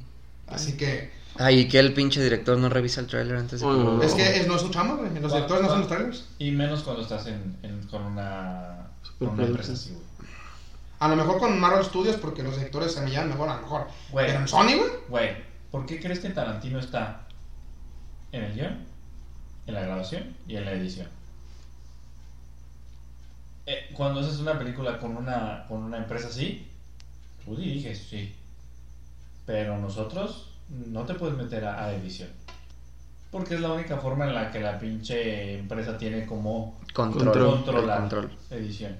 Así 0.47 0.73
que... 0.73 1.11
Ay, 1.37 1.59
y 1.59 1.67
que 1.69 1.79
el 1.79 1.93
pinche 1.93 2.21
director 2.21 2.57
no 2.57 2.67
revisa 2.67 2.99
el 2.99 3.07
tráiler 3.07 3.37
antes 3.37 3.61
de 3.61 3.65
que 3.65 3.71
Oh, 3.71 3.73
lo- 3.75 3.93
no. 3.97 4.03
Es 4.03 4.13
que 4.13 4.37
es, 4.37 4.47
no 4.47 4.55
es 4.57 4.61
su 4.61 4.69
chamba, 4.69 4.95
güey. 4.95 5.09
Los 5.21 5.31
directores 5.31 5.61
no 5.61 5.67
hacen 5.69 5.79
los 5.79 5.87
trailers. 5.87 6.25
Y 6.39 6.51
menos 6.51 6.83
cuando 6.83 7.03
estás 7.03 7.25
en, 7.27 7.57
en- 7.63 7.87
con 7.87 8.03
una, 8.03 8.87
con 9.17 9.29
una 9.29 9.45
empresa 9.45 9.73
así, 9.73 9.91
güey. 9.91 10.03
A 10.99 11.07
lo 11.07 11.15
mejor 11.15 11.39
con 11.39 11.57
Marvel 11.59 11.83
Studios 11.85 12.17
porque 12.17 12.43
los 12.43 12.55
directores 12.57 12.91
se 12.93 13.01
me 13.01 13.09
llevan 13.09 13.29
mejor, 13.29 13.49
a 13.49 13.55
lo 13.55 13.61
mejor. 13.61 13.87
Pero 14.13 14.33
en 14.39 14.47
Sony, 14.47 14.75
güey. 14.77 14.89
Güey, 15.09 15.29
¿por 15.71 15.85
qué 15.87 15.99
crees 15.99 16.19
que 16.19 16.29
Tarantino 16.29 16.79
está 16.79 17.27
en 18.33 18.43
el 18.43 18.53
guion, 18.53 18.85
en 19.67 19.73
la 19.73 19.81
grabación 19.81 20.35
y 20.47 20.55
en 20.55 20.65
la 20.65 20.73
edición? 20.73 21.07
Eh, 23.65 23.89
cuando 23.93 24.19
haces 24.21 24.39
una 24.39 24.57
película 24.57 24.99
con 24.99 25.15
una, 25.17 25.65
con 25.67 25.83
una 25.83 25.97
empresa 25.97 26.27
así, 26.27 26.67
tú 27.45 27.55
diriges, 27.55 27.99
sí. 28.09 28.33
Pero 29.45 29.77
nosotros 29.77 30.49
no 30.69 31.03
te 31.05 31.13
puedes 31.13 31.37
meter 31.37 31.65
a, 31.65 31.83
a 31.85 31.93
edición. 31.93 32.29
Porque 33.29 33.55
es 33.55 33.61
la 33.61 33.71
única 33.71 33.97
forma 33.97 34.25
en 34.27 34.33
la 34.33 34.51
que 34.51 34.59
la 34.59 34.77
pinche 34.79 35.59
empresa 35.59 35.97
tiene 35.97 36.25
como 36.25 36.79
Control. 36.93 37.51
Controlar 37.63 37.99
control. 37.99 38.31
edición. 38.49 38.97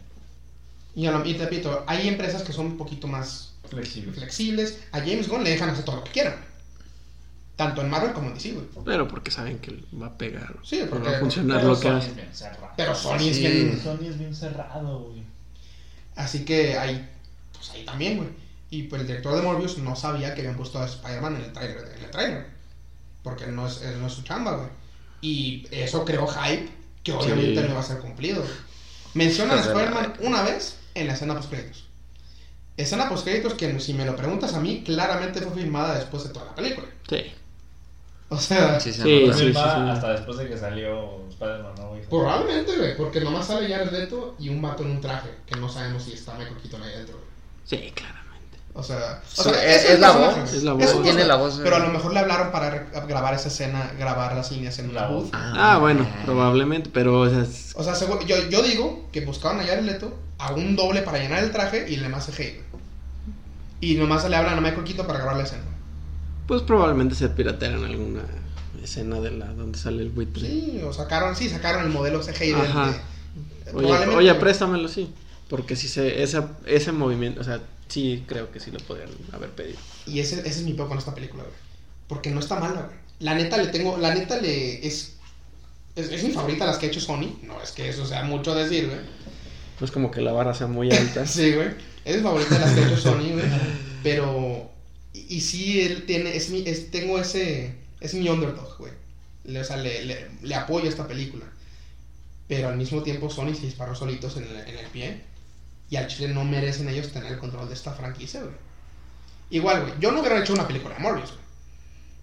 Y, 0.96 1.06
a 1.08 1.12
lo- 1.12 1.26
y 1.26 1.34
te 1.34 1.44
repito, 1.44 1.84
hay 1.88 2.08
empresas 2.08 2.44
que 2.44 2.54
son 2.54 2.68
un 2.68 2.78
poquito 2.78 3.08
más 3.08 3.54
Flexible. 3.70 4.14
flexibles. 4.14 4.82
A 4.92 5.00
James 5.00 5.28
Gunn 5.28 5.44
le 5.44 5.50
dejan 5.52 5.70
hacer 5.70 5.84
todo 5.86 5.98
lo 5.98 6.04
que 6.04 6.12
quieran. 6.12 6.36
Tanto 7.62 7.82
en 7.82 7.90
Marvel 7.92 8.14
como 8.14 8.28
en 8.30 8.34
DC, 8.34 8.54
güey. 8.54 8.66
Pero 8.86 9.08
porque 9.08 9.30
saben 9.30 9.60
que 9.60 9.84
va 10.02 10.08
a 10.08 10.18
pegar. 10.18 10.56
Sí, 10.64 10.78
que 10.80 10.86
porque- 10.86 11.10
va 11.10 11.18
a 11.18 11.20
funcionar 11.20 11.58
Pero 11.58 11.70
lo 11.70 11.76
que 11.80 11.88
Sony 11.88 11.96
hace. 11.98 12.10
es 12.10 12.16
bien 12.16 12.30
cerrado. 12.36 12.70
Pero 12.76 12.96
Sony 12.96 13.16
es 13.30 13.40
bien... 13.40 13.82
Sony 13.84 14.06
es 14.08 14.18
bien 14.20 14.36
cerrado, 14.36 15.00
güey. 15.00 15.24
Así 16.16 16.44
que 16.44 16.78
ahí, 16.78 17.08
pues 17.54 17.70
ahí 17.72 17.86
también, 17.86 18.18
güey. 18.18 18.30
Y 18.72 18.84
pues 18.84 19.02
el 19.02 19.08
director 19.08 19.36
de 19.36 19.42
Morbius 19.44 19.78
no 19.78 19.96
sabía 19.96 20.34
que 20.34 20.42
habían 20.42 20.56
puesto 20.58 20.80
a 20.80 20.86
Spider-Man 20.86 21.36
en 21.36 21.42
el 21.44 21.54
trailer. 21.54 21.94
En 21.98 22.04
el 22.04 22.10
trailer 22.12 22.46
porque 23.24 23.46
no 23.48 23.68
es, 23.68 23.82
no 24.00 24.08
es 24.08 24.14
su 24.14 24.24
chamba, 24.24 24.54
güey. 24.56 24.70
Y 25.22 25.68
eso 25.70 26.04
creó 26.04 26.26
hype 26.26 26.68
que 27.04 27.12
obviamente 27.12 27.62
Sí. 27.62 27.68
no 27.68 27.72
iba 27.74 27.80
a 27.80 27.84
ser 27.84 28.00
cumplido. 28.00 28.42
güey. 28.42 28.54
Mencionan 29.14 29.60
a 29.60 29.62
Spider-Man 29.62 30.14
una 30.22 30.42
vez 30.42 30.78
en 30.96 31.06
la 31.06 31.14
escena 31.14 31.36
post 31.36 31.50
créditos. 31.52 31.86
Escena 32.78 33.08
post 33.10 33.24
créditos 33.26 33.54
que 33.54 33.80
si 33.80 33.94
me 33.94 34.06
lo 34.06 34.16
preguntas 34.16 34.54
a 34.56 34.60
mí, 34.60 34.82
claramente 34.84 35.42
fue 35.42 35.54
filmada 35.62 35.94
después 35.96 36.24
de 36.24 36.30
toda 36.30 36.46
la 36.48 36.56
película. 36.56 36.88
Sí. 37.08 37.26
O 38.34 38.38
sea, 38.38 38.80
Sí, 38.80 38.94
se 38.94 39.04
Sí, 39.04 39.24
nota. 39.26 39.38
sí, 39.38 39.44
Filma 39.46 39.62
sí. 39.64 39.90
hasta 39.92 40.10
después 40.14 40.38
de 40.38 40.48
que 40.48 40.58
salió 40.58 41.28
Spider-Man, 41.32 41.74
¿no, 41.78 41.92
probablemente, 42.10 42.78
güey, 42.78 42.96
porque 42.96 43.20
nomás 43.20 43.48
sale 43.48 43.68
Jared 43.68 43.92
Leto 43.92 44.36
y 44.40 44.48
un 44.48 44.62
vato 44.62 44.84
en 44.84 44.92
un 44.92 45.02
traje, 45.02 45.30
que 45.46 45.60
no 45.60 45.68
sabemos 45.68 46.04
si 46.04 46.14
está 46.14 46.34
Michael 46.36 46.56
Keaton 46.62 46.82
ahí 46.82 46.92
dentro. 46.96 47.20
Sí, 47.66 47.92
claramente. 47.94 48.58
O 48.74 48.82
sea, 48.82 49.22
o 49.38 49.44
Sí, 49.44 49.50
sea, 49.50 49.76
es- 49.76 50.00
la 50.00 50.12
voz, 50.14 50.38
es 50.54 50.64
la 50.64 50.74
un 50.76 50.80
voz. 50.80 51.04
Tiene 51.04 51.26
la 51.26 51.36
voz, 51.36 51.60
Pero 51.62 51.76
a 51.76 51.80
eh. 51.80 51.82
lo 51.82 51.90
mejor 51.90 52.14
le 52.14 52.20
hablaron 52.20 52.52
para 52.54 52.88
grabar 53.06 53.34
esa 53.34 53.50
escena, 53.50 53.92
grabar 54.00 54.34
las 54.34 54.50
líneas 54.50 54.80
en 54.80 54.92
una 54.92 55.02
La 55.02 55.08
voz. 55.08 55.24
booth. 55.26 55.34
Ah, 55.36 55.78
bueno, 55.80 56.08
probablemente, 56.24 56.90
pero 56.94 57.20
o 57.20 57.30
sea, 57.30 57.42
es- 57.42 57.74
O 57.76 57.84
sea, 57.84 57.96
seguro- 57.96 58.22
yo, 58.26 58.38
yo 58.50 58.62
digo 58.64 59.10
que 59.12 59.26
buscaban 59.26 59.60
a 59.60 59.64
Jared 59.66 59.84
Leto 59.84 60.18
a 60.38 60.54
un 60.54 60.78
doble 60.78 61.02
para 61.02 61.18
llenar 61.18 61.44
el 61.44 61.52
traje 61.52 61.86
y 61.90 61.98
le 61.98 62.08
más 62.08 62.28
CGI. 62.28 62.62
Y 63.82 63.96
nomás 63.96 64.28
le 64.30 64.36
hablan 64.38 64.58
a 64.58 64.62
Michael 64.62 64.86
Keaton 64.86 65.06
para 65.06 65.20
grabar 65.20 65.36
la 65.38 65.44
escena. 65.44 65.64
Pues 66.52 66.64
probablemente 66.64 67.16
se 67.16 67.30
piratearon 67.30 67.86
alguna 67.86 68.24
escena 68.84 69.22
de 69.22 69.32
la 69.32 69.46
donde 69.54 69.80
sale 69.80 70.04
el 70.04 70.10
buitre. 70.10 70.46
Sí, 70.46 70.82
o 70.84 70.92
sacaron, 70.92 71.34
sí, 71.34 71.48
sacaron 71.48 71.86
el 71.86 71.90
modelo 71.92 72.20
CGI 72.20 72.52
Ajá. 72.52 72.88
de- 72.88 72.92
Oye, 72.92 73.72
probablemente, 73.72 74.16
oye, 74.18 74.30
güey. 74.32 74.40
préstamelo, 74.42 74.90
sí. 74.90 75.14
Porque 75.48 75.78
si 75.78 75.88
se, 75.88 76.24
esa, 76.24 76.50
ese 76.66 76.92
movimiento, 76.92 77.40
o 77.40 77.44
sea, 77.46 77.62
sí 77.88 78.26
creo 78.28 78.52
que 78.52 78.60
sí 78.60 78.70
lo 78.70 78.80
podrían 78.80 79.08
haber 79.32 79.52
pedido. 79.52 79.78
Y 80.06 80.20
ese, 80.20 80.42
ese 80.42 80.50
es 80.50 80.64
mi 80.64 80.74
peor 80.74 80.90
con 80.90 80.98
esta 80.98 81.16
película, 81.16 81.44
güey. 81.44 81.56
Porque 82.10 82.32
no 82.32 82.42
está 82.42 82.60
mala, 82.60 82.82
güey. 82.82 82.98
La 83.22 83.34
neta 83.34 83.56
le 83.56 83.68
tengo, 83.68 83.98
la 83.98 84.14
neta 84.14 84.42
le 84.42 84.86
es, 84.86 85.14
es, 85.96 86.10
es 86.12 86.24
mi 86.26 86.32
favorita 86.32 86.66
las 86.66 86.78
que 86.80 86.88
ha 86.88 86.90
hecho 86.90 87.00
Sony. 87.00 87.38
No 87.44 87.62
es 87.62 87.72
que 87.72 87.88
eso 87.88 88.06
sea 88.06 88.24
mucho 88.24 88.54
decir, 88.56 88.88
güey. 88.88 89.00
No 89.80 89.86
es 89.86 89.92
como 89.92 90.12
que 90.12 90.20
la 90.20 90.34
barra 90.34 90.54
sea 90.54 90.68
muy 90.68 90.92
alta. 90.92 91.26
Sí, 91.26 91.54
güey. 91.54 91.70
Es 92.04 92.18
mi 92.18 92.24
favorita 92.24 92.56
de 92.56 92.60
las 92.60 92.74
que 92.74 92.82
ha 92.82 92.88
hecho 92.88 92.98
Sony, 92.98 93.32
güey. 93.32 93.46
Pero, 94.04 94.71
y, 95.14 95.38
y 95.38 95.42
sí, 95.42 95.82
él 95.82 96.06
tiene, 96.06 96.36
es 96.36 96.50
mi, 96.50 96.64
es, 96.66 96.92
tengo 96.92 97.20
ese, 97.20 97.76
es 98.00 98.14
mi 98.14 98.30
underdog, 98.30 98.78
güey. 98.78 98.94
Le, 99.44 99.60
o 99.62 99.64
sea, 99.64 99.78
le, 99.78 100.06
le, 100.06 100.28
le 100.42 100.56
apoyo 100.56 100.86
a 100.86 100.90
esta 100.90 101.08
película. 101.08 101.46
Pero 102.48 102.70
al 102.70 102.78
mismo 102.78 103.02
tiempo 103.02 103.30
Sony 103.30 103.54
se 103.56 103.66
disparó 103.66 103.96
solitos 103.96 104.38
en 104.38 104.44
el, 104.44 104.56
en 104.58 104.78
el 104.78 104.88
pie. 104.88 105.22
Y 105.90 105.98
al 105.98 106.08
chile 106.08 106.30
no 106.30 106.44
merecen 106.46 106.88
ellos 106.90 107.12
tener 107.12 107.34
el 107.34 107.40
control 107.40 107.68
de 107.68 107.74
esta 107.74 107.94
franquicia, 107.94 108.42
güey. 108.42 108.56
Igual, 109.50 109.82
güey. 109.82 109.94
Yo 110.00 110.12
no 110.12 110.22
hubiera 110.22 110.40
hecho 110.40 110.54
una 110.54 110.68
película 110.68 110.96
de 110.96 111.02
Morbius, 111.02 111.32
güey. 111.32 111.42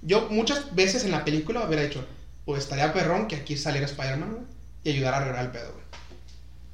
Yo 0.02 0.28
muchas 0.30 0.74
veces 0.74 1.04
en 1.04 1.10
la 1.10 1.24
película 1.24 1.66
hubiera 1.66 1.82
hecho, 1.82 2.06
o 2.46 2.56
estaría 2.56 2.92
perrón 2.92 3.26
que 3.26 3.36
aquí 3.36 3.56
saliera 3.56 3.86
Spider-Man, 3.86 4.32
güey. 4.32 4.44
Y 4.84 4.90
ayudar 4.90 5.14
a 5.14 5.16
arreglar 5.18 5.44
el 5.44 5.50
pedo, 5.50 5.72
güey. 5.72 5.84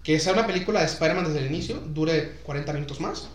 Que 0.05 0.20
sea 0.20 0.35
una 0.35 0.47
película 0.47 0.81
de 0.81 0.86
Spider-Man 0.86 1.24
desde 1.24 1.41
el 1.41 1.47
inicio, 1.47 1.81
dure 1.81 2.36
40 2.45 2.73
minutos 2.74 3.01
más. 3.01 3.28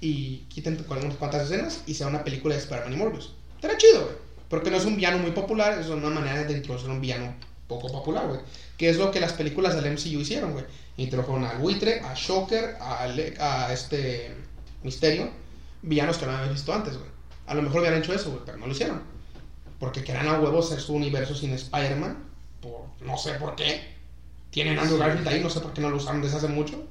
Y 0.00 0.38
quiten 0.48 0.76
cu- 0.76 0.94
unas 0.94 1.16
cuantas 1.16 1.44
escenas 1.50 1.82
y 1.86 1.94
sea 1.94 2.06
una 2.06 2.22
película 2.24 2.54
de 2.54 2.60
Spider-Man 2.60 2.92
y 2.92 2.96
Morbius. 2.96 3.34
Estaría 3.56 3.76
chido, 3.78 4.02
güey. 4.04 4.14
Porque 4.48 4.70
no 4.70 4.76
es 4.76 4.84
un 4.84 4.96
villano 4.96 5.18
muy 5.18 5.32
popular, 5.32 5.78
es 5.78 5.88
una 5.88 6.08
manera 6.10 6.44
de 6.44 6.52
introducir 6.56 6.88
un 6.88 7.00
villano 7.00 7.34
poco 7.66 7.88
popular, 7.88 8.26
güey. 8.28 8.40
Que 8.76 8.88
es 8.88 8.96
lo 8.96 9.10
que 9.10 9.20
las 9.20 9.32
películas 9.32 9.74
del 9.74 9.92
MCU 9.92 10.20
hicieron, 10.20 10.52
güey. 10.52 10.64
Introdujeron 10.96 11.44
al 11.44 11.58
buitre, 11.58 12.00
a 12.00 12.14
Shocker, 12.14 12.76
a, 12.80 13.06
Le- 13.08 13.34
a 13.40 13.72
este 13.72 14.34
Misterio. 14.82 15.28
Villanos 15.82 16.16
que 16.18 16.26
no 16.26 16.32
habían 16.32 16.52
visto 16.54 16.72
antes, 16.72 16.96
güey. 16.96 17.08
A 17.46 17.54
lo 17.54 17.62
mejor 17.62 17.80
hubieran 17.80 17.98
hecho 18.00 18.12
eso, 18.14 18.30
güey, 18.30 18.42
pero 18.46 18.58
no 18.58 18.66
lo 18.66 18.72
hicieron. 18.72 19.02
Porque 19.80 20.02
querían 20.02 20.28
a 20.28 20.40
huevos 20.40 20.66
hacer 20.66 20.80
su 20.80 20.94
universo 20.94 21.34
sin 21.34 21.52
Spider-Man. 21.52 22.24
Por 22.60 22.82
no 23.00 23.16
sé 23.18 23.32
por 23.34 23.54
qué. 23.54 23.80
Tienen 24.50 24.78
a 24.78 24.82
Andrew 24.82 24.98
Garfield 24.98 25.28
ahí, 25.28 25.40
no 25.40 25.50
sé 25.50 25.60
por 25.60 25.72
qué 25.72 25.80
no 25.80 25.90
lo 25.90 25.96
usaron 25.98 26.22
desde 26.22 26.38
hace 26.38 26.48
mucho. 26.48 26.82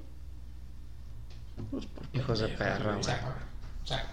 Pues 1.71 1.85
por 1.85 2.03
Hijos 2.13 2.39
de 2.39 2.47
perra, 2.49 2.89
O 2.89 2.93
güey. 2.93 3.03
sea, 3.03 3.35
o 3.83 3.87
sea, 3.87 4.07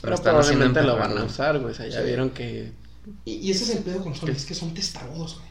Pero 0.00 0.14
están 0.14 0.36
haciendo 0.36 0.64
probablemente 0.72 0.82
lo 0.82 0.96
van 0.96 1.18
a 1.18 1.24
usar, 1.24 1.58
güey. 1.58 1.72
O 1.72 1.74
sea, 1.76 1.86
ya 1.86 2.00
Sí. 2.00 2.06
vieron 2.06 2.30
que. 2.30 2.72
Y, 3.24 3.32
y 3.34 3.50
ese 3.50 3.64
es 3.64 3.70
el 3.70 3.78
pedo 3.78 4.02
con 4.02 4.14
Sony, 4.14 4.28
es 4.30 4.44
que 4.44 4.54
son 4.54 4.72
testarudos, 4.74 5.36
güey. 5.36 5.48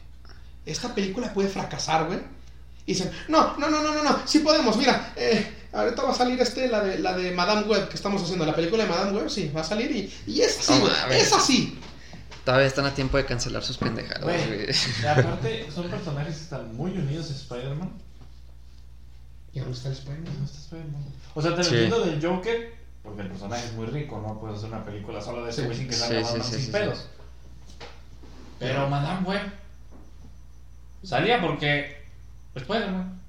Esta 0.66 0.94
película 0.94 1.32
puede 1.34 1.48
fracasar, 1.48 2.06
güey. 2.06 2.20
Y 2.86 2.94
dicen, 2.94 3.10
no, 3.28 3.56
no, 3.58 3.70
no, 3.70 3.82
no, 3.82 3.94
no, 3.94 4.02
no, 4.02 4.18
sí 4.26 4.40
podemos, 4.40 4.76
mira, 4.76 5.12
eh, 5.14 5.54
ahorita 5.72 6.02
va 6.02 6.10
a 6.10 6.14
salir 6.14 6.40
este, 6.40 6.66
la 6.66 6.82
de, 6.82 6.98
la 6.98 7.16
de 7.16 7.30
Madame 7.30 7.62
Web 7.62 7.88
que 7.88 7.94
estamos 7.94 8.20
haciendo, 8.20 8.44
la 8.44 8.56
película 8.56 8.82
de 8.82 8.90
Madame 8.90 9.12
Web, 9.18 9.30
sí, 9.30 9.52
va 9.54 9.60
a 9.60 9.64
salir 9.64 9.90
y, 9.92 10.12
y 10.26 10.40
es 10.40 10.58
así, 10.58 10.80
güey, 10.80 10.92
es 11.12 11.32
así. 11.32 11.78
Todavía 12.44 12.66
están 12.66 12.84
a 12.86 12.92
tiempo 12.92 13.16
de 13.18 13.24
cancelar 13.24 13.62
sus 13.62 13.78
pendejadas, 13.78 14.24
Güey, 14.24 14.66
aparte, 15.08 15.70
son 15.74 15.88
personajes 15.90 16.34
que 16.34 16.42
están 16.42 16.74
muy 16.76 16.90
unidos 16.90 17.30
a 17.30 17.34
Spider-Man. 17.34 17.92
¿Y 19.54 19.58
dónde 19.60 19.74
está 19.74 19.88
el 19.88 19.94
No 19.94 20.00
Spider-Man? 20.00 20.44
está 20.44 20.58
Spider-Man. 20.58 21.02
O 21.34 21.42
sea, 21.42 21.54
te 21.54 21.64
Sí. 21.64 21.70
entiendo 21.74 22.00
del 22.04 22.24
Joker, 22.26 22.74
porque 23.02 23.22
el 23.22 23.28
personaje 23.28 23.66
es 23.66 23.72
muy 23.74 23.86
rico, 23.86 24.22
no 24.26 24.40
puedes 24.40 24.58
hacer 24.58 24.68
una 24.70 24.84
película 24.84 25.20
solo 25.20 25.44
de 25.44 25.50
ese 25.50 25.60
Sí. 25.62 25.66
güey 25.66 25.78
sin 25.78 25.88
que 25.88 25.92
salga 25.94 26.24
sí, 26.24 26.36
sí, 26.42 26.50
sin 26.52 26.60
sí, 26.66 26.72
pedos. 26.72 27.06
Pero 28.58 28.88
Madame 28.88 29.26
Web 29.28 29.40
salía 31.02 31.40
porque 31.40 31.96
Spider-Man. 32.54 33.20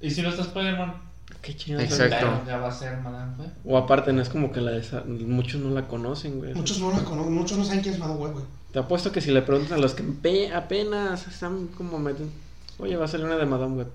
Y 0.00 0.10
si 0.10 0.22
no 0.22 0.30
está 0.30 0.42
Spider-Man, 0.42 0.94
Qué 1.40 1.56
chingados. 1.56 1.90
Exacto. 1.90 2.42
Ya 2.46 2.58
va 2.58 2.68
a 2.68 2.72
ser 2.72 2.98
Madame 2.98 3.34
Web. 3.36 3.50
O 3.64 3.76
aparte, 3.78 4.12
no 4.12 4.22
es 4.22 4.28
como 4.28 4.52
que 4.52 4.60
la 4.60 4.72
desa- 4.72 5.04
muchos 5.04 5.60
no 5.60 5.70
la 5.74 5.88
conocen, 5.88 6.38
güey. 6.38 6.54
Muchos 6.54 6.78
no 6.78 6.90
la 6.92 7.02
conocen, 7.02 7.32
muchos 7.32 7.58
no 7.58 7.64
saben 7.64 7.80
quién 7.80 7.94
es 7.94 8.00
Madame 8.00 8.20
Web, 8.20 8.32
güey. 8.34 8.44
Te 8.72 8.78
apuesto 8.78 9.10
que 9.10 9.20
si 9.20 9.30
le 9.32 9.42
preguntan 9.42 9.78
a 9.78 9.80
los 9.80 9.94
que 9.94 10.02
pe- 10.04 10.52
apenas 10.54 11.26
están 11.26 11.68
como 11.68 11.98
meten. 11.98 12.30
Oye, 12.78 12.96
va 12.96 13.06
a 13.06 13.08
salir 13.08 13.26
una 13.26 13.36
de 13.36 13.46
Madame 13.46 13.76
Web. 13.76 13.88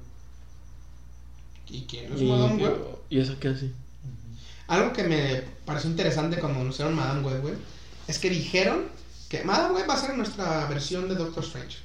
¿Y 1.70 1.82
quién 1.82 2.14
es 2.14 2.22
Y, 2.22 2.26
Madame 2.26 2.64
Web? 2.64 2.78
y 3.10 3.20
eso 3.20 3.36
qué 3.40 3.50
así. 3.50 3.72
Algo 4.68 4.94
que 4.94 5.04
me 5.04 5.44
pareció 5.66 5.90
interesante 5.90 6.38
cuando 6.38 6.60
anunciaron 6.60 6.94
Madame 6.94 7.22
Web, 7.22 7.42
güey, 7.42 7.54
es 8.08 8.20
que 8.20 8.30
dijeron 8.30 8.86
que 9.30 9.44
Madame 9.44 9.76
Web 9.76 9.90
va 9.90 9.94
a 9.94 10.02
ser 10.02 10.16
nuestra 10.16 10.66
versión 10.68 11.08
de 11.08 11.16
Doctor 11.16 11.44
Strange. 11.44 11.78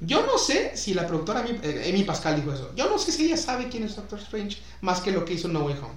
Yo 0.00 0.24
no 0.24 0.38
sé 0.38 0.76
si 0.76 0.94
la 0.94 1.06
productora 1.06 1.40
Amy, 1.40 1.58
eh, 1.62 1.90
Amy 1.92 2.04
Pascal 2.04 2.36
dijo 2.36 2.52
eso. 2.52 2.72
Yo 2.76 2.88
no 2.88 2.98
sé 2.98 3.10
si 3.10 3.26
ella 3.26 3.36
sabe 3.36 3.68
quién 3.68 3.82
es 3.82 3.96
Doctor 3.96 4.18
Strange 4.20 4.58
más 4.80 5.00
que 5.00 5.10
lo 5.10 5.24
que 5.24 5.34
hizo 5.34 5.48
No 5.48 5.64
Way 5.64 5.74
Home. 5.82 5.94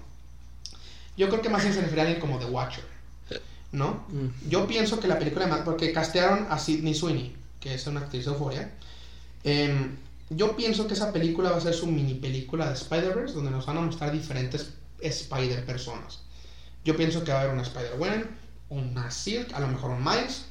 Yo 1.18 1.30
creo 1.30 1.42
que 1.42 1.50
más 1.50 1.62
bien 1.62 1.74
se 1.74 1.82
refiere 1.82 2.02
a 2.02 2.06
alguien 2.06 2.22
como 2.22 2.40
The 2.40 2.46
Watcher. 2.46 2.84
¿No? 3.72 4.04
Mm. 4.10 4.50
Yo 4.50 4.68
pienso 4.68 5.00
que 5.00 5.08
la 5.08 5.18
película 5.18 5.64
porque 5.64 5.94
castearon 5.94 6.48
a 6.50 6.58
Sidney 6.58 6.94
Sweeney, 6.94 7.34
que 7.60 7.76
es 7.76 7.88
una 7.88 8.02
actriz 8.02 8.26
de 8.26 8.32
euforia. 8.32 8.72
Em, 9.44 9.96
yo 10.34 10.56
pienso 10.56 10.88
que 10.88 10.94
esa 10.94 11.12
película 11.14 11.52
va 11.52 11.58
a 11.58 11.62
ser 11.62 11.74
su 11.74 11.88
mini 11.88 12.16
película 12.16 12.68
de 12.68 12.74
Spider-Verse, 12.74 13.34
donde 13.36 13.52
nos 13.52 13.66
van 13.66 13.78
a 13.78 13.82
mostrar 13.82 14.12
diferentes 14.12 14.72
Spider 15.00 15.66
personas. 15.66 16.20
Yo 16.84 16.96
pienso 16.96 17.24
que 17.24 17.32
va 17.32 17.40
a 17.40 17.42
haber 17.42 17.54
una 17.54 17.64
Spider-Gwen, 17.64 18.28
una 18.70 19.12
Silk, 19.12 19.54
a 19.54 19.60
lo 19.60 19.68
mejor 19.68 19.92
un 19.92 20.04
Miles, 20.04 20.46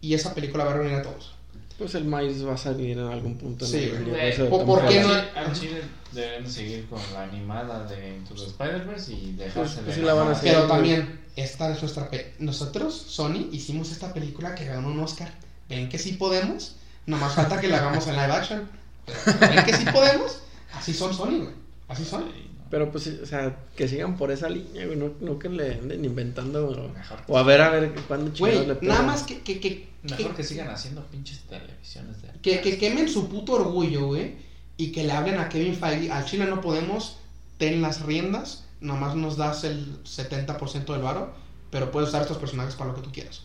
y 0.00 0.14
esa 0.14 0.34
película 0.34 0.64
va 0.64 0.70
a 0.72 0.74
reunir 0.74 0.94
a 0.94 1.02
todos. 1.02 1.34
Pues 1.78 1.94
el 1.96 2.04
Miles 2.04 2.46
va 2.46 2.54
a 2.54 2.58
salir 2.58 2.96
en 2.98 3.06
algún 3.06 3.36
punto. 3.36 3.64
en 3.64 3.70
Sí, 3.70 3.78
el 3.78 3.90
güey. 3.90 4.02
universo 4.02 4.44
de 4.44 4.50
¿Por- 4.50 4.64
por 4.64 4.86
qué 4.86 5.00
no? 5.00 5.08
Al 5.08 5.52
Chile 5.52 5.82
deben 6.12 6.48
seguir 6.48 6.86
con 6.88 7.00
la 7.12 7.24
animada 7.24 7.84
de 7.86 8.16
Into 8.16 8.34
the 8.34 8.44
Spider-Verse 8.46 9.12
y 9.12 9.32
dejarse 9.32 9.80
Pues- 9.82 9.96
pues 9.96 9.98
la 9.98 10.14
van 10.14 10.28
a 10.28 10.32
hacer. 10.32 10.54
Pero 10.54 10.66
también, 10.68 11.20
esta 11.34 11.72
es 11.72 11.82
nuestra... 11.82 12.08
pe- 12.10 12.34
Nosotros, 12.38 12.94
Sony, 12.94 13.48
hicimos 13.50 13.90
esta 13.90 14.14
película 14.14 14.54
que 14.54 14.66
ganó 14.66 14.86
un 14.88 15.00
Oscar. 15.00 15.34
¿Ven 15.68 15.88
que 15.88 15.98
sí 15.98 16.12
podemos? 16.12 16.76
Nomás 17.06 17.34
falta 17.34 17.60
que 17.60 17.66
la 17.68 17.78
hagamos 17.78 18.06
en 18.06 18.14
live 18.14 18.32
action. 18.32 18.70
Pero 19.40 19.52
¿Ven 19.54 19.64
que 19.64 19.74
sí 19.76 19.84
podemos? 19.92 20.40
Así 20.72 20.92
son 20.94 21.14
Sony, 21.14 21.38
güey. 21.38 21.54
Así 21.88 22.04
son. 22.04 22.24
Pero 22.70 22.90
pues, 22.90 23.06
o 23.06 23.26
sea, 23.26 23.56
que 23.76 23.86
sigan 23.86 24.16
por 24.16 24.30
esa 24.32 24.48
línea, 24.48 24.86
güey. 24.86 24.96
No, 24.98 25.12
no 25.20 25.38
que 25.38 25.48
le 25.48 25.74
anden 25.74 26.04
inventando. 26.04 26.92
O, 27.28 27.38
a 27.38 27.42
ver, 27.42 27.60
a 27.60 27.68
ver 27.70 27.94
cuándo 28.08 28.32
chingados 28.32 28.56
Güey, 28.56 28.66
le 28.68 28.74
pegan. 28.74 28.96
nada 28.96 29.06
más 29.06 29.22
que, 29.22 29.40
que, 29.42 29.60
que, 29.60 29.88
Mejor 30.02 30.30
que, 30.30 30.36
que 30.36 30.44
sigan 30.44 30.68
haciendo 30.68 31.04
pinches 31.06 31.40
televisiones 31.42 32.20
de 32.22 32.28
que, 32.42 32.60
que 32.60 32.76
quemen 32.78 33.08
su 33.08 33.28
puto 33.28 33.52
orgullo, 33.52 34.06
güey. 34.06 34.36
Y 34.76 34.90
que 34.90 35.04
le 35.04 35.12
hablen 35.12 35.38
a 35.38 35.48
Kevin 35.48 35.76
Feige. 35.76 36.10
Al 36.10 36.24
Chile 36.24 36.46
no 36.46 36.60
podemos. 36.60 37.18
Ten 37.58 37.80
las 37.80 38.02
riendas. 38.02 38.64
Nomás 38.80 39.14
nos 39.14 39.36
das 39.36 39.62
el 39.64 40.02
70% 40.04 40.92
del 40.92 41.02
varo. 41.02 41.32
Pero 41.70 41.90
puedes 41.92 42.08
usar 42.08 42.22
estos 42.22 42.38
personajes 42.38 42.74
para 42.74 42.90
lo 42.90 42.96
que 42.96 43.02
tú 43.02 43.12
quieras. 43.12 43.42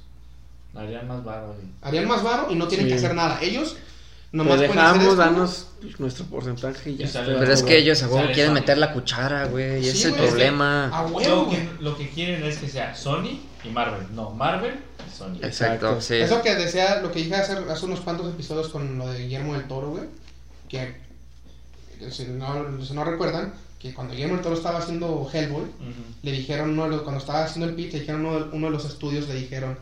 Harían 0.76 1.08
más 1.08 1.24
varo 1.24 1.56
y... 1.62 1.86
Harían 1.86 2.08
más 2.08 2.24
varo 2.24 2.48
y 2.52 2.56
no 2.56 2.68
tienen 2.68 2.86
Sí. 2.88 2.92
que 2.92 2.98
hacer 2.98 3.16
nada. 3.16 3.40
Ellos 3.42 3.76
nomás 4.32 4.60
dejamos, 4.60 5.18
danos 5.18 5.68
nuestro 5.98 6.26
porcentaje 6.26 6.92
y 6.92 6.98
ya 6.98 7.06
Y 7.06 7.08
sale 7.10 7.36
Pero 7.40 7.52
es 7.54 7.64
que 7.64 7.78
ellos 7.78 8.04
a 8.04 8.08
huevo 8.08 8.28
quieren 8.28 8.48
Sony. 8.48 8.54
meter 8.54 8.78
la 8.78 8.94
cuchara, 8.94 9.46
güey. 9.46 9.80
Y 9.80 9.84
Sí, 9.84 9.90
es 9.90 10.06
el 10.06 10.12
güey, 10.12 10.24
es 10.24 10.28
que- 10.28 10.32
problema. 10.32 10.88
A 10.90 11.06
huevo, 11.08 11.44
Lo 11.46 11.50
que, 11.50 11.70
lo 11.80 11.98
que 11.98 12.10
quieren 12.10 12.44
es 12.44 12.58
que 12.58 12.68
sea 12.68 12.94
Sony 12.96 13.40
y 13.64 13.70
Marvel. 13.70 14.08
No, 14.14 14.32
Marvel 14.32 14.76
y 15.08 15.18
Sony. 15.18 15.36
Exacto, 15.42 15.48
Exacto. 15.96 16.02
sí. 16.02 16.16
Eso 16.16 16.42
que 16.42 16.56
decía, 16.56 17.02
lo 17.02 17.12
que 17.12 17.20
dije 17.20 17.36
hace, 17.36 17.54
hace 17.54 17.86
unos 17.86 18.02
cuantos 18.02 18.28
episodios 18.34 18.70
con 18.70 18.98
lo 18.98 19.08
de 19.10 19.20
Guillermo 19.24 19.54
del 19.54 19.68
Toro, 19.68 19.90
güey. 19.92 20.04
Que, 20.70 20.96
si, 22.12 22.26
no, 22.26 22.66
si 22.86 22.94
no 22.94 23.04
recuerdan, 23.04 23.54
que 23.80 23.94
cuando 23.94 24.14
Guillermo 24.14 24.36
del 24.36 24.44
Toro 24.44 24.56
estaba 24.56 24.80
haciendo 24.80 25.30
Hellboy, 25.32 25.64
le 26.22 26.32
dijeron, 26.32 26.72
uno 26.72 26.84
de 26.84 26.90
los- 26.90 27.02
cuando 27.02 27.20
estaba 27.20 27.44
haciendo 27.46 27.68
el 27.68 27.76
pitch, 27.76 27.94
le 27.94 28.00
dijeron, 28.02 28.26
uno, 28.26 28.40
de- 28.46 28.56
uno 28.56 28.68
de 28.68 28.72
los 28.74 28.86
estudios 28.86 29.28
le 29.28 29.36
dijeron, 29.36 29.78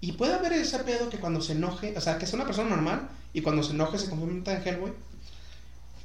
¿y 0.00 0.12
puede 0.12 0.34
haber 0.34 0.52
ese 0.54 0.78
pedo 0.80 1.08
que 1.10 1.18
cuando 1.18 1.40
se 1.40 1.52
enoje, 1.52 1.94
o 1.96 2.00
sea, 2.00 2.18
que 2.18 2.26
sea 2.26 2.36
una 2.36 2.46
persona 2.46 2.70
normal 2.70 3.08
y 3.32 3.42
cuando 3.42 3.62
se 3.62 3.72
enoje 3.72 3.98
se 3.98 4.08
convierta 4.08 4.54
en 4.56 4.66
Hellboy? 4.66 4.92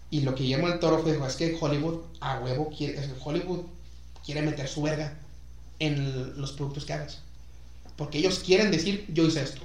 Y 0.09 0.21
lo 0.21 0.35
que 0.35 0.43
Guillermo 0.43 0.69
del 0.69 0.79
Toro 0.79 0.99
fue, 1.01 1.13
dijo, 1.13 1.25
es 1.25 1.35
que 1.35 1.57
Hollywood 1.59 2.01
a 2.19 2.39
huevo 2.39 2.69
quiere, 2.75 2.99
es 2.99 3.07
que 3.07 3.19
Hollywood 3.23 3.65
quiere 4.25 4.41
meter 4.41 4.67
su 4.67 4.81
verga 4.81 5.17
en 5.79 5.93
el- 5.95 6.33
los 6.37 6.51
productos 6.53 6.85
que 6.85 6.93
hagas. 6.93 7.19
Porque 7.97 8.17
ellos 8.19 8.39
quieren 8.39 8.71
decir, 8.71 9.05
yo 9.09 9.23
hice 9.25 9.41
esto. 9.41 9.61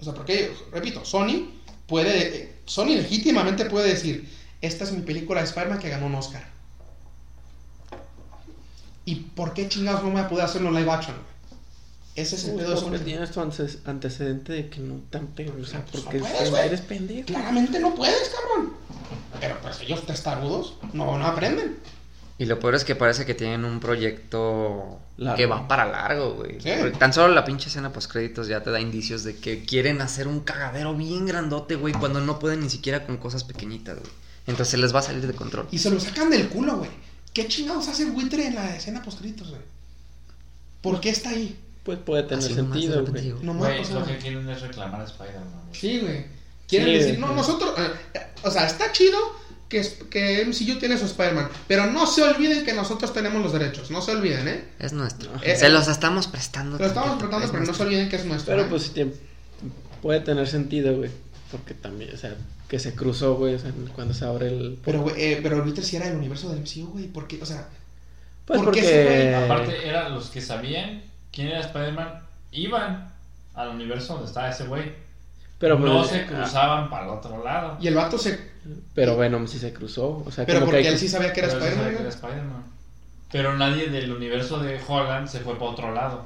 O 0.00 0.04
sea, 0.04 0.14
porque, 0.14 0.52
repito, 0.72 1.04
Sony 1.04 1.50
puede, 1.86 2.54
Sony 2.66 2.96
legítimamente 2.96 3.64
puede 3.66 3.88
decir, 3.88 4.28
esta 4.60 4.84
es 4.84 4.92
mi 4.92 5.02
película 5.02 5.40
de 5.40 5.46
Spider-Man 5.46 5.78
que 5.78 5.88
ganó 5.88 6.06
un 6.06 6.14
Oscar. 6.14 6.46
¿Y 9.04 9.14
por 9.16 9.54
qué 9.54 9.68
chingados 9.68 10.02
no 10.02 10.08
me 10.08 10.14
voy 10.16 10.22
a 10.22 10.28
poder 10.28 10.44
hacerlo 10.44 10.70
live 10.70 10.90
action? 10.90 11.16
Ese 12.18 12.34
es 12.36 12.44
el 12.46 12.56
pedo 12.56 12.70
de 12.74 12.80
Porque 12.80 12.98
Sony. 12.98 13.04
tienes 13.04 13.30
tu 13.30 13.40
antecedente 13.40 14.52
de 14.52 14.68
que 14.68 14.80
no 14.80 14.96
tan 15.10 15.28
peor, 15.28 15.56
o 15.60 15.64
sea, 15.64 15.84
Pues 15.84 16.04
no 16.04 16.10
porque 16.10 16.18
puedes, 16.18 16.52
eres 16.64 16.80
pendejo. 16.80 17.26
Claramente 17.26 17.78
no 17.78 17.94
puedes, 17.94 18.28
cabrón. 18.30 18.72
Pero 19.40 19.56
pues 19.62 19.80
ellos 19.82 20.04
testarudos 20.04 20.74
no, 20.92 21.16
no 21.16 21.26
aprenden. 21.26 21.76
Y 22.38 22.46
lo 22.46 22.58
peor 22.58 22.74
es 22.74 22.84
que 22.84 22.94
parece 22.96 23.24
que 23.26 23.34
tienen 23.34 23.64
un 23.64 23.78
proyecto 23.80 24.98
Largo. 25.16 25.36
que 25.36 25.46
va 25.46 25.66
para 25.68 25.86
largo, 25.86 26.34
güey. 26.34 26.60
Sí. 26.60 26.70
Porque 26.80 26.96
Tan 26.98 27.12
solo 27.12 27.34
la 27.34 27.44
pinche 27.44 27.68
escena 27.68 27.92
post 27.92 28.10
créditos 28.10 28.46
ya 28.48 28.62
te 28.62 28.70
da 28.70 28.80
indicios 28.80 29.24
de 29.24 29.36
que 29.36 29.64
quieren 29.64 30.00
hacer 30.00 30.28
un 30.28 30.40
cagadero 30.40 30.94
bien 30.94 31.26
grandote, 31.26 31.74
güey, 31.76 31.94
cuando 31.94 32.20
no 32.20 32.38
pueden 32.38 32.60
ni 32.60 32.70
siquiera 32.70 33.06
con 33.06 33.16
cosas 33.16 33.44
pequeñitas, 33.44 33.98
güey. 33.98 34.10
Entonces 34.46 34.78
les 34.80 34.94
va 34.94 35.00
a 35.00 35.02
salir 35.02 35.26
de 35.26 35.34
control. 35.34 35.66
Y 35.70 35.78
se 35.78 35.90
lo 35.90 35.98
sacan 36.00 36.30
del 36.30 36.48
culo, 36.48 36.78
güey. 36.78 36.90
¿Qué 37.32 37.46
chingados 37.48 37.86
hace 37.88 38.06
buitre 38.06 38.46
en 38.46 38.54
la 38.54 38.74
escena 38.76 39.02
post-créditos, 39.02 39.50
güey? 39.50 39.60
¿Por 40.80 41.00
qué 41.00 41.10
está 41.10 41.30
ahí? 41.30 41.58
Pues 41.82 41.98
puede 41.98 42.22
tener 42.24 42.44
Así 42.44 42.54
sentido, 42.54 43.04
güey. 43.06 43.34
No 43.42 43.54
me 43.54 43.60
Güey, 43.60 43.92
lo 43.92 44.04
que 44.04 44.16
quieren 44.18 44.48
es 44.48 44.60
reclamar 44.60 45.00
a 45.00 45.04
Spider-Man. 45.04 45.62
Sí, 45.72 46.00
güey. 46.00 46.26
Quieren 46.66 46.88
Sí, 46.88 46.94
decir, 46.94 47.18
no, 47.18 47.32
nosotros. 47.32 47.72
eh, 47.78 48.20
o 48.42 48.50
sea, 48.50 48.66
está 48.66 48.92
chido 48.92 49.18
que, 49.70 49.80
que 50.10 50.44
MCU 50.44 50.78
tiene 50.78 50.98
su 50.98 51.06
Spider-Man. 51.06 51.48
Pero 51.66 51.86
no 51.86 52.06
se 52.06 52.22
olviden 52.22 52.64
que 52.64 52.74
nosotros 52.74 53.12
tenemos 53.14 53.42
los 53.42 53.52
derechos. 53.54 53.90
No 53.90 54.02
se 54.02 54.12
olviden, 54.12 54.48
¿eh? 54.48 54.64
Es 54.78 54.92
nuestro. 54.92 55.30
Eh, 55.42 55.56
se 55.56 55.70
los 55.70 55.88
estamos 55.88 56.26
prestando. 56.26 56.78
Lo 56.78 56.84
estamos 56.86 57.22
es 57.42 57.50
pero 57.50 57.64
no 57.64 57.72
se 57.74 57.82
olviden 57.82 58.08
que 58.10 58.16
es 58.16 58.24
nuestro. 58.26 58.52
Pero 58.54 58.66
¿eh? 58.66 58.70
pues 58.70 58.82
sí 58.82 58.90
tiene- 58.90 59.12
puede 60.02 60.20
tener 60.20 60.46
sentido, 60.46 60.94
güey. 60.96 61.10
Porque 61.50 61.72
también, 61.72 62.14
o 62.14 62.18
sea, 62.18 62.34
que 62.68 62.78
se 62.78 62.94
cruzó, 62.94 63.36
güey, 63.36 63.54
o 63.54 63.58
sea, 63.58 63.72
cuando 63.94 64.12
se 64.12 64.26
abre 64.26 64.48
el... 64.48 64.78
Pero, 64.84 65.00
güey, 65.00 65.14
eh, 65.16 65.40
pero 65.42 65.62
Buitre 65.62 65.82
sí 65.82 65.96
era 65.96 66.06
el 66.08 66.16
universo 66.16 66.50
del 66.50 66.60
MCU, 66.60 66.88
güey. 66.92 67.06
¿Por 67.06 67.26
qué? 67.26 67.38
O 67.40 67.46
sea, 67.46 67.66
Pues 68.44 68.60
¿por 68.60 68.74
qué 68.74 68.80
porque... 68.82 68.94
se 68.94 69.06
fue? 69.06 69.34
Aparte, 69.34 69.88
eran 69.88 70.12
los 70.14 70.28
que 70.28 70.42
sabían 70.42 71.02
quién 71.38 71.50
era 71.50 71.60
Spider-Man, 71.60 72.20
iban 72.50 73.14
al 73.54 73.68
universo 73.68 74.14
donde 74.14 74.26
estaba 74.26 74.48
ese 74.50 74.64
güey. 74.66 74.92
Pero, 75.60 75.78
no 75.78 75.98
pues, 75.98 76.08
se 76.10 76.20
ah, 76.22 76.26
cruzaban 76.26 76.90
para 76.90 77.04
el 77.04 77.10
otro 77.10 77.44
lado. 77.44 77.76
y 77.80 77.86
el 77.86 77.94
vato 77.94 78.18
se. 78.18 78.38
Pero 78.92 79.16
Venom 79.16 79.46
sí 79.46 79.56
se 79.60 79.72
cruzó, 79.72 80.24
o 80.26 80.30
sea, 80.32 80.44
Pero 80.44 80.58
como 80.60 80.72
que... 80.72 80.76
porque 80.78 80.88
hay- 80.88 80.94
él 80.94 80.98
sí 80.98 81.08
sabía 81.08 81.32
que 81.32 81.40
era 81.40 81.48
Spider-Man, 81.48 81.96
que. 81.96 82.08
Spider-Man. 82.08 82.64
Pero 83.30 83.56
nadie 83.56 83.88
del 83.88 84.10
universo 84.10 84.58
de 84.58 84.80
Holland 84.86 85.28
se 85.28 85.38
fue 85.40 85.54
para 85.56 85.70
otro 85.70 85.92
lado. 85.92 86.24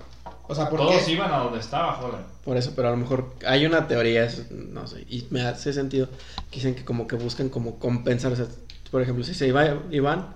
O 0.49 0.55
sea, 0.55 0.71
¿por 0.71 0.79
Todos 0.81 1.03
qué? 1.03 1.13
iban 1.13 1.31
a 1.31 1.39
donde 1.39 1.59
estaba 1.61 1.99
Holland. 2.01 2.25
Por 2.43 2.57
eso, 2.57 2.73
pero 2.75 2.89
a 2.89 2.91
lo 2.93 2.97
mejor 2.97 3.35
hay 3.47 3.67
una 3.67 3.87
teoría, 3.87 4.25
es- 4.25 4.51
no 4.51 4.87
sé, 4.87 5.05
y 5.11 5.27
me 5.31 5.43
hace 5.43 5.75
sentido 5.75 6.09
que 6.51 6.57
dicen 6.57 6.75
que 6.75 6.85
como 6.87 7.07
que 7.07 7.17
buscan 7.17 7.51
como 7.51 7.79
compensar, 7.79 8.33
o 8.33 8.37
sea, 8.37 8.47
por 8.91 9.03
ejemplo, 9.03 9.25
si 9.25 9.35
se 9.35 9.47
iba 9.47 9.77
Iván, 9.91 10.35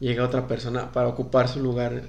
llega 0.00 0.22
otra 0.24 0.46
persona 0.46 0.92
para 0.92 1.08
ocupar 1.08 1.48
su 1.48 1.60
lugar. 1.60 2.02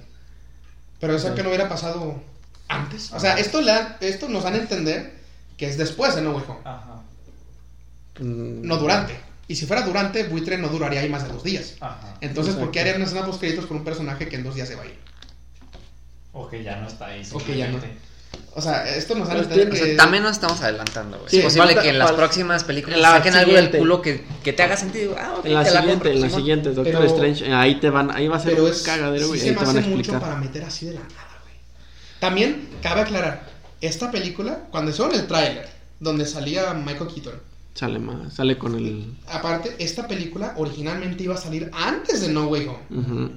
Pero 0.99 1.15
eso 1.15 1.33
que 1.35 1.43
no 1.43 1.49
hubiera 1.49 1.69
pasado 1.69 2.21
antes. 2.67 3.11
O 3.13 3.19
sea, 3.19 3.37
esto, 3.39 3.61
le 3.61 3.71
da- 3.71 3.97
esto 4.01 4.27
nos 4.29 4.43
dan 4.43 4.53
a 4.55 4.57
entender 4.57 5.13
que 5.57 5.67
es 5.67 5.77
después 5.77 6.15
de 6.15 6.21
No 6.21 6.31
Way 6.31 6.43
Home. 6.47 6.59
Ajá. 6.65 7.01
mm, 8.19 8.61
No 8.67 8.77
durante. 8.77 9.17
Y 9.47 9.55
si 9.55 9.65
fuera 9.65 9.81
durante, 9.81 10.23
Buitre 10.27 10.57
no 10.57 10.67
duraría 10.69 10.99
ahí 10.99 11.09
más 11.09 11.23
de 11.23 11.29
dos 11.33 11.43
días. 11.43 11.75
Ajá. 11.79 12.15
Entonces, 12.21 12.53
¿por 12.55 12.71
qué 12.71 12.81
harían 12.81 12.97
una 12.97 13.05
escena 13.05 13.25
post 13.25 13.39
créditos 13.39 13.65
con 13.65 13.77
un 13.77 13.83
personaje 13.83 14.27
que 14.29 14.35
en 14.35 14.43
dos 14.43 14.55
días 14.55 14.67
se 14.67 14.75
va 14.75 14.83
a 14.83 14.85
ir? 14.85 14.99
O 16.33 16.47
que 16.47 16.63
ya 16.63 16.75
no 16.79 16.87
está 16.87 17.07
ahí. 17.07 17.27
O 17.33 17.39
que 17.39 17.57
ya 17.57 17.67
no. 17.69 17.79
O 18.55 18.61
sea, 18.61 18.93
esto 18.95 19.15
nos 19.15 19.27
dan 19.29 19.37
a 19.37 19.39
entender 19.41 19.67
O 19.69 19.71
que... 19.71 19.77
sea, 19.77 19.97
también 19.97 20.23
nos 20.23 20.33
estamos 20.33 20.59
adelantando, 20.61 21.17
güey. 21.17 21.29
Sí, 21.29 21.37
es 21.37 21.43
posible 21.45 21.67
falta- 21.67 21.81
que 21.81 21.89
en 21.89 21.99
las 21.99 22.07
falta- 22.09 22.21
próximas 22.23 22.63
películas 22.65 22.99
la 22.99 23.11
saquen 23.11 23.33
algo 23.35 23.51
del 23.53 23.55
siguiente. 23.65 23.77
culo 23.77 24.01
que, 24.01 24.25
que 24.43 24.53
te 24.53 24.63
haga 24.63 24.75
sentido. 24.75 25.15
Ah, 25.17 25.35
En 25.43 25.53
la 25.53 25.63
te 25.63 25.69
siguiente, 25.69 25.91
compro, 25.93 26.11
en 26.11 26.21
la 26.21 26.29
siguiente, 26.29 26.69
Doctor 26.73 26.93
Pero- 26.93 27.03
Strange, 27.05 27.47
eh, 27.47 27.53
ahí 27.53 27.79
te 27.79 27.89
van, 27.89 28.11
ahí 28.11 28.27
va 28.27 28.35
a 28.37 28.39
ser 28.39 28.59
un 28.59 28.71
cagadero, 28.83 29.23
sí 29.23 29.27
güey, 29.29 29.39
se 29.39 29.45
ahí 29.49 29.51
me 29.55 29.59
te 29.59 29.65
van 29.65 29.77
a 29.77 29.79
hace 29.79 29.89
mucho 29.89 30.19
para 30.19 30.35
meter 30.35 30.63
así 30.63 30.87
de 30.87 30.93
la 30.95 30.99
nada, 31.01 31.39
güey. 31.43 31.55
También, 32.19 32.69
cabe 32.83 33.01
aclarar, 33.01 33.47
esta 33.81 34.11
película, 34.11 34.63
cuando 34.71 34.91
hicieron 34.91 35.13
el 35.15 35.25
tráiler, 35.27 35.69
donde 36.01 36.25
salía 36.25 36.73
Michael 36.73 37.09
Keaton, 37.13 37.49
Sale 37.75 37.99
más, 37.99 38.33
sale 38.33 38.57
con 38.57 38.75
el... 38.75 39.13
aparte, 39.27 39.73
esta 39.79 40.05
película 40.05 40.53
originalmente 40.57 41.23
iba 41.23 41.35
a 41.35 41.37
salir 41.37 41.69
antes 41.71 42.19
de 42.19 42.27
No 42.27 42.47
Way 42.47 42.67
Home. 42.67 43.31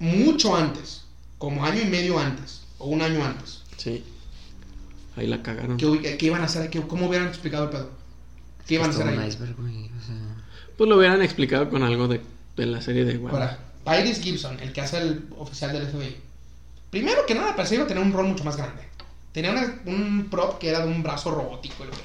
Mucho 0.00 0.54
antes. 0.54 1.04
Como 1.38 1.64
año 1.64 1.80
y 1.80 1.86
medio 1.86 2.18
antes. 2.18 2.62
O 2.78 2.88
un 2.88 3.00
año 3.00 3.24
antes. 3.24 3.57
Sí, 3.78 4.04
ahí 5.16 5.26
la 5.26 5.42
cagaron. 5.42 5.78
¿Qué, 5.78 6.18
iban 6.20 6.42
a 6.42 6.44
hacer? 6.44 6.68
¿Qué- 6.70 6.82
¿Cómo 6.82 7.06
hubieran 7.08 7.28
explicado 7.28 7.64
el 7.64 7.70
pedo? 7.70 7.90
¿Qué 8.66 8.74
iban 8.74 8.90
a 8.90 8.92
hacer 8.92 9.08
ahí? 9.08 9.26
iceberg, 9.28 9.56
güey, 9.56 9.86
o 9.86 10.06
sea. 10.06 10.16
Pues 10.76 10.88
lo 10.90 10.96
hubieran 10.98 11.22
explicado 11.22 11.70
con 11.70 11.82
algo 11.82 12.06
de, 12.06 12.20
de 12.56 12.66
la 12.66 12.82
serie 12.82 13.04
de 13.06 13.14
igual. 13.14 13.32
Ahora, 13.34 13.58
Tyrese 13.84 14.22
Gibson, 14.22 14.60
el 14.60 14.72
que 14.72 14.80
hace 14.82 14.98
el 14.98 15.24
oficial 15.38 15.72
del 15.72 15.86
FBI. 15.86 16.16
Primero 16.90 17.24
que 17.26 17.34
nada, 17.34 17.56
parecía 17.56 17.76
iba 17.76 17.84
a 17.84 17.88
tener 17.88 18.02
un 18.02 18.12
rol 18.12 18.26
mucho 18.28 18.44
más 18.44 18.56
grande. 18.56 18.82
Tenía 19.32 19.50
una- 19.52 19.80
un 19.86 20.28
prop 20.30 20.58
que 20.58 20.68
era 20.68 20.80
de 20.84 20.88
un 20.92 21.02
brazo 21.02 21.30
robótico, 21.30 21.84
el 21.84 21.90
güey. 21.90 22.00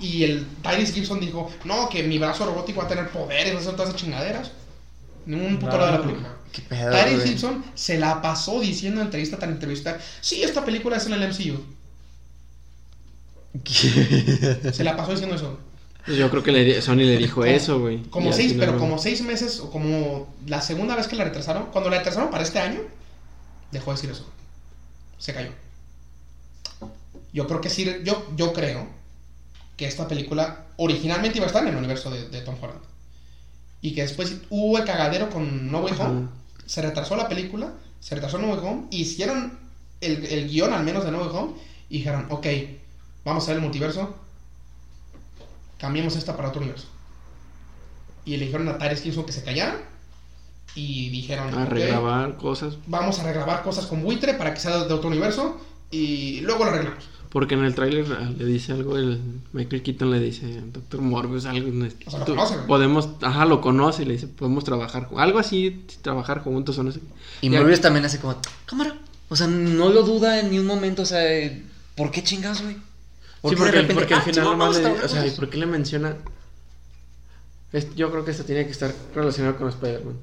Y 0.00 0.24
el 0.24 0.46
Tyrese 0.62 0.92
Gibson 0.92 1.20
dijo, 1.20 1.50
no, 1.64 1.88
que 1.88 2.02
mi 2.02 2.18
brazo 2.18 2.46
robótico 2.46 2.80
va 2.80 2.86
a 2.86 2.88
tener 2.88 3.08
poderes, 3.10 3.52
va 3.54 3.58
a 3.58 3.60
hacer 3.60 3.72
todas 3.72 3.88
esas 3.90 4.00
chingaderas. 4.00 4.52
Ningún 5.30 5.58
puto 5.58 5.72
No. 5.72 5.78
lado 5.78 5.92
de 5.92 5.98
la 5.98 6.02
película. 6.04 6.36
¿Qué 6.52 6.62
pedo, 6.62 6.90
güey? 6.90 7.20
Gibson 7.28 7.64
se 7.74 7.98
la 7.98 8.20
pasó 8.20 8.60
diciendo 8.60 9.00
en 9.00 9.06
entrevista 9.06 9.38
tan 9.38 9.50
entrevista, 9.50 9.98
sí, 10.20 10.42
esta 10.42 10.64
película 10.64 10.96
es 10.96 11.06
en 11.06 11.12
el 11.12 11.22
MCU. 11.28 11.60
Se 14.72 14.84
la 14.84 14.96
pasó 14.96 15.12
diciendo 15.12 15.36
eso. 15.36 15.58
Pues 16.04 16.16
yo 16.16 16.30
creo 16.30 16.42
que 16.42 16.50
le 16.52 16.80
Sony 16.82 16.96
le 16.96 17.18
dijo 17.18 17.36
Como- 17.42 17.46
eso, 17.46 17.78
güey. 17.80 18.02
Como 18.04 18.32
seis, 18.32 18.54
pero 18.58 18.78
como 18.78 18.98
seis 18.98 19.22
meses, 19.22 19.60
o 19.60 19.70
como 19.70 20.34
la 20.46 20.60
segunda 20.62 20.96
vez 20.96 21.06
que 21.08 21.16
la 21.16 21.24
retrasaron, 21.24 21.66
cuando 21.66 21.90
la 21.90 21.98
retrasaron 21.98 22.30
para 22.30 22.42
este 22.42 22.58
año, 22.58 22.80
dejó 23.70 23.90
de 23.90 23.96
decir 23.96 24.10
eso. 24.10 24.26
Se 25.18 25.34
cayó. 25.34 25.50
Yo 27.32 27.46
creo 27.46 27.60
que 27.60 27.70
sí, 27.70 27.88
yo, 28.02 28.26
yo 28.36 28.52
creo 28.52 28.86
que 29.76 29.86
esta 29.86 30.08
película 30.08 30.64
originalmente 30.76 31.38
iba 31.38 31.44
a 31.46 31.48
estar 31.48 31.62
en 31.62 31.68
el 31.68 31.76
universo 31.76 32.10
de, 32.10 32.28
de 32.28 32.40
Tom 32.40 32.56
Holland. 32.60 32.80
Y 33.82 33.94
que 33.94 34.02
después 34.02 34.36
hubo 34.50 34.78
el 34.78 34.84
cagadero 34.84 35.30
con 35.30 35.70
No 35.70 35.80
Way 35.80 35.94
Home, 35.98 36.24
Ajá. 36.26 36.30
se 36.66 36.82
retrasó 36.82 37.16
la 37.16 37.28
película, 37.28 37.72
se 38.00 38.14
retrasó 38.14 38.38
No 38.38 38.48
Way 38.48 38.58
Home, 38.62 38.82
hicieron 38.90 39.58
el, 40.00 40.24
el 40.26 40.48
guion 40.48 40.72
al 40.72 40.84
menos 40.84 41.04
de 41.04 41.10
No 41.10 41.18
Way 41.18 41.28
Home, 41.32 41.52
y 41.88 41.98
dijeron, 41.98 42.26
ok, 42.30 42.46
vamos 43.24 43.42
a 43.42 43.44
hacer 43.44 43.56
el 43.56 43.62
multiverso, 43.62 44.14
cambiemos 45.78 46.16
esta 46.16 46.36
para 46.36 46.48
otro 46.48 46.60
universo. 46.60 46.86
Y 48.24 48.36
le 48.36 48.46
dijeron 48.46 48.68
a 48.68 48.78
Tyrese 48.78 49.04
Gibson 49.04 49.24
que 49.24 49.32
se 49.32 49.42
callara, 49.42 49.76
y 50.74 51.08
dijeron, 51.10 51.52
A 51.54 51.64
"Ok, 51.64 51.70
regrabar 51.70 52.36
cosas. 52.36 52.74
vamos 52.86 53.18
a 53.18 53.24
regrabar 53.24 53.62
cosas 53.62 53.86
con 53.86 54.02
buitre 54.02 54.34
para 54.34 54.54
que 54.54 54.60
sea 54.60 54.84
de 54.84 54.94
otro 54.94 55.08
universo, 55.08 55.58
y 55.90 56.40
luego 56.42 56.64
lo 56.64 56.70
arreglamos. 56.70 57.08
Porque 57.30 57.54
en 57.54 57.64
el 57.64 57.74
tráiler 57.76 58.06
ah, 58.12 58.28
le 58.36 58.44
dice 58.44 58.72
algo, 58.72 58.96
el 58.96 59.20
Michael 59.52 59.82
Keaton 59.82 60.10
le 60.10 60.18
dice, 60.18 60.62
Doctor 60.72 61.00
Morbius, 61.00 61.46
algo. 61.46 61.70
O 62.06 62.10
sea, 62.10 62.18
lo 62.20 62.24
tú-. 62.24 62.36
Podemos, 62.66 63.08
ajá, 63.22 63.44
lo 63.46 63.60
conoce 63.60 64.02
y 64.02 64.06
le 64.06 64.14
dice, 64.14 64.26
podemos 64.26 64.64
trabajar, 64.64 65.08
algo 65.16 65.38
así, 65.38 65.86
trabajar 66.02 66.42
juntos 66.42 66.76
o 66.78 66.82
no 66.82 66.90
sé. 66.90 67.00
Y 67.40 67.50
Morbius 67.50 67.80
también 67.80 68.04
hace 68.04 68.18
como, 68.18 68.36
cámara. 68.66 68.96
O 69.28 69.36
sea, 69.36 69.46
no 69.46 69.90
lo 69.90 70.02
duda 70.02 70.40
en 70.40 70.50
ni 70.50 70.58
un 70.58 70.66
momento. 70.66 71.02
O 71.02 71.06
sea, 71.06 71.22
¿por 71.94 72.10
qué 72.10 72.24
chingados, 72.24 72.62
güey? 72.62 72.74
Sí, 72.74 72.80
¿Por 73.42 73.50
qué 73.52 73.56
porque, 73.56 73.72
de 73.72 73.82
repente, 73.82 73.94
porque 73.94 74.14
al 74.14 74.20
ah, 74.20 74.24
final 74.24 74.44
nomás 74.44 74.76
le, 74.76 74.86
o 74.90 75.08
sea, 75.08 75.26
¿y 75.26 75.30
por 75.30 75.48
qué 75.48 75.56
le 75.56 75.66
menciona? 75.66 76.16
Es- 77.72 77.94
yo 77.94 78.10
creo 78.10 78.24
que 78.24 78.32
esto 78.32 78.44
tiene 78.44 78.64
que 78.64 78.72
estar 78.72 78.92
relacionado 79.14 79.56
con 79.56 79.68
Spider-Man. 79.68 80.16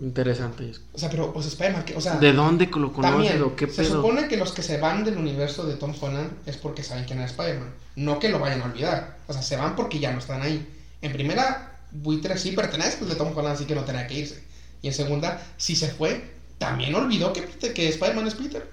Interesante. 0.00 0.70
es- 0.70 0.80
O 0.92 0.98
sea, 0.98 1.08
pero, 1.10 1.32
pues 1.32 1.46
Spider-Man, 1.46 1.84
que- 1.84 1.96
o 1.96 2.00
sea, 2.00 2.16
¿De 2.16 2.32
dónde 2.32 2.66
lo 2.66 2.92
conoces 2.92 3.02
También, 3.30 3.42
o 3.42 3.56
qué 3.56 3.66
se 3.66 3.82
pedo? 3.82 3.96
supone 3.96 4.28
que 4.28 4.36
los 4.36 4.52
que 4.52 4.62
se 4.62 4.78
van 4.78 5.02
del 5.04 5.16
universo 5.16 5.66
de 5.66 5.74
Tom 5.76 5.94
Holland 6.00 6.30
es 6.46 6.56
porque 6.56 6.82
saben 6.82 7.04
quién 7.04 7.20
es 7.20 7.30
Spider-Man. 7.32 7.72
No 7.96 8.18
que 8.18 8.28
lo 8.28 8.38
vayan 8.38 8.62
a 8.62 8.66
olvidar. 8.66 9.16
O 9.26 9.32
sea, 9.32 9.42
se 9.42 9.56
van 9.56 9.74
porque 9.74 9.98
ya 9.98 10.12
no 10.12 10.18
están 10.18 10.42
ahí. 10.42 10.66
En 11.02 11.12
primera, 11.12 11.78
Buitre 11.90 12.36
sí 12.38 12.52
pertenece 12.52 12.98
al 13.02 13.08
de 13.08 13.14
Tom 13.16 13.32
Holland, 13.36 13.54
así 13.56 13.64
que 13.64 13.74
no 13.74 13.84
tenía 13.84 14.06
que 14.06 14.14
irse. 14.14 14.42
Y 14.82 14.88
en 14.88 14.94
segunda, 14.94 15.42
si 15.56 15.74
se 15.74 15.88
fue, 15.88 16.30
también 16.58 16.94
olvidó 16.94 17.32
que, 17.32 17.42
que 17.72 17.88
Spider-Man 17.88 18.26
es 18.28 18.34
Peter. 18.34 18.70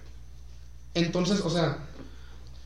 Entonces, 0.94 1.42
o 1.42 1.50
sea, 1.50 1.78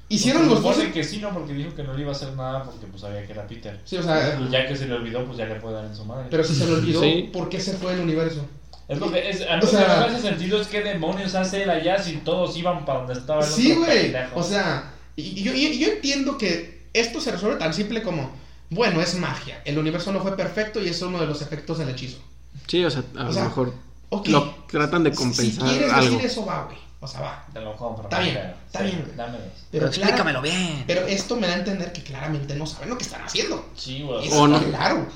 hicieron 0.10 0.48
Pues 0.48 0.62
los 0.62 0.76
dos. 0.78 0.86
que 0.88 1.04
sí, 1.04 1.18
¿no? 1.20 1.30
Porque 1.34 1.54
dijo 1.54 1.74
que 1.76 1.84
no 1.84 1.94
le 1.94 2.02
iba 2.02 2.12
a 2.12 2.16
hacer 2.16 2.34
nada 2.34 2.64
porque 2.64 2.86
pues 2.88 3.02
sabía 3.02 3.26
que 3.26 3.32
era 3.32 3.48
Peter. 3.48 3.80
Sí, 3.86 3.98
o 3.98 4.04
sea, 4.04 4.40
Y 4.42 4.50
ya 4.52 4.68
que 4.68 4.76
se 4.76 4.88
le 4.88 4.94
olvidó, 4.96 5.26
pues 5.26 5.38
ya 5.38 5.46
le 5.46 5.56
puede 5.56 5.76
dar 5.76 5.86
en 5.86 5.96
su 5.96 6.04
madre. 6.06 6.28
pero 6.30 6.44
si 6.44 6.56
se 6.56 6.66
le 6.66 6.74
olvidó, 6.74 7.02
Sí. 7.02 7.30
¿por 7.32 7.48
qué 7.50 7.60
se 7.60 7.74
fue 7.74 7.92
del 7.92 8.02
universo? 8.02 8.46
es 8.88 8.98
lo 9.00 9.12
que 9.12 9.30
es, 9.30 9.42
a 9.44 9.58
mí 9.58 9.60
O 9.62 9.66
lo 9.66 9.68
sea- 9.68 9.82
que 9.82 9.88
no 9.88 10.00
me 10.00 10.06
hace 10.16 10.22
sentido 10.30 10.60
es 10.60 10.68
que 10.68 10.82
demonios 10.82 11.36
hace 11.36 11.62
él 11.62 11.70
allá 11.70 12.02
si 12.02 12.14
todos 12.18 12.58
iban 12.58 12.86
para 12.86 13.00
donde 13.00 13.14
estaba 13.14 13.46
el 13.46 13.52
Sí, 13.52 13.76
güey. 13.76 14.12
O 14.34 14.42
sea, 14.42 14.92
y, 15.16 15.44
yo, 15.44 15.54
y 15.54 15.78
yo 15.78 15.90
entiendo 15.90 16.38
que 16.40 16.88
esto 16.94 17.22
se 17.22 17.32
resuelve 17.32 17.58
tan 17.60 17.72
simple 17.72 18.02
como, 18.02 18.32
bueno, 18.72 19.00
es 19.00 19.14
magia. 19.16 19.62
El 19.64 19.78
universo 19.78 20.12
no 20.12 20.22
fue 20.22 20.36
perfecto 20.36 20.84
y 20.84 20.88
es 20.90 21.00
uno 21.04 21.20
de 21.20 21.28
los 21.28 21.42
efectos 21.44 21.78
del 21.78 21.90
hechizo. 21.90 22.18
Sí, 22.66 22.84
o 22.84 22.90
sea, 22.90 23.04
a 23.16 23.22
O 23.22 23.26
lo 23.26 23.34
sea, 23.34 23.44
mejor 23.44 23.74
Ok. 24.10 24.28
lo 24.30 24.56
tratan 24.72 25.04
de 25.04 25.12
Si 25.12 25.18
compensar 25.18 25.70
quieres 25.70 25.92
algo. 25.94 26.10
decir 26.16 26.26
eso, 26.26 26.46
va, 26.48 26.64
güey. 26.66 26.78
O 27.02 27.08
sea, 27.08 27.22
va. 27.22 27.46
Te 27.54 27.62
lo 27.62 27.76
compro. 27.78 28.04
Está 28.04 28.20
bien, 28.20 28.38
está 28.66 28.80
Sí, 28.80 28.86
bien. 28.86 29.14
Dame. 29.16 29.38
Pero 29.38 29.52
Pero, 29.72 29.86
explícamelo 29.88 30.42
clara- 30.42 30.58
bien. 30.58 30.84
Pero 30.86 31.02
esto 31.08 31.36
me 31.38 31.48
da 31.48 31.54
a 31.54 31.60
entender 31.60 31.94
que 31.94 32.04
claramente 32.04 32.56
no 32.56 32.66
saben 32.66 32.90
lo 32.90 32.98
que 32.98 33.04
están 33.06 33.22
haciendo. 33.24 33.66
Sí, 33.76 34.02
güey. 34.04 34.28
Eso 34.28 34.42
O 34.42 34.46
está 34.48 34.60
no. 34.60 34.68
claro. 34.68 35.08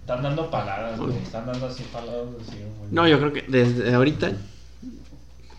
Están 0.00 0.22
dando 0.22 0.50
paladas, 0.50 0.98
güey. 1.00 1.16
Están 1.16 1.46
dando 1.46 1.66
así 1.66 1.82
paladas. 1.92 2.26
Así. 2.46 2.58
No, 2.90 3.08
yo 3.08 3.18
creo 3.18 3.32
que 3.32 3.42
desde 3.48 3.94
ahorita, 3.94 4.32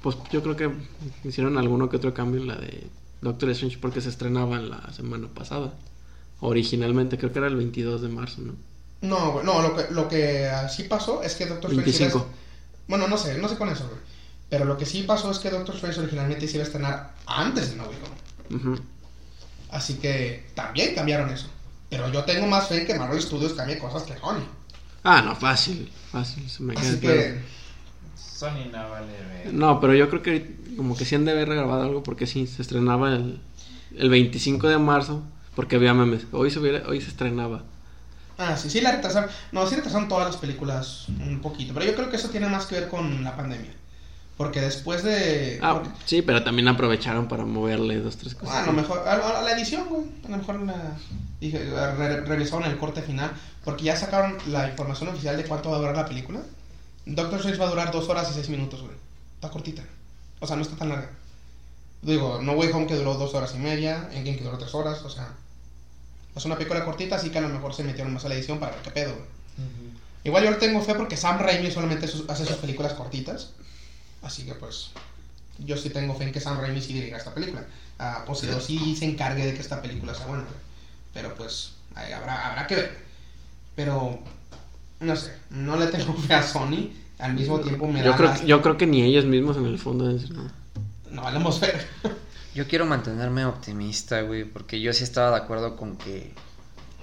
pues 0.04 0.18
yo 0.32 0.44
creo 0.44 0.56
que 0.56 0.72
hicieron 1.28 1.58
alguno 1.58 1.90
que 1.90 1.98
otro 1.98 2.14
cambio 2.14 2.40
en 2.42 2.48
la 2.48 2.56
de 2.56 2.88
Doctor 3.22 3.50
Strange 3.50 3.80
porque 3.80 4.02
se 4.02 4.10
estrenaba 4.10 4.60
la 4.60 4.94
semana 4.94 5.28
pasada. 5.34 5.74
Originalmente, 6.42 7.18
creo 7.18 7.32
que 7.32 7.40
era 7.40 7.48
el 7.48 7.56
22 7.56 8.02
de 8.02 8.10
marzo, 8.10 8.42
¿no? 8.42 8.54
No, 9.02 9.32
güey, 9.34 9.46
no, 9.46 9.62
lo 9.62 9.76
que, 9.76 9.86
lo 9.92 10.08
que 10.08 10.48
ah, 10.48 10.70
sí 10.70 10.84
pasó 10.84 11.24
es 11.24 11.34
que 11.36 11.46
Doctor 11.46 11.72
Strange... 11.72 11.92
25. 11.92 12.18
iba 12.18 12.28
a- 12.28 12.32
Bueno, 12.88 13.08
no 13.08 13.18
sé, 13.18 13.38
no 13.40 13.48
sé 13.48 13.58
con 13.58 13.70
eso, 13.70 13.86
güey. 13.88 14.00
Pero 14.50 14.66
lo 14.66 14.78
que 14.78 14.86
sí 14.86 15.04
pasó 15.04 15.32
es 15.32 15.40
que 15.40 15.50
Doctor 15.50 15.76
Strange 15.76 16.00
originalmente 16.02 16.48
se 16.48 16.56
iba 16.56 16.64
a 16.64 16.68
estrenar 16.68 17.14
antes 17.26 17.72
de 17.72 17.76
No 17.78 17.84
Way 17.86 17.98
Home. 18.04 18.80
Así 19.72 19.96
que 19.96 20.46
también 20.56 20.96
cambiaron 20.96 21.30
eso. 21.30 21.48
Pero 21.90 22.12
yo 22.12 22.24
tengo 22.24 22.48
más 22.48 22.68
fe 22.68 22.82
en 22.82 22.88
que 22.88 22.96
Marvel 22.96 23.22
Studios 23.22 23.54
cambie 23.54 23.78
cosas 23.80 24.04
que 24.04 24.18
Sony. 24.18 24.44
Ah, 25.04 25.22
no, 25.22 25.36
fácil, 25.36 25.92
fácil, 26.12 26.50
se 26.50 26.64
me 26.64 26.74
queda 26.74 26.90
Así 26.90 27.00
claro. 27.00 27.16
que... 27.18 27.42
Sony 28.16 28.70
no 28.72 28.90
vale 28.90 29.08
ver. 29.44 29.54
No, 29.54 29.80
pero 29.80 29.94
yo 29.94 30.10
creo 30.10 30.22
que 30.22 30.56
como 30.78 30.96
que 30.98 31.06
sí 31.06 31.16
han 31.16 31.26
de 31.26 31.32
haber 31.32 31.48
regrabado 31.48 31.84
algo 31.84 32.04
porque 32.04 32.28
sí, 32.28 32.48
se 32.48 32.62
estrenaba 32.62 33.14
el, 33.14 33.40
el 33.98 34.10
25 34.10 34.68
de 34.68 34.78
marzo 34.78 35.24
porque 35.56 35.76
había 35.78 35.94
memes. 35.94 36.26
Hoy 36.32 36.52
se, 36.52 36.60
hubiera- 36.60 36.88
hoy 36.88 37.02
se 37.02 37.10
estrenaba. 37.10 37.64
Ah, 38.38 38.58
sí, 38.58 38.70
sí 38.70 38.82
la 38.82 38.92
retrasaron. 38.92 39.30
No, 39.52 39.66
sí 39.68 39.76
retrasaron 39.76 40.10
todas 40.10 40.28
las 40.28 40.38
películas 40.38 41.06
un 41.08 41.40
poquito. 41.42 41.74
Pero 41.74 41.86
yo 41.86 41.96
creo 41.96 42.10
que 42.10 42.18
eso 42.18 42.30
tiene 42.30 42.48
más 42.50 42.66
que 42.66 42.76
ver 42.76 42.90
con 42.90 43.24
la 43.24 43.36
pandemia. 43.36 43.72
Porque 44.38 44.60
después 44.60 45.02
de... 45.04 45.60
Ah, 45.62 45.76
porque- 45.76 45.90
sí, 46.06 46.22
pero 46.22 46.44
también 46.44 46.68
aprovecharon 46.68 47.28
para 47.30 47.46
moverle 47.46 48.00
dos, 48.00 48.18
tres 48.18 48.34
Ah, 48.36 48.40
cosas. 48.40 48.56
a 48.56 48.66
lo 48.66 48.74
mejor, 48.74 49.00
a, 49.08 49.14
a 49.40 49.42
la 49.42 49.52
edición, 49.54 49.88
güey. 49.88 50.04
A 50.26 50.30
lo 50.32 50.38
mejor 50.38 50.60
la, 50.62 50.98
dije, 51.40 51.58
re- 51.60 52.22
revisaron 52.22 52.66
el 52.66 52.78
corte 52.78 53.02
final. 53.02 53.32
Porque 53.64 53.86
ya 53.86 53.96
sacaron 53.96 54.38
la 54.48 54.68
información 54.68 55.10
oficial 55.10 55.38
de 55.38 55.46
cuánto 55.46 55.70
va 55.72 55.78
a 55.78 55.80
durar 55.80 55.96
la 55.96 56.06
película. 56.06 56.42
Doctor 57.06 57.36
Strange 57.40 57.60
va 57.60 57.68
a 57.68 57.70
durar 57.70 57.92
dos 57.92 58.10
horas 58.10 58.30
y 58.30 58.34
seis 58.34 58.50
minutos, 58.50 58.82
güey. 58.82 58.94
Está 59.36 59.50
cortita. 59.50 59.84
O 60.42 60.48
sea, 60.48 60.56
no 60.58 60.62
está 60.64 60.76
tan 60.76 60.90
larga. 60.90 61.10
Digo, 62.02 62.40
No 62.42 62.52
Way 62.54 62.72
Home 62.74 62.88
que 62.88 62.96
duró 62.96 63.16
dos 63.16 63.34
horas 63.36 63.54
y 63.56 63.60
media. 63.60 64.10
Endgame 64.12 64.38
que 64.38 64.44
duró 64.44 64.58
tres 64.58 64.76
horas. 64.76 65.02
O 65.04 65.10
sea, 65.10 65.30
es 66.36 66.46
una 66.46 66.56
película 66.58 66.84
cortita, 66.84 67.16
así 67.16 67.30
que 67.30 67.38
a 67.38 67.42
lo 67.42 67.50
mejor 67.50 67.74
se 67.74 67.84
metieron 67.86 68.14
más 68.14 68.26
a 68.26 68.30
la 68.30 68.36
edición 68.36 68.60
para 68.60 68.74
ver 68.74 68.82
qué 68.82 68.92
pedo, 68.92 69.14
güey. 69.14 69.26
Igual 70.26 70.44
yo 70.44 70.52
le 70.52 70.58
tengo 70.58 70.82
fe 70.82 70.94
porque 70.96 71.16
Sam 71.18 71.40
Raimi 71.40 71.72
solamente 71.72 72.06
hace 72.06 72.46
sus 72.46 72.58
películas 72.58 72.94
cortitas. 72.94 73.52
Así 74.26 74.44
que 74.44 74.56
pues 74.56 74.90
yo 75.60 75.78
sí 75.78 75.90
tengo 75.92 76.16
fe 76.16 76.26
en 76.26 76.34
que 76.34 76.42
Sam 76.42 76.60
Raimi 76.60 76.82
sí 76.82 76.94
dirija 76.94 77.18
esta 77.18 77.34
película. 77.34 77.66
Sí, 78.34 78.50
o 78.50 78.60
sí 78.60 78.96
se 78.96 79.06
encargue 79.06 79.46
de 79.46 79.54
que 79.54 79.62
esta 79.62 79.82
película 79.82 80.14
sea 80.14 80.26
buena. 80.26 80.44
güey. 80.44 80.56
Pero 81.14 81.34
pues 81.36 81.74
ahí 81.94 82.12
habrá, 82.12 82.50
habrá 82.50 82.68
que 82.68 82.76
ver. 82.76 82.98
Pero 83.76 84.20
no 85.00 85.16
sé, 85.16 85.32
no 85.52 85.78
le 85.78 85.88
tengo 85.88 86.14
fe 86.28 86.34
a 86.34 86.44
Sony. 86.44 86.90
Al 87.20 87.34
mismo 87.34 87.62
tiempo 87.62 87.88
me 87.88 88.04
yo, 88.04 88.12
da 88.12 88.18
creo, 88.18 88.46
yo 88.46 88.62
creo 88.62 88.78
que 88.78 88.88
ni 88.88 89.04
ellos 89.04 89.24
mismos 89.26 89.56
en 89.56 89.66
el 89.68 89.80
fondo 89.80 90.08
decir 90.08 90.34
nada. 90.34 90.52
No 91.10 91.22
valemos 91.22 91.62
ver. 91.62 91.88
Yo 92.54 92.68
quiero 92.68 92.86
mantenerme 92.86 93.46
optimista, 93.46 94.22
güey, 94.22 94.44
porque 94.44 94.82
yo 94.82 94.92
sí 94.92 95.04
estaba 95.04 95.32
de 95.38 95.44
acuerdo 95.44 95.78
con 95.78 95.98
que 95.98 96.34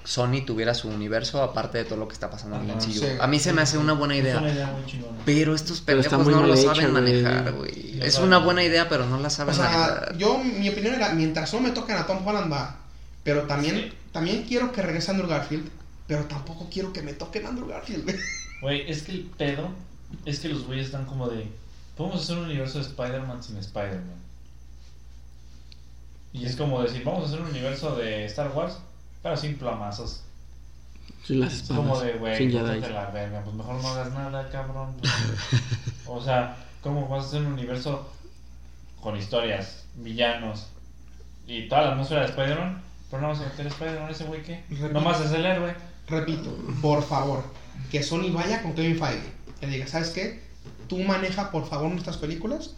Sony 0.04 0.44
tuviera 0.44 0.74
su 0.74 0.88
universo 0.88 1.42
aparte 1.42 1.78
de 1.78 1.84
todo 1.84 1.96
lo 1.98 2.08
que 2.08 2.14
está 2.14 2.28
pasando 2.30 2.56
en 2.56 2.68
el 2.70 2.76
MCU. 2.76 2.90
sí. 2.92 3.04
A 3.20 3.26
mí 3.26 3.38
se 3.38 3.52
me 3.52 3.62
hace 3.62 3.78
una 3.78 3.92
buena 3.92 4.14
Es 4.16 4.20
una 4.36 4.40
idea. 4.40 4.52
idea 4.54 4.66
muy 4.66 4.84
chingona. 4.86 5.18
Pero 5.24 5.54
estos 5.54 5.80
pendejos 5.80 6.26
no 6.26 6.42
lo 6.46 6.54
hecha, 6.54 6.74
saben 6.74 6.92
manejar, 6.92 7.52
güey. 7.52 7.98
Es 8.02 8.18
una 8.18 8.38
buena 8.38 8.64
idea, 8.64 8.88
pero 8.88 9.06
no 9.06 9.18
la 9.20 9.28
O 9.28 9.30
saben 9.30 9.54
sea, 9.54 9.64
manejar. 9.64 10.16
yo, 10.18 10.38
mi 10.38 10.68
opinión 10.68 10.94
era, 10.94 11.10
mientras 11.14 11.52
no 11.54 11.60
me 11.60 11.70
toquen 11.70 11.96
a 11.96 12.06
Tom 12.06 12.26
Holland 12.26 12.52
va. 12.52 12.76
Pero 13.22 13.42
también, 13.42 13.76
Sí. 13.76 13.92
también 14.12 14.42
quiero 14.44 14.72
que 14.72 14.82
regrese 14.82 15.10
Andrew 15.12 15.28
Garfield. 15.28 15.68
Pero 16.08 16.24
tampoco 16.24 16.68
quiero 16.70 16.92
que 16.92 17.00
me 17.02 17.12
toquen 17.12 17.46
Andrew 17.46 17.68
Garfield. 17.68 18.02
güey. 18.04 18.16
Güey, 18.60 18.90
es 18.90 19.02
que 19.02 19.12
el 19.12 19.22
pedo 19.38 19.70
es 20.24 20.40
que 20.40 20.48
los 20.48 20.66
güeyes 20.66 20.86
están 20.86 21.04
como 21.06 21.28
de. 21.28 21.46
Podemos 21.96 22.22
hacer 22.22 22.38
un 22.38 22.44
universo 22.46 22.78
de 22.78 22.84
Spider-Man 22.84 23.42
sin 23.42 23.56
Spider-Man. 23.58 24.20
Y 26.32 26.46
es 26.46 26.56
como 26.56 26.82
decir, 26.82 27.02
vamos 27.04 27.24
a 27.24 27.26
hacer 27.28 27.40
un 27.40 27.48
universo 27.48 27.94
de 27.96 28.24
Star 28.24 28.50
Wars, 28.54 28.74
pero 29.22 29.36
sin 29.36 29.56
plomazos. 29.56 30.22
Sin 31.24 31.40
las 31.40 31.52
Es 31.54 31.62
como 31.68 31.94
espadas. 31.94 32.02
de, 32.04 32.18
güey, 32.18 32.36
Jedi. 32.36 32.80
la 32.80 33.10
verga, 33.10 33.42
pues 33.42 33.54
mejor 33.56 33.76
no 33.76 33.88
hagas 33.88 34.12
nada, 34.12 34.48
cabrón. 34.50 34.94
pues. 34.98 35.12
o 36.06 36.20
sea, 36.22 36.56
¿cómo 36.82 37.08
vas 37.08 37.24
a 37.24 37.28
hacer 37.28 37.40
un 37.42 37.52
universo 37.52 38.10
con 39.00 39.16
historias, 39.16 39.84
villanos 39.96 40.66
y 41.46 41.68
toda 41.68 41.82
la 41.82 41.92
atmósfera 41.92 42.22
de 42.22 42.26
Spider-Man? 42.28 42.82
Pero 43.10 43.22
no 43.22 43.28
vas 43.28 43.40
a 43.40 43.44
meter 43.44 43.66
a 43.66 43.68
Spider-Man, 43.68 44.10
ese 44.10 44.24
güey 44.24 44.42
que 44.42 44.64
nomás 44.92 45.20
es 45.20 45.32
el 45.32 45.44
héroe. 45.44 45.74
Repito, 46.08 46.50
por 46.80 47.02
favor, 47.02 47.44
que 47.90 48.02
Sony 48.02 48.30
vaya 48.32 48.62
con 48.62 48.74
Kevin 48.74 48.98
Feige. 48.98 49.32
Que 49.60 49.66
diga, 49.66 49.86
¿sabes 49.86 50.10
qué? 50.10 50.42
Tú 50.88 50.98
maneja 50.98 51.50
por 51.50 51.66
favor 51.68 51.90
nuestras 51.90 52.16
películas 52.16 52.74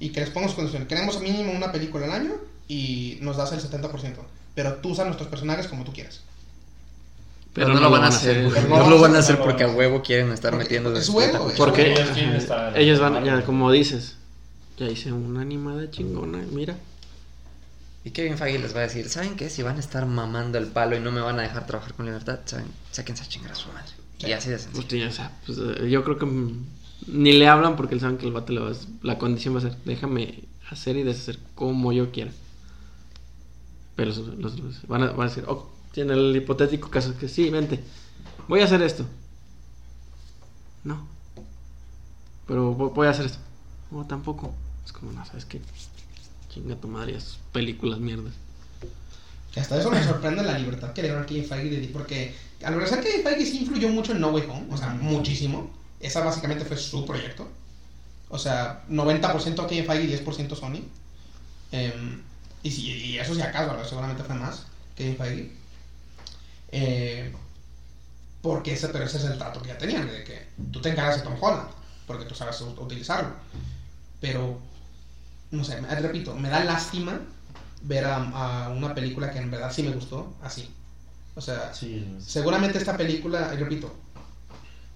y 0.00 0.10
que 0.10 0.20
les 0.20 0.30
pongas 0.30 0.54
condiciones. 0.54 0.88
Queremos 0.88 1.20
mínimo 1.20 1.52
una 1.52 1.70
película 1.70 2.06
al 2.06 2.12
año 2.12 2.32
y 2.66 3.18
nos 3.20 3.36
das 3.36 3.52
el 3.52 3.60
70%. 3.60 4.16
Pero 4.54 4.74
tú 4.74 4.90
usas 4.90 5.06
nuestros 5.06 5.28
personajes 5.28 5.66
como 5.68 5.84
tú 5.84 5.92
quieras. 5.92 6.20
Pero 7.52 7.68
no, 7.68 7.80
lo 7.80 7.90
van 7.90 8.04
a 8.04 8.08
hacer. 8.08 8.48
Pero 8.52 8.68
No 8.68 8.78
no 8.78 8.90
lo 8.90 9.00
van 9.00 9.14
a 9.14 9.18
hacer 9.20 9.34
hacer. 9.36 9.44
porque 9.46 9.64
a 9.64 9.68
huevo 9.68 10.02
quieren 10.02 10.32
estar 10.32 10.50
Porque 10.50 10.64
metiendo 10.64 10.96
es 10.96 11.06
de 11.06 11.12
huevo. 11.12 11.50
Porque 11.56 11.92
Ellos 11.92 12.16
estar- 12.42 12.76
ellos 12.76 12.98
van, 12.98 13.24
ya 13.24 13.44
como 13.44 13.70
dices, 13.70 14.16
ya 14.76 14.86
hice 14.86 15.12
una 15.12 15.42
animada 15.42 15.88
chingona, 15.90 16.38
mira. 16.50 16.76
Y 18.04 18.10
Kevin 18.10 18.36
Feige 18.36 18.58
les 18.58 18.74
va 18.74 18.80
a 18.80 18.82
decir, 18.82 19.08
¿saben 19.08 19.36
qué? 19.36 19.48
Si 19.48 19.62
van 19.62 19.76
a 19.76 19.80
estar 19.80 20.04
mamando 20.04 20.58
el 20.58 20.66
palo 20.66 20.96
y 20.96 21.00
no 21.00 21.10
me 21.12 21.20
van 21.20 21.38
a 21.38 21.42
dejar 21.42 21.66
trabajar 21.66 21.94
con 21.94 22.04
libertad, 22.06 22.40
¿saben? 22.44 22.66
Sáquense 22.90 23.22
a 23.22 23.28
chingar 23.28 23.52
a 23.52 23.54
su 23.54 23.68
madre. 23.68 23.88
Sí. 24.18 24.26
Y 24.26 24.32
así 24.32 24.50
de 24.50 24.58
sencillo. 24.58 25.08
o 25.08 25.12
sea, 25.12 25.30
pues, 25.46 25.58
eh, 25.58 25.88
yo 25.88 26.04
creo 26.04 26.18
que 26.18 26.26
mm, 26.26 26.66
ni 27.06 27.32
le 27.32 27.48
hablan 27.48 27.76
porque 27.76 27.94
él 27.94 28.00
saben 28.00 28.18
que 28.18 28.26
el 28.26 28.32
vato 28.32 28.52
le 28.52 28.60
va 28.60 28.70
a, 28.72 28.74
la 29.02 29.16
condición 29.16 29.54
va 29.54 29.58
a 29.60 29.62
ser, 29.62 29.76
déjame 29.84 30.40
hacer 30.70 30.96
y 30.96 31.02
deshacer 31.02 31.38
como 31.54 31.92
yo 31.92 32.10
quiera. 32.10 32.30
Pero 33.96 34.10
los, 34.10 34.86
van, 34.88 35.02
a, 35.04 35.12
van 35.12 35.26
a 35.26 35.30
decir, 35.30 35.44
oh, 35.46 35.70
en 35.96 36.10
el 36.10 36.34
hipotético 36.36 36.90
caso 36.90 37.16
que 37.16 37.28
sí, 37.28 37.50
vente, 37.50 37.80
voy 38.48 38.60
a 38.60 38.64
hacer 38.64 38.82
esto. 38.82 39.06
No. 40.82 41.06
Pero 42.46 42.76
vo- 42.76 42.92
voy 42.92 43.06
a 43.06 43.10
hacer 43.10 43.26
esto. 43.26 43.38
No, 43.90 44.04
tampoco. 44.06 44.52
Es 44.84 44.92
como, 44.92 45.12
no, 45.12 45.24
¿sabes 45.24 45.44
qué? 45.44 45.60
Chinga 46.52 46.76
tu 46.76 46.88
madre, 46.88 47.16
esas 47.16 47.38
películas 47.52 47.98
mierdas. 48.00 48.32
Que 49.52 49.60
hasta 49.60 49.78
eso 49.78 49.90
me 49.90 50.02
sorprende 50.02 50.42
la 50.42 50.58
libertad 50.58 50.92
que 50.92 51.02
le 51.02 51.08
dieron 51.08 51.22
a 51.22 51.26
Kevin 51.26 51.44
Feige. 51.46 51.80
de- 51.80 51.88
Porque 51.88 52.34
al 52.64 52.74
parecer 52.74 53.00
Kevin 53.02 53.22
Feige 53.22 53.46
sí 53.46 53.58
influyó 53.60 53.88
mucho 53.88 54.12
en 54.12 54.20
No 54.20 54.28
Way 54.30 54.44
Home. 54.50 54.66
O 54.72 54.76
sea, 54.76 54.88
muchísimo. 54.90 55.70
Esa 56.00 56.24
básicamente 56.24 56.64
fue 56.64 56.76
su 56.76 57.06
proyecto. 57.06 57.46
O 58.28 58.38
sea, 58.38 58.84
90% 58.90 59.66
Kevin 59.68 59.86
Feige 59.86 60.04
y 60.04 60.08
10% 60.24 60.56
Sony. 60.56 60.80
Em, 61.72 62.20
y, 62.64 62.70
si, 62.72 62.82
y 62.90 63.18
eso 63.18 63.34
si 63.34 63.42
acaso, 63.42 63.84
seguramente 63.84 64.24
fue 64.24 64.34
más 64.36 64.66
Kevin 64.96 65.16
Feige. 65.16 65.52
Eh, 66.72 67.32
porque 68.42 68.74
ese, 68.74 68.88
pero 68.88 69.04
ese 69.04 69.18
es 69.18 69.24
el 69.24 69.38
trato 69.38 69.62
que 69.62 69.68
ya 69.68 69.78
tenían, 69.78 70.06
de 70.06 70.22
que 70.24 70.46
tú 70.72 70.80
te 70.80 70.90
encargas 70.90 71.16
de 71.16 71.22
Tom 71.22 71.36
Holland, 71.40 71.68
porque 72.06 72.26
tú 72.26 72.34
sabes 72.34 72.60
utilizarlo. 72.60 73.30
Pero, 74.20 74.58
no 75.52 75.64
sé, 75.64 75.80
me- 75.80 75.94
repito, 75.96 76.34
me 76.36 76.50
da 76.50 76.64
lástima 76.64 77.20
ver 77.82 78.06
a, 78.06 78.66
a 78.66 78.70
una 78.70 78.94
película 78.94 79.30
que 79.32 79.38
en 79.38 79.50
verdad 79.50 79.72
sí 79.72 79.82
me 79.82 79.92
gustó 79.92 80.34
así. 80.42 80.70
O 81.36 81.40
sea, 81.42 81.74
Sí, 81.74 82.16
seguramente 82.20 82.78
esta 82.78 82.96
película, 82.96 83.52
y 83.54 83.58
repito, 83.58 83.94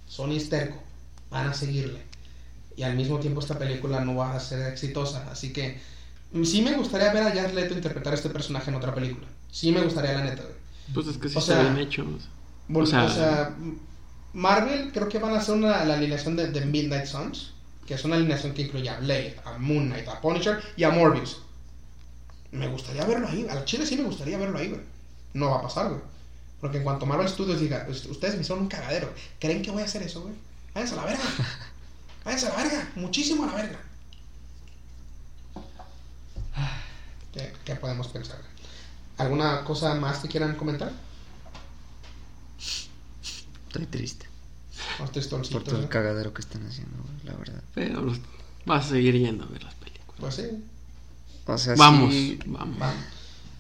Sony 0.07 0.33
es 0.37 0.49
terco, 0.49 0.83
van 1.31 1.49
a 1.49 1.55
seguirle. 1.55 2.03
Y 2.77 2.83
al 2.85 2.97
mismo 2.97 3.19
tiempo 3.21 3.41
esta 3.41 3.59
película 3.59 4.01
no 4.05 4.17
va 4.17 4.35
a 4.35 4.41
ser 4.41 4.73
exitosa. 4.73 5.31
Así 5.31 5.53
que 5.53 5.81
sí 6.45 6.63
me 6.63 6.73
gustaría 6.75 7.13
ver 7.13 7.23
a 7.25 7.31
Jared 7.31 7.55
Leto 7.55 7.75
interpretar 7.75 8.13
a 8.13 8.17
este 8.17 8.31
personaje 8.31 8.71
en 8.71 8.77
otra 8.77 8.95
película. 8.95 9.27
Sí 9.51 9.73
me 9.73 9.81
gustaría, 9.83 10.13
la 10.13 10.25
neta. 10.25 10.43
güey. 10.43 10.55
Pues 10.95 11.07
es 11.07 11.19
que 11.19 11.29
sí 11.29 11.37
O 11.37 11.41
está 11.41 11.55
sea, 11.55 11.63
bien 11.63 11.79
hecho. 11.79 12.07
o 12.75 12.87
sea. 12.87 13.05
O 13.05 13.11
sea- 13.11 13.55
Marvel 14.35 14.93
creo 14.93 15.09
que 15.09 15.19
van 15.19 15.35
a 15.35 15.39
hacer 15.39 15.55
una, 15.55 15.85
la 15.85 15.95
alineación 15.95 16.37
de, 16.37 16.49
de 16.51 16.65
Midnight 16.67 17.07
Suns, 17.07 17.53
que 17.87 17.95
es 17.95 18.05
una 18.05 18.17
alineación 18.17 18.53
que 18.53 18.63
incluye 18.63 18.89
a 18.89 18.99
Blade, 19.01 19.37
a 19.45 19.59
Moon 19.59 19.87
Knight, 19.87 20.07
a 20.09 20.21
Punisher 20.21 20.61
y 20.77 20.85
a 20.85 20.91
Morbius. 20.91 21.43
Me 22.53 22.69
gustaría 22.69 23.05
verlo 23.05 23.27
ahí, 23.29 23.47
al 23.51 23.65
chile 23.65 23.85
sí 23.87 23.97
me 23.97 24.05
gustaría 24.05 24.39
verlo 24.39 24.59
ahí, 24.59 24.69
güey. 24.69 24.81
No 25.35 25.51
va 25.51 25.59
a 25.59 25.63
pasar, 25.63 25.89
güey. 25.89 26.01
Porque 26.61 26.79
en 26.79 26.85
cuanto 26.85 27.07
Marvel 27.07 27.29
Studios 27.29 27.61
diga, 27.61 27.87
"Us- 27.89 28.07
ustedes 28.07 28.35
me 28.35 28.41
hicieron 28.43 28.65
un 28.65 28.69
cagadero, 28.69 29.13
¿creen 29.39 29.63
que 29.63 29.71
voy 29.71 29.83
a 29.83 29.87
hacer 29.87 30.03
eso, 30.03 30.23
güey? 30.23 30.35
Váyanse 30.75 30.95
a 30.95 30.97
la 30.99 31.05
verga. 31.05 31.23
Váyanse 32.25 32.47
a 32.47 32.51
la 32.51 32.57
verga, 32.63 32.89
muchísimo 32.97 33.45
a 33.45 33.47
la 33.49 33.55
verga. 33.55 33.81
¿Qué, 37.33 37.53
qué 37.65 37.75
podemos 37.77 38.09
pensar? 38.09 38.39
¿Alguna 39.19 39.65
cosa 39.65 39.95
más 39.95 40.19
que 40.19 40.29
quieran 40.29 40.55
comentar? 40.57 40.93
Estoy 43.69 43.87
triste. 43.87 44.27
Por 44.99 45.11
todo 45.65 45.77
el 45.77 45.83
¿no? 45.83 45.89
cagadero 45.89 46.33
que 46.33 46.41
están 46.41 46.67
haciendo, 46.67 47.03
güey, 47.03 47.15
la 47.25 47.35
verdad. 47.39 47.63
Pero 47.75 48.01
los- 48.01 48.19
vas 48.65 48.87
a 48.87 48.89
seguir 48.91 49.17
yendo 49.19 49.45
a 49.45 49.49
ver 49.49 49.63
las 49.63 49.75
películas. 49.75 50.15
Pues 50.19 50.35
sí. 50.37 50.65
O 51.47 51.59
sea, 51.59 51.75
Vamos, 51.77 52.13
sí- 52.13 52.39
vamos. 52.47 52.81
Va. 52.81 52.93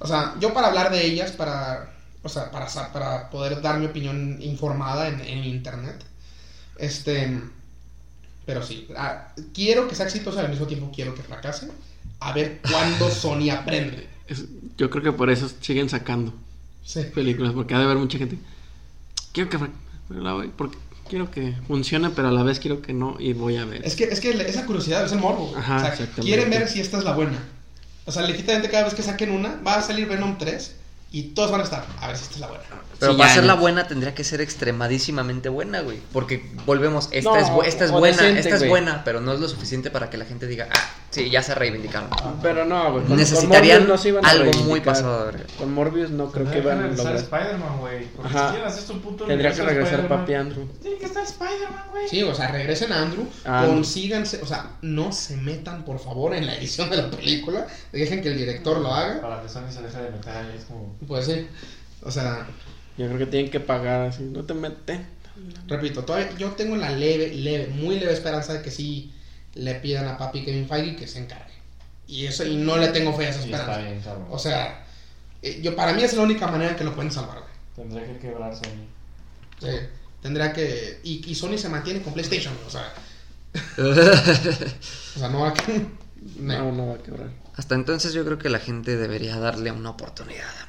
O 0.00 0.06
sea, 0.06 0.34
yo 0.40 0.52
para 0.54 0.68
hablar 0.68 0.90
de 0.90 1.04
ellas, 1.04 1.32
para, 1.32 1.92
o 2.22 2.28
sea, 2.28 2.50
para, 2.50 2.66
para 2.92 3.30
poder 3.30 3.60
dar 3.60 3.78
mi 3.78 3.86
opinión 3.86 4.40
informada 4.40 5.08
en, 5.08 5.20
en 5.20 5.44
internet, 5.44 6.04
este, 6.78 7.42
pero 8.46 8.62
sí, 8.62 8.88
ah, 8.96 9.32
quiero 9.52 9.88
que 9.88 9.94
sea 9.94 10.06
exitosa 10.06 10.40
al 10.40 10.50
mismo 10.50 10.66
tiempo 10.66 10.90
quiero 10.94 11.14
que 11.14 11.22
fracase, 11.22 11.68
a 12.20 12.32
ver 12.32 12.60
cuándo 12.70 13.10
Sony 13.10 13.50
aprende. 13.50 14.08
Es- 14.26 14.44
yo 14.76 14.90
creo 14.90 15.02
que 15.02 15.12
por 15.12 15.30
eso 15.30 15.50
siguen 15.60 15.88
sacando 15.88 16.32
Sí. 16.84 17.02
películas, 17.14 17.52
porque 17.52 17.74
ha 17.74 17.78
de 17.78 17.84
haber 17.84 17.96
mucha 17.98 18.18
gente. 18.18 18.38
Quiero 19.32 19.50
que, 19.50 19.58
porque 20.56 20.78
quiero 21.08 21.30
que 21.30 21.54
funcione, 21.66 22.10
pero 22.10 22.28
a 22.28 22.32
la 22.32 22.42
vez 22.42 22.58
quiero 22.60 22.80
que 22.82 22.92
no, 22.92 23.16
y 23.18 23.32
voy 23.32 23.56
a 23.56 23.64
ver. 23.64 23.84
Es 23.84 23.94
que, 23.96 24.04
es 24.04 24.20
que 24.20 24.30
esa 24.30 24.64
curiosidad 24.66 25.04
es 25.04 25.12
el 25.12 25.18
morbo. 25.18 25.52
Ajá, 25.56 25.76
o 25.92 25.96
sea, 25.96 26.06
quieren 26.20 26.50
ver 26.50 26.68
si 26.68 26.80
esta 26.80 26.98
es 26.98 27.04
la 27.04 27.12
buena. 27.12 27.38
O 28.06 28.12
sea, 28.12 28.22
legítimamente 28.22 28.70
cada 28.70 28.84
vez 28.84 28.94
que 28.94 29.02
saquen 29.02 29.30
una, 29.30 29.56
va 29.66 29.76
a 29.76 29.82
salir 29.82 30.06
Venom 30.08 30.38
3 30.38 30.72
y 31.10 31.22
todos 31.34 31.50
van 31.50 31.60
a 31.62 31.64
estar, 31.64 31.86
a 32.00 32.06
ver 32.08 32.16
si 32.16 32.24
esta 32.24 32.34
es 32.34 32.40
la 32.40 32.46
buena. 32.48 32.64
Pero 32.98 33.12
Sí, 33.12 33.18
para 33.18 33.28
ya 33.30 33.34
ser 33.36 33.44
no. 33.44 33.54
la 33.54 33.60
buena 33.60 33.86
tendría 33.86 34.14
que 34.14 34.24
ser 34.24 34.40
extremadísimamente 34.40 35.48
buena, 35.48 35.80
güey. 35.82 35.98
Porque 36.12 36.50
volvemos, 36.66 37.08
esta 37.12 37.30
No, 37.30 37.36
es, 37.36 37.46
bu- 37.46 37.64
esta 37.64 37.84
es 37.84 37.92
buena, 37.92 38.16
decente, 38.16 38.40
esta 38.40 38.54
es 38.56 38.60
güey. 38.60 38.70
buena, 38.70 39.04
pero 39.04 39.20
no 39.20 39.32
es 39.32 39.40
lo 39.40 39.48
suficiente 39.48 39.90
para 39.90 40.10
que 40.10 40.16
la 40.18 40.24
gente 40.24 40.46
diga, 40.48 40.68
ah, 40.74 40.90
sí, 41.10 41.30
ya 41.30 41.42
se 41.42 41.54
reivindicaron. 41.54 42.10
Pero 42.42 42.64
no, 42.64 42.92
güey. 42.92 43.04
con- 43.04 43.16
Necesitarían 43.16 43.80
con 43.82 43.88
no 43.90 43.98
se 43.98 44.08
iban 44.08 44.26
a 44.26 44.30
algo 44.30 44.50
muy 44.64 44.80
pasado 44.80 45.20
de 45.26 45.32
verga. 45.32 45.46
Con 45.56 45.72
Morbius 45.72 46.10
no 46.10 46.30
creo 46.32 46.50
que 46.50 46.60
van 46.60 46.78
a 46.78 46.82
regresar 46.82 47.04
lograr. 47.14 47.22
Spider-Man, 47.22 47.78
güey. 47.78 48.04
Porque 48.08 48.28
Ajá. 48.36 48.46
si 48.48 48.50
quieren 48.54 48.68
hacer 48.68 48.82
su 48.82 49.00
puto 49.00 49.24
Tendría 49.26 49.52
que 49.52 49.62
regresar 49.62 50.08
Papi 50.08 50.34
Andrew. 50.34 50.68
Tiene 50.82 50.98
que 50.98 51.06
estar 51.06 51.22
Spider-Man, 51.22 51.84
güey. 51.92 52.08
Sí, 52.08 52.22
o 52.24 52.34
sea, 52.34 52.48
regresen 52.48 52.92
a 52.92 53.02
Andrew, 53.02 53.26
Ah. 53.44 53.64
consíganse, 53.66 54.40
o 54.42 54.46
sea, 54.46 54.72
no 54.82 55.12
se 55.12 55.36
metan 55.36 55.84
por 55.84 56.00
favor 56.00 56.34
en 56.34 56.46
la 56.46 56.56
edición 56.56 56.90
de 56.90 56.96
la 56.96 57.10
película, 57.10 57.66
dejen 57.92 58.20
que 58.22 58.28
el 58.28 58.36
director 58.36 58.78
lo 58.78 58.92
haga. 58.92 59.20
Para 59.20 59.40
que 59.42 59.48
Sony 59.48 59.70
se 59.70 59.82
deje 59.82 59.98
de 60.02 60.10
meter 60.10 60.36
ahí, 60.36 60.54
es 60.58 60.64
como. 60.64 60.97
Pues 61.06 61.26
sí, 61.26 61.46
o 62.02 62.10
sea, 62.10 62.46
Yo 62.96 63.06
creo 63.06 63.18
que 63.18 63.26
tienen 63.26 63.50
que 63.50 63.60
pagar 63.60 64.02
así. 64.08 64.24
No 64.24 64.44
te 64.44 64.54
metes. 64.54 65.00
repito, 65.68 66.04
todavía 66.04 66.36
yo 66.36 66.52
tengo 66.52 66.76
la 66.76 66.90
leve, 66.90 67.32
leve, 67.34 67.68
muy 67.68 67.98
leve 67.98 68.12
esperanza 68.12 68.54
de 68.54 68.62
que 68.62 68.70
sí 68.70 69.12
le 69.54 69.74
pidan 69.76 70.06
a 70.08 70.18
papi 70.18 70.44
Kevin 70.44 70.68
Feige 70.68 70.96
que 70.96 71.06
se 71.06 71.20
encargue. 71.20 71.54
Y 72.06 72.26
eso, 72.26 72.44
y 72.44 72.56
no 72.56 72.76
le 72.78 72.88
tengo 72.88 73.12
fe 73.14 73.26
a 73.26 73.30
esa 73.30 73.40
está 73.44 73.58
esperanza. 73.58 74.14
bien. 74.14 74.26
O 74.30 74.38
sea, 74.38 74.86
eh, 75.42 75.60
yo 75.62 75.76
para 75.76 75.92
mí 75.92 76.02
es 76.02 76.14
la 76.14 76.22
única 76.22 76.46
manera 76.48 76.72
en 76.72 76.76
que 76.76 76.84
lo 76.84 76.94
pueden 76.94 77.12
salvar, 77.12 77.38
güey. 77.40 77.52
Tendría 77.76 78.06
que 78.06 78.18
quebrar 78.18 78.54
Sony. 78.56 78.88
Sí, 79.60 79.68
tendría 80.22 80.52
que. 80.52 81.00
Y, 81.04 81.22
y 81.30 81.34
Sony 81.34 81.58
se 81.58 81.68
mantiene 81.68 82.02
con 82.02 82.12
PlayStation, 82.14 82.54
o 82.66 82.70
sea. 82.70 82.92
o 83.78 85.18
sea, 85.18 85.28
no 85.28 85.40
va 85.40 85.48
a. 85.50 85.54
No, 86.36 86.72
no 86.72 86.88
va 86.88 86.94
a 86.94 86.98
quebrar. 87.02 87.30
Hasta 87.54 87.74
entonces 87.74 88.12
yo 88.12 88.24
creo 88.24 88.38
que 88.38 88.48
la 88.48 88.58
gente 88.60 88.96
debería 88.96 89.38
darle 89.38 89.72
una 89.72 89.90
oportunidad. 89.90 90.67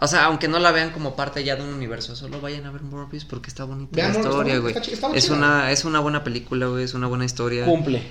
O 0.00 0.06
sea, 0.06 0.24
aunque 0.26 0.46
no 0.48 0.58
la 0.58 0.72
vean 0.72 0.90
como 0.90 1.16
parte 1.16 1.42
ya 1.42 1.56
de 1.56 1.62
un 1.62 1.70
universo, 1.72 2.14
solo 2.16 2.40
vayan 2.40 2.66
a 2.66 2.70
ver 2.70 2.82
Morbius 2.82 3.24
porque 3.24 3.48
está 3.48 3.64
bonita 3.64 3.90
Vean 3.94 4.08
la 4.08 4.18
Morbius, 4.18 4.30
historia, 4.34 4.52
está 4.54 4.60
güey. 4.62 4.74
bonita, 4.74 4.78
está 4.80 4.90
chi- 5.00 5.06
está 5.06 5.16
Es 5.18 5.24
chida. 5.24 5.36
una, 5.36 5.72
es 5.72 5.84
una 5.84 6.00
buena 6.00 6.22
película, 6.24 6.66
güey, 6.66 6.84
es 6.84 6.94
una 6.94 7.06
buena 7.06 7.24
historia. 7.24 7.64
Cumple. 7.64 8.02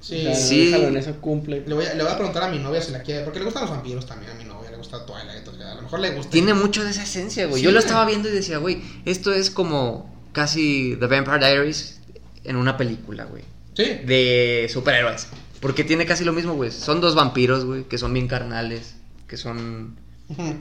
Sí, 0.00 0.20
O 0.20 0.22
sea, 0.22 0.34
Sí. 0.36 0.66
déjalo 0.66 0.88
en 0.88 0.96
eso, 0.98 1.16
cumple. 1.20 1.64
Le 1.66 1.74
voy, 1.74 1.84
a, 1.86 1.94
le 1.94 2.02
voy 2.04 2.12
a 2.12 2.16
preguntar 2.16 2.44
a 2.44 2.48
mi 2.48 2.58
novia 2.60 2.80
si 2.80 2.92
la 2.92 3.02
quiere, 3.02 3.24
porque 3.24 3.38
le 3.40 3.44
gustan 3.46 3.62
los 3.64 3.70
vampiros 3.72 4.06
también 4.06 4.30
a 4.30 4.34
mi 4.34 4.44
novia, 4.44 4.70
le 4.70 4.76
gusta 4.76 5.04
Twilight, 5.04 5.38
entonces 5.38 5.64
a 5.66 5.74
lo 5.74 5.82
mejor 5.82 5.98
le 6.00 6.10
gusta. 6.10 6.30
Tiene 6.30 6.54
mucho 6.54 6.84
de 6.84 6.90
esa 6.90 7.02
esencia, 7.02 7.46
güey. 7.46 7.60
Sí, 7.60 7.64
Yo 7.64 7.70
lo 7.72 7.78
güey. 7.80 7.86
estaba 7.86 8.04
viendo 8.04 8.28
y 8.28 8.32
decía, 8.32 8.58
güey, 8.58 8.82
esto 9.04 9.32
es 9.32 9.50
como 9.50 10.14
casi 10.32 10.96
The 11.00 11.06
Vampire 11.06 11.38
Diaries 11.38 12.00
en 12.44 12.56
una 12.56 12.76
película, 12.76 13.24
güey. 13.24 13.42
Sí, 13.74 13.82
De 14.06 14.68
superhéroes. 14.72 15.26
Porque 15.60 15.82
tiene 15.82 16.06
casi 16.06 16.24
lo 16.24 16.32
mismo, 16.32 16.54
güey. 16.54 16.70
Son 16.70 17.00
dos 17.00 17.14
vampiros, 17.16 17.64
güey, 17.64 17.84
que 17.84 17.98
son 17.98 18.12
bien 18.12 18.28
carnales, 18.28 18.94
que 19.26 19.36
son 19.36 19.96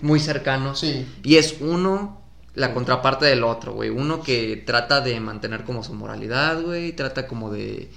Muy 0.01 0.19
cercanos. 0.19 0.79
sí, 0.79 1.05
Y 1.23 1.37
es 1.37 1.55
uno 1.59 2.21
la 2.53 2.73
contraparte 2.73 3.25
del 3.25 3.43
otro, 3.43 3.73
güey. 3.73 3.89
Uno 3.89 4.21
que 4.23 4.63
trata 4.65 5.01
de 5.01 5.19
mantener 5.19 5.63
como 5.63 5.83
su 5.83 5.93
moralidad, 5.93 6.61
güey. 6.61 6.93
Trata 6.93 7.27
como 7.27 7.51
de 7.51 7.89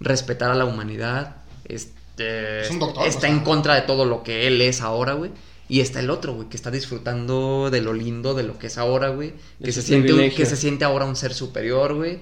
respetar 0.00 0.50
a 0.50 0.54
la 0.54 0.64
humanidad. 0.64 1.36
Este, 1.64 2.60
Es 2.62 2.70
un 2.70 2.78
doctor, 2.78 3.06
está 3.06 3.18
o 3.18 3.20
sea. 3.22 3.30
en 3.30 3.40
contra 3.40 3.74
de 3.74 3.82
todo 3.82 4.04
lo 4.04 4.22
que 4.22 4.46
él 4.46 4.60
es 4.60 4.80
ahora, 4.82 5.14
güey. 5.14 5.30
Y 5.68 5.80
está 5.80 6.00
el 6.00 6.10
otro, 6.10 6.34
güey, 6.34 6.48
que 6.50 6.56
está 6.56 6.70
disfrutando 6.70 7.70
de 7.70 7.80
lo 7.80 7.94
lindo 7.94 8.34
de 8.34 8.42
lo 8.42 8.58
que 8.58 8.66
es 8.66 8.76
ahora, 8.76 9.08
güey. 9.08 9.32
Que 9.64 9.72
se, 9.72 9.80
siente 9.80 10.12
un- 10.12 10.30
que 10.30 10.44
se 10.44 10.56
siente 10.56 10.84
ahora 10.84 11.06
un 11.06 11.16
ser 11.16 11.32
superior, 11.32 11.94
güey. 11.94 12.18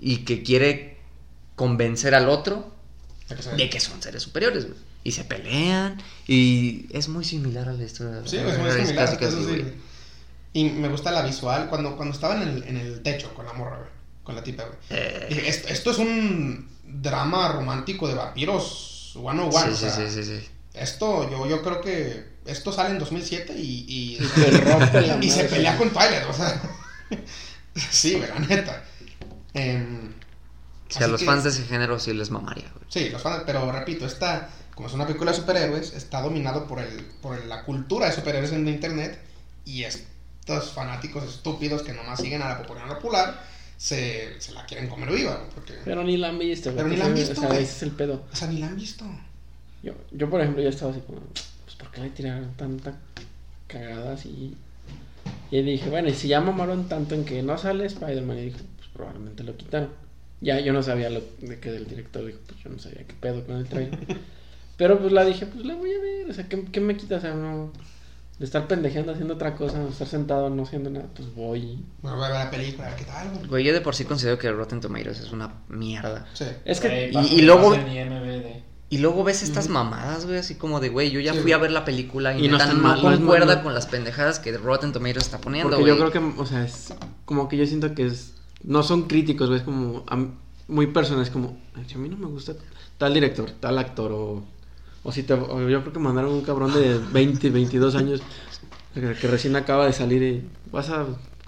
Y 0.00 0.18
que 0.18 0.42
quiere 0.44 0.98
convencer 1.56 2.14
al 2.14 2.28
otro 2.28 2.70
de 3.56 3.68
que 3.70 3.80
son 3.80 4.00
seres 4.00 4.22
superiores, 4.22 4.66
güey. 4.66 4.76
Y 5.04 5.12
se 5.12 5.24
pelean. 5.24 6.00
Y 6.26 6.86
es 6.90 7.08
muy 7.08 7.24
similar 7.24 7.68
a 7.68 7.72
la 7.72 7.84
historia 7.84 8.20
de 8.20 8.28
Sí, 8.28 8.36
es 8.36 8.58
muy 8.58 8.70
similar. 8.70 9.18
sí. 9.18 9.74
Y 10.54 10.64
me 10.64 10.88
gusta 10.88 11.10
la 11.10 11.22
visual 11.22 11.68
cuando, 11.68 11.96
cuando 11.96 12.14
estaba 12.14 12.36
en 12.36 12.42
el, 12.42 12.62
en 12.64 12.76
el 12.76 13.02
techo 13.02 13.32
con 13.34 13.46
la 13.46 13.52
morra, 13.54 13.78
güey. 13.78 13.88
Con 14.22 14.34
la 14.36 14.42
tipa, 14.44 14.64
güey. 14.64 14.76
Eh, 14.90 15.26
Dije, 15.30 15.48
esto, 15.48 15.68
esto 15.68 15.90
es 15.90 15.98
un 15.98 16.68
drama 16.84 17.48
romántico 17.52 18.06
de 18.06 18.14
vampiros 18.14 19.10
101. 19.14 19.50
sí, 19.50 19.56
o 19.58 19.74
sí, 19.74 19.76
sea, 19.76 19.90
sí, 19.90 20.02
sí, 20.10 20.24
sí. 20.24 20.48
Esto, 20.74 21.28
yo, 21.30 21.46
yo 21.48 21.62
creo 21.62 21.80
que 21.80 22.24
esto 22.46 22.70
sale 22.72 22.90
en 22.90 22.98
2007 22.98 23.54
y, 23.56 23.84
y, 23.88 24.18
te 24.34 24.50
rompe 24.60 25.00
la 25.06 25.18
y 25.24 25.30
se 25.30 25.44
pelea 25.44 25.76
con 25.76 25.90
Twilight, 25.90 26.24
o 26.28 26.32
sea. 26.34 26.60
sí, 27.90 28.14
güey, 28.14 28.28
la 28.28 28.38
neta. 28.40 28.84
Em, 29.54 30.12
Sí, 30.88 30.98
a 30.98 31.04
así 31.04 31.10
los 31.10 31.20
que- 31.20 31.26
fans 31.26 31.44
de 31.44 31.50
ese 31.50 31.64
género 31.64 31.98
sí 31.98 32.12
les 32.12 32.30
mamaría, 32.30 32.70
güey. 32.74 32.84
Sí, 32.88 33.08
los 33.08 33.22
fans, 33.22 33.44
pero 33.46 33.72
repito, 33.72 34.04
esta, 34.04 34.50
como 34.74 34.88
es 34.88 34.94
una 34.94 35.06
película 35.06 35.30
de 35.32 35.36
superhéroes, 35.36 35.92
está 35.94 36.20
dominado 36.22 36.66
por, 36.66 36.78
el, 36.80 37.04
por 37.20 37.38
el- 37.38 37.48
la 37.48 37.64
cultura 37.64 38.06
de 38.06 38.12
superhéroes 38.12 38.52
en 38.52 38.66
internet 38.68 39.18
y 39.64 39.84
estos 39.84 40.72
fanáticos 40.72 41.24
estúpidos 41.24 41.82
que 41.82 41.92
nomás 41.92 42.20
siguen 42.20 42.42
a 42.42 42.48
la 42.48 42.58
popularidad 42.62 42.96
popular 42.96 43.42
se, 43.76 44.40
se 44.40 44.52
la 44.52 44.64
quieren 44.64 44.88
comer 44.88 45.10
viva, 45.10 45.44
porque... 45.54 45.74
Pero 45.84 46.04
ni 46.04 46.16
la 46.16 46.28
han 46.28 46.38
visto. 46.38 46.72
Pero 46.74 46.88
ni 46.88 46.96
la 46.96 47.06
han 47.06 47.12
O 47.12 47.16
sea, 47.16 47.26
visto, 47.28 47.52
ese 47.52 47.62
es 47.62 47.82
el 47.82 47.90
pedo. 47.90 48.22
O 48.32 48.36
sea, 48.36 48.48
ni 48.48 48.58
la 48.58 48.68
han 48.68 48.76
visto. 48.76 49.04
Yo, 49.82 49.94
yo, 50.12 50.30
por 50.30 50.40
ejemplo, 50.40 50.62
yo 50.62 50.68
estaba 50.68 50.92
así 50.92 51.00
como, 51.00 51.20
pues, 51.64 51.74
¿por 51.76 51.90
qué 51.90 52.00
le 52.02 52.10
tiraron 52.10 52.54
tanta 52.54 52.94
cagada 53.66 54.12
así? 54.14 54.56
Y 55.50 55.62
dije, 55.62 55.90
bueno, 55.90 56.08
y 56.08 56.14
si 56.14 56.28
ya 56.28 56.40
mamaron 56.40 56.88
tanto 56.88 57.14
en 57.14 57.24
que 57.24 57.42
no 57.42 57.58
sale 57.58 57.84
Spider-Man, 57.86 58.38
y 58.38 58.42
dije, 58.46 58.60
pues 58.76 58.88
probablemente 58.92 59.42
lo 59.44 59.56
quitaron. 59.56 59.90
Ya, 60.40 60.60
yo 60.60 60.72
no 60.72 60.82
sabía 60.82 61.10
lo 61.10 61.20
de 61.40 61.58
que 61.60 61.70
del 61.70 61.86
director, 61.88 62.24
dijo, 62.24 62.38
pues 62.46 62.60
yo 62.62 62.70
no 62.70 62.78
sabía 62.78 63.04
qué 63.06 63.14
pedo 63.20 63.44
con 63.44 63.56
el 63.56 63.66
trailer. 63.68 63.98
Pero 64.82 64.98
pues 64.98 65.12
la 65.12 65.24
dije, 65.24 65.46
pues 65.46 65.64
la 65.64 65.76
voy 65.76 65.90
a 65.92 66.00
ver, 66.00 66.28
o 66.30 66.34
sea, 66.34 66.48
¿qué, 66.48 66.64
qué 66.64 66.80
me 66.80 66.96
quita? 66.96 67.16
O 67.16 67.20
sea, 67.20 67.34
no, 67.34 67.70
de 68.38 68.44
estar 68.44 68.66
pendejeando 68.66 69.12
haciendo 69.12 69.34
otra 69.34 69.54
cosa, 69.54 69.78
de 69.78 69.88
estar 69.90 70.08
sentado 70.08 70.50
no 70.50 70.64
haciendo 70.64 70.90
nada, 70.90 71.06
pues 71.14 71.32
voy. 71.36 71.78
Bueno, 72.02 72.16
voy 72.16 72.26
a 72.26 72.28
ver 72.30 72.38
la 72.46 72.50
película, 72.50 72.86
a 72.86 72.90
ver 72.90 72.98
qué 72.98 73.04
tal, 73.04 73.28
güey. 73.30 73.46
Güey, 73.46 73.64
yo 73.64 73.72
de 73.72 73.80
por 73.80 73.94
sí 73.94 74.04
considero 74.04 74.38
que 74.38 74.50
Rotten 74.50 74.80
Tomatoes 74.80 75.20
es 75.20 75.30
una 75.30 75.52
mierda. 75.68 76.26
Sí. 76.34 76.46
Es 76.64 76.80
que, 76.80 76.88
Güey, 76.88 77.10
y- 77.10 77.14
bajo 77.14 77.28
y 77.28 77.42
luego-. 77.42 77.76
Y 78.90 78.98
luego 78.98 79.24
ves 79.24 79.42
estas 79.42 79.68
mamadas, 79.68 80.26
güey, 80.26 80.38
así 80.38 80.56
como 80.56 80.78
de, 80.80 80.88
güey, 80.90 81.10
yo 81.10 81.20
ya 81.20 81.32
Sí, 81.32 81.38
fui 81.38 81.52
a 81.52 81.58
ver 81.58 81.70
la 81.70 81.84
película 81.84 82.36
y, 82.36 82.44
Y 82.44 82.48
no 82.48 82.58
no 82.58 82.74
mal, 82.74 83.00
concuerda 83.00 83.56
no. 83.56 83.62
con 83.62 83.72
las 83.74 83.86
pendejadas 83.86 84.38
que 84.38 84.52
Rotten 84.58 84.92
Tomatoes 84.92 85.24
está 85.24 85.38
poniendo, 85.38 85.70
Porque 85.76 85.90
güey. 85.92 85.98
yo 85.98 86.10
creo 86.10 86.32
que, 86.34 86.40
o 86.40 86.44
sea, 86.44 86.64
es 86.64 86.92
como 87.24 87.48
que 87.48 87.56
yo 87.56 87.64
siento 87.66 87.94
que 87.94 88.04
es, 88.06 88.34
no 88.64 88.82
son 88.82 89.04
críticos, 89.04 89.48
güey, 89.48 89.60
es 89.60 89.64
como 89.64 90.04
am- 90.08 90.34
muy 90.68 90.88
personas, 90.88 91.30
como, 91.30 91.56
"Ay, 91.74 91.84
si 91.86 91.94
a 91.94 91.98
mí 91.98 92.08
no 92.10 92.18
me 92.18 92.26
gusta 92.26 92.52
tal 92.98 93.14
director, 93.14 93.50
tal 93.60 93.78
actor, 93.78 94.12
o, 94.12 94.44
o 95.04 95.12
si 95.12 95.22
te, 95.22 95.34
o 95.34 95.68
yo 95.68 95.80
creo 95.82 95.92
que 95.92 95.98
mandaron 95.98 96.32
un 96.32 96.42
cabrón 96.42 96.72
de 96.74 96.98
20, 97.12 97.50
22 97.50 97.94
años 97.96 98.20
que, 98.94 99.00
que 99.14 99.26
recién 99.28 99.56
acaba 99.56 99.86
de 99.86 99.92
salir 99.92 100.22
y 100.22 100.44
vas 100.70 100.90
a 100.90 101.06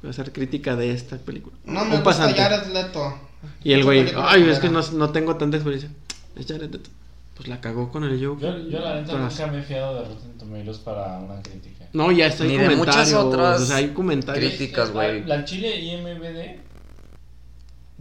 hacer 0.09 0.33
crítica 0.33 0.77
de 0.77 0.91
esta 0.93 1.17
película. 1.19 1.57
No 1.65 1.85
me 1.85 1.97
un 1.97 2.03
gusta. 2.03 2.03
Jared 2.35 2.73
Leto. 2.73 3.19
Y 3.63 3.73
el 3.73 3.85
güey, 3.85 4.11
ay, 4.17 4.49
es 4.49 4.59
que 4.59 4.67
era". 4.69 4.81
no, 4.81 4.91
no 4.93 5.11
tengo 5.11 5.37
tanta 5.37 5.57
experiencia. 5.59 5.91
Es 6.37 6.47
Jared 6.47 6.71
Leto. 6.71 6.91
Pues 7.37 7.49
la 7.49 7.61
cagó 7.61 7.91
con 7.91 8.05
el 8.05 8.25
Joker. 8.25 8.63
Yo, 8.63 8.69
yo 8.71 8.79
la 8.81 9.01
neta 9.01 9.19
nunca 9.19 9.47
me 9.49 9.59
he 9.59 9.63
fiado 9.63 9.95
de 10.03 10.09
Rotten 10.09 10.39
Tomatoes 10.39 10.79
para 10.79 11.19
una 11.19 11.43
crítica. 11.43 11.85
No, 11.93 12.13
ya 12.13 12.27
está 12.29 12.45
Ni 12.45 12.57
de 12.57 12.65
comentarios. 12.65 12.87
muchas 12.87 13.13
otras 13.13 13.61
O 13.61 13.67
sea, 13.67 13.77
hay 13.77 13.89
comentarios. 13.89 14.55
críticas. 14.55 14.91
güey. 14.93 15.25
La, 15.25 15.39
la 15.39 15.45
Chile 15.45 15.81
y 15.81 15.97
MBD 15.97 16.61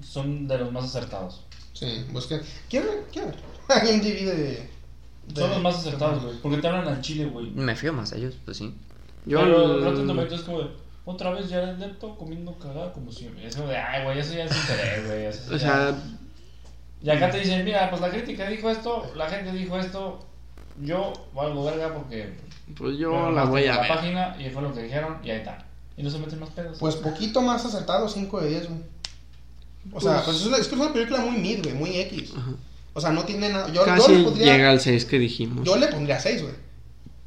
son 0.04 0.48
de 0.48 0.58
los 0.58 0.72
más 0.72 0.86
acertados. 0.86 1.42
Sí, 1.74 2.06
ver, 2.88 3.06
quiero 3.12 3.28
ver. 3.30 3.38
IMDb 3.90 4.26
de, 4.36 4.70
de- 5.28 5.42
Son 5.42 5.50
los 5.50 5.62
más 5.62 5.76
acertados, 5.76 6.24
güey. 6.24 6.36
Porque 6.42 6.58
te 6.58 6.68
hablan 6.68 6.88
al 6.88 7.02
Chile, 7.02 7.26
güey. 7.26 7.52
Me 7.52 7.76
fío 7.76 7.94
más 7.94 8.12
de 8.12 8.18
ellos, 8.20 8.36
pues 8.46 8.58
sí. 8.58 8.74
Yo 9.26 9.40
Pero 9.40 9.78
el- 9.78 9.84
Rotten 9.84 10.08
Tomatoes 10.08 10.40
es 10.40 10.46
como 10.46 10.60
de, 10.60 10.68
otra 11.06 11.32
vez 11.32 11.50
Jared 11.50 11.78
Leto 11.78 12.16
comiendo 12.18 12.54
cagada 12.58 12.92
como 12.94 13.12
siempre. 13.12 13.46
Es 13.48 13.56
como 13.56 13.70
de, 13.70 13.78
ay, 13.78 14.04
güey, 14.04 14.20
eso 14.20 14.34
ya 14.34 14.46
es 14.46 14.56
interés, 14.56 15.08
güey. 15.08 15.28
O 15.28 15.58
ya- 15.58 15.60
sea, 15.60 15.96
Y 17.02 17.10
acá 17.10 17.30
te 17.30 17.40
dicen, 17.40 17.66
mira, 17.66 17.90
pues 17.90 18.02
la 18.02 18.10
crítica 18.10 18.48
dijo 18.48 18.70
esto, 18.70 19.12
la 19.16 19.30
gente 19.30 19.52
dijo 19.52 19.78
esto, 19.78 20.26
yo 20.82 21.12
valgo 21.34 21.66
verga 21.66 21.94
porque... 21.94 22.34
pues 22.78 22.98
yo 22.98 23.12
bueno, 23.12 23.32
la 23.32 23.44
voy 23.44 23.66
a 23.66 23.76
la 23.76 23.82
ver. 23.82 23.88
página 23.90 24.38
y 24.40 24.50
fue 24.50 24.62
lo 24.62 24.74
que 24.74 24.84
dijeron 24.84 25.18
y 25.24 25.30
ahí 25.32 25.38
está. 25.40 25.66
Y 25.98 26.04
no 26.04 26.10
se 26.10 26.18
meten 26.20 26.40
más 26.40 26.50
pedos. 26.52 26.78
Pues 26.80 26.96
poquito 26.96 27.42
más 27.42 27.66
acertado, 27.66 28.08
5 28.08 28.40
de 28.42 28.50
10, 28.50 28.70
güey. 28.70 28.80
O 29.92 30.00
sea, 30.00 30.14
Pues- 30.24 30.26
pues 30.26 30.38
es, 30.42 30.46
una, 30.48 30.58
es 30.58 30.68
que 30.70 30.76
es 30.76 30.82
una 30.82 30.94
película 30.94 31.20
muy 31.20 31.38
mid, 31.38 31.62
güey, 31.62 31.76
muy 31.76 31.98
X. 31.98 32.34
Ajá. 32.38 32.52
O 32.94 33.02
sea, 33.02 33.10
no 33.12 33.24
tiene 33.24 33.50
nada. 33.50 33.68
Yo, 33.68 33.74
yo 33.74 33.86
Casi 33.86 34.16
le 34.16 34.24
pondría, 34.24 34.54
llega 34.56 34.70
al 34.70 34.80
6 34.80 35.06
que 35.06 35.20
dijimos. 35.20 35.66
yo 35.66 35.76
le 35.78 35.88
pondría 35.88 36.20
6, 36.20 36.42
güey. 36.44 36.54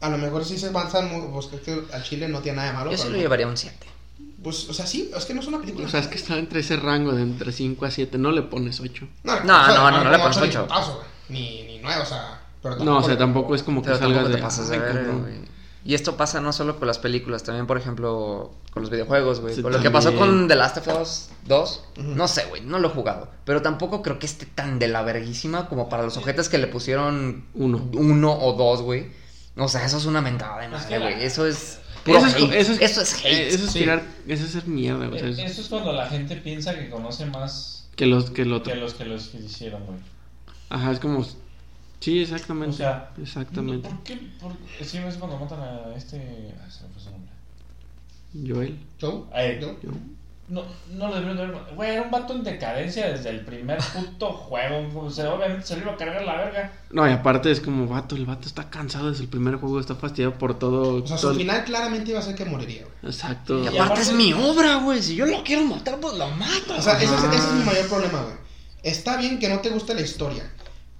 A 0.00 0.10
lo 0.10 0.18
mejor 0.18 0.44
sí 0.44 0.58
se 0.58 0.68
avanzan, 0.68 1.10
pues 1.32 1.46
que 1.46 1.58
que 1.60 1.82
al 1.92 2.02
Chile 2.02 2.28
no 2.28 2.40
tiene 2.40 2.56
nada 2.56 2.68
de 2.70 2.74
malo. 2.76 2.90
Yo 2.92 2.96
sí 2.98 3.04
lo 3.08 3.14
no. 3.14 3.18
llevaría 3.18 3.46
a 3.46 3.48
un 3.48 3.56
7. 3.56 3.74
Pues, 4.42 4.68
o 4.68 4.72
sea, 4.74 4.86
sí, 4.86 5.10
es 5.16 5.24
que 5.24 5.34
no 5.34 5.40
es 5.40 5.46
una 5.48 5.58
película. 5.58 5.86
O 5.86 5.88
sea, 5.88 6.00
es 6.00 6.06
que 6.06 6.16
está 6.16 6.38
entre 6.38 6.60
ese 6.60 6.76
rango 6.76 7.12
de 7.12 7.22
entre 7.22 7.50
5 7.50 7.84
a 7.84 7.90
7. 7.90 8.16
No 8.18 8.30
le 8.30 8.42
pones 8.42 8.78
8. 8.80 9.08
No, 9.24 9.40
No, 9.40 9.66
no, 9.66 9.90
no, 9.90 10.04
no 10.04 10.10
le 10.10 10.18
como 10.18 10.30
pones 10.30 10.36
ocho 10.38 10.68
ni. 11.28 11.40
Ni, 11.40 11.62
ni 11.64 11.78
nueve, 11.80 12.02
o 12.02 12.06
sea. 12.06 12.40
Pero 12.62 12.76
No, 12.76 12.98
o 12.98 13.02
sea, 13.02 13.18
tampoco 13.18 13.54
es 13.56 13.62
como 13.64 13.82
que 13.82 13.88
salgas 13.88 14.02
tampoco 14.02 14.28
te 14.30 14.36
de. 14.36 14.42
pasas 14.42 14.68
de 14.68 14.74
"Ay, 14.76 14.80
ver, 14.82 14.92
cabrón". 14.94 15.20
güey. 15.22 15.34
Y 15.86 15.94
esto 15.94 16.16
pasa 16.16 16.40
no 16.40 16.52
solo 16.52 16.78
con 16.78 16.88
las 16.88 16.98
películas, 16.98 17.44
también, 17.44 17.66
por 17.68 17.78
ejemplo, 17.78 18.50
con 18.72 18.82
los 18.82 18.90
videojuegos, 18.90 19.40
güey. 19.40 19.54
Sí, 19.54 19.62
con 19.62 19.72
lo 19.72 19.80
que 19.80 19.90
pasó 19.90 20.14
con 20.16 20.48
The 20.48 20.56
Last 20.56 20.78
of 20.78 21.00
Us 21.00 21.28
2, 21.46 21.84
Ujú. 21.98 22.02
no 22.08 22.26
sé, 22.26 22.44
güey, 22.48 22.62
no 22.62 22.78
lo 22.80 22.88
he 22.88 22.90
jugado. 22.90 23.28
Pero 23.44 23.62
tampoco 23.62 24.02
creo 24.02 24.18
que 24.18 24.26
esté 24.26 24.46
tan 24.46 24.78
de 24.80 24.88
la 24.88 25.02
verguísima 25.02 25.68
como 25.68 25.88
para 25.88 26.02
los 26.02 26.16
ojetes 26.16 26.48
que 26.48 26.58
le 26.58 26.66
pusieron 26.66 27.44
Uno. 27.54 27.88
uno 27.94 28.32
o 28.32 28.54
dos, 28.54 28.82
güey. 28.82 29.06
O 29.56 29.68
sea, 29.68 29.86
eso 29.86 29.96
es 29.98 30.06
una 30.06 30.20
mentada 30.20 30.60
de 30.60 30.68
madre, 30.68 30.98
güey. 30.98 31.24
Eso 31.24 31.46
es 31.46 31.78
puro 32.04 32.18
Eso 32.18 32.26
es, 32.26 32.34
hate. 32.34 32.52
eso 32.54 32.72
es, 32.72 32.80
Eso 32.82 33.00
es 33.02 33.14
hate. 33.24 33.26
eh, 33.26 33.48
Eso 33.48 33.64
es 33.66 33.70
Sí. 33.72 33.78
tirar. 33.78 34.02
Eso 34.26 34.44
es 34.44 34.50
ser 34.50 34.66
mierda, 34.66 35.06
güey. 35.06 35.16
o 35.18 35.20
sea, 35.20 35.28
es- 35.28 35.38
Eh, 35.38 35.44
Eso 35.44 35.60
es 35.60 35.68
cuando 35.68 35.92
la 35.92 36.08
gente 36.08 36.36
piensa 36.36 36.74
que 36.74 36.90
conoce 36.90 37.26
más 37.26 37.88
que, 37.94 38.06
los, 38.06 38.30
que 38.30 38.42
el 38.42 38.52
otro. 38.52 38.72
que 38.74 38.78
los 38.80 38.94
que 38.94 39.04
los 39.04 39.28
que 39.28 39.38
hicieron, 39.38 39.84
güey. 39.86 39.98
Ajá, 40.68 40.90
es 40.90 40.98
como. 40.98 41.24
Sí, 42.00 42.20
exactamente. 42.20 42.74
O 42.74 42.78
sea, 42.78 43.10
exactamente. 43.20 43.88
¿Por 43.88 44.02
qué? 44.02 44.16
Por... 44.40 44.52
Sí, 44.84 44.98
es 44.98 45.16
cuando 45.16 45.38
matan 45.38 45.60
a 45.60 45.94
este. 45.96 46.54
Ah, 46.62 46.70
se 46.70 46.84
me 46.84 46.90
fue 46.90 47.02
su 47.02 47.10
nombre. 47.10 47.32
Joel. 48.46 48.78
¿Joe? 49.00 49.24
No, 50.48 50.62
no 50.92 51.08
lo 51.08 51.14
debieron 51.16 51.36
de 51.36 51.42
haber. 51.42 51.74
Güey, 51.74 51.90
era 51.90 52.02
un 52.02 52.10
vato 52.12 52.32
en 52.32 52.44
decadencia 52.44 53.08
desde 53.10 53.30
el 53.30 53.40
primer 53.44 53.78
puto 53.78 54.32
juego. 54.32 55.00
O 55.00 55.10
sea, 55.10 55.34
obviamente 55.34 55.66
se 55.66 55.74
le 55.74 55.82
iba 55.82 55.92
a 55.92 55.96
cargar 55.96 56.22
la 56.22 56.36
verga. 56.36 56.72
No, 56.90 57.08
y 57.08 57.10
aparte 57.12 57.50
es 57.50 57.60
como, 57.60 57.88
vato, 57.88 58.14
el 58.14 58.26
vato 58.26 58.46
está 58.46 58.70
cansado 58.70 59.10
desde 59.10 59.24
el 59.24 59.28
primer 59.28 59.56
juego, 59.56 59.80
está 59.80 59.96
fastidiado 59.96 60.34
por 60.38 60.56
todo. 60.56 61.02
O 61.02 61.06
sea, 61.06 61.16
todo- 61.16 61.32
su 61.32 61.38
final 61.40 61.64
claramente 61.64 62.10
iba 62.12 62.20
a 62.20 62.22
ser 62.22 62.36
que 62.36 62.44
moriría, 62.44 62.82
güey. 62.82 63.12
Exacto. 63.12 63.58
Y 63.58 63.64
Y 63.64 63.66
aparte 63.68 63.82
aparte- 63.82 64.02
es 64.02 64.12
mi 64.12 64.32
obra, 64.34 64.76
güey. 64.76 65.02
Si 65.02 65.16
yo 65.16 65.26
lo 65.26 65.42
quiero 65.42 65.64
matar, 65.64 65.98
pues 65.98 66.14
lo 66.16 66.28
mato. 66.30 66.76
O 66.78 66.82
sea, 66.82 66.94
ese 67.02 67.06
es, 67.06 67.24
ese 67.24 67.36
es 67.36 67.52
mi 67.54 67.64
mayor 67.64 67.88
problema, 67.88 68.22
güey. 68.22 68.34
Está 68.84 69.16
bien 69.16 69.40
que 69.40 69.48
no 69.48 69.58
te 69.58 69.70
guste 69.70 69.94
la 69.94 70.02
historia, 70.02 70.48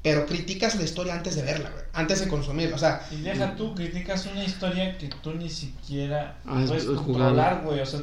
pero 0.06 0.24
criticas 0.24 0.76
la 0.76 0.84
historia 0.84 1.14
antes 1.14 1.34
de 1.34 1.42
verla, 1.42 1.68
güey. 1.68 1.82
Antes 1.92 2.20
de 2.20 2.28
consumirla. 2.28 2.76
O 2.76 2.78
sea, 2.78 3.04
Y 3.10 3.22
deja 3.22 3.56
tú, 3.56 3.74
criticas 3.74 4.24
una 4.26 4.44
historia 4.44 4.96
que 4.98 5.08
tú 5.08 5.32
ni 5.34 5.50
siquiera 5.50 6.38
Ah, 6.46 6.60
es- 6.62 6.68
puedes 6.68 6.84
es 6.84 6.90
controlar, 6.90 7.62
güey. 7.64 7.80
O 7.80 7.86
sea, 7.86 8.02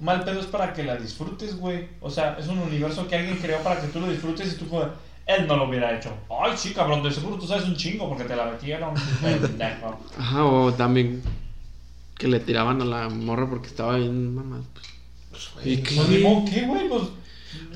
mal 0.00 0.24
pedo 0.24 0.40
es 0.40 0.46
para 0.46 0.72
que 0.72 0.82
la 0.82 0.96
disfrutes, 0.96 1.56
güey. 1.56 1.86
O 2.00 2.10
sea, 2.10 2.36
es 2.40 2.48
un 2.48 2.58
universo 2.58 3.06
que 3.06 3.14
alguien 3.14 3.36
creó 3.36 3.60
para 3.60 3.80
que 3.80 3.86
tú 3.86 4.00
lo 4.00 4.08
disfrutes 4.10 4.52
y 4.52 4.56
tú, 4.56 4.68
joder, 4.68 4.88
él 5.26 5.46
no 5.46 5.56
lo 5.56 5.68
hubiera 5.68 5.96
hecho. 5.96 6.12
Ay, 6.28 6.54
sí, 6.56 6.72
cabrón, 6.74 7.04
de 7.04 7.12
seguro 7.12 7.36
tú 7.38 7.46
sabes 7.46 7.66
un 7.66 7.76
chingo 7.76 8.08
porque 8.08 8.24
te 8.24 8.34
la 8.34 8.46
metieron. 8.46 8.92
Ajá, 10.18 10.44
o 10.44 10.72
también 10.72 11.22
que 12.18 12.26
le 12.26 12.40
tiraban 12.40 12.82
a 12.82 12.84
la 12.84 13.08
morra 13.10 13.48
porque 13.48 13.68
estaba 13.68 13.96
bien 13.96 14.34
mamá. 14.34 14.60
pues. 15.30 15.50
pues, 15.54 15.66
¿Y 15.66 15.76
güey. 15.76 15.82
qué? 15.84 15.94
Pues, 15.94 16.08
ni 16.08 16.18
modo, 16.18 16.44
¿qué, 16.50 16.66
güey? 16.66 16.88
Pues. 16.88 17.02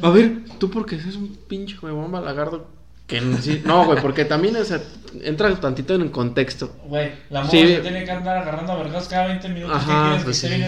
A 0.02 0.10
ver, 0.10 0.32
tú 0.58 0.68
porque 0.68 0.96
eres 0.96 1.14
un 1.14 1.28
pinche 1.46 1.78
huevón 1.80 2.10
balagardo. 2.10 2.76
Que 3.08 3.20
no- 3.20 3.38
sí- 3.38 3.62
no, 3.64 3.86
güey, 3.86 4.00
porque 4.00 4.24
también, 4.24 4.54
o 4.56 4.64
sea, 4.64 4.80
entra 5.22 5.52
tantito 5.58 5.94
en 5.94 6.02
el 6.02 6.10
contexto. 6.12 6.76
Güey, 6.84 7.10
la 7.30 7.40
morra 7.40 7.50
Sí. 7.50 7.66
se 7.66 7.80
tiene 7.80 8.04
que 8.04 8.10
andar 8.12 8.36
agarrando 8.36 8.72
a 8.72 8.76
vergas 8.76 9.08
cada 9.08 9.26
20 9.28 9.48
minutos. 9.48 9.76
Ajá, 9.76 10.18
¿Qué 10.18 10.24
pues 10.24 10.40
que 10.42 10.48
sí. 10.48 10.62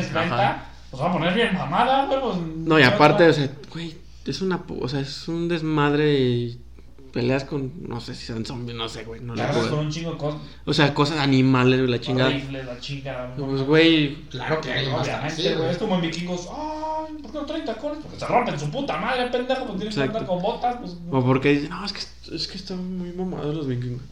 Pues 0.90 1.02
va 1.02 1.08
a 1.08 1.12
poner 1.12 1.34
bien 1.34 1.54
mamada, 1.54 2.06
güey. 2.06 2.20
Pues, 2.20 2.36
No, 2.56 2.78
y 2.80 2.82
aparte, 2.82 3.28
o 3.28 3.32
sea, 3.32 3.48
güey, 3.72 3.94
es 4.26 4.40
una, 4.42 4.60
o 4.80 4.88
sea, 4.88 5.00
es 5.00 5.28
un 5.28 5.48
desmadre 5.48 6.14
y 6.14 6.60
peleas 7.12 7.44
con, 7.44 7.72
no 7.88 8.00
sé 8.00 8.14
si 8.14 8.26
son 8.26 8.44
zombies, 8.46 8.76
no 8.76 8.88
sé, 8.88 9.04
güey, 9.04 9.20
no 9.20 9.34
con 9.34 9.46
puedo. 9.52 9.80
un 9.80 9.90
chingo 9.90 10.12
de 10.12 10.16
cosas. 10.18 10.40
O 10.64 10.72
sea, 10.72 10.94
cosas 10.94 11.18
animales, 11.18 11.78
güey, 11.80 11.90
la 11.90 12.00
chingada. 12.00 12.30
Rifles, 12.30 12.66
la 12.66 12.78
chingada. 12.80 13.34
Pues, 13.36 13.62
güey, 13.62 14.14
Claro 14.30 14.60
que 14.60 14.72
hay 14.72 14.86
Obviamente, 14.86 15.54
güey. 15.56 15.70
Es 15.70 15.78
como 15.78 15.94
en 15.96 16.00
vikingos. 16.02 16.48
Ay, 16.50 17.14
¿por 17.22 17.32
qué 17.32 17.38
no 17.38 17.46
traen 17.46 17.64
tacones? 17.64 17.98
Porque 18.02 18.18
se 18.18 18.26
rompen 18.26 18.58
su 18.60 18.70
puta 18.70 18.96
madre, 18.98 19.26
pendejo. 19.30 19.66
Pues 19.66 19.78
tienen 19.78 19.94
que 19.94 20.02
andar 20.02 20.26
con 20.26 20.40
botas. 20.42 20.76
Pues, 20.80 20.96
o 21.10 21.24
porque 21.24 21.52
dicen, 21.54 21.70
no, 21.70 21.84
es 21.84 21.92
que, 21.92 22.34
es 22.36 22.48
que 22.48 22.56
están 22.56 22.98
muy 22.98 23.12
mamados 23.12 23.54
los 23.54 23.66
vikingos. 23.66 24.02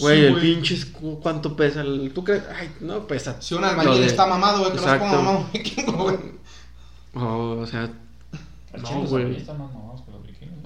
Güey, 0.00 0.18
Sí, 0.20 0.24
el 0.26 0.32
güey. 0.32 0.42
pinche 0.54 0.74
escudo, 0.74 1.20
¿cuánto 1.20 1.54
pesa? 1.54 1.82
El- 1.82 2.10
¿Tú 2.12 2.24
crees? 2.24 2.42
Ay, 2.58 2.68
no 2.80 3.06
pesa. 3.06 3.40
Si 3.40 3.54
un 3.54 3.62
albañil 3.64 4.00
de- 4.00 4.06
está 4.06 4.26
mamado, 4.26 4.58
güey, 4.60 4.70
que 4.72 4.76
no 4.78 4.82
ponga 4.82 4.96
Exacto. 4.96 5.16
mamado 5.16 5.38
un 5.38 5.52
vikingo, 5.52 6.02
güey. 6.02 6.16
O, 7.14 7.58
o 7.60 7.66
sea, 7.66 7.88
No, 8.82 9.02
güey. 9.02 9.36
están 9.36 9.56
mamados 9.58 10.00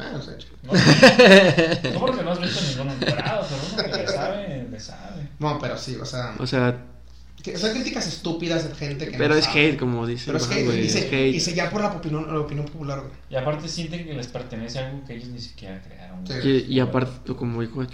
que 0.07 0.13
los 0.13 0.27
vikingos. 0.27 0.59
Bueno, 0.65 0.79
o 0.79 0.79
sea, 0.79 1.83
No, 1.83 1.91
no 1.95 2.01
porque 2.01 2.23
no 2.23 2.31
has 2.33 2.41
visto 2.41 2.61
ninguno 2.69 2.93
encuadrado, 2.93 3.47
pero 3.49 3.61
uno 3.73 3.93
que 3.97 4.03
le 4.03 4.09
sabe, 4.09 4.69
le 4.71 4.81
sabe. 4.81 5.29
No, 5.39 5.59
pero 5.61 5.77
sí, 5.79 5.97
o 5.97 6.05
sea, 6.05 6.35
o 6.39 6.47
sea, 6.47 6.85
que- 7.43 7.53
críticas 7.55 8.07
estúpidas 8.07 8.69
de 8.69 8.75
gente 8.75 9.09
que 9.09 9.17
pero 9.17 9.35
no 9.35 9.41
es 9.41 9.45
sabe. 9.47 9.69
hate, 9.71 9.79
como 9.79 10.07
dice. 10.07 10.25
Pero 10.27 10.39
es 10.39 10.49
¿no, 10.49 10.55
hate, 10.55 10.65
güey? 10.67 10.83
y 10.83 10.87
Es 10.87 10.97
hate. 10.97 11.35
y 11.35 11.41
se 11.41 11.55
ya 11.55 11.71
por 11.71 11.81
la 11.81 11.89
opinión, 11.89 12.27
la 12.33 12.41
opinión 12.41 12.67
popular, 12.67 13.01
güey. 13.01 13.13
Y 13.31 13.37
aparte 13.37 13.69
sienten 13.69 14.05
que 14.07 14.15
les 14.15 14.27
pertenece 14.27 14.79
algo 14.81 15.05
que 15.07 15.15
ellos 15.15 15.29
ni 15.29 15.41
siquiera 15.41 15.81
crearon. 15.83 16.25
güey. 16.25 16.43
Sí. 16.43 16.67
Y, 16.69 16.75
y 16.75 16.81
aparte, 16.81 17.13
tú 17.25 17.37
como 17.37 17.61
dijo, 17.63 17.85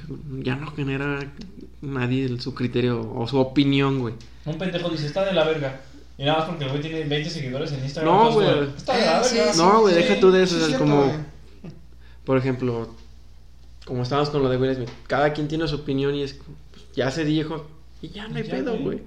ya 0.43 0.57
no 0.57 0.71
genera 0.73 1.21
nadie 1.83 2.41
su 2.41 2.55
criterio 2.55 3.13
o 3.15 3.27
su 3.29 3.39
opinión, 3.39 3.99
güey. 4.01 4.15
Un 4.47 4.59
pendejo 4.59 4.89
dice, 4.91 5.07
está 5.07 5.25
de 5.25 5.33
la 5.33 5.45
verga. 5.45 5.81
Y 6.17 6.25
nada 6.25 6.39
más 6.39 6.49
porque 6.49 6.65
el 6.65 6.71
güey 6.71 6.81
tiene 6.81 7.05
20 7.05 7.29
seguidores 7.29 7.73
en 7.73 7.83
Instagram. 7.85 8.15
No, 8.15 8.33
pues, 8.33 8.47
güey. 8.49 8.69
Está 8.77 8.97
de 8.97 9.05
la 9.05 9.21
Eh, 9.21 9.25
sí, 9.25 9.35
verga. 9.37 9.53
sí, 9.53 9.59
No, 9.59 9.81
güey, 9.81 9.95
sí, 9.95 10.01
deja 10.03 10.21
tú 10.21 10.31
de 10.33 10.43
eso, 10.45 10.67
es 10.67 10.75
como-. 10.77 11.13
Por 12.25 12.39
ejemplo, 12.39 12.95
como 13.85 14.03
estábamos 14.03 14.31
con 14.31 14.43
lo 14.43 14.49
de 14.49 14.57
Will 14.57 14.75
Smith, 14.75 14.91
cada 15.07 15.33
quien 15.33 15.49
tiene 15.49 15.69
su 15.69 15.77
opinión 15.77 16.15
y 16.15 16.23
es 16.23 16.35
pues, 16.35 16.87
ya 16.97 17.11
se 17.11 17.25
dijo 17.25 17.67
y 18.03 18.09
ya 18.11 18.27
no 18.29 18.37
hay 18.37 18.45
Ya, 18.45 18.51
pedo, 18.55 18.79
güey. 18.79 19.03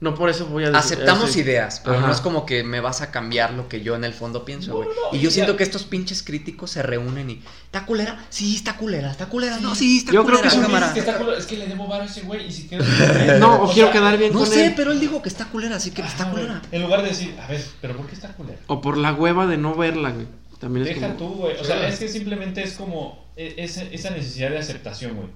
No 0.00 0.16
por 0.16 0.28
eso 0.28 0.46
voy 0.46 0.64
a 0.64 0.70
decir. 0.72 0.78
Aceptamos 0.96 1.30
ese- 1.30 1.40
ideas, 1.42 1.80
pero 1.84 1.98
Ajá. 1.98 2.08
no 2.08 2.12
es 2.12 2.20
como 2.20 2.44
que 2.44 2.64
me 2.64 2.80
vas 2.80 3.02
a 3.02 3.12
cambiar 3.12 3.52
lo 3.54 3.68
que 3.68 3.82
yo 3.82 3.94
en 3.94 4.02
el 4.02 4.12
fondo 4.12 4.44
pienso, 4.44 4.70
No, 4.72 4.76
güey. 4.78 4.88
no, 4.88 4.94
no, 5.12 5.16
y 5.16 5.20
yo 5.20 5.28
ya. 5.30 5.34
siento 5.34 5.56
que 5.56 5.62
estos 5.62 5.84
pinches 5.84 6.24
críticos 6.24 6.72
se 6.72 6.82
reúnen 6.82 7.30
y. 7.30 7.40
¿Está 7.66 7.86
culera? 7.86 8.24
Sí, 8.28 8.56
está 8.56 8.76
culera, 8.76 9.12
está 9.12 9.26
culera. 9.26 9.58
No, 9.60 9.76
sí, 9.76 9.98
está 9.98 10.10
Yo 10.10 10.24
creo 10.24 10.38
culera, 10.40 10.56
que 10.56 10.60
cámara. 10.60 10.86
Es 10.88 10.92
que, 10.94 10.98
está 11.00 11.20
culo- 11.20 11.36
es 11.36 11.46
que 11.46 11.56
le 11.56 11.68
debo 11.68 11.86
varo 11.86 12.02
a 12.02 12.06
ese 12.06 12.22
güey 12.22 12.46
y 12.48 12.50
si 12.52 12.66
queda... 12.66 12.84
No, 13.38 13.62
o, 13.62 13.72
quiero 13.72 13.92
quedar 13.92 14.18
bien 14.18 14.32
No 14.32 14.40
con 14.40 14.48
sé, 14.48 14.66
él. 14.66 14.72
pero 14.76 14.90
él 14.90 14.98
dijo 14.98 15.22
que 15.22 15.28
está 15.28 15.44
culera, 15.46 15.76
así 15.76 15.92
que 15.92 16.02
está 16.02 16.24
Ajá, 16.24 16.32
güey. 16.32 16.44
culera. 16.46 16.62
En 16.72 16.82
lugar 16.82 17.02
de 17.02 17.08
decir, 17.10 17.36
a 17.40 17.46
ver, 17.46 17.64
pero 17.80 17.96
¿por 17.96 18.06
qué 18.08 18.14
está 18.16 18.32
culera? 18.34 18.58
O 18.66 18.80
por 18.80 18.96
la 18.98 19.12
hueva 19.12 19.46
de 19.46 19.56
no 19.56 19.76
verla, 19.76 20.10
güey. 20.10 20.26
También 20.62 20.86
es 20.86 20.94
Deja 20.94 21.08
como. 21.16 21.18
tú, 21.18 21.34
güey. 21.40 21.56
O 21.56 21.64
sea, 21.64 21.88
es 21.88 21.98
que 21.98 22.06
simplemente 22.08 22.62
es 22.62 22.74
como 22.74 23.26
e- 23.36 23.54
esa, 23.58 23.82
necesidad 24.10 24.50
de 24.50 24.58
aceptación, 24.58 25.16
güey. 25.16 25.28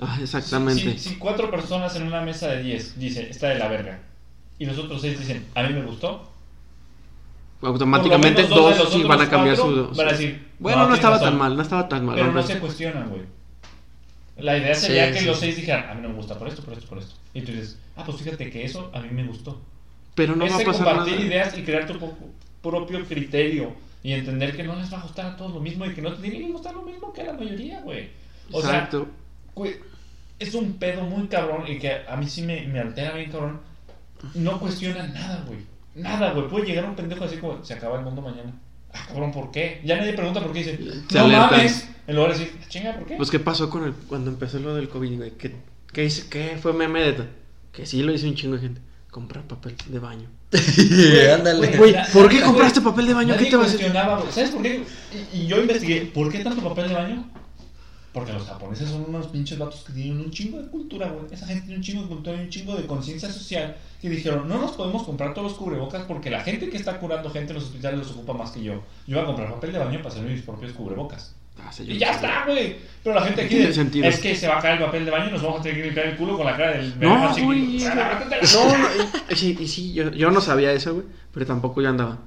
Ah, 0.00 0.18
exactamente. 0.20 0.82
Si, 0.82 0.98
si- 0.98 1.08
si 1.10 1.14
cuatro 1.16 1.50
personas 1.52 1.94
en 1.94 2.02
una 2.02 2.20
mesa 2.20 2.48
de 2.48 2.64
10 2.64 2.98
dicen, 2.98 3.26
está 3.30 3.48
de 3.50 3.58
la 3.60 3.68
verga, 3.68 4.00
y 4.58 4.66
los 4.66 4.76
otros 4.78 5.00
seis 5.00 5.18
dicen, 5.20 5.46
a 5.54 5.62
mí 5.62 5.72
me 5.72 5.82
gustó, 5.82 6.28
Automáticamente 7.62 8.42
dos, 8.48 8.92
sí 8.92 9.04
van 9.04 9.20
a 9.20 9.30
cambiar 9.30 9.56
su. 9.56 9.88
van 9.96 10.08
a 10.08 10.12
decir, 10.12 10.48
bueno, 10.58 10.88
no, 10.88 10.94
estaba 10.94 11.14
razón. 11.14 11.30
tan 11.30 11.38
mal, 11.38 11.56
no 11.56 11.62
estaba 11.62 11.88
tan 11.88 12.04
mal. 12.04 12.16
pero 12.16 12.32
no 12.32 12.42
se 12.42 12.58
cuestionan, 12.58 13.08
güey. 13.08 13.22
La 14.38 14.58
idea 14.58 14.74
sería 14.74 15.06
Sí, 15.08 15.12
que 15.12 15.18
sí, 15.20 15.26
los 15.26 15.38
seis 15.38 15.54
dijeran, 15.56 15.88
a 15.88 15.94
mí 15.94 16.02
no 16.02 16.08
me 16.08 16.14
gusta 16.16 16.36
por 16.36 16.48
esto, 16.48 16.62
por 16.64 16.74
esto, 16.74 16.88
por 16.88 16.98
esto. 16.98 17.14
Y 17.34 17.42
tú 17.42 17.52
dices, 17.52 17.78
ah, 17.94 18.02
pues 18.04 18.16
fíjate 18.18 18.50
que 18.50 18.64
eso 18.64 18.90
a 18.92 18.98
mí 19.00 19.10
me 19.12 19.24
gustó. 19.24 19.60
Pero 20.16 20.34
no 20.34 20.44
va 20.44 20.50
Ese 20.50 20.62
a 20.62 20.66
pasar 20.66 20.84
compartir 20.86 21.14
nada. 21.14 21.26
ideas 21.26 21.56
y 21.58 21.62
crear 21.62 21.86
tu 21.86 21.94
propio 22.60 23.04
criterio 23.06 23.72
y 24.02 24.12
entender 24.12 24.56
que 24.56 24.62
no 24.64 24.74
les 24.76 24.92
va 24.92 24.98
a 24.98 25.02
gustar 25.02 25.26
a 25.26 25.36
todos 25.36 25.52
lo 25.52 25.60
mismo 25.60 25.86
y 25.86 25.94
que 25.94 26.02
no 26.02 26.12
te 26.14 26.22
tiene 26.22 26.38
que 26.46 26.52
gustar 26.52 26.74
lo 26.74 26.82
mismo 26.82 27.12
que 27.12 27.20
a 27.22 27.24
la 27.24 27.32
mayoría, 27.34 27.80
güey. 27.82 28.08
O 28.50 28.60
Exacto. 28.60 29.02
sea, 29.04 29.08
güey, 29.54 29.74
es 30.38 30.54
un 30.54 30.72
pedo 30.74 31.02
muy 31.04 31.28
cabrón 31.28 31.64
y 31.68 31.78
que 31.78 31.92
a 32.08 32.16
mí 32.16 32.26
sí 32.28 32.42
me, 32.42 32.66
me 32.66 32.80
altera 32.80 33.12
bien 33.14 33.30
cabrón. 33.30 33.60
No 34.34 34.58
cuestionan 34.60 35.12
nada, 35.14 35.44
güey. 35.46 35.60
Nada, 35.94 36.32
güey. 36.32 36.48
Puede 36.48 36.66
llegar 36.66 36.84
un 36.84 36.94
pendejo 36.96 37.24
así 37.24 37.36
como, 37.36 37.64
se 37.64 37.74
acaba 37.74 37.98
el 37.98 38.04
mundo 38.04 38.22
mañana. 38.22 38.52
Ah, 38.92 39.04
cabrón, 39.08 39.32
¿por 39.32 39.50
qué? 39.50 39.80
Ya 39.84 39.96
nadie 39.96 40.12
pregunta 40.14 40.40
por 40.42 40.52
qué. 40.52 40.58
Dice, 40.60 40.78
Se 41.08 41.18
no 41.18 41.24
alertan. 41.24 41.50
mames. 41.50 41.88
En 42.06 42.16
lugar 42.16 42.32
de 42.32 42.38
decir, 42.40 42.58
"Ah, 42.60 42.64
chinga, 42.68 42.94
¿por 42.94 43.06
qué? 43.06 43.16
Pues, 43.16 43.30
¿qué 43.30 43.38
pasó 43.38 43.70
con 43.70 43.84
el, 43.84 43.92
cuando 43.94 44.30
empezó 44.30 44.58
lo 44.58 44.74
del 44.74 44.88
COVID, 44.88 45.16
güey? 45.16 45.30
¿Qué, 45.32 45.54
qué, 45.92 46.04
hice- 46.04 46.28
qué 46.28 46.58
fue 46.60 46.72
meme 46.72 47.00
de 47.00 47.28
Que 47.72 47.86
sí 47.86 48.02
lo 48.02 48.12
hizo 48.12 48.26
un 48.26 48.34
chingo 48.34 48.56
de 48.56 48.62
gente. 48.62 48.80
Comprar 49.12 49.46
papel 49.46 49.76
de 49.88 49.98
baño. 49.98 50.26
ándale. 51.34 51.76
Güey, 51.76 51.94
¿por 52.14 52.30
qué 52.30 52.40
compraste 52.40 52.80
güey, 52.80 52.92
papel 52.92 53.06
de 53.08 53.12
baño? 53.12 53.36
¿Qué 53.36 53.44
te 53.44 53.56
vas 53.56 53.66
a 53.66 53.68
hacer? 53.68 53.80
cuestionaba, 53.80 54.18
güey. 54.18 54.32
¿Sabes 54.32 54.50
por 54.52 54.62
qué? 54.62 54.84
Y, 55.34 55.40
y 55.40 55.46
yo 55.46 55.60
investigué, 55.60 56.06
¿por 56.06 56.32
qué 56.32 56.38
tanto 56.38 56.66
papel 56.66 56.88
de 56.88 56.94
baño? 56.94 57.30
Porque 58.14 58.32
los 58.32 58.46
japoneses 58.46 58.88
son 58.88 59.04
unos 59.06 59.26
pinches 59.26 59.58
vatos 59.58 59.84
que 59.84 59.92
tienen 59.92 60.18
un 60.18 60.30
chingo 60.30 60.62
de 60.62 60.68
cultura, 60.68 61.10
güey. 61.10 61.26
Esa 61.30 61.46
gente 61.46 61.60
tiene 61.66 61.76
un 61.76 61.82
chingo 61.82 62.02
de 62.04 62.08
cultura 62.08 62.36
y 62.38 62.40
un 62.40 62.48
chingo 62.48 62.74
de 62.74 62.86
conciencia 62.86 63.30
social. 63.30 63.76
Que 64.00 64.08
dijeron, 64.08 64.48
no 64.48 64.58
nos 64.58 64.72
podemos 64.72 65.02
comprar 65.02 65.34
todos 65.34 65.52
los 65.52 65.58
cubrebocas 65.58 66.04
porque 66.04 66.30
la 66.30 66.40
gente 66.40 66.70
que 66.70 66.78
está 66.78 66.98
curando 66.98 67.28
gente 67.28 67.52
en 67.52 67.56
los 67.56 67.64
hospitales 67.64 67.98
los 67.98 68.12
ocupa 68.12 68.32
más 68.32 68.52
que 68.52 68.62
yo. 68.62 68.82
Yo 69.06 69.16
voy 69.18 69.24
a 69.24 69.26
comprar 69.26 69.52
papel 69.52 69.72
de 69.72 69.78
baño 69.78 69.98
para 69.98 70.14
hacer 70.14 70.22
mis 70.22 70.40
propios 70.40 70.72
cubrebocas. 70.72 71.34
Ah. 71.60 71.70
Y 71.86 71.98
ya 71.98 72.12
está, 72.12 72.44
güey. 72.46 72.76
Pero 73.02 73.14
la 73.16 73.22
gente 73.22 73.42
aquí 73.42 73.50
Tiene 73.50 73.66
de- 73.68 73.74
sentido. 73.74 74.06
es 74.08 74.20
que 74.20 74.34
se 74.36 74.48
va 74.48 74.58
a 74.58 74.60
caer 74.62 74.78
el 74.78 74.84
papel 74.86 75.04
de 75.04 75.10
baño 75.10 75.28
y 75.28 75.32
nos 75.32 75.42
vamos 75.42 75.60
a 75.60 75.62
tener 75.62 75.78
que 75.78 75.84
limpiar 75.84 76.06
el 76.06 76.16
culo 76.16 76.36
con 76.36 76.46
la 76.46 76.56
cara 76.56 76.72
del 76.72 76.98
No, 77.00 77.08
güey. 77.08 77.20
No, 77.20 77.28
no, 77.28 77.34
sí, 79.34 79.56
y 79.58 79.66
sí, 79.68 79.92
yo, 79.92 80.10
yo 80.12 80.30
no 80.30 80.40
sabía 80.40 80.72
eso, 80.72 80.94
güey. 80.94 81.06
Pero 81.32 81.46
tampoco 81.46 81.82
yo 81.82 81.88
andaba. 81.88 82.18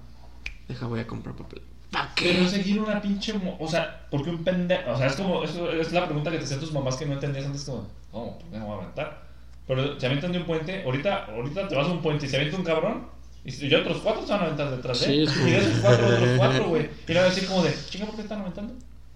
Deja, 0.68 0.88
voy 0.88 1.00
a 1.00 1.08
comprar 1.08 1.36
papel. 1.36 1.62
¿Para 1.92 2.10
Pero 2.16 2.40
qué? 2.44 2.50
seguir 2.50 2.82
una 2.82 3.02
pinche. 3.02 3.34
mo- 3.34 3.56
O 3.60 3.68
sea, 3.68 4.06
porque 4.10 4.30
un 4.30 4.44
pendejo. 4.44 4.92
O 4.92 4.98
sea, 4.98 5.08
es 5.08 5.14
como. 5.16 5.44
eso 5.44 5.72
es 5.72 5.92
la 5.92 6.06
pregunta 6.06 6.32
que 6.32 6.38
te 6.40 6.44
hacían 6.44 6.60
tus 6.60 6.72
mamás 6.74 6.98
que 6.98 7.06
no 7.06 7.14
entendías 7.14 7.46
antes. 7.46 7.64
Como, 7.64 7.88
¿cómo? 8.12 8.40
¿Por 8.40 8.50
qué 8.50 8.58
no 8.58 8.68
va 8.68 8.76
a 8.76 8.78
aventar? 8.80 9.26
Pero 9.68 10.00
se 10.00 10.06
avientan 10.06 10.32
de 10.32 10.40
un 10.40 10.46
puente. 10.46 10.84
Ahorita, 10.84 11.26
ahorita 11.26 11.68
te 11.68 11.76
vas 11.76 11.88
a 11.88 11.92
un 11.92 12.02
puente 12.02 12.26
y 12.26 12.30
se 12.30 12.36
avienta 12.36 12.58
un 12.58 12.64
cabrón. 12.64 13.08
Y 13.46 13.74
otros 13.76 13.98
cuatro 14.04 14.26
se 14.26 14.32
van 14.34 14.42
a 14.42 14.46
aventar 14.46 14.72
detrás 14.72 15.00
de 15.02 15.22
él. 15.22 15.30
Sí, 15.30 15.34
sí. 15.36 15.48
Y 15.48 15.52
de 15.52 15.58
esos 15.60 15.80
cuatro, 15.80 16.08
otros 16.08 16.30
cuatro, 16.38 16.66
güey. 16.70 16.90
Y 17.08 17.14
le 17.14 17.20
van 17.20 17.28
a 17.28 17.34
decir 17.34 17.48
como 17.48 17.64
de, 17.64 17.74
chinga, 17.90 18.06
¿por 18.08 18.16
qué 18.16 18.22
están 18.24 18.42
aventando? 18.42 18.74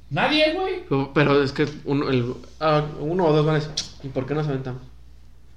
Nadie, 0.10 0.54
güey. 0.54 1.10
Pero, 1.14 1.44
es 1.44 1.52
que 1.52 1.68
uno, 1.86 2.10
el, 2.10 2.34
ah, 2.60 2.86
uno 3.00 3.26
o 3.26 3.34
dos 3.34 3.46
van 3.46 3.56
a 3.56 3.60
decir, 3.60 3.72
¿y 4.04 4.08
por 4.10 4.26
qué 4.26 4.34
no 4.34 4.44
se 4.44 4.50
aventan? 4.50 4.80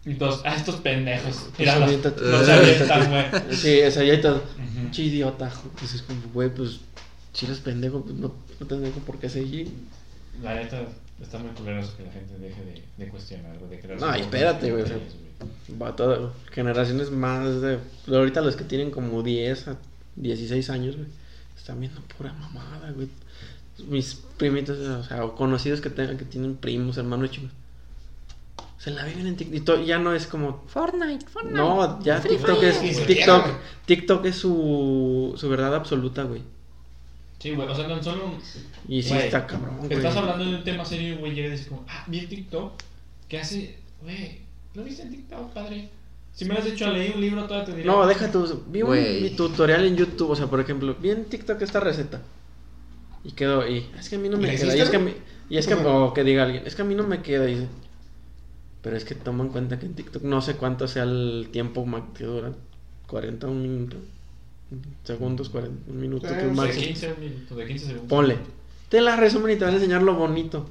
Y 0.04 0.14
todos, 0.14 0.42
ah, 0.44 0.56
estos 0.56 0.76
pendejos. 0.76 1.48
Mira, 1.58 1.78
los, 1.78 1.90
los 2.20 2.48
avientan, 2.48 3.10
güey. 3.10 3.54
Sí, 3.56 3.80
o 3.82 3.90
sea, 3.90 4.02
ya 4.02 4.14
está. 4.14 4.32
Ujú. 4.32 4.42
Pinche 4.74 5.02
idiota. 5.02 5.50
Pues 5.78 5.94
es 5.94 6.02
como, 6.02 6.20
güey, 6.34 6.52
pues 6.52 6.80
si 7.32 7.46
eres 7.46 7.58
pendejo, 7.60 8.02
pues 8.02 8.14
no, 8.16 8.34
no 8.60 8.66
tengo 8.66 8.90
por 9.06 9.18
qué 9.18 9.28
seguir. 9.28 9.70
La 10.42 10.54
neta, 10.54 10.82
está 11.20 11.38
muy 11.38 11.50
culero 11.52 11.80
eso 11.80 11.96
que 11.96 12.04
la 12.04 12.12
gente 12.12 12.36
deje 12.38 12.64
de, 12.64 12.82
de 12.96 13.08
cuestionar, 13.10 13.56
güey. 13.58 13.70
De 13.70 13.80
crear 13.80 14.00
No, 14.00 14.12
espérate, 14.14 14.70
güey, 14.70 14.82
o 14.82 14.86
sea, 14.86 14.96
criterios, 14.96 15.80
Va 15.80 15.96
todo, 15.96 16.32
generaciones 16.50 17.10
más 17.10 17.60
de. 17.60 17.78
Ahorita 18.08 18.40
los 18.40 18.56
que 18.56 18.64
tienen 18.64 18.90
como 18.90 19.22
10 19.22 19.68
a 19.68 19.76
16 20.16 20.70
años, 20.70 20.96
güey, 20.96 21.08
están 21.56 21.80
viendo 21.80 22.00
pura 22.16 22.32
mamada, 22.32 22.90
güey. 22.90 23.08
Mis 23.88 24.14
primitos, 24.36 24.78
o 24.78 25.04
sea, 25.04 25.24
o 25.24 25.34
conocidos 25.34 25.80
que 25.80 25.90
tengan, 25.90 26.18
que 26.18 26.24
tienen 26.24 26.56
primos, 26.56 26.96
hermanos 26.96 27.30
chicos. 27.30 27.50
Se 28.78 28.90
la 28.90 29.04
viven 29.04 29.28
en 29.28 29.36
TikTok. 29.36 29.84
Ya 29.84 29.98
no 29.98 30.12
es 30.12 30.26
como. 30.26 30.64
Fortnite, 30.66 31.24
Fortnite. 31.26 31.56
No, 31.56 32.02
ya 32.02 32.20
Free 32.20 32.36
TikTok 32.36 32.58
Fire. 32.58 32.84
es. 32.84 33.06
TikTok. 33.06 33.46
TikTok 33.86 34.26
es 34.26 34.36
su, 34.36 35.34
su 35.36 35.48
verdad 35.48 35.74
absoluta, 35.74 36.24
güey. 36.24 36.42
Sí, 37.38 37.50
güey, 37.52 37.68
o 37.68 37.74
sea, 37.74 37.88
tan 37.88 38.02
solo. 38.02 38.34
Y 38.88 39.02
sí 39.02 39.10
Güey, 39.10 39.26
está 39.26 39.46
cabrón, 39.46 39.78
güey. 39.78 39.92
Estás 39.92 40.16
hablando 40.16 40.44
de 40.44 40.56
un 40.56 40.64
tema 40.64 40.84
serio, 40.84 41.18
güey, 41.18 41.34
llega 41.34 41.48
y 41.48 41.50
dices 41.52 41.68
como, 41.68 41.84
ah, 41.88 42.04
vi 42.06 42.20
en 42.20 42.28
TikTok, 42.28 42.72
¿qué 43.28 43.38
hace? 43.40 43.76
Güey, 44.02 44.40
¿lo 44.74 44.84
viste 44.84 45.02
en 45.02 45.10
TikTok, 45.10 45.52
padre? 45.52 45.88
Si 46.32 46.44
me 46.44 46.54
lo 46.54 46.60
has 46.60 46.66
dicho, 46.66 46.88
leí 46.90 47.12
un 47.14 47.20
libro, 47.20 47.44
todavía 47.44 47.66
te 47.66 47.76
diría. 47.76 47.92
No, 47.92 48.06
deja 48.06 48.30
tu. 48.32 48.62
Vi 48.68 48.82
un 48.82 49.22
mi 49.22 49.30
tutorial 49.30 49.84
en 49.84 49.96
YouTube, 49.96 50.30
o 50.30 50.36
sea, 50.36 50.46
por 50.46 50.60
ejemplo, 50.60 50.96
vi 51.00 51.10
en 51.10 51.24
TikTok 51.24 51.60
esta 51.62 51.80
receta. 51.80 52.20
Y 53.24 53.32
quedó, 53.32 53.66
y 53.68 53.86
es 53.98 54.08
que 54.08 54.16
a 54.16 54.18
mí 54.18 54.28
no 54.28 54.36
¿Y 54.36 54.40
me 54.40 54.56
queda. 54.56 54.76
Y 54.76 54.80
es 54.80 54.90
que, 54.90 54.96
a 54.96 55.00
mí- 55.00 55.14
y 55.48 55.56
es 55.56 55.66
que, 55.66 55.74
Ajá. 55.74 55.88
o 55.88 56.12
que 56.14 56.24
diga 56.24 56.42
alguien, 56.44 56.64
es 56.66 56.74
que 56.74 56.82
a 56.82 56.84
mí 56.84 56.94
no 56.94 57.06
me 57.06 57.22
queda. 57.22 57.48
Y 57.48 57.68
pero 58.82 58.96
es 58.96 59.04
que 59.04 59.14
toma 59.14 59.44
en 59.44 59.50
cuenta 59.50 59.78
que 59.78 59.86
en 59.86 59.94
TikTok 59.94 60.22
no 60.24 60.42
sé 60.42 60.54
cuánto 60.56 60.88
sea 60.88 61.04
el 61.04 61.48
tiempo 61.52 61.86
que 62.16 62.24
dura. 62.24 62.52
40, 63.06 63.46
un 63.46 63.62
minuto. 63.62 63.96
Segundos, 65.04 65.50
40, 65.50 65.90
un 65.90 66.00
minuto, 66.00 66.26
que 66.26 66.34
sí. 66.34 66.40
de 66.46 66.52
máximo. 66.52 66.86
15 66.86 67.14
minutos, 67.20 67.56
de 67.56 67.66
15 67.66 67.86
segundos. 67.86 68.08
Ponle. 68.08 68.36
Te 68.88 69.00
la 69.00 69.16
resumen 69.16 69.52
y 69.54 69.58
te 69.58 69.64
van 69.64 69.74
a 69.74 69.76
enseñar 69.76 70.02
lo 70.02 70.14
bonito. 70.14 70.68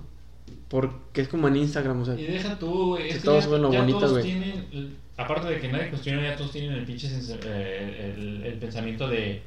Porque 0.68 1.22
es 1.22 1.28
como 1.28 1.48
en 1.48 1.58
Instagram, 1.58 2.02
o 2.02 2.06
sea. 2.06 2.16
Y 2.20 2.26
deja 2.26 2.58
tú, 2.58 2.90
güey. 2.90 3.10
Que 3.10 3.20
todos 3.20 3.44
ya, 3.44 3.50
suben 3.50 3.62
lo 3.62 3.72
ya 3.72 3.80
bonito, 3.82 4.00
todos 4.00 4.12
güey. 4.14 4.24
tienen, 4.24 4.98
aparte 5.18 5.48
de 5.50 5.60
que 5.60 5.68
nadie 5.72 5.90
cuestiona, 5.90 6.22
ya 6.24 6.36
todos 6.36 6.52
tienen 6.52 6.72
el 6.74 6.86
pinche 6.86 7.08
eh, 7.46 8.14
el, 8.18 8.44
el 8.44 8.54
pensamiento 8.58 9.08
de 9.08 9.42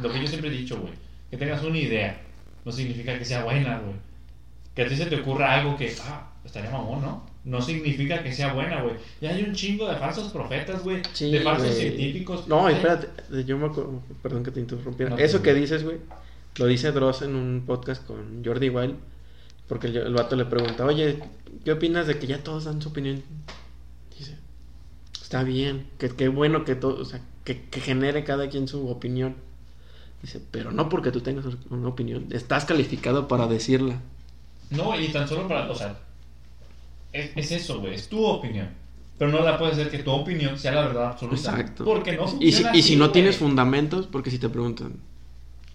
lo 0.00 0.10
que 0.10 0.20
yo 0.20 0.26
siempre 0.26 0.48
he 0.48 0.52
dicho, 0.52 0.80
güey. 0.80 0.92
Que 1.30 1.36
tengas 1.36 1.62
una 1.62 1.78
idea, 1.78 2.20
no 2.64 2.72
significa 2.72 3.18
que 3.18 3.24
sea 3.24 3.44
buena, 3.44 3.78
güey. 3.78 3.94
Que 4.74 4.82
a 4.82 4.88
ti 4.88 4.96
se 4.96 5.06
te 5.06 5.16
ocurra 5.20 5.60
algo 5.60 5.76
que, 5.76 5.94
ah, 6.02 6.30
estaría 6.44 6.70
mamón, 6.70 7.02
¿no? 7.02 7.26
No 7.44 7.60
significa 7.60 8.22
que 8.22 8.32
sea 8.32 8.52
buena, 8.52 8.82
güey. 8.82 8.96
Y 9.20 9.26
hay 9.26 9.42
un 9.42 9.54
chingo 9.54 9.88
de 9.88 9.96
falsos 9.96 10.32
profetas, 10.32 10.82
güey. 10.82 11.02
Sí, 11.12 11.30
de 11.30 11.40
falsos 11.40 11.68
güey. 11.68 11.80
científicos. 11.80 12.46
No, 12.48 12.68
espérate, 12.68 13.08
yo 13.44 13.56
me 13.58 13.66
acuerdo, 13.66 14.02
perdón 14.22 14.44
que 14.44 14.50
te 14.50 14.60
interrumpiera. 14.60 15.10
No, 15.10 15.18
Eso 15.18 15.38
no. 15.38 15.42
que 15.42 15.54
dices, 15.54 15.84
güey, 15.84 15.98
lo 16.56 16.66
dice 16.66 16.92
Dross 16.92 17.22
en 17.22 17.34
un 17.34 17.64
podcast 17.66 18.04
con 18.06 18.44
Jordi 18.44 18.68
Wild, 18.68 18.96
porque 19.68 19.86
el, 19.88 19.96
el 19.96 20.14
vato 20.14 20.36
le 20.36 20.44
pregunta, 20.44 20.84
oye, 20.84 21.18
¿qué 21.64 21.72
opinas 21.72 22.06
de 22.06 22.18
que 22.18 22.26
ya 22.26 22.42
todos 22.42 22.64
dan 22.64 22.82
su 22.82 22.90
opinión? 22.90 23.22
Dice, 24.18 24.36
está 25.20 25.42
bien, 25.42 25.86
que 25.98 26.10
qué 26.10 26.28
bueno 26.28 26.64
que 26.64 26.74
todo, 26.74 27.00
o 27.00 27.04
sea, 27.04 27.20
que, 27.44 27.62
que 27.68 27.80
genere 27.80 28.24
cada 28.24 28.48
quien 28.48 28.68
su 28.68 28.88
opinión. 28.88 29.36
Dice, 30.22 30.40
pero 30.50 30.70
no 30.70 30.88
porque 30.88 31.10
tú 31.10 31.20
tengas 31.20 31.46
una 31.70 31.88
opinión, 31.88 32.26
estás 32.30 32.64
calificado 32.66 33.26
para 33.26 33.46
decirla. 33.46 34.00
No, 34.70 34.98
y 34.98 35.08
tan 35.08 35.26
solo 35.26 35.48
para, 35.48 35.70
o 35.70 35.74
sea, 35.74 35.98
es, 37.12 37.30
es 37.36 37.52
eso, 37.52 37.80
güey, 37.80 37.94
es 37.94 38.08
tu 38.08 38.24
opinión. 38.24 38.68
Pero 39.18 39.32
no 39.32 39.42
la 39.42 39.58
puedes 39.58 39.74
hacer 39.74 39.90
que 39.90 39.98
tu 39.98 40.10
opinión 40.10 40.58
sea 40.58 40.72
la 40.72 40.82
verdad 40.82 41.06
absoluta. 41.08 41.36
Exacto. 41.36 41.84
Porque 41.84 42.16
no 42.16 42.24
Y 42.40 42.52
si, 42.52 42.64
y 42.72 42.82
si 42.82 42.96
no 42.96 43.10
tienes 43.10 43.36
fundamentos, 43.36 44.06
porque 44.06 44.30
si 44.30 44.38
te 44.38 44.48
preguntan, 44.48 44.94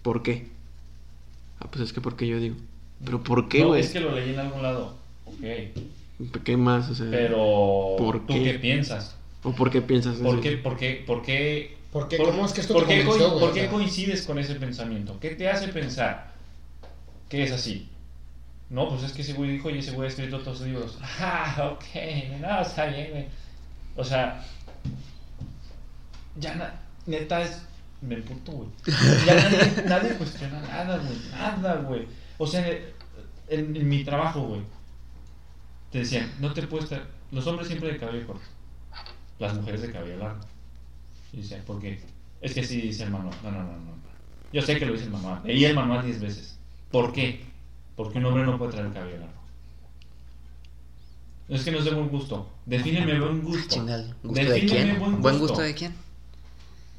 ¿por 0.02 0.22
qué? 0.22 0.48
Ah, 1.60 1.66
pues 1.70 1.84
es 1.84 1.92
que 1.92 2.00
porque 2.00 2.26
yo 2.26 2.38
digo, 2.40 2.56
¿pero 3.04 3.22
por 3.22 3.48
qué, 3.48 3.60
No, 3.60 3.68
güey? 3.68 3.80
es 3.82 3.90
que 3.90 4.00
lo 4.00 4.12
leí 4.14 4.30
en 4.32 4.40
algún 4.40 4.62
lado. 4.62 4.96
Ok. 5.26 6.42
¿Qué 6.44 6.56
más? 6.56 6.88
O 6.90 6.94
sea, 6.94 7.06
Pero, 7.10 7.94
¿Por 7.98 8.26
¿tú 8.26 8.34
qué? 8.34 8.42
qué 8.44 8.58
piensas? 8.58 9.16
¿O 9.42 9.52
por 9.52 9.70
qué 9.70 9.80
piensas 9.82 10.16
eso? 10.16 10.24
¿Por 10.24 10.40
qué, 10.40 10.56
por 10.56 10.76
qué, 10.76 11.04
por 11.06 11.22
qué, 11.22 11.75
¿Por 11.92 12.08
qué? 12.08 12.16
¿Cómo 12.18 12.44
es 12.46 12.52
que 12.52 12.60
esto 12.60 12.74
por 12.74 12.86
te 12.86 12.94
qué 12.98 13.04
convenció, 13.04 13.26
coi- 13.28 13.30
güey? 13.30 13.40
por 13.40 13.50
O 13.50 13.54
qué 13.54 13.60
sea, 13.60 13.70
coincides 13.70 14.22
con 14.26 14.38
ese 14.38 14.54
pensamiento? 14.56 15.18
¿Qué 15.20 15.30
te 15.30 15.48
hace 15.48 15.68
pensar 15.68 16.32
que 17.28 17.44
es 17.44 17.52
así? 17.52 17.88
No, 18.68 18.88
pues 18.88 19.04
es 19.04 19.12
que 19.12 19.22
ese 19.22 19.32
güey 19.34 19.50
dijo 19.52 19.70
y 19.70 19.78
ese 19.78 19.92
güey 19.92 20.06
ha 20.08 20.10
escrito 20.10 20.40
todos 20.40 20.58
sus 20.58 20.66
libros. 20.66 20.98
Ah, 21.20 21.72
ok, 21.72 21.84
no, 22.40 22.60
está 22.60 22.86
bien, 22.86 23.10
güey. 23.12 23.26
O 23.96 24.04
sea, 24.04 24.44
ya 26.38 26.54
na- 26.54 26.74
neta 27.06 27.42
es. 27.42 27.62
Me 28.02 28.16
puto, 28.18 28.52
güey. 28.52 28.68
Ya 29.26 29.34
nadie, 29.34 29.82
nadie 29.86 30.14
cuestiona 30.16 30.60
nada, 30.60 30.98
güey. 30.98 31.18
Nada, 31.32 31.74
güey. 31.76 32.06
O 32.38 32.46
sea, 32.46 32.66
en, 32.68 33.76
en 33.76 33.88
mi 33.88 34.04
trabajo, 34.04 34.42
güey, 34.42 34.60
te 35.90 36.00
decían, 36.00 36.30
no 36.40 36.52
te 36.52 36.62
puedes. 36.66 36.90
Los 37.32 37.46
hombres 37.46 37.68
siempre 37.68 37.92
de 37.92 37.98
cabello 37.98 38.26
corto, 38.26 38.44
las 39.38 39.54
mujeres 39.54 39.80
de 39.82 39.92
cabello 39.92 40.18
largo. 40.18 40.40
Y 41.36 41.40
decían, 41.40 41.62
¿por 41.66 41.78
qué? 41.80 42.00
Es 42.40 42.54
que 42.54 42.60
así 42.60 42.80
dice 42.80 43.04
el 43.04 43.10
manual. 43.10 43.34
No, 43.44 43.50
no, 43.52 43.58
no, 43.62 43.72
no. 43.72 43.96
Yo 44.52 44.62
sé 44.62 44.78
que 44.78 44.86
lo 44.86 44.92
dice 44.94 45.04
el 45.04 45.10
manual. 45.10 45.40
Leí 45.44 45.64
el 45.64 45.74
manual 45.74 46.04
10 46.04 46.20
veces. 46.20 46.58
¿Por 46.90 47.12
qué? 47.12 47.44
Porque 47.94 48.18
un 48.18 48.24
hombre 48.26 48.44
no 48.44 48.58
puede 48.58 48.72
traer 48.72 48.86
el 48.86 48.92
cabello 48.92 49.18
largo. 49.18 49.36
Es 51.48 51.62
que 51.62 51.70
no 51.70 51.78
es 51.78 51.84
de 51.84 51.92
buen 51.92 52.08
gusto. 52.08 52.48
Defíneme 52.64 53.20
buen 53.20 53.42
gusto. 53.42 53.74
Chingal, 53.76 54.14
¿gusto 54.22 54.40
de 54.40 54.50
Defíneme 54.60 54.68
quién? 54.84 54.98
buen 54.98 55.20
¿Buen 55.22 55.38
gusto. 55.38 55.54
gusto 55.54 55.62
de 55.62 55.74
quién? 55.74 55.94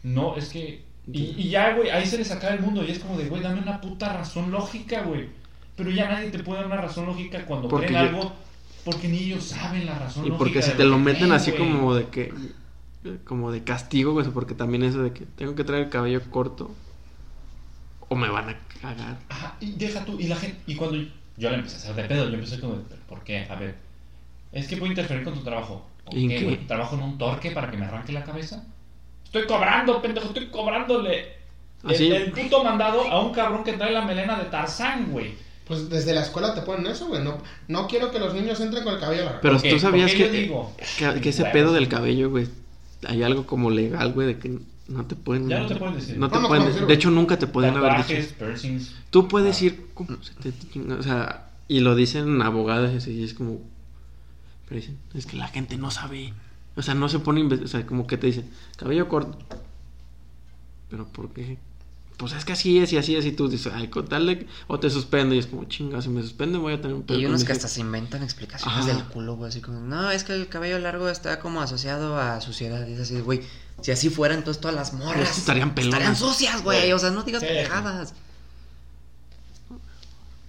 No, 0.03 0.37
es 0.37 0.49
que. 0.49 0.83
Y, 1.11 1.19
y 1.37 1.49
ya, 1.49 1.75
güey, 1.75 1.89
ahí 1.89 2.05
se 2.05 2.17
les 2.17 2.31
acaba 2.31 2.53
el 2.53 2.61
mundo. 2.61 2.83
Y 2.83 2.91
es 2.91 2.99
como 2.99 3.17
de, 3.17 3.25
güey, 3.27 3.41
dame 3.41 3.61
una 3.61 3.81
puta 3.81 4.13
razón 4.13 4.51
lógica, 4.51 5.01
güey. 5.03 5.29
Pero 5.75 5.89
ya 5.91 6.09
nadie 6.09 6.29
te 6.31 6.39
puede 6.39 6.59
dar 6.61 6.67
una 6.67 6.77
razón 6.81 7.05
lógica 7.05 7.45
cuando 7.45 7.67
Porque 7.67 7.87
creen 7.87 8.01
yo- 8.03 8.09
algo. 8.17 8.33
Porque 8.85 9.07
ni 9.09 9.17
ellos 9.19 9.43
saben 9.43 9.85
la 9.85 9.99
razón 9.99 10.25
Y 10.25 10.29
lógica. 10.29 10.37
porque 10.37 10.61
si 10.61 10.71
de 10.71 10.77
te 10.77 10.83
lo 10.85 10.97
meten 10.97 11.23
creen, 11.23 11.33
así 11.33 11.51
como 11.51 11.93
de 11.93 12.07
que. 12.07 12.33
Como 13.25 13.51
de 13.51 13.63
castigo, 13.63 14.13
güey, 14.13 14.25
porque 14.27 14.53
también 14.55 14.83
eso 14.83 15.01
de 15.03 15.11
que 15.13 15.25
tengo 15.25 15.55
que 15.55 15.63
traer 15.63 15.83
el 15.85 15.89
cabello 15.89 16.21
corto. 16.31 16.71
O 18.09 18.15
me 18.15 18.29
van 18.29 18.49
a 18.49 18.57
cagar. 18.81 19.17
Ajá, 19.29 19.55
y 19.59 19.71
deja 19.73 20.05
tú, 20.05 20.17
y 20.19 20.27
la 20.27 20.35
gente, 20.37 20.57
y 20.65 20.75
cuando 20.75 20.97
yo 21.37 21.49
le 21.49 21.55
empecé 21.57 21.75
a 21.75 21.79
hacer 21.91 21.95
de 21.95 22.03
pedo, 22.05 22.29
yo 22.29 22.35
empecé 22.35 22.59
como, 22.59 22.75
de, 22.75 22.83
¿por 23.09 23.21
qué? 23.23 23.45
A 23.49 23.55
ver, 23.55 23.75
es 24.53 24.67
que 24.67 24.77
puedo 24.77 24.89
interferir 24.91 25.23
con 25.23 25.33
tu 25.33 25.41
trabajo. 25.43 25.85
¿Por 26.05 26.15
¿En 26.17 26.29
qué, 26.29 26.35
qué? 26.37 26.43
güey? 26.45 26.67
¿Trabajo 26.67 26.95
en 26.95 27.01
un 27.03 27.17
torque 27.17 27.51
para 27.51 27.69
que 27.69 27.75
me 27.77 27.85
arranque 27.85 28.13
la 28.13 28.23
cabeza? 28.23 28.63
Estoy 29.25 29.45
cobrando, 29.45 30.01
pendejo, 30.01 30.27
estoy 30.27 30.47
cobrándole 30.47 31.33
el, 31.83 31.91
Así- 31.91 32.07
el 32.09 32.31
puto 32.31 32.63
mandado 32.63 33.01
a 33.11 33.19
un 33.21 33.33
cabrón 33.33 33.63
que 33.65 33.73
trae 33.73 33.91
la 33.91 34.05
melena 34.05 34.37
de 34.39 34.45
Tarzán, 34.45 35.11
güey. 35.11 35.33
Pues 35.67 35.89
desde 35.89 36.13
la 36.13 36.21
escuela 36.21 36.55
te 36.55 36.61
ponen 36.61 36.87
eso, 36.87 37.07
güey. 37.07 37.21
No, 37.21 37.39
no 37.67 37.87
quiero 37.87 38.09
que 38.09 38.19
los 38.19 38.33
niños 38.33 38.57
entren 38.61 38.85
con 38.85 38.93
el 38.93 39.01
cabello 39.01 39.25
largo. 39.25 39.39
Pero 39.41 39.55
¿Por 39.55 39.63
qué? 39.63 39.69
tú 39.71 39.79
sabías 39.79 40.11
¿Por 40.11 40.17
qué 40.17 40.23
que, 40.29 40.33
yo 40.33 40.41
digo? 40.41 40.73
que, 40.97 41.19
que 41.21 41.29
ese 41.29 41.41
Huevos. 41.43 41.53
pedo 41.53 41.73
del 41.73 41.89
cabello, 41.89 42.29
güey, 42.29 42.47
hay 43.05 43.23
algo 43.23 43.45
como 43.45 43.69
legal, 43.69 44.13
güey, 44.13 44.27
de 44.27 44.39
que 44.39 44.59
no 44.87 45.05
te 45.05 45.15
pueden. 45.15 45.49
Ya 45.49 45.59
no 45.59 45.67
te 45.67 45.75
pueden 45.75 45.95
decir. 45.95 46.17
No 46.17 46.29
te 46.29 46.39
pueden 46.39 46.65
decir. 46.65 46.85
De 46.85 46.93
hecho, 46.93 47.11
nunca 47.11 47.37
te 47.37 47.47
podían 47.47 47.75
haber 47.77 48.05
dicho. 48.05 48.35
Tú 49.09 49.27
puedes 49.27 49.61
Ah. 49.61 49.65
ir. 49.65 49.87
como 49.93 50.21
se 50.23 50.33
te 50.35 50.53
chinga, 50.71 50.95
O 50.95 51.03
sea, 51.03 51.49
y 51.67 51.79
lo 51.81 51.95
dicen 51.95 52.41
abogadas 52.41 52.93
y 52.93 52.97
así, 52.97 53.11
y 53.11 53.23
es 53.23 53.33
como. 53.33 53.59
Pero 54.67 54.79
dicen, 54.81 54.97
es 55.13 55.25
que 55.25 55.37
la 55.37 55.47
gente 55.47 55.77
no 55.77 55.91
sabe. 55.91 56.33
O 56.75 56.81
sea, 56.81 56.93
no 56.93 57.09
se 57.09 57.19
pone. 57.19 57.43
O 57.43 57.67
sea, 57.67 57.85
como 57.85 58.07
que 58.07 58.17
te 58.17 58.27
dicen, 58.27 58.49
cabello 58.77 59.07
corto. 59.09 59.37
Pero 60.89 61.05
¿por 61.07 61.29
qué? 61.33 61.57
Pues 62.17 62.33
es 62.33 62.45
que 62.45 62.53
así 62.53 62.79
es 62.79 62.91
y 62.93 62.97
así 62.97 63.15
es. 63.15 63.25
Y 63.25 63.31
tú 63.31 63.47
dices, 63.47 63.71
ay, 63.75 63.87
de- 63.87 64.47
O 64.67 64.79
te 64.79 64.89
suspendo. 64.89 65.35
Y 65.35 65.37
es 65.37 65.45
como, 65.47 65.65
chinga, 65.65 66.01
si 66.01 66.09
me 66.09 66.21
suspenden 66.23 66.61
voy 66.61 66.73
a 66.73 66.81
tener 66.81 66.95
un 66.95 67.05
Y 67.07 67.13
hay 67.13 67.21
con 67.21 67.29
unos 67.29 67.41
que 67.41 67.47
jefe". 67.47 67.57
hasta 67.57 67.67
se 67.67 67.81
inventan 67.81 68.23
explicaciones 68.23 68.75
Ajá. 68.79 68.87
del 68.87 69.03
culo, 69.05 69.35
güey, 69.35 69.49
así 69.49 69.61
como, 69.61 69.79
no, 69.81 70.09
es 70.09 70.23
que 70.23 70.33
el 70.33 70.47
cabello 70.49 70.79
largo 70.79 71.09
está 71.09 71.39
como 71.39 71.61
asociado 71.61 72.17
a 72.19 72.41
suciedad. 72.41 72.87
Y 72.87 72.93
es 72.93 73.01
así, 73.01 73.19
güey, 73.19 73.41
si 73.81 73.91
así 73.91 74.09
fuera, 74.09 74.33
entonces 74.33 74.59
todas 74.59 74.75
las 74.75 74.93
morras 74.93 75.27
Pues 75.27 75.37
estarían 75.37 75.75
pelonas. 75.75 75.99
estarían 75.99 76.15
sucias, 76.15 76.63
güey, 76.63 76.79
Güey. 76.79 76.91
o 76.93 76.97
sea, 76.99 77.11
no 77.11 77.21
digas 77.21 77.41
Sí. 77.43 77.47
pendejadas. 77.49 78.13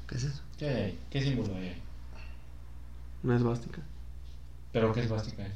¿Qué 0.08 0.14
es 0.16 0.22
eso? 0.24 0.40
¿Qué 0.58 0.68
hay? 0.70 0.98
¿Qué 1.10 1.22
símbolo 1.22 1.54
hay 1.54 1.68
ahí? 1.68 1.82
Una 3.22 3.36
esvástica. 3.36 3.82
¿Pero 4.72 4.92
qué 4.94 5.00
es 5.02 5.08
básica 5.10 5.46
es? 5.46 5.52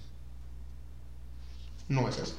No 1.89 2.07
es 2.07 2.19
eso. 2.19 2.35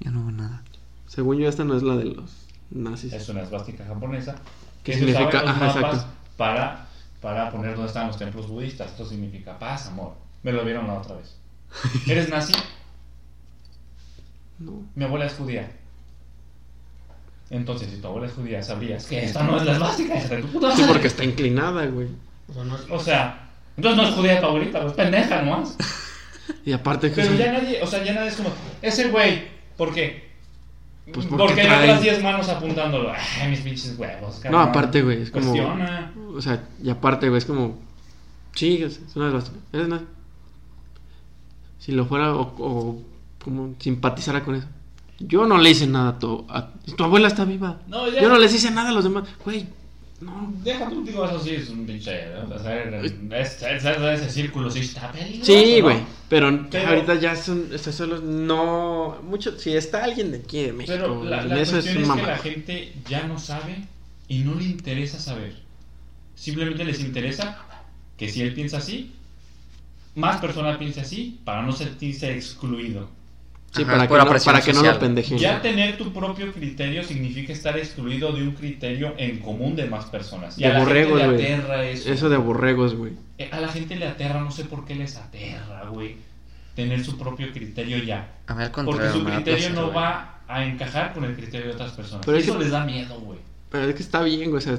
Yo 0.00 0.10
no 0.12 0.22
veo 0.22 0.30
nada. 0.32 0.62
Según 1.08 1.38
yo, 1.38 1.48
esta 1.48 1.64
no 1.64 1.76
es 1.76 1.82
la 1.82 1.96
de 1.96 2.04
los 2.04 2.30
Nazis. 2.70 3.12
Es 3.12 3.28
una 3.28 3.42
esvástica 3.42 3.84
japonesa. 3.84 4.36
¿Qué 4.84 4.92
Que 4.92 4.98
se 4.98 5.04
significa? 5.06 5.40
los 5.42 5.50
Ajá, 5.50 5.66
exacto. 5.66 6.04
para, 6.36 6.86
para 7.20 7.50
poner 7.50 7.72
donde 7.72 7.88
estaban 7.88 8.08
los 8.08 8.18
templos 8.18 8.46
budistas. 8.48 8.90
Esto 8.92 9.04
significa 9.06 9.58
paz, 9.58 9.86
amor. 9.88 10.12
Me 10.42 10.52
lo 10.52 10.64
vieron 10.64 10.86
la 10.86 10.94
otra 10.94 11.16
vez. 11.16 11.36
¿Eres 12.06 12.28
nazi? 12.28 12.52
No. 14.58 14.82
Mi 14.94 15.04
abuela 15.04 15.26
es 15.26 15.34
judía. 15.34 15.70
Entonces, 17.50 17.90
si 17.90 17.96
tu 18.00 18.06
abuela 18.08 18.26
es 18.26 18.34
judía, 18.34 18.62
sabrías 18.62 19.06
que 19.06 19.24
esta 19.24 19.42
no 19.42 19.56
es 19.56 19.64
la 19.64 19.72
esvástica, 19.72 20.14
de 20.14 20.42
tu 20.42 20.48
puta 20.48 20.76
Sí, 20.76 20.84
porque 20.86 21.06
está 21.06 21.24
inclinada, 21.24 21.86
güey. 21.86 22.08
O 22.48 22.52
sea, 22.52 22.64
no 22.64 22.76
es- 22.76 22.84
O 22.90 22.98
sea, 23.00 23.48
entonces 23.76 24.02
no 24.02 24.08
es 24.08 24.14
judía 24.14 24.40
tu 24.40 24.46
abuelita, 24.46 24.82
pues 24.82 24.92
pendeja 24.94 25.42
nomás. 25.42 25.76
Y 26.64 26.72
aparte 26.72 27.10
que 27.10 27.16
Pero 27.16 27.28
son- 27.28 27.36
ya 27.36 27.52
nadie, 27.52 27.82
o 27.82 27.86
sea, 27.86 28.02
ya 28.02 28.14
nadie 28.14 28.28
es 28.28 28.36
como, 28.36 28.50
ese 28.80 29.08
güey, 29.10 29.48
¿por 29.76 29.92
qué? 29.92 30.27
Pues 31.12 31.26
porque 31.26 31.44
porque 31.44 31.62
trae- 31.64 31.84
otras 31.84 32.02
10 32.02 32.22
manos 32.22 32.48
apuntándolo. 32.48 33.12
Ay, 33.40 33.50
mis 33.50 33.60
pinches 33.60 33.98
huevos, 33.98 34.36
No, 34.36 34.42
cabrón. 34.42 34.62
aparte, 34.62 35.02
güey, 35.02 35.22
es 35.22 35.30
como... 35.30 35.46
Cuestiona. 35.50 36.12
O 36.36 36.40
sea, 36.40 36.68
y 36.82 36.90
aparte, 36.90 37.28
güey, 37.28 37.38
es 37.38 37.44
como... 37.46 37.78
Sí, 38.54 38.82
es 38.82 39.00
una. 39.14 39.28
Eres 39.72 39.88
nazi. 39.88 40.04
Si 41.78 41.92
lo 41.92 42.06
fuera 42.06 42.34
o, 42.34 42.54
o 42.58 43.02
como 43.42 43.74
simpatizara 43.78 44.44
con 44.44 44.56
eso. 44.56 44.66
Yo 45.20 45.46
no 45.46 45.58
le 45.58 45.70
hice 45.70 45.86
nada 45.86 46.10
a 46.10 46.18
tu... 46.18 46.44
a- 46.48 46.72
tu 46.96 47.04
abuela 47.04 47.28
está 47.28 47.44
viva. 47.44 47.78
No, 47.86 48.08
ya. 48.10 48.20
Yo 48.20 48.28
no 48.28 48.38
les 48.38 48.54
hice 48.54 48.70
nada 48.70 48.90
a 48.90 48.92
los 48.92 49.04
demás. 49.04 49.24
Güey, 49.44 49.66
no. 50.20 50.52
Deja 50.64 50.88
tú, 50.88 51.04
digo, 51.04 51.24
eso 51.24 51.40
sí 51.40 51.54
es 51.54 51.68
un 51.70 51.86
pinche. 51.86 52.26
¿no? 52.48 52.54
O 52.54 52.58
sea, 52.58 52.82
es- 53.00 53.12
es- 53.30 53.62
es- 53.62 53.84
ese 53.84 54.30
círculo 54.30 54.70
sí 54.70 54.80
está 54.80 55.12
peligroso. 55.12 55.44
Sí, 55.44 55.76
¿no? 55.78 55.84
güey. 55.84 55.98
Pero, 56.28 56.66
Pero- 56.70 56.88
ahorita 56.88 57.14
ya 57.14 57.36
son... 57.36 57.68
Estos 57.72 57.94
solo 57.94 58.20
no... 58.20 59.18
Mucho... 59.22 59.58
Si 59.58 59.74
está 59.76 60.04
alguien 60.04 60.30
de 60.32 60.38
aquí, 60.38 60.62
de 60.64 60.72
México... 60.72 60.94
Pero 60.96 61.24
la, 61.24 61.44
la 61.44 61.60
eso 61.60 61.78
es 61.78 61.84
cuestión 61.86 62.04
es, 62.04 62.20
que 62.20 62.26
la 62.26 62.38
gente 62.38 62.92
ya 63.08 63.26
no 63.26 63.38
sabe 63.38 63.84
y 64.28 64.40
no 64.40 64.54
le 64.54 64.64
interesa 64.64 65.18
saber. 65.18 65.54
Simplemente 66.34 66.84
les 66.84 67.00
interesa 67.00 67.64
que 68.16 68.28
si 68.28 68.42
él 68.42 68.52
piensa 68.54 68.78
así, 68.78 69.12
más 70.14 70.40
personas 70.40 70.76
piensen 70.78 71.04
así 71.04 71.38
para 71.44 71.62
no 71.62 71.72
sentirse 71.72 72.32
excluido. 72.34 73.08
Sí, 73.70 73.82
Ajá, 73.82 73.92
para, 73.92 74.08
que 74.08 74.14
no, 74.14 74.44
para 74.44 74.60
que 74.62 74.72
no 74.72 74.78
social. 74.78 74.94
lo 74.94 75.00
pendejen. 75.00 75.38
Ya 75.38 75.60
tener 75.60 75.98
tu 75.98 76.10
propio 76.12 76.52
criterio 76.52 77.04
significa 77.04 77.52
estar 77.52 77.76
excluido 77.76 78.32
de 78.32 78.42
un 78.42 78.52
criterio 78.52 79.14
en 79.18 79.40
común 79.40 79.76
de 79.76 79.84
más 79.86 80.06
personas. 80.06 80.58
Y 80.58 80.62
De 80.62 80.68
a 80.68 80.72
la 80.74 80.78
borregos, 80.80 81.20
gente 81.20 81.32
le 81.32 81.34
güey. 81.34 81.52
aterra 81.52 81.84
eso. 81.86 82.10
Eso 82.12 82.28
de 82.30 82.36
borregos, 82.38 82.94
güey. 82.94 83.12
Eh, 83.36 83.50
A 83.52 83.60
la 83.60 83.68
gente 83.68 83.94
le 83.96 84.06
aterra, 84.06 84.40
no 84.40 84.50
sé 84.50 84.64
por 84.64 84.86
qué 84.86 84.94
les 84.94 85.16
aterra, 85.16 85.86
güey. 85.90 86.16
Tener 86.74 87.04
su 87.04 87.18
propio 87.18 87.52
criterio 87.52 87.98
ya. 88.02 88.36
A 88.46 88.54
al 88.58 88.70
Porque 88.72 89.10
su 89.10 89.22
criterio 89.24 89.42
placer, 89.44 89.74
no 89.74 89.92
va 89.92 90.40
a 90.48 90.64
encajar 90.64 91.12
con 91.12 91.24
el 91.24 91.34
criterio 91.36 91.66
de 91.68 91.72
otras 91.74 91.92
personas. 91.92 92.24
Pero 92.24 92.38
es 92.38 92.44
eso 92.44 92.54
que- 92.56 92.64
les 92.64 92.72
da 92.72 92.84
miedo, 92.84 93.20
güey. 93.20 93.38
Pero 93.70 93.84
es 93.84 93.94
que 93.94 94.02
está 94.02 94.22
bien, 94.22 94.48
güey. 94.50 94.56
O 94.56 94.60
sea, 94.60 94.78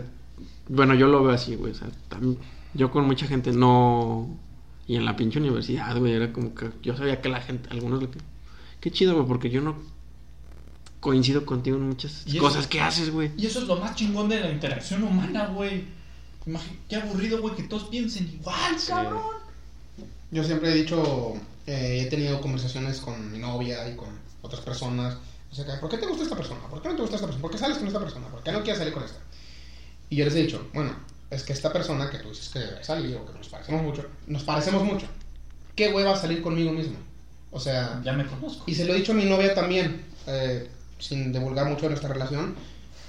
bueno, 0.67 0.95
yo 0.95 1.07
lo 1.07 1.23
veo 1.23 1.33
así, 1.35 1.55
güey. 1.55 1.73
O 1.73 1.75
sea, 1.75 1.89
tam- 2.09 2.37
yo 2.73 2.89
con 2.89 3.05
mucha 3.05 3.27
gente 3.27 3.51
no. 3.51 4.35
Y 4.87 4.95
en 4.95 5.05
la 5.05 5.15
pinche 5.15 5.37
universidad, 5.39 5.95
güey, 5.97 6.13
era 6.13 6.33
como 6.33 6.55
que 6.55 6.69
yo 6.81 6.97
sabía 6.97 7.21
que 7.21 7.29
la 7.29 7.39
gente, 7.41 7.69
algunos 7.69 8.01
lo 8.01 8.09
que. 8.09 8.17
Qué 8.79 8.91
chido, 8.91 9.15
güey, 9.15 9.27
porque 9.27 9.49
yo 9.49 9.61
no 9.61 9.75
coincido 10.99 11.45
contigo 11.45 11.77
en 11.77 11.87
muchas 11.87 12.25
eso- 12.27 12.39
cosas 12.39 12.67
que 12.67 12.81
haces, 12.81 13.09
güey. 13.11 13.31
Y 13.37 13.45
eso 13.45 13.59
es 13.59 13.67
lo 13.67 13.77
más 13.77 13.95
chingón 13.95 14.27
de 14.29 14.39
la 14.39 14.51
interacción 14.51 15.03
humana, 15.03 15.47
güey. 15.47 15.85
Qué 16.87 16.95
aburrido, 16.95 17.41
güey, 17.41 17.55
que 17.55 17.63
todos 17.63 17.85
piensen 17.85 18.27
igual, 18.27 18.75
cabrón. 18.87 19.21
Yo 20.31 20.43
siempre 20.43 20.71
he 20.71 20.75
dicho, 20.75 21.33
eh, 21.67 22.03
he 22.03 22.09
tenido 22.09 22.41
conversaciones 22.41 22.99
con 22.99 23.31
mi 23.31 23.37
novia 23.39 23.87
y 23.89 23.95
con 23.95 24.09
otras 24.41 24.61
personas. 24.61 25.17
O 25.51 25.55
sea, 25.55 25.65
que, 25.65 25.73
¿por 25.73 25.89
qué 25.89 25.97
te 25.97 26.05
gusta 26.07 26.23
esta 26.23 26.35
persona? 26.35 26.61
¿Por 26.69 26.81
qué 26.81 26.89
no 26.89 26.95
te 26.95 27.01
gusta 27.01 27.15
esta 27.15 27.27
persona? 27.27 27.41
¿Por 27.41 27.51
qué 27.51 27.57
sales 27.57 27.77
con 27.77 27.87
esta 27.87 27.99
persona? 27.99 28.27
¿Por 28.27 28.43
qué 28.43 28.51
no 28.51 28.59
quieres 28.61 28.77
salir 28.79 28.93
con 28.93 29.03
esta? 29.03 29.19
Y 30.09 30.15
yo 30.15 30.25
les 30.25 30.33
he 30.35 30.41
dicho, 30.43 30.67
bueno, 30.73 30.91
es 31.29 31.43
que 31.43 31.53
esta 31.53 31.71
persona 31.71 32.09
que 32.09 32.17
tú 32.19 32.29
dices 32.29 32.49
que 32.49 32.59
debe 32.59 32.83
salir 32.83 33.15
o 33.15 33.25
que 33.25 33.33
nos 33.37 33.47
parecemos 33.49 33.83
mucho, 33.83 34.05
nos 34.27 34.43
parecemos 34.43 34.83
mucho. 34.83 35.07
¿Qué 35.75 35.93
hueva 35.93 36.15
salir 36.15 36.41
conmigo 36.41 36.71
mismo? 36.71 36.97
O 37.51 37.59
sea, 37.59 38.01
Ya 38.03 38.13
me 38.13 38.25
conozco. 38.25 38.63
y 38.67 38.75
se 38.75 38.85
lo 38.85 38.93
he 38.93 38.97
dicho 38.97 39.11
a 39.11 39.15
mi 39.15 39.25
novia 39.25 39.53
también, 39.53 40.05
eh, 40.27 40.69
sin 40.99 41.31
divulgar 41.33 41.67
mucho 41.67 41.83
de 41.83 41.89
nuestra 41.89 42.09
relación, 42.13 42.55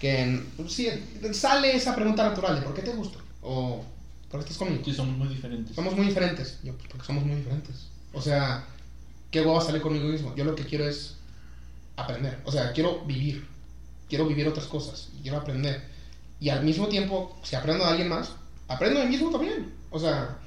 que 0.01 0.43
sí, 0.69 0.89
sale 1.33 1.77
esa 1.77 1.95
pregunta 1.95 2.23
natural 2.25 2.57
de 2.57 2.63
¿por 2.63 2.75
qué 2.75 2.83
te 2.83 2.93
gusto? 2.93 3.19
O 3.43 3.85
¿por 4.31 4.41
qué 4.41 4.45
estás 4.45 4.57
conmigo? 4.59 4.83
Sí, 4.85 4.95
somos 4.95 5.17
muy 5.17 5.29
diferentes. 5.29 5.75
Somos 5.75 5.95
muy 5.95 6.07
diferentes. 6.07 6.59
Yo, 6.63 6.75
pues, 6.75 6.89
porque 6.89 7.07
somos 7.07 7.25
muy 7.25 7.37
diferentes. 7.37 7.89
O 8.15 8.23
sea, 8.23 8.65
¿qué 9.31 9.43
hueva 9.43 9.61
salir 9.61 9.83
conmigo 9.83 10.07
mismo? 10.09 10.35
Yo 10.37 10.45
lo 10.45 10.55
que 10.55 10.65
quiero 10.65 10.89
es 10.89 11.17
aprender. 11.97 12.39
O 12.45 12.53
sea, 12.53 12.73
quiero 12.73 13.05
vivir. 13.05 13.47
Quiero 14.09 14.27
vivir 14.27 14.49
otras 14.49 14.67
cosas. 14.67 15.09
Quiero 15.23 15.37
aprender. 15.37 15.83
Y 16.41 16.49
al 16.49 16.65
mismo 16.65 16.89
tiempo, 16.89 17.37
si 17.43 17.57
aprendo 17.57 17.85
de 17.85 17.91
alguien 17.91 18.09
más, 18.09 18.33
aprendo 18.69 19.01
de 19.01 19.07
mí 19.07 19.13
mismo 19.13 19.31
también. 19.31 19.73
O 19.91 19.99
sea, 20.01 20.39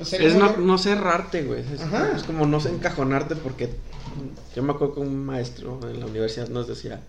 Es 0.00 0.34
cómo 0.34 0.44
no, 0.44 0.56
yo- 0.56 0.60
no 0.62 0.78
cerrarte, 0.78 1.42
güey. 1.44 1.60
Es, 1.72 1.80
Ajá. 1.80 2.12
es 2.16 2.22
como 2.24 2.46
no 2.46 2.58
encajonarte 2.58 3.36
porque 3.36 3.70
yo 4.54 4.62
me 4.62 4.72
acuerdo 4.72 4.94
que 4.94 5.00
un 5.00 5.24
maestro 5.24 5.80
en 5.88 6.00
la 6.00 6.06
universidad 6.06 6.48
nos 6.48 6.66
decía 6.68 7.00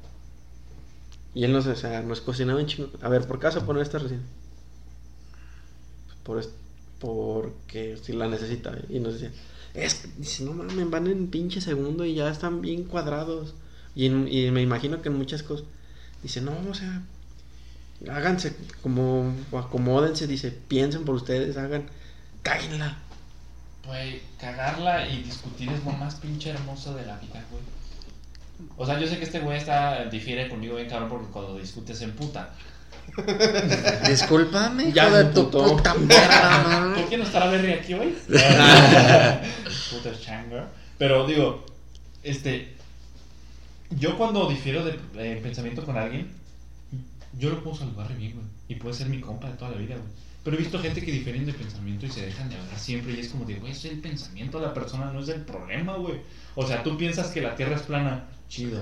y 1.34 1.43
él 1.43 1.52
nos, 1.53 1.65
o 1.68 1.76
sea, 1.76 2.02
nos 2.02 2.22
cocinaba 2.22 2.60
un 2.60 2.65
chingo. 2.68 2.89
A 3.02 3.10
ver, 3.10 3.27
¿por 3.27 3.39
qué 3.39 3.48
vas 3.48 3.56
a 3.56 3.65
poner 3.65 3.81
esta 3.84 3.99
recién? 3.99 4.22
Por 6.23 6.39
es- 6.39 6.49
porque 6.99 7.98
si 8.02 8.14
la 8.14 8.27
necesita. 8.27 8.77
Y 8.89 8.99
nos 8.99 9.14
decía, 9.14 9.31
es 9.73 9.95
que, 9.95 10.10
dice, 10.18 10.43
no 10.43 10.53
mames, 10.53 10.89
van 10.89 11.07
en 11.07 11.27
pinche 11.27 11.60
segundo 11.61 12.06
y 12.06 12.14
ya 12.15 12.30
están 12.30 12.61
bien 12.61 12.84
cuadrados. 12.84 13.56
Y, 13.95 14.06
en- 14.06 14.27
y 14.31 14.52
me 14.52 14.61
imagino 14.61 15.02
que 15.02 15.10
en 15.10 15.18
muchas 15.18 15.41
cosas. 15.43 15.65
Dice, 16.22 16.41
no, 16.41 16.53
o 16.69 16.73
sea, 16.76 17.02
háganse 18.11 18.56
como, 18.84 19.34
acomódense, 19.52 20.27
dice, 20.27 20.52
piensen 20.68 21.03
por 21.03 21.15
ustedes, 21.15 21.57
hagan, 21.57 21.85
cáguenla. 22.41 22.97
Güey, 23.85 24.22
cagarla 24.39 25.07
y 25.07 25.23
discutir 25.23 25.69
es 25.72 25.84
lo 25.84 25.91
más 25.91 26.15
pinche 26.15 26.51
hermoso 26.51 26.93
de 26.93 27.05
la 27.05 27.18
vida, 27.18 27.43
güey. 27.49 27.63
O 28.77 28.85
sea, 28.85 28.99
yo 28.99 29.07
sé 29.07 29.18
que 29.18 29.23
este 29.23 29.39
güey 29.39 29.57
está, 29.57 30.05
difiere 30.05 30.49
conmigo 30.49 30.76
bien 30.76 30.89
cabrón 30.89 31.09
porque 31.09 31.27
cuando 31.27 31.57
discutes 31.57 32.01
en 32.01 32.11
puta. 32.11 32.53
Discúlpame, 34.07 34.91
Ya 34.91 35.09
de 35.09 35.26
tu 35.34 35.49
puta 35.49 35.95
mierda, 35.95 36.93
¿Por 36.95 37.09
qué 37.09 37.18
no 37.18 37.23
estará 37.23 37.47
Berry 37.47 37.73
aquí 37.73 37.93
hoy? 37.93 38.15
Puta 38.27 40.19
changa. 40.19 40.69
Pero 40.97 41.26
digo, 41.26 41.65
este. 42.23 42.76
Yo 43.89 44.18
cuando 44.18 44.47
difiero 44.47 44.85
de 44.85 44.97
eh, 45.15 45.39
pensamiento 45.43 45.84
con 45.84 45.97
alguien, 45.97 46.31
yo 47.38 47.49
lo 47.49 47.61
puedo 47.63 47.76
saludar 47.76 48.15
bien, 48.15 48.34
güey. 48.34 48.45
Y 48.69 48.76
puede 48.76 48.95
ser 48.95 49.07
mi 49.07 49.19
compa 49.19 49.49
de 49.49 49.57
toda 49.57 49.72
la 49.72 49.77
vida, 49.77 49.95
güey. 49.95 50.07
Pero 50.43 50.55
he 50.55 50.59
visto 50.59 50.80
gente 50.80 51.01
que 51.05 51.11
difieren 51.11 51.45
de 51.45 51.53
pensamiento 51.53 52.05
y 52.07 52.09
se 52.11 52.26
dejan 52.26 52.49
de 52.49 52.55
hablar 52.57 52.80
siempre. 52.80 53.13
Y 53.13 53.19
es 53.19 53.30
como 53.30 53.45
de, 53.45 53.55
güey, 53.55 53.72
es 53.73 53.85
el 53.85 53.99
pensamiento 53.99 54.59
de 54.59 54.68
la 54.68 54.73
persona, 54.73 55.11
no 55.11 55.19
es 55.19 55.30
el 55.30 55.41
problema, 55.41 55.95
güey. 55.97 56.15
O 56.55 56.65
sea, 56.65 56.81
tú 56.84 56.97
piensas 56.97 57.27
que 57.27 57.41
la 57.41 57.55
tierra 57.55 57.76
es 57.76 57.84
plana, 57.84 58.26
chido. 58.49 58.81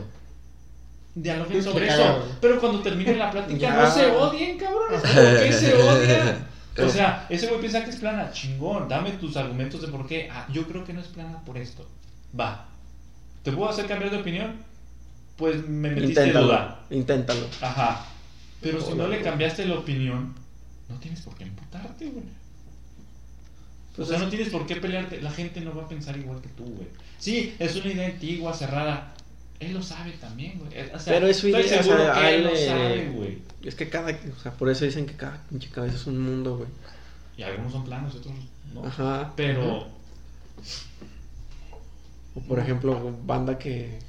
Dialoguen 1.15 1.61
sobre 1.63 1.87
eso. 1.87 2.23
Pero 2.39 2.59
cuando 2.59 2.81
termine 2.81 3.15
la 3.15 3.29
plática, 3.31 3.59
Ya. 3.59 3.75
no 3.75 3.91
se 3.91 4.05
odien, 4.11 4.57
cabrón. 4.57 4.87
¿Por 4.91 5.01
qué 5.01 5.51
se 5.53 5.73
odian? 5.73 6.47
O 6.77 6.87
sea, 6.89 7.25
ese 7.29 7.47
güey 7.47 7.59
piensa 7.59 7.83
que 7.83 7.89
es 7.89 7.97
plana, 7.97 8.31
chingón, 8.31 8.87
dame 8.87 9.11
tus 9.13 9.35
argumentos 9.35 9.81
de 9.81 9.87
por 9.89 10.07
qué. 10.07 10.29
Ah, 10.31 10.47
yo 10.53 10.65
creo 10.65 10.85
que 10.85 10.93
no 10.93 11.01
es 11.01 11.07
plana 11.07 11.43
por 11.45 11.57
esto. 11.57 11.85
Va. 12.39 12.67
¿Te 13.43 13.51
puedo 13.51 13.69
hacer 13.69 13.85
cambiar 13.85 14.11
de 14.11 14.17
opinión? 14.17 14.53
Pues 15.35 15.67
me 15.67 15.89
metiste 15.89 16.21
Inténtalo, 16.21 16.45
duda. 16.47 16.79
inténtalo. 16.89 17.45
Ajá. 17.61 18.05
Pero 18.61 18.79
si 18.81 18.93
no 18.93 19.07
le 19.07 19.21
cambiaste 19.21 19.65
la 19.65 19.75
opinión, 19.75 20.35
no 20.89 20.95
tienes 20.99 21.21
por 21.21 21.35
qué 21.35 21.43
emputarte, 21.43 22.05
güey. 22.07 22.23
O 22.25 23.95
Pues 23.95 24.07
sea, 24.07 24.17
es- 24.17 24.23
no 24.23 24.29
tienes 24.29 24.49
por 24.49 24.65
qué 24.65 24.75
pelearte. 24.77 25.21
La 25.21 25.31
gente 25.31 25.61
no 25.61 25.75
va 25.75 25.83
a 25.83 25.87
pensar 25.87 26.17
igual 26.17 26.41
que 26.41 26.47
tú, 26.49 26.63
güey. 26.63 26.87
Sí, 27.17 27.53
es 27.59 27.75
una 27.75 27.91
idea 27.91 28.07
antigua, 28.07 28.53
cerrada. 28.53 29.13
Él 29.59 29.73
lo 29.73 29.83
sabe 29.83 30.11
también, 30.13 30.57
güey. 30.59 30.69
O 30.91 30.99
sea, 30.99 31.13
Pero 31.15 31.27
es 31.27 31.37
su 31.37 31.47
estoy 31.47 31.63
idea, 31.63 31.79
o 31.81 31.83
sea, 31.83 32.13
que 32.13 32.29
él 32.29 32.35
él 32.35 32.43
lo 32.45 32.55
sabe, 32.55 33.09
güey. 33.09 33.37
Es 33.63 33.75
que 33.75 33.89
cada, 33.89 34.11
o 34.11 34.39
sea, 34.41 34.53
por 34.53 34.69
eso 34.69 34.85
dicen 34.85 35.05
que 35.05 35.15
cada 35.17 35.43
pinche 35.49 35.69
cabeza 35.69 35.95
es 35.97 36.07
un 36.07 36.17
mundo, 36.19 36.57
güey. 36.57 36.69
Y 37.35 37.43
algunos 37.43 37.73
son 37.73 37.83
planos, 37.83 38.15
otros 38.15 38.33
no. 38.73 38.85
Ajá. 38.85 39.33
Pero 39.35 39.87
O 42.35 42.41
por 42.41 42.59
ejemplo, 42.59 43.17
banda 43.25 43.57
que 43.57 43.99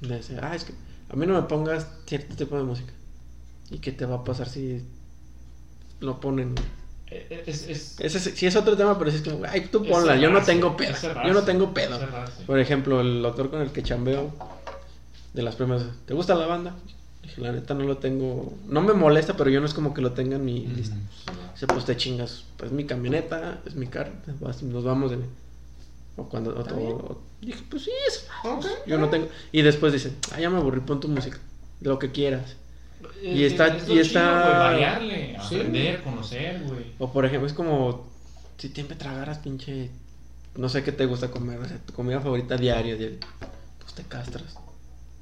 dice, 0.00 0.38
ah, 0.40 0.54
es 0.54 0.64
que 0.64 0.74
a 1.08 1.16
mí 1.16 1.26
no 1.26 1.34
me 1.40 1.48
pongas 1.48 1.86
cierto 2.06 2.36
tipo 2.36 2.56
de 2.56 2.62
música. 2.62 2.92
¿Y 3.70 3.78
qué 3.78 3.90
te 3.92 4.06
va 4.06 4.16
a 4.16 4.24
pasar 4.24 4.48
si 4.48 4.84
lo 6.00 6.20
ponen? 6.20 6.54
eh, 7.10 7.44
es, 7.46 7.66
es, 7.68 7.96
Ese 8.00 8.18
es- 8.18 8.38
sí 8.38 8.46
es 8.46 8.54
otro 8.56 8.76
tema, 8.76 8.98
pero 8.98 9.10
sí 9.10 9.16
es 9.18 9.22
como, 9.22 9.44
ay, 9.48 9.68
tú 9.72 9.84
ponla, 9.86 10.16
yo 10.16 10.30
no 10.30 10.42
tengo 10.42 10.76
pedo. 10.76 10.90
Yo 11.26 11.32
no 11.32 11.42
tengo 11.44 11.72
pedo. 11.74 11.98
Por 12.46 12.58
ejemplo, 12.58 13.00
el 13.00 13.22
doctor 13.22 13.50
con 13.50 13.60
el 13.62 13.70
que 13.72 13.82
chambeo 13.82 14.30
de 15.32 15.42
las 15.42 15.56
primeras, 15.56 15.84
¿te 16.06 16.14
gusta 16.14 16.34
la 16.34 16.46
banda? 16.46 16.74
Dije, 17.22 17.40
la 17.40 17.52
neta 17.52 17.74
no 17.74 17.84
lo 17.84 17.96
tengo, 17.98 18.52
no 18.66 18.80
me 18.82 18.92
molesta, 18.92 19.36
pero 19.36 19.50
yo 19.50 19.60
no 19.60 19.66
es 19.66 19.74
como 19.74 19.92
que 19.94 20.00
lo 20.02 20.12
tenga 20.12 20.36
en 20.36 20.44
mi 20.44 20.60
lista. 20.66 20.96
Dice, 21.54 21.66
pues 21.66 21.84
te 21.84 21.96
chingas, 21.96 22.44
pues 22.56 22.70
mi 22.72 22.84
camioneta, 22.84 23.60
es 23.66 23.74
mi 23.74 23.86
carro, 23.86 24.12
vas- 24.40 24.62
nos 24.62 24.84
vamos 24.84 25.10
de... 25.10 25.18
O 26.16 26.24
cuando... 26.28 26.50
o- 26.54 27.12
o- 27.12 27.22
dije, 27.40 27.62
pues 27.70 27.84
sí, 27.84 27.90
es... 28.08 28.26
Ok, 28.44 28.66
Yo 28.86 28.98
no 28.98 29.08
tengo... 29.08 29.28
Y 29.52 29.62
después 29.62 29.92
dice, 29.92 30.12
ah, 30.32 30.40
ya 30.40 30.50
me 30.50 30.58
aburrí, 30.58 30.80
pon 30.80 31.00
tu 31.00 31.08
música. 31.08 31.38
lo 31.80 31.98
que 31.98 32.10
quieras. 32.12 32.56
Eh, 33.22 33.34
Y 33.36 33.44
está- 33.44 33.68
es 33.76 33.88
y 33.88 33.98
está- 33.98 34.20
chido, 34.20 34.42
güey, 34.44 34.58
variarle, 34.58 35.36
Sí. 35.48 35.56
aprender, 35.56 36.02
conocer, 36.02 36.62
güey. 36.64 36.84
O 36.98 37.12
por 37.12 37.24
ejemplo, 37.24 37.46
es 37.46 37.52
como 37.52 38.06
si 38.58 38.68
siempre 38.68 38.96
tragaras 38.96 39.38
pinche. 39.38 39.90
No 40.56 40.68
sé 40.68 40.82
qué 40.82 40.92
te 40.92 41.06
gusta 41.06 41.30
comer, 41.30 41.58
o 41.60 41.68
sea, 41.68 41.78
tu 41.78 41.92
comida 41.92 42.20
favorita 42.20 42.56
diario, 42.56 42.96
diario. 42.96 43.18
Pues 43.80 43.94
te 43.94 44.02
castras. 44.04 44.54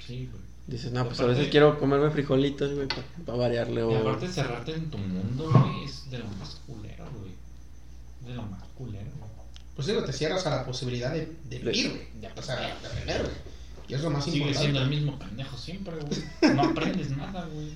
Sí, 0.05 0.29
güey. 0.31 0.43
Dices, 0.67 0.91
no, 0.91 1.05
pues 1.05 1.19
a 1.19 1.23
Aparte- 1.23 1.37
veces 1.39 1.51
quiero 1.51 1.79
comerme 1.79 2.09
frijolitos, 2.09 2.73
güey, 2.73 2.87
para 3.25 3.37
variarle. 3.37 3.81
Y 3.81 3.83
O... 3.83 3.97
aparte 3.99 4.27
cerrarte 4.27 4.73
en 4.73 4.89
tu 4.89 4.97
mundo, 4.97 5.49
güey, 5.51 5.85
es 5.85 6.09
de 6.11 6.19
lo 6.19 6.25
más 6.39 6.59
culero, 6.67 7.05
güey. 7.17 7.31
De 8.25 8.33
lo 8.35 8.43
más 8.43 8.63
culero, 8.77 9.05
güey. 9.17 9.31
Pues 9.75 9.87
digo, 9.87 10.03
te 10.03 10.11
cierras 10.11 10.45
a 10.47 10.49
la 10.49 10.65
posibilidad 10.65 11.13
de, 11.13 11.31
de 11.49 11.59
vivir, 11.59 11.89
güey. 11.89 12.07
De, 12.35 12.41
sea, 12.41 12.55
de 12.59 12.65
aprender, 12.71 13.21
güey. 13.21 13.33
Y 13.89 13.93
es 13.93 14.01
lo 14.01 14.09
más 14.09 14.25
Sigue 14.25 14.37
importante. 14.39 14.59
siendo 14.63 14.81
el 14.81 14.89
mismo 14.89 15.17
pendejo 15.19 15.55
siempre, 15.57 15.93
güey. 15.95 16.53
No 16.55 16.63
aprendes 16.63 17.11
nada, 17.11 17.45
güey. 17.45 17.69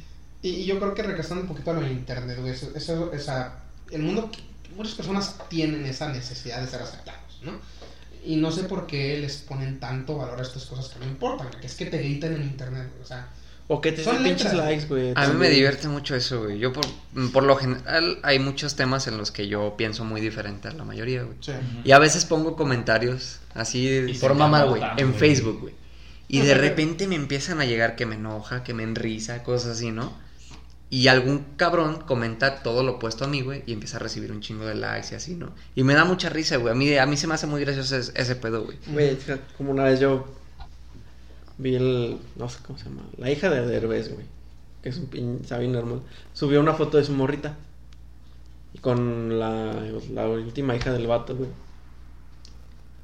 Y, 0.43 0.49
y 0.49 0.65
yo 0.65 0.79
creo 0.79 0.93
que 0.93 1.03
regresando 1.03 1.41
un 1.43 1.47
poquito 1.47 1.71
a 1.71 1.73
lo 1.75 1.81
de 1.81 1.91
internet, 1.91 2.37
güey, 2.39 2.53
eso, 2.53 2.71
eso- 2.75 3.11
esa, 3.13 3.59
el 3.91 4.01
mundo, 4.01 4.29
muchas 4.75 4.95
personas 4.95 5.35
tienen 5.49 5.85
esa 5.85 6.09
necesidad 6.11 6.61
de 6.61 6.67
ser 6.67 6.81
aceptados, 6.81 7.39
¿no? 7.43 7.51
Y 8.25 8.35
no 8.35 8.51
sé 8.51 8.63
por 8.65 8.85
qué 8.87 9.17
les 9.17 9.37
ponen 9.37 9.79
tanto 9.79 10.17
valor 10.17 10.39
a 10.39 10.43
estas 10.43 10.65
cosas 10.65 10.89
que 10.89 10.99
no 10.99 11.05
importan, 11.05 11.49
que 11.59 11.65
es 11.67 11.75
que 11.75 11.85
te 11.87 11.97
gritan 11.97 12.33
en 12.35 12.43
internet, 12.43 12.87
güey, 12.91 13.01
o 13.03 13.05
sea, 13.05 13.27
O 13.67 13.79
que 13.79 13.91
te 13.93 14.03
Son 14.03 14.15
den 14.15 14.23
pinches 14.35 14.51
letras. 14.53 14.65
likes, 14.69 14.85
güey. 14.87 15.13
A 15.15 15.27
mí 15.27 15.35
me 15.37 15.49
divierte 15.49 15.87
mucho 15.87 16.13
eso, 16.15 16.43
güey. 16.43 16.59
Yo 16.59 16.73
por, 16.73 16.83
por 17.31 17.43
lo 17.43 17.55
general 17.55 18.19
hay 18.21 18.37
muchos 18.37 18.75
temas 18.75 19.07
en 19.07 19.17
los 19.17 19.31
que 19.31 19.47
yo 19.47 19.75
pienso 19.77 20.03
muy 20.03 20.19
diferente 20.19 20.67
a 20.67 20.71
la 20.73 20.83
mayoría, 20.83 21.23
güey. 21.23 21.37
sí. 21.39 21.53
Y 21.85 21.91
a 21.91 21.99
veces 21.99 22.25
pongo 22.25 22.55
comentarios 22.57 23.39
así 23.53 23.87
de 23.87 24.11
Y 24.11 24.13
se 24.15 24.19
forma 24.19 24.47
mal, 24.49 24.67
güey, 24.69 24.81
en. 24.97 25.13
Facebook, 25.13 25.59
güey. 25.61 25.73
Y 26.27 26.39
de 26.41 26.53
repente 26.65 27.07
me 27.07 27.15
empiezan 27.15 27.61
a 27.61 27.65
llegar 27.65 27.95
que 27.95 28.05
me 28.05 28.15
enoja, 28.15 28.61
que 28.63 28.73
me 28.73 28.83
enrisa, 28.83 29.41
cosas 29.43 29.77
así, 29.77 29.91
¿no? 29.91 30.11
Y 30.93 31.07
algún 31.07 31.45
cabrón 31.55 32.01
comenta 32.05 32.63
todo 32.63 32.83
lo 32.83 32.95
opuesto 32.95 33.23
a 33.23 33.27
mí, 33.29 33.41
güey, 33.41 33.63
y 33.65 33.71
empieza 33.71 33.95
a 33.95 34.01
recibir 34.01 34.29
un 34.29 34.41
chingo 34.41 34.65
de 34.65 34.75
likes 34.75 35.13
y 35.13 35.15
así, 35.15 35.35
¿no? 35.35 35.51
Y 35.73 35.83
me 35.83 35.93
da 35.93 36.03
mucha 36.03 36.27
risa, 36.27 36.57
güey. 36.57 36.73
A 36.73 36.75
mí, 36.75 36.97
a 36.97 37.05
mí 37.05 37.15
se 37.15 37.27
me 37.27 37.33
hace 37.33 37.47
muy 37.47 37.61
gracioso 37.61 37.95
ese, 37.95 38.35
pedo, 38.35 38.65
güey. 38.65 38.77
Como 39.55 39.71
una 39.71 39.85
vez 39.85 40.01
yo 40.01 40.25
vi 41.57 41.75
el. 41.75 42.17
No 42.35 42.49
sé 42.49 42.59
cómo 42.67 42.77
se 42.77 42.89
llama. 42.89 43.03
La 43.17 43.31
hija 43.31 43.49
de 43.49 43.65
Derbez, 43.65 44.13
güey. 44.13 44.25
Que 44.83 44.89
es 44.89 44.97
un 44.97 45.05
pin. 45.05 45.39
Sabe 45.45 45.65
normal. 45.69 46.01
Subió 46.33 46.59
una 46.59 46.73
foto 46.73 46.97
de 46.97 47.05
su 47.05 47.13
morrita. 47.13 47.55
Y 48.73 48.79
con 48.79 49.39
la, 49.39 49.73
la 50.11 50.27
última 50.27 50.75
hija 50.75 50.91
del 50.91 51.07
vato, 51.07 51.37
güey. 51.37 51.49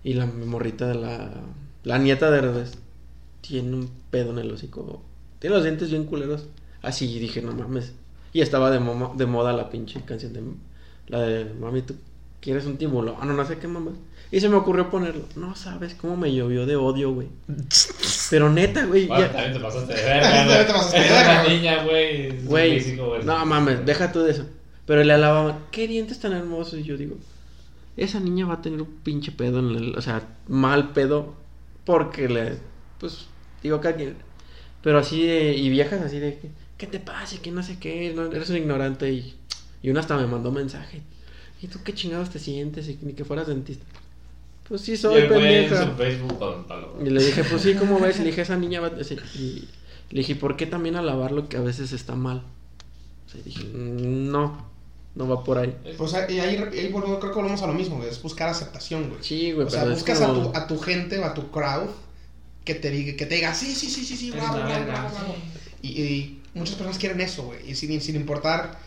Y 0.03 0.14
la 0.15 0.26
morrita 0.26 0.88
de 0.88 0.95
la. 0.95 1.31
La 1.85 1.97
nieta 1.99 2.30
de 2.30 2.41
Derbez. 2.41 2.73
Tiene 3.39 3.77
un 3.77 3.89
pedo 4.11 4.31
en 4.31 4.39
el 4.39 4.51
hocico. 4.51 5.03
Tiene 5.39 5.55
los 5.55 5.64
dientes 5.64 5.89
bien 5.89 6.03
culeros. 6.03 6.47
Así 6.82 7.20
dije, 7.20 7.41
no 7.41 7.52
mames. 7.54 7.94
Y 8.34 8.41
estaba 8.41 8.70
de, 8.72 8.80
de 9.16 9.26
moda 9.26 9.54
la 9.54 9.70
pinche 9.70 10.02
canción 10.02 10.34
de. 10.34 10.41
La 11.08 11.22
de 11.22 11.45
Mami, 11.54 11.82
tú 11.84 11.95
quieres 12.41 12.66
un 12.66 12.78
tiburón. 12.78 13.16
Ah, 13.20 13.26
no, 13.26 13.34
no 13.34 13.45
sé 13.45 13.58
qué 13.58 13.68
mamá. 13.68 13.91
Y 14.30 14.41
se 14.41 14.49
me 14.49 14.56
ocurrió 14.58 14.90
ponerlo. 14.90 15.24
No 15.38 15.56
sabes 15.56 15.95
cómo 15.95 16.18
me 16.18 16.34
llovió 16.36 16.66
de 16.66 16.76
odio, 16.76 17.14
güey. 17.14 17.30
Pero 18.30 18.49
neta, 18.49 18.86
güey. 18.86 19.08
Bueno, 19.08 19.26
ya- 19.26 19.32
también 19.32 19.54
te 19.54 19.60
pasaste 19.60 19.94
de 19.94 20.02
También 20.22 20.48
verga, 20.48 20.66
te 20.66 20.74
güey. 20.74 20.74
pasaste 20.74 20.99
de 20.99 21.10
verga, 21.10 21.44
niña, 21.48 21.84
güey. 22.45 23.24
no 23.26 23.45
mames, 23.45 23.86
deja 23.86 24.12
tú 24.12 24.20
de 24.22 24.32
eso. 24.32 24.45
Pero 24.86 25.04
le 25.04 25.14
alababan, 25.14 25.60
qué 25.72 25.88
dientes 25.88 26.20
tan 26.20 26.34
hermosos. 26.34 26.80
Y 26.80 26.84
yo 26.84 26.98
digo, 26.98 27.16
esa 27.95 28.20
niña 28.20 28.45
va 28.45 28.56
a 28.56 28.62
tener 28.62 28.82
un 28.82 28.88
pinche 29.04 29.32
pedo 29.32 29.60
en 29.60 29.76
el, 29.76 29.95
o 29.98 30.02
sea, 30.02 30.22
mal 30.48 30.91
pedo. 30.91 31.34
Porque 31.86 32.28
le, 32.28 32.58
pues, 32.99 33.28
digo 33.64 33.80
que 33.80 33.88
alguien. 33.88 34.16
Pero 34.84 34.99
así 34.99 35.26
de, 35.26 35.54
y 35.56 35.70
viejas 35.70 36.02
así 36.02 36.20
de, 36.20 36.38
que, 36.38 36.49
¿qué 36.78 36.88
te 36.88 36.99
pasa? 36.99 37.38
Que 37.41 37.52
no 37.52 37.64
sé 37.64 37.78
qué, 37.80 38.14
no, 38.16 38.26
eres 38.32 38.49
un 38.49 38.58
ignorante. 38.58 39.12
Y, 39.12 39.36
y 39.82 39.90
una 39.90 39.99
hasta 40.02 40.18
me 40.18 40.28
mandó 40.28 40.52
mensaje. 40.52 41.02
¿Y 41.62 41.68
tú 41.68 41.80
qué 41.84 41.94
chingados 41.94 42.30
te 42.30 42.40
sientes? 42.40 42.88
Y 42.88 42.99
ni 43.02 43.14
que 43.14 43.26
fueras 43.26 43.48
dentista. 43.48 43.86
Pues 44.68 44.82
sí, 44.82 44.94
Y 44.94 44.98
soy 44.98 45.22
en 45.22 45.30
pendeja. 45.30 45.95
Y 47.04 47.10
le 47.10 47.24
dije, 47.24 47.44
pues 47.44 47.62
sí, 47.62 47.74
¿cómo 47.76 47.99
ves? 48.02 48.18
Y 48.18 48.20
le 48.20 48.26
dije, 48.28 48.41
esa 48.41 48.58
niña 48.58 48.82
va 48.82 48.91
Y 49.36 49.68
le 50.12 50.20
dije, 50.20 50.36
¿por 50.36 50.56
qué 50.58 50.66
también 50.66 50.95
alabar 50.95 51.32
lo 51.32 51.48
que 51.49 51.58
a 51.58 51.62
veces 51.62 51.91
está 51.94 52.16
mal? 52.16 52.44
O 53.26 53.30
sea, 53.30 53.41
dije, 53.44 53.64
"Mm, 53.66 54.30
no, 54.32 54.66
no 55.16 55.28
va 55.28 55.44
por 55.44 55.58
ahí. 55.58 55.76
Pues 55.98 56.14
ahí, 56.14 56.40
ahí, 56.40 56.56
ahí 56.58 56.91
volvemos- 56.91 57.20
creo 57.20 57.32
que 57.32 57.38
volvemos 57.38 57.62
a 57.62 57.68
lo 57.68 57.74
mismo, 57.74 57.98
güey, 57.98 58.10
es 58.10 58.22
buscar 58.22 58.48
aceptación, 58.49 59.10
güey. 59.10 59.22
Sí, 59.24 59.52
güey, 59.52 59.68
O 59.68 59.70
sea, 59.70 59.84
buscas 59.86 60.20
como- 60.20 60.44
a, 60.49 60.52
tu, 60.52 60.58
a 60.58 60.68
tu 60.68 60.80
gente 60.80 61.18
o 61.20 61.26
a 61.26 61.34
tu 61.34 61.49
crowd 61.52 61.90
que 62.64 62.76
te 62.76 62.90
diga, 62.91 63.18
que 63.18 63.26
te 63.26 63.36
diga 63.36 63.54
sí, 63.54 63.74
sí, 63.74 63.90
sí, 63.90 64.06
sí, 64.06 64.16
sí, 64.16 64.32
bravo. 64.32 64.58
Y, 65.82 65.88
y 66.02 66.36
muchas 66.57 66.75
personas 66.75 66.97
quieren 66.97 67.21
eso, 67.21 67.43
güey, 67.43 67.69
y 67.69 67.75
sin, 67.75 67.99
sin 68.01 68.15
importar, 68.15 68.79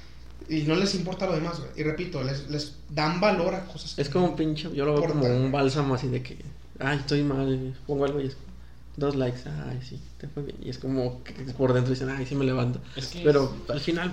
y 0.49 0.63
no 0.63 0.75
les 0.75 0.95
importa 0.95 1.27
lo 1.27 1.35
demás, 1.35 1.59
güey. 1.59 1.71
Y 1.77 1.83
repito, 1.83 2.23
les, 2.23 2.51
les 2.51 2.75
dan 2.91 3.21
valor 3.21 3.55
a 3.55 3.65
cosas 3.67 3.95
que 3.95 4.03
Es 4.03 4.09
como 4.09 4.27
un 4.27 4.37
pinche, 4.37 4.69
yo 4.75 4.85
lo 4.85 4.95
veo 4.95 5.09
como 5.09 5.27
un 5.27 5.53
bálsamo 5.53 5.95
así 5.95 6.09
de 6.09 6.23
que, 6.23 6.37
ay, 6.79 6.99
estoy 6.99 7.23
mal, 7.23 7.75
pongo 7.87 8.05
algo 8.05 8.21
y 8.21 8.27
es 8.27 8.35
como, 8.35 8.51
dos 8.97 9.17
likes, 9.17 9.41
ay, 9.47 9.81
sí, 9.89 10.01
te 10.19 10.29
fue 10.29 10.43
bien. 10.43 10.57
Y 10.63 10.71
es 10.71 10.79
como 10.79 11.23
que 11.25 11.33
por 11.33 11.73
dentro 11.73 11.93
dicen, 11.93 12.11
ay, 12.11 12.27
sí 12.27 12.35
me 12.35 12.45
levanto. 12.45 12.81
Es 12.97 13.09
que 13.09 13.21
Pero 13.21 13.55
al 13.69 13.81
final, 13.81 14.13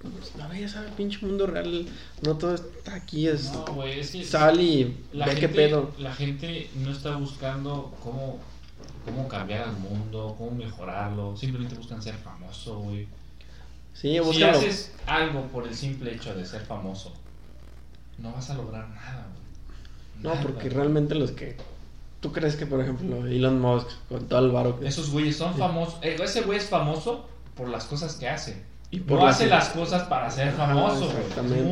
pues, 0.00 0.32
la 0.36 0.46
ves, 0.48 0.74
el 0.76 0.92
pinche 0.92 1.24
mundo 1.24 1.46
real, 1.46 1.86
no 2.22 2.36
todo 2.36 2.54
está 2.54 2.94
aquí, 2.94 3.26
es 3.26 3.52
No, 3.52 3.64
güey, 3.74 4.00
es 4.00 4.10
que. 4.10 4.24
sal 4.24 4.60
y 4.60 4.96
la 5.12 5.26
ve 5.26 5.32
gente, 5.32 5.48
qué 5.48 5.54
pedo. 5.54 5.92
La 5.98 6.14
gente 6.14 6.68
no 6.76 6.90
está 6.90 7.16
buscando 7.16 7.94
cómo, 8.02 8.38
cómo 9.04 9.28
cambiar 9.28 9.68
al 9.68 9.76
mundo, 9.76 10.34
cómo 10.38 10.50
mejorarlo. 10.52 11.36
Simplemente 11.36 11.74
buscan 11.76 12.02
ser 12.02 12.14
famoso, 12.16 12.78
güey. 12.80 13.06
Sí, 13.92 14.18
Si 14.32 14.42
haces 14.42 14.92
algo 15.06 15.42
por 15.48 15.66
el 15.66 15.74
simple 15.74 16.14
hecho 16.14 16.34
de 16.34 16.44
ser 16.44 16.62
famoso, 16.62 17.12
no 18.18 18.32
vas 18.32 18.50
a 18.50 18.54
lograr 18.54 18.88
nada, 18.88 19.26
güey. 19.32 20.22
No, 20.22 20.30
Nada, 20.30 20.42
porque 20.42 20.64
güey. 20.64 20.74
realmente 20.74 21.14
los 21.14 21.30
que. 21.32 21.56
¿Tú 22.20 22.32
crees 22.32 22.56
que, 22.56 22.64
por 22.66 22.80
ejemplo, 22.80 23.26
Elon 23.26 23.60
Musk, 23.60 23.88
con 24.08 24.26
todo 24.26 24.44
el 24.44 24.50
varo 24.50 24.80
que. 24.80 24.88
Esos 24.88 25.10
güeyes 25.10 25.36
son 25.36 25.54
famosos. 25.54 25.98
eh, 26.02 26.16
Ese 26.22 26.40
güey 26.42 26.58
es 26.58 26.64
famoso 26.68 27.28
por 27.54 27.68
las 27.68 27.84
cosas 27.84 28.14
que 28.16 28.28
hace. 28.28 28.62
Y 28.90 29.00
por 29.00 29.18
no 29.20 29.26
hace 29.26 29.46
las 29.48 29.70
cosas 29.70 30.04
para 30.04 30.30
ser 30.30 30.48
Ajá, 30.48 30.66
famoso, 30.68 31.10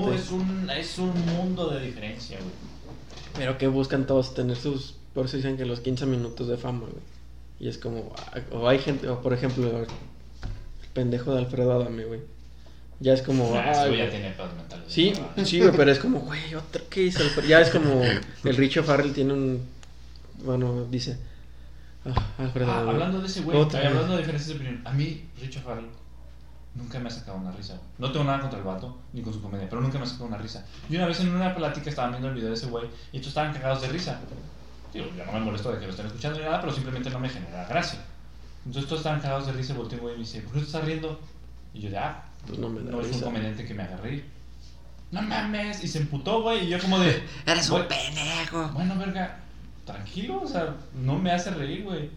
güey. 0.04 0.16
es 0.16 0.30
un, 0.30 0.70
es 0.70 0.98
un 0.98 1.26
mundo 1.26 1.68
de 1.70 1.80
diferencia, 1.80 2.36
güey. 2.38 2.50
Pero 3.34 3.56
que 3.58 3.66
buscan 3.68 4.06
todos 4.06 4.34
tener 4.34 4.56
sus. 4.56 4.96
Por 5.14 5.26
eso 5.26 5.36
dicen 5.36 5.56
que 5.56 5.64
los 5.64 5.80
15 5.80 6.04
minutos 6.06 6.48
de 6.48 6.56
fama, 6.56 6.80
güey. 6.80 7.11
Y 7.62 7.68
es 7.68 7.78
como. 7.78 8.12
ah, 8.18 8.40
O 8.50 8.68
hay 8.68 8.80
gente, 8.80 9.08
o 9.08 9.22
por 9.22 9.32
ejemplo, 9.32 9.64
el 9.82 9.86
pendejo 10.92 11.32
de 11.32 11.38
Alfredo 11.38 11.72
Adame, 11.72 12.04
güey. 12.04 12.20
Ya 12.98 13.12
es 13.14 13.22
como. 13.22 13.54
Ah, 13.56 13.86
güey 13.86 13.98
ya 13.98 14.10
tiene 14.10 14.30
pedos 14.32 14.52
mentales. 14.54 14.84
Sí, 14.88 15.12
¿no? 15.36 15.44
sí, 15.44 15.60
güey, 15.60 15.70
pero 15.76 15.92
es 15.92 16.00
como, 16.00 16.18
güey, 16.20 16.54
otra 16.56 16.82
que 16.90 17.04
hizo 17.04 17.22
Alfredo. 17.22 17.48
Ya 17.48 17.60
es 17.60 17.70
como. 17.70 18.02
El 18.02 18.56
Richo 18.56 18.82
Farrell 18.82 19.12
tiene 19.14 19.32
un. 19.32 19.62
Bueno, 20.44 20.86
dice. 20.90 21.16
Ah, 22.04 22.26
Alfredo 22.38 22.72
Ah, 22.72 22.80
hablando 22.80 23.20
de 23.20 23.28
ese 23.28 23.42
güey, 23.42 23.56
hablando 23.56 24.14
de 24.14 24.18
diferencias 24.18 24.48
de 24.48 24.54
opinión, 24.56 24.82
a 24.84 24.92
mí, 24.92 25.24
Richard 25.40 25.62
Farrell, 25.62 25.86
nunca 26.74 26.98
me 26.98 27.06
ha 27.06 27.12
sacado 27.12 27.38
una 27.38 27.52
risa. 27.52 27.74
güey. 27.74 27.86
No 27.98 28.10
tengo 28.10 28.24
nada 28.24 28.40
contra 28.40 28.58
el 28.58 28.64
vato, 28.64 28.98
ni 29.12 29.22
con 29.22 29.32
su 29.32 29.40
comedia, 29.40 29.68
pero 29.70 29.80
nunca 29.80 29.98
me 29.98 30.04
ha 30.04 30.08
sacado 30.08 30.26
una 30.26 30.36
risa. 30.38 30.66
Y 30.90 30.96
una 30.96 31.06
vez 31.06 31.20
en 31.20 31.28
una 31.32 31.54
plática 31.54 31.90
estaban 31.90 32.10
viendo 32.10 32.26
el 32.26 32.34
video 32.34 32.48
de 32.48 32.56
ese 32.56 32.66
güey 32.66 32.86
y 33.12 33.18
estos 33.18 33.28
estaban 33.28 33.52
cagados 33.52 33.82
de 33.82 33.88
risa. 33.88 34.18
Digo, 34.92 35.06
yo 35.16 35.24
no 35.24 35.32
me 35.32 35.40
molesto 35.40 35.72
de 35.72 35.78
que 35.78 35.86
lo 35.86 35.90
estén 35.90 36.06
escuchando 36.06 36.38
ni 36.38 36.44
nada, 36.44 36.60
pero 36.60 36.72
simplemente 36.72 37.10
no 37.10 37.18
me 37.18 37.28
genera 37.28 37.66
gracia. 37.66 37.98
Entonces 38.66 38.88
todos 38.88 39.00
estaban 39.00 39.20
cagados 39.20 39.46
de 39.46 39.52
risa 39.52 39.72
y 39.72 39.76
güey 39.76 40.14
y 40.14 40.18
me 40.18 40.24
dice, 40.24 40.40
¿por 40.42 40.52
qué 40.52 40.58
te 40.60 40.66
estás 40.66 40.84
riendo? 40.84 41.18
Y 41.74 41.80
yo 41.80 41.90
de, 41.90 41.98
ah, 41.98 42.22
Pues 42.46 42.58
no 42.58 42.68
me 42.68 42.82
da 42.82 42.90
no 42.90 43.00
es 43.00 43.06
un 43.06 43.12
risa. 43.14 43.24
comediante 43.24 43.64
que 43.64 43.74
me 43.74 43.82
haga 43.82 43.96
reír. 43.96 44.24
No 45.10 45.20
mames, 45.22 45.82
y 45.84 45.88
se 45.88 45.98
emputó, 45.98 46.42
güey, 46.42 46.66
y 46.66 46.68
yo 46.70 46.78
como 46.78 46.98
de... 46.98 47.22
Eres 47.46 47.68
un 47.70 47.78
"Güey, 47.84 47.88
pendejo. 47.88 48.68
Bueno, 48.72 48.94
verga, 48.98 49.38
tranquilo, 49.84 50.40
o 50.42 50.46
sea, 50.46 50.74
no 50.94 51.18
me 51.18 51.30
hace 51.32 51.50
reír, 51.50 51.84
güey. 51.84 52.10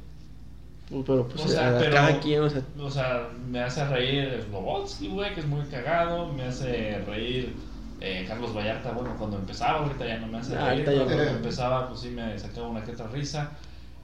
Pero 0.89 1.27
pues 1.27 1.41
O 1.43 1.47
sea, 1.47 1.76
a 1.76 1.80
pero- 1.80 1.93
cada 1.95 2.19
quien, 2.19 2.41
o 2.43 2.49
sea. 2.49 2.61
O 2.80 2.91
sea, 2.91 3.27
me 3.49 3.60
hace 3.60 3.84
reír 3.88 4.43
Slobotsky, 4.47 5.07
güey, 5.07 5.34
que 5.34 5.39
es 5.39 5.45
muy 5.47 5.65
cagado. 5.65 6.31
Me 6.31 6.43
hace 6.43 6.99
reír 7.07 7.56
eh, 8.01 8.26
Carlos 8.27 8.53
Vallarta, 8.55 8.91
bueno, 8.91 9.15
cuando 9.17 9.38
empezaba, 9.38 9.80
ahorita 9.80 10.05
ya 10.07 10.17
no 10.19 10.27
me 10.27 10.38
hace 10.39 10.55
Ah, 10.57 10.69
reír. 10.69 10.84
pero 10.85 11.05
cuando 11.05 11.23
empezaba, 11.23 11.88
pues 11.89 12.01
sí 12.01 12.09
me 12.09 12.38
sacaba 12.38 12.67
una 12.67 12.84
que 12.84 12.91
otra 12.91 13.07
risa. 13.07 13.51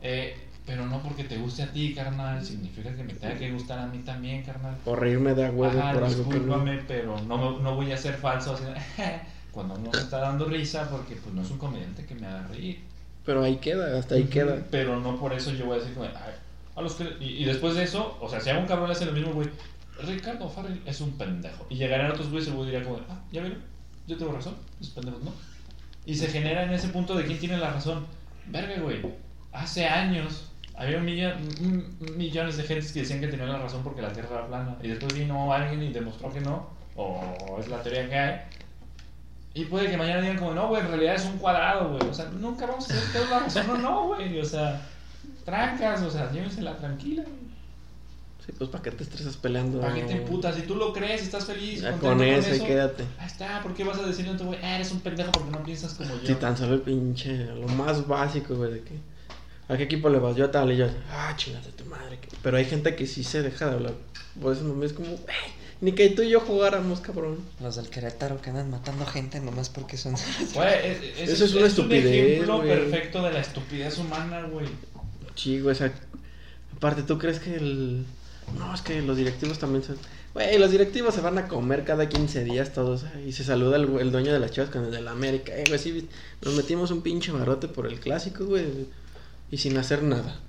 Eh, 0.02 0.36
pero 0.66 0.86
no 0.86 1.02
porque 1.02 1.24
te 1.24 1.38
guste 1.38 1.64
a 1.64 1.72
ti, 1.72 1.94
carnal, 1.94 2.44
significa 2.46 2.96
que 2.96 3.04
me 3.04 3.14
tenga 3.14 3.36
que 3.36 3.52
gustar 3.52 3.80
a 3.80 3.88
mí 3.88 4.00
también, 4.00 4.44
carnal. 4.44 4.76
O 4.86 4.96
reírme 4.96 5.34
de 5.34 5.50
huevo 5.50 5.80
Ajá, 5.80 5.94
por 5.94 6.04
algo 6.04 6.30
que 6.30 6.40
no. 6.40 6.64
pero 6.88 7.20
no, 7.22 7.60
no 7.60 7.76
voy 7.76 7.92
a 7.92 7.98
ser 7.98 8.14
falso 8.16 8.54
así, 8.54 8.64
cuando 9.52 9.78
no 9.78 9.92
me 9.92 9.98
está 9.98 10.20
dando 10.20 10.46
risa, 10.46 10.88
porque 10.90 11.16
pues 11.16 11.34
no 11.34 11.42
es 11.42 11.50
un 11.52 11.58
comediante 11.58 12.06
que 12.06 12.16
me 12.16 12.28
haga 12.28 12.48
reír. 12.48 12.80
Pero 13.26 13.44
ahí 13.44 13.58
queda, 13.58 13.98
hasta 14.00 14.16
ahí 14.16 14.24
queda. 14.26 14.58
Pero 14.72 15.00
no 15.00 15.20
por 15.20 15.34
eso 15.34 15.52
yo 15.52 15.66
voy 15.66 15.76
a 15.76 15.80
decir 15.80 15.94
como, 15.96 16.06
de, 16.08 16.14
"Ay, 16.16 16.34
a 16.76 16.82
los 16.82 16.94
que... 16.96 17.04
Y, 17.20 17.42
y 17.42 17.46
después 17.46 17.76
de 17.76 17.84
eso, 17.84 18.18
o 18.22 18.30
sea, 18.30 18.40
si 18.40 18.50
a 18.52 18.58
un 18.58 18.66
cabrón 18.66 18.90
hace 18.90 19.06
lo 19.06 19.12
mismo, 19.12 19.34
güey, 19.34 19.50
Ricardo 20.04 20.48
Farrell 20.50 20.82
es 20.86 21.02
un 21.02 21.12
pendejo. 21.18 21.66
Y 21.70 21.76
llegarán 21.76 22.12
otros 22.12 22.30
güeyes 22.30 22.48
y 22.48 22.52
el 22.52 22.56
güey 22.58 22.70
diría 22.72 22.84
como, 22.84 23.00
ah, 23.10 23.20
ya 23.32 23.42
vieron, 23.42 23.60
yo 24.12 24.18
tengo 24.18 24.34
razón, 24.34 24.56
los 24.80 24.96
no. 25.24 25.32
Y 26.06 26.16
se 26.16 26.28
genera 26.28 26.64
en 26.64 26.74
ese 26.74 26.90
punto 26.90 27.16
de 27.16 27.26
quién 27.26 27.40
tiene 27.40 27.58
la 27.58 27.72
razón. 27.72 28.06
Verga, 28.48 28.82
güey, 28.82 29.02
hace 29.54 29.88
años 29.88 30.48
Había 30.76 31.00
millones 31.00 32.58
de 32.58 32.64
gentes 32.64 32.92
que 32.92 33.02
decían 33.02 33.20
que 33.20 33.28
tenían 33.28 33.50
la 33.50 33.60
razón 33.60 33.84
porque 33.84 34.02
la 34.02 34.12
Tierra 34.12 34.30
era 34.32 34.48
plana. 34.48 34.76
Y 34.82 34.88
después 34.88 35.14
vino 35.14 35.54
alguien 35.54 35.84
y 35.84 35.94
demostró 35.94 36.34
que 36.34 36.42
no. 36.42 36.70
O 36.96 37.58
es 37.60 37.68
la 37.68 37.82
teoría 37.84 38.10
que 38.10 38.18
hay. 38.18 38.42
Y 39.54 39.66
puede 39.66 39.90
que 39.90 39.98
mañana 39.98 40.22
digan 40.22 40.38
como, 40.38 40.54
no, 40.54 40.70
güey, 40.70 40.82
en 40.82 40.88
realidad 40.88 41.16
es 41.16 41.26
un 41.26 41.38
cuadrado, 41.38 41.90
güey. 41.90 42.10
O 42.10 42.14
sea, 42.14 42.26
nunca 42.30 42.66
vamos 42.66 42.90
a 42.90 42.96
es 42.96 43.30
la 43.30 43.40
razón 43.40 43.70
o 43.70 43.78
no, 43.78 44.08
güey. 44.08 44.40
O 44.40 44.46
sea, 44.46 44.82
trancas, 45.46 46.02
o 46.02 46.10
sea, 46.10 46.32
llévensela 46.32 46.76
tranquila, 46.78 47.24
güey. 47.24 47.41
Sí, 48.46 48.52
pues 48.58 48.70
para 48.72 48.82
qué 48.84 48.92
te 48.92 49.04
estresas 49.04 49.38
peleando. 49.38 49.82
¿Para 49.82 49.94
qué 49.94 50.02
te 50.02 50.14
emputas? 50.14 50.56
Si 50.56 50.64
tú 50.64 50.76
lo 50.76 50.92
crees, 50.94 51.22
estás 51.22 51.46
feliz, 51.46 51.82
Ya 51.82 51.92
con 51.98 52.22
eso 52.24 52.56
y 52.56 52.60
quédate. 52.60 53.04
Ahí 53.20 53.28
está, 53.28 53.62
¿por 53.62 53.74
qué 53.76 53.84
vas 53.84 54.00
a 54.00 54.04
decirle 54.04 54.32
a 54.32 54.38
tu 54.38 54.46
güey, 54.46 54.60
ah, 54.64 54.76
eres 54.76 54.92
un 54.92 55.00
pendejo 55.02 55.32
porque 55.32 55.52
no 55.52 55.64
piensas 55.64 55.94
como 55.94 56.10
yo? 56.16 56.28
Si 56.28 56.34
tan 56.36 56.58
solo 56.58 56.74
el 56.76 56.82
pinche, 56.82 57.46
lo 57.46 57.68
más 57.68 58.08
básico, 58.08 58.56
güey, 58.56 58.72
de 58.74 58.82
que. 58.82 58.94
¿A 59.70 59.78
qué 59.78 59.84
equipo 59.84 60.10
le 60.10 60.18
vas? 60.20 60.36
Yo 60.36 60.46
a 60.46 60.52
tal 60.52 60.72
y 60.72 60.78
yo, 60.78 60.88
ah, 61.12 61.34
chingate 61.38 61.72
tu 61.72 61.86
madre. 61.86 62.18
que- 62.20 62.28
Pero 62.42 62.58
hay 62.58 62.66
gente 62.66 62.96
que 62.96 63.06
sí 63.08 63.24
se 63.24 63.42
deja 63.42 63.68
de 63.68 63.74
hablar. 63.76 63.94
Por 64.42 64.54
eso 64.54 64.64
no 64.64 64.84
es 64.84 64.92
como, 64.94 65.08
"Ey, 65.10 65.18
ni 65.80 65.94
que 65.94 66.10
tú 66.10 66.24
y 66.24 66.30
yo 66.30 66.40
jugáramos, 66.42 67.00
cabrón. 67.00 67.38
Los 67.62 67.76
del 67.78 67.90
Querétaro 67.90 68.42
que 68.42 68.50
andan 68.50 68.70
matando 68.70 69.06
gente 69.06 69.40
nomás 69.40 69.70
porque 69.70 69.96
son. 69.98 70.16
Güey, 70.56 70.68
es- 70.92 71.04
es- 71.20 71.30
Eso 71.30 71.46
es 71.46 71.54
una 71.54 71.68
estupidez, 71.68 72.06
un 72.06 72.32
ejemplo 72.32 72.58
güey. 72.58 72.70
perfecto 72.70 73.22
de 73.24 73.32
la 73.32 73.40
estupidez 73.40 73.98
humana, 74.00 74.42
güey. 74.52 74.66
Sí, 75.36 75.60
güey, 75.62 75.74
o 75.74 75.78
sea, 75.78 75.94
aparte, 76.76 77.04
¿tú 77.04 77.18
crees 77.18 77.40
que 77.40 77.56
el... 77.56 78.06
No, 78.58 78.74
es 78.74 78.82
que 78.82 79.02
los 79.02 79.18
directivos 79.18 79.60
también 79.60 79.84
son... 79.84 79.98
Güey, 80.34 80.58
los 80.58 80.72
directivos 80.72 81.14
se 81.14 81.22
van 81.22 81.38
a 81.38 81.48
comer 81.48 81.84
cada 81.84 82.08
15 82.08 82.44
días 82.44 82.74
todos, 82.74 83.04
¿eh? 83.04 83.26
y 83.28 83.32
se 83.34 83.44
saluda 83.44 83.76
el, 83.78 84.12
dueño 84.12 84.32
de 84.32 84.40
las 84.40 84.52
chivas 84.52 84.70
con 84.70 84.86
el 84.86 84.92
de 84.92 85.02
la 85.02 85.12
América, 85.12 85.54
eh, 85.56 85.66
güey, 85.68 85.80
sí, 85.80 86.08
nos 86.42 86.56
metimos 86.56 86.92
un 86.92 87.02
pinche 87.02 87.32
barote 87.32 87.68
por 87.68 87.86
el 87.86 88.00
clásico, 88.00 88.46
güey, 88.46 88.66
y 89.52 89.58
sin 89.58 89.78
hacer 89.78 90.04
nada. 90.04 90.40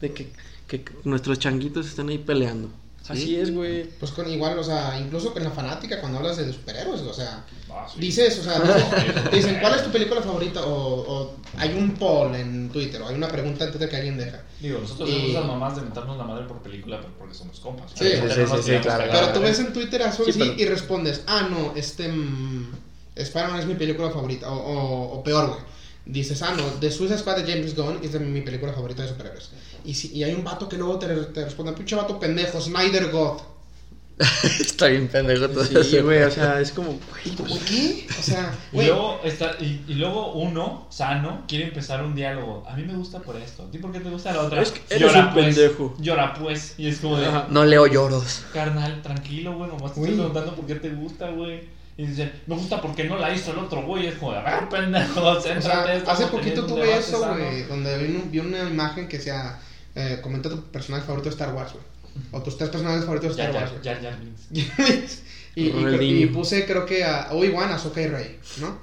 De 0.00 0.12
que, 0.12 0.30
que 0.68 0.84
nuestros 1.04 1.38
changuitos 1.38 1.86
están 1.86 2.08
ahí 2.08 2.18
peleando. 2.18 2.70
Así 3.08 3.36
es, 3.36 3.52
güey. 3.54 3.84
Pues 3.98 4.10
con 4.12 4.28
igual, 4.30 4.58
o 4.58 4.64
sea, 4.64 4.98
incluso 4.98 5.32
con 5.32 5.42
la 5.44 5.50
fanática 5.50 6.00
cuando 6.00 6.18
hablas 6.18 6.36
de 6.36 6.52
superhéroes, 6.52 7.02
o 7.02 7.12
sea, 7.14 7.44
Ah, 7.70 7.86
sí. 7.92 8.00
dices, 8.00 8.38
o 8.38 8.42
sea, 8.42 8.58
dices- 8.60 9.30
te 9.30 9.36
dicen, 9.36 9.58
¿cuál 9.60 9.74
es 9.74 9.84
tu 9.84 9.90
película 9.90 10.22
favorita? 10.22 10.64
O, 10.64 10.74
o 10.74 11.34
hay 11.58 11.74
un 11.76 11.92
poll 11.94 12.34
en 12.34 12.68
Twitter, 12.70 13.00
o 13.02 13.08
hay 13.08 13.14
una 13.14 13.28
pregunta 13.28 13.64
en 13.64 13.70
Twitter 13.70 13.88
que 13.88 13.96
alguien 13.96 14.16
deja. 14.16 14.42
Digo, 14.60 14.78
nosotros 14.80 15.08
Y- 15.08 15.12
hacemos 15.12 15.30
esas 15.30 15.46
mamás 15.46 15.76
de 15.76 15.82
meternos 15.82 16.16
la 16.16 16.24
madre 16.24 16.46
por 16.46 16.58
película 16.62 16.98
pero 17.00 17.12
porque 17.18 17.34
somos 17.34 17.60
compas. 17.60 17.90
Sí, 17.94 18.08
sí, 18.08 18.16
no 18.22 18.28
sí, 18.28 18.62
sí, 18.62 18.62
tiramos 18.64 18.82
claro. 18.82 19.10
Pero 19.12 19.32
tú 19.32 19.40
ves 19.40 19.58
en 19.60 19.72
Twitter 19.72 20.02
a 20.02 20.12
Sí, 20.12 20.22
sí, 20.32 20.38
pero- 20.38 20.54
y 20.54 20.64
respondes, 20.64 21.22
ah, 21.26 21.46
no, 21.50 21.74
este, 21.76 22.08
mm, 22.08 22.72
Spider-Man 23.14 23.60
es 23.60 23.66
mi 23.66 23.74
película 23.74 24.10
favorita, 24.10 24.50
o, 24.50 24.56
o, 24.56 25.18
o 25.18 25.22
peor, 25.22 25.48
güey. 25.48 25.60
Dices, 26.06 26.40
ah, 26.42 26.54
no, 26.56 26.62
The 26.80 26.90
Suicide 26.90 27.18
Squad 27.18 27.38
de 27.42 27.52
James 27.52 27.74
Gunn 27.74 27.98
es 28.02 28.12
de 28.12 28.20
mi 28.20 28.40
película 28.40 28.72
favorita 28.72 29.02
de 29.02 29.08
superhéroes. 29.08 29.50
Y, 29.84 29.94
si, 29.94 30.12
y 30.16 30.22
hay 30.24 30.34
un 30.34 30.44
vato 30.44 30.68
que 30.68 30.76
luego 30.76 30.98
te, 30.98 31.08
te 31.08 31.44
responde, 31.44 31.72
pinche 31.72 31.96
vato 31.96 32.18
pendejo, 32.20 32.60
Snyder 32.60 33.10
God. 33.10 33.40
Está 34.60 34.86
bien 34.86 35.08
pendejo 35.08 35.46
todo 35.50 35.62
Sí, 35.64 35.76
eso. 35.96 36.04
güey, 36.04 36.22
o 36.22 36.30
sea, 36.30 36.58
es 36.60 36.72
como, 36.72 36.88
güey, 37.10 37.36
¿Por 37.36 37.58
qué? 37.64 38.06
O 38.18 38.22
sea, 38.22 38.54
Y 38.72 38.76
luego, 38.76 39.20
está, 39.24 39.56
y, 39.60 39.84
y 39.88 39.94
luego 39.94 40.32
uno, 40.32 40.86
sano, 40.90 41.44
quiere 41.46 41.64
empezar 41.66 42.02
un 42.02 42.14
diálogo. 42.14 42.64
A 42.66 42.76
mí 42.76 42.84
me 42.84 42.94
gusta 42.94 43.18
por 43.20 43.36
esto. 43.36 43.64
¿A 43.64 43.70
ti 43.70 43.76
por 43.78 43.92
qué 43.92 44.00
te 44.00 44.08
gusta 44.08 44.32
la 44.32 44.42
otra? 44.42 44.62
Es 44.62 44.70
que 44.70 44.94
eres 44.94 45.14
un 45.14 45.34
pues. 45.34 45.54
pendejo. 45.54 45.94
Llora 45.98 46.32
pues. 46.32 46.74
Y 46.78 46.88
es 46.88 46.98
como 47.00 47.18
de, 47.18 47.26
Ajá. 47.26 47.48
No 47.50 47.64
leo 47.66 47.86
lloros. 47.86 48.42
carnal, 48.54 49.02
tranquilo, 49.02 49.54
güey. 49.54 49.68
Nomás 49.68 49.92
te 49.92 50.00
estoy 50.00 50.14
preguntando 50.14 50.54
por 50.54 50.66
qué 50.66 50.76
te 50.76 50.88
gusta, 50.90 51.28
güey. 51.30 51.68
Y 51.98 52.06
dicen, 52.06 52.30
me 52.46 52.54
gusta 52.56 52.80
porque 52.82 53.04
no 53.04 53.16
la 53.18 53.32
hizo 53.34 53.52
el 53.52 53.58
otro 53.58 53.82
güey. 53.82 54.06
Es 54.06 54.16
como 54.16 54.32
de, 54.32 54.38
ah, 54.38 54.68
pendejo, 54.70 55.22
o 55.22 55.40
sea, 55.40 55.82
hace 56.06 56.26
poquito 56.26 56.66
tuve 56.66 56.94
eso, 56.96 57.20
sano". 57.20 57.34
güey, 57.42 57.62
donde 57.62 57.96
vi, 57.98 58.14
un- 58.16 58.30
vi 58.30 58.38
una 58.40 58.64
imagen 58.68 59.08
que 59.08 59.18
sea, 59.18 59.58
eh, 59.94 60.18
comenta 60.22 60.50
tu 60.50 60.62
personaje 60.64 61.04
favorito 61.04 61.30
de 61.30 61.34
Star 61.34 61.54
Wars, 61.54 61.72
güey. 61.72 61.84
O 62.32 62.42
tus 62.42 62.56
tres 62.58 62.68
personajes 62.70 63.02
favoritos 63.04 63.34
de 63.36 63.42
Star 63.42 63.54
ya, 63.54 63.60
Wars, 63.60 63.82
ya, 63.82 64.00
ya. 64.00 64.16
güey. 64.16 64.66
y, 65.54 65.62
y, 65.68 65.72
Ronaldinho. 65.72 66.20
y 66.20 66.26
puse 66.26 66.66
creo 66.66 66.84
que 66.84 67.02
a 67.04 67.28
Obi-Wan, 67.30 67.72
Ahsoka 67.72 68.00
y 68.02 68.08
Rey, 68.08 68.38
¿no? 68.58 68.78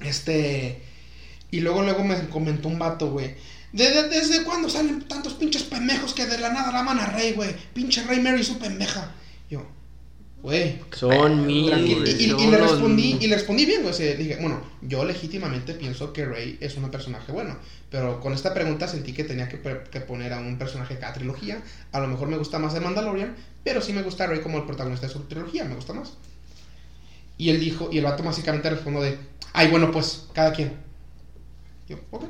Este... 0.00 0.82
Y 1.50 1.60
luego, 1.60 1.82
luego 1.82 2.02
me 2.04 2.28
comentó 2.28 2.68
un 2.68 2.78
vato, 2.78 3.10
güey. 3.10 3.34
¿De- 3.72 3.90
de- 3.90 4.08
¿Desde 4.08 4.42
cuándo 4.44 4.68
salen 4.68 5.06
tantos 5.06 5.34
pinches 5.34 5.62
pendejos 5.62 6.12
que 6.14 6.26
de 6.26 6.38
la 6.38 6.50
nada 6.52 6.72
la 6.72 6.80
aman 6.80 6.98
a 6.98 7.06
Rey, 7.06 7.32
güey? 7.34 7.54
Pinche 7.72 8.02
Rey 8.04 8.20
Mary 8.20 8.42
su 8.42 8.58
pendeja. 8.58 9.12
Yo, 9.48 9.64
güey, 10.42 10.80
son 10.92 11.46
mil, 11.46 11.66
Tranquilo. 11.66 12.00
güey, 12.00 12.12
Y, 12.12 12.24
y- 12.24 12.26
y 12.26 12.30
son 12.30 12.50
le 12.50 12.56
respondí, 12.58 13.16
y 13.20 13.26
le 13.26 13.34
respondí 13.36 13.66
bien, 13.66 13.82
güey. 13.82 13.92
o 13.92 13.96
sea, 13.96 14.14
dije, 14.14 14.36
bueno, 14.40 14.60
yo 14.82 15.04
legítimamente 15.04 15.74
pienso 15.74 16.12
que 16.12 16.24
Rey 16.26 16.56
es 16.60 16.76
un 16.76 16.88
personaje 16.90 17.32
bueno. 17.32 17.56
Pero 17.90 18.20
con 18.20 18.32
esta 18.32 18.52
pregunta 18.52 18.86
sentí 18.88 19.12
que 19.12 19.24
tenía 19.24 19.48
que, 19.48 19.56
pre- 19.56 19.84
que 19.90 20.00
poner 20.00 20.32
a 20.32 20.38
un 20.40 20.58
personaje 20.58 20.94
de 20.94 21.00
cada 21.00 21.14
trilogía. 21.14 21.62
A 21.92 22.00
lo 22.00 22.08
mejor 22.08 22.28
me 22.28 22.36
gusta 22.36 22.58
más 22.58 22.74
de 22.74 22.80
Mandalorian, 22.80 23.34
pero 23.64 23.80
sí 23.80 23.92
me 23.92 24.02
gusta 24.02 24.26
Rey 24.26 24.40
como 24.40 24.58
el 24.58 24.64
protagonista 24.64 25.06
de 25.06 25.12
su 25.12 25.20
trilogía, 25.20 25.64
me 25.64 25.74
gusta 25.74 25.92
más. 25.92 26.14
Y 27.38 27.50
él 27.50 27.60
dijo, 27.60 27.88
y 27.92 27.98
el 27.98 28.04
vato 28.04 28.22
básicamente 28.22 28.70
respondió 28.70 29.02
de, 29.02 29.18
ay, 29.52 29.68
bueno, 29.68 29.90
pues, 29.90 30.26
cada 30.32 30.52
quien. 30.52 30.72
Yo, 31.88 31.96
ok. 32.10 32.24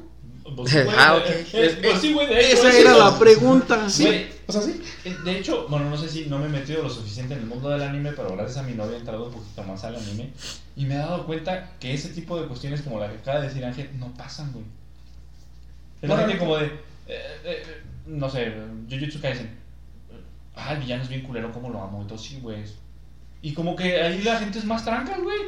Pues 0.55 0.71
sí, 0.71 0.79
güey, 0.85 0.97
Ah, 0.99 1.15
de- 1.15 1.21
ok. 1.21 1.49
eh, 1.55 1.79
pues 1.83 2.01
sí, 2.01 2.13
güey, 2.13 2.27
de 2.29 2.39
hecho, 2.41 2.59
Esa 2.59 2.69
es 2.69 2.75
era 2.77 2.97
la 2.97 3.19
pregunta. 3.19 3.91
Sí, 3.91 4.05
Güey, 4.05 4.27
o 4.47 4.53
sea, 4.53 4.63
sí. 4.63 4.81
Eh, 5.05 5.17
De 5.25 5.39
hecho, 5.39 5.67
bueno, 5.69 5.91
no 5.91 5.97
sé 5.97 6.09
si 6.09 6.27
no 6.27 6.39
me 6.39 6.47
he 6.47 6.49
metido 6.49 6.83
lo 6.83 6.89
suficiente 6.91 7.35
en 7.35 7.41
el 7.41 7.47
mundo 7.47 7.69
del 7.69 7.83
anime, 7.83 8.13
pero 8.13 8.37
gracias 8.37 8.59
a 8.59 8.63
mi 8.63 8.75
novia 8.75 8.97
he 8.97 9.01
entrado 9.01 9.27
un 9.27 9.33
poquito 9.33 9.63
más 9.65 9.83
al 9.85 9.97
anime. 9.97 10.31
Y 10.77 10.85
me 10.85 10.95
he 10.95 10.99
dado 10.99 11.27
cuenta 11.27 11.73
que 11.81 11.93
ese 11.95 12.11
tipo 12.11 12.41
de 12.41 12.47
cuestiones 12.47 12.83
como 12.83 13.01
la 13.01 13.09
que 13.11 13.17
acaba 13.19 13.41
de 13.41 13.49
decir 13.49 13.65
Ángel 13.65 13.91
no 13.99 14.13
pasan, 14.15 14.53
güey. 14.53 14.65
Es 16.03 16.09
la 16.09 16.15
Bueno, 16.15 16.29
gente 16.29 16.39
como 16.45 16.57
de, 16.59 16.67
eh, 16.67 17.41
eh, 17.45 17.63
no 18.07 18.29
sé, 18.31 18.53
Jujutsu 18.91 19.21
Kaisen. 19.21 19.51
Ah, 20.55 20.73
el 20.75 20.81
villano 20.81 21.03
es 21.03 21.09
bien 21.09 21.23
culero, 21.23 21.53
¿cómo 21.53 21.69
lo 21.71 21.83
amo? 21.83 22.01
Entonces 22.03 22.29
sí, 22.29 22.39
güey. 22.41 22.63
Y 23.43 23.53
como 23.53 23.77
que 23.77 24.01
ahí 24.01 24.23
la 24.23 24.39
gente 24.39 24.59
es 24.59 24.65
más 24.65 24.85
tranca, 24.85 25.17
güey. 25.19 25.39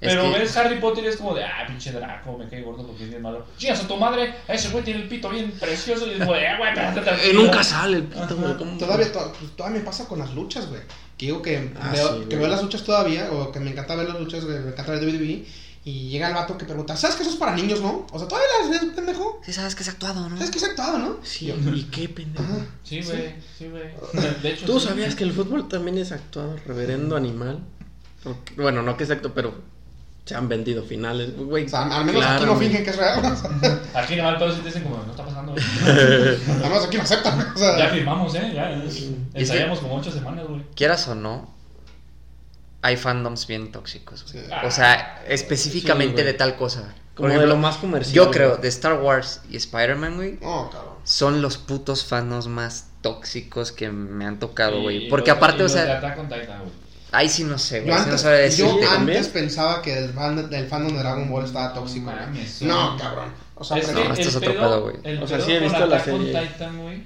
Es 0.00 0.10
Pero 0.14 0.32
que- 0.32 0.38
ves 0.38 0.56
Harry 0.56 0.78
Potter 0.78 1.02
y 1.02 1.08
es 1.08 1.16
como 1.16 1.34
de, 1.34 1.42
ah, 1.42 1.64
pinche 1.66 1.90
Draco, 1.90 2.38
me 2.38 2.48
cae 2.48 2.62
gordo 2.62 2.86
porque 2.86 3.02
es 3.04 3.10
bien 3.10 3.20
malo. 3.20 3.44
Chingas 3.56 3.82
a 3.82 3.88
tu 3.88 3.96
madre, 3.96 4.32
ese 4.46 4.68
güey 4.68 4.84
tiene 4.84 5.02
el 5.02 5.08
pito 5.08 5.28
bien 5.28 5.50
precioso 5.52 6.06
y 6.06 6.10
es 6.12 6.18
como 6.20 6.34
de, 6.34 6.46
ah, 6.46 6.56
güey, 6.56 6.68
espérate, 6.70 7.00
Eh, 7.00 7.02
tranquilo". 7.02 7.42
nunca 7.42 7.64
sale 7.64 7.96
el 7.96 8.02
pito, 8.04 8.36
güey. 8.36 8.56
¿cómo? 8.56 8.78
Todavía, 8.78 9.10
to- 9.12 9.32
pues, 9.38 9.56
todavía 9.56 9.80
me 9.80 9.84
pasa 9.84 10.06
con 10.06 10.20
las 10.20 10.32
luchas, 10.34 10.68
güey. 10.68 10.82
Que 11.16 11.26
digo 11.26 11.42
que, 11.42 11.72
Ah, 11.80 11.90
veo, 11.92 12.20
sí, 12.22 12.26
que 12.28 12.36
veo 12.36 12.46
las 12.46 12.62
luchas 12.62 12.84
todavía, 12.84 13.28
o 13.32 13.50
que 13.50 13.58
me 13.58 13.72
encanta 13.72 13.96
ver 13.96 14.08
las 14.08 14.20
luchas, 14.20 14.44
güey, 14.44 14.60
me 14.60 14.70
encanta 14.70 14.92
ver 14.92 15.00
WWE. 15.04 15.44
Y 15.84 16.10
llega 16.10 16.28
el 16.28 16.34
vato 16.34 16.56
que 16.58 16.64
pregunta, 16.64 16.96
¿sabes 16.96 17.16
que 17.16 17.22
eso 17.22 17.32
es 17.32 17.36
para 17.38 17.56
niños, 17.56 17.80
no? 17.80 18.06
O 18.12 18.18
sea, 18.20 18.28
todavía 18.28 18.48
las 18.60 18.70
ves, 18.70 18.92
pendejo. 18.94 19.40
Sí, 19.44 19.52
sabes 19.52 19.74
que 19.74 19.82
es 19.82 19.88
actuado, 19.88 20.28
¿no? 20.28 20.36
¿Sabes 20.36 20.50
que 20.52 20.58
es 20.58 20.64
actuado, 20.64 20.98
no? 20.98 21.16
Sí, 21.24 21.50
¿y 21.50 21.82
qué 21.84 22.08
pendejo? 22.08 22.44
Ajá. 22.44 22.66
Sí, 22.84 23.00
güey, 23.02 23.34
sí, 23.56 23.66
güey. 23.68 23.84
De 24.42 24.50
hecho, 24.50 24.66
¿Tú 24.66 24.78
sí. 24.78 24.86
sabías 24.86 25.14
que 25.16 25.24
el 25.24 25.32
fútbol 25.32 25.66
también 25.66 25.98
es 25.98 26.12
actuado, 26.12 26.56
reverendo 26.66 27.16
animal? 27.16 27.60
Bueno, 28.56 28.82
no 28.82 28.96
que 28.96 29.04
es 29.04 29.10
actuado, 29.10 29.34
pero 29.34 29.54
se 30.28 30.34
han 30.34 30.46
vendido 30.46 30.82
finales, 30.82 31.34
güey. 31.36 31.64
O 31.64 31.68
sea, 31.70 31.86
al 31.86 32.04
menos 32.04 32.22
aquí 32.22 32.44
no 32.44 32.54
fingen 32.56 32.84
que 32.84 32.90
es 32.90 32.96
real. 32.96 33.18
O 33.24 33.34
sea, 33.34 33.80
Aquí 33.94 34.14
nomás 34.16 34.38
todos 34.38 34.56
sí 34.56 34.60
te 34.60 34.66
dicen 34.66 34.82
como, 34.82 34.98
no 35.02 35.10
está 35.10 35.24
pasando, 35.24 35.54
al 35.86 36.60
menos 36.70 36.84
aquí 36.84 36.96
lo 36.98 37.02
aceptan. 37.02 37.52
O 37.54 37.58
sea, 37.58 37.78
Ya 37.78 37.88
firmamos, 37.88 38.34
¿eh? 38.34 38.52
Ya. 38.54 38.70
Ensayamos 39.34 39.78
como 39.78 39.96
ocho 39.96 40.12
semanas, 40.12 40.46
güey. 40.46 40.62
Quieras 40.74 41.08
o 41.08 41.14
no, 41.14 41.48
hay 42.82 42.96
fandoms 42.96 43.46
bien 43.46 43.72
tóxicos. 43.72 44.30
güey. 44.30 44.44
Sí. 44.44 44.50
O 44.64 44.70
sea, 44.70 45.22
específicamente 45.26 46.20
Sí, 46.22 46.26
de 46.26 46.34
tal 46.34 46.56
cosa. 46.56 46.94
Como 47.14 47.30
Por 47.30 47.40
de 47.40 47.46
lo 47.46 47.56
más 47.56 47.78
comercial. 47.78 48.14
yo 48.14 48.24
güey. 48.26 48.34
creo, 48.34 48.56
de 48.58 48.68
Star 48.68 49.00
Wars 49.00 49.40
y 49.50 49.56
Spider-Man, 49.56 50.16
güey, 50.16 50.38
No, 50.40 50.70
cabrón. 50.70 50.94
son 51.04 51.42
los 51.42 51.56
putos 51.58 52.04
fandoms 52.04 52.46
más 52.46 52.88
tóxicos 53.00 53.72
que 53.72 53.90
me 53.90 54.24
han 54.24 54.38
tocado, 54.38 54.78
Y 54.78 54.82
güey. 54.82 55.08
Porque 55.08 55.30
los- 55.30 55.38
aparte, 55.38 55.56
y 55.56 55.60
o 55.60 55.62
los 55.64 55.72
de 55.72 55.82
sea, 55.84 55.96
Attack 55.98 56.18
on 56.18 56.28
Titan, 56.28 56.58
güey. 56.60 56.87
Ahí 57.12 57.28
sí 57.28 57.44
no 57.44 57.58
sé, 57.58 57.84
Yo 57.84 57.94
güey. 57.94 58.06
no 58.06 58.18
sabe 58.18 58.50
yo 58.50 58.78
antes 58.90 59.28
pensaba 59.28 59.82
que 59.82 59.96
el, 59.98 60.10
fan, 60.12 60.48
el 60.52 60.66
fandom 60.68 60.92
de 60.92 60.98
Dragon 60.98 61.28
Ball 61.30 61.44
estaba 61.44 61.72
tóxico. 61.74 62.10
No 62.10 62.16
güey. 62.32 62.46
sí. 62.46 62.64
No, 62.66 62.96
cabrón. 62.96 63.32
O 63.54 63.64
sea, 63.64 63.78
es 63.78 63.92
No, 63.92 64.00
esto 64.00 64.14
el 64.14 64.28
es 64.28 64.36
otro 64.36 64.52
pedo, 64.52 64.60
pedo, 64.60 64.82
güey. 65.02 65.16
O 65.22 65.26
sea, 65.26 65.40
sí 65.40 65.52
he 65.52 65.60
visto 65.60 65.86
la 65.86 65.98
serie. 66.00 66.32
Titan, 66.48 66.78
güey, 66.82 67.02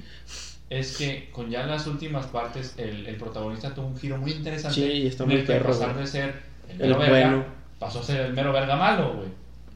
es 0.70 0.96
que 0.96 1.30
con 1.32 1.50
ya 1.50 1.64
las 1.66 1.86
últimas 1.86 2.26
partes, 2.26 2.74
el, 2.78 3.06
el 3.06 3.16
protagonista 3.16 3.74
tuvo 3.74 3.86
un 3.88 3.98
giro 3.98 4.16
muy 4.18 4.32
interesante. 4.32 4.74
Sí, 4.74 5.06
está 5.06 5.24
en 5.24 5.28
muy 5.30 5.38
el 5.40 5.46
que 5.46 5.52
perro, 5.52 5.68
pasar 5.68 5.96
de 5.96 6.06
ser 6.06 6.42
el 6.68 6.80
El 6.80 6.88
mero 6.88 6.98
verga, 6.98 7.28
bueno. 7.30 7.44
pasó 7.78 8.00
a 8.00 8.02
ser 8.02 8.20
el 8.22 8.32
mero 8.32 8.52
verga 8.52 8.76
malo, 8.76 9.14
güey. 9.16 9.28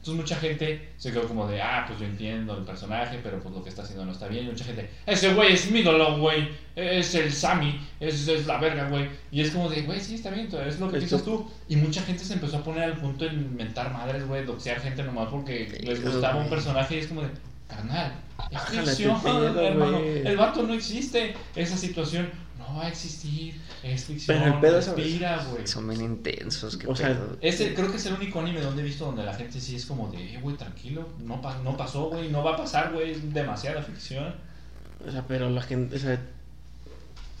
Entonces 0.07 0.23
mucha 0.23 0.39
gente 0.39 0.89
se 0.95 1.11
quedó 1.11 1.27
como 1.27 1.47
de, 1.47 1.61
ah, 1.61 1.83
pues 1.85 1.99
yo 1.99 2.05
entiendo 2.05 2.57
el 2.57 2.63
personaje, 2.63 3.19
pero 3.21 3.41
pues 3.41 3.53
lo 3.53 3.61
que 3.61 3.69
está 3.69 3.81
haciendo 3.81 4.05
no 4.05 4.13
está 4.13 4.29
bien. 4.29 4.45
Y 4.45 4.49
mucha 4.51 4.63
gente, 4.63 4.89
ese 5.05 5.33
güey 5.33 5.51
es 5.51 5.69
mi 5.69 5.79
ídolo, 5.79 6.17
güey, 6.17 6.47
es 6.77 7.13
el 7.15 7.33
Sammy, 7.33 7.77
es, 7.99 8.25
es 8.25 8.47
la 8.47 8.57
verga, 8.57 8.87
güey. 8.87 9.09
Y 9.31 9.41
es 9.41 9.51
como 9.51 9.69
de, 9.69 9.81
güey, 9.81 9.99
sí, 9.99 10.15
está 10.15 10.29
bien, 10.29 10.47
es 10.65 10.79
lo 10.79 10.89
que 10.89 10.99
piensas 10.99 11.23
tú. 11.23 11.49
Y 11.67 11.75
mucha 11.75 12.01
gente 12.03 12.23
se 12.23 12.35
empezó 12.35 12.57
a 12.57 12.63
poner 12.63 12.83
al 12.83 12.93
punto 12.93 13.25
de 13.25 13.33
inventar 13.33 13.91
madres, 13.91 14.25
güey, 14.25 14.45
doxear 14.45 14.79
gente 14.79 15.03
nomás 15.03 15.27
porque 15.27 15.77
les 15.83 16.01
gustaba 16.01 16.37
un 16.37 16.49
personaje 16.49 16.95
y 16.95 16.99
es 16.99 17.07
como 17.07 17.23
de, 17.23 17.29
carnal, 17.67 18.13
es 18.49 18.61
ficción, 18.61 19.19
hermano. 19.57 19.97
El 19.99 20.37
vato 20.37 20.63
no 20.63 20.73
existe. 20.73 21.35
Esa 21.53 21.75
situación, 21.75 22.29
no, 22.69 22.77
va 22.77 22.85
a 22.85 22.89
existir, 22.89 23.59
es 23.83 24.05
ficción, 24.05 24.37
Pero 24.39 24.53
el 24.55 24.59
pedo, 24.61 24.77
respira, 24.95 25.45
güey. 25.51 25.67
Son 25.67 25.87
bien 25.87 26.01
intensos. 26.01 26.77
qué 26.77 26.87
O 26.87 26.95
sea, 26.95 27.09
pedo. 27.09 27.37
Ese, 27.41 27.73
creo 27.73 27.89
que 27.91 27.97
es 27.97 28.05
el 28.05 28.13
único 28.13 28.39
anime 28.39 28.61
donde 28.61 28.81
he 28.81 28.85
visto 28.85 29.05
donde 29.05 29.23
la 29.23 29.33
gente 29.33 29.59
sí 29.59 29.75
es 29.75 29.85
como 29.85 30.09
de, 30.11 30.35
eh, 30.35 30.39
güey, 30.41 30.55
tranquilo, 30.57 31.07
no, 31.23 31.41
pa- 31.41 31.57
no 31.63 31.75
pasó, 31.77 32.09
güey, 32.09 32.29
no 32.29 32.43
va 32.43 32.53
a 32.53 32.57
pasar, 32.57 32.91
güey, 32.93 33.11
es 33.11 33.33
demasiada 33.33 33.81
ficción. 33.83 34.35
O 35.07 35.11
sea, 35.11 35.23
pero 35.27 35.49
la 35.49 35.61
gente, 35.61 35.95
o 35.95 35.99
sea, 35.99 36.19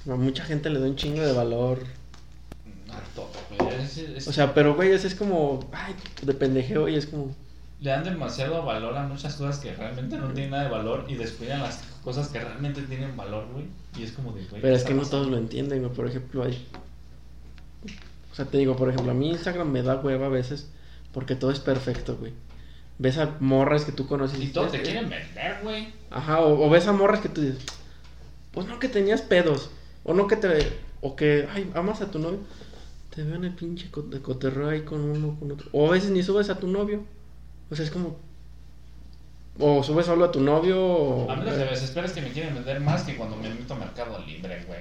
a 0.09 0.15
mucha 0.15 0.43
gente 0.45 0.69
le 0.69 0.79
da 0.79 0.85
un 0.87 0.95
chingo 0.95 1.21
de 1.21 1.33
valor. 1.33 1.79
No, 2.87 2.93
todo, 3.15 3.29
güey. 3.59 3.75
es- 3.81 3.97
es- 3.97 4.27
O 4.27 4.33
sea, 4.33 4.53
pero 4.53 4.75
güey, 4.75 4.91
ese 4.91 5.07
es 5.07 5.15
como, 5.15 5.69
ay, 5.73 5.93
de 6.21 6.33
pendejeo 6.33 6.87
y 6.87 6.95
es 6.95 7.05
como, 7.07 7.35
le 7.79 7.91
dan 7.91 8.03
demasiado 8.03 8.63
valor 8.63 8.97
a 8.97 9.03
muchas 9.03 9.35
cosas 9.35 9.59
que 9.59 9.73
realmente 9.75 10.17
no 10.17 10.27
tienen 10.29 10.51
nada 10.51 10.63
de 10.63 10.69
valor 10.69 11.05
y 11.07 11.15
descuidan 11.15 11.61
las 11.61 11.79
cosas 12.07 12.29
que 12.29 12.39
realmente 12.39 12.81
tienen 12.83 13.17
valor, 13.17 13.49
güey. 13.51 13.65
Y 13.99 14.03
es 14.03 14.13
como 14.13 14.31
de, 14.31 14.39
güey. 14.45 14.61
pero 14.61 14.73
¿qué 14.73 14.77
es 14.77 14.83
que 14.85 14.93
no 14.93 14.99
pasando? 15.01 15.17
todos 15.25 15.31
lo 15.31 15.37
entienden, 15.37 15.81
güey. 15.81 15.93
Por 15.93 16.07
ejemplo, 16.07 16.41
hay, 16.43 16.65
o 18.31 18.35
sea, 18.35 18.45
te 18.45 18.57
digo, 18.59 18.77
por 18.77 18.87
ejemplo, 18.87 19.11
a 19.11 19.13
mí 19.13 19.29
Instagram 19.31 19.69
me 19.69 19.83
da 19.83 19.97
hueva 19.97 20.27
a 20.27 20.29
veces 20.29 20.69
porque 21.11 21.35
todo 21.35 21.51
es 21.51 21.59
perfecto, 21.59 22.15
güey. 22.15 22.31
Ves 22.97 23.17
a 23.17 23.35
morras 23.41 23.83
que 23.83 23.91
tú 23.91 24.07
conoces 24.07 24.39
Y 24.39 24.47
todos 24.47 24.71
te 24.71 24.81
quieren 24.81 25.09
vender, 25.09 25.59
güey. 25.63 25.89
Ajá, 26.09 26.39
o, 26.39 26.65
o 26.65 26.69
ves 26.69 26.87
a 26.87 26.93
morras 26.93 27.19
que 27.19 27.27
tú 27.27 27.41
dices, 27.41 27.59
pues 28.53 28.67
no 28.67 28.79
que 28.79 28.87
tenías 28.87 29.21
pedos, 29.21 29.69
o 30.05 30.13
no 30.13 30.27
que 30.27 30.37
te, 30.37 30.47
o 31.01 31.17
que, 31.17 31.45
ay, 31.53 31.69
amas 31.75 31.99
a 31.99 32.09
tu 32.09 32.19
novio, 32.19 32.39
te 33.13 33.21
veo 33.23 33.35
en 33.35 33.43
el 33.43 33.53
pinche 33.53 33.91
co- 33.91 34.01
de 34.03 34.21
cotorreo 34.21 34.69
ahí 34.69 34.81
con 34.83 35.01
uno, 35.01 35.35
con 35.37 35.51
otro, 35.51 35.67
o 35.73 35.89
a 35.89 35.91
veces 35.91 36.09
ni 36.11 36.23
subes 36.23 36.49
a 36.49 36.57
tu 36.57 36.67
novio, 36.67 37.03
o 37.69 37.75
sea, 37.75 37.83
es 37.83 37.91
como, 37.91 38.17
o 39.59 39.83
subes 39.83 40.05
solo 40.05 40.25
a 40.25 40.31
tu 40.31 40.39
novio, 40.39 40.79
o... 40.79 41.31
A 41.31 41.35
mí 41.35 41.43
lo 41.43 41.51
que 41.51 41.57
me 41.57 41.65
desespera 41.65 42.05
es 42.05 42.13
que 42.13 42.21
me 42.21 42.29
quieren 42.29 42.53
vender 42.53 42.79
más 42.79 43.03
que 43.03 43.15
cuando 43.15 43.35
me 43.35 43.49
meto 43.49 43.73
a 43.73 43.77
Mercado 43.77 44.19
Libre, 44.25 44.63
güey. 44.67 44.79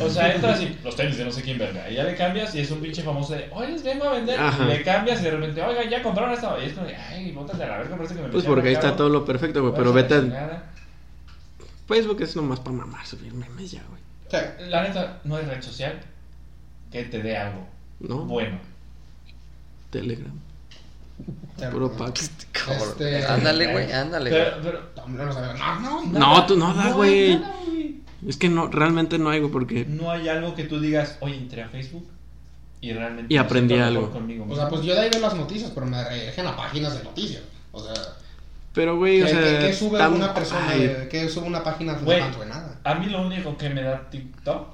O 0.00 0.08
sea, 0.08 0.34
entras 0.34 0.60
y 0.62 0.78
los 0.82 0.96
tenis 0.96 1.18
de 1.18 1.24
no 1.24 1.30
sé 1.32 1.42
quién 1.42 1.58
verga. 1.58 1.90
Y 1.90 1.96
ya 1.96 2.04
le 2.04 2.14
cambias 2.16 2.54
y 2.54 2.60
es 2.60 2.70
un 2.70 2.80
pinche 2.80 3.02
famoso 3.02 3.34
de, 3.34 3.48
oye, 3.52 3.72
les 3.72 3.82
vengo 3.82 4.04
a 4.04 4.12
vender. 4.12 4.40
Ajá. 4.40 4.64
Y 4.64 4.68
le 4.68 4.82
cambias 4.82 5.20
y 5.20 5.24
de 5.24 5.30
repente, 5.30 5.62
oiga, 5.62 5.84
ya 5.84 6.02
compraron 6.02 6.32
esta. 6.32 6.56
Y 6.62 6.66
es 6.66 6.72
como 6.72 6.86
de, 6.86 6.96
ay, 6.96 7.32
bótate 7.32 7.62
a 7.62 7.66
la 7.66 7.78
verga, 7.78 7.96
parece 7.96 8.14
que 8.14 8.22
me 8.22 8.28
Pues 8.28 8.44
porque 8.44 8.68
ahí 8.68 8.74
está 8.74 8.88
Mercado". 8.88 9.08
todo 9.08 9.08
lo 9.10 9.24
perfecto, 9.24 9.62
güey, 9.62 9.74
pero 9.74 9.92
vete 9.92 10.14
a. 10.14 10.64
Facebook 11.86 12.22
es 12.22 12.34
nomás 12.34 12.60
para 12.60 12.76
mamar, 12.76 13.06
subir 13.06 13.34
memes 13.34 13.72
ya, 13.72 13.82
güey, 13.88 14.00
Sí. 14.30 14.64
La 14.70 14.82
neta, 14.82 15.20
no 15.24 15.36
hay 15.36 15.44
red 15.44 15.60
social 15.60 16.00
que 16.90 17.04
te 17.04 17.22
dé 17.22 17.36
algo 17.36 17.66
¿no? 18.00 18.24
bueno. 18.24 18.58
Telegram. 19.90 20.32
Puro. 21.70 21.92
Cabrón. 21.96 22.12
Este- 22.14 23.26
Ándale, 23.28 23.72
güey, 23.72 23.92
ándale. 23.92 24.30
Pero, 24.30 24.56
pero, 24.62 24.80
No, 25.06 25.24
no, 25.24 25.80
no, 25.80 26.02
no, 26.06 26.18
No, 26.18 26.46
tú 26.46 26.56
no 26.56 26.74
da, 26.74 26.86
hay 26.86 26.92
güey, 26.92 27.36
güey. 27.38 28.00
es 28.28 28.36
que 28.36 28.48
no, 28.48 28.68
realmente 28.68 29.18
no 29.18 29.30
hay, 29.30 29.40
güey, 29.40 29.52
porque... 29.52 29.84
No 29.84 30.10
hay 30.10 30.28
algo 30.28 30.54
que 30.54 30.64
tú 30.64 30.80
digas, 30.80 31.16
oye, 31.20 31.36
entré 31.36 31.62
a 31.62 31.68
Facebook 31.68 32.08
y 32.80 32.92
realmente. 32.92 33.32
Y 33.32 33.36
aprendí 33.38 33.74
algo. 33.78 34.10
Conmigo 34.10 34.44
O 34.44 34.54
sea, 34.54 34.64
mismo". 34.64 34.70
pues 34.70 34.82
yo 34.86 34.94
de 34.94 35.00
ahí 35.00 35.10
veo 35.10 35.20
las 35.20 35.34
noticias, 35.34 35.70
pero 35.74 35.86
me 35.86 36.02
redirigen 36.04 36.46
a 36.46 36.56
páginas 36.56 36.96
de 36.98 37.04
noticias. 37.04 37.42
O 37.72 37.82
sea, 37.82 37.94
Pero, 38.74 38.96
güey, 38.98 39.18
¿qué, 39.18 39.24
o 39.24 39.28
sea... 39.28 39.40
qué- 39.40 39.66
qué 39.66 39.72
sube 39.72 39.98
tan- 39.98 40.14
una 40.14 40.34
persona? 40.34 40.66
ay, 40.68 41.06
¿Qué 41.10 41.28
sube 41.28 41.46
una 41.46 41.62
página 41.62 41.94
de 41.94 42.04
Güey. 42.04 42.18
tanto 42.18 42.40
de 42.40 42.46
nada? 42.46 42.80
A 42.84 42.94
mí 42.96 43.06
lo 43.06 43.22
único 43.22 43.56
que 43.56 43.70
me 43.70 43.82
da 43.82 44.10
TikTok 44.10 44.66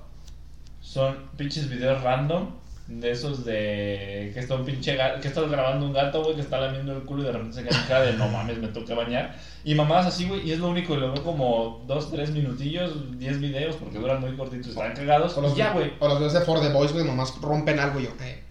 son 0.81 1.17
pinches 1.37 1.69
videos 1.69 2.03
random 2.03 2.49
de 2.91 3.13
esos 3.13 3.45
de 3.45 4.33
que 4.35 4.41
está 4.41 4.57
un 4.57 4.65
pinche 4.65 4.97
gato, 4.97 5.21
que 5.21 5.29
estás 5.29 5.49
grabando 5.49 5.87
un 5.87 5.93
gato, 5.93 6.25
güey, 6.25 6.35
que 6.35 6.41
está 6.41 6.59
lamiendo 6.59 6.93
el 6.93 7.03
culo 7.05 7.23
y 7.23 7.27
de 7.27 7.33
repente 7.33 7.55
se 7.55 7.65
cae 7.65 7.81
en 7.81 7.87
cara 7.87 8.05
de 8.07 8.13
no 8.15 8.29
mames, 8.29 8.59
me 8.59 8.67
toca 8.69 8.95
bañar. 8.95 9.37
Y 9.63 9.77
mamadas 9.77 10.07
así, 10.07 10.27
güey, 10.27 10.47
y 10.47 10.51
es 10.53 10.59
lo 10.59 10.69
único, 10.69 10.95
y 10.95 10.99
lo 10.99 11.13
veo 11.13 11.23
como 11.23 11.85
2, 11.87 12.11
3 12.11 12.31
minutillos, 12.33 13.19
10 13.19 13.41
videos, 13.41 13.77
porque 13.77 13.99
duran 13.99 14.21
muy 14.21 14.37
cortitos, 14.37 14.69
están 14.69 14.95
cagados. 14.95 15.37
O 15.39 15.41
los, 15.41 15.53
y 15.53 15.57
ya, 15.57 15.73
güey. 15.73 15.93
o 16.01 16.09
los 16.09 16.19
videos 16.19 16.33
de 16.33 16.41
For 16.41 16.61
the 16.61 16.71
Boys, 16.71 16.93
güey, 16.93 17.05
nomás 17.05 17.41
rompen 17.41 17.79
algo 17.79 18.01
y 18.01 18.05
yo, 18.05 18.11
eh. 18.21 18.43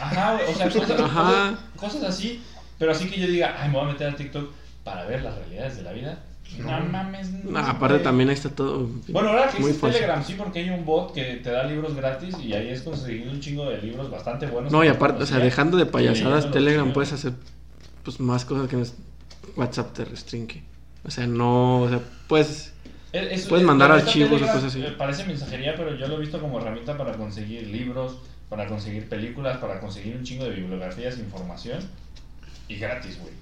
Ajá, 0.00 0.34
güey, 0.34 0.50
o 0.50 0.54
sea, 0.54 0.70
cosas, 0.72 1.00
Ajá. 1.00 1.22
cosas, 1.22 1.58
cosas 1.76 2.04
así, 2.04 2.42
pero 2.78 2.92
así 2.92 3.10
que 3.10 3.20
yo 3.20 3.26
diga, 3.26 3.56
ay, 3.58 3.68
me 3.68 3.74
voy 3.74 3.88
a 3.88 3.92
meter 3.92 4.08
a 4.08 4.16
TikTok 4.16 4.50
para 4.84 5.04
ver 5.04 5.22
las 5.22 5.36
realidades 5.36 5.76
de 5.76 5.82
la 5.82 5.92
vida. 5.92 6.18
No, 6.58 6.80
mames. 6.80 7.30
no, 7.44 7.58
aparte 7.58 7.94
güey. 7.94 8.02
también 8.04 8.28
ahí 8.28 8.34
está 8.34 8.50
todo... 8.50 8.88
Bueno, 9.08 9.30
ahora 9.30 9.48
que 9.48 9.62
fácil. 9.62 9.80
Telegram, 9.80 10.24
sí, 10.24 10.34
porque 10.36 10.58
hay 10.60 10.70
un 10.70 10.84
bot 10.84 11.14
que 11.14 11.36
te 11.36 11.50
da 11.50 11.64
libros 11.64 11.94
gratis 11.94 12.36
y 12.42 12.52
ahí 12.54 12.68
es 12.68 12.82
conseguir 12.82 13.28
un 13.28 13.40
chingo 13.40 13.68
de 13.70 13.78
libros 13.80 14.10
bastante 14.10 14.46
buenos. 14.46 14.72
No, 14.72 14.84
y 14.84 14.88
aparte, 14.88 15.22
o 15.22 15.26
sea, 15.26 15.38
dejando 15.38 15.76
de 15.76 15.86
payasadas, 15.86 16.50
Telegram 16.50 16.92
puedes 16.92 17.12
hacer 17.12 17.32
pues 18.04 18.18
más 18.20 18.44
cosas 18.44 18.68
que 18.68 18.80
es- 18.80 18.94
WhatsApp 19.56 19.92
te 19.94 20.04
restringe. 20.04 20.62
O 21.04 21.10
sea, 21.10 21.26
no, 21.26 21.82
o 21.82 21.88
sea, 21.88 22.00
puedes 22.28 22.72
Es- 23.12 23.32
es- 23.42 23.46
puedes 23.46 23.62
es- 23.62 23.66
mandar 23.66 23.90
archivos 23.92 24.40
o 24.42 24.46
cosas 24.46 24.64
así. 24.64 24.82
eh, 24.82 24.94
Parece 24.96 25.24
mensajería, 25.24 25.74
pero 25.76 25.96
yo 25.96 26.06
lo 26.08 26.16
he 26.16 26.20
visto 26.20 26.40
como 26.40 26.58
herramienta 26.60 26.96
para 26.96 27.12
conseguir 27.14 27.66
libros, 27.68 28.16
para 28.48 28.66
conseguir 28.66 29.08
películas, 29.08 29.58
para 29.58 29.80
conseguir 29.80 30.16
un 30.16 30.24
chingo 30.24 30.44
de 30.44 30.50
bibliografías, 30.50 31.18
información 31.18 31.78
y 32.68 32.76
gratis, 32.76 33.18
güey. 33.20 33.32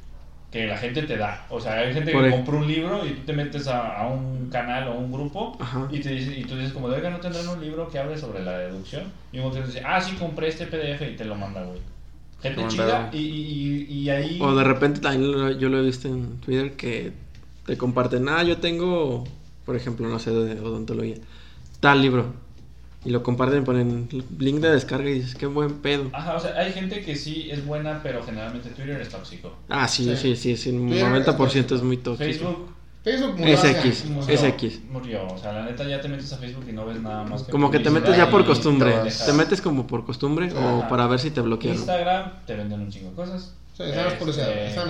Que 0.51 0.67
la 0.67 0.79
gente 0.79 1.03
te 1.03 1.17
da. 1.19 1.47
O 1.51 1.61
sea, 1.61 1.75
hay 1.75 1.93
gente 1.93 2.11
Por 2.13 2.25
que 2.25 2.31
compra 2.31 2.57
un 2.57 2.67
libro 2.67 3.07
y 3.07 3.11
tú 3.11 3.23
te 3.27 3.33
metes 3.35 3.69
a, 3.69 4.01
a 4.01 4.07
un 4.09 4.49
canal 4.51 4.89
o 4.89 4.93
un 4.95 5.13
grupo 5.13 5.57
Ajá. 5.61 5.89
y, 5.91 6.01
te 6.01 6.09
dice, 6.11 6.39
y 6.39 6.45
tú 6.45 6.57
dices, 6.57 6.73
como, 6.73 6.89
de 6.89 6.97
oiga, 6.97 7.11
¿no 7.11 7.19
tendrán 7.21 7.47
un 7.49 7.61
libro 7.61 7.89
que 7.89 7.99
hable 7.99 8.17
sobre 8.17 8.43
la 8.43 8.57
deducción? 8.59 9.05
Y 9.31 9.41
uno 9.41 9.51
te 9.51 9.63
dice, 9.63 9.83
ah, 9.85 10.01
sí, 10.01 10.15
compré 10.17 10.49
este 10.49 10.67
PDF 10.67 11.03
y 11.03 11.17
te 11.17 11.27
lo 11.27 11.35
manda, 11.35 11.63
güey. 11.65 11.81
Gente 12.41 12.67
chida 12.69 13.11
y 13.13 14.09
ahí... 14.09 14.39
O 14.41 14.55
de 14.55 14.65
repente 14.65 15.01
también 15.01 15.31
lo- 15.31 15.51
yo 15.53 15.69
lo 15.69 15.81
he 15.81 15.83
visto 15.85 16.09
en 16.09 16.39
Twitter 16.41 16.73
que 16.73 17.13
te 17.67 17.77
comparten, 17.77 18.29
ah, 18.29 18.43
yo 18.43 18.57
tengo, 18.59 19.25
por 19.67 19.77
ejemplo, 19.77 20.09
no 20.09 20.19
sé, 20.19 20.31
de 20.31 20.59
odontología, 20.61 21.17
tal 21.81 22.01
libro. 22.01 22.33
Y 23.05 23.11
lo 23.11 23.23
comparten, 23.23 23.65
ponen 23.65 24.09
link 24.39 24.59
de 24.61 24.71
descarga 24.73 25.09
y 25.09 25.15
dices, 25.15 25.35
qué 25.37 25.47
buen 25.47 25.75
pedo. 25.81 26.11
Ajá, 26.13 26.35
o 26.35 26.41
sea, 26.41 26.55
hay 26.59 26.73
gente 26.73 27.01
que 27.03 27.15
sí 27.15 27.49
es 27.51 27.65
buena, 27.65 28.01
pero 28.03 28.23
generalmente 28.25 28.71
Twitter 28.71 29.01
es 29.01 29.09
tóxico. 29.09 29.55
Ah, 29.69 29.87
sí, 29.87 30.05
sí, 30.05 30.17
Sí. 30.17 30.37
sí, 30.37 30.57
sí, 30.57 30.71
un 30.71 30.89
Twitter 30.89 31.07
90% 31.07 31.77
es 31.77 31.83
muy 31.83 31.97
tóxico. 31.99 32.25
Facebook 32.25 32.75
Facebook 33.05 33.39
murió 33.39 33.55
Es 33.55 33.65
X. 33.65 34.05
Es 34.29 34.43
X. 34.43 34.81
Murió, 34.91 35.27
o 35.29 35.39
sea, 35.39 35.53
la 35.53 35.65
neta 35.65 35.85
ya 35.89 36.01
te 36.01 36.09
metes 36.09 36.31
a 36.33 36.37
Facebook 36.39 36.65
y 36.69 36.73
no 36.73 36.85
ves 36.85 37.01
nada 37.01 37.23
más 37.25 37.45
que 37.45 37.53
Como 37.53 37.71
que 37.71 37.79
te 37.79 37.89
metes 37.91 38.17
ya 38.17 38.29
por 38.29 38.45
costumbre. 38.45 38.91
pendejadas. 38.91 39.25
Te 39.27 39.33
metes 39.33 39.61
como 39.63 39.87
por 39.87 40.05
costumbre 40.05 40.53
o 40.53 40.79
Ajá. 40.81 40.89
para 40.89 41.07
ver 41.07 41.21
si 41.21 41.31
te 41.31 41.41
bloquean. 41.41 41.77
Instagram 41.77 42.33
te 42.47 42.57
venden 42.57 42.81
un 42.81 42.91
chingo 42.91 43.11
de 43.11 43.15
cosas. 43.17 43.55
Sí, 43.75 43.85
esa 43.85 44.03
no 44.03 44.09
es 44.09 44.15
publicidad, 44.15 44.51
Este, 44.51 44.81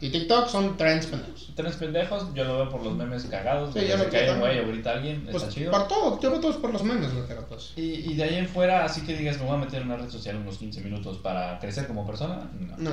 no 0.00 0.06
es. 0.06 0.14
Y 0.14 0.18
TikTok 0.18 0.48
son 0.48 0.76
trends 0.76 1.06
pendejos. 1.06 1.52
Tres 1.54 1.76
pendejos, 1.76 2.34
yo 2.34 2.44
lo 2.44 2.56
veo 2.58 2.68
por 2.70 2.82
los 2.82 2.94
memes 2.94 3.24
cagados. 3.24 3.72
Sí, 3.74 3.80
yo 3.80 3.86
que 3.86 3.96
lo 3.96 4.04
se 4.04 4.10
cae 4.10 4.38
güey 4.38 4.58
o 4.60 4.68
grita 4.68 4.92
alguien, 4.92 5.22
Pues 5.30 5.36
está 5.42 5.48
chido. 5.48 5.70
por 5.70 5.88
todo, 5.88 6.20
yo 6.20 6.30
veo 6.30 6.40
todos 6.40 6.56
por 6.56 6.70
los 6.72 6.82
memes, 6.84 7.10
pero 7.26 7.46
pues. 7.46 7.72
Y, 7.76 8.10
y 8.10 8.14
de 8.14 8.22
ahí 8.24 8.34
en 8.36 8.48
fuera, 8.48 8.84
así 8.84 9.00
que 9.02 9.16
digas, 9.16 9.38
me 9.38 9.44
voy 9.46 9.56
a 9.56 9.58
meter 9.60 9.80
en 9.82 9.88
una 9.88 9.96
red 9.96 10.10
social 10.10 10.36
unos 10.36 10.58
15 10.58 10.80
minutos 10.82 11.18
para 11.18 11.58
crecer 11.58 11.86
como 11.86 12.06
persona. 12.06 12.50
No. 12.60 12.76
No. 12.78 12.90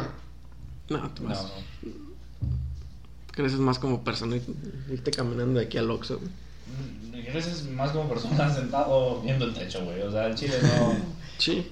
No, 0.90 1.10
tú 1.12 1.24
No, 1.24 1.30
vas- 1.30 1.52
no. 1.84 1.92
creces 3.32 3.60
más 3.60 3.80
como 3.80 4.04
persona 4.04 4.36
y 4.38 4.42
irte 4.92 5.12
caminando 5.12 5.60
de 5.60 5.66
aquí 5.66 5.78
al 5.78 5.90
Oxxo. 5.90 6.20
Mm, 6.20 7.14
Creces 7.32 7.66
más 7.70 7.92
como 7.92 8.08
persona 8.10 8.50
sentado 8.54 9.22
viendo 9.22 9.46
el 9.46 9.54
techo, 9.54 9.84
güey. 9.86 10.02
O 10.02 10.12
sea, 10.12 10.28
el 10.28 10.36
chile 10.36 10.56
no. 10.62 10.96
Sí. 11.38 11.72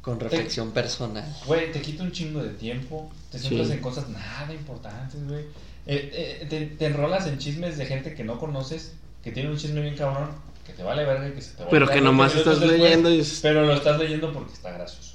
Con 0.00 0.18
reflexión 0.18 0.70
personal. 0.70 1.24
Güey, 1.46 1.72
te 1.72 1.82
quita 1.82 2.02
un 2.02 2.12
chingo 2.12 2.42
de 2.42 2.50
tiempo. 2.50 3.10
Te 3.30 3.38
Sí. 3.38 3.48
centras 3.48 3.70
en 3.70 3.80
cosas 3.80 4.08
nada 4.08 4.52
importantes, 4.52 5.26
güey. 5.28 5.44
Eh, 5.86 6.40
eh, 6.42 6.46
te, 6.48 6.66
te 6.66 6.86
enrolas 6.86 7.26
en 7.26 7.38
chismes 7.38 7.78
de 7.78 7.86
gente 7.86 8.14
que 8.14 8.24
no 8.24 8.38
conoces, 8.38 8.94
que 9.22 9.30
tiene 9.32 9.50
un 9.50 9.56
chisme 9.56 9.80
bien 9.80 9.96
cabrón, 9.96 10.30
que 10.66 10.72
te 10.72 10.82
vale 10.82 11.04
verga 11.04 11.28
y 11.28 11.32
que 11.32 11.42
se 11.42 11.52
te 11.56 11.64
va 11.64 11.70
Pero 11.70 11.86
a 11.86 11.90
que 11.92 12.00
nomás 12.00 12.34
20 12.34 12.50
minutos 12.50 12.54
estás 12.54 12.68
después, 12.70 12.80
leyendo 12.90 13.10
y 13.14 13.26
Pero 13.42 13.66
lo 13.66 13.72
estás 13.74 13.98
leyendo 13.98 14.32
porque 14.32 14.52
está 14.52 14.70
gracioso. 14.72 15.14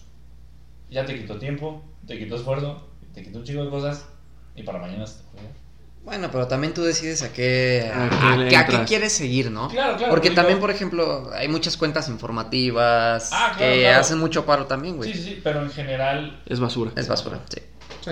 Ya 0.89 1.05
te 1.05 1.15
quitó 1.19 1.37
tiempo, 1.37 1.83
te 2.07 2.17
quitó 2.17 2.35
esfuerzo, 2.37 2.87
te 3.13 3.23
quitó 3.23 3.39
un 3.39 3.45
chingo 3.45 3.63
de 3.65 3.69
cosas 3.69 4.05
y 4.55 4.63
para 4.63 4.79
mañana 4.79 5.05
se 5.05 5.15
te 5.15 5.23
fue. 5.31 5.41
Bueno, 6.05 6.29
pero 6.31 6.47
también 6.47 6.73
tú 6.73 6.83
decides 6.83 7.23
a 7.23 7.33
qué, 7.33 7.91
¿A 7.91 8.05
a, 8.05 8.47
qué 8.47 8.55
a 8.55 8.67
qué 8.67 8.83
quieres 8.85 9.11
seguir, 9.11 9.49
¿no? 9.49 9.69
Claro, 9.69 9.97
claro, 9.97 10.11
Porque 10.11 10.29
digo- 10.29 10.39
también, 10.41 10.59
por 10.59 10.69
ejemplo, 10.69 11.31
hay 11.33 11.47
muchas 11.47 11.77
cuentas 11.77 12.07
informativas 12.09 13.29
Ah, 13.33 13.53
claro, 13.57 13.73
que 13.73 13.81
claro. 13.81 13.99
hacen 14.01 14.19
mucho 14.19 14.45
paro 14.45 14.67
también, 14.67 14.97
güey. 14.97 15.11
Sí, 15.11 15.17
sí, 15.19 15.25
sí, 15.29 15.41
pero 15.43 15.61
en 15.63 15.71
general 15.71 16.41
Es 16.45 16.59
basura. 16.59 16.91
Es 16.95 17.07
basura, 17.07 17.41
sí. 17.49 17.59
Sí. 18.05 18.11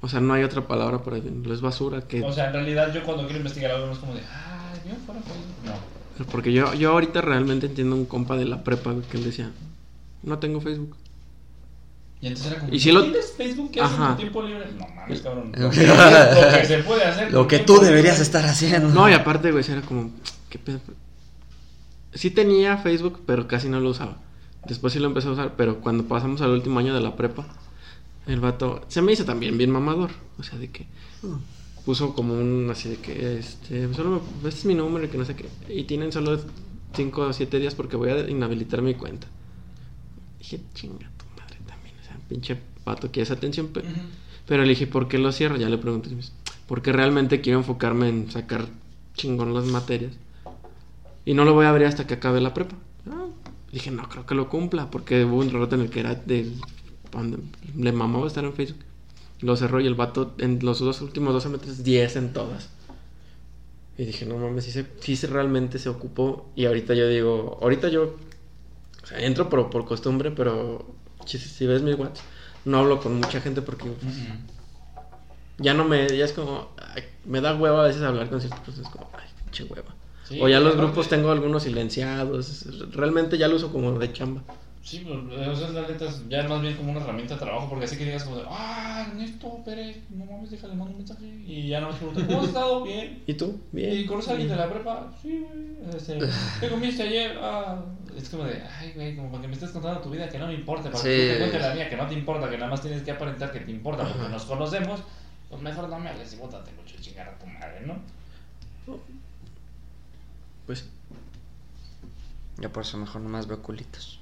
O 0.00 0.08
sea, 0.08 0.20
no 0.20 0.34
hay 0.34 0.42
otra 0.42 0.66
palabra 0.66 1.02
para 1.02 1.16
decirlo. 1.16 1.54
Es 1.54 1.60
basura. 1.60 2.02
Que... 2.02 2.22
O 2.22 2.32
sea, 2.32 2.46
en 2.48 2.54
realidad 2.54 2.92
yo 2.92 3.04
cuando 3.04 3.22
quiero 3.24 3.38
investigar 3.38 3.70
algo 3.72 3.86
no 3.86 3.92
es 3.92 3.98
como 3.98 4.14
de, 4.14 4.22
ah, 4.32 4.72
bien 4.84 4.96
fuera 5.06 5.20
Facebook. 5.20 5.44
No. 6.18 6.24
Porque 6.30 6.52
yo, 6.52 6.74
yo 6.74 6.90
ahorita 6.92 7.20
realmente 7.20 7.66
entiendo 7.66 7.94
un 7.96 8.04
compa 8.06 8.36
de 8.36 8.44
la 8.44 8.64
prepa 8.64 8.90
güey, 8.92 9.04
que 9.06 9.16
él 9.16 9.24
decía, 9.24 9.50
no 10.22 10.38
tengo 10.38 10.60
Facebook. 10.60 10.96
Y 12.20 12.28
entonces 12.28 12.52
era 12.52 12.60
como, 12.60 12.72
Y 12.74 12.78
si 12.80 12.92
lo- 12.92 13.02
¿tienes 13.02 13.32
Facebook? 13.36 13.70
¿Qué 13.72 13.80
haces 13.80 13.96
en 13.96 14.02
Ajá. 14.02 14.12
tu 14.12 14.18
tiempo 14.20 14.42
libre? 14.42 14.66
No 14.78 14.86
mames, 14.94 15.20
cabrón. 15.22 15.52
Lo 15.56 15.70
que- 15.70 15.80
que, 15.80 15.86
lo 15.86 16.58
que 16.58 16.66
se 16.66 16.78
puede 16.84 17.04
hacer. 17.04 17.32
Lo 17.32 17.46
que 17.48 17.58
tú 17.60 17.74
libre. 17.74 17.88
deberías 17.88 18.20
estar 18.20 18.44
haciendo. 18.44 18.88
No, 18.90 19.08
y 19.08 19.12
aparte, 19.12 19.50
güey, 19.52 19.64
era 19.68 19.82
como, 19.82 20.10
¿qué 20.50 20.58
pedo? 20.58 20.80
Sí 22.14 22.30
tenía 22.30 22.76
Facebook, 22.78 23.22
pero 23.26 23.48
casi 23.48 23.68
no 23.68 23.80
lo 23.80 23.90
usaba. 23.90 24.16
Después 24.66 24.92
sí 24.92 24.98
lo 25.00 25.06
empecé 25.08 25.28
a 25.28 25.32
usar, 25.32 25.54
pero 25.56 25.80
cuando 25.80 26.04
pasamos 26.04 26.40
al 26.42 26.50
último 26.50 26.78
año 26.78 26.94
de 26.94 27.00
la 27.00 27.16
prepa, 27.16 27.46
el 28.26 28.40
vato 28.40 28.84
se 28.88 29.02
me 29.02 29.12
hizo 29.12 29.24
también 29.24 29.56
bien 29.58 29.70
mamador. 29.70 30.10
O 30.38 30.42
sea, 30.42 30.58
de 30.58 30.70
que, 30.70 30.86
puso 31.84 32.14
como 32.14 32.34
un 32.34 32.68
así 32.70 32.88
de 32.88 32.96
que 32.96 33.38
este 33.38 33.92
solo 33.94 34.10
me- 34.42 34.48
este 34.48 34.60
es 34.60 34.64
mi 34.66 34.74
número 34.74 35.04
y 35.04 35.08
que 35.08 35.18
no 35.18 35.24
sé 35.24 35.34
qué 35.34 35.48
y 35.68 35.82
tienen 35.84 36.12
solo 36.12 36.40
5 36.94 37.22
o 37.22 37.32
7 37.32 37.58
días 37.58 37.74
porque 37.74 37.96
voy 37.96 38.10
a 38.10 38.28
inhabilitar 38.30 38.82
mi 38.82 38.94
cuenta 38.94 39.26
dije 40.38 40.60
chinga 40.74 41.10
tu 41.16 41.24
madre 41.40 41.56
también 41.66 41.94
o 42.00 42.04
sea 42.06 42.16
pinche 42.28 42.56
pato 42.84 43.10
que 43.10 43.20
esa 43.22 43.34
atención 43.34 43.66
pe- 43.68 43.82
pero 44.46 44.62
le 44.62 44.68
dije 44.68 44.86
¿por 44.86 45.08
qué 45.08 45.18
lo 45.18 45.32
cierro? 45.32 45.56
ya 45.56 45.68
le 45.68 45.76
pregunté 45.78 46.10
dice, 46.10 46.30
porque 46.68 46.92
realmente 46.92 47.40
quiero 47.40 47.58
enfocarme 47.58 48.08
en 48.08 48.30
sacar 48.30 48.66
chingón 49.16 49.52
las 49.52 49.64
materias 49.64 50.12
y 51.24 51.34
no 51.34 51.44
lo 51.44 51.52
voy 51.54 51.66
a 51.66 51.70
abrir 51.70 51.88
hasta 51.88 52.06
que 52.06 52.14
acabe 52.14 52.40
la 52.40 52.54
prepa 52.54 52.76
Ah, 53.10 53.26
dije 53.72 53.90
no 53.90 54.08
creo 54.08 54.24
que 54.24 54.36
lo 54.36 54.48
cumpla 54.48 54.88
porque 54.88 55.24
hubo 55.24 55.38
un 55.38 55.50
rato 55.50 55.74
en 55.74 55.80
el 55.82 55.90
que 55.90 55.98
era 56.00 56.14
de 56.14 56.48
le 57.76 57.92
mamaba 57.92 58.26
estar 58.26 58.44
en 58.44 58.54
Facebook 58.54 58.84
lo 59.42 59.56
cerró 59.56 59.80
y 59.80 59.86
el 59.86 59.94
vato 59.94 60.34
en 60.38 60.60
los 60.62 60.78
dos 60.78 61.00
últimos 61.02 61.34
dos 61.34 61.42
semestres 61.42 61.84
10 61.84 62.16
en 62.16 62.32
todas. 62.32 62.70
Y 63.98 64.04
dije, 64.04 64.24
no 64.24 64.38
mames, 64.38 64.64
sí, 64.64 64.70
se, 64.70 64.86
sí 65.00 65.16
se 65.16 65.26
realmente 65.26 65.78
se 65.78 65.88
ocupó. 65.88 66.46
Y 66.56 66.64
ahorita 66.64 66.94
yo 66.94 67.08
digo, 67.08 67.58
ahorita 67.60 67.88
yo 67.88 68.16
o 69.02 69.06
sea, 69.06 69.20
entro 69.20 69.50
por, 69.50 69.68
por 69.68 69.84
costumbre, 69.84 70.30
pero 70.30 70.86
si, 71.26 71.38
si 71.38 71.66
ves 71.66 71.82
mi 71.82 71.92
WhatsApp, 71.92 72.24
no 72.64 72.78
hablo 72.78 73.00
con 73.00 73.16
mucha 73.16 73.40
gente 73.40 73.60
porque 73.60 73.86
ya 75.58 75.74
no 75.74 75.84
me, 75.84 76.16
ya 76.16 76.24
es 76.24 76.32
como, 76.32 76.68
ay, 76.94 77.02
me 77.24 77.40
da 77.40 77.54
hueva 77.54 77.84
a 77.84 77.86
veces 77.88 78.02
hablar 78.02 78.30
con 78.30 78.40
ciertas 78.40 78.60
personas, 78.60 78.90
como, 78.92 79.10
ay, 79.14 79.28
pinche 79.44 79.64
hueva. 79.64 79.94
Sí, 80.28 80.40
o 80.40 80.48
ya 80.48 80.60
los 80.60 80.76
grupos 80.76 81.08
tengo 81.08 81.32
algunos 81.32 81.64
silenciados, 81.64 82.64
realmente 82.92 83.36
ya 83.38 83.48
lo 83.48 83.56
uso 83.56 83.72
como 83.72 83.98
de 83.98 84.12
chamba. 84.12 84.44
Sí, 84.82 85.06
pues, 85.06 85.48
o 85.48 85.54
sea, 85.56 85.68
la 85.70 85.86
neta 85.86 86.06
es 86.06 86.28
ya 86.28 86.42
más 86.48 86.60
bien 86.60 86.76
como 86.76 86.90
una 86.90 87.00
herramienta 87.00 87.34
de 87.34 87.40
trabajo, 87.40 87.68
porque 87.68 87.84
así 87.84 87.96
que 87.96 88.04
digas 88.04 88.24
como 88.24 88.36
de, 88.38 88.44
ah, 88.48 89.06
Ernesto 89.08 89.62
Pérez, 89.64 89.98
no 90.10 90.24
mames, 90.26 90.50
déjale, 90.50 90.74
mando 90.74 90.92
un 90.92 90.98
mensaje. 90.98 91.24
Y 91.24 91.68
ya 91.68 91.80
no 91.80 91.90
me 91.92 91.94
preguntan, 91.96 92.26
¿cómo 92.26 92.40
has 92.40 92.48
estado? 92.48 92.82
Bien. 92.82 93.22
¿Y 93.26 93.34
tú? 93.34 93.60
Bien. 93.70 93.96
¿Y 93.96 94.06
conoces 94.06 94.30
a 94.30 94.32
alguien 94.32 94.48
de 94.50 94.56
la 94.56 94.68
prepa? 94.68 95.12
Sí, 95.22 95.38
güey. 95.48 95.96
Este, 95.96 96.18
¿Qué 96.60 96.68
comiste 96.68 97.04
ayer? 97.04 97.38
Ah, 97.40 97.80
es 98.16 98.28
como 98.28 98.42
de, 98.44 98.60
ay, 98.60 98.92
güey, 98.96 99.14
como 99.14 99.30
para 99.30 99.42
que 99.42 99.48
me 99.48 99.54
estés 99.54 99.70
contando 99.70 100.00
tu 100.00 100.10
vida 100.10 100.28
que 100.28 100.38
no 100.40 100.48
me 100.48 100.54
importa, 100.54 100.90
para 100.90 100.98
Sí. 101.02 101.08
que 101.10 101.30
te 101.34 101.38
cuentes 101.38 101.62
la 101.62 101.74
mía 101.74 101.88
que 101.88 101.96
no 101.96 102.06
te 102.08 102.14
importa, 102.14 102.50
que 102.50 102.58
nada 102.58 102.70
más 102.70 102.82
tienes 102.82 103.02
que 103.02 103.12
aparentar 103.12 103.52
que 103.52 103.60
te 103.60 103.70
importa 103.70 104.02
porque 104.04 104.18
Ajá. 104.20 104.28
nos 104.30 104.44
conocemos, 104.46 105.00
pues 105.48 105.62
mejor 105.62 105.88
no 105.88 105.98
me 106.00 106.10
hables 106.10 106.32
y 106.32 106.36
bótate 106.36 106.72
mucho 106.72 106.96
chingar 107.00 107.28
a 107.28 107.38
tu 107.38 107.46
madre, 107.46 107.86
¿no? 107.86 107.98
Pues 110.66 110.88
Yo 112.58 112.70
por 112.72 112.82
eso 112.82 112.98
mejor 112.98 113.20
nomás 113.22 113.46
veo 113.46 113.62
culitos. 113.62 114.18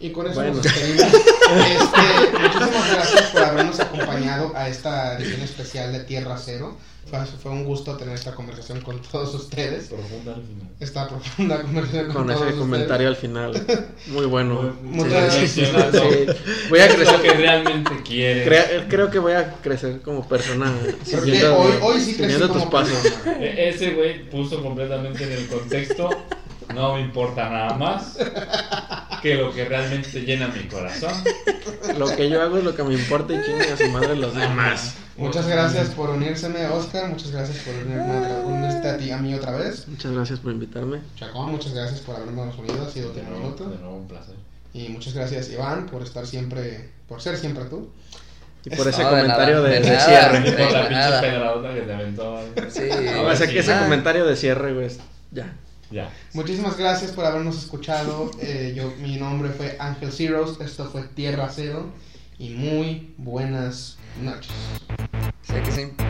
Y 0.00 0.10
con 0.10 0.26
eso 0.26 0.36
Bueno. 0.36 0.54
nos 0.54 0.62
despedimos. 0.62 1.02
Este, 1.12 2.38
muchísimas 2.38 2.92
gracias 2.92 3.22
por 3.32 3.42
habernos 3.42 3.80
acompañado 3.80 4.52
a 4.54 4.68
esta 4.68 5.18
edición 5.18 5.40
especial 5.42 5.92
de 5.92 6.00
Tierra 6.00 6.36
Cero. 6.38 6.76
Fue, 7.10 7.18
fue 7.42 7.52
un 7.52 7.64
gusto 7.64 7.96
tener 7.96 8.14
esta 8.14 8.34
conversación 8.34 8.82
con 8.82 9.00
todos 9.00 9.34
ustedes. 9.34 9.86
Profunda 9.86 10.34
al 10.34 10.42
final. 10.42 10.68
Esta 10.78 11.08
profunda 11.08 11.62
conversación 11.62 12.06
con, 12.08 12.14
con 12.14 12.26
todos 12.26 12.36
ese 12.36 12.44
ustedes. 12.50 12.60
comentario 12.60 13.08
al 13.08 13.16
final, 13.16 13.66
muy 14.08 14.26
bueno. 14.26 14.76
Muchas 14.82 15.32
Sí, 15.34 15.62
gracias. 15.62 16.02
sí. 16.02 16.26
Voy 16.68 16.78
a 16.80 16.84
Es 16.86 16.90
lo 16.98 17.04
crecer. 17.04 17.22
que 17.22 17.30
realmente 17.32 17.90
quieres. 18.04 18.44
Crea- 18.46 18.86
creo 18.88 19.10
que 19.10 19.18
voy 19.18 19.32
a 19.32 19.52
crecer 19.62 20.00
como 20.02 20.28
persona. 20.28 20.70
Creo 20.82 20.98
que 21.24 21.30
siguiendo- 21.32 21.58
hoy, 21.58 21.72
hoy 21.80 22.00
sí 22.02 22.14
crecí 22.14 22.38
tus 22.40 22.48
como 22.48 22.70
pasos. 22.70 22.92
persona. 22.98 23.38
E- 23.40 23.70
Ese 23.70 23.90
güey 23.92 24.28
puso 24.30 24.62
completamente 24.62 25.24
en 25.24 25.32
el 25.32 25.46
contexto. 25.48 26.10
No 26.74 26.94
me 26.94 27.00
importa 27.00 27.48
nada 27.48 27.74
más 27.74 28.16
que 29.22 29.34
lo 29.34 29.52
que 29.52 29.64
realmente 29.64 30.20
llena 30.20 30.48
mi 30.48 30.64
corazón. 30.68 31.12
Lo 31.96 32.14
que 32.14 32.28
yo 32.28 32.40
hago 32.42 32.58
es 32.58 32.64
lo 32.64 32.74
que 32.76 32.82
me 32.84 32.94
importa 32.94 33.32
y 33.34 33.42
chingue 33.44 33.72
a 33.72 33.76
su 33.76 33.88
madre 33.90 34.16
los 34.16 34.34
demás. 34.34 34.94
Muchas 35.16 35.48
gracias 35.48 35.88
por 35.88 36.10
unírseme, 36.10 36.66
Oscar. 36.66 37.08
Muchas 37.08 37.32
gracias 37.32 37.58
por 37.64 37.74
unirme 37.74 38.42
unirte 38.44 38.88
a 38.88 38.96
ti, 38.98 39.10
a 39.10 39.16
mí 39.16 39.34
otra 39.34 39.52
vez. 39.52 39.88
Muchas 39.88 40.12
gracias 40.12 40.38
por 40.38 40.52
invitarme. 40.52 41.00
Chacón, 41.16 41.50
muchas 41.50 41.72
gracias 41.74 42.00
por 42.00 42.16
habernos 42.16 42.56
unido. 42.58 42.86
Ha 42.86 42.90
sido 42.90 43.12
De 43.12 43.22
nuevo, 43.22 43.50
de 43.56 43.78
nuevo 43.78 43.96
un 43.96 44.06
placer. 44.06 44.34
Y 44.74 44.90
muchas 44.90 45.14
gracias, 45.14 45.50
Iván, 45.50 45.86
por 45.86 46.02
estar 46.02 46.26
siempre, 46.26 46.90
por 47.08 47.20
ser 47.20 47.36
siempre 47.36 47.64
tú. 47.64 47.90
Y 48.64 48.70
por 48.76 48.86
ese 48.86 49.02
No, 49.02 49.10
de 49.12 49.22
comentario 49.22 49.56
nada, 49.56 49.68
de, 49.68 49.74
de 49.74 49.80
de 49.80 49.90
nada. 49.90 50.04
cierre. 50.06 50.52
Por 50.52 50.72
la 50.72 50.88
pinche 50.88 51.74
que 51.74 51.80
te 51.86 51.94
aventó. 51.94 52.40
Sí. 52.68 52.80
No, 53.04 53.18
Ahora 53.20 53.32
o 53.32 53.36
sea, 53.36 53.46
sí. 53.46 53.52
que 53.54 53.58
ese 53.60 53.76
comentario 53.78 54.26
de 54.26 54.36
cierre, 54.36 54.74
güey, 54.74 54.88
ya. 55.32 55.52
Ya. 55.90 56.10
Muchísimas 56.34 56.76
gracias 56.76 57.12
por 57.12 57.24
habernos 57.24 57.58
escuchado. 57.58 58.30
Eh, 58.40 58.72
yo, 58.74 58.92
mi 59.02 59.16
nombre 59.16 59.50
fue 59.50 59.76
Ángel 59.78 60.12
Zeros. 60.12 60.60
Esto 60.60 60.88
fue 60.90 61.02
Tierra 61.02 61.50
Cero. 61.54 61.90
Y 62.38 62.50
muy 62.50 63.14
buenas 63.18 63.98
noches. 64.22 64.52
Sí, 65.42 65.54
que 65.64 65.72
sí. 65.72 66.07